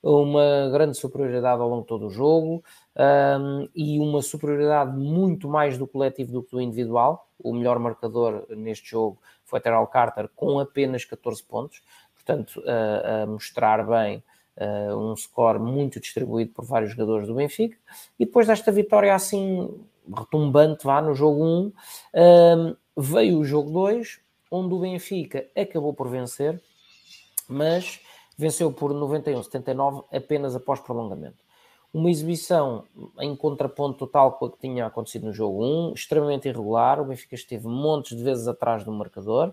uma 0.03 0.69
grande 0.71 0.99
superioridade 0.99 1.63
ao 1.63 1.69
longo 1.69 1.81
de 1.81 1.89
todo 1.89 2.09
o 2.09 2.11
jogo 2.11 2.63
um, 2.95 3.67
e 3.75 3.99
uma 3.99 4.21
superioridade 4.21 4.95
muito 4.95 5.49
mais 5.49 5.79
do 5.79 5.87
coletivo 5.87 6.31
do 6.31 6.43
que 6.43 6.51
do 6.51 6.61
individual. 6.61 7.27
O 7.39 7.55
melhor 7.55 7.79
marcador 7.79 8.45
neste 8.51 8.91
jogo 8.91 9.19
foi 9.47 9.61
Terrell 9.61 9.87
Carter 9.87 10.29
com 10.37 10.59
apenas 10.59 11.07
14 11.07 11.43
pontos, 11.43 11.83
portanto, 12.15 12.63
a, 12.67 13.23
a 13.23 13.27
mostrar 13.27 13.83
bem 13.87 14.23
uh, 14.59 14.95
um 14.95 15.17
score 15.17 15.59
muito 15.59 15.99
distribuído 15.99 16.53
por 16.53 16.67
vários 16.67 16.91
jogadores 16.91 17.27
do 17.27 17.35
Benfica. 17.35 17.79
E 18.19 18.27
depois 18.27 18.47
desta 18.47 18.71
vitória 18.71 19.15
assim 19.15 19.71
retumbante, 20.07 20.85
vá 20.85 21.01
no 21.01 21.15
jogo 21.15 21.43
1, 21.43 21.73
um, 22.15 22.77
veio 22.95 23.39
o 23.39 23.45
jogo 23.45 23.71
2, 23.71 24.20
onde 24.51 24.75
o 24.75 24.81
Benfica 24.81 25.47
acabou 25.57 25.95
por 25.95 26.09
vencer, 26.09 26.61
mas 27.49 28.01
venceu 28.37 28.73
por 28.73 28.93
91-79 28.93 30.05
apenas 30.13 30.57
após 30.57 30.81
prolongamento. 30.81 31.37
Uma 31.93 32.11
exibição 32.11 32.85
em 33.19 33.35
contraponto 33.35 33.99
total 33.99 34.33
com 34.33 34.47
a 34.47 34.51
que 34.51 34.59
tinha 34.59 34.87
acontecido 34.87 35.27
no 35.27 35.33
jogo 35.33 35.65
1, 35.91 35.95
extremamente 35.95 36.49
irregular. 36.49 37.01
O 37.01 37.05
Benfica 37.05 37.35
esteve 37.35 37.67
montes 37.67 38.17
de 38.17 38.23
vezes 38.23 38.47
atrás 38.47 38.85
do 38.85 38.93
marcador. 38.93 39.53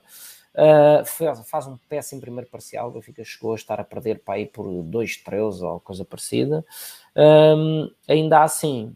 Uh, 0.53 1.05
faz, 1.43 1.67
um 1.67 1.77
péssimo 1.89 2.21
primeiro 2.21 2.49
parcial. 2.49 2.89
O 2.89 2.91
Benfica 2.91 3.23
chegou 3.23 3.53
a 3.53 3.55
estar 3.55 3.79
a 3.79 3.83
perder 3.83 4.19
para 4.19 4.35
aí 4.35 4.45
por 4.45 4.65
2-13 4.65 5.61
ou 5.63 5.79
coisa 5.79 6.05
parecida. 6.05 6.63
Um, 7.15 7.89
ainda 8.07 8.43
assim, 8.43 8.95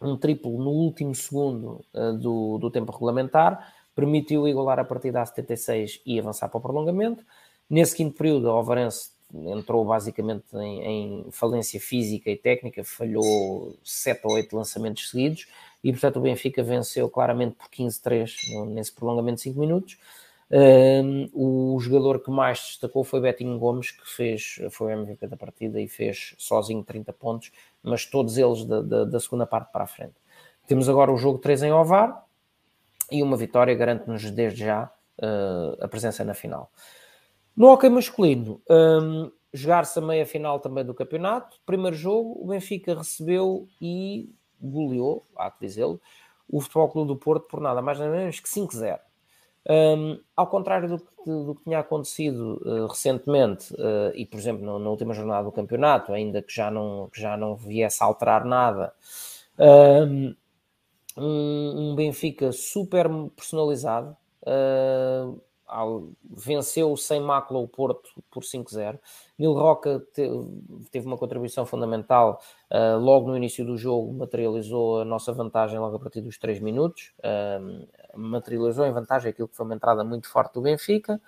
um 0.00 0.16
triplo 0.16 0.56
no 0.56 0.70
último 0.70 1.14
segundo 1.14 1.84
uh, 1.92 2.12
do, 2.12 2.58
do 2.58 2.70
tempo 2.70 2.92
regulamentar 2.92 3.74
permitiu 4.00 4.48
igualar 4.48 4.78
a 4.78 4.84
partida 4.84 5.20
a 5.20 5.26
76 5.26 6.00
e 6.06 6.18
avançar 6.18 6.48
para 6.48 6.58
o 6.58 6.60
prolongamento. 6.60 7.22
Nesse 7.68 7.94
quinto 7.94 8.16
período, 8.16 8.46
o 8.46 8.50
Alvarense 8.50 9.10
entrou 9.32 9.84
basicamente 9.84 10.44
em, 10.56 10.82
em, 10.82 11.30
falência 11.30 11.78
física 11.78 12.30
e 12.30 12.36
técnica, 12.36 12.82
falhou 12.82 13.76
7 13.84 14.20
ou 14.24 14.32
8 14.34 14.56
lançamentos 14.56 15.10
seguidos 15.10 15.46
e, 15.84 15.92
portanto, 15.92 16.16
o 16.16 16.20
Benfica 16.20 16.62
venceu 16.62 17.08
claramente 17.08 17.54
por 17.54 17.68
15-3 17.68 18.66
nesse 18.68 18.92
prolongamento 18.92 19.36
de 19.36 19.42
5 19.42 19.60
minutos. 19.60 19.98
Um, 20.50 21.28
o 21.32 21.78
jogador 21.78 22.18
que 22.18 22.30
mais 22.30 22.58
destacou 22.58 23.04
foi 23.04 23.20
Betinho 23.20 23.56
Gomes, 23.56 23.92
que 23.92 24.08
fez, 24.08 24.60
foi 24.70 24.92
o 24.92 24.98
MVP 24.98 25.28
da 25.28 25.36
partida 25.36 25.80
e 25.80 25.86
fez 25.86 26.34
sozinho 26.38 26.82
30 26.82 27.12
pontos, 27.12 27.52
mas 27.84 28.04
todos 28.04 28.36
eles 28.36 28.64
da, 28.64 28.82
da, 28.82 29.04
da 29.04 29.20
segunda 29.20 29.46
parte 29.46 29.70
para 29.70 29.84
a 29.84 29.86
frente. 29.86 30.14
Temos 30.66 30.88
agora 30.88 31.12
o 31.12 31.16
jogo 31.16 31.38
3 31.38 31.64
em 31.64 31.72
Ovar 31.72 32.24
e 33.10 33.22
uma 33.22 33.36
vitória 33.36 33.74
garante-nos 33.74 34.30
desde 34.30 34.64
já 34.64 34.90
uh, 35.18 35.84
a 35.84 35.88
presença 35.88 36.24
na 36.24 36.34
final. 36.34 36.70
No 37.56 37.68
hockey 37.68 37.88
masculino, 37.88 38.60
um, 38.70 39.30
jogar-se 39.52 39.98
a 39.98 40.02
meia 40.02 40.24
final 40.24 40.60
também 40.60 40.84
do 40.84 40.94
campeonato. 40.94 41.58
Primeiro 41.66 41.96
jogo, 41.96 42.38
o 42.42 42.46
Benfica 42.46 42.94
recebeu 42.94 43.68
e 43.80 44.32
goleou, 44.60 45.26
há 45.36 45.50
que 45.50 45.66
dizê-lo, 45.66 46.00
o 46.48 46.60
Futebol 46.60 46.88
Clube 46.88 47.08
do 47.08 47.16
Porto 47.16 47.46
por 47.46 47.60
nada 47.60 47.80
mais 47.80 47.98
nada 47.98 48.10
menos 48.10 48.40
que 48.40 48.48
5-0. 48.48 48.98
Um, 49.68 50.18
ao 50.34 50.46
contrário 50.46 50.88
do 50.88 50.98
que, 50.98 51.06
do 51.26 51.54
que 51.54 51.64
tinha 51.64 51.80
acontecido 51.80 52.60
uh, 52.64 52.86
recentemente, 52.86 53.72
uh, 53.74 54.10
e 54.14 54.24
por 54.24 54.38
exemplo 54.38 54.64
no, 54.64 54.78
na 54.78 54.88
última 54.88 55.12
jornada 55.12 55.44
do 55.44 55.52
campeonato, 55.52 56.12
ainda 56.12 56.42
que 56.42 56.52
já 56.52 56.70
não, 56.70 57.08
que 57.12 57.20
já 57.20 57.36
não 57.36 57.54
viesse 57.54 58.02
a 58.02 58.06
alterar 58.06 58.44
nada, 58.44 58.92
um, 59.58 60.34
um 61.16 61.94
Benfica 61.94 62.52
super 62.52 63.08
personalizado, 63.36 64.16
uh, 64.42 65.40
venceu 66.24 66.96
sem 66.96 67.20
mácula 67.20 67.60
o 67.60 67.68
Porto 67.68 68.10
por 68.30 68.42
5-0. 68.42 68.98
Nil 69.38 69.52
Roca 69.52 70.02
teve 70.90 71.06
uma 71.06 71.16
contribuição 71.16 71.64
fundamental 71.64 72.40
uh, 72.70 72.98
logo 72.98 73.28
no 73.28 73.36
início 73.36 73.64
do 73.64 73.76
jogo, 73.76 74.12
materializou 74.12 75.00
a 75.00 75.04
nossa 75.04 75.32
vantagem 75.32 75.78
logo 75.78 75.96
a 75.96 76.00
partir 76.00 76.20
dos 76.20 76.38
3 76.38 76.60
minutos, 76.60 77.12
uh, 77.20 78.18
materializou 78.18 78.84
em 78.86 78.92
vantagem 78.92 79.30
aquilo 79.30 79.48
que 79.48 79.56
foi 79.56 79.64
uma 79.64 79.74
entrada 79.74 80.02
muito 80.02 80.28
forte 80.28 80.54
do 80.54 80.62
Benfica. 80.62 81.20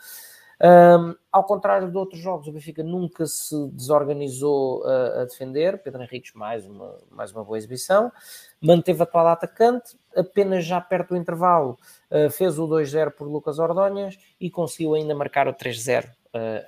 Um, 0.63 1.17
ao 1.33 1.43
contrário 1.43 1.91
de 1.91 1.97
outros 1.97 2.21
jogos, 2.21 2.47
o 2.47 2.53
Benfica 2.53 2.85
nunca 2.85 3.27
se 3.27 3.69
desorganizou 3.73 4.85
a, 4.87 5.23
a 5.23 5.25
defender. 5.25 5.83
Pedro 5.83 6.03
Henriques, 6.03 6.33
mais 6.35 6.65
uma, 6.65 6.99
mais 7.11 7.33
uma 7.33 7.43
boa 7.43 7.59
exibição. 7.59 8.13
Manteve 8.61 9.01
a 9.01 9.03
atual 9.03 9.27
atacante, 9.27 9.99
apenas 10.17 10.65
já 10.65 10.81
perto 10.81 11.11
do 11.11 11.17
intervalo, 11.17 11.77
uh, 12.13 12.31
fez 12.31 12.61
o 12.61 12.69
2-0 12.69 13.11
por 13.11 13.27
Lucas 13.27 13.59
Ordonhas 13.59 14.17
e 14.41 14.49
conseguiu 14.49 14.95
ainda 14.95 15.17
marcar 15.17 15.49
o 15.49 15.53
3-0 15.53 16.07
uh, 16.07 16.13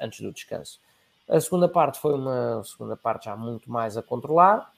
antes 0.01 0.21
do 0.21 0.33
descanso. 0.33 0.81
A 1.29 1.41
segunda 1.41 1.69
parte 1.69 2.01
foi 2.01 2.15
uma 2.15 2.65
segunda 2.65 2.97
parte 2.97 3.27
já 3.27 3.37
muito 3.37 3.71
mais 3.71 3.97
a 3.97 4.03
controlar. 4.03 4.73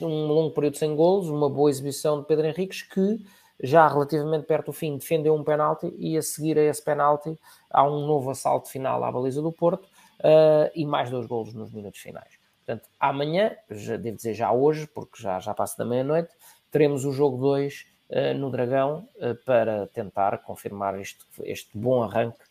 Um 0.00 0.26
longo 0.26 0.54
período 0.54 0.78
sem 0.78 0.96
golos, 0.96 1.28
uma 1.28 1.50
boa 1.50 1.68
exibição 1.68 2.20
de 2.20 2.26
Pedro 2.26 2.46
Henriques 2.46 2.80
que 2.80 3.22
já 3.62 3.86
relativamente 3.88 4.46
perto 4.46 4.66
do 4.66 4.72
fim, 4.72 4.96
defendeu 4.98 5.34
um 5.34 5.42
penalti 5.42 5.92
e 5.98 6.16
a 6.16 6.22
seguir 6.22 6.58
a 6.58 6.62
esse 6.62 6.82
penalti 6.82 7.38
há 7.70 7.84
um 7.84 8.06
novo 8.06 8.30
assalto 8.30 8.68
final 8.68 9.02
à 9.02 9.10
baliza 9.10 9.40
do 9.40 9.52
Porto 9.52 9.84
uh, 10.20 10.70
e 10.74 10.84
mais 10.84 11.10
dois 11.10 11.26
golos 11.26 11.54
nos 11.54 11.72
minutos 11.72 12.00
finais. 12.00 12.38
Portanto, 12.64 12.88
amanhã, 12.98 13.56
já 13.70 13.96
devo 13.96 14.16
dizer 14.16 14.34
já 14.34 14.52
hoje, 14.52 14.86
porque 14.88 15.22
já, 15.22 15.38
já 15.38 15.54
passa 15.54 15.78
da 15.78 15.84
meia-noite, 15.84 16.34
teremos 16.70 17.04
o 17.04 17.12
jogo 17.12 17.36
2 17.38 17.74
uh, 18.10 18.14
ah, 18.16 18.34
no 18.34 18.50
Dragão 18.50 19.08
uh, 19.16 19.34
para 19.44 19.86
tentar 19.88 20.38
confirmar 20.38 20.98
este, 21.00 21.24
este 21.44 21.76
bom 21.76 22.02
arranque 22.02 22.44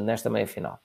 nesta 0.00 0.28
meia-final. 0.28 0.80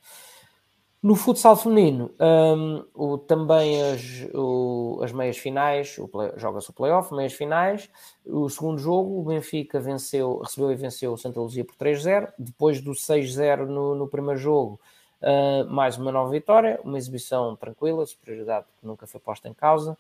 No 1.04 1.16
futsal 1.16 1.58
feminino, 1.58 2.12
um, 2.18 2.86
o, 2.94 3.18
também 3.18 3.92
as, 3.92 4.26
o, 4.34 5.02
as 5.04 5.12
meias 5.12 5.38
finais, 5.38 5.98
joga-se 6.38 6.70
o 6.70 6.74
playoff, 6.74 7.14
meias 7.14 7.34
finais. 7.34 7.90
O 8.26 8.48
segundo 8.48 8.78
jogo, 8.78 9.20
o 9.20 9.24
Benfica 9.26 9.82
venceu, 9.82 10.38
recebeu 10.38 10.72
e 10.72 10.76
venceu 10.76 11.12
o 11.12 11.18
Santa 11.18 11.42
Luzia 11.42 11.66
por 11.66 11.76
3-0. 11.76 12.32
Depois 12.40 12.80
do 12.80 12.92
6-0 12.92 13.66
no, 13.66 13.96
no, 13.96 14.08
primeiro 14.08 14.40
jogo, 14.40 14.80
uh, 15.22 15.70
mais 15.70 15.98
uma 15.98 16.10
nova 16.10 16.32
vitória, 16.32 16.80
uma 16.86 16.98
exibição 16.98 17.54
tranquila, 17.58 18.06
superioridade 18.06 18.66
que 18.80 18.88
nunca 18.88 19.06
foi 19.06 19.20
posta 19.20 19.50
em 19.50 19.54
causa. 19.54 19.98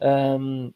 Um, 0.00 0.72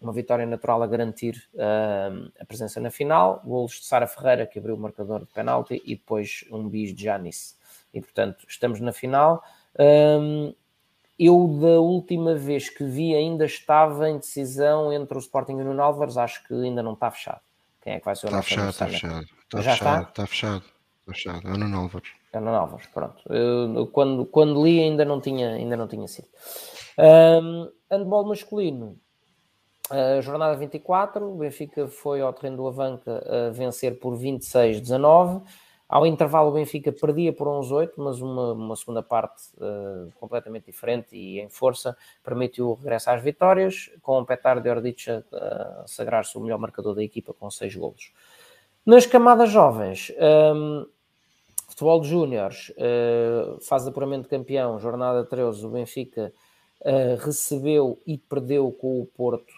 uma 0.00 0.12
vitória 0.12 0.46
natural 0.46 0.80
a 0.80 0.86
garantir 0.86 1.48
uh, 1.54 2.30
a 2.38 2.44
presença 2.44 2.78
na 2.78 2.88
final. 2.92 3.42
Golos 3.44 3.80
de 3.80 3.84
Sara 3.84 4.06
Ferreira, 4.06 4.46
que 4.46 4.60
abriu 4.60 4.76
o 4.76 4.78
marcador 4.78 5.24
de 5.24 5.32
penalti, 5.32 5.82
e 5.84 5.96
depois 5.96 6.44
um 6.52 6.68
bis 6.68 6.94
de 6.94 7.02
Janice 7.02 7.57
e 7.98 8.00
portanto 8.00 8.44
estamos 8.48 8.80
na 8.80 8.92
final. 8.92 9.42
Um, 9.78 10.54
eu, 11.18 11.58
da 11.60 11.80
última 11.80 12.36
vez 12.36 12.70
que 12.70 12.84
vi, 12.84 13.14
ainda 13.14 13.44
estava 13.44 14.08
em 14.08 14.18
decisão 14.18 14.92
entre 14.92 15.18
o 15.18 15.20
Sporting 15.20 15.52
e 15.52 15.62
o 15.62 15.64
Nuno 15.64 15.82
Álvares. 15.82 16.16
Acho 16.16 16.46
que 16.46 16.54
ainda 16.54 16.80
não 16.82 16.92
está 16.92 17.10
fechado. 17.10 17.40
Quem 17.82 17.94
é 17.94 17.98
que 17.98 18.04
vai 18.04 18.14
ser 18.14 18.26
o 18.26 18.28
está 18.28 18.42
fechado, 18.42 18.70
está 18.70 18.86
fechado, 18.86 19.26
está 19.42 19.60
Já 19.60 19.72
fechado, 19.72 19.98
está? 19.98 20.08
Está 20.10 20.26
fechado. 20.26 20.64
Está 21.00 21.12
fechado. 21.12 21.48
É 21.48 21.52
o 21.52 21.58
Nuno 21.58 21.76
Álvares. 21.76 22.08
É 22.32 22.38
o 22.38 22.40
Nuno 22.40 22.56
Álvares, 22.56 22.86
pronto. 22.86 23.32
Eu, 23.32 23.88
quando, 23.88 24.26
quando 24.26 24.64
li, 24.64 24.80
ainda 24.80 25.04
não 25.04 25.20
tinha, 25.20 25.54
ainda 25.54 25.76
não 25.76 25.88
tinha 25.88 26.06
sido. 26.06 26.28
Um, 26.98 27.68
handball 27.90 28.24
masculino. 28.24 28.96
Uh, 29.90 30.20
jornada 30.20 30.54
24, 30.54 31.24
o 31.24 31.36
Benfica 31.36 31.88
foi 31.88 32.20
ao 32.20 32.32
terreno 32.32 32.58
do 32.58 32.68
Avanca 32.68 33.24
a 33.26 33.50
vencer 33.50 33.98
por 33.98 34.14
26-19. 34.16 35.42
Ao 35.88 36.06
intervalo, 36.06 36.50
o 36.50 36.52
Benfica 36.52 36.92
perdia 36.92 37.32
por 37.32 37.48
11-8, 37.48 37.92
mas 37.96 38.20
uma, 38.20 38.52
uma, 38.52 38.76
segunda 38.76 39.02
parte 39.02 39.44
uh, 39.56 40.12
completamente 40.20 40.66
diferente 40.66 41.16
e 41.16 41.40
em 41.40 41.48
força 41.48 41.96
permitiu 42.22 42.68
o 42.68 42.74
regresso 42.74 43.08
às 43.08 43.22
vitórias, 43.22 43.90
com 44.02 44.20
o 44.20 44.26
Petar 44.26 44.60
de 44.60 44.68
Ordicha 44.68 45.24
uh, 45.32 45.88
sagrar-se 45.88 46.36
o 46.36 46.42
melhor 46.42 46.58
marcador 46.58 46.94
da 46.94 47.02
equipa 47.02 47.32
com 47.32 47.50
6 47.50 47.74
golos. 47.74 48.12
Nas 48.84 49.06
camadas 49.06 49.50
jovens, 49.50 50.12
um, 50.18 50.80
ehm, 50.80 50.86
futebol 51.68 52.00
de 52.02 52.08
júniores, 52.08 52.70
uh, 52.70 53.58
fase 53.62 53.86
de 53.86 53.90
apuramento 53.90 54.24
de 54.24 54.28
campeão, 54.28 54.78
jornada 54.78 55.24
13, 55.24 55.64
o 55.64 55.70
Benfica 55.70 56.34
uh, 56.82 57.24
recebeu 57.24 57.98
e 58.06 58.18
perdeu 58.18 58.70
com 58.72 59.00
o 59.00 59.06
Porto 59.06 59.54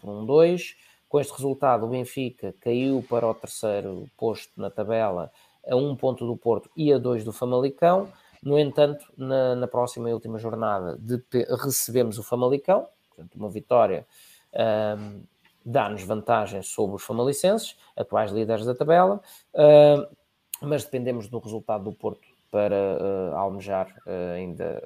por 0.00 0.10
1-2. 0.10 0.74
Com 1.08 1.20
este 1.20 1.32
resultado, 1.32 1.84
o 1.84 1.88
Benfica 1.88 2.54
caiu 2.60 3.04
para 3.08 3.26
o 3.26 3.34
terceiro 3.34 4.08
posto 4.16 4.52
na 4.56 4.70
tabela 4.70 5.30
a 5.66 5.76
um 5.76 5.94
ponto 5.96 6.26
do 6.26 6.36
Porto 6.36 6.70
e 6.76 6.92
a 6.92 6.98
dois 6.98 7.24
do 7.24 7.32
Famalicão. 7.32 8.08
No 8.42 8.58
entanto, 8.58 9.04
na, 9.16 9.54
na 9.54 9.66
próxima 9.66 10.08
e 10.08 10.14
última 10.14 10.38
jornada 10.38 10.96
de, 10.98 11.22
recebemos 11.62 12.18
o 12.18 12.22
Famalicão, 12.22 12.86
portanto, 13.08 13.34
uma 13.34 13.50
vitória 13.50 14.06
um, 14.98 15.22
dá-nos 15.64 16.02
vantagem 16.02 16.62
sobre 16.62 16.96
os 16.96 17.02
famalicenses, 17.02 17.76
atuais 17.96 18.32
líderes 18.32 18.64
da 18.64 18.74
tabela, 18.74 19.20
mas 20.62 20.84
dependemos 20.84 21.28
do 21.28 21.38
resultado 21.38 21.84
do 21.84 21.92
Porto 21.92 22.26
para 22.50 22.74
uh, 22.74 23.36
almejar 23.36 23.94
uh, 24.06 24.34
ainda 24.34 24.82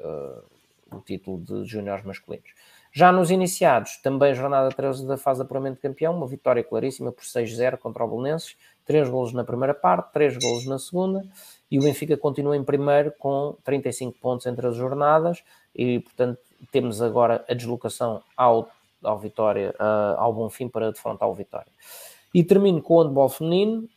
o 0.92 1.00
título 1.00 1.38
de 1.38 1.64
júniores 1.64 2.04
masculinos. 2.04 2.50
Já 2.92 3.10
nos 3.10 3.30
iniciados, 3.30 3.96
também 3.96 4.34
jornada 4.34 4.68
13 4.68 5.04
da 5.06 5.16
fase 5.16 5.40
de 5.40 5.44
apuramento 5.44 5.76
de 5.76 5.82
campeão, 5.82 6.16
uma 6.16 6.28
vitória 6.28 6.62
claríssima 6.62 7.10
por 7.10 7.24
6-0 7.24 7.76
contra 7.78 8.04
o 8.04 8.08
Belenenses, 8.08 8.56
Três 8.84 9.08
golos 9.08 9.32
na 9.32 9.44
primeira 9.44 9.74
parte, 9.74 10.12
três 10.12 10.36
golos 10.36 10.66
na 10.66 10.78
segunda, 10.78 11.24
e 11.70 11.78
o 11.78 11.82
Benfica 11.82 12.16
continua 12.16 12.56
em 12.56 12.62
primeiro 12.62 13.12
com 13.18 13.56
35 13.64 14.18
pontos 14.18 14.46
entre 14.46 14.66
as 14.66 14.76
jornadas, 14.76 15.42
e 15.74 16.00
portanto 16.00 16.38
temos 16.70 17.02
agora 17.02 17.44
a 17.48 17.54
deslocação 17.54 18.22
ao, 18.36 18.70
ao 19.02 19.18
Vitória, 19.18 19.74
uh, 19.80 20.18
ao 20.18 20.32
Bonfim 20.32 20.68
para 20.68 20.92
defrontar 20.92 21.28
o 21.28 21.34
Vitória. 21.34 21.70
E 22.34 22.42
termino 22.42 22.82
com 22.82 22.94
o 22.94 23.02
handball 23.02 23.28
feminino, 23.28 23.88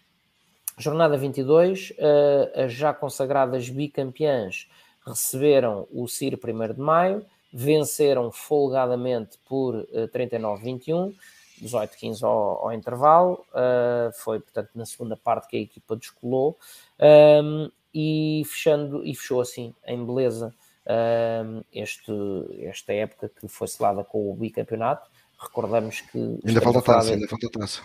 jornada 0.77 1.17
22, 1.17 1.89
uh, 1.89 1.93
ah, 1.99 2.65
as 2.65 2.73
já 2.73 2.93
consagradas 2.93 3.69
bicampeãs 3.69 4.69
receberam 5.05 5.87
o 5.91 6.07
CIR 6.07 6.37
1 6.43 6.73
de 6.73 6.79
Maio, 6.79 7.25
venceram 7.51 8.31
folgadamente 8.31 9.37
por 9.47 9.75
ah, 9.75 10.03
uh, 10.03 10.07
39-21, 10.07 11.13
18, 11.61 11.97
15 11.97 12.25
ao, 12.25 12.65
ao 12.65 12.73
intervalo. 12.73 13.45
Uh, 13.51 14.11
foi, 14.13 14.39
portanto, 14.39 14.69
na 14.75 14.85
segunda 14.85 15.17
parte 15.17 15.47
que 15.47 15.57
a 15.57 15.61
equipa 15.61 15.95
descolou 15.95 16.57
um, 17.43 17.69
e, 17.93 18.43
fechando, 18.45 19.05
e 19.05 19.15
fechou 19.15 19.41
assim 19.41 19.73
em 19.85 20.05
beleza 20.05 20.53
um, 20.87 21.61
este, 21.73 22.11
esta 22.61 22.93
época 22.93 23.29
que 23.29 23.47
foi 23.47 23.67
selada 23.67 24.03
com 24.03 24.31
o 24.31 24.35
bicampeonato. 24.35 25.09
Recordamos 25.39 26.01
que. 26.01 26.39
Ainda 26.45 26.61
falta 26.61 26.79
a 26.79 26.81
taça, 26.81 27.13
ainda 27.13 27.27
falta 27.27 27.47
a 27.47 27.49
taça. 27.49 27.81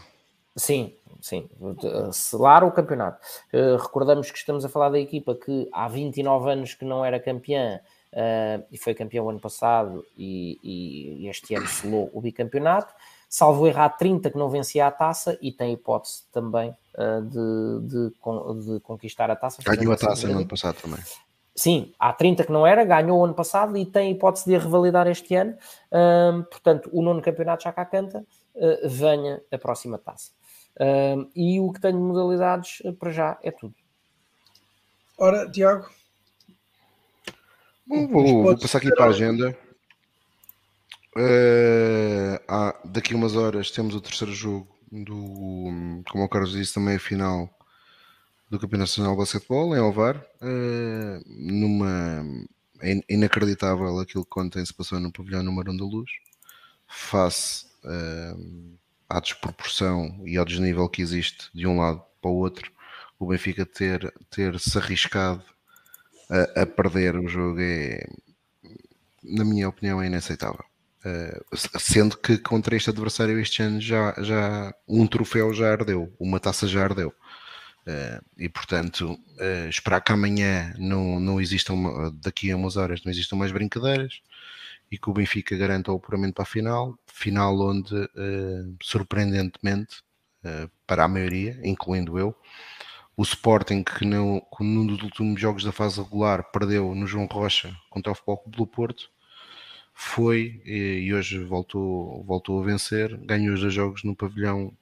Sim, 0.55 0.94
sim, 1.20 1.49
ah, 1.83 2.12
selar 2.12 2.62
o 2.62 2.70
campeonato. 2.70 3.18
Uh, 3.52 3.76
recordamos 3.76 4.31
que 4.31 4.36
estamos 4.36 4.65
a 4.65 4.68
falar 4.68 4.91
da 4.91 4.99
equipa 4.99 5.34
que 5.34 5.67
há 5.73 5.89
29 5.89 6.51
anos 6.51 6.75
que 6.75 6.84
não 6.84 7.02
era 7.02 7.18
campeã 7.18 7.81
uh, 8.12 8.62
e 8.70 8.76
foi 8.76 8.94
campeão 8.94 9.31
ano 9.31 9.41
passado 9.41 10.05
e, 10.17 10.59
e, 10.62 11.28
este 11.28 11.55
ano 11.55 11.67
selou 11.67 12.10
o 12.12 12.20
bicampeonato. 12.20 12.92
Salvo 13.35 13.67
errar 13.67 13.89
30 13.89 14.31
que 14.31 14.36
não 14.36 14.51
vencia 14.51 14.86
a 14.86 14.91
taça 14.91 15.39
e 15.41 15.51
tem 15.51 15.73
hipótese 15.73 16.25
também 16.31 16.69
uh, 16.99 17.23
de, 17.23 17.89
de, 17.89 18.75
de, 18.75 18.81
conquistar 18.81 19.31
a 19.31 19.35
taça. 19.35 19.62
Ganhou 19.62 19.91
a 19.91 19.97
taça 19.97 20.28
no 20.28 20.36
ano 20.36 20.47
passado 20.47 20.77
também. 20.83 21.01
Sim, 21.57 21.94
há 21.99 22.12
30 22.12 22.44
que 22.44 22.52
não 22.52 22.67
era, 22.67 22.85
ganhou 22.85 23.19
o 23.19 23.25
ano 23.25 23.33
passado 23.33 23.75
e 23.78 23.86
tem 23.86 24.12
hipótese 24.12 24.44
de 24.44 24.59
revalidar 24.59 25.07
este 25.07 25.35
ano. 25.35 25.57
Um, 25.91 26.43
portanto, 26.43 26.91
o 26.93 27.01
nono 27.01 27.23
campeonato 27.23 27.65
já 27.65 27.73
cá 27.73 27.86
canta, 27.86 28.23
uh, 28.55 28.89
venha 28.91 29.41
a 29.51 29.57
próxima 29.57 29.97
taça. 29.97 30.33
E 31.35 31.59
o 31.59 31.73
que 31.73 31.81
tenho 31.81 31.97
de 31.97 32.05
modalidades 32.05 32.83
para 32.99 33.12
já 33.12 33.39
é 33.43 33.51
tudo. 33.51 33.75
Ora, 35.17 35.51
Tiago. 35.51 35.89
Vou, 37.86 38.09
vou, 38.09 38.43
vou 38.43 38.59
passar 38.59 38.77
aqui 38.77 38.94
para 38.94 39.07
a 39.07 39.09
agenda. 39.09 39.57
Uh, 41.15 42.41
ah, 42.49 42.74
daqui 42.84 43.12
a 43.12 43.16
umas 43.16 43.36
horas 43.36 43.70
temos 43.70 43.94
o 43.94 44.00
terceiro 44.00 44.32
jogo 44.32 44.68
do, 44.91 46.02
como 46.10 46.24
o 46.24 46.28
Carlos 46.28 46.52
disse, 46.52 46.74
também 46.74 46.97
a 46.97 47.00
final 47.00 47.50
do 48.49 48.58
Campeonato 48.58 48.91
Nacional 48.91 49.12
de 49.12 49.18
Basquetebol 49.18 49.76
em 49.76 49.81
Ovar, 49.81 50.16
uh, 50.16 51.23
numa 51.26 52.24
é 52.81 53.00
inacreditável 53.08 54.00
aquilo 54.00 54.26
que 54.26 54.41
ontem 54.41 54.65
se 54.66 54.74
passou 54.74 54.99
no 54.99 55.12
pavilhão 55.12 55.42
número 55.42 55.70
1 55.70 55.76
da 55.76 55.84
Luz, 55.84 56.10
face 56.89 57.66
uh, 57.84 58.78
à 59.08 59.20
desproporção 59.20 60.20
e 60.26 60.36
ao 60.36 60.44
desnível 60.44 60.89
que 60.89 61.00
existe 61.00 61.49
de 61.55 61.66
um 61.66 61.78
lado 61.78 62.02
para 62.20 62.31
o 62.31 62.34
outro, 62.34 62.73
o 63.18 63.26
Benfica 63.26 63.65
ter, 63.65 64.12
ter 64.31 64.58
se 64.58 64.76
arriscado 64.76 65.44
a, 66.28 66.62
a 66.62 66.66
perder 66.66 67.16
o 67.16 67.28
jogo 67.28 67.60
é, 67.60 68.05
na 69.23 69.44
minha 69.44 69.68
opinião, 69.68 70.02
é 70.02 70.07
inaceitável. 70.07 70.72
Uh, 71.05 71.78
sendo 71.81 72.16
que 72.16 72.39
contra 72.39 72.76
este 72.76 72.90
adversário 72.90 73.39
este 73.40 73.60
ano 73.60 73.81
já, 73.81 74.14
já 74.18 74.72
um 74.86 75.05
troféu 75.06 75.52
já 75.52 75.72
ardeu, 75.72 76.14
uma 76.18 76.39
taça 76.39 76.68
já 76.68 76.84
ardeu. 76.84 77.12
Uh, 77.86 78.24
e 78.39 78.48
portanto, 78.48 79.12
uh, 79.12 79.68
esperar 79.68 80.00
que 80.00 80.12
amanhã 80.12 80.72
não, 80.78 81.18
não 81.18 81.40
existam, 81.40 82.12
daqui 82.22 82.52
a 82.52 82.56
umas 82.56 82.76
horas, 82.76 83.02
não 83.05 83.10
existam 83.10 83.36
mais 83.36 83.50
brincadeiras 83.50 84.20
e 84.90 84.97
que 84.97 85.10
o 85.10 85.12
Benfica 85.12 85.56
garanta 85.56 85.90
o 85.90 85.97
apuramento 85.97 86.34
para 86.34 86.44
a 86.44 86.47
final. 86.47 86.97
Final 87.06 87.60
onde, 87.60 87.94
uh, 87.94 88.76
surpreendentemente, 88.82 90.02
para 90.89 91.05
a 91.05 91.08
maioria, 91.08 91.56
incluindo 91.62 92.18
eu, 92.18 92.34
o 93.16 93.22
Sporting, 93.22 93.84
que, 93.84 94.05
não, 94.05 94.40
que 94.40 94.64
num 94.64 94.84
dos 94.84 95.00
últimos 95.00 95.40
jogos 95.40 95.62
da 95.62 95.70
fase 95.70 96.02
regular 96.02 96.50
perdeu 96.50 96.97
no 96.97 97.06
João 97.06 97.26
Rocha 97.26 97.72
contra 97.89 98.10
o 98.10 98.14
Futebol 98.14 98.39
Clube 98.39 98.56
do 98.56 98.66
Porto, 98.66 99.11
foi 100.02 100.60
e, 100.66 101.14
hoje 101.14 101.39
voltou, 101.39 102.22
voltou 102.24 102.60
a 102.60 102.64
vencer, 102.64 103.16
ganhou 103.18 103.55
os 103.55 103.60
dois 103.60 103.72
jogos 103.72 104.02
no 104.02 104.16
pavilhão 104.16 104.72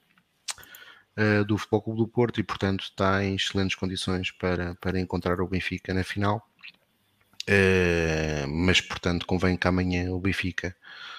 uh, 1.17 1.45
do 1.45 1.59
Futebol 1.59 1.83
Clube 1.83 2.01
do 2.01 2.09
Porto 2.09 2.41
e, 2.41 2.43
portanto, 2.43 2.85
está 2.85 3.23
em 3.23 3.37
excelentes 3.37 3.77
condições 3.77 4.31
para, 4.31 4.75
para 4.77 4.99
encontrar 4.99 5.41
o 5.41 5.47
Benfica 5.47 5.93
na 5.93 6.03
final. 6.03 6.43
Uh, 7.43 8.49
mas, 8.49 8.81
portanto, 8.81 9.27
convém 9.27 9.57
que 9.57 9.69
amanhã 9.69 10.11
o 10.11 10.19
Benfica 10.19 10.75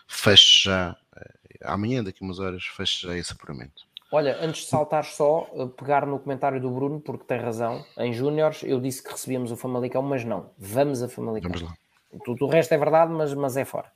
feche 0.07 0.65
já, 0.65 0.97
uh, 1.15 1.57
amanhã, 1.63 2.03
daqui 2.03 2.23
a 2.23 2.25
umas 2.25 2.39
horas, 2.39 2.65
feche 2.65 3.07
já 3.07 3.15
esse 3.15 3.31
apuramento. 3.31 3.83
Olha, 4.11 4.37
antes 4.41 4.63
de 4.63 4.67
saltar 4.67 5.05
só, 5.05 5.41
pegar 5.77 6.05
no 6.05 6.19
comentário 6.19 6.59
do 6.59 6.69
Bruno, 6.69 6.99
porque 6.99 7.23
tem 7.23 7.39
razão. 7.39 7.85
Em 7.97 8.11
Júniores 8.11 8.61
eu 8.63 8.81
disse 8.81 9.01
que 9.01 9.11
recebíamos 9.11 9.51
o 9.51 9.55
Famalicão, 9.55 10.01
mas 10.01 10.25
não. 10.25 10.49
Vamos 10.57 11.01
a 11.01 11.07
Famalicão. 11.07 11.49
Vamos 11.49 11.69
lá. 11.69 11.77
Tudo 12.23 12.45
o 12.45 12.49
resto 12.49 12.73
é 12.73 12.77
verdade, 12.77 13.11
mas, 13.11 13.33
mas 13.33 13.57
é 13.57 13.65
fora. 13.65 13.91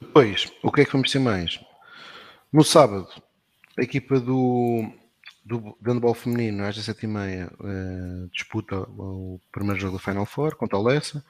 Depois, 0.00 0.52
o 0.62 0.70
que 0.70 0.82
é 0.82 0.84
que 0.84 0.92
vamos 0.92 1.10
ter 1.10 1.18
mais? 1.18 1.60
No 2.52 2.62
sábado, 2.62 3.08
a 3.78 3.82
equipa 3.82 4.20
do, 4.20 4.88
do 5.44 5.76
handball 5.84 6.14
feminino, 6.14 6.64
às 6.64 6.76
17h30, 6.78 7.50
uh, 7.52 8.30
disputa 8.30 8.80
o 8.80 9.40
primeiro 9.52 9.80
jogo 9.80 9.96
da 9.96 10.02
Final 10.02 10.26
Four 10.26 10.56
contra 10.56 10.78
o 10.78 10.82
Lessa. 10.82 11.24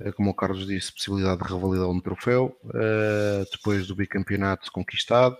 Uh, 0.00 0.12
como 0.12 0.30
o 0.30 0.34
Carlos 0.34 0.66
disse, 0.66 0.92
possibilidade 0.92 1.42
de 1.42 1.52
revalidar 1.52 1.88
um 1.88 2.00
troféu. 2.00 2.56
Uh, 2.64 3.48
depois 3.50 3.86
do 3.86 3.96
bicampeonato 3.96 4.70
conquistado. 4.70 5.36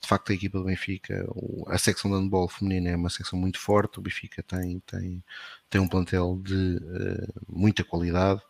De 0.00 0.08
facto, 0.08 0.30
a 0.30 0.34
equipa 0.34 0.58
do 0.58 0.64
Benfica, 0.64 1.26
a 1.66 1.76
secção 1.76 2.10
de 2.10 2.16
handball 2.16 2.48
feminino 2.48 2.88
é 2.88 2.96
uma 2.96 3.10
secção 3.10 3.38
muito 3.38 3.58
forte. 3.58 3.98
O 3.98 4.02
Benfica 4.02 4.42
tem, 4.42 4.80
tem, 4.80 5.22
tem 5.68 5.80
um 5.80 5.88
plantel 5.88 6.40
de 6.42 6.80
muita 7.48 7.84
qualidade. 7.84 8.40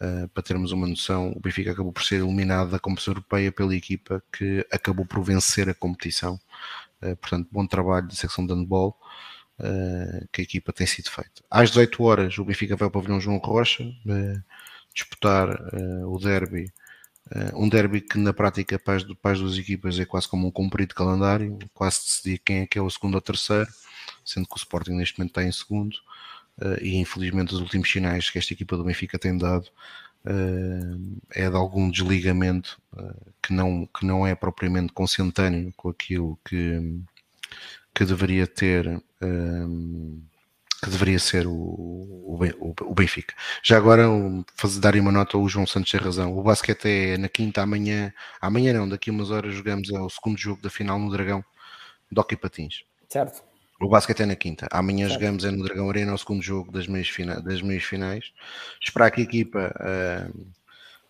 Uh, 0.00 0.28
para 0.28 0.42
termos 0.42 0.72
uma 0.72 0.86
noção, 0.86 1.32
o 1.34 1.40
Benfica 1.40 1.70
acabou 1.70 1.92
por 1.92 2.02
ser 2.02 2.16
eliminado 2.16 2.70
da 2.70 2.78
competição 2.78 3.12
europeia 3.12 3.50
pela 3.52 3.74
equipa 3.74 4.22
que 4.32 4.66
acabou 4.70 5.06
por 5.06 5.22
vencer 5.22 5.68
a 5.68 5.74
competição. 5.74 6.38
Portanto, 7.20 7.48
bom 7.52 7.66
trabalho 7.66 8.06
de 8.06 8.16
secção 8.16 8.46
de 8.46 8.54
handball 8.54 8.98
que 10.32 10.40
a 10.40 10.44
equipa 10.44 10.72
tem 10.72 10.86
sido 10.86 11.10
feito. 11.10 11.44
Às 11.50 11.68
18 11.70 12.02
horas, 12.02 12.38
o 12.38 12.44
Benfica 12.44 12.76
vai 12.76 12.88
para 12.88 12.98
o 12.98 13.02
pavilhão 13.02 13.20
João 13.20 13.36
Rocha 13.36 13.84
disputar 14.94 15.48
o 16.06 16.18
derby. 16.18 16.72
Um 17.54 17.68
derby 17.68 18.00
que 18.00 18.18
na 18.18 18.32
prática 18.32 18.78
para 18.78 18.94
as, 18.94 19.38
duas 19.38 19.58
equipas 19.58 19.98
é 19.98 20.04
quase 20.04 20.28
como 20.28 20.46
um 20.46 20.50
cumprido 20.50 20.94
calendário, 20.94 21.58
quase 21.72 22.00
decidir 22.04 22.38
quem 22.38 22.58
é 22.60 22.66
que 22.66 22.78
é 22.78 22.82
o 22.82 22.90
segundo 22.90 23.16
ou 23.16 23.20
terceiro, 23.20 23.68
sendo 24.24 24.46
que 24.46 24.54
o 24.54 24.58
Sporting 24.58 24.92
neste 24.92 25.18
momento 25.18 25.30
está 25.30 25.42
em 25.42 25.52
segundo. 25.52 25.96
Uh, 26.56 26.80
e 26.80 26.96
infelizmente 26.96 27.52
os 27.52 27.60
últimos 27.60 27.90
sinais 27.90 28.30
que 28.30 28.38
esta 28.38 28.52
equipa 28.52 28.76
do 28.76 28.84
Benfica 28.84 29.18
tem 29.18 29.36
dado 29.36 29.66
uh, 30.24 31.20
é 31.32 31.50
de 31.50 31.56
algum 31.56 31.90
desligamento 31.90 32.80
que, 33.42 33.52
não, 33.52 33.86
que 33.86 34.06
não 34.06 34.24
é 34.24 34.36
propriamente 34.36 34.92
consentâneo 34.92 35.72
com 35.76 35.88
aquilo 35.88 36.38
que, 36.44 37.00
que 37.92 38.04
deveria 38.04 38.46
ter 38.46 39.02
que 40.82 40.90
deveria 40.90 41.18
ser 41.18 41.46
o, 41.46 41.52
o, 41.52 42.74
o, 42.82 42.94
Benfica. 42.94 43.34
Já 43.62 43.76
agora, 43.76 44.04
fazer, 44.56 44.80
dar 44.80 44.94
uma 44.96 45.12
nota 45.12 45.36
ao 45.36 45.48
João 45.48 45.66
Santos 45.66 45.90
tem 45.90 46.00
razão. 46.00 46.36
O 46.36 46.42
basquete 46.42 46.86
é 46.86 47.18
na 47.18 47.28
quinta, 47.28 47.62
amanhã, 47.62 48.12
amanhã 48.40 48.72
não, 48.72 48.88
daqui 48.88 49.10
a 49.10 49.12
umas 49.12 49.30
horas 49.30 49.54
jogamos 49.54 49.88
o 49.90 50.10
segundo 50.10 50.38
jogo 50.38 50.60
da 50.60 50.70
final 50.70 50.98
no 50.98 51.10
Dragão, 51.10 51.44
de 52.10 52.20
Hockey 52.20 52.36
Patins. 52.36 52.84
Certo. 53.08 53.42
O 53.80 53.88
basquete 53.88 54.22
é 54.22 54.26
na 54.26 54.36
quinta. 54.36 54.68
Amanhã 54.70 55.08
certo. 55.08 55.20
jogamos 55.20 55.44
é 55.44 55.50
no 55.50 55.64
Dragão 55.64 55.88
Arena, 55.88 56.14
o 56.14 56.18
segundo 56.18 56.42
jogo 56.42 56.70
das 56.70 56.86
meias, 56.86 57.08
fina, 57.08 57.40
das 57.40 57.60
meias 57.60 57.84
finais. 57.84 58.32
Esperar 58.80 59.10
que 59.10 59.20
a 59.20 59.24
equipa 59.24 59.74
uh, 59.80 60.54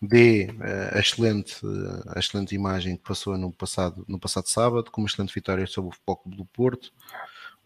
dê 0.01 0.49
uh, 0.51 0.97
a, 0.97 0.99
excelente, 0.99 1.65
uh, 1.65 2.03
a 2.15 2.19
excelente 2.19 2.55
imagem 2.55 2.97
que 2.97 3.03
passou 3.03 3.37
no 3.37 3.51
passado, 3.51 4.03
no 4.07 4.19
passado 4.19 4.47
sábado, 4.47 4.89
com 4.91 5.01
uma 5.01 5.07
excelente 5.07 5.33
vitória 5.33 5.65
sobre 5.67 5.89
o 5.89 5.93
Futebol 5.93 6.21
do 6.25 6.45
Porto. 6.45 6.91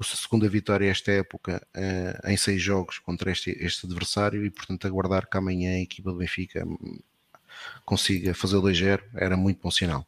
Segunda 0.01 0.47
vitória 0.47 0.89
esta 0.89 1.11
época 1.11 1.65
uh, 1.75 2.29
em 2.29 2.37
seis 2.37 2.61
jogos 2.61 2.99
contra 2.99 3.31
este, 3.31 3.51
este 3.59 3.85
adversário 3.85 4.45
e, 4.45 4.49
portanto, 4.49 4.87
aguardar 4.87 5.29
que 5.29 5.37
amanhã 5.37 5.75
a 5.75 5.81
equipa 5.81 6.11
do 6.11 6.17
Benfica 6.17 6.65
hum, 6.65 6.99
consiga 7.83 8.33
fazer 8.33 8.55
o 8.57 8.61
2-0 8.61 9.01
era 9.15 9.35
muito 9.35 9.61
bom 9.61 9.71
sinal. 9.71 10.07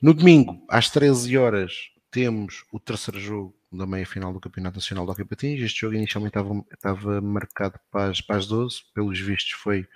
No 0.00 0.14
domingo, 0.14 0.64
às 0.68 0.88
13 0.90 1.36
horas, 1.36 1.90
temos 2.10 2.64
o 2.70 2.78
terceiro 2.78 3.18
jogo 3.18 3.56
da 3.72 3.86
meia 3.86 4.06
final 4.06 4.32
do 4.32 4.40
Campeonato 4.40 4.76
Nacional 4.76 5.04
do 5.04 5.10
Hockey 5.10 5.24
Patins. 5.24 5.60
Este 5.60 5.80
jogo 5.80 5.96
inicialmente 5.96 6.38
estava, 6.38 6.64
estava 6.72 7.20
marcado 7.20 7.78
para 7.90 8.10
as, 8.10 8.20
para 8.20 8.36
as 8.36 8.46
12, 8.46 8.84
pelos 8.94 9.18
vistos 9.18 9.52
foi, 9.52 9.86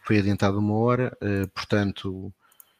foi 0.00 0.18
adiantado 0.18 0.58
uma 0.58 0.74
hora, 0.74 1.16
uh, 1.22 1.48
portanto, 1.48 2.34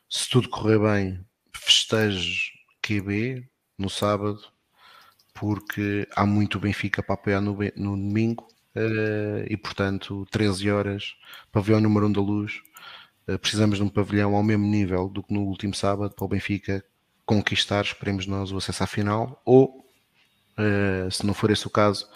se 0.08 0.28
tudo 0.28 0.48
correr 0.48 0.78
bem, 0.78 1.24
festejo 1.52 2.52
QB 2.82 3.48
no 3.78 3.88
sábado, 3.88 4.53
porque 5.34 6.08
há 6.14 6.24
muito 6.24 6.60
Benfica 6.60 7.02
para 7.02 7.14
apoiar 7.14 7.40
no, 7.40 7.58
no 7.76 7.96
domingo 7.96 8.46
uh, 8.76 9.44
e, 9.48 9.56
portanto, 9.56 10.26
13 10.30 10.70
horas, 10.70 11.14
pavilhão 11.52 11.80
número 11.80 12.06
1 12.06 12.12
da 12.12 12.20
luz. 12.20 12.62
Uh, 13.28 13.38
precisamos 13.38 13.78
de 13.78 13.84
um 13.84 13.88
pavilhão 13.88 14.34
ao 14.34 14.42
mesmo 14.42 14.64
nível 14.64 15.08
do 15.08 15.22
que 15.22 15.34
no 15.34 15.42
último 15.42 15.74
sábado 15.74 16.14
para 16.14 16.24
o 16.24 16.28
Benfica 16.28 16.84
conquistar, 17.26 17.82
esperemos 17.84 18.26
nós, 18.26 18.52
o 18.52 18.56
acesso 18.56 18.84
à 18.84 18.86
final 18.86 19.42
ou 19.44 19.84
uh, 20.58 21.10
se 21.10 21.26
não 21.26 21.34
for 21.34 21.50
esse 21.50 21.66
o 21.66 21.70
caso, 21.70 22.08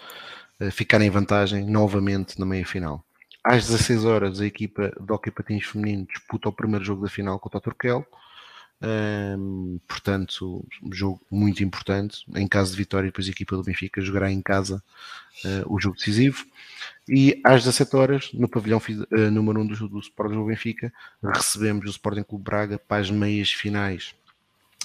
ficar 0.71 0.99
em 1.01 1.09
vantagem 1.09 1.65
novamente 1.65 2.37
na 2.37 2.45
meia 2.45 2.65
final. 2.65 3.03
Às 3.41 3.67
16 3.67 4.03
horas, 4.03 4.41
a 4.41 4.45
equipa 4.45 4.91
de 4.99 5.11
Hockey 5.11 5.31
Patins 5.31 5.65
Feminino 5.65 6.05
disputa 6.05 6.49
o 6.49 6.53
primeiro 6.53 6.83
jogo 6.83 7.03
da 7.03 7.09
final 7.09 7.39
contra 7.39 7.57
o 7.57 7.61
Turquel. 7.61 8.05
Um, 8.81 9.79
portanto, 9.87 10.65
um 10.81 10.93
jogo 10.93 11.21
muito 11.29 11.63
importante. 11.63 12.23
Em 12.35 12.47
caso 12.47 12.71
de 12.71 12.77
vitória, 12.77 13.07
depois 13.07 13.27
a 13.27 13.31
equipa 13.31 13.55
do 13.55 13.63
Benfica 13.63 14.01
jogará 14.01 14.31
em 14.31 14.41
casa 14.41 14.81
uh, 15.43 15.73
o 15.73 15.79
jogo 15.79 15.97
decisivo. 15.97 16.45
E 17.07 17.41
às 17.43 17.63
17 17.63 17.95
horas, 17.95 18.33
no 18.33 18.47
pavilhão 18.47 18.79
uh, 18.79 19.31
número 19.31 19.61
1 19.61 19.67
do, 19.67 19.89
do 19.89 19.99
Sporting 19.99 20.35
do 20.35 20.45
Benfica, 20.45 20.93
recebemos 21.21 21.85
o 21.85 21.89
Sporting 21.89 22.23
Clube 22.23 22.43
Braga 22.43 22.79
para 22.79 23.01
as 23.01 23.11
meias 23.11 23.51
finais 23.51 24.15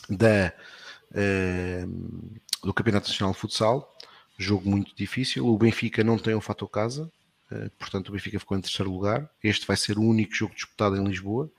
da, 0.08 0.52
uh, 1.10 2.30
do 2.62 2.74
Campeonato 2.74 3.08
Nacional 3.08 3.32
de 3.32 3.40
Futsal, 3.40 3.96
jogo 4.38 4.68
muito 4.68 4.94
difícil. 4.96 5.46
O 5.46 5.56
Benfica 5.56 6.02
não 6.02 6.18
tem 6.18 6.34
o 6.34 6.40
fator 6.40 6.68
casa, 6.68 7.10
eh, 7.50 7.70
portanto 7.78 8.08
o 8.08 8.12
Benfica 8.12 8.38
ficou 8.38 8.56
em 8.56 8.60
terceiro 8.60 8.90
lugar. 8.90 9.28
Este 9.42 9.66
vai 9.66 9.76
ser 9.76 9.98
o 9.98 10.02
único 10.02 10.34
jogo 10.34 10.54
disputado 10.54 10.96
em 10.96 11.04
Lisboa. 11.04 11.50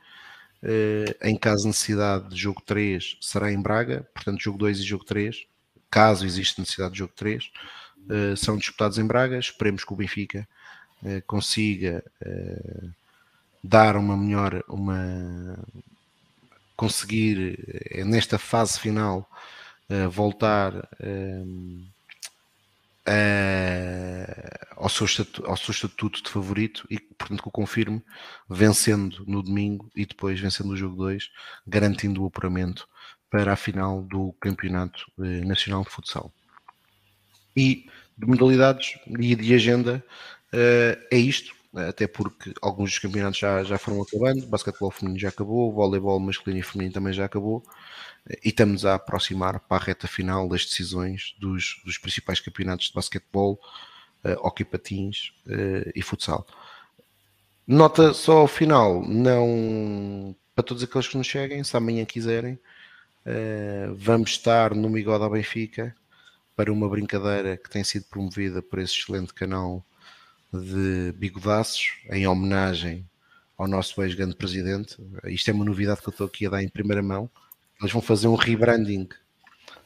Eh, 0.67 1.15
em 1.21 1.37
caso 1.37 1.61
de 1.61 1.67
necessidade 1.67 2.29
de 2.29 2.35
jogo 2.35 2.59
3, 2.65 3.17
será 3.21 3.51
em 3.51 3.61
Braga, 3.61 4.07
portanto 4.15 4.41
jogo 4.41 4.57
2 4.57 4.79
e 4.79 4.83
jogo 4.83 5.05
3, 5.05 5.45
caso 5.91 6.25
exista 6.25 6.59
necessidade 6.59 6.93
de 6.93 6.99
jogo 6.99 7.13
3, 7.15 7.51
eh, 8.09 8.35
são 8.35 8.57
disputados 8.57 8.97
em 8.97 9.05
Braga. 9.05 9.37
Esperemos 9.37 9.83
que 9.83 9.93
o 9.93 9.95
Benfica 9.95 10.47
consiga 11.27 12.03
dar 13.63 13.95
uma 13.95 14.17
melhor, 14.17 14.63
uma 14.67 15.55
conseguir 16.75 17.59
nesta 18.05 18.39
fase 18.39 18.79
final 18.79 19.29
voltar 20.09 20.73
uh, 23.07 24.65
ao, 24.75 24.89
seu 24.89 25.05
estatuto, 25.05 25.45
ao 25.45 25.57
seu 25.57 25.71
estatuto 25.71 26.23
de 26.23 26.29
favorito 26.29 26.85
e, 26.89 26.99
portanto, 26.99 27.41
que 27.41 27.49
o 27.49 27.51
confirme, 27.51 28.03
vencendo 28.49 29.23
no 29.27 29.41
domingo 29.41 29.89
e 29.95 30.05
depois 30.05 30.39
vencendo 30.39 30.71
o 30.71 30.77
jogo 30.77 30.95
2, 30.95 31.29
garantindo 31.67 32.23
o 32.23 32.27
apuramento 32.27 32.87
para 33.29 33.53
a 33.53 33.55
final 33.55 34.01
do 34.03 34.33
Campeonato 34.39 35.11
eh, 35.19 35.41
Nacional 35.45 35.83
de 35.83 35.89
Futsal. 35.89 36.31
E 37.55 37.87
de 38.17 38.25
modalidades 38.25 38.97
e 39.19 39.35
de 39.35 39.53
agenda 39.53 40.03
eh, 40.53 40.97
é 41.11 41.17
isto, 41.17 41.53
até 41.75 42.07
porque 42.07 42.53
alguns 42.61 42.91
dos 42.91 42.99
campeonatos 42.99 43.39
já, 43.39 43.63
já 43.63 43.77
foram 43.77 44.01
acabando, 44.01 44.47
basquetebol 44.47 44.91
feminino 44.91 45.19
já 45.19 45.29
acabou, 45.29 45.73
voleibol 45.73 46.19
masculino 46.19 46.59
e 46.59 46.63
feminino 46.63 46.93
também 46.93 47.13
já 47.13 47.25
acabou, 47.25 47.63
e 48.43 48.49
estamos 48.49 48.85
a 48.85 48.95
aproximar 48.95 49.59
para 49.59 49.83
a 49.83 49.85
reta 49.85 50.07
final 50.07 50.47
das 50.47 50.65
decisões 50.65 51.35
dos, 51.39 51.81
dos 51.83 51.97
principais 51.97 52.39
campeonatos 52.39 52.87
de 52.87 52.93
basquetebol, 52.93 53.59
uh, 54.23 54.47
hockey 54.47 54.63
patins 54.63 55.33
uh, 55.47 55.91
e 55.93 56.01
futsal. 56.01 56.47
Nota 57.67 58.13
só 58.13 58.37
ao 58.37 58.47
final, 58.47 59.03
não 59.03 60.35
para 60.55 60.63
todos 60.63 60.83
aqueles 60.83 61.07
que 61.07 61.17
nos 61.17 61.27
cheguem, 61.27 61.63
se 61.63 61.75
amanhã 61.75 62.05
quiserem, 62.05 62.53
uh, 62.53 63.93
vamos 63.95 64.31
estar 64.31 64.73
no 64.73 64.89
Migode 64.89 65.23
ao 65.23 65.29
Benfica 65.29 65.93
para 66.55 66.71
uma 66.71 66.87
brincadeira 66.87 67.57
que 67.57 67.69
tem 67.69 67.83
sido 67.83 68.05
promovida 68.05 68.61
por 68.61 68.79
esse 68.79 68.93
excelente 68.93 69.33
canal 69.33 69.85
de 70.61 71.13
bigodaços 71.17 71.93
em 72.11 72.27
homenagem 72.27 73.05
ao 73.57 73.67
nosso 73.67 74.01
ex-grande 74.03 74.35
presidente. 74.35 74.97
Isto 75.25 75.49
é 75.49 75.53
uma 75.53 75.65
novidade 75.65 76.01
que 76.01 76.09
eu 76.09 76.11
estou 76.11 76.27
aqui 76.27 76.45
a 76.45 76.49
dar 76.49 76.63
em 76.63 76.69
primeira 76.69 77.01
mão. 77.01 77.29
Eles 77.79 77.91
vão 77.91 78.01
fazer 78.01 78.27
um 78.27 78.35
rebranding 78.35 79.07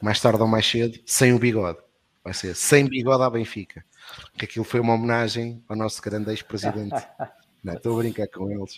mais 0.00 0.20
tarde 0.20 0.40
ou 0.40 0.48
mais 0.48 0.66
cedo, 0.66 0.98
sem 1.04 1.32
o 1.32 1.38
bigode. 1.38 1.78
Vai 2.24 2.34
ser 2.34 2.54
sem 2.54 2.86
bigode 2.86 3.22
à 3.22 3.30
Benfica. 3.30 3.84
Que 4.36 4.44
aquilo 4.44 4.64
foi 4.64 4.80
uma 4.80 4.94
homenagem 4.94 5.62
ao 5.68 5.76
nosso 5.76 6.00
grande 6.02 6.30
ex-presidente. 6.30 6.94
Não, 7.62 7.74
estou 7.74 7.94
a 7.94 8.02
brincar 8.02 8.26
com 8.28 8.50
eles. 8.50 8.76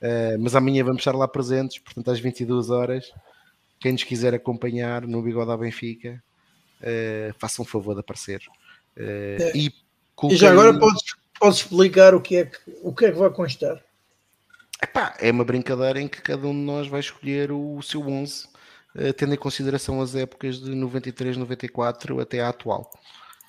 Uh, 0.00 0.38
mas 0.40 0.54
amanhã 0.54 0.82
vamos 0.82 1.00
estar 1.00 1.12
lá 1.12 1.28
presentes, 1.28 1.78
portanto, 1.78 2.10
às 2.10 2.18
22 2.18 2.70
horas. 2.70 3.12
Quem 3.78 3.92
nos 3.92 4.02
quiser 4.02 4.32
acompanhar 4.32 5.06
no 5.06 5.22
Bigode 5.22 5.50
à 5.50 5.56
Benfica, 5.56 6.22
uh, 6.80 7.34
faça 7.38 7.60
um 7.60 7.64
favor 7.66 7.94
de 7.94 8.00
aparecer. 8.00 8.40
Uh, 8.96 9.42
é. 9.42 9.52
e, 9.54 9.74
e, 10.30 10.36
já 10.36 10.52
agora 10.52 10.78
podes, 10.78 11.14
podes 11.38 11.58
explicar 11.58 12.14
o 12.14 12.20
que, 12.20 12.36
é 12.36 12.44
que, 12.46 12.58
o 12.82 12.94
que 12.94 13.06
é 13.06 13.12
que 13.12 13.18
vai 13.18 13.30
constar? 13.30 13.82
Epá, 14.82 15.16
é 15.18 15.30
uma 15.30 15.44
brincadeira 15.44 16.00
em 16.00 16.08
que 16.08 16.20
cada 16.20 16.46
um 16.46 16.52
de 16.52 16.60
nós 16.60 16.88
vai 16.88 17.00
escolher 17.00 17.50
o, 17.52 17.80
seu 17.82 18.06
11, 18.06 18.46
uh, 18.96 19.12
tendo 19.14 19.34
em 19.34 19.38
consideração 19.38 20.00
as 20.00 20.14
épocas 20.14 20.60
de 20.60 20.70
93, 20.74 21.36
94 21.36 22.20
até 22.20 22.40
à 22.40 22.48
atual. 22.48 22.90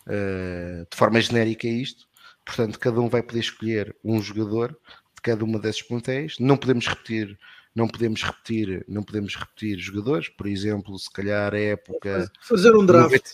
Uh, 0.08 0.88
de 0.90 0.96
forma 0.96 1.20
genérica 1.20 1.68
é 1.68 1.72
isto. 1.72 2.08
Portanto, 2.46 2.80
cada 2.80 3.02
um 3.02 3.10
vai 3.10 3.24
poder 3.24 3.40
escolher 3.40 3.96
um 4.04 4.22
jogador 4.22 4.70
de 5.16 5.22
cada 5.22 5.44
uma 5.44 5.60
desses 5.60 5.82
plantéis. 5.82 6.38
Não 6.40 6.56
podemos 6.56 6.88
repetir, 6.88 7.38
não 7.76 7.88
podemos 7.88 8.22
repetir, 8.22 8.86
não 8.88 9.04
podemos 9.04 9.36
repetir 9.36 9.80
jogadores. 9.80 10.30
Por 10.30 10.48
exemplo, 10.48 10.98
se 10.98 11.12
calhar 11.12 11.54
a 11.54 11.60
época 11.60 12.32
fazer 12.42 12.76
um 12.76 12.86
draft 12.86 13.26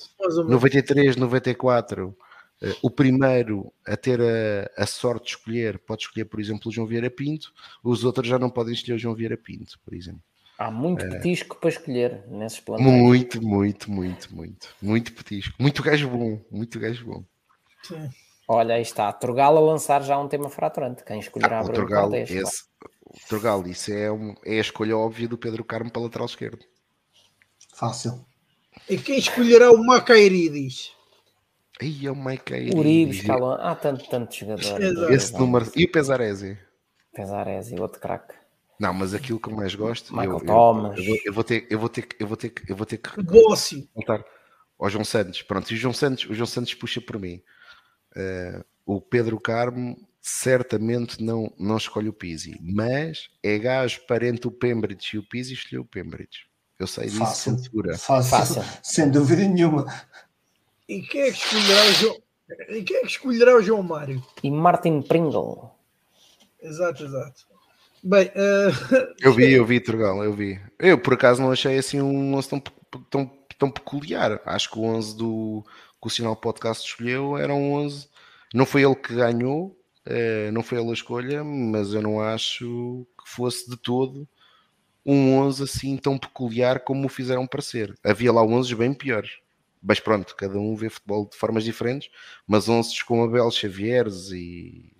93, 0.47 1.17
94 1.17 2.07
Uh, 2.07 2.30
o 2.81 2.89
primeiro 2.91 3.73
a 3.85 3.97
ter 3.97 4.21
a, 4.21 4.83
a, 4.83 4.85
sorte 4.85 5.25
de 5.25 5.29
escolher 5.31 5.79
pode 5.79 6.03
escolher, 6.03 6.25
por 6.25 6.39
exemplo, 6.39 6.69
o 6.69 6.71
João 6.71 6.87
Vieira 6.87 7.09
Pinto, 7.09 7.51
os 7.83 8.03
outros 8.03 8.27
já 8.27 8.37
não 8.37 8.49
podem 8.49 8.73
escolher 8.73 8.95
o 8.95 8.99
João 8.99 9.15
Vieira 9.15 9.37
Pinto, 9.37 9.79
por 9.83 9.93
exemplo. 9.93 10.21
Há 10.57 10.69
muito 10.69 11.03
uh, 11.03 11.09
petisco 11.09 11.59
para 11.59 11.69
escolher 11.69 12.23
nesses 12.27 12.59
planos. 12.59 12.85
Muito, 12.85 13.41
muito, 13.41 13.89
muito, 13.89 14.35
muito. 14.35 14.69
Muito 14.79 15.11
petisco. 15.11 15.55
Muito 15.59 15.81
gajo 15.81 16.07
bom. 16.07 16.39
Muito 16.51 16.79
gajo 16.79 17.03
bom. 17.03 17.23
Sim. 17.81 18.09
Olha, 18.47 18.75
aí 18.75 18.83
está. 18.83 19.11
Turgal 19.11 19.57
a 19.57 19.59
lançar 19.59 20.03
já 20.03 20.19
um 20.19 20.27
tema 20.27 20.49
fraturante. 20.49 21.03
Quem 21.03 21.19
escolherá 21.19 21.61
ah, 21.61 21.63
o 21.63 21.69
Turgal, 21.69 22.13
esse, 22.13 22.65
Turgal, 23.27 23.65
isso 23.65 23.91
é, 23.91 24.11
um, 24.11 24.35
é 24.45 24.57
a 24.57 24.61
escolha 24.61 24.95
óbvia 24.95 25.27
do 25.27 25.37
Pedro 25.37 25.63
Carmo 25.63 25.89
para 25.89 26.03
lateral 26.03 26.27
esquerdo. 26.27 26.63
Fácil. 27.73 28.23
E 28.87 28.97
quem 28.97 29.17
escolherá 29.17 29.71
o 29.71 29.83
Macairidis? 29.83 30.91
Aí 30.91 31.00
é 31.81 32.11
o 32.11 32.15
Mike 32.15 32.53
Uribe, 32.75 33.13
Scalon, 33.13 33.53
há 33.53 33.75
tanto, 33.75 34.07
tanto 34.09 34.35
jogador. 34.35 35.11
Esse 35.11 35.33
número. 35.33 35.71
E 35.75 35.85
o 35.85 35.91
Pesaresi? 35.91 36.57
Pesaresi, 37.13 37.79
outro 37.79 37.99
craque. 37.99 38.35
Não, 38.79 38.93
mas 38.93 39.13
aquilo 39.13 39.39
que 39.39 39.47
eu 39.47 39.55
mais 39.55 39.75
gosto. 39.75 40.11
Michael 40.11 40.39
eu, 40.39 40.45
Thomas. 40.45 40.97
Eu, 40.99 41.05
eu, 41.05 41.21
eu, 41.25 41.33
vou 41.33 41.43
ter, 41.43 41.67
eu 41.69 41.79
vou 41.79 41.89
ter, 41.89 42.07
eu 42.19 42.27
vou 42.27 42.37
ter, 42.37 42.53
eu 42.67 42.75
vou 42.75 42.85
ter 42.85 42.97
que 42.97 43.21
Bossi. 43.21 43.89
contar 43.93 44.23
ao 44.79 44.89
João 44.89 45.03
Santos. 45.03 45.41
Pronto, 45.43 45.71
e 45.71 45.75
o 45.75 45.77
João 45.77 45.93
Santos, 45.93 46.25
o 46.29 46.33
João 46.33 46.47
Santos 46.47 46.73
puxa 46.73 46.99
por 46.99 47.19
mim. 47.19 47.41
Uh, 48.15 48.63
o 48.85 48.99
Pedro 48.99 49.39
Carmo 49.39 49.95
certamente 50.19 51.23
não, 51.23 51.53
não 51.57 51.77
escolhe 51.77 52.09
o 52.09 52.13
Pizzi, 52.13 52.57
mas 52.61 53.29
é 53.43 53.57
gajo 53.57 54.01
parente 54.07 54.47
o 54.47 54.51
Pembridge 54.51 55.15
e 55.15 55.19
o 55.19 55.23
Pizzi 55.27 55.53
escolheu 55.53 55.81
o 55.81 55.85
Pembridge. 55.85 56.45
Eu 56.79 56.87
sei 56.87 57.05
disso, 57.05 57.19
fácil, 57.19 57.59
segura. 57.59 57.97
Fácil, 57.97 58.29
fácil, 58.31 58.63
sem 58.81 59.09
dúvida 59.09 59.47
nenhuma. 59.47 59.85
E 60.91 61.01
quem 61.03 61.21
é 61.21 61.31
que 61.31 61.37
escolherá 61.37 61.85
o 61.85 61.93
João? 61.93 62.17
E 62.67 62.83
quem 62.83 62.97
é 62.97 62.99
que 62.99 63.07
escolherá 63.07 63.55
o 63.55 63.61
João 63.61 63.81
Mário? 63.81 64.21
E 64.43 64.51
Martin 64.51 65.01
Pringle. 65.01 65.71
Exato, 66.61 67.05
exato. 67.05 67.47
Bem, 68.03 68.27
uh... 68.27 69.15
eu 69.21 69.31
vi, 69.31 69.53
eu 69.55 69.65
vi, 69.65 69.79
Turgal, 69.79 70.21
eu 70.21 70.33
vi. 70.33 70.59
Eu 70.77 70.97
por 70.97 71.13
acaso 71.13 71.41
não 71.41 71.49
achei 71.49 71.77
assim 71.77 72.01
um 72.01 72.35
11 72.35 72.49
tão, 72.49 72.63
tão, 73.09 73.31
tão 73.57 73.71
peculiar. 73.71 74.41
Acho 74.45 74.69
que 74.69 74.79
o 74.79 74.83
11 74.83 75.15
do 75.15 75.63
que 76.01 76.07
o 76.07 76.09
Sinal 76.09 76.35
Podcast 76.35 76.85
escolheu 76.85 77.37
era 77.37 77.53
um 77.53 77.71
11. 77.71 78.09
Não 78.53 78.65
foi 78.65 78.83
ele 78.83 78.95
que 78.95 79.15
ganhou, 79.15 79.67
uh, 80.05 80.51
não 80.51 80.61
foi 80.61 80.77
ele 80.77 80.89
a 80.89 80.93
escolha, 80.93 81.41
mas 81.41 81.93
eu 81.93 82.01
não 82.01 82.19
acho 82.19 83.07
que 83.17 83.31
fosse 83.31 83.69
de 83.69 83.77
todo 83.77 84.27
um 85.05 85.37
11 85.37 85.63
assim 85.63 85.95
tão 85.95 86.17
peculiar 86.17 86.81
como 86.81 87.05
o 87.05 87.09
fizeram 87.09 87.47
parecer. 87.47 87.97
Havia 88.03 88.33
lá 88.33 88.43
11 88.43 88.75
bem 88.75 88.93
piores. 88.93 89.39
Mas 89.81 89.99
pronto, 89.99 90.35
cada 90.35 90.59
um 90.59 90.75
vê 90.75 90.89
futebol 90.89 91.27
de 91.27 91.35
formas 91.35 91.63
diferentes, 91.63 92.09
mas 92.45 92.69
11 92.69 93.03
com 93.03 93.23
Abel 93.23 93.49
Xavieres 93.49 94.31
e 94.31 94.93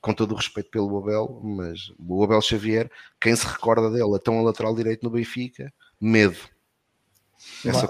com 0.00 0.14
todo 0.14 0.32
o 0.32 0.36
respeito 0.36 0.70
pelo 0.70 0.96
Abel, 0.96 1.40
mas 1.42 1.92
o 1.98 2.22
Abel 2.22 2.40
Xavier, 2.40 2.90
quem 3.20 3.34
se 3.34 3.46
recorda 3.46 3.90
dele, 3.90 4.14
é 4.14 4.18
tão 4.18 4.38
a 4.38 4.42
lateral 4.42 4.74
direito 4.74 5.02
no 5.02 5.10
Benfica, 5.10 5.72
medo. 6.00 6.38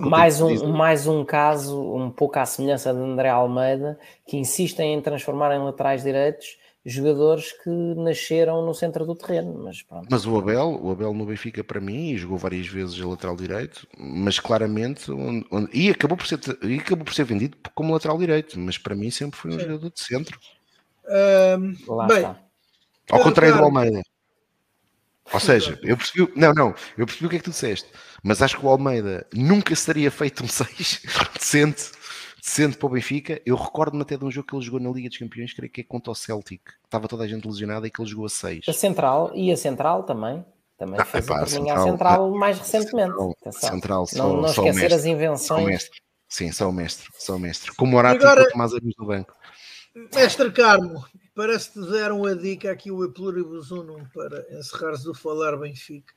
mais 0.01 0.41
um, 0.41 0.73
mais 0.73 1.07
um 1.07 1.25
caso, 1.25 1.81
um 1.95 2.11
pouco 2.11 2.39
à 2.39 2.47
semelhança 2.47 2.93
de 2.93 3.01
André 3.01 3.29
Almeida, 3.29 3.99
que 4.27 4.37
insistem 4.37 4.95
em 4.95 5.01
transformar 5.01 5.55
em 5.55 5.59
laterais 5.59 6.03
direitos 6.03 6.59
jogadores 6.89 7.53
que 7.53 7.71
nasceram 7.71 8.65
no 8.65 8.75
centro 8.75 9.05
do 9.05 9.15
terreno. 9.15 9.63
Mas, 9.63 9.83
pronto. 9.83 10.09
mas 10.11 10.27
o 10.27 10.37
Abel, 10.39 10.81
o 10.83 10.91
Abel 10.91 11.13
no 11.13 11.27
Benfica 11.27 11.63
para 11.63 11.81
mim, 11.81 12.17
jogou 12.17 12.39
várias 12.39 12.67
vezes 12.67 13.01
a 13.01 13.07
lateral 13.07 13.37
direito, 13.37 13.87
mas 13.99 14.41
claramente 14.41 15.11
onde, 15.11 15.47
onde, 15.51 15.71
e, 15.73 15.91
acabou 15.91 16.17
por 16.17 16.27
ser, 16.27 16.41
e 16.63 16.79
acabou 16.79 17.05
por 17.05 17.15
ser 17.15 17.25
vendido 17.25 17.57
como 17.75 17.93
lateral 17.93 18.19
direito, 18.19 18.59
mas 18.59 18.79
para 18.79 18.95
mim 18.95 19.11
sempre 19.11 19.39
foi 19.39 19.51
um 19.51 19.59
Sim. 19.59 19.67
jogador 19.67 19.91
de 19.91 20.01
centro. 20.01 20.39
Um, 21.07 21.95
Lá 21.95 22.07
bem, 22.07 22.17
está. 22.19 22.39
Ao 23.11 23.21
contrário 23.21 23.57
do 23.57 23.65
Almeida. 23.65 24.03
Ou 25.33 25.41
seja, 25.41 25.79
eu 25.83 25.97
percebi, 25.97 26.33
não, 26.35 26.55
não, 26.55 26.75
eu 26.97 27.05
percebi 27.05 27.27
o 27.27 27.29
que 27.29 27.37
é 27.37 27.39
que 27.39 27.45
tu 27.45 27.51
disseste, 27.51 27.87
mas 28.23 28.41
acho 28.41 28.59
que 28.59 28.65
o 28.65 28.69
Almeida 28.69 29.27
nunca 29.35 29.75
seria 29.77 30.11
feito 30.11 30.43
um 30.43 30.49
6 30.49 31.03
decente 31.39 31.98
Sendo 32.49 32.79
para 32.79 32.87
o 32.87 32.89
Benfica, 32.89 33.43
eu 33.45 33.55
recordo-me 33.55 34.01
até 34.01 34.17
de 34.17 34.25
um 34.25 34.31
jogo 34.31 34.49
que 34.49 34.57
ele 34.57 34.65
jogou 34.65 34.81
na 34.81 34.89
Liga 34.89 35.11
dos 35.11 35.19
Campeões, 35.19 35.53
creio 35.53 35.71
que 35.71 35.83
é 35.83 35.85
contra 35.85 36.11
o 36.11 36.15
Celtic. 36.15 36.63
Estava 36.83 37.07
toda 37.07 37.25
a 37.25 37.29
gente 37.29 37.47
lesionada 37.47 37.87
e 37.87 37.91
que 37.91 38.01
ele 38.01 38.09
jogou 38.09 38.25
a 38.25 38.29
6. 38.31 38.65
A 38.67 38.73
Central 38.73 39.31
e 39.35 39.53
a 39.53 39.57
Central 39.57 40.05
também. 40.05 40.43
Também 40.79 40.99
ah, 40.99 41.05
fez 41.05 41.27
epá, 41.27 41.43
a 41.43 41.47
central, 41.47 41.85
central 41.85 42.31
mais 42.31 42.59
recentemente. 42.59 43.13
Central, 43.13 43.53
central 43.53 44.07
só, 44.07 44.17
não, 44.17 44.41
não 44.41 44.49
só 44.49 44.65
esquecer 44.65 44.95
as 44.95 45.05
invenções. 45.05 45.47
Só 45.47 45.61
mestre. 45.61 46.01
Sim, 46.27 46.51
só 46.51 46.69
o 46.71 46.73
mestre. 46.73 47.09
Só 47.19 47.37
o 47.37 47.39
mestre. 47.39 47.71
Como 47.77 47.95
o 47.95 47.99
Arati 47.99 48.25
Agora, 48.25 48.41
e 48.41 48.47
o 48.47 48.51
Tomás 48.51 48.73
no 48.73 49.07
banco. 49.07 49.35
Mestre 50.15 50.51
Carmo, 50.51 51.05
parece 51.35 51.71
que 51.71 51.83
te 51.83 51.91
deram 51.91 52.25
a 52.25 52.35
dica 52.35 52.73
aqui 52.73 52.91
o 52.91 53.05
Epluribus 53.05 53.71
Unum 53.71 54.07
para 54.15 54.59
encerrar-se 54.59 55.05
do 55.05 55.15
falar 55.15 55.55
Benfica. 55.59 56.15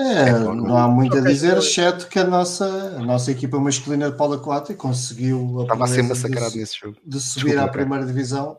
É, 0.00 0.32
não 0.32 0.76
há 0.76 0.88
muito 0.88 1.18
a 1.18 1.20
dizer, 1.20 1.58
exceto 1.58 2.08
que 2.08 2.18
a 2.18 2.24
nossa, 2.24 2.64
a 2.96 3.02
nossa 3.02 3.30
equipa 3.30 3.58
masculina 3.58 4.10
de 4.10 4.16
polo 4.16 4.34
aquático 4.34 4.80
conseguiu 4.80 5.62
Estava 5.62 5.84
a 5.84 5.88
ser 5.88 6.02
massacrado 6.02 6.56
nesse 6.56 6.78
jogo. 6.78 6.96
de 7.04 7.20
subir 7.20 7.46
Desculpa, 7.46 7.64
à 7.64 7.68
primeira 7.68 8.06
divisão. 8.06 8.58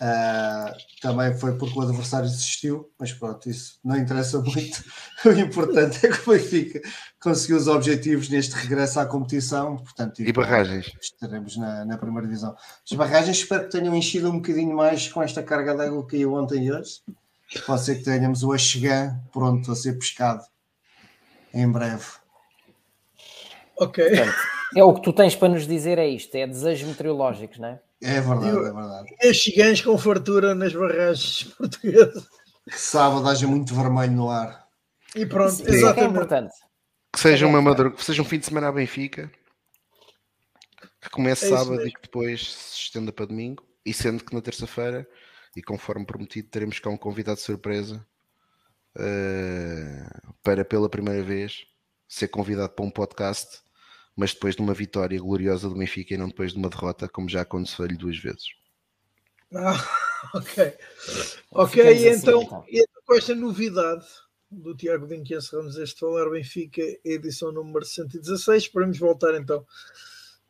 Uh, 0.00 0.72
também 1.02 1.36
foi 1.36 1.58
porque 1.58 1.78
o 1.78 1.82
adversário 1.82 2.26
desistiu, 2.26 2.90
mas 2.98 3.12
pronto, 3.12 3.50
isso 3.50 3.78
não 3.84 3.98
interessa 3.98 4.40
muito. 4.40 4.82
o 5.26 5.30
importante 5.32 6.06
é 6.06 6.10
que 6.10 6.28
o 6.28 6.32
Benfica 6.32 6.80
conseguiu 7.20 7.58
os 7.58 7.68
objetivos 7.68 8.30
neste 8.30 8.54
regresso 8.54 8.98
à 8.98 9.04
competição. 9.04 9.76
Portanto, 9.76 10.22
e 10.22 10.32
barragens? 10.32 10.90
Estaremos 11.02 11.58
na, 11.58 11.84
na 11.84 11.98
primeira 11.98 12.26
divisão. 12.26 12.56
As 12.90 12.96
barragens 12.96 13.36
espero 13.36 13.64
que 13.64 13.72
tenham 13.72 13.94
enchido 13.94 14.30
um 14.30 14.36
bocadinho 14.36 14.74
mais 14.74 15.06
com 15.08 15.22
esta 15.22 15.42
carga 15.42 15.74
de 15.74 15.82
água 15.82 16.02
que 16.06 16.12
caiu 16.12 16.32
ontem 16.32 16.64
e 16.64 16.72
hoje. 16.72 17.02
Pode 17.66 17.84
ser 17.84 17.96
que 17.96 18.04
tenhamos 18.04 18.42
o 18.42 18.52
Axegã 18.52 19.18
pronto 19.32 19.72
a 19.72 19.74
ser 19.74 19.94
pescado 19.98 20.44
em 21.52 21.70
breve. 21.70 22.06
Ok. 23.76 24.08
Portanto, 24.08 24.36
é 24.76 24.84
o 24.84 24.94
que 24.94 25.02
tu 25.02 25.12
tens 25.12 25.34
para 25.34 25.48
nos 25.48 25.66
dizer, 25.66 25.98
é 25.98 26.08
isto, 26.08 26.34
é 26.36 26.46
desejos 26.46 26.88
meteorológicos, 26.88 27.58
não 27.58 27.68
é? 27.68 27.80
É 28.02 28.20
verdade, 28.20 28.56
é 28.56 28.72
verdade. 28.72 29.16
É 29.20 29.34
cigães 29.34 29.80
com 29.82 29.98
fartura 29.98 30.54
nas 30.54 30.72
barragens 30.72 31.44
portuguesas. 31.58 32.26
Que 32.68 32.78
sábado 32.78 33.28
haja 33.28 33.46
muito 33.46 33.74
vermelho 33.74 34.12
no 34.12 34.30
ar. 34.30 34.66
E 35.14 35.26
pronto, 35.26 35.50
Sim, 35.50 35.64
exatamente. 35.66 36.00
É, 36.00 36.04
é 36.04 36.08
importante. 36.08 36.54
Que 37.12 37.20
seja, 37.20 37.46
uma 37.46 37.60
madrug... 37.60 37.96
que 37.96 38.04
seja 38.04 38.22
um 38.22 38.24
fim 38.24 38.38
de 38.38 38.46
semana 38.46 38.68
à 38.68 38.72
Benfica, 38.72 39.30
que 41.00 41.10
comece 41.10 41.46
é 41.46 41.56
sábado 41.56 41.84
e 41.86 41.92
que 41.92 42.02
depois 42.02 42.54
se 42.54 42.76
estenda 42.82 43.12
para 43.12 43.26
domingo, 43.26 43.64
e 43.84 43.92
sendo 43.92 44.24
que 44.24 44.34
na 44.34 44.40
terça-feira, 44.40 45.06
e 45.56 45.62
conforme 45.62 46.04
prometido, 46.04 46.48
teremos 46.48 46.78
cá 46.78 46.90
um 46.90 46.96
convidado 46.96 47.38
de 47.38 47.42
surpresa 47.42 48.06
uh, 48.96 50.34
para 50.42 50.64
pela 50.64 50.88
primeira 50.88 51.22
vez 51.22 51.66
ser 52.08 52.28
convidado 52.28 52.72
para 52.72 52.84
um 52.84 52.90
podcast, 52.90 53.60
mas 54.16 54.34
depois 54.34 54.56
de 54.56 54.62
uma 54.62 54.74
vitória 54.74 55.18
gloriosa 55.20 55.68
do 55.68 55.76
Benfica 55.76 56.14
e 56.14 56.16
não 56.16 56.28
depois 56.28 56.52
de 56.52 56.58
uma 56.58 56.68
derrota, 56.68 57.08
como 57.08 57.28
já 57.28 57.42
aconteceu-lhe 57.42 57.96
duas 57.96 58.18
vezes. 58.18 58.48
Ah, 59.54 59.78
ok. 60.34 60.74
Ok, 61.52 61.82
assim, 61.82 62.20
então, 62.20 62.64
então, 62.68 63.02
com 63.04 63.14
esta 63.14 63.34
novidade 63.34 64.06
do 64.50 64.76
Tiago 64.76 65.06
Dinho 65.06 65.24
que 65.24 65.36
encerramos 65.36 65.76
este 65.76 66.00
Falar 66.00 66.28
Benfica, 66.28 66.82
edição 67.04 67.52
número 67.52 67.84
116. 67.84 68.64
Esperamos 68.64 68.98
voltar 68.98 69.34
então 69.34 69.64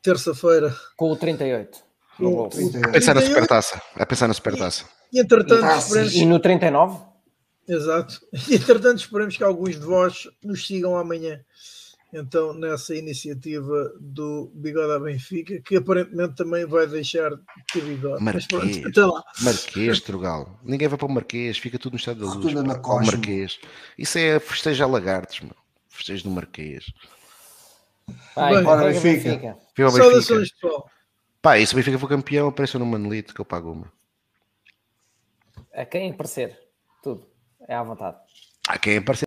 terça-feira. 0.03 0.75
Com 0.97 1.11
o 1.11 1.17
38. 1.17 1.90
Com 2.21 2.45
o 2.45 2.49
38. 2.49 2.89
A 2.89 2.93
pensar 2.93 3.15
na 3.15 3.23
supertaça. 3.23 3.83
A 3.97 4.07
pensar 4.07 4.29
na 4.29 4.35
supertaça. 4.35 4.85
E, 5.13 5.21
entretanto, 5.21 5.65
ah, 5.65 5.79
esperemos... 5.79 6.15
e 6.15 6.27
no 6.27 6.39
39? 6.39 6.99
Exato. 7.69 8.21
E 8.49 8.55
entretanto, 8.55 8.99
esperemos 8.99 9.37
que 9.37 9.45
alguns 9.45 9.79
de 9.79 9.87
vós 9.87 10.29
nos 10.43 10.67
sigam 10.67 10.97
amanhã. 10.97 11.41
Então, 12.13 12.53
nessa 12.53 12.95
iniciativa 12.97 13.93
do 14.01 14.51
Bigode 14.53 14.93
à 14.93 14.99
Benfica, 14.99 15.61
que 15.63 15.77
aparentemente 15.77 16.35
também 16.35 16.67
vai 16.67 16.87
deixar 16.89 17.31
de 17.31 17.41
ter 17.73 17.83
bigode. 17.83 18.23
Marquês, 18.23 18.47
Mas 18.51 18.79
pronto, 18.79 18.89
até 18.89 19.05
lá. 19.05 19.23
Marquês, 19.43 20.01
Trugal. 20.01 20.59
Ninguém 20.65 20.89
vai 20.89 20.99
para 20.99 21.07
o 21.07 21.13
Marquês, 21.13 21.59
fica 21.59 21.79
tudo 21.79 21.93
no 21.93 21.99
estado 21.99 22.21
da 22.21 22.27
luz. 22.27 22.41
Tudo 22.41 22.65
na 22.65 22.75
o 22.75 23.07
Marquês. 23.07 23.61
Isso 23.97 24.19
é 24.19 24.41
festejo 24.41 24.83
a 24.83 24.87
lagartos, 24.89 25.41
meu. 25.41 25.55
Festejo 25.89 26.25
do 26.25 26.31
Marquês. 26.31 26.93
Vai, 28.35 28.55
Bem, 28.57 28.65
Bora, 28.65 28.87
Benfica. 28.89 29.31
Benfica. 29.31 29.57
Viva 29.77 29.91
Benfica. 29.91 30.03
Saudações, 30.03 30.51
pessoal. 30.51 30.91
Pá, 31.43 31.59
e 31.59 31.67
se 31.67 31.73
o 31.73 31.77
Benfica 31.77 31.99
for 31.99 32.09
campeão, 32.09 32.49
apareça 32.49 32.79
no 32.79 32.85
Manolito 32.85 33.35
que 33.35 33.41
eu 33.41 33.45
pago 33.45 33.73
uma. 33.73 33.93
A 35.73 35.85
quem 35.85 36.11
aparecer, 36.11 36.59
tudo. 37.03 37.27
É 37.67 37.75
à 37.75 37.83
vontade. 37.83 38.19
A 38.69 38.79
quem 38.79 38.99
aparecer. 38.99 39.19